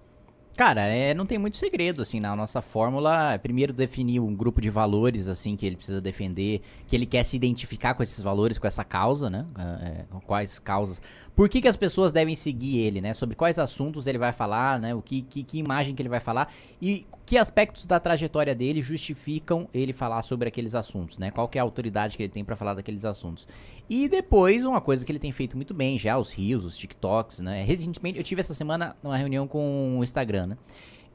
Cara, 0.56 0.82
é, 0.82 1.14
não 1.14 1.26
tem 1.26 1.38
muito 1.38 1.58
segredo, 1.58 2.02
assim, 2.02 2.20
na 2.20 2.34
nossa 2.36 2.62
fórmula. 2.62 3.34
é 3.34 3.38
Primeiro 3.38 3.74
definir 3.74 4.22
um 4.22 4.34
grupo 4.34 4.62
de 4.62 4.70
valores, 4.70 5.28
assim, 5.28 5.56
que 5.56 5.66
ele 5.66 5.76
precisa 5.76 6.00
defender, 6.00 6.62
que 6.88 6.96
ele 6.96 7.06
quer 7.06 7.24
se 7.24 7.36
identificar 7.36 7.94
com 7.94 8.02
esses 8.02 8.22
valores, 8.24 8.58
com 8.58 8.66
essa 8.66 8.84
causa, 8.84 9.30
né? 9.30 9.46
É, 9.58 10.06
com 10.10 10.22
quais 10.22 10.58
causas. 10.58 11.02
Por 11.36 11.50
que, 11.50 11.62
que 11.62 11.68
as 11.68 11.76
pessoas 11.76 12.12
devem 12.14 12.36
seguir 12.36 12.80
ele, 12.80 13.02
né? 13.02 13.14
Sobre 13.14 13.36
quais 13.36 13.60
assuntos 13.60 14.08
ele 14.08 14.18
vai 14.18 14.32
falar, 14.32 14.80
né? 14.80 14.96
O 14.96 15.02
que, 15.02 15.22
que, 15.24 15.44
que 15.44 15.58
imagem 15.58 15.94
que 15.94 16.02
ele 16.02 16.10
vai 16.10 16.22
falar 16.22 16.52
e 16.82 17.06
que 17.26 17.38
aspectos 17.38 17.86
da 17.86 18.00
trajetória 18.00 18.56
dele 18.56 18.82
justificam 18.82 19.68
ele 19.74 19.92
falar 19.92 20.22
sobre 20.22 20.48
aqueles 20.48 20.74
assuntos, 20.76 21.18
né? 21.18 21.32
Qual 21.32 21.48
que 21.50 21.58
é 21.58 21.62
a 21.62 21.64
autoridade 21.64 22.16
que 22.16 22.24
ele 22.24 22.32
tem 22.32 22.46
pra 22.46 22.56
falar 22.56 22.76
daqueles 22.76 23.04
assuntos. 23.04 23.46
E 23.90 24.08
depois, 24.08 24.64
uma 24.64 24.82
coisa 24.82 25.06
que 25.06 25.12
ele 25.12 25.20
tem 25.20 25.32
feito 25.32 25.56
muito 25.56 25.74
bem 25.74 25.98
já, 26.00 26.18
os 26.18 26.32
rios, 26.32 26.66
os 26.66 26.78
TikToks, 26.78 27.40
né? 27.40 27.64
Recentemente, 27.64 28.18
eu 28.18 28.24
tive 28.24 28.42
essa 28.42 28.54
semana 28.54 28.96
uma 29.04 29.18
reunião 29.18 29.48
com 29.48 29.98
o 30.00 30.04
Instagram, 30.04 30.48
né? 30.48 30.58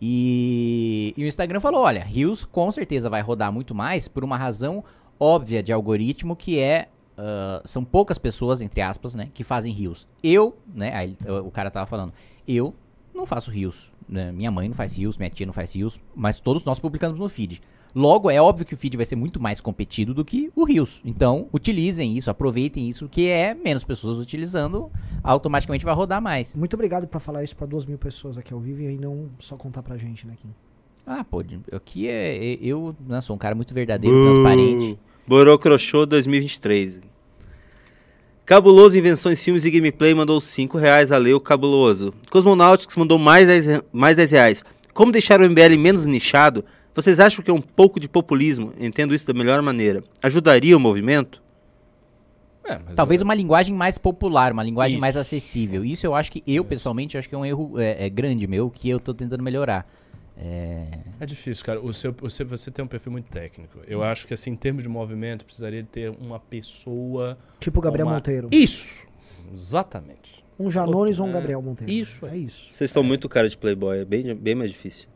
E, 0.00 1.12
e 1.16 1.24
o 1.24 1.26
Instagram 1.26 1.60
falou, 1.60 1.82
olha, 1.82 2.02
Rios 2.02 2.44
com 2.44 2.72
certeza 2.72 3.10
vai 3.10 3.20
rodar 3.20 3.52
muito 3.52 3.74
mais 3.74 4.08
por 4.08 4.24
uma 4.24 4.36
razão 4.36 4.82
óbvia 5.18 5.62
de 5.62 5.72
algoritmo 5.72 6.34
que 6.34 6.58
é 6.58 6.88
ah, 7.20 7.60
são 7.66 7.84
poucas 7.84 8.16
pessoas, 8.16 8.62
entre 8.62 8.80
aspas, 8.80 9.14
né, 9.14 9.28
que 9.34 9.44
fazem 9.44 9.70
rios. 9.70 10.06
Eu, 10.22 10.56
né, 10.74 10.94
aí 10.94 11.16
o 11.44 11.50
cara 11.50 11.70
tava 11.70 11.84
falando, 11.84 12.14
eu 12.48 12.74
não 13.14 13.26
faço 13.26 13.50
rios, 13.50 13.92
né, 14.08 14.32
minha 14.32 14.50
mãe 14.50 14.68
não 14.68 14.74
faz 14.74 14.96
rios, 14.96 15.18
minha 15.18 15.28
tia 15.28 15.44
não 15.44 15.52
faz 15.52 15.74
rios, 15.74 16.00
mas 16.14 16.40
todos 16.40 16.64
nós 16.64 16.80
publicamos 16.80 17.18
no 17.18 17.28
feed. 17.28 17.60
Logo, 17.94 18.30
é 18.30 18.40
óbvio 18.40 18.64
que 18.64 18.74
o 18.74 18.76
feed 18.76 18.96
vai 18.96 19.04
ser 19.06 19.16
muito 19.16 19.40
mais 19.40 19.60
competido 19.60 20.14
do 20.14 20.24
que 20.24 20.50
o 20.54 20.64
rios. 20.64 21.00
Então, 21.04 21.48
utilizem 21.52 22.16
isso, 22.16 22.30
aproveitem 22.30 22.88
isso, 22.88 23.08
que 23.08 23.28
é 23.28 23.52
menos 23.54 23.82
pessoas 23.84 24.18
utilizando, 24.18 24.90
automaticamente 25.22 25.84
vai 25.84 25.94
rodar 25.94 26.22
mais. 26.22 26.54
Muito 26.54 26.74
obrigado 26.74 27.06
por 27.08 27.20
falar 27.20 27.42
isso 27.42 27.56
pra 27.56 27.66
duas 27.66 27.84
mil 27.84 27.98
pessoas 27.98 28.38
aqui 28.38 28.54
ao 28.54 28.60
vivo 28.60 28.82
e 28.82 28.96
não 28.96 29.26
só 29.38 29.56
contar 29.56 29.82
pra 29.82 29.96
gente, 29.96 30.26
né, 30.26 30.34
Kim? 30.40 30.48
Ah, 31.06 31.24
pô, 31.24 31.42
aqui 31.72 32.06
é, 32.06 32.52
é- 32.52 32.58
eu 32.62 32.94
né, 33.08 33.20
sou 33.20 33.34
um 33.34 33.38
cara 33.38 33.54
muito 33.54 33.74
verdadeiro, 33.74 34.16
transparente. 34.22 34.98
Borocrochô 35.26 36.06
2023. 36.06 37.00
Cabuloso 38.44 38.96
Invenções, 38.96 39.42
Filmes 39.42 39.64
e 39.64 39.70
Gameplay 39.70 40.12
mandou 40.14 40.40
5 40.40 40.76
reais. 40.76 41.10
Valeu, 41.10 41.40
Cabuloso. 41.40 42.12
Cosmonautics 42.30 42.96
mandou 42.96 43.18
mais 43.18 43.46
10, 43.46 43.66
re- 43.66 43.82
mais 43.92 44.16
10 44.16 44.30
reais. 44.32 44.64
Como 44.92 45.12
deixar 45.12 45.40
o 45.40 45.44
MBL 45.44 45.76
menos 45.78 46.04
nichado? 46.04 46.64
Vocês 46.94 47.20
acham 47.20 47.44
que 47.44 47.50
é 47.50 47.54
um 47.54 47.60
pouco 47.62 48.00
de 48.00 48.08
populismo? 48.08 48.72
Entendo 48.78 49.14
isso 49.14 49.26
da 49.26 49.32
melhor 49.32 49.62
maneira. 49.62 50.02
Ajudaria 50.22 50.76
o 50.76 50.80
movimento? 50.80 51.42
É, 52.64 52.78
mas 52.84 52.94
Talvez 52.94 53.20
é- 53.20 53.24
uma 53.24 53.34
linguagem 53.34 53.74
mais 53.74 53.96
popular, 53.96 54.52
uma 54.52 54.62
linguagem 54.62 54.96
Isso. 54.96 55.00
mais 55.00 55.16
acessível. 55.16 55.84
Isso 55.84 56.06
eu 56.06 56.14
acho 56.14 56.30
que, 56.30 56.42
eu 56.46 56.64
pessoalmente, 56.64 57.16
acho 57.16 57.28
que 57.28 57.34
é 57.34 57.38
um 57.38 57.44
erro 57.46 57.78
é, 57.80 58.06
é 58.06 58.08
grande 58.10 58.46
meu, 58.46 58.70
que 58.70 58.88
eu 58.88 59.00
tô 59.00 59.14
tentando 59.14 59.42
melhorar. 59.42 59.86
É, 60.36 60.88
É 61.20 61.26
difícil, 61.26 61.64
cara. 61.64 61.80
O 61.80 61.92
seu, 61.92 62.14
o 62.22 62.30
seu- 62.30 62.46
você 62.46 62.70
tem 62.70 62.84
um 62.84 62.88
perfil 62.88 63.12
muito 63.12 63.26
técnico. 63.30 63.78
Eu 63.86 64.02
acho 64.02 64.26
que, 64.26 64.32
assim, 64.34 64.50
em 64.50 64.56
termos 64.56 64.82
de 64.82 64.88
movimento, 64.88 65.44
precisaria 65.44 65.84
ter 65.84 66.10
uma 66.10 66.38
pessoa. 66.40 67.38
Tipo 67.58 67.78
o 67.78 67.82
Gabriel 67.82 68.06
uma- 68.06 68.14
Monteiro. 68.14 68.48
Isso! 68.50 69.06
Exatamente. 69.52 70.44
Um 70.58 70.70
Janones 70.70 71.18
ou 71.20 71.26
um 71.26 71.30
É, 71.30 71.32
Gabriel 71.34 71.62
Monteiro. 71.62 71.92
isso 71.92 72.24
É 72.26 72.36
isso. 72.36 72.74
Vocês 72.74 72.90
estão 72.90 73.02
muito 73.02 73.28
cara 73.28 73.48
de 73.48 73.56
playboy, 73.56 73.98
é 74.00 74.04
bem, 74.04 74.34
bem 74.34 74.54
mais 74.54 74.70
difícil. 74.70 75.08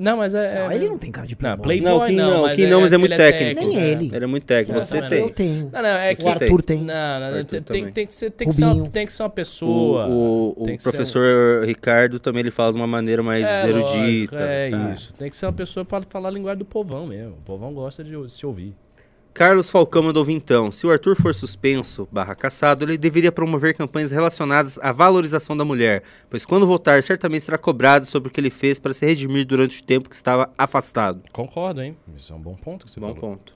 Não, 0.00 0.16
mas 0.16 0.34
é. 0.34 0.60
Não, 0.64 0.70
é- 0.70 0.74
ele 0.74 0.88
não 0.88 0.98
tem 0.98 1.12
cara 1.12 1.26
de 1.26 1.34
Não, 1.34 1.38
playboy. 1.56 1.62
Playboy 1.80 1.90
Não, 2.00 2.06
Kim 2.08 2.16
não, 2.16 2.30
não, 2.30 2.38
o 2.38 2.42
mas 2.42 2.56
Kim 2.56 2.66
não, 2.66 2.80
mas 2.80 2.92
é 2.92 2.98
muito 2.98 3.12
ele 3.12 3.22
técnico. 3.22 3.60
Nem 3.66 3.78
é. 3.80 3.88
ele. 3.90 4.10
Ele 4.14 4.24
é 4.24 4.26
muito 4.26 4.44
técnico, 4.44 4.78
É, 4.78 4.82
você 4.82 5.02
tem. 5.02 5.18
Eu 5.20 5.30
tenho. 5.30 5.70
Não, 5.72 5.82
não, 5.82 5.88
é 5.88 6.14
que. 6.14 6.22
O 6.22 6.28
Arthur 6.28 6.62
tem. 6.62 6.78
Não, 6.80 6.84
não, 7.20 7.26
Arthur 7.38 7.44
tem, 7.44 7.62
tem, 7.62 7.92
tem 7.92 8.06
que 8.06 8.14
ser, 8.14 8.30
tem, 8.30 8.48
que 8.48 8.54
ser 8.54 8.64
uma, 8.64 8.88
tem 8.88 9.06
que 9.06 9.12
ser 9.12 9.22
uma 9.22 9.30
pessoa. 9.30 10.06
O, 10.06 10.54
o, 10.56 10.62
o 10.62 10.64
ser 10.66 10.72
um- 10.72 10.76
professor 10.78 11.64
Ricardo 11.64 12.18
também 12.18 12.40
ele 12.40 12.50
fala 12.50 12.72
de 12.72 12.78
uma 12.78 12.86
maneira 12.86 13.22
mais 13.22 13.46
É, 13.46 13.68
erudita. 13.68 13.96
lógico, 13.96 14.36
é 14.36 14.70
sabe? 14.70 14.94
isso. 14.94 15.14
Tem 15.14 15.30
que 15.30 15.36
ser 15.36 15.46
uma 15.46 15.52
pessoa 15.52 15.84
para 15.84 16.02
falar 16.08 16.28
a 16.28 16.32
linguagem 16.32 16.58
do 16.58 16.64
povão 16.64 17.06
mesmo. 17.06 17.32
O 17.38 17.42
povão 17.44 17.72
gosta 17.74 18.02
de 18.04 18.12
se 18.30 18.46
ouvir. 18.46 18.74
Carlos 19.32 19.70
Falcão 19.70 20.02
mandou 20.02 20.24
vintão. 20.24 20.72
Se 20.72 20.86
o 20.86 20.90
Arthur 20.90 21.16
for 21.16 21.34
suspenso 21.34 22.08
barra 22.10 22.34
caçado, 22.34 22.84
ele 22.84 22.98
deveria 22.98 23.30
promover 23.30 23.74
campanhas 23.74 24.10
relacionadas 24.10 24.78
à 24.82 24.92
valorização 24.92 25.56
da 25.56 25.64
mulher, 25.64 26.02
pois 26.28 26.44
quando 26.44 26.66
voltar, 26.66 27.02
certamente 27.02 27.44
será 27.44 27.56
cobrado 27.56 28.06
sobre 28.06 28.28
o 28.28 28.32
que 28.32 28.40
ele 28.40 28.50
fez 28.50 28.78
para 28.78 28.92
se 28.92 29.06
redimir 29.06 29.46
durante 29.46 29.80
o 29.80 29.84
tempo 29.84 30.10
que 30.10 30.16
estava 30.16 30.50
afastado. 30.58 31.22
Concordo, 31.32 31.80
hein? 31.80 31.96
Isso 32.16 32.32
é 32.32 32.36
um 32.36 32.40
bom 32.40 32.54
ponto 32.54 32.84
que 32.86 32.90
você 32.90 33.00
Bom 33.00 33.14
falou. 33.14 33.20
ponto. 33.20 33.54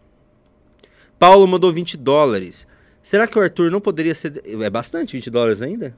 Paulo 1.18 1.46
mandou 1.46 1.72
20 1.72 1.96
dólares. 1.96 2.66
Será 3.02 3.26
que 3.26 3.38
o 3.38 3.42
Arthur 3.42 3.70
não 3.70 3.80
poderia 3.80 4.14
ser. 4.14 4.42
É 4.46 4.70
bastante 4.70 5.12
20 5.14 5.30
dólares 5.30 5.60
ainda? 5.60 5.96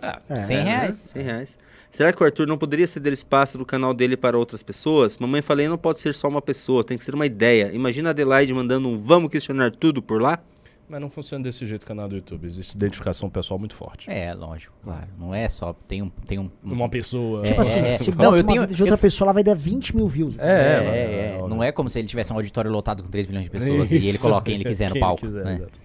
É. 0.00 0.36
100 0.36 0.62
reais. 0.62 0.94
100 0.94 1.22
reais. 1.22 1.58
Será 1.94 2.12
que 2.12 2.20
o 2.20 2.26
Arthur 2.26 2.46
não 2.46 2.58
poderia 2.58 2.86
ceder 2.88 3.12
espaço 3.12 3.56
do 3.56 3.64
canal 3.64 3.94
dele 3.94 4.16
para 4.16 4.36
outras 4.36 4.64
pessoas? 4.64 5.16
Mamãe 5.16 5.40
falei, 5.40 5.68
não 5.68 5.78
pode 5.78 6.00
ser 6.00 6.12
só 6.12 6.26
uma 6.26 6.42
pessoa, 6.42 6.82
tem 6.82 6.98
que 6.98 7.04
ser 7.04 7.14
uma 7.14 7.24
ideia. 7.24 7.70
Imagina 7.72 8.08
a 8.08 8.10
Adelaide 8.10 8.52
mandando 8.52 8.88
um 8.88 9.00
vamos 9.00 9.30
questionar 9.30 9.70
tudo 9.70 10.02
por 10.02 10.20
lá? 10.20 10.40
Mas 10.88 11.00
não 11.00 11.08
funciona 11.08 11.42
desse 11.44 11.64
jeito 11.64 11.84
o 11.84 11.86
canal 11.86 12.08
do 12.08 12.16
YouTube. 12.16 12.44
Existe 12.46 12.74
identificação 12.76 13.30
pessoal 13.30 13.58
muito 13.60 13.74
forte. 13.76 14.10
É, 14.10 14.34
lógico, 14.34 14.74
claro. 14.82 15.06
Não 15.18 15.32
é 15.34 15.48
só. 15.48 15.72
Tem 15.88 16.02
um. 16.02 16.10
Tem 16.26 16.38
um 16.38 16.50
Uma 16.62 16.88
pessoa. 16.90 17.42
Tipo 17.42 17.58
É, 17.58 17.62
assim, 17.62 17.78
é, 17.78 17.94
se 17.94 18.10
não, 18.10 18.16
bota 18.16 18.36
eu 18.36 18.44
tenho- 18.44 18.66
de 18.66 18.82
outra 18.82 18.98
pessoa, 18.98 19.26
ela 19.26 19.32
vai 19.32 19.42
dar 19.44 19.54
20 19.54 19.96
mil 19.96 20.06
views. 20.06 20.36
É, 20.38 20.42
É, 20.42 20.50
é, 20.50 21.30
é. 21.30 21.34
óbvio. 21.40 21.48
Não 21.56 21.62
é 21.64 21.72
como 21.72 21.88
se 21.88 21.98
ele 22.00 22.06
tivesse 22.08 22.32
um 22.32 22.36
auditório 22.36 22.70
lotado 22.70 23.02
com 23.02 23.08
3 23.08 23.26
milhões 23.26 23.44
de 23.44 23.50
pessoas 23.50 23.92
e 23.92 23.96
ele 23.96 24.08
Isso. 24.10 24.20
coloca 24.20 24.44
quem 24.44 24.56
ele 24.56 24.64
quiser 24.64 24.88
no 24.90 24.92
Quem 24.92 25.00
palco. 25.00 25.20
quiser, 25.22 25.44
né? 25.44 25.54
exato. 25.54 25.80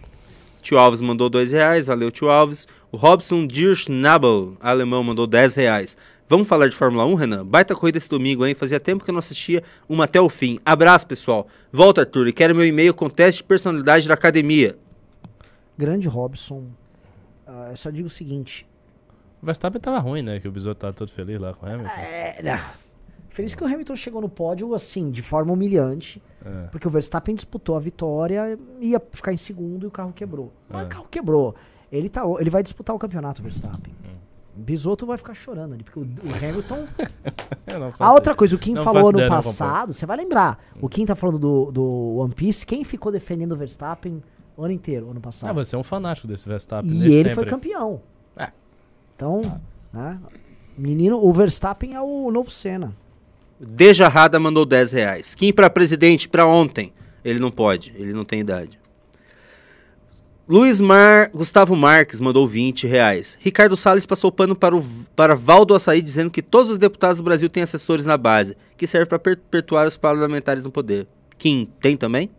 Tio 0.62 0.78
Alves 0.78 1.02
mandou 1.02 1.30
dois 1.30 1.52
reais, 1.52 1.88
valeu 1.88 2.12
tio 2.12 2.30
Alves. 2.30 2.68
O 2.92 2.98
Robson 2.98 3.46
Dirschnabel, 3.46 4.58
alemão, 4.60 5.04
mandou 5.04 5.28
10 5.28 5.56
reais. 5.56 5.96
Vamos 6.28 6.48
falar 6.48 6.68
de 6.68 6.76
Fórmula 6.76 7.06
1, 7.06 7.16
Renan? 7.16 7.46
Baita 7.46 7.76
corrida 7.76 7.98
esse 7.98 8.10
domingo, 8.10 8.46
hein? 8.46 8.54
Fazia 8.54 8.80
tempo 8.80 9.04
que 9.04 9.10
eu 9.10 9.14
não 9.14 9.20
assistia 9.20 9.64
uma 9.88 10.06
até 10.06 10.20
o 10.20 10.30
fim. 10.30 10.60
Abraço, 10.66 11.08
pessoal. 11.08 11.48
Volta, 11.72 12.02
Arthur, 12.02 12.28
e 12.28 12.34
quero 12.34 12.56
meu 12.56 12.66
e-mail 12.66 12.94
com 12.94 13.10
teste 13.10 13.42
de 13.42 13.48
personalidade 13.48 14.08
da 14.08 14.14
academia. 14.14 14.78
Grande 15.78 16.08
Robson. 16.08 16.68
Ah, 17.48 17.70
eu 17.72 17.78
só 17.78 17.90
digo 17.90 18.08
o 18.08 18.12
seguinte. 18.12 18.68
O 19.42 19.46
Verstappen 19.46 19.80
tava 19.80 19.98
ruim, 20.00 20.22
né? 20.22 20.40
Que 20.40 20.48
o 20.48 20.52
Bisotto 20.52 20.82
tava 20.82 20.94
todo 20.94 21.12
feliz 21.12 21.40
lá 21.40 21.54
com 21.54 21.66
o 21.66 21.70
Hamilton. 21.70 22.00
É, 22.00 22.42
não. 22.44 22.60
Feliz 23.30 23.54
que 23.56 23.64
o 23.64 23.68
Hamilton 23.68 23.96
chegou 23.96 24.22
no 24.22 24.28
pódio, 24.30 24.74
assim, 24.74 25.12
de 25.12 25.22
forma 25.22 25.54
humilhante. 25.54 26.22
É. 26.44 26.68
Porque 26.72 26.88
o 26.88 26.90
Verstappen 26.92 27.36
disputou 27.36 27.76
a 27.76 27.80
vitória, 27.80 28.58
ia 28.82 29.02
ficar 29.12 29.32
em 29.32 29.38
segundo 29.38 29.86
e 29.86 29.88
o 29.88 29.92
carro 29.92 30.12
quebrou. 30.12 30.52
Mas 30.68 30.82
É. 30.82 30.86
o 30.86 30.88
carro 30.88 31.08
quebrou. 31.10 31.56
Ele, 31.92 32.10
tá, 32.10 32.24
ele 32.40 32.50
vai 32.50 32.62
disputar 32.64 32.96
o 32.96 33.00
campeonato, 33.00 33.40
o 33.42 33.44
Verstappen. 33.44 33.94
Hum. 34.06 34.10
Bisotto 34.56 35.06
vai 35.06 35.18
ficar 35.18 35.34
chorando 35.34 35.74
ali, 35.74 35.84
porque 35.84 36.00
o, 36.00 36.04
o 36.04 36.36
Hamilton. 36.36 36.86
A 38.00 38.12
outra 38.14 38.36
coisa, 38.36 38.56
o 38.56 38.60
Kim 38.60 38.74
Não 38.74 38.84
falou 38.84 39.10
ano 39.10 39.28
passado, 39.30 39.94
você 39.94 40.06
vai 40.06 40.18
lembrar. 40.18 40.60
O 40.82 40.90
Kim 40.90 41.06
tá 41.06 41.16
falando 41.16 41.38
do, 41.40 41.72
do 41.72 42.16
One 42.18 42.34
Piece. 42.34 42.66
Quem 42.66 42.84
ficou 42.84 43.12
defendendo 43.12 43.52
o 43.54 43.56
Verstappen 43.56 44.22
o 44.58 44.64
ano 44.64 44.74
inteiro, 44.74 45.10
ano 45.10 45.20
Ah, 45.20 45.22
passado? 45.22 45.54
você 45.56 45.76
é 45.76 45.80
um 45.80 45.84
fanático 45.84 46.28
desse 46.28 46.48
Verstappen. 46.48 46.92
e 46.92 47.14
ele 47.14 47.30
foi 47.30 47.44
sempre. 47.46 47.50
campeão. 47.50 48.02
É. 48.36 48.50
Então, 49.16 49.42
né? 49.94 50.20
Menino, 50.78 51.24
o 51.24 51.32
Verstappen 51.32 51.94
é 51.96 52.02
o 52.02 52.30
novo 52.32 52.50
Senna. 52.50 52.94
Dejarrada 53.60 54.40
mandou 54.40 54.66
10 54.66 54.92
reais. 54.94 55.36
Kim 55.36 55.52
para 55.52 55.70
presidente 55.70 56.30
para 56.30 56.46
ontem. 56.46 56.94
Ele 57.24 57.40
não 57.40 57.52
pode, 57.52 57.94
ele 57.98 58.14
não 58.14 58.24
tem 58.24 58.40
idade. 58.40 58.80
Luiz 60.48 60.82
Mar... 60.82 61.30
Gustavo 61.30 61.76
Marques 61.76 62.20
mandou 62.20 62.48
20 62.48 62.88
reais. 62.88 63.38
Ricardo 63.40 63.78
Salles 63.78 64.06
passou 64.06 64.32
pano 64.32 64.56
para, 64.56 64.76
o... 64.76 64.84
para 65.16 65.36
Valdo 65.36 65.76
Açaí 65.76 66.02
dizendo 66.02 66.32
que 66.32 66.42
todos 66.42 66.72
os 66.72 66.78
deputados 66.78 67.18
do 67.18 67.24
Brasil 67.24 67.50
têm 67.50 67.62
assessores 67.62 68.06
na 68.06 68.18
base, 68.18 68.58
que 68.76 68.88
serve 68.88 69.06
para 69.06 69.20
perpetuar 69.20 69.86
os 69.86 69.96
parlamentares 69.96 70.64
no 70.64 70.72
poder. 70.72 71.06
Kim 71.38 71.70
tem 71.80 71.96
também? 71.96 72.32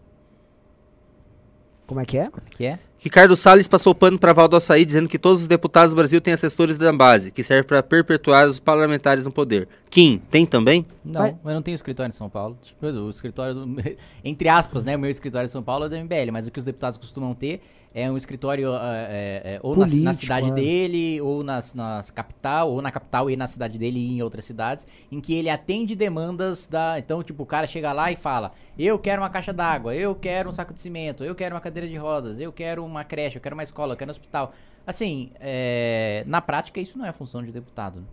Como 1.86 2.01
é 2.01 2.05
que 2.05 2.18
é? 2.18 2.28
Que 2.51 2.66
é? 2.66 2.78
Ricardo 2.98 3.36
Salles 3.36 3.68
passou 3.68 3.94
pano 3.94 4.18
para 4.18 4.32
Valdo 4.32 4.56
Açaí 4.56 4.84
dizendo 4.84 5.09
que 5.09 5.18
todos 5.18 5.42
os 5.42 5.48
deputados 5.48 5.92
do 5.92 5.97
Brasil 5.97 6.20
têm 6.20 6.34
assessores 6.34 6.78
da 6.78 6.92
base, 6.92 7.30
que 7.30 7.44
serve 7.44 7.62
para 7.62 7.82
perpetuar 7.82 8.47
os 8.47 8.59
parlamentares 8.59 9.24
no 9.24 9.30
poder. 9.30 9.68
Kim 9.90 10.18
tem 10.30 10.46
também? 10.46 10.86
Não, 11.04 11.20
Vai- 11.20 11.36
eu 11.44 11.50
não 11.54 11.62
tenho 11.62 11.74
escritório 11.74 12.10
em 12.10 12.12
São 12.14 12.30
Paulo. 12.30 12.56
Tipo, 12.62 12.86
O 12.86 13.10
escritório 13.10 13.54
do. 13.54 13.66
Entre 14.24 14.48
aspas, 14.48 14.84
né? 14.84 14.94
O 14.96 14.98
meu 15.00 15.10
escritório 15.10 15.46
em 15.46 15.50
São 15.50 15.62
Paulo 15.64 15.86
é 15.86 15.88
do 15.88 15.96
MBL, 15.96 16.30
mas 16.32 16.46
o 16.46 16.50
que 16.50 16.58
os 16.60 16.64
deputados 16.64 16.96
costumam 16.96 17.34
ter 17.34 17.60
é 17.92 18.08
um 18.08 18.16
escritório 18.16 18.72
ah, 18.72 18.94
é, 19.08 19.42
é, 19.56 19.60
ou 19.64 19.72
na- 19.72 19.80
na, 19.80 19.86
Político, 19.90 20.14
cidade 20.14 20.48
é. 20.48 20.52
dele, 20.52 21.20
ou 21.20 21.42
nas, 21.42 21.74
nas 21.74 22.08
capital, 22.08 22.70
ou 22.70 22.80
na 22.80 22.92
capital 22.92 23.28
e 23.28 23.36
na 23.36 23.48
cidade 23.48 23.80
dele 23.80 23.98
e 23.98 24.12
em 24.12 24.22
outras 24.22 24.44
cidades, 24.44 24.86
em 25.10 25.20
que 25.20 25.34
ele 25.34 25.50
atende 25.50 25.96
demandas 25.96 26.68
da. 26.68 26.96
Então, 26.98 27.20
tipo, 27.24 27.42
o 27.42 27.46
cara 27.46 27.66
chega 27.66 27.92
lá 27.92 28.12
e 28.12 28.16
fala: 28.16 28.52
Eu 28.78 28.96
quero 28.96 29.20
uma 29.20 29.28
caixa 29.28 29.52
d'água, 29.52 29.92
eu 29.96 30.14
quero 30.14 30.48
um 30.48 30.52
saco 30.52 30.72
de 30.72 30.80
cimento, 30.80 31.24
eu 31.24 31.34
quero 31.34 31.52
uma 31.56 31.60
cadeira 31.60 31.88
de 31.88 31.96
rodas, 31.96 32.38
eu 32.38 32.52
quero 32.52 32.84
uma 32.84 33.02
creche, 33.02 33.38
eu 33.38 33.42
quero 33.42 33.54
uma 33.56 33.64
escola, 33.64 33.94
eu 33.94 33.96
quero 33.96 34.08
um 34.08 34.12
hospital. 34.12 34.52
Assim, 34.86 35.30
é, 35.40 36.22
na 36.28 36.40
prática, 36.40 36.80
isso 36.80 36.96
não 36.96 37.04
é 37.04 37.10
função 37.10 37.42
de 37.42 37.50
deputado. 37.50 37.98
né? 38.00 38.06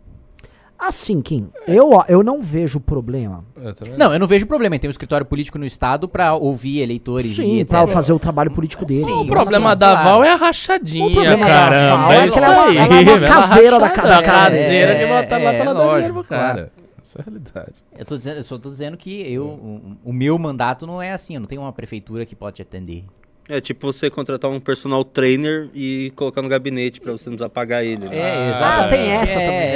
Assim, 0.79 1.21
Kim, 1.21 1.49
eu, 1.67 1.89
eu 2.07 2.21
não 2.21 2.41
vejo 2.41 2.79
problema. 2.79 3.43
Eu 3.55 3.73
também 3.73 3.97
Não, 3.97 4.13
eu 4.13 4.19
não 4.19 4.27
vejo 4.27 4.45
problema. 4.45 4.77
Tem 4.77 4.87
um 4.87 4.91
escritório 4.91 5.25
político 5.25 5.57
no 5.57 5.65
estado 5.65 6.07
pra 6.07 6.35
ouvir 6.35 6.81
eleitores 6.81 7.35
Sim, 7.35 7.55
e 7.55 7.59
etc. 7.61 7.71
pra 7.79 7.87
fazer 7.87 8.13
o 8.13 8.19
trabalho 8.19 8.51
político 8.51 8.85
dele. 8.85 9.03
Sim, 9.03 9.21
O 9.21 9.27
problema 9.27 9.75
da. 9.75 9.95
Val 10.03 10.23
é 10.23 10.33
a 10.33 10.35
rachadinha, 10.35 11.07
O 11.07 11.11
problema 11.13 11.37
da 11.37 11.45
caramba. 11.47 11.97
Val 11.97 12.11
é 12.13 12.17
é 12.17 12.27
isso 12.27 12.37
ela 12.39 12.55
é 12.55 12.67
aí. 12.69 12.77
ela 12.77 12.95
é 12.95 13.01
uma 13.15 13.27
caseira 13.27 13.79
da 13.79 13.87
rachada, 13.87 14.09
ca- 14.09 14.21
caseira 14.21 14.91
é, 14.91 14.99
que 14.99 15.05
botar 15.23 15.37
lá 15.43 15.53
é, 15.53 15.57
pra 15.61 15.65
ela 15.65 15.73
dar 15.73 15.93
dinheiro 15.95 16.13
pro 16.13 16.23
cara. 16.23 16.71
Essa 17.01 17.19
é 17.19 17.21
a 17.21 17.25
realidade. 17.25 17.83
Eu, 17.97 18.05
tô 18.05 18.17
dizendo, 18.17 18.37
eu 18.37 18.43
só 18.43 18.57
tô 18.59 18.69
dizendo 18.69 18.97
que 18.97 19.33
eu, 19.33 19.45
o, 19.45 19.97
o 20.05 20.13
meu 20.13 20.37
mandato 20.37 20.85
não 20.85 21.01
é 21.01 21.11
assim. 21.11 21.33
Eu 21.35 21.39
não 21.39 21.47
tenho 21.47 21.61
uma 21.61 21.73
prefeitura 21.73 22.25
que 22.25 22.35
pode 22.35 22.57
te 22.57 22.61
atender. 22.61 23.05
É 23.49 23.61
tipo 23.61 23.91
você 23.91 24.09
contratar 24.09 24.51
um 24.51 24.59
personal 24.59 25.03
trainer 25.05 25.69
e 25.73 26.11
colocar 26.15 26.41
no 26.41 26.49
gabinete 26.49 26.99
pra 26.99 27.13
você 27.13 27.29
não 27.29 27.37
precisar 27.37 27.49
pagar 27.49 27.83
ele. 27.83 28.07
né? 28.09 28.17
É, 28.17 28.31
Ah, 28.31 28.49
exatamente. 28.49 28.89
tem 28.89 29.11
essa 29.11 29.39
é, 29.39 29.45
também. 29.45 29.57
É, 29.57 29.75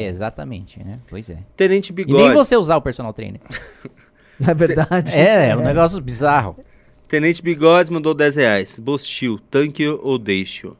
é, 0.00 0.02
é, 0.04 0.06
exatamente, 0.08 0.78
né? 0.84 0.98
Pois 1.08 1.28
é. 1.28 1.38
Tenente 1.56 1.90
E 1.90 1.92
Bigode. 1.92 2.22
nem 2.22 2.32
você 2.32 2.56
usar 2.56 2.76
o 2.76 2.82
personal 2.82 3.12
trainer. 3.12 3.40
Não 4.38 4.48
é 4.50 4.54
verdade? 4.54 5.14
É, 5.14 5.50
é 5.50 5.56
um 5.56 5.60
negócio 5.62 6.00
bizarro. 6.00 6.56
Tenente 7.08 7.42
Bigodes 7.42 7.90
mandou 7.90 8.14
10 8.14 8.36
reais. 8.36 8.78
Bostil, 8.78 9.38
tanque 9.50 9.86
ou 9.88 10.18
deixo. 10.18 10.76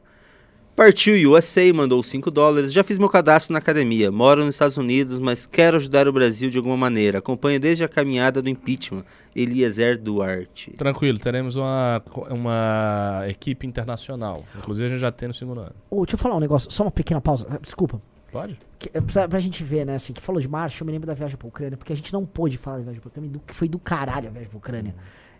Partiu 0.75 1.31
USA 1.31 1.61
mandou 1.73 2.03
5 2.03 2.29
dólares. 2.29 2.73
Já 2.73 2.83
fiz 2.83 2.99
meu 2.99 3.07
cadastro 3.07 3.53
na 3.53 3.59
academia. 3.59 4.11
Moro 4.11 4.43
nos 4.43 4.55
Estados 4.55 4.75
Unidos, 4.75 5.19
mas 5.19 5.45
quero 5.45 5.77
ajudar 5.77 6.05
o 6.07 6.11
Brasil 6.11 6.49
de 6.49 6.57
alguma 6.57 6.75
maneira. 6.75 7.19
Acompanho 7.19 7.59
desde 7.59 7.83
a 7.85 7.87
caminhada 7.87 8.41
do 8.41 8.49
impeachment. 8.49 9.05
Eliezer 9.35 10.01
Duarte. 10.01 10.71
Tranquilo, 10.71 11.19
teremos 11.19 11.55
uma, 11.55 12.01
uma 12.29 13.23
equipe 13.27 13.67
internacional. 13.67 14.43
Inclusive 14.57 14.85
a 14.85 14.89
gente 14.89 14.99
já 14.99 15.11
tem 15.11 15.27
no 15.27 15.33
segundo 15.33 15.59
ano. 15.61 15.75
Ô, 15.89 16.03
deixa 16.05 16.15
eu 16.15 16.19
falar 16.19 16.35
um 16.35 16.39
negócio, 16.39 16.71
só 16.71 16.83
uma 16.83 16.91
pequena 16.91 17.19
pausa. 17.19 17.45
eh, 17.51 17.59
Desculpa. 17.61 18.01
Pode? 18.31 18.59
Que, 18.79 18.89
é, 18.93 19.01
pra, 19.01 19.27
pra 19.27 19.39
gente 19.39 19.63
ver, 19.63 19.85
né, 19.85 19.95
assim, 19.95 20.11
que 20.13 20.21
falou 20.21 20.41
de 20.41 20.47
marcha, 20.47 20.83
eu 20.83 20.85
me 20.85 20.91
lembro 20.91 21.07
da 21.07 21.13
viagem 21.13 21.37
pra 21.37 21.47
Ucrânia, 21.47 21.77
porque 21.77 21.93
a 21.93 21.95
gente 21.95 22.11
não 22.13 22.25
pôde 22.25 22.57
falar 22.57 22.77
da 22.77 22.83
viagem 22.83 23.01
pra 23.01 23.07
Ucrânia, 23.09 23.29
do 23.29 23.39
que 23.39 23.53
foi 23.53 23.67
do 23.69 23.79
caralho 23.79 24.27
a 24.27 24.31
viagem 24.31 24.49
pra 24.49 24.57
Ucrânia. 24.57 24.95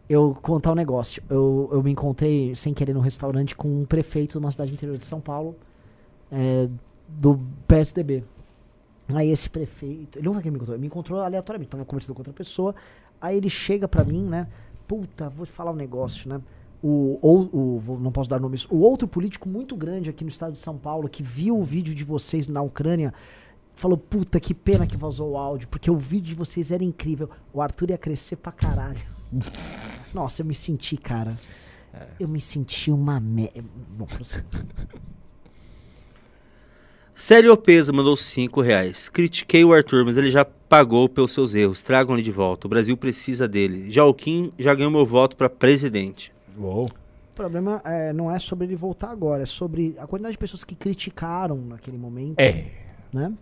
Eu 0.10 0.38
contar 0.42 0.72
um 0.72 0.76
negócio. 0.76 1.22
Eu, 1.30 1.68
eu 1.72 1.82
me 1.82 1.92
encontrei, 1.92 2.54
sem 2.56 2.74
querer, 2.74 2.94
num 2.94 3.00
restaurante 3.02 3.56
com 3.56 3.82
um 3.82 3.86
prefeito 3.86 4.34
de 4.34 4.38
uma 4.46 4.52
cidade 4.52 4.72
interior 4.72 4.98
de 4.98 5.06
São 5.06 5.20
Paulo, 5.20 5.56
é, 6.32 6.70
do 7.08 7.40
PSDB. 7.68 8.24
Aí 9.14 9.30
esse 9.30 9.50
prefeito, 9.50 10.18
ele 10.18 10.26
não 10.26 10.34
foi 10.34 10.42
quem 10.42 10.52
me 10.52 10.58
encontrou, 10.58 10.76
ele 10.76 10.82
me 10.82 10.88
encontrou 10.88 11.20
aleatoriamente, 11.20 11.70
tava 11.70 11.86
conversando 11.86 12.16
com 12.16 12.22
outra 12.22 12.34
pessoa, 12.34 12.74
aí 13.26 13.38
ele 13.38 13.50
chega 13.50 13.88
pra 13.88 14.04
mim, 14.04 14.24
né, 14.24 14.48
puta, 14.88 15.30
vou 15.30 15.46
te 15.46 15.52
falar 15.52 15.72
um 15.72 15.76
negócio, 15.76 16.30
né, 16.30 16.42
o, 16.82 17.18
ou, 17.22 17.50
o, 17.52 18.00
não 18.00 18.12
posso 18.12 18.30
dar 18.30 18.40
nomes, 18.40 18.66
o 18.70 18.78
outro 18.78 19.08
político 19.08 19.50
muito 19.50 19.76
grande 19.76 20.10
aqui 20.10 20.24
no 20.24 20.30
estado 20.30 20.54
de 20.54 20.60
São 20.60 20.78
Paulo, 20.78 21.10
que 21.10 21.24
viu 21.24 21.58
o 21.58 21.64
vídeo 21.64 21.96
de 21.96 22.04
vocês 22.04 22.48
na 22.48 22.62
Ucrânia, 22.62 23.14
falou, 23.76 23.98
puta, 23.98 24.40
que 24.40 24.54
pena 24.54 24.86
que 24.86 24.96
vazou 24.96 25.32
o 25.32 25.38
áudio, 25.38 25.68
porque 25.68 25.90
o 25.90 25.98
vídeo 25.98 26.30
de 26.30 26.36
vocês 26.36 26.72
era 26.72 26.84
incrível, 26.84 27.30
o 27.52 27.62
Arthur 27.62 27.90
ia 27.90 27.98
crescer 27.98 28.36
pra 28.36 28.52
caralho. 28.52 29.02
Nossa, 30.14 30.42
eu 30.42 30.46
me 30.46 30.54
senti, 30.54 30.96
cara, 30.96 31.36
eu 32.20 32.28
me 32.28 32.40
senti 32.40 32.92
uma 32.92 33.20
merda. 33.20 33.64
Bom, 33.98 34.06
prossiga. 34.06 34.46
Célio 37.16 37.56
Pesa 37.56 37.94
mandou 37.94 38.18
5 38.18 38.62
reais. 38.62 39.08
Critiquei 39.08 39.64
o 39.64 39.74
Arthur, 39.74 40.04
mas 40.04 40.18
ele 40.18 40.30
já 40.30 40.46
pagou 40.76 41.08
pelos 41.08 41.32
seus 41.32 41.56
erros. 41.56 41.82
Tragam 41.82 42.16
ele 42.16 42.22
de 42.22 42.32
volta. 42.32 42.68
O 42.68 42.70
Brasil 42.70 42.98
precisa 42.98 43.48
dele. 43.48 43.90
Já 43.90 44.04
o 44.04 44.14
Kim 44.14 44.52
já 44.60 44.76
ganhou 44.76 44.92
meu 44.92 45.06
voto 45.06 45.36
pra 45.38 45.50
presidente. 45.50 46.34
Uou. 46.58 46.86
O 46.86 47.36
problema 47.36 47.82
é, 47.86 48.12
não 48.12 48.30
é 48.30 48.38
sobre 48.40 48.66
ele 48.66 48.76
voltar 48.76 49.10
agora, 49.10 49.44
é 49.44 49.46
sobre 49.46 49.96
a 49.98 50.08
quantidade 50.08 50.34
de 50.34 50.38
pessoas 50.38 50.64
que 50.64 50.76
criticaram 50.76 51.58
naquele 51.58 51.98
momento. 51.98 52.40
É. 52.40 52.66
Né? 53.14 53.34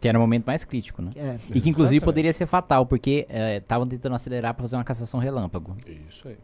Que 0.00 0.08
era 0.08 0.18
o 0.18 0.20
momento 0.20 0.46
mais 0.46 0.64
crítico, 0.64 1.00
né? 1.00 1.10
É. 1.14 1.38
E 1.48 1.60
que 1.60 1.68
inclusive 1.68 1.96
Exatamente. 1.96 2.04
poderia 2.04 2.32
ser 2.32 2.46
fatal, 2.46 2.84
porque 2.84 3.26
estavam 3.56 3.86
tentando 3.86 4.14
acelerar 4.16 4.54
pra 4.54 4.62
fazer 4.62 4.76
uma 4.76 4.84
cassação 4.84 5.20
relâmpago. 5.20 5.76
Isso 6.08 6.26
aí. 6.26 6.36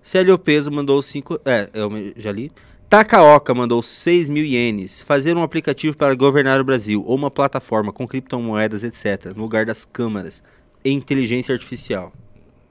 Célio 0.00 0.38
Peso 0.38 0.70
mandou 0.70 1.02
5. 1.02 1.40
É, 1.44 1.68
eu 1.74 1.90
já 2.16 2.32
li. 2.32 2.50
Takaoka 2.88 3.52
mandou 3.52 3.82
6 3.82 4.28
mil 4.28 4.44
ienes. 4.44 5.02
Fazer 5.02 5.36
um 5.36 5.42
aplicativo 5.42 5.96
para 5.96 6.14
governar 6.14 6.60
o 6.60 6.64
Brasil 6.64 7.02
ou 7.04 7.16
uma 7.16 7.30
plataforma 7.30 7.92
com 7.92 8.06
criptomoedas, 8.06 8.84
etc., 8.84 9.34
no 9.34 9.42
lugar 9.42 9.66
das 9.66 9.84
câmaras 9.84 10.42
e 10.84 10.90
inteligência 10.90 11.52
artificial. 11.52 12.12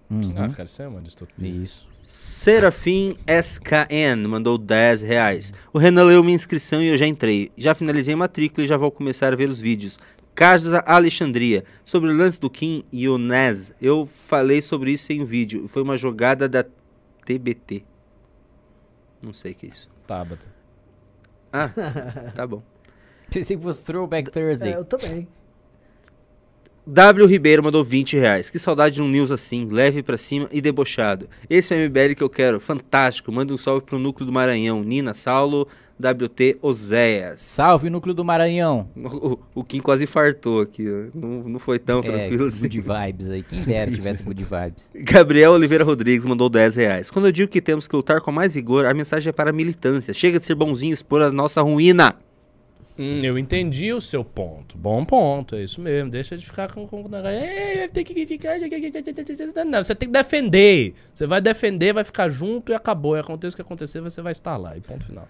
Uhum. 0.10 0.22
Ah, 0.38 0.50
cara, 0.50 0.64
isso 0.64 0.82
é 0.82 0.88
uma 0.88 1.02
distopia. 1.02 1.50
Isso. 1.50 1.86
Serafim 2.04 3.18
SKN 3.28 4.28
mandou 4.28 4.58
10 4.58 5.02
reais. 5.02 5.54
O 5.74 5.80
Renan 5.80 6.04
leu 6.04 6.24
minha 6.24 6.36
inscrição 6.36 6.82
e 6.82 6.88
eu 6.88 6.98
já 6.98 7.08
entrei. 7.08 7.52
Já 7.58 7.76
finalizei 7.76 8.14
a 8.14 8.18
matrícula 8.18 8.64
e 8.64 8.68
já 8.68 8.78
vou 8.78 8.92
começar 8.92 9.34
a 9.34 9.36
ver 9.36 9.50
os 9.50 9.60
vídeos. 9.60 10.00
Casa 10.34 10.80
Alexandria. 10.86 11.66
Sobre 11.84 12.10
o 12.10 12.16
lance 12.16 12.40
do 12.40 12.50
Kim 12.50 12.84
e 12.92 13.10
o 13.10 13.18
Nez, 13.18 13.74
eu 13.82 14.08
falei 14.28 14.62
sobre 14.62 14.92
isso 14.92 15.12
em 15.12 15.24
um 15.24 15.26
vídeo. 15.26 15.68
Foi 15.68 15.82
uma 15.82 15.98
jogada 15.98 16.48
da 16.48 16.64
TBT. 17.26 17.84
Não 19.22 19.34
sei 19.34 19.54
o 19.54 19.56
que 19.56 19.66
é 19.66 19.70
isso. 19.70 19.95
Tabata. 20.06 20.48
Ah, 21.52 21.70
tá 22.36 22.46
bom. 22.46 22.62
Pensei 23.32 23.58
que 23.58 23.64
fosse 23.64 23.84
Throwback 23.86 24.30
Thursday. 24.30 24.74
É, 24.74 24.78
eu 24.78 24.86
também. 24.86 25.28
W 26.88 27.26
Ribeiro 27.26 27.64
mandou 27.64 27.84
20 27.84 28.16
reais. 28.18 28.50
Que 28.50 28.60
saudade 28.60 28.96
de 28.96 29.02
um 29.02 29.08
news 29.08 29.32
assim, 29.32 29.66
leve 29.66 30.04
pra 30.04 30.18
cima 30.18 30.48
e 30.52 30.62
debochado. 30.62 31.28
Esse 31.50 31.74
é 31.74 31.78
o 31.78 31.90
MBL 31.90 32.14
que 32.16 32.22
eu 32.22 32.30
quero. 32.30 32.60
Fantástico. 32.60 33.32
Manda 33.32 33.54
um 33.54 33.58
salve 33.58 33.84
pro 33.84 33.98
núcleo 33.98 34.28
do 34.28 34.32
Maranhão. 34.32 34.84
Nina, 34.84 35.14
Saulo, 35.16 35.68
WT, 35.98 36.58
Oséias. 36.62 37.40
Salve, 37.42 37.90
núcleo 37.90 38.14
do 38.14 38.24
Maranhão. 38.26 38.90
O, 38.96 39.40
o 39.56 39.64
Kim 39.64 39.80
quase 39.80 40.04
infartou 40.04 40.60
aqui. 40.62 40.86
ó. 40.90 41.18
Não, 41.18 41.30
não 41.50 41.60
foi 41.60 41.80
tão 41.80 42.00
É, 42.00 42.02
tranquilo 42.02 42.48
assim. 42.48 42.64
good 42.68 42.82
vibes 42.82 43.30
aí. 43.30 43.44
Quem 43.44 43.62
dera 43.62 43.90
se 43.90 43.96
tivesse 43.98 44.22
good 44.22 44.44
vibes. 44.44 44.92
Gabriel 44.96 45.54
Oliveira 45.54 45.84
Rodrigues 45.86 46.26
mandou 46.26 46.50
10 46.50 46.76
reais. 46.76 47.10
Quando 47.10 47.28
eu 47.28 47.32
digo 47.32 47.50
que 47.50 47.62
temos 47.62 47.88
que 47.88 47.96
lutar 47.96 48.20
com 48.20 48.32
mais 48.32 48.54
vigor, 48.54 48.86
a 48.86 48.94
mensagem 48.94 49.30
é 49.30 49.34
para 49.34 49.52
a 49.52 49.54
militância. 49.54 50.14
Chega 50.14 50.38
de 50.40 50.46
ser 50.46 50.56
bonzinho 50.56 50.92
e 50.92 50.94
expor 50.94 51.22
a 51.22 51.32
nossa 51.32 51.62
ruína. 51.62 52.16
Hum, 52.98 53.22
eu 53.24 53.38
entendi 53.38 53.92
o 53.92 54.00
seu 54.00 54.24
ponto. 54.24 54.78
Bom 54.78 55.04
ponto, 55.04 55.56
é 55.56 55.64
isso 55.64 55.82
mesmo. 55.82 56.10
Deixa 56.10 56.38
de 56.38 56.46
ficar 56.46 56.72
com. 56.74 56.88
com 56.88 57.10
"É, 57.26 57.90
tem 57.90 58.06
que 58.06 58.14
criticar. 58.14 58.58
Não, 59.66 59.84
você 59.84 59.94
tem 59.94 60.08
que 60.08 60.14
defender. 60.14 60.94
Você 61.14 61.28
vai 61.28 61.42
defender, 61.42 61.94
vai 61.94 62.06
ficar 62.06 62.30
junto 62.30 62.72
e 62.72 62.76
acabou. 62.76 63.18
E 63.18 63.20
aconteça 63.20 63.54
o 63.54 63.58
que 63.58 63.62
acontecer, 63.62 64.00
você 64.00 64.22
vai 64.22 64.32
estar 64.32 64.56
lá. 64.56 64.78
E 64.78 64.82
ponto 64.82 65.06
final. 65.06 65.28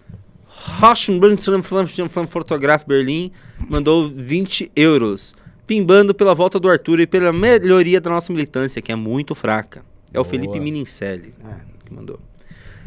Fotográfico 2.26 2.88
Berlim 2.88 3.30
mandou 3.70 4.08
20 4.08 4.70
euros. 4.74 5.34
Pimbando 5.66 6.14
pela 6.14 6.34
volta 6.34 6.60
do 6.60 6.68
Arthur 6.68 7.00
e 7.00 7.06
pela 7.06 7.32
melhoria 7.32 8.00
da 8.00 8.08
nossa 8.10 8.32
militância, 8.32 8.80
que 8.80 8.92
é 8.92 8.96
muito 8.96 9.34
fraca. 9.34 9.84
É 10.12 10.20
o 10.20 10.22
Boa. 10.22 10.30
Felipe 10.30 10.60
Minincelli 10.60 11.30
É. 11.44 11.56
que 11.84 11.92
mandou. 11.92 12.20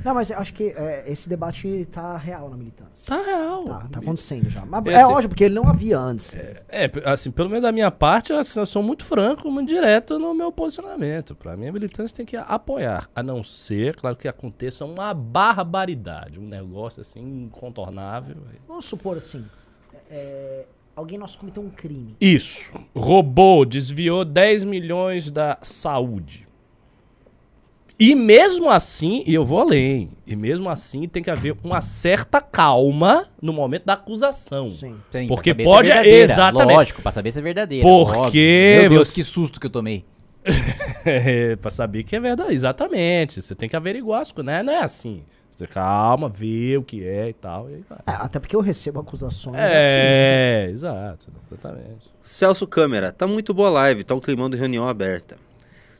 Não, 0.04 0.14
mas 0.14 0.30
eu 0.30 0.38
acho 0.40 0.54
que 0.54 0.70
é, 0.70 1.04
esse 1.08 1.28
debate 1.28 1.86
tá 1.92 2.16
real 2.18 2.50
na 2.50 2.56
militância. 2.58 3.06
Tá 3.06 3.22
real. 3.22 3.66
Tá, 3.66 3.88
tá 3.92 4.00
acontecendo 4.00 4.50
já. 4.50 4.66
Mas 4.66 4.86
é 4.88 5.06
lógico, 5.06 5.30
porque 5.30 5.44
ele 5.44 5.56
não 5.56 5.68
havia 5.70 5.98
antes. 6.00 6.36
É, 6.70 6.88
p- 6.88 7.02
assim, 7.06 7.32
pelo 7.32 7.50
menos 7.50 7.64
da 7.64 7.72
minha 7.72 7.92
parte, 7.92 8.32
eu, 8.32 8.38
assim, 8.40 8.60
eu 8.60 8.66
sou 8.66 8.82
muito 8.82 9.04
franco, 9.04 9.52
muito 9.52 9.70
direto 9.70 10.18
no 10.18 10.34
meu 10.34 10.52
posicionamento. 10.52 11.36
Pra 11.36 11.56
mim, 11.58 11.68
a 11.68 11.72
militância 11.72 12.16
tem 12.16 12.26
que 12.26 12.38
apoiar. 12.38 13.10
A 13.16 13.22
não 13.22 13.44
ser, 13.44 13.96
claro, 13.96 14.16
que 14.16 14.28
aconteça 14.28 14.86
uma 14.86 15.14
barbaridade, 15.14 16.40
um 16.40 16.48
negócio 16.48 17.02
assim 17.02 17.20
incontornável. 17.46 18.38
Vamos 18.68 18.86
supor 18.86 19.18
assim, 19.18 19.46
é, 20.10 20.66
alguém 20.96 21.18
nosso 21.18 21.38
cometeu 21.40 21.62
um 21.64 21.70
crime. 21.70 22.16
Isso. 22.20 22.72
Roubou, 22.96 23.66
desviou 23.66 24.24
10 24.26 24.64
milhões 24.64 25.30
da 25.30 25.58
saúde. 25.62 26.48
E 28.00 28.16
mesmo 28.16 28.70
assim, 28.70 29.24
e 29.28 29.34
eu 29.34 29.44
vou 29.44 29.60
além, 29.60 30.10
e 30.26 30.34
mesmo 30.36 30.70
assim 30.70 31.06
tem 31.08 31.22
que 31.22 31.30
haver 31.30 31.56
uma 31.64 31.82
certa 31.82 32.40
calma 32.40 33.26
no 33.42 33.52
momento 33.52 33.84
da 33.86 33.94
acusação. 33.94 34.70
Sim. 34.72 34.96
Sim, 35.10 35.28
Porque 35.28 35.54
pra 35.54 35.66
saber 35.66 35.76
pode- 35.76 35.88
se 35.88 35.94
é 36.10 36.22
exatamente. 36.22 36.76
Lógico, 36.78 37.02
pra 37.02 37.12
saber 37.12 37.32
se 37.32 37.40
é 37.40 37.42
verdadeira. 37.42 37.86
Porque 37.86 38.18
óbvio. 38.18 38.82
Meu 38.82 38.90
Deus, 38.90 39.08
você- 39.10 39.16
que 39.16 39.24
susto 39.26 39.60
que 39.60 39.66
eu 39.66 39.70
tomei. 39.70 40.06
É, 41.06 41.56
pra 41.60 41.70
saber 41.70 42.04
que 42.04 42.16
é 42.16 42.20
verdade, 42.22 42.54
exatamente. 42.54 43.42
Você 43.42 43.54
tem 43.54 43.68
que 43.68 43.76
averiguar 43.76 44.22
as 44.22 44.32
coisas, 44.32 44.46
né? 44.54 44.64
Não 44.64 44.72
é 44.72 44.80
assim. 44.82 45.22
Você 45.52 45.68
calma, 45.68 46.30
vê 46.30 46.78
o 46.78 46.84
que 46.84 47.06
é 47.06 47.28
e 47.28 47.34
tal, 47.34 47.70
e 47.70 47.74
aí 47.76 47.84
vai. 47.90 48.00
É, 48.08 48.12
até 48.18 48.40
porque 48.40 48.56
eu 48.56 48.62
recebo 48.62 49.02
acusações 49.02 49.58
assim. 49.58 49.66
É, 49.76 50.70
exato, 50.72 51.28
exatamente. 51.52 52.10
Celso 52.24 52.66
Câmera, 52.66 53.12
tá 53.12 53.28
muito 53.28 53.54
boa 53.54 53.68
a 53.68 53.72
live, 53.72 54.06
tá 54.06 54.16
um 54.16 54.22
climão 54.22 54.50
de 54.50 54.56
reunião 54.56 54.88
aberta. 54.88 55.36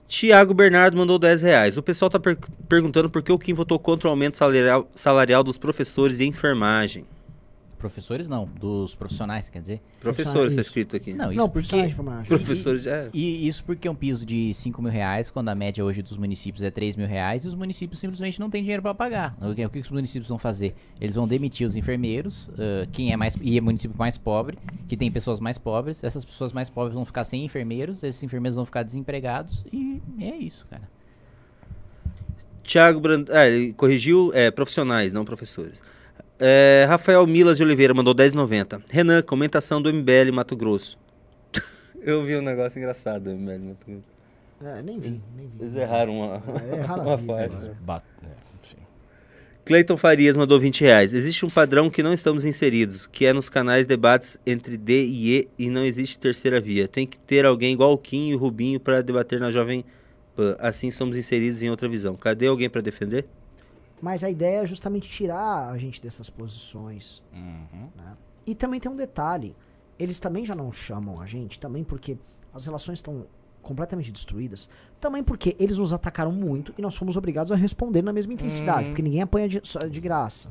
Tiago 0.10 0.56
Bernardo 0.56 0.98
mandou 0.98 1.20
10 1.20 1.44
reais. 1.44 1.78
O 1.78 1.84
pessoal 1.84 2.10
tá 2.10 2.20
per- 2.20 2.36
perguntando 2.68 3.12
por 3.12 3.22
que 3.22 3.32
o 3.32 3.38
Kim 3.38 3.54
votou 3.54 3.78
contra 3.78 4.08
o 4.08 4.12
aumento 4.12 4.36
salarial, 4.36 4.90
salarial 4.96 5.44
dos 5.44 5.56
professores 5.56 6.18
de 6.18 6.26
enfermagem. 6.26 7.06
Professores 7.80 8.28
não, 8.28 8.46
dos 8.46 8.94
profissionais, 8.94 9.50
quer 9.50 9.62
dizer. 9.62 9.82
Professores, 10.00 10.54
tá 10.54 10.62
Isso. 10.62 10.70
escrito 10.70 10.96
aqui. 10.96 11.14
Não, 11.14 11.32
isso 11.32 11.38
Não, 11.38 11.46
porque... 11.46 11.54
profissionais 11.54 11.88
de 11.90 11.94
enfermagem. 11.94 12.26
Professores, 12.28 12.86
é. 12.86 13.10
E 13.14 13.48
isso 13.48 13.64
porque 13.64 13.88
é 13.88 13.92
um 13.92 13.96
piso 13.96 14.26
de 14.26 14.54
5 14.54 14.82
mil 14.82 14.92
reais, 14.92 15.32
quando 15.32 15.50
a 15.50 15.56
média 15.56 15.84
hoje 15.84 16.02
dos 16.02 16.18
municípios 16.18 16.62
é 16.62 16.70
3 16.70 16.96
mil 16.96 17.08
reais, 17.08 17.46
e 17.46 17.48
os 17.48 17.56
municípios 17.56 18.00
simplesmente 18.00 18.40
não 18.40 18.50
têm 18.50 18.62
dinheiro 18.62 18.84
para 18.84 18.94
pagar. 18.94 19.36
O 19.42 19.56
que, 19.56 19.66
o 19.66 19.70
que 19.70 19.80
os 19.80 19.90
municípios 19.90 20.30
vão 20.30 20.38
fazer? 20.38 20.74
Eles 21.00 21.16
vão 21.16 21.28
demitir 21.28 21.66
os 21.66 21.76
enfermeiros, 21.76 22.50
ah, 22.60 22.88
quem 22.92 23.12
é 23.12 23.18
mais 23.18 23.36
e 23.42 23.58
é 23.58 23.62
município 23.62 23.98
mais 23.98 24.18
pobre, 24.18 24.58
que 24.88 24.98
tem 24.98 25.12
pessoas 25.12 25.40
mais 25.40 25.58
pobres, 25.58 26.04
essas 26.04 26.26
pessoas 26.26 26.52
mais 26.52 26.70
pobres 26.70 26.94
vão 26.94 27.06
ficar 27.06 27.24
sem 27.24 27.44
enfermeiros, 27.46 28.04
esses 28.04 28.22
enfermeiros 28.22 28.56
vão 28.56 28.66
ficar 28.66 28.84
desempregados, 28.84 29.66
e 29.72 30.02
é 30.20 30.36
isso, 30.36 30.68
cara. 30.70 30.90
Thiago 32.64 33.00
Brand... 33.00 33.30
Ah, 33.32 33.48
ele 33.48 33.74
corrigiu, 33.74 34.32
é, 34.34 34.52
profissionais, 34.52 35.12
não 35.12 35.26
professores. 35.26 35.82
É, 36.40 36.86
Rafael 36.88 37.26
Milas 37.28 37.58
de 37.58 37.64
Oliveira 37.64 37.94
mandou 37.94 38.16
10,90. 38.16 38.82
Renan, 38.90 39.22
comentação 39.22 39.82
do 39.82 39.94
MBL 39.94 40.32
Mato 40.34 40.56
Grosso. 40.56 40.98
Eu 42.02 42.24
vi 42.24 42.36
um 42.38 42.42
negócio 42.42 42.78
engraçado 42.80 43.24
do 43.24 43.32
MBL 43.32 43.62
Mato 43.62 43.86
Grosso. 43.86 44.20
É, 44.64 44.82
nem 44.82 45.00
vi, 45.00 45.22
nem 45.36 45.48
vi. 45.48 45.54
Eles 45.62 45.76
erraram 45.76 46.18
uma, 46.18 46.36
É, 46.36 46.86
uma 47.02 47.18
parte. 47.18 47.52
Eles 47.52 47.68
bat- 47.82 48.04
é. 48.24 48.50
Cleiton 49.66 49.98
Farias 49.98 50.36
mandou 50.36 50.60
20 50.60 50.82
reais. 50.82 51.14
Existe 51.14 51.46
um 51.46 51.48
padrão 51.48 51.92
que 51.92 52.02
não 52.02 52.12
estamos 52.12 52.44
inseridos, 52.44 53.06
que 53.06 53.26
é 53.28 53.32
nos 53.34 53.50
canais 53.50 53.86
debates 53.86 54.40
entre 54.46 54.78
D 54.78 55.06
e 55.06 55.38
E 55.38 55.48
e 55.60 55.70
não 55.70 55.86
existe 55.86 56.18
terceira 56.18 56.60
via. 56.60 56.88
Tem 56.88 57.06
que 57.06 57.20
ter 57.20 57.46
alguém 57.46 57.74
igual 57.74 57.94
o 57.94 57.98
Kim 57.98 58.30
e 58.30 58.36
o 58.36 58.38
Rubinho 58.40 58.80
para 58.80 59.02
debater 59.04 59.40
na 59.40 59.52
Jovem 59.52 59.86
Pan. 60.36 60.56
Assim 60.58 60.90
somos 60.90 61.16
inseridos 61.16 61.62
em 61.62 61.70
outra 61.70 61.88
visão. 61.88 62.16
Cadê 62.16 62.48
alguém 62.48 62.68
para 62.68 62.82
defender? 62.82 63.26
Mas 64.02 64.24
a 64.24 64.30
ideia 64.30 64.62
é 64.62 64.66
justamente 64.66 65.10
tirar 65.10 65.70
a 65.70 65.78
gente 65.78 66.02
dessas 66.02 66.30
posições. 66.30 67.22
né? 67.34 68.18
E 68.46 68.56
também 68.56 68.80
tem 68.80 68.92
um 68.92 68.96
detalhe. 68.96 69.56
Eles 69.98 70.20
também 70.20 70.46
já 70.46 70.56
não 70.56 70.72
chamam 70.72 71.20
a 71.20 71.26
gente, 71.26 71.60
também 71.60 71.84
porque 71.84 72.18
as 72.54 72.66
relações 72.66 73.00
estão 73.00 73.26
completamente 73.62 74.12
destruídas. 74.12 74.70
Também 75.00 75.24
porque 75.24 75.56
eles 75.60 75.78
nos 75.78 75.94
atacaram 75.94 76.32
muito 76.32 76.74
e 76.78 76.82
nós 76.82 76.96
fomos 76.96 77.18
obrigados 77.18 77.52
a 77.52 77.56
responder 77.56 78.02
na 78.02 78.14
mesma 78.14 78.34
intensidade. 78.34 78.90
Porque 78.90 79.02
ninguém 79.02 79.22
apanha 79.22 79.48
de, 79.48 79.62
de 79.62 80.00
graça. 80.02 80.50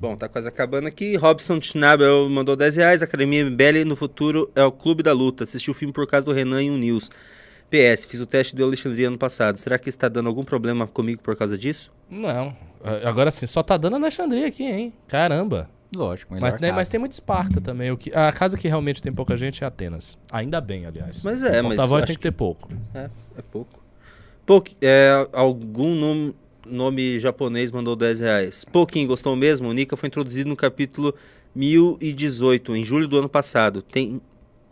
Bom, 0.00 0.16
tá 0.16 0.28
quase 0.28 0.48
acabando 0.48 0.86
aqui. 0.86 1.16
Robson 1.16 1.60
Schnabel 1.60 2.28
mandou 2.28 2.56
10 2.56 2.76
reais. 2.76 3.02
Academia 3.02 3.44
MBL 3.44 3.84
no 3.86 3.96
futuro 3.96 4.50
é 4.54 4.64
o 4.64 4.72
clube 4.72 5.02
da 5.02 5.12
luta. 5.12 5.44
Assisti 5.44 5.70
o 5.70 5.74
filme 5.74 5.92
por 5.92 6.06
causa 6.06 6.26
do 6.26 6.32
Renan 6.32 6.62
e 6.62 6.70
o 6.70 6.76
News. 6.76 7.10
PS, 7.70 8.04
fiz 8.04 8.20
o 8.20 8.26
teste 8.26 8.54
do 8.54 8.62
Alexandria 8.64 9.08
ano 9.08 9.18
passado. 9.18 9.56
Será 9.58 9.78
que 9.78 9.88
está 9.88 10.08
dando 10.08 10.28
algum 10.28 10.44
problema 10.44 10.86
comigo 10.86 11.22
por 11.22 11.36
causa 11.36 11.56
disso? 11.56 11.92
Não. 12.10 12.54
A- 12.84 13.08
Agora 13.08 13.30
sim, 13.30 13.46
só 13.46 13.62
tá 13.62 13.76
dando 13.76 13.96
Alexandria 13.96 14.46
aqui, 14.46 14.64
hein? 14.64 14.92
Caramba. 15.08 15.68
Lógico, 15.96 16.34
melhor 16.34 16.50
Mas, 16.50 16.60
né, 16.60 16.68
casa. 16.68 16.76
mas 16.76 16.88
tem 16.88 16.98
muito 17.00 17.12
Esparta 17.12 17.60
também. 17.60 17.90
O 17.90 17.96
que, 17.96 18.12
a 18.12 18.30
casa 18.32 18.58
que 18.58 18.66
realmente 18.68 19.00
tem 19.00 19.12
pouca 19.12 19.36
gente 19.36 19.62
é 19.62 19.66
Atenas. 19.66 20.18
Ainda 20.32 20.60
bem, 20.60 20.86
aliás. 20.86 21.22
Mas 21.22 21.42
é, 21.42 21.62
mas 21.62 21.74
porta-voz 21.74 21.98
acho 21.98 22.06
tem 22.08 22.16
que 22.16 22.22
ter 22.22 22.32
pouco. 22.32 22.68
É, 22.92 23.08
é 23.38 23.42
pouco. 23.50 23.80
Pouco, 24.44 24.70
é, 24.82 25.26
algum 25.32 25.94
nome, 25.94 26.34
nome 26.66 27.18
japonês 27.20 27.70
mandou 27.70 27.94
10 27.94 28.20
reais. 28.20 28.64
Pouquinho, 28.64 29.06
gostou 29.06 29.34
mesmo? 29.36 29.68
O 29.68 29.72
Nika 29.72 29.96
foi 29.96 30.08
introduzido 30.08 30.48
no 30.50 30.56
capítulo 30.56 31.14
1018, 31.54 32.74
em 32.76 32.84
julho 32.84 33.06
do 33.08 33.16
ano 33.18 33.28
passado. 33.28 33.80
Tem, 33.80 34.20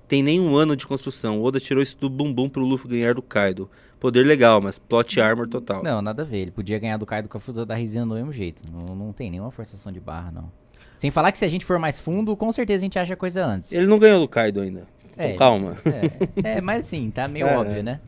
tem 0.09 0.23
nem 0.23 0.41
um 0.41 0.57
ano 0.57 0.75
de 0.77 0.87
construção. 0.87 1.41
O 1.41 1.45
Oda 1.45 1.61
tirou 1.61 1.83
isso 1.83 1.97
do 1.99 2.11
bumbum 2.11 2.49
pro 2.49 2.65
Luffy 2.65 2.89
ganhar 2.91 3.15
do 3.15 3.23
Kaido. 3.23 3.71
Poder 4.03 4.25
legal, 4.27 4.61
mas 4.61 4.81
plot 4.81 5.21
armor 5.21 5.47
total. 5.47 5.81
Não, 5.81 6.03
nada 6.03 6.23
a 6.23 6.25
ver. 6.25 6.39
Ele 6.39 6.51
podia 6.51 6.77
ganhar 6.77 6.97
do 6.97 7.07
Kaido 7.07 7.29
com 7.29 7.39
a 7.39 7.41
fruta 7.41 7.65
da 7.65 7.77
resina 7.77 8.05
do 8.05 8.15
mesmo 8.15 8.33
jeito. 8.33 8.65
Não, 8.69 8.97
não 8.97 9.13
tem 9.13 9.31
nenhuma 9.31 9.53
forçação 9.53 9.93
de 9.93 10.01
barra, 10.01 10.33
não. 10.33 10.51
Sem 10.99 11.09
falar 11.09 11.31
que 11.31 11.39
se 11.39 11.45
a 11.45 11.49
gente 11.49 11.65
for 11.65 11.79
mais 11.79 12.01
fundo, 12.01 12.37
com 12.37 12.51
certeza 12.51 12.81
a 12.81 12.87
gente 12.87 12.99
acha 12.99 13.15
coisa 13.15 13.47
antes. 13.47 13.71
Ele 13.71 13.87
não 13.87 14.01
ganhou 14.01 14.19
do 14.19 14.27
Kaido 14.27 14.61
ainda. 14.61 14.89
É, 15.17 15.27
Então, 15.27 15.39
calma. 15.39 15.77
É, 16.43 16.57
é, 16.57 16.61
mas 16.61 16.81
assim, 16.81 17.13
tá 17.13 17.29
meio 17.29 17.47
É, 17.47 17.57
óbvio, 17.57 17.81
né? 17.85 18.01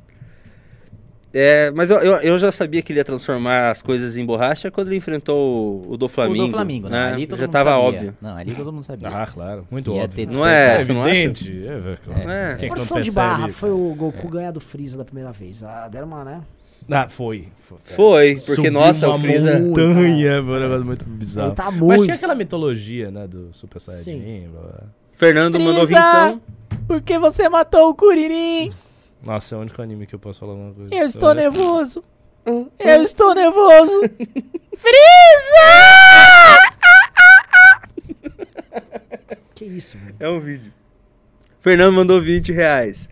É, 1.37 1.73
mas 1.73 1.91
eu, 1.91 1.99
eu, 1.99 2.15
eu 2.19 2.39
já 2.39 2.53
sabia 2.53 2.81
que 2.81 2.93
ele 2.93 3.01
ia 3.01 3.05
transformar 3.05 3.71
as 3.71 3.83
coisas 3.83 4.17
em 4.17 4.25
borracha 4.25 4.71
quando 4.71 4.87
ele 4.87 4.97
enfrentou 4.97 5.83
o 5.89 5.97
do 5.97 6.09
Flamengo. 6.09 6.45
o 6.45 6.47
do 6.47 6.51
Flamengo, 6.53 6.89
não. 6.89 6.97
né? 6.97 7.13
Ali 7.13 7.27
todo 7.27 7.41
já 7.41 7.47
mundo 7.47 7.53
tava 7.53 7.71
sabia. 7.71 7.85
óbvio. 7.89 8.17
Não, 8.23 8.37
ali 8.37 8.55
todo 8.55 8.73
mundo 8.73 8.85
sabia. 8.85 9.09
Ah, 9.09 9.27
claro. 9.27 9.67
Muito 9.69 9.93
Ia 9.93 10.05
óbvio. 10.05 10.29
Não 10.31 10.47
é, 10.47 10.77
É 10.77 10.81
evidente. 10.81 11.67
É. 11.67 12.53
É. 12.53 12.55
Que 12.55 12.69
Forção 12.69 13.01
de 13.01 13.11
barra 13.11 13.49
foi 13.49 13.73
o 13.73 13.93
Goku 13.97 14.29
ganhar 14.29 14.53
do 14.53 14.61
Freeza 14.61 14.97
da 14.97 15.05
primeira 15.05 15.33
vez. 15.33 15.65
Ah, 15.65 15.89
deram 15.89 16.07
uma, 16.07 16.25
né? 16.25 16.41
Ah, 16.89 17.09
foi. 17.09 17.49
Foi, 17.59 17.79
Foi, 17.97 18.35
porque, 18.35 18.55
Subiu 18.55 18.71
nossa, 18.73 19.09
uma 19.09 19.17
o 19.17 19.21
Freeza... 19.21 19.59
montanha, 19.59 20.43
foi 20.43 20.57
um 20.57 20.61
negócio 20.61 20.85
muito 20.85 21.05
bizarro. 21.05 21.49
Ele 21.49 21.57
tá 21.57 21.71
Mas 21.71 21.81
muito. 21.81 22.05
tinha 22.05 22.15
aquela 22.15 22.35
mitologia, 22.35 23.11
né, 23.11 23.27
do 23.27 23.53
Super 23.53 23.81
Saiyajin. 23.81 24.51
Fernando 25.13 25.59
mandou 25.59 25.87
Freeza! 25.87 26.03
vintão. 26.03 26.41
Porque 26.87 27.19
você 27.19 27.49
matou 27.49 27.89
o 27.89 27.95
Kuririn! 27.95 28.71
Nossa, 29.27 29.55
é 29.55 29.59
o 29.59 29.61
único 29.63 29.81
anime 29.81 30.07
que 30.07 30.15
eu 30.15 30.19
posso 30.19 30.41
falar 30.41 30.53
alguma 30.53 30.73
coisa. 30.73 30.95
Eu 30.95 31.07
estou 31.07 31.31
O 31.31 31.35
resto- 31.35 31.51
nervoso! 31.59 32.05
Eu 32.47 33.03
estou 33.03 33.35
nervoso! 33.35 34.01
Que 39.55 39.65
isso, 39.65 39.97
mano. 39.99 40.15
É 40.19 40.29
um 40.29 40.41
vídeo. 40.41 40.73
Fernando 41.63 41.95
mandou 41.95 42.21
20 42.21 42.53
reais. 42.53 43.09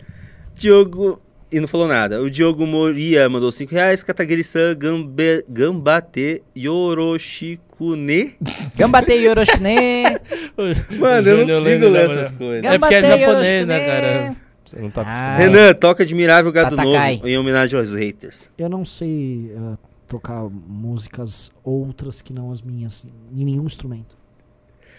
Diogo. 0.56 1.20
E 1.50 1.60
não 1.60 1.68
falou 1.68 1.86
nada. 1.86 2.20
O 2.20 2.30
Diogo 2.30 2.66
Moria 2.66 3.28
mandou 3.28 3.52
5 3.52 3.72
reais. 3.72 4.02
Kataguiri-san 4.02 4.74
Gambe... 4.76 5.44
Gambate 5.48 6.42
Yoroshikune. 6.56 8.36
Gambate 8.76 9.12
Yoroshine! 9.12 10.18
Mano, 10.98 11.28
eu 11.28 11.46
não 11.46 11.54
consigo 11.58 11.88
ler 11.88 12.10
essas 12.10 12.30
coisas. 12.32 12.64
É 12.64 12.78
porque 12.78 12.94
é 12.94 13.02
japonês, 13.18 13.66
né, 13.66 13.86
cara? 13.86 14.36
Você 14.72 14.80
não 14.80 14.90
tá 14.90 15.02
Ah, 15.02 15.04
acostumado. 15.04 15.40
é. 15.40 15.44
Renan, 15.46 15.74
toca 15.74 16.02
Admirável 16.02 16.50
Gado 16.52 16.74
Tatakai. 16.76 17.16
Novo 17.16 17.28
em 17.28 17.38
homenagem 17.38 17.78
aos 17.78 17.92
haters. 17.94 18.50
Eu 18.56 18.68
não 18.68 18.84
sei 18.84 19.52
ah, 19.56 19.76
tocar 20.08 20.42
músicas 20.50 21.50
outras 21.62 22.20
que 22.22 22.32
não 22.32 22.50
as 22.50 22.62
minhas 22.62 23.06
em 23.34 23.44
nenhum 23.44 23.64
instrumento. 23.64 24.16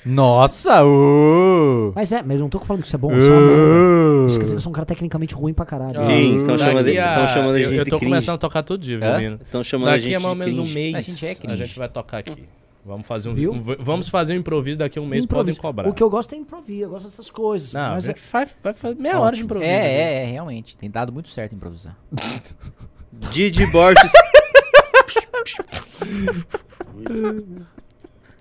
Nossa! 0.05 0.83
Uh, 0.85 1.93
Mas 1.95 2.11
é, 2.11 2.21
mas 2.21 2.35
eu 2.35 2.41
não 2.41 2.49
tô 2.49 2.59
falando 2.59 2.81
que 2.81 2.87
isso 2.87 2.95
é 2.95 2.99
bom, 2.99 3.17
isso 3.17 3.25
é 3.25 3.31
uma 3.31 3.39
merda. 3.39 4.27
Isso 4.27 4.37
quer 4.37 4.43
dizer 4.43 4.53
que 4.53 4.57
eu 4.57 4.61
sou 4.61 4.69
um 4.69 4.73
cara 4.73 4.85
tecnicamente 4.85 5.33
ruim 5.33 5.53
pra 5.53 5.65
caralho. 5.65 5.97
Ah, 6.01 6.05
Sim, 6.07 6.41
então 6.41 6.57
chama 6.57 6.73
daqui 6.83 6.91
de- 6.91 6.99
a- 6.99 7.11
então 7.13 7.27
chama 7.29 7.53
de 7.53 7.61
eu, 7.61 7.69
gente 7.69 7.79
eu 7.79 7.85
tô 7.85 7.97
cringe. 7.97 8.11
começando 8.11 8.35
a 8.35 8.37
tocar 8.37 8.63
todo 8.63 8.81
dia, 8.81 8.97
viu, 8.99 9.07
Hã? 9.07 9.15
menino? 9.17 9.39
Estão 9.45 9.63
chamando 9.63 9.89
a 9.89 9.97
gente 9.97 10.03
Daqui 10.11 10.15
a 10.15 10.19
mais 10.19 10.27
ou 10.27 10.33
de 10.33 10.39
menos 10.39 10.57
um 10.59 10.73
mês, 10.73 10.93
A 10.93 10.97
a 10.97 11.01
gente 11.01 11.25
é 11.25 11.27
gente, 11.29 11.41
cringe. 11.41 11.79
vai 11.79 11.87
tocar 11.89 12.17
aqui. 12.17 12.43
Vamos 12.85 13.07
fazer 13.07 13.29
um, 13.29 13.33
um- 13.33 13.61
vamos 13.79 14.09
fazer 14.09 14.33
um 14.33 14.37
improviso 14.37 14.77
daqui 14.79 14.99
a 14.99 15.01
um 15.01 15.05
mês, 15.05 15.23
Improviso. 15.23 15.61
podem 15.61 15.71
cobrar. 15.71 15.89
O 15.89 15.93
que 15.93 16.03
eu 16.03 16.09
gosto 16.09 16.33
é 16.33 16.35
improviso, 16.35 16.83
eu 16.83 16.89
gosto 16.89 17.05
dessas 17.05 17.29
coisas. 17.31 17.71
Não, 17.71 17.91
mas 17.91 18.05
a 18.05 18.11
é, 18.11 18.13
gente 18.13 18.21
faz, 18.21 18.57
vai 18.61 18.73
fazer 18.73 18.95
meia 18.95 19.19
hora 19.19 19.35
de 19.35 19.43
improviso. 19.43 19.71
É, 19.71 19.77
né? 19.77 19.87
é, 19.87 20.23
é, 20.23 20.25
realmente. 20.31 20.75
Tem 20.75 20.89
dado 20.89 21.13
muito 21.13 21.29
certo 21.29 21.55
improvisar. 21.55 21.97
Didi 23.31 23.65
Borges. 23.71 24.11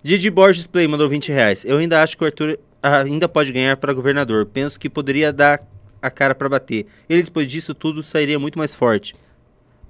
Didi 0.02 0.30
Borges 0.30 0.66
Play 0.66 0.88
mandou 0.88 1.08
20 1.08 1.30
reais. 1.30 1.64
Eu 1.64 1.78
ainda 1.78 2.02
acho 2.02 2.16
que 2.16 2.24
o 2.24 2.26
Arthur 2.26 2.58
ainda 2.82 3.28
pode 3.28 3.52
ganhar 3.52 3.76
para 3.76 3.92
governador. 3.92 4.46
Penso 4.46 4.78
que 4.80 4.90
poderia 4.90 5.32
dar 5.32 5.62
a 6.00 6.10
cara 6.10 6.34
para 6.34 6.48
bater. 6.48 6.86
Ele, 7.08 7.22
depois 7.22 7.48
disso 7.48 7.74
tudo, 7.74 8.02
sairia 8.02 8.38
muito 8.38 8.58
mais 8.58 8.74
forte. 8.74 9.14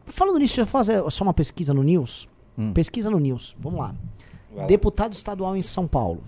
Falando 0.04 0.38
nisso, 0.38 0.56
deixa 0.56 0.62
eu 0.62 0.66
fazer 0.66 1.10
só 1.10 1.24
uma 1.24 1.32
pesquisa 1.32 1.72
no 1.72 1.82
News. 1.82 2.28
Hum. 2.58 2.74
Pesquisa 2.74 3.08
no 3.08 3.18
News, 3.18 3.56
vamos 3.58 3.80
lá. 3.80 3.94
Deputado 4.66 5.12
estadual 5.12 5.56
em 5.56 5.62
São 5.62 5.86
Paulo. 5.86 6.22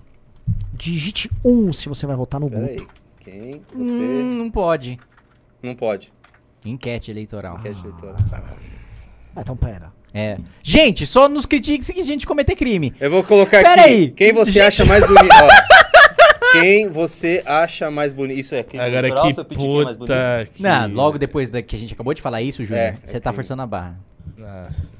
Digite 0.72 1.30
1 1.44 1.72
se 1.72 1.88
você 1.88 2.06
vai 2.06 2.16
votar 2.16 2.40
no 2.40 2.50
Peraí. 2.50 2.76
Guto. 2.76 2.88
Quem? 3.20 3.62
Você? 3.74 3.98
Hum, 3.98 4.34
não 4.38 4.50
pode. 4.50 4.98
Não 5.62 5.74
pode. 5.74 6.12
Enquete 6.64 7.10
eleitoral. 7.10 7.58
Enquete 7.58 7.80
eleitoral. 7.80 8.16
Ah, 9.36 9.40
então 9.40 9.56
pera. 9.56 9.92
É. 10.12 10.38
Gente, 10.62 11.06
só 11.06 11.28
nos 11.28 11.44
critique 11.46 11.84
se 11.84 11.98
a 11.98 12.04
gente 12.04 12.26
cometer 12.26 12.54
crime. 12.54 12.92
Eu 13.00 13.10
vou 13.10 13.24
colocar 13.24 13.62
Pera 13.62 13.82
aqui. 13.82 13.90
aí. 13.90 14.10
Quem 14.10 14.32
você 14.32 14.52
Gente. 14.52 14.62
acha 14.62 14.84
mais 14.84 15.04
bonito? 15.06 15.32
Ó, 15.42 15.48
quem 16.60 16.88
você 16.88 17.42
acha 17.44 17.90
mais 17.90 18.12
bonito? 18.12 18.38
Isso 18.38 18.54
é 18.54 18.62
crime 18.62 18.84
Agora 18.84 19.10
que 19.10 19.18
é 19.18 19.22
mais 19.22 19.34
bonito? 19.34 19.54
puta 19.98 20.48
que... 20.54 20.62
Não, 20.62 20.88
logo 20.92 21.18
depois 21.18 21.50
da 21.50 21.60
que 21.62 21.74
a 21.74 21.78
gente 21.78 21.94
acabou 21.94 22.14
de 22.14 22.22
falar 22.22 22.42
isso, 22.42 22.64
Júnior, 22.64 22.84
É, 22.86 22.98
você 23.02 23.16
é 23.16 23.20
tá 23.20 23.30
crime. 23.30 23.42
forçando 23.42 23.62
a 23.62 23.66
barra. 23.66 23.98
Nossa. 24.38 24.92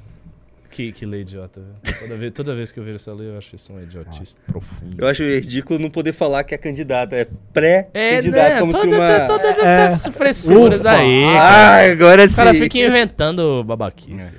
Que, 0.75 0.91
que 0.91 1.07
lei 1.07 1.21
idiota, 1.21 1.61
velho. 1.61 1.99
Toda 2.01 2.17
vez, 2.17 2.33
toda 2.33 2.55
vez 2.57 2.73
que 2.73 2.81
eu 2.81 2.85
vejo 2.85 2.97
essa 2.97 3.13
lei, 3.15 3.29
eu 3.29 3.39
acho 3.39 3.55
isso 3.55 3.73
um 3.73 3.81
idiotice 3.81 4.37
profundo. 4.47 4.97
Eu 4.99 5.07
acho 5.07 5.23
ridículo 5.23 5.79
não 5.79 5.89
poder 5.89 6.13
falar 6.13 6.43
que 6.43 6.53
é 6.53 6.59
candidato. 6.59 7.13
É 7.13 7.21
É, 7.21 7.27
pré-candidato. 7.53 8.51
né? 8.55 8.59
como 8.61 8.73
se 8.73 8.79
Todas, 8.79 8.99
uma... 9.09 9.27
todas 9.27 9.59
essas 9.59 10.15
frescuras 10.17 10.81
Ufa. 10.81 10.91
aí. 10.91 11.25
Ah, 11.27 11.93
agora 11.93 12.25
O 12.25 12.29
sim. 12.29 12.35
cara 12.35 12.53
fica 12.55 12.79
inventando 12.79 13.63
babaquice. 13.63 14.35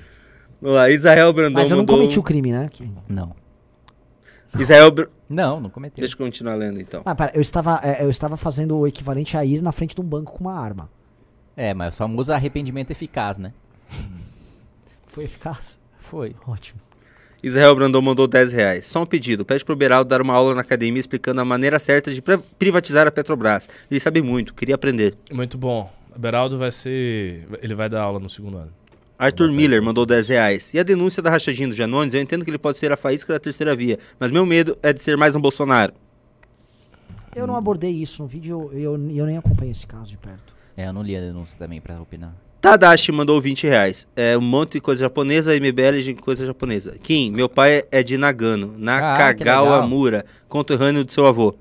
Vamos 0.62 0.76
lá, 0.76 0.90
Israel 0.90 1.32
Brandão 1.32 1.62
Mas 1.62 1.72
eu 1.72 1.78
não 1.78 1.84
mandou... 1.84 1.98
cometi 2.00 2.20
o 2.20 2.24
crime, 2.24 2.52
né? 2.52 2.70
Não. 3.08 3.34
Israel... 4.60 4.92
Br- 4.92 5.08
Não, 5.30 5.60
não 5.62 5.70
cometeu. 5.70 6.02
Deixa 6.02 6.16
eu 6.16 6.18
continuar 6.18 6.56
lendo, 6.56 6.82
então. 6.82 7.02
Ah, 7.06 7.16
pera, 7.16 7.32
eu 7.34 7.42
estava, 7.42 7.80
é, 7.84 8.04
eu 8.04 8.10
estava 8.10 8.36
fazendo 8.36 8.78
o 8.78 8.86
equivalente 8.88 9.38
a 9.38 9.46
ir 9.46 9.62
na 9.62 9.72
frente 9.72 9.96
de 9.96 10.02
um 10.02 10.04
banco 10.06 10.34
com 10.34 10.40
uma 10.44 10.60
arma. 10.60 10.90
É, 11.56 11.74
mas 11.74 11.94
o 11.94 11.98
famoso 11.98 12.34
arrependimento 12.34 12.92
eficaz, 12.92 13.38
né? 13.38 13.54
Foi 15.06 15.24
eficaz? 15.24 15.78
Foi. 16.10 16.34
Ótimo. 16.48 16.80
Israel 17.44 17.76
Brandão 17.76 18.02
mandou 18.02 18.28
10 18.28 18.52
reais. 18.52 18.88
Só 18.88 19.04
um 19.04 19.06
pedido. 19.06 19.46
Pede 19.46 19.64
pro 19.64 19.76
Beraldo 19.76 20.10
dar 20.10 20.22
uma 20.22 20.34
aula 20.34 20.56
na 20.56 20.62
academia 20.62 21.00
explicando 21.00 21.42
a 21.42 21.46
maneira 21.46 21.78
certa 21.78 22.12
de 22.14 22.22
pri- 22.22 22.40
privatizar 22.58 23.06
a 23.06 23.12
Petrobras. 23.12 23.70
Ele 23.90 24.00
sabe 24.00 24.22
muito, 24.22 24.54
queria 24.54 24.76
aprender. 24.76 25.16
Muito 25.32 25.58
bom. 25.58 25.92
O 26.16 26.18
Beraldo 26.20 26.58
vai 26.58 26.72
ser. 26.72 27.46
Ele 27.62 27.76
vai 27.76 27.88
dar 27.90 28.02
aula 28.02 28.20
no 28.20 28.30
segundo 28.30 28.58
ano. 28.58 28.72
Arthur. 29.18 29.52
Miller 29.52 29.82
mandou 29.82 30.06
10 30.06 30.28
reais. 30.30 30.74
E 30.74 30.80
a 30.80 30.84
denúncia 30.84 31.22
da 31.22 31.30
rachadinha 31.30 31.68
do 31.68 31.76
Janones, 31.76 32.14
eu 32.14 32.22
entendo 32.22 32.44
que 32.44 32.50
ele 32.52 32.58
pode 32.58 32.78
ser 32.78 32.92
a 32.92 32.98
faísca 32.98 33.32
da 33.34 33.40
terceira 33.40 33.76
via, 33.76 34.00
mas 34.20 34.32
meu 34.32 34.46
medo 34.46 34.78
é 34.82 34.92
de 34.92 35.02
ser 35.04 35.16
mais 35.16 35.36
um 35.36 35.42
Bolsonaro. 35.42 35.94
Eu 37.36 37.46
não 37.46 37.56
abordei 37.56 37.92
isso 37.92 38.22
no 38.24 38.28
vídeo, 38.28 38.70
eu, 38.74 38.80
eu, 38.96 39.10
eu 39.12 39.26
nem 39.26 39.38
acompanhei 39.38 39.72
esse 39.72 39.86
caso 39.86 40.10
de 40.10 40.18
perto. 40.18 40.54
É, 40.76 40.88
eu 40.88 40.94
não 40.94 41.02
li 41.04 41.16
a 41.16 41.20
denúncia 41.22 41.58
também 41.60 41.80
pra 41.80 42.02
opinar. 42.02 42.34
Tadashi 42.66 43.12
mandou 43.12 43.40
20 43.40 43.68
reais. 43.68 44.08
É 44.16 44.36
um 44.36 44.42
monte 44.42 44.74
de 44.74 44.82
coisa 44.82 45.02
japonesa, 45.02 45.54
MBL 45.54 46.02
de 46.04 46.16
coisa 46.16 46.48
japonesa. 46.48 46.98
Kim, 46.98 47.30
meu 47.30 47.48
pai 47.48 47.84
é 47.92 48.02
de 48.02 48.18
Nagano, 48.18 48.70
Ah, 48.70 48.76
que 48.76 48.82
Nakagawa 48.82 49.76
legal. 49.76 49.88
Mura, 49.88 50.26
conterrâneo 50.50 51.06
do 51.06 51.14
seu 51.14 51.28
avô. 51.28 51.54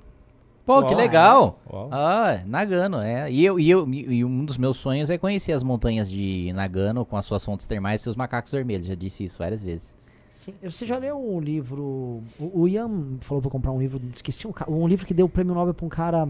Pô, 0.64 0.82
que 0.82 0.94
Uau. 0.94 0.96
legal! 0.96 1.60
Uau. 1.70 1.90
Ah, 1.92 2.40
Nagano, 2.46 3.00
é. 3.00 3.30
E, 3.30 3.44
eu, 3.44 3.60
e, 3.60 3.68
eu, 3.68 3.86
e 3.86 4.24
um 4.24 4.46
dos 4.46 4.56
meus 4.56 4.78
sonhos 4.78 5.10
é 5.10 5.18
conhecer 5.18 5.52
as 5.52 5.62
montanhas 5.62 6.10
de 6.10 6.50
Nagano 6.54 7.04
com 7.04 7.18
as 7.18 7.26
suas 7.26 7.44
fontes 7.44 7.66
termais 7.66 8.00
e 8.00 8.04
seus 8.04 8.16
macacos 8.16 8.50
vermelhos. 8.50 8.86
Já 8.86 8.94
disse 8.94 9.24
isso 9.24 9.38
várias 9.38 9.60
vezes. 9.62 9.94
Sim, 10.30 10.54
você 10.62 10.86
já 10.86 10.96
leu 10.96 11.18
um 11.18 11.38
livro. 11.38 12.22
O, 12.40 12.62
o 12.62 12.66
Ian 12.66 13.18
falou 13.20 13.42
pra 13.42 13.50
comprar 13.50 13.72
um 13.72 13.78
livro, 13.78 14.00
esqueci 14.14 14.46
um, 14.46 14.54
um 14.68 14.88
livro 14.88 15.04
que 15.04 15.12
deu 15.12 15.26
o 15.26 15.28
prêmio 15.28 15.54
Nobel 15.54 15.74
pra 15.74 15.84
um 15.84 15.90
cara 15.90 16.26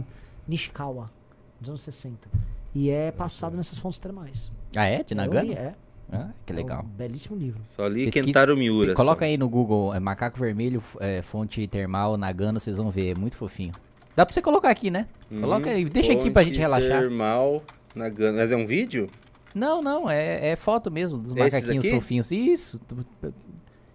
Nishikawa, 0.49 1.13
dos 1.61 1.69
anos 1.71 1.81
60. 1.83 2.29
E 2.75 2.91
é 2.91 3.13
passado 3.13 3.57
nessas 3.57 3.79
fontes 3.79 4.01
termais. 4.01 4.51
Ah, 4.77 4.87
é? 4.87 5.03
De 5.03 5.15
Eu 5.15 5.17
Nagano? 5.17 5.49
li, 5.49 5.55
é. 5.55 5.75
Ah, 6.13 6.29
que 6.45 6.53
É 6.53 6.57
legal. 6.57 6.83
um 6.85 6.89
belíssimo 6.89 7.37
livro. 7.37 7.61
Só 7.65 7.87
li 7.89 8.05
Pesquisa- 8.05 8.27
Kentaro 8.27 8.57
Miura. 8.57 8.95
Coloca 8.95 9.25
só. 9.25 9.25
aí 9.25 9.37
no 9.37 9.49
Google, 9.49 9.95
é, 9.95 9.99
macaco 10.01 10.39
vermelho, 10.39 10.83
é, 11.01 11.23
fonte 11.23 11.67
termal, 11.67 12.17
Nagano, 12.17 12.61
vocês 12.61 12.77
vão 12.77 12.91
ver, 12.91 13.13
é 13.13 13.15
muito 13.15 13.37
fofinho. 13.37 13.73
Dá 14.15 14.25
pra 14.25 14.33
você 14.33 14.41
colocar 14.43 14.71
aqui, 14.71 14.91
né? 14.91 15.09
Coloca 15.29 15.71
aí, 15.71 15.85
deixa 15.87 16.13
aqui 16.13 16.31
pra 16.31 16.43
gente 16.45 16.59
relaxar. 16.59 17.01
Termal 17.01 17.63
Nagano. 17.95 18.37
Mas 18.39 18.51
é 18.53 18.57
um 18.57 18.67
vídeo? 18.67 19.11
Não, 19.55 19.81
não, 19.83 20.09
é, 20.11 20.51
é 20.51 20.57
foto 20.57 20.91
mesmo 20.91 21.19
dos 21.19 21.33
Esses 21.35 21.55
macaquinhos 21.55 21.85
aqui? 21.87 21.95
fofinhos. 21.95 22.31
Isso, 22.31 22.81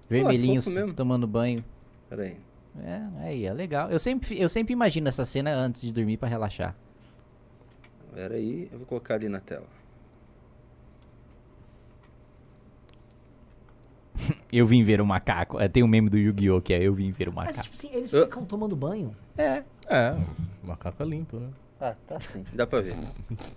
vermelhinhos 0.09 0.67
mesmo. 0.67 0.93
tomando 0.93 1.27
banho. 1.27 1.63
Pera 2.09 2.23
aí. 2.23 2.37
É, 2.83 3.01
aí, 3.21 3.45
é 3.45 3.53
legal. 3.53 3.89
Eu 3.91 3.99
sempre, 3.99 4.39
eu 4.39 4.49
sempre 4.49 4.73
imagino 4.73 5.07
essa 5.07 5.25
cena 5.25 5.51
antes 5.51 5.81
de 5.81 5.91
dormir 5.91 6.17
pra 6.17 6.27
relaxar. 6.27 6.75
Pera 8.13 8.35
aí, 8.35 8.67
eu 8.71 8.77
vou 8.79 8.87
colocar 8.87 9.15
ali 9.15 9.29
na 9.29 9.39
tela. 9.39 9.65
Eu 14.51 14.65
vim 14.65 14.83
ver 14.83 14.99
o 15.01 15.05
macaco. 15.05 15.59
É, 15.59 15.67
tem 15.67 15.83
um 15.83 15.87
meme 15.87 16.09
do 16.09 16.17
Yu-Gi-Oh! 16.17 16.61
que 16.61 16.73
é 16.73 16.81
Eu 16.81 16.93
vim 16.93 17.11
ver 17.11 17.29
o 17.29 17.33
Mas, 17.33 17.55
macaco. 17.55 17.63
tipo 17.63 17.75
assim, 17.75 17.95
eles 17.95 18.11
ficam 18.11 18.43
tomando 18.45 18.75
banho. 18.75 19.15
É. 19.37 19.61
É, 19.87 20.15
o 20.63 20.67
macaco 20.67 21.01
é 21.01 21.05
limpo, 21.05 21.37
né? 21.37 21.47
Ah, 21.81 21.93
tá 22.05 22.19
sim. 22.19 22.43
Dá 22.53 22.67
pra 22.67 22.81
ver. 22.81 22.93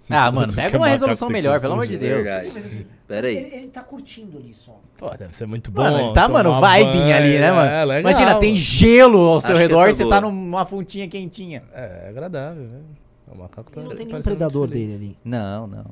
Ah, 0.08 0.30
mano, 0.30 0.52
pega 0.52 0.76
uma 0.78 0.86
resolução 0.86 1.28
melhor, 1.28 1.60
pelo 1.60 1.72
amor 1.72 1.88
de 1.88 1.96
Deus. 1.98 2.24
Mas, 2.54 2.66
assim, 2.66 2.86
Pera 3.08 3.20
mas 3.22 3.24
aí. 3.24 3.36
Ele, 3.36 3.56
ele 3.56 3.68
tá 3.68 3.82
curtindo 3.82 4.38
ali 4.38 4.54
só. 4.54 4.78
Pô, 4.96 5.10
deve 5.16 5.36
ser 5.36 5.44
muito 5.46 5.72
bom. 5.72 5.82
Mano, 5.82 5.98
ele 5.98 6.12
tá, 6.12 6.28
mano, 6.28 6.54
vibing 6.60 7.00
banho, 7.00 7.16
ali, 7.16 7.38
né, 7.40 7.50
mano? 7.50 7.68
É, 7.70 7.84
legal. 7.84 8.12
Imagina, 8.12 8.34
tem 8.38 8.54
gelo 8.54 9.18
ao 9.18 9.40
seu 9.40 9.48
Acho 9.50 9.56
que 9.56 9.62
redor 9.62 9.86
e 9.86 9.90
essa 9.90 9.96
você 10.02 10.06
é 10.06 10.08
tá 10.08 10.20
numa 10.20 10.64
fontinha 10.64 11.08
quentinha. 11.08 11.64
É, 11.74 12.04
é 12.04 12.08
agradável, 12.10 12.64
velho. 12.64 12.84
O 13.26 13.38
macaco 13.38 13.72
tá 13.72 13.80
E 13.80 13.84
não 13.84 13.94
tem 13.94 14.06
nenhum 14.06 14.20
predador 14.22 14.68
dele 14.68 14.94
ali. 14.94 15.18
Não, 15.24 15.66
não. 15.66 15.86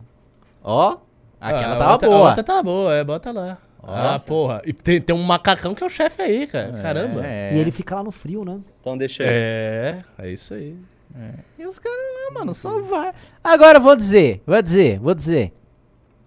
Ó, 0.63 0.99
aquela 1.41 1.75
Ah, 1.75 1.79
tava 1.79 1.93
outra- 1.95 2.09
boa. 2.09 2.21
A 2.21 2.29
outra 2.29 2.45
tá 2.45 2.63
boa, 2.63 2.95
é, 2.95 3.03
bota 3.03 3.33
lá. 3.33 3.59
Ah, 3.83 4.13
Nossa. 4.13 4.27
porra. 4.27 4.63
E 4.65 4.73
tem, 4.73 5.01
tem 5.01 5.15
um 5.17 5.23
macacão 5.23 5.75
que 5.75 5.83
é 5.83 5.87
o 5.87 5.91
chefe 5.91 6.23
aí, 6.23 6.47
cara. 6.47 6.79
Caramba. 6.83 7.27
É. 7.27 7.55
E 7.55 7.59
ele 7.59 7.71
fica 7.71 7.95
lá 7.95 8.03
no 8.05 8.11
frio, 8.11 8.45
né? 8.45 8.59
Então 8.81 8.97
deixa 8.97 9.23
aí. 9.23 9.29
É, 9.31 9.99
é 10.19 10.31
isso 10.31 10.55
aí. 10.55 10.77
E 11.59 11.65
os 11.67 11.79
caras 11.79 11.99
lá, 11.99 12.39
mano, 12.39 12.55
só 12.55 12.81
vai. 12.83 13.13
Agora 13.43 13.79
eu 13.79 13.83
vou 13.83 13.97
dizer, 13.97 14.43
vou 14.47 14.63
dizer, 14.63 14.99
vou 15.01 15.15
dizer. 15.15 15.53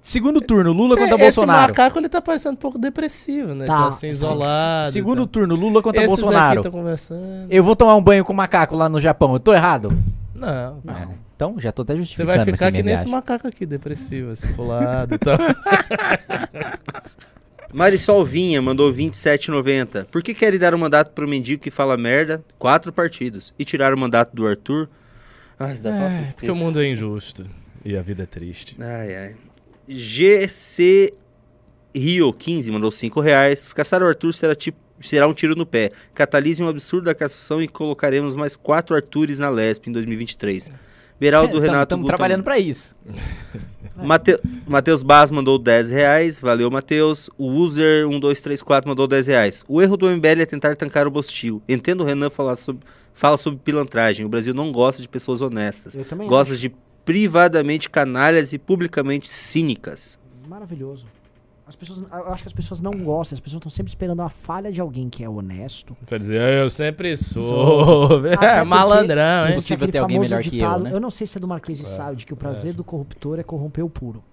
Segundo 0.02 0.42
turno, 0.42 0.74
Lula 0.74 0.98
contra 0.98 1.12
É, 1.14 1.28
Esse 1.28 1.38
Bolsonaro. 1.38 1.70
macaco, 1.70 1.98
ele 1.98 2.10
tá 2.10 2.22
parecendo 2.22 2.56
um 2.56 2.58
pouco 2.58 2.78
depressivo, 2.78 3.56
né? 3.56 3.66
Tá. 3.66 3.84
Tá 3.84 3.88
assim, 3.88 4.08
isolado. 4.08 4.92
Segundo 4.92 5.26
tá. 5.26 5.32
turno, 5.32 5.56
Lula 5.56 5.82
contra 5.82 6.04
Esses 6.04 6.18
Bolsonaro. 6.20 6.60
aqui 6.60 6.70
tão 6.70 6.78
conversando. 6.78 7.48
Eu 7.50 7.64
vou 7.64 7.74
tomar 7.74 7.96
um 7.96 8.04
banho 8.04 8.26
com 8.26 8.34
macaco 8.34 8.76
lá 8.76 8.90
no 8.90 9.00
Japão. 9.00 9.32
Eu 9.32 9.40
tô 9.40 9.54
errado? 9.54 9.98
Não. 10.36 10.82
É. 10.90 11.08
Então, 11.34 11.56
já 11.58 11.72
tô 11.72 11.84
até 11.84 11.94
Você 11.94 12.00
justificando 12.00 12.36
vai 12.36 12.46
ficar 12.46 12.68
aqui 12.68 12.78
que 12.78 12.84
nem 12.84 12.94
esse 12.94 13.08
macaco 13.08 13.48
aqui, 13.48 13.66
depressivo, 13.66 14.32
assim, 14.32 14.52
colado 14.54 15.16
e 15.16 15.18
tal. 15.18 15.38
Marisol 17.74 18.24
Vinha 18.24 18.62
mandou 18.62 18.94
27,90. 18.94 20.06
Por 20.06 20.22
que 20.22 20.34
querem 20.34 20.60
dar 20.60 20.76
o 20.76 20.80
mandato 20.80 21.12
pro 21.12 21.28
mendigo 21.28 21.62
que 21.62 21.72
fala 21.72 21.98
merda? 21.98 22.44
Quatro 22.60 22.94
partidos. 22.94 23.54
E 23.58 23.66
tirar 23.66 23.94
o 23.94 23.98
mandato 23.98 24.36
do 24.36 24.48
Arthur? 24.48 24.88
Ai, 25.60 25.76
dá 25.78 25.90
pra 25.90 26.12
É, 26.12 26.32
porque 26.32 26.52
o 26.52 26.56
mundo 26.56 26.80
é 26.80 26.88
injusto. 26.88 27.46
E 27.84 27.98
a 27.98 28.02
vida 28.02 28.24
é 28.24 28.26
triste. 28.26 28.76
Ai, 28.80 29.16
ai. 29.16 29.36
GC 29.88 31.14
Rio 31.94 32.32
15 32.32 32.72
mandou 32.72 32.92
5 32.92 33.20
reais. 33.20 33.74
Caçar 33.74 34.04
o 34.04 34.08
Arthur 34.08 34.34
será, 34.34 34.56
tipo, 34.56 34.78
será 35.02 35.28
um 35.28 35.34
tiro 35.34 35.56
no 35.56 35.66
pé. 35.66 35.92
Catalise 36.14 36.64
um 36.64 36.70
absurdo 36.70 37.06
da 37.06 37.16
cassação 37.16 37.62
e 37.62 37.68
colocaremos 37.68 38.36
mais 38.36 38.56
quatro 38.56 38.96
Artures 38.96 39.40
na 39.40 39.50
Lesp 39.50 39.88
em 39.88 39.92
2023. 39.92 40.72
Beraldo 41.20 41.60
Renato 41.60 41.84
Estamos 41.84 42.08
trabalhando 42.08 42.44
pra 42.44 42.60
isso. 42.60 42.96
Mate... 43.96 44.40
Matheus 44.68 45.04
Bas 45.04 45.30
mandou 45.30 45.58
10 45.58 45.90
reais. 45.90 46.40
Valeu, 46.40 46.70
Matheus. 46.72 47.30
O 47.38 47.48
user 47.50 48.08
1234 48.08 48.90
mandou 48.90 49.08
10 49.08 49.28
reais. 49.28 49.64
O 49.68 49.82
erro 49.82 49.98
do 49.98 50.10
MBL 50.10 50.42
é 50.42 50.46
tentar 50.46 50.76
tancar 50.76 51.08
o 51.08 51.12
Bostil. 51.12 51.62
Entendo 51.68 52.02
o 52.02 52.04
Renan 52.04 52.30
falar 52.30 52.56
sobre... 52.56 52.84
fala 53.14 53.38
sobre 53.38 53.60
pilantragem. 53.60 54.26
O 54.26 54.30
Brasil 54.30 54.54
não 54.54 54.72
gosta 54.72 55.02
de 55.02 55.08
pessoas 55.08 55.42
honestas. 55.42 55.96
Eu 55.96 56.06
também 56.06 56.28
Gosta 56.28 56.54
acho. 56.54 56.62
de 56.62 56.76
privadamente 57.06 57.90
canalhas 57.90 58.54
e 58.54 58.58
publicamente 58.58 59.28
cínicas. 59.28 60.18
Maravilhoso. 60.48 61.08
As 61.74 61.76
pessoas, 61.76 62.02
eu 62.12 62.32
acho 62.32 62.44
que 62.44 62.48
as 62.50 62.54
pessoas 62.54 62.80
não 62.80 62.92
gostam, 62.92 63.36
as 63.36 63.40
pessoas 63.40 63.58
estão 63.60 63.70
sempre 63.72 63.90
esperando 63.90 64.20
uma 64.20 64.30
falha 64.30 64.72
de 64.72 64.80
alguém 64.80 65.10
que 65.10 65.24
é 65.24 65.28
honesto. 65.30 65.98
Quer 66.06 66.20
dizer, 66.20 66.40
eu 66.40 66.70
sempre 66.70 67.18
sou. 67.18 68.22
É, 68.40 68.64
malandrão, 68.64 69.48
hein? 69.48 69.54
Impossível 69.54 69.88
ter 69.88 69.98
alguém 69.98 70.18
famoso 70.18 70.30
melhor 70.30 70.44
que 70.44 70.50
eu, 70.50 70.54
ditado, 70.54 70.84
né? 70.84 71.00
não 71.00 71.10
sei 71.10 71.26
se 71.26 71.36
é 71.36 71.42
do 71.42 71.48
Marquês 71.48 71.80
de 71.80 71.90
Sade, 71.90 72.18
de 72.18 72.26
que 72.28 72.34
o 72.34 72.36
prazer 72.38 72.76
do 72.76 72.84
corruptor 72.84 73.40
é 73.40 73.44
corromper 73.44 73.84
o 73.84 73.90
puro. 73.90 74.24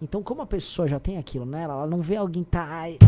Então, 0.00 0.22
como 0.22 0.42
a 0.42 0.46
pessoa 0.46 0.86
já 0.86 1.00
tem 1.00 1.18
aquilo 1.18 1.44
nela, 1.44 1.74
ela 1.74 1.86
não 1.88 2.00
vê 2.00 2.14
alguém 2.14 2.44
tá. 2.44 2.64
Ai, 2.64 2.98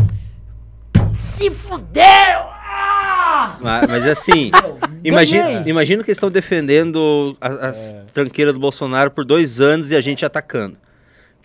se 1.13 1.49
fudeu! 1.49 2.03
Ah! 2.03 3.55
Mas, 3.61 3.87
mas 3.87 4.05
assim, 4.07 4.51
imagina, 5.05 5.63
imagina 5.69 6.03
que 6.03 6.11
estão 6.11 6.29
defendendo 6.29 7.37
a- 7.39 7.69
as 7.69 7.95
tranqueiras 8.13 8.53
do 8.53 8.59
Bolsonaro 8.59 9.09
por 9.09 9.23
dois 9.23 9.61
anos 9.61 9.89
e 9.89 9.95
a 9.95 10.01
gente 10.01 10.25
atacando. 10.25 10.75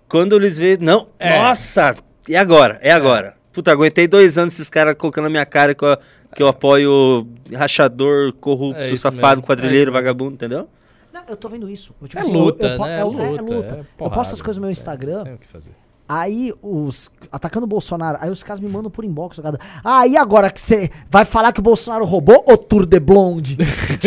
Quando 0.08 0.34
eles 0.34 0.58
veem, 0.58 0.78
não, 0.78 1.06
É. 1.18 1.38
nossa, 1.38 1.94
e 2.28 2.36
agora? 2.36 2.78
É 2.82 2.90
agora. 2.92 3.36
Puta, 3.52 3.70
aguentei 3.70 4.08
dois 4.08 4.36
anos 4.38 4.54
esses 4.54 4.68
caras 4.68 4.94
colocando 4.96 5.24
na 5.24 5.30
minha 5.30 5.46
cara 5.46 5.74
que 5.74 5.84
eu, 5.84 5.96
que 6.34 6.42
eu 6.42 6.48
apoio 6.48 7.26
rachador, 7.52 8.32
corrupto, 8.34 8.80
É 8.80 8.96
safado, 8.96 9.20
mesmo, 9.36 9.42
é 9.42 9.46
quadrilheiro, 9.46 9.92
mesmo. 9.92 10.04
vagabundo, 10.04 10.34
entendeu? 10.34 10.68
Não, 11.12 11.22
eu 11.28 11.36
tô 11.36 11.48
vendo 11.48 11.70
isso. 11.70 11.94
Eu, 12.02 12.08
tipo 12.08 12.18
É 12.20 12.22
assim, 12.22 12.32
luta, 12.32 12.66
eu, 12.66 12.72
eu, 12.72 12.78
né? 12.80 12.90
é, 12.90 12.96
É 12.96 13.00
é 13.00 13.04
luta. 13.04 13.42
luta. 13.54 13.74
é 13.76 13.80
eu 13.80 13.86
porrada. 13.96 14.14
posto 14.16 14.32
as 14.34 14.42
coisas 14.42 14.56
no 14.56 14.62
meu 14.62 14.70
É, 14.70 14.72
Instagram, 14.72 15.22
Tem 15.22 15.34
o 15.34 15.38
que 15.38 15.46
fazer. 15.46 15.70
aí 16.08 16.52
os. 16.60 17.08
Atacando 17.30 17.64
o 17.64 17.68
Bolsonaro, 17.68 18.18
aí 18.20 18.30
os 18.30 18.42
caras 18.42 18.58
me 18.58 18.68
mandam 18.68 18.90
por 18.90 19.04
inbox 19.04 19.36
jogada. 19.36 19.60
Ah, 19.84 20.04
e 20.08 20.16
agora 20.16 20.50
que 20.50 20.60
você 20.60 20.90
vai 21.08 21.24
falar 21.24 21.52
que 21.52 21.60
o 21.60 21.62
Bolsonaro 21.62 22.04
roubou 22.04 22.42
o 22.48 22.56
Tour 22.58 22.84
de 22.84 22.98
Blonde? 22.98 23.56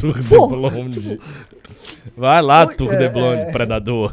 Tour 0.00 0.14
de 0.20 0.28
Blonde. 0.28 1.18
Vai 2.16 2.40
lá, 2.40 2.64
Tour 2.68 2.92
é, 2.94 2.96
de 2.98 3.08
Blonde, 3.08 3.50
predador. 3.50 4.12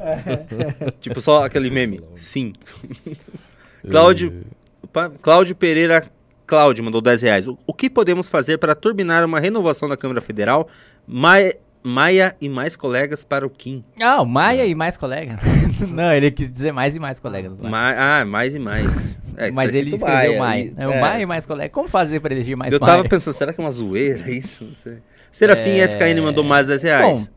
Tipo, 0.99 1.21
só 1.21 1.43
aquele 1.43 1.69
meme. 1.69 2.01
Sim. 2.15 2.53
Cláudio, 3.89 4.43
Pa- 4.91 5.09
Cláudio 5.21 5.55
Pereira 5.55 6.05
Cláudio 6.47 6.83
mandou 6.83 6.99
10 7.01 7.21
reais. 7.21 7.47
O, 7.47 7.57
o 7.67 7.73
que 7.73 7.89
podemos 7.89 8.27
fazer 8.27 8.57
para 8.57 8.73
turbinar 8.73 9.23
uma 9.23 9.39
renovação 9.39 9.87
da 9.87 9.95
Câmara 9.95 10.19
Federal? 10.21 10.67
Maia, 11.07 11.55
Maia 11.83 12.35
e 12.41 12.49
mais 12.49 12.75
colegas 12.75 13.23
para 13.23 13.45
o 13.45 13.49
Kim. 13.49 13.83
Ah, 14.01 14.21
o 14.21 14.25
Maia 14.25 14.65
e 14.65 14.73
mais 14.75 14.97
colegas. 14.97 15.39
não, 15.93 16.11
ele 16.11 16.29
quis 16.31 16.51
dizer 16.51 16.71
mais 16.73 16.95
e 16.95 16.99
mais 16.99 17.19
colegas. 17.19 17.53
Ma- 17.61 18.19
ah, 18.21 18.25
mais 18.25 18.55
e 18.55 18.59
mais. 18.59 19.17
É, 19.37 19.51
Mas 19.51 19.71
tá 19.71 19.77
ele 19.77 19.95
escreveu 19.95 20.39
Maia. 20.39 20.63
e- 20.63 20.73
É, 20.75 20.87
o 20.87 20.91
é. 20.91 20.99
Maia 21.01 21.21
e 21.21 21.25
mais 21.25 21.45
colegas. 21.45 21.71
Como 21.71 21.87
fazer 21.87 22.19
pra 22.19 22.33
eleger 22.33 22.57
mais 22.57 22.73
Eu 22.73 22.79
Maia? 22.79 22.95
tava 22.97 23.07
pensando, 23.07 23.33
será 23.33 23.53
que 23.53 23.61
é 23.61 23.63
uma 23.63 23.71
zoeira 23.71 24.29
isso? 24.29 24.65
Não 24.65 24.75
sei. 24.75 24.97
Serafim 25.31 25.69
É. 25.79 25.85
SKN 25.85 26.19
mandou 26.21 26.43
mais 26.43 26.67
10 26.67 26.81
reais. 26.83 27.31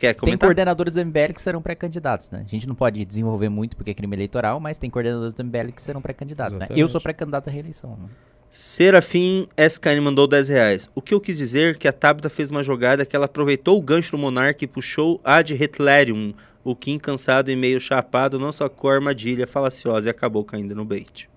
Quer 0.00 0.14
Tem 0.14 0.20
comentar? 0.20 0.46
coordenadores 0.46 0.94
do 0.94 1.04
MBL 1.04 1.34
que 1.34 1.42
serão 1.42 1.60
pré-candidatos, 1.60 2.30
né? 2.30 2.42
A 2.46 2.48
gente 2.48 2.66
não 2.66 2.74
pode 2.74 3.04
desenvolver 3.04 3.50
muito 3.50 3.76
porque 3.76 3.90
é 3.90 3.94
crime 3.94 4.16
eleitoral, 4.16 4.58
mas 4.58 4.78
tem 4.78 4.88
coordenadores 4.88 5.34
do 5.34 5.44
MBL 5.44 5.72
que 5.76 5.82
serão 5.82 6.00
pré-candidatos, 6.00 6.54
né? 6.54 6.64
Eu 6.70 6.88
sou 6.88 7.02
pré-candidato 7.02 7.48
à 7.48 7.50
reeleição. 7.52 7.98
Né? 8.00 8.08
Serafim 8.50 9.46
SKN 9.58 10.00
mandou 10.00 10.26
10 10.26 10.48
reais. 10.48 10.90
O 10.94 11.02
que 11.02 11.12
eu 11.12 11.20
quis 11.20 11.36
dizer 11.36 11.74
é 11.74 11.78
que 11.78 11.86
a 11.86 11.92
Tabata 11.92 12.30
fez 12.30 12.50
uma 12.50 12.62
jogada 12.62 13.04
que 13.04 13.14
ela 13.14 13.26
aproveitou 13.26 13.76
o 13.76 13.82
gancho 13.82 14.12
do 14.12 14.18
Monark 14.18 14.64
e 14.64 14.66
puxou 14.66 15.20
ad 15.22 15.52
Hitlerium. 15.52 16.32
O 16.64 16.74
Kim, 16.74 16.98
cansado 16.98 17.50
e 17.50 17.56
meio 17.56 17.78
chapado, 17.78 18.38
não 18.38 18.52
sacou 18.52 18.90
a 18.90 18.94
armadilha 18.94 19.46
falaciosa 19.46 20.08
e 20.08 20.10
acabou 20.10 20.42
caindo 20.44 20.74
no 20.74 20.84
bait. 20.86 21.28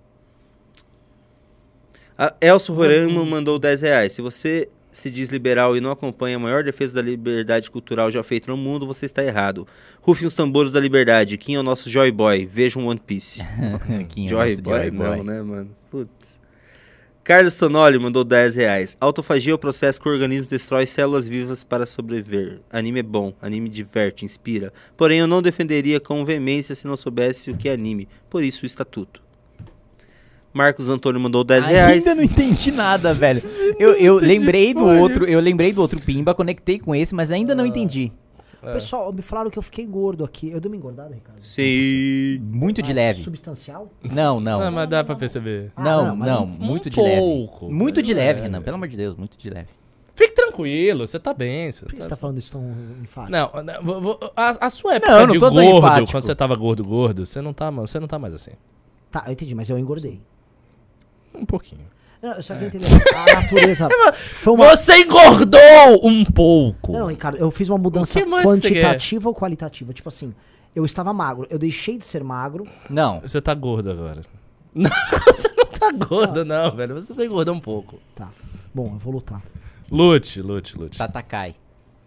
A 2.17 2.33
Elcio 2.39 2.73
Roramo 2.73 3.25
mandou 3.25 3.59
10 3.59 3.81
reais. 3.81 4.13
Se 4.13 4.21
você 4.21 4.69
se 4.93 5.09
diz 5.09 5.29
liberal 5.29 5.75
e 5.75 5.81
não 5.81 5.91
acompanha 5.91 6.37
a 6.37 6.39
maior 6.39 6.63
defesa 6.63 6.95
da 6.95 7.01
liberdade 7.01 7.69
cultural 7.69 8.11
já 8.11 8.23
feita 8.23 8.51
no 8.51 8.57
mundo, 8.57 8.87
você 8.87 9.05
está 9.05 9.23
errado. 9.23 9.67
Rufem 10.01 10.27
os 10.27 10.33
tambores 10.33 10.71
da 10.71 10.79
liberdade. 10.79 11.37
Quem 11.37 11.55
é 11.55 11.59
o 11.59 11.63
nosso 11.63 11.89
Joy 11.89 12.11
Boy? 12.11 12.45
Vejam 12.45 12.85
One 12.85 12.99
Piece. 12.99 13.41
Quem 14.09 14.25
é 14.25 14.29
Joy 14.29 14.61
Boy 14.61 14.83
Joy 14.83 14.91
não, 14.91 15.23
né, 15.23 15.41
mano? 15.41 15.69
Putz. 15.89 16.43
Carlos 17.23 17.55
Tonoli 17.55 17.97
mandou 17.97 18.25
10 18.25 18.57
reais. 18.57 18.97
Autofagia 18.99 19.53
é 19.53 19.55
o 19.55 19.57
processo 19.57 20.01
que 20.01 20.09
o 20.09 20.11
organismo 20.11 20.45
destrói 20.45 20.85
células 20.85 21.25
vivas 21.25 21.63
para 21.63 21.85
sobreviver. 21.85 22.59
Anime 22.69 22.99
é 22.99 23.03
bom, 23.03 23.33
anime 23.41 23.69
diverte, 23.69 24.25
inspira. 24.25 24.73
Porém, 24.97 25.19
eu 25.19 25.27
não 25.27 25.41
defenderia 25.41 26.01
com 26.01 26.25
veemência 26.25 26.75
se 26.75 26.85
não 26.85 26.97
soubesse 26.97 27.49
o 27.49 27.55
que 27.55 27.69
é 27.69 27.73
anime. 27.73 28.09
Por 28.29 28.43
isso, 28.43 28.63
o 28.63 28.65
estatuto. 28.65 29.22
Marcos 30.53 30.89
Antônio 30.89 31.19
mandou 31.19 31.43
10 31.43 31.65
reais. 31.65 32.07
Ainda 32.07 32.15
não 32.15 32.23
entendi 32.23 32.71
nada, 32.71 33.11
velho. 33.15 33.41
Eu, 33.79 33.93
eu 33.93 34.15
lembrei 34.17 34.73
do 34.73 34.85
outro, 34.85 35.25
eu 35.25 35.39
lembrei 35.39 35.73
do 35.73 35.81
outro 35.81 35.99
Pimba, 35.99 36.33
conectei 36.35 36.79
com 36.79 36.93
esse, 36.93 37.13
mas 37.15 37.31
ainda 37.31 37.55
não 37.55 37.65
entendi. 37.65 38.11
Pessoal, 38.61 39.11
me 39.11 39.21
falaram 39.21 39.49
que 39.51 39.59
eu 39.59 39.61
fiquei 39.63 39.85
gordo 39.85 40.23
aqui. 40.23 40.49
Eu 40.49 40.61
dei 40.61 40.69
uma 40.71 40.77
engordada, 40.77 41.13
Ricardo? 41.13 41.37
Sim. 41.37 42.39
Muito 42.43 42.81
de 42.81 42.89
Mas 42.89 42.95
leve. 42.95 43.21
Substancial? 43.21 43.91
Não, 44.09 44.39
não. 44.39 44.61
Ah, 44.61 44.71
mas 44.71 44.87
dá 44.87 45.03
pra 45.03 45.15
perceber. 45.17 45.69
Ah, 45.75 45.83
Não, 45.83 46.15
não, 46.15 46.25
não, 46.25 46.43
um- 46.45 46.47
muito 46.47 46.87
um 46.87 46.89
de 46.89 47.01
leve. 47.01 47.17
pouco. 47.19 47.69
Muito 47.69 48.01
de 48.01 48.11
É. 48.13 48.15
leve, 48.15 48.39
Renan, 48.41 48.61
pelo 48.61 48.75
amor 48.75 48.87
de 48.87 48.95
Deus, 48.95 49.17
muito 49.17 49.37
de 49.37 49.49
leve. 49.49 49.67
Fique 50.15 50.33
tranquilo, 50.33 51.05
você 51.05 51.19
tá 51.19 51.33
bem. 51.33 51.69
Você 51.73 51.83
Por 51.85 51.89
que 51.91 51.97
tá... 51.97 52.03
você 52.03 52.09
tá 52.11 52.15
falando 52.15 52.37
isso 52.37 52.53
tão 52.53 52.71
enfático? 53.01 53.31
Não, 53.33 53.51
a, 54.33 54.67
a 54.67 54.69
sua 54.69 54.93
época 54.95 55.11
Não, 55.11 55.19
eu 55.21 55.27
não 55.27 55.33
de 55.33 55.39
gordo, 55.39 56.07
quando 56.11 56.23
você 56.23 56.33
tava 56.35 56.55
gordo, 56.55 56.85
gordo, 56.85 57.25
você 57.25 57.41
não 57.41 57.51
tá, 57.51 57.69
você 57.69 57.99
não 57.99 58.07
tá 58.07 58.17
mais 58.17 58.33
assim. 58.33 58.51
Tá, 59.11 59.23
eu 59.27 59.33
entendi, 59.33 59.53
mas 59.55 59.69
eu 59.69 59.77
engordei. 59.77 60.21
Um 61.33 61.45
pouquinho. 61.45 61.85
Não, 62.21 62.31
eu 62.31 62.41
só 62.41 62.53
queria 62.53 62.69
entender. 62.69 62.87
A 63.15 63.41
natureza. 63.41 63.89
Foi 64.15 64.53
uma. 64.53 64.75
Você 64.75 65.03
engordou 65.03 65.59
um 66.03 66.23
pouco. 66.23 66.93
Não, 66.93 67.07
Ricardo, 67.07 67.37
eu 67.37 67.51
fiz 67.51 67.67
uma 67.67 67.77
mudança 67.77 68.17
que 68.19 68.25
que 68.25 68.31
quantitativa 68.31 69.27
ou 69.27 69.35
qualitativa? 69.35 69.91
Tipo 69.91 70.07
assim, 70.07 70.33
eu 70.73 70.85
estava 70.85 71.11
magro, 71.13 71.45
eu 71.49 71.59
deixei 71.59 71.97
de 71.97 72.05
ser 72.05 72.23
magro. 72.23 72.65
Não. 72.89 73.19
Você 73.19 73.41
tá 73.41 73.53
gordo 73.53 73.91
agora. 73.91 74.21
Não, 74.73 74.89
você 75.27 75.49
não 75.55 75.65
tá 75.65 75.91
gordo, 75.91 76.43
não, 76.43 76.71
velho. 76.71 76.95
Você 76.95 77.13
só 77.13 77.23
engordou 77.23 77.53
um 77.53 77.59
pouco. 77.59 77.99
Tá. 78.15 78.27
Bom, 78.73 78.87
eu 78.93 78.97
vou 78.97 79.13
lutar. 79.13 79.39
Lute, 79.91 80.41
lute, 80.41 80.75
lute. 80.75 80.97
Tatakai. 80.97 81.53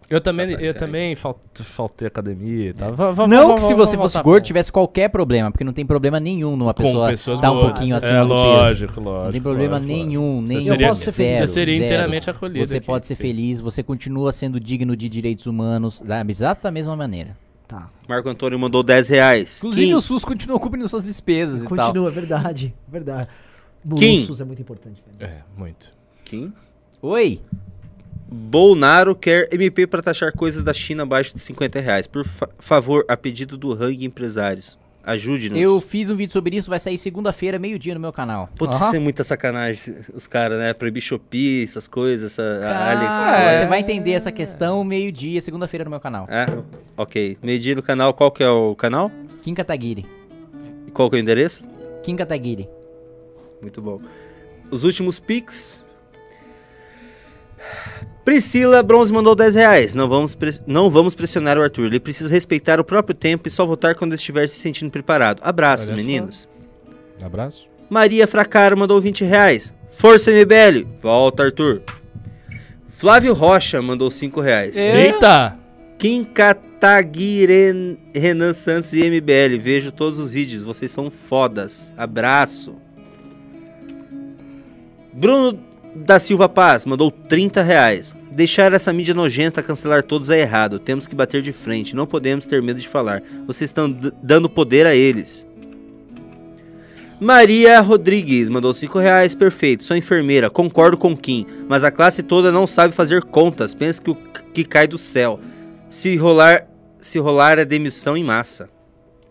Eu 0.08 0.20
também, 0.20 0.56
Tá, 0.56 0.62
eu 0.62 0.72
tá, 0.72 0.80
também 0.80 1.16
falt, 1.16 1.38
faltei 1.62 2.06
academia 2.06 2.68
e 2.68 2.72
tal. 2.72 2.94
Não 3.28 3.54
que 3.56 3.62
se 3.62 3.74
você 3.74 3.96
fosse 3.96 4.22
gordo 4.22 4.44
tivesse 4.44 4.70
qualquer 4.70 5.08
problema, 5.08 5.50
porque 5.50 5.64
não 5.64 5.72
tem 5.72 5.84
problema 5.84 6.20
nenhum 6.20 6.56
numa 6.56 6.72
pessoa 6.72 7.12
tá 7.40 7.50
um 7.50 7.60
pouquinho 7.60 7.94
é, 7.94 7.98
acima 7.98 8.22
do 8.22 8.28
peso. 8.28 8.34
lógico, 8.34 9.00
lógico. 9.00 9.24
Não 9.24 9.32
tem 9.32 9.42
problema 9.42 9.74
lógico, 9.78 9.92
nenhum, 9.92 10.40
lógico. 10.40 10.48
nenhum. 10.48 10.60
Você 10.60 10.68
seria, 10.68 10.86
Eu 10.86 10.88
posso 10.88 11.00
ser 11.02 11.12
feliz. 11.12 11.38
você 11.38 11.46
seria 11.48 11.74
zero. 11.74 11.84
inteiramente 11.84 12.30
acolhido. 12.30 12.66
Você 12.66 12.76
aqui. 12.76 12.86
pode 12.86 13.06
ser 13.06 13.14
feliz, 13.16 13.58
você 13.58 13.82
continua 13.82 14.30
sendo 14.32 14.60
digno 14.60 14.96
de 14.96 15.08
direitos 15.08 15.46
humanos 15.46 16.00
da 16.00 16.20
exata 16.20 16.70
mesma 16.70 16.94
maneira. 16.96 17.36
Tá. 17.66 17.90
Marco 18.08 18.28
Antônio 18.28 18.56
mandou 18.58 18.84
10 18.84 19.08
reais. 19.08 19.58
Inclusive 19.58 19.86
Kim, 19.88 19.94
o 19.94 20.00
SUS 20.00 20.24
continua 20.24 20.60
cobrindo 20.60 20.88
suas 20.88 21.04
despesas 21.04 21.64
e 21.64 21.66
tal. 21.66 21.76
Continua, 21.76 22.08
é 22.08 22.12
verdade. 22.12 22.74
Verdade. 22.86 23.28
Kim. 23.98 24.18
Bolsos 24.18 24.40
é 24.40 24.44
muito 24.44 24.62
importante. 24.62 25.02
velho. 25.18 25.32
É, 25.32 25.42
muito. 25.58 25.92
Kim. 26.24 26.52
Oi. 27.02 27.40
Bolnaro 28.28 29.14
quer 29.14 29.48
MP 29.52 29.86
para 29.86 30.02
taxar 30.02 30.32
coisas 30.32 30.62
da 30.64 30.72
China 30.74 31.04
abaixo 31.04 31.34
de 31.36 31.42
50 31.42 31.80
reais. 31.80 32.06
Por 32.06 32.26
fa- 32.26 32.48
favor, 32.58 33.04
a 33.08 33.16
pedido 33.16 33.56
do 33.56 33.72
Hang 33.72 34.04
Empresários. 34.04 34.78
Ajude-nos. 35.04 35.56
Eu 35.60 35.80
fiz 35.80 36.10
um 36.10 36.16
vídeo 36.16 36.32
sobre 36.32 36.56
isso, 36.56 36.68
vai 36.68 36.80
sair 36.80 36.98
segunda-feira, 36.98 37.60
meio-dia 37.60 37.94
no 37.94 38.00
meu 38.00 38.12
canal. 38.12 38.48
Putz, 38.56 38.74
Aham. 38.74 38.86
isso 38.86 38.96
é 38.96 38.98
muita 38.98 39.22
sacanagem, 39.22 39.94
os 40.12 40.26
caras, 40.26 40.58
né? 40.58 40.72
Proibir 40.74 41.00
Shopee, 41.00 41.62
essas 41.62 41.86
coisas, 41.86 42.32
essa 42.32 42.58
Cara, 42.60 42.90
Alex. 43.46 43.58
Você 43.60 43.66
vai 43.66 43.78
entender 43.78 44.10
essa 44.14 44.32
questão 44.32 44.82
meio-dia, 44.82 45.40
segunda-feira 45.40 45.84
no 45.84 45.90
meu 45.90 46.00
canal. 46.00 46.26
É? 46.28 46.46
Ok. 46.96 47.38
Medir 47.40 47.76
do 47.76 47.82
canal, 47.84 48.12
qual 48.14 48.32
que 48.32 48.42
é 48.42 48.48
o 48.50 48.74
canal? 48.74 49.12
Kim 49.42 49.54
Kataguiri. 49.54 50.04
E 50.88 50.90
qual 50.90 51.08
que 51.08 51.14
é 51.14 51.20
o 51.20 51.22
endereço? 51.22 51.64
Kim 52.02 52.16
Kataguiri. 52.16 52.68
Muito 53.62 53.80
bom. 53.80 54.00
Os 54.72 54.82
últimos 54.82 55.20
Pix. 55.20 55.84
Priscila 58.24 58.82
Bronze 58.82 59.12
mandou 59.12 59.36
10 59.36 59.54
reais. 59.54 59.94
Não 59.94 60.08
vamos, 60.08 60.36
não 60.66 60.90
vamos 60.90 61.14
pressionar 61.14 61.56
o 61.56 61.62
Arthur. 61.62 61.86
Ele 61.86 62.00
precisa 62.00 62.28
respeitar 62.32 62.80
o 62.80 62.84
próprio 62.84 63.14
tempo 63.14 63.46
e 63.46 63.50
só 63.50 63.64
votar 63.64 63.94
quando 63.94 64.14
estiver 64.14 64.48
se 64.48 64.56
sentindo 64.56 64.90
preparado. 64.90 65.40
Abraços, 65.42 65.88
Olha 65.88 65.96
só. 65.96 66.02
meninos. 66.02 66.48
Abraço. 67.22 67.68
Maria 67.88 68.26
Fracaro 68.26 68.76
mandou 68.76 69.00
20 69.00 69.24
reais. 69.24 69.72
Força 69.92 70.32
MBL. 70.32 70.86
Volta, 71.00 71.44
Arthur. 71.44 71.82
Flávio 72.96 73.32
Rocha 73.32 73.80
mandou 73.80 74.10
5 74.10 74.40
reais. 74.40 74.76
Eita! 74.76 75.56
Kim 75.96 76.24
Kataguiri, 76.24 77.98
Renan 78.12 78.52
Santos 78.52 78.92
e 78.92 79.08
MBL. 79.08 79.58
Vejo 79.62 79.92
todos 79.92 80.18
os 80.18 80.32
vídeos. 80.32 80.64
Vocês 80.64 80.90
são 80.90 81.10
fodas. 81.10 81.94
Abraço. 81.96 82.74
Bruno 85.12 85.58
da 85.96 86.18
Silva 86.18 86.48
Paz 86.48 86.84
mandou 86.84 87.10
30 87.10 87.62
reais. 87.62 88.14
Deixar 88.30 88.72
essa 88.72 88.92
mídia 88.92 89.14
nojenta 89.14 89.62
cancelar 89.62 90.02
todos 90.02 90.30
é 90.30 90.40
errado. 90.40 90.78
Temos 90.78 91.06
que 91.06 91.14
bater 91.14 91.40
de 91.40 91.52
frente. 91.52 91.96
Não 91.96 92.06
podemos 92.06 92.44
ter 92.44 92.62
medo 92.62 92.78
de 92.78 92.88
falar. 92.88 93.22
Vocês 93.46 93.70
estão 93.70 93.90
dando 94.22 94.48
poder 94.48 94.86
a 94.86 94.94
eles. 94.94 95.46
Maria 97.18 97.80
Rodrigues 97.80 98.50
mandou 98.50 98.74
5 98.74 98.98
reais. 98.98 99.34
Perfeito. 99.34 99.84
Sou 99.84 99.96
enfermeira. 99.96 100.50
Concordo 100.50 100.98
com 100.98 101.16
Kim. 101.16 101.46
Mas 101.66 101.82
a 101.82 101.90
classe 101.90 102.22
toda 102.22 102.52
não 102.52 102.66
sabe 102.66 102.92
fazer 102.92 103.22
contas. 103.22 103.74
Pensa 103.74 104.02
que 104.02 104.10
o 104.10 104.14
que 104.14 104.64
cai 104.64 104.86
do 104.86 104.98
céu. 104.98 105.40
Se 105.88 106.14
rolar, 106.16 106.66
se 106.98 107.18
rolar 107.18 107.58
é 107.58 107.64
demissão 107.64 108.16
em 108.16 108.24
massa. 108.24 108.68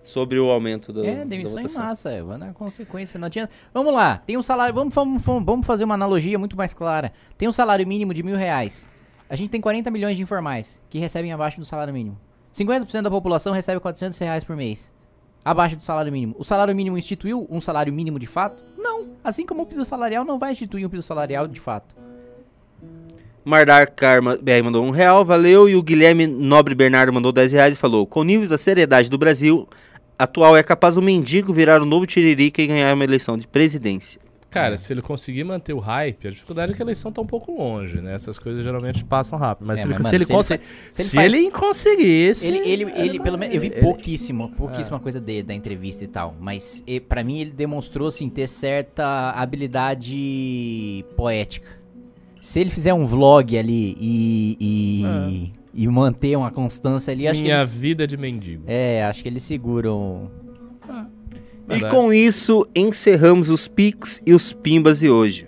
Sobre 0.06 0.40
o 0.40 0.50
aumento 0.50 0.94
do, 0.94 1.04
É, 1.04 1.16
da 1.18 1.24
demissão 1.26 1.60
em 1.60 1.64
votação. 1.64 1.84
massa, 1.84 2.12
é, 2.12 2.22
na 2.22 2.54
consequência. 2.54 3.20
Não 3.20 3.26
adianta. 3.26 3.52
Vamos 3.74 3.92
lá, 3.94 4.20
tem 4.20 4.38
um 4.38 4.44
salário. 4.44 4.74
Vamos, 4.74 4.94
vamos, 4.94 5.22
vamos 5.24 5.66
fazer 5.66 5.84
uma 5.84 5.96
analogia 5.96 6.40
muito 6.40 6.56
mais 6.56 6.74
clara. 6.74 7.12
Tem 7.38 7.50
um 7.50 7.52
salário 7.52 7.86
mínimo 7.88 8.14
de 8.14 8.24
mil 8.24 8.38
reais. 8.38 8.88
A 9.28 9.36
gente 9.36 9.50
tem 9.50 9.60
40 9.60 9.90
milhões 9.90 10.16
de 10.16 10.22
informais 10.24 10.82
que 10.90 11.00
recebem 11.00 11.34
abaixo 11.34 11.60
do 11.60 11.66
salário 11.66 11.92
mínimo. 11.94 12.18
50% 12.54 13.02
da 13.02 13.10
população 13.10 13.52
recebe 13.52 13.80
400 13.82 14.18
reais 14.20 14.44
por 14.44 14.56
mês. 14.56 14.94
Abaixo 15.44 15.76
do 15.76 15.82
salário 15.84 16.12
mínimo. 16.12 16.36
O 16.38 16.44
salário 16.44 16.76
mínimo 16.76 16.98
instituiu 16.98 17.46
um 17.50 17.60
salário 17.60 17.92
mínimo 17.92 18.18
de 18.20 18.28
fato? 18.28 18.64
Não. 18.78 19.10
Assim 19.24 19.46
como 19.46 19.64
o 19.64 19.66
piso 19.66 19.84
salarial 19.84 20.24
não 20.24 20.38
vai 20.40 20.52
instituir 20.52 20.86
um 20.86 20.90
piso 20.90 21.04
salarial 21.04 21.48
de 21.48 21.60
fato. 21.60 21.96
Mardar 23.44 23.92
Karma 23.92 24.38
BR 24.38 24.64
mandou 24.64 24.84
um 24.84 24.90
real, 24.90 25.24
valeu. 25.24 25.70
E 25.70 25.76
o 25.76 25.84
Guilherme 25.84 26.26
Nobre 26.26 26.74
Bernardo 26.74 27.14
mandou 27.14 27.32
10 27.32 27.52
reais 27.52 27.74
e 27.76 27.78
falou: 27.78 28.08
Com 28.08 28.22
o 28.22 28.24
nível 28.24 28.50
da 28.50 28.58
seriedade 28.58 29.10
do 29.10 29.18
Brasil 29.20 29.68
atual, 30.18 30.56
é 30.58 30.64
capaz 30.64 30.98
o 30.98 31.02
mendigo 31.02 31.54
virar 31.54 31.82
o 31.82 31.86
novo 31.86 32.06
Tiririca 32.06 32.62
e 32.62 32.68
ganhar 32.68 32.94
uma 32.94 33.04
eleição 33.04 33.38
de 33.38 33.48
presidência. 33.48 34.20
Cara, 34.50 34.78
se 34.78 34.94
ele 34.94 35.02
conseguir 35.02 35.44
manter 35.44 35.74
o 35.74 35.80
hype, 35.80 36.30
a 36.30 36.32
dificuldade 36.32 36.72
é 36.72 36.76
que 36.76 36.82
a 36.82 36.86
eleição 36.86 37.12
tá 37.12 37.20
um 37.22 37.26
pouco 37.26 37.52
longe, 37.52 38.00
né? 38.00 38.14
Essas 38.16 38.40
coisas 38.40 38.64
geralmente 38.64 39.04
passam 39.04 39.38
rápido. 39.38 39.68
Mas, 39.68 39.80
É, 39.80 39.82
se, 39.82 39.88
ele, 39.90 39.94
mas, 39.96 40.08
se, 40.08 40.14
mano, 40.14 40.16
ele 40.16 40.26
se 40.26 40.32
ele 40.32 40.38
conse- 40.38 40.58
fa- 40.58 40.64
se 40.94 41.04
se 41.10 41.20
ele 41.20 41.26
ele, 41.40 41.52
faz- 41.52 41.60
conseguisse. 41.62 42.48
Ele, 42.48 42.58
ele, 42.60 42.84
ele 42.96 43.20
pelo 43.20 43.38
menos, 43.38 43.54
eu 43.54 43.60
vi 43.60 43.68
ele- 43.68 43.82
pouquíssimo, 43.82 44.50
pouquíssima 44.52 44.98
coisa 44.98 45.20
dele, 45.20 45.44
da 45.44 45.54
entrevista 45.54 46.06
e 46.06 46.08
tal. 46.08 46.34
Mas 46.40 46.82
e, 46.88 47.02
pra 47.02 47.22
mim 47.22 47.40
ele 47.40 47.52
demonstrou, 47.52 48.08
assim, 48.08 48.30
ter 48.30 48.48
certa 48.48 49.32
habilidade 49.32 51.04
poética. 51.18 51.68
Se 52.40 52.60
ele 52.60 52.70
fizer 52.70 52.94
um 52.94 53.06
vlog 53.06 53.58
ali 53.58 53.98
e, 54.00 54.58
e, 54.62 55.52
e 55.76 55.88
manter 55.88 56.38
uma 56.38 56.50
constância 56.50 57.12
ali, 57.12 57.28
acho 57.28 57.42
Minha 57.42 57.58
que 57.58 57.62
eles, 57.64 57.80
vida 57.80 58.08
de 58.08 58.16
mendigo. 58.16 58.64
É, 58.66 59.04
acho 59.04 59.22
que 59.22 59.28
eles 59.28 59.44
seguram. 59.44 60.32
E 61.68 61.68
Verdade. 61.68 61.94
com 61.94 62.14
isso, 62.14 62.66
encerramos 62.74 63.50
os 63.50 63.68
Pix 63.68 64.22
e 64.26 64.34
os 64.34 64.54
Pimbas 64.54 65.00
de 65.00 65.10
hoje. 65.10 65.48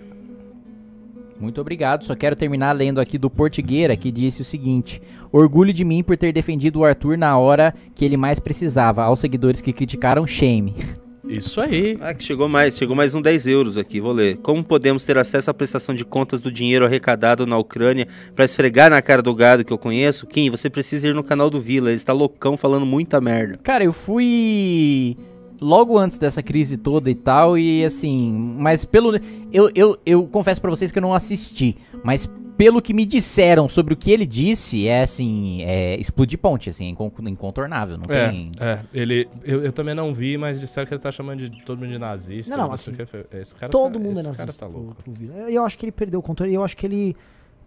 Muito 1.40 1.60
obrigado. 1.60 2.04
Só 2.04 2.14
quero 2.14 2.34
terminar 2.34 2.72
lendo 2.72 3.00
aqui 3.00 3.16
do 3.16 3.30
Portigueira, 3.30 3.96
que 3.96 4.10
disse 4.10 4.42
o 4.42 4.44
seguinte: 4.44 5.00
Orgulho 5.32 5.72
de 5.72 5.84
mim 5.84 6.02
por 6.02 6.16
ter 6.16 6.32
defendido 6.32 6.80
o 6.80 6.84
Arthur 6.84 7.16
na 7.16 7.38
hora 7.38 7.72
que 7.94 8.04
ele 8.04 8.16
mais 8.16 8.38
precisava. 8.38 9.04
Aos 9.04 9.20
seguidores 9.20 9.60
que 9.60 9.72
criticaram, 9.72 10.26
shame. 10.26 10.74
Isso 11.26 11.60
aí. 11.60 11.96
Ah, 12.00 12.14
que 12.14 12.22
chegou 12.22 12.48
mais, 12.48 12.76
chegou 12.76 12.94
mais 12.94 13.14
um 13.14 13.20
10 13.20 13.46
euros 13.46 13.78
aqui, 13.78 14.00
vou 14.00 14.12
ler. 14.12 14.36
Como 14.38 14.62
podemos 14.62 15.04
ter 15.04 15.18
acesso 15.18 15.50
à 15.50 15.54
prestação 15.54 15.94
de 15.94 16.04
contas 16.04 16.40
do 16.40 16.50
dinheiro 16.50 16.84
arrecadado 16.84 17.46
na 17.46 17.58
Ucrânia 17.58 18.06
pra 18.34 18.44
esfregar 18.44 18.90
na 18.90 19.02
cara 19.02 19.22
do 19.22 19.34
gado 19.34 19.64
que 19.64 19.72
eu 19.72 19.78
conheço? 19.78 20.26
Kim, 20.26 20.50
você 20.50 20.70
precisa 20.70 21.08
ir 21.08 21.14
no 21.14 21.24
canal 21.24 21.50
do 21.50 21.60
Vila, 21.60 21.88
ele 21.90 21.96
está 21.96 22.12
loucão 22.12 22.56
falando 22.56 22.86
muita 22.86 23.20
merda. 23.20 23.58
Cara, 23.62 23.84
eu 23.84 23.92
fui 23.92 25.16
logo 25.60 25.98
antes 25.98 26.18
dessa 26.18 26.42
crise 26.42 26.76
toda 26.76 27.10
e 27.10 27.14
tal, 27.14 27.58
e 27.58 27.84
assim, 27.84 28.32
mas 28.58 28.84
pelo. 28.84 29.18
Eu, 29.52 29.70
eu, 29.74 29.98
eu 30.06 30.26
confesso 30.26 30.60
pra 30.60 30.70
vocês 30.70 30.92
que 30.92 30.98
eu 30.98 31.02
não 31.02 31.14
assisti, 31.14 31.76
mas 32.04 32.28
pelo 32.58 32.82
que 32.82 32.92
me 32.92 33.06
disseram 33.06 33.68
sobre 33.68 33.94
o 33.94 33.96
que 33.96 34.10
ele 34.10 34.26
disse, 34.26 34.86
é 34.88 35.00
assim, 35.02 35.62
é 35.62 35.96
explodir 35.96 36.38
ponte, 36.38 36.68
assim, 36.68 36.86
é 36.86 36.88
incon- 36.88 37.10
incontornável, 37.20 37.96
não 37.96 38.04
É, 38.14 38.28
tem... 38.30 38.52
é, 38.60 38.80
ele, 38.92 39.28
eu, 39.44 39.62
eu 39.64 39.72
também 39.72 39.94
não 39.94 40.12
vi, 40.12 40.36
mas 40.36 40.58
disseram 40.60 40.86
que 40.86 40.92
ele 40.92 41.00
tá 41.00 41.12
chamando 41.12 41.48
de 41.48 41.64
todo 41.64 41.78
mundo 41.78 41.90
de 41.92 41.98
nazista. 41.98 42.56
Não, 42.56 42.66
não, 42.66 42.72
assim, 42.74 42.92
que. 42.92 43.02
Esse 43.36 43.54
cara 43.54 43.70
Todo 43.70 43.92
tá, 43.94 43.98
mundo 44.00 44.18
é 44.18 44.20
esse 44.22 44.28
nazista. 44.40 44.66
cara 44.68 44.74
tá. 44.74 45.50
Eu 45.50 45.64
acho 45.64 45.78
que 45.78 45.84
ele 45.86 45.92
perdeu 45.92 46.18
o 46.20 46.22
controle 46.22 46.52
eu 46.52 46.64
acho 46.64 46.76
que 46.76 46.84
ele 46.84 47.16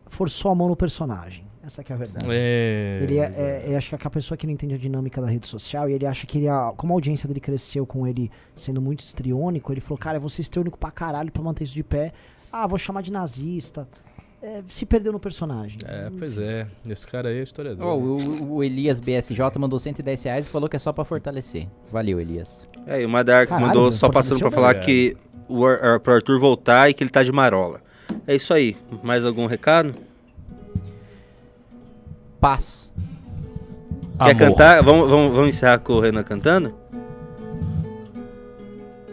forçou 0.07 0.51
a 0.51 0.55
mão 0.55 0.67
no 0.67 0.75
personagem. 0.75 1.45
Essa 1.63 1.83
que 1.83 1.91
é 1.93 1.95
a 1.95 1.97
verdade. 1.97 2.25
É, 2.29 2.99
Ele 3.03 3.17
é, 3.17 3.31
é, 3.37 3.63
eu 3.71 3.77
acho 3.77 3.87
que 3.87 3.95
é 3.95 3.97
aquela 3.97 4.09
pessoa 4.11 4.35
que 4.37 4.45
não 4.47 4.53
entende 4.53 4.73
a 4.73 4.77
dinâmica 4.77 5.21
da 5.21 5.27
rede 5.27 5.47
social 5.47 5.87
e 5.89 5.93
ele 5.93 6.05
acha 6.07 6.25
que 6.27 6.39
ele, 6.39 6.49
a- 6.49 6.73
como 6.75 6.91
a 6.91 6.95
audiência 6.95 7.27
dele 7.27 7.39
cresceu 7.39 7.85
com 7.85 8.05
ele 8.05 8.29
sendo 8.55 8.81
muito 8.81 8.99
histriônico, 9.01 9.71
ele 9.71 9.79
falou, 9.79 9.97
cara, 9.97 10.17
eu 10.17 10.21
vou 10.21 10.29
ser 10.29 10.41
histriônico 10.41 10.77
pra 10.77 10.91
caralho 10.91 11.31
pra 11.31 11.41
manter 11.41 11.63
isso 11.63 11.75
de 11.75 11.83
pé. 11.83 12.11
Ah, 12.51 12.65
vou 12.67 12.77
chamar 12.79 13.01
de 13.03 13.11
nazista. 13.11 13.87
É, 14.43 14.61
se 14.67 14.87
perdeu 14.87 15.11
no 15.13 15.19
personagem. 15.19 15.77
É, 15.85 16.09
pois 16.17 16.37
é. 16.37 16.65
Esse 16.89 17.05
cara 17.07 17.29
aí 17.29 17.37
é 17.37 17.43
historiador. 17.43 17.85
Ó, 17.85 17.95
o, 17.95 18.55
o 18.55 18.63
Elias 18.63 18.99
BSJ 18.99 19.39
mandou 19.59 19.77
110 19.77 20.23
reais 20.23 20.47
e 20.47 20.49
falou 20.49 20.67
que 20.67 20.75
é 20.75 20.79
só 20.79 20.91
pra 20.91 21.05
fortalecer. 21.05 21.67
Valeu, 21.91 22.19
Elias. 22.19 22.67
É, 22.87 23.01
e 23.01 23.05
o 23.05 23.09
Madark 23.09 23.49
Caralho, 23.49 23.67
mandou 23.67 23.91
só 23.91 24.09
passando 24.09 24.39
pra 24.39 24.49
falar 24.49 24.73
bem. 24.73 24.83
que 24.83 25.17
o 25.47 25.63
Ar- 25.63 25.83
Ar- 25.83 25.99
pro 25.99 26.13
Arthur 26.13 26.39
voltar 26.39 26.89
e 26.89 26.93
que 26.95 27.03
ele 27.03 27.11
tá 27.11 27.21
de 27.21 27.31
marola. 27.31 27.81
É 28.25 28.35
isso 28.35 28.51
aí. 28.51 28.75
Mais 29.03 29.23
algum 29.23 29.45
recado? 29.45 29.93
Paz. 32.39 32.91
Quer 34.17 34.31
Amor. 34.31 34.37
cantar? 34.37 34.83
Vamos, 34.83 35.09
vamos, 35.09 35.31
vamos 35.35 35.49
encerrar 35.49 35.79
com 35.79 35.93
o 35.93 35.99
Renan 36.01 36.23
cantando? 36.23 36.73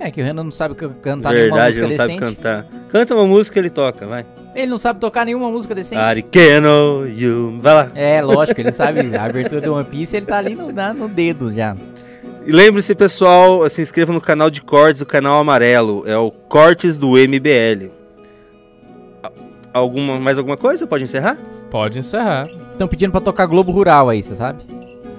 É 0.01 0.11
que 0.11 0.21
o 0.21 0.25
Renan 0.25 0.45
não 0.45 0.53
sabe 0.53 0.75
can- 0.75 0.93
cantar 1.03 1.33
nenhuma 1.33 1.57
Verdade, 1.57 1.81
música 1.81 1.85
ele 1.85 1.89
não 1.91 1.97
sabe 1.97 2.19
decente. 2.19 2.37
cantar. 2.37 2.65
Canta 2.91 3.15
uma 3.15 3.27
música 3.27 3.59
ele 3.59 3.69
toca, 3.71 4.07
vai. 4.07 4.25
Ele 4.55 4.71
não 4.71 4.79
sabe 4.79 4.99
tocar 4.99 5.25
nenhuma 5.25 5.51
música 5.51 5.75
decente. 5.75 6.01
Arikeno, 6.01 7.07
you. 7.07 7.59
Vai 7.61 7.75
lá. 7.75 7.91
É, 7.95 8.21
lógico, 8.23 8.61
ele 8.61 8.73
sabe. 8.73 9.15
A 9.15 9.25
abertura 9.25 9.61
do 9.61 9.75
One 9.75 9.85
Piece, 9.85 10.17
ele 10.17 10.27
tá 10.27 10.39
ali 10.39 10.55
no, 10.55 10.73
no 10.95 11.09
dedo 11.09 11.55
já. 11.55 11.77
E 12.47 12.51
lembre-se, 12.51 12.95
pessoal, 12.95 13.69
se 13.69 13.83
inscreva 13.83 14.13
no 14.13 14.21
canal 14.21 14.49
de 14.49 14.63
cortes, 14.63 15.03
o 15.03 15.07
canal 15.07 15.39
amarelo. 15.39 16.03
É 16.07 16.17
o 16.17 16.31
Cortes 16.31 16.97
do 16.97 17.11
MBL. 17.11 17.91
Alguma, 19.73 20.19
mais 20.19 20.39
alguma 20.39 20.57
coisa? 20.57 20.87
Pode 20.87 21.05
encerrar? 21.05 21.37
Pode 21.71 21.99
encerrar. 21.99 22.49
Estão 22.73 22.89
pedindo 22.89 23.11
pra 23.13 23.21
tocar 23.21 23.47
Globo 23.47 23.71
Rural 23.71 24.09
aí, 24.09 24.23
você 24.23 24.35
sabe? 24.35 24.63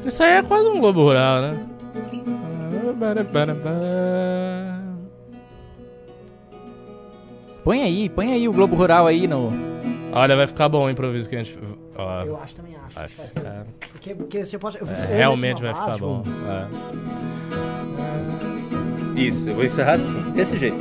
Isso 0.06 0.24
aí 0.24 0.34
é 0.34 0.44
quase 0.44 0.68
um 0.68 0.80
Globo 0.80 1.04
Rural, 1.04 1.42
né? 1.42 1.60
Põe 7.70 7.84
aí, 7.84 8.10
põe 8.10 8.32
aí 8.34 8.50
o 8.50 8.52
Globo 8.52 8.76
Rural 8.76 9.06
aí 9.06 9.28
no. 9.28 9.52
Olha, 10.12 10.36
vai 10.36 10.48
ficar 10.48 10.68
bom 10.68 10.86
o 10.86 10.90
improviso 10.90 11.30
que 11.30 11.36
a 11.36 11.44
gente. 11.44 11.56
Ó, 11.96 12.24
Eu 12.24 12.36
acho 12.42 12.56
também 12.56 12.74
acho. 12.84 12.96
vai 12.96 13.08
que 13.08 13.14
ficar- 13.14 13.66
Porque, 13.92 14.16
porque 14.16 14.44
você 14.44 14.58
pode. 14.58 14.78
é, 14.78 15.16
realmente 15.18 15.62
vai 15.62 15.76
ficar 15.76 15.96
bom. 16.00 16.24
vamos- 16.24 16.50
É. 19.16 19.22
Isso, 19.22 19.50
eu 19.50 19.54
vou 19.54 19.64
encerrar 19.64 19.92
assim, 19.94 20.20
desse 20.32 20.58
jeito. 20.58 20.78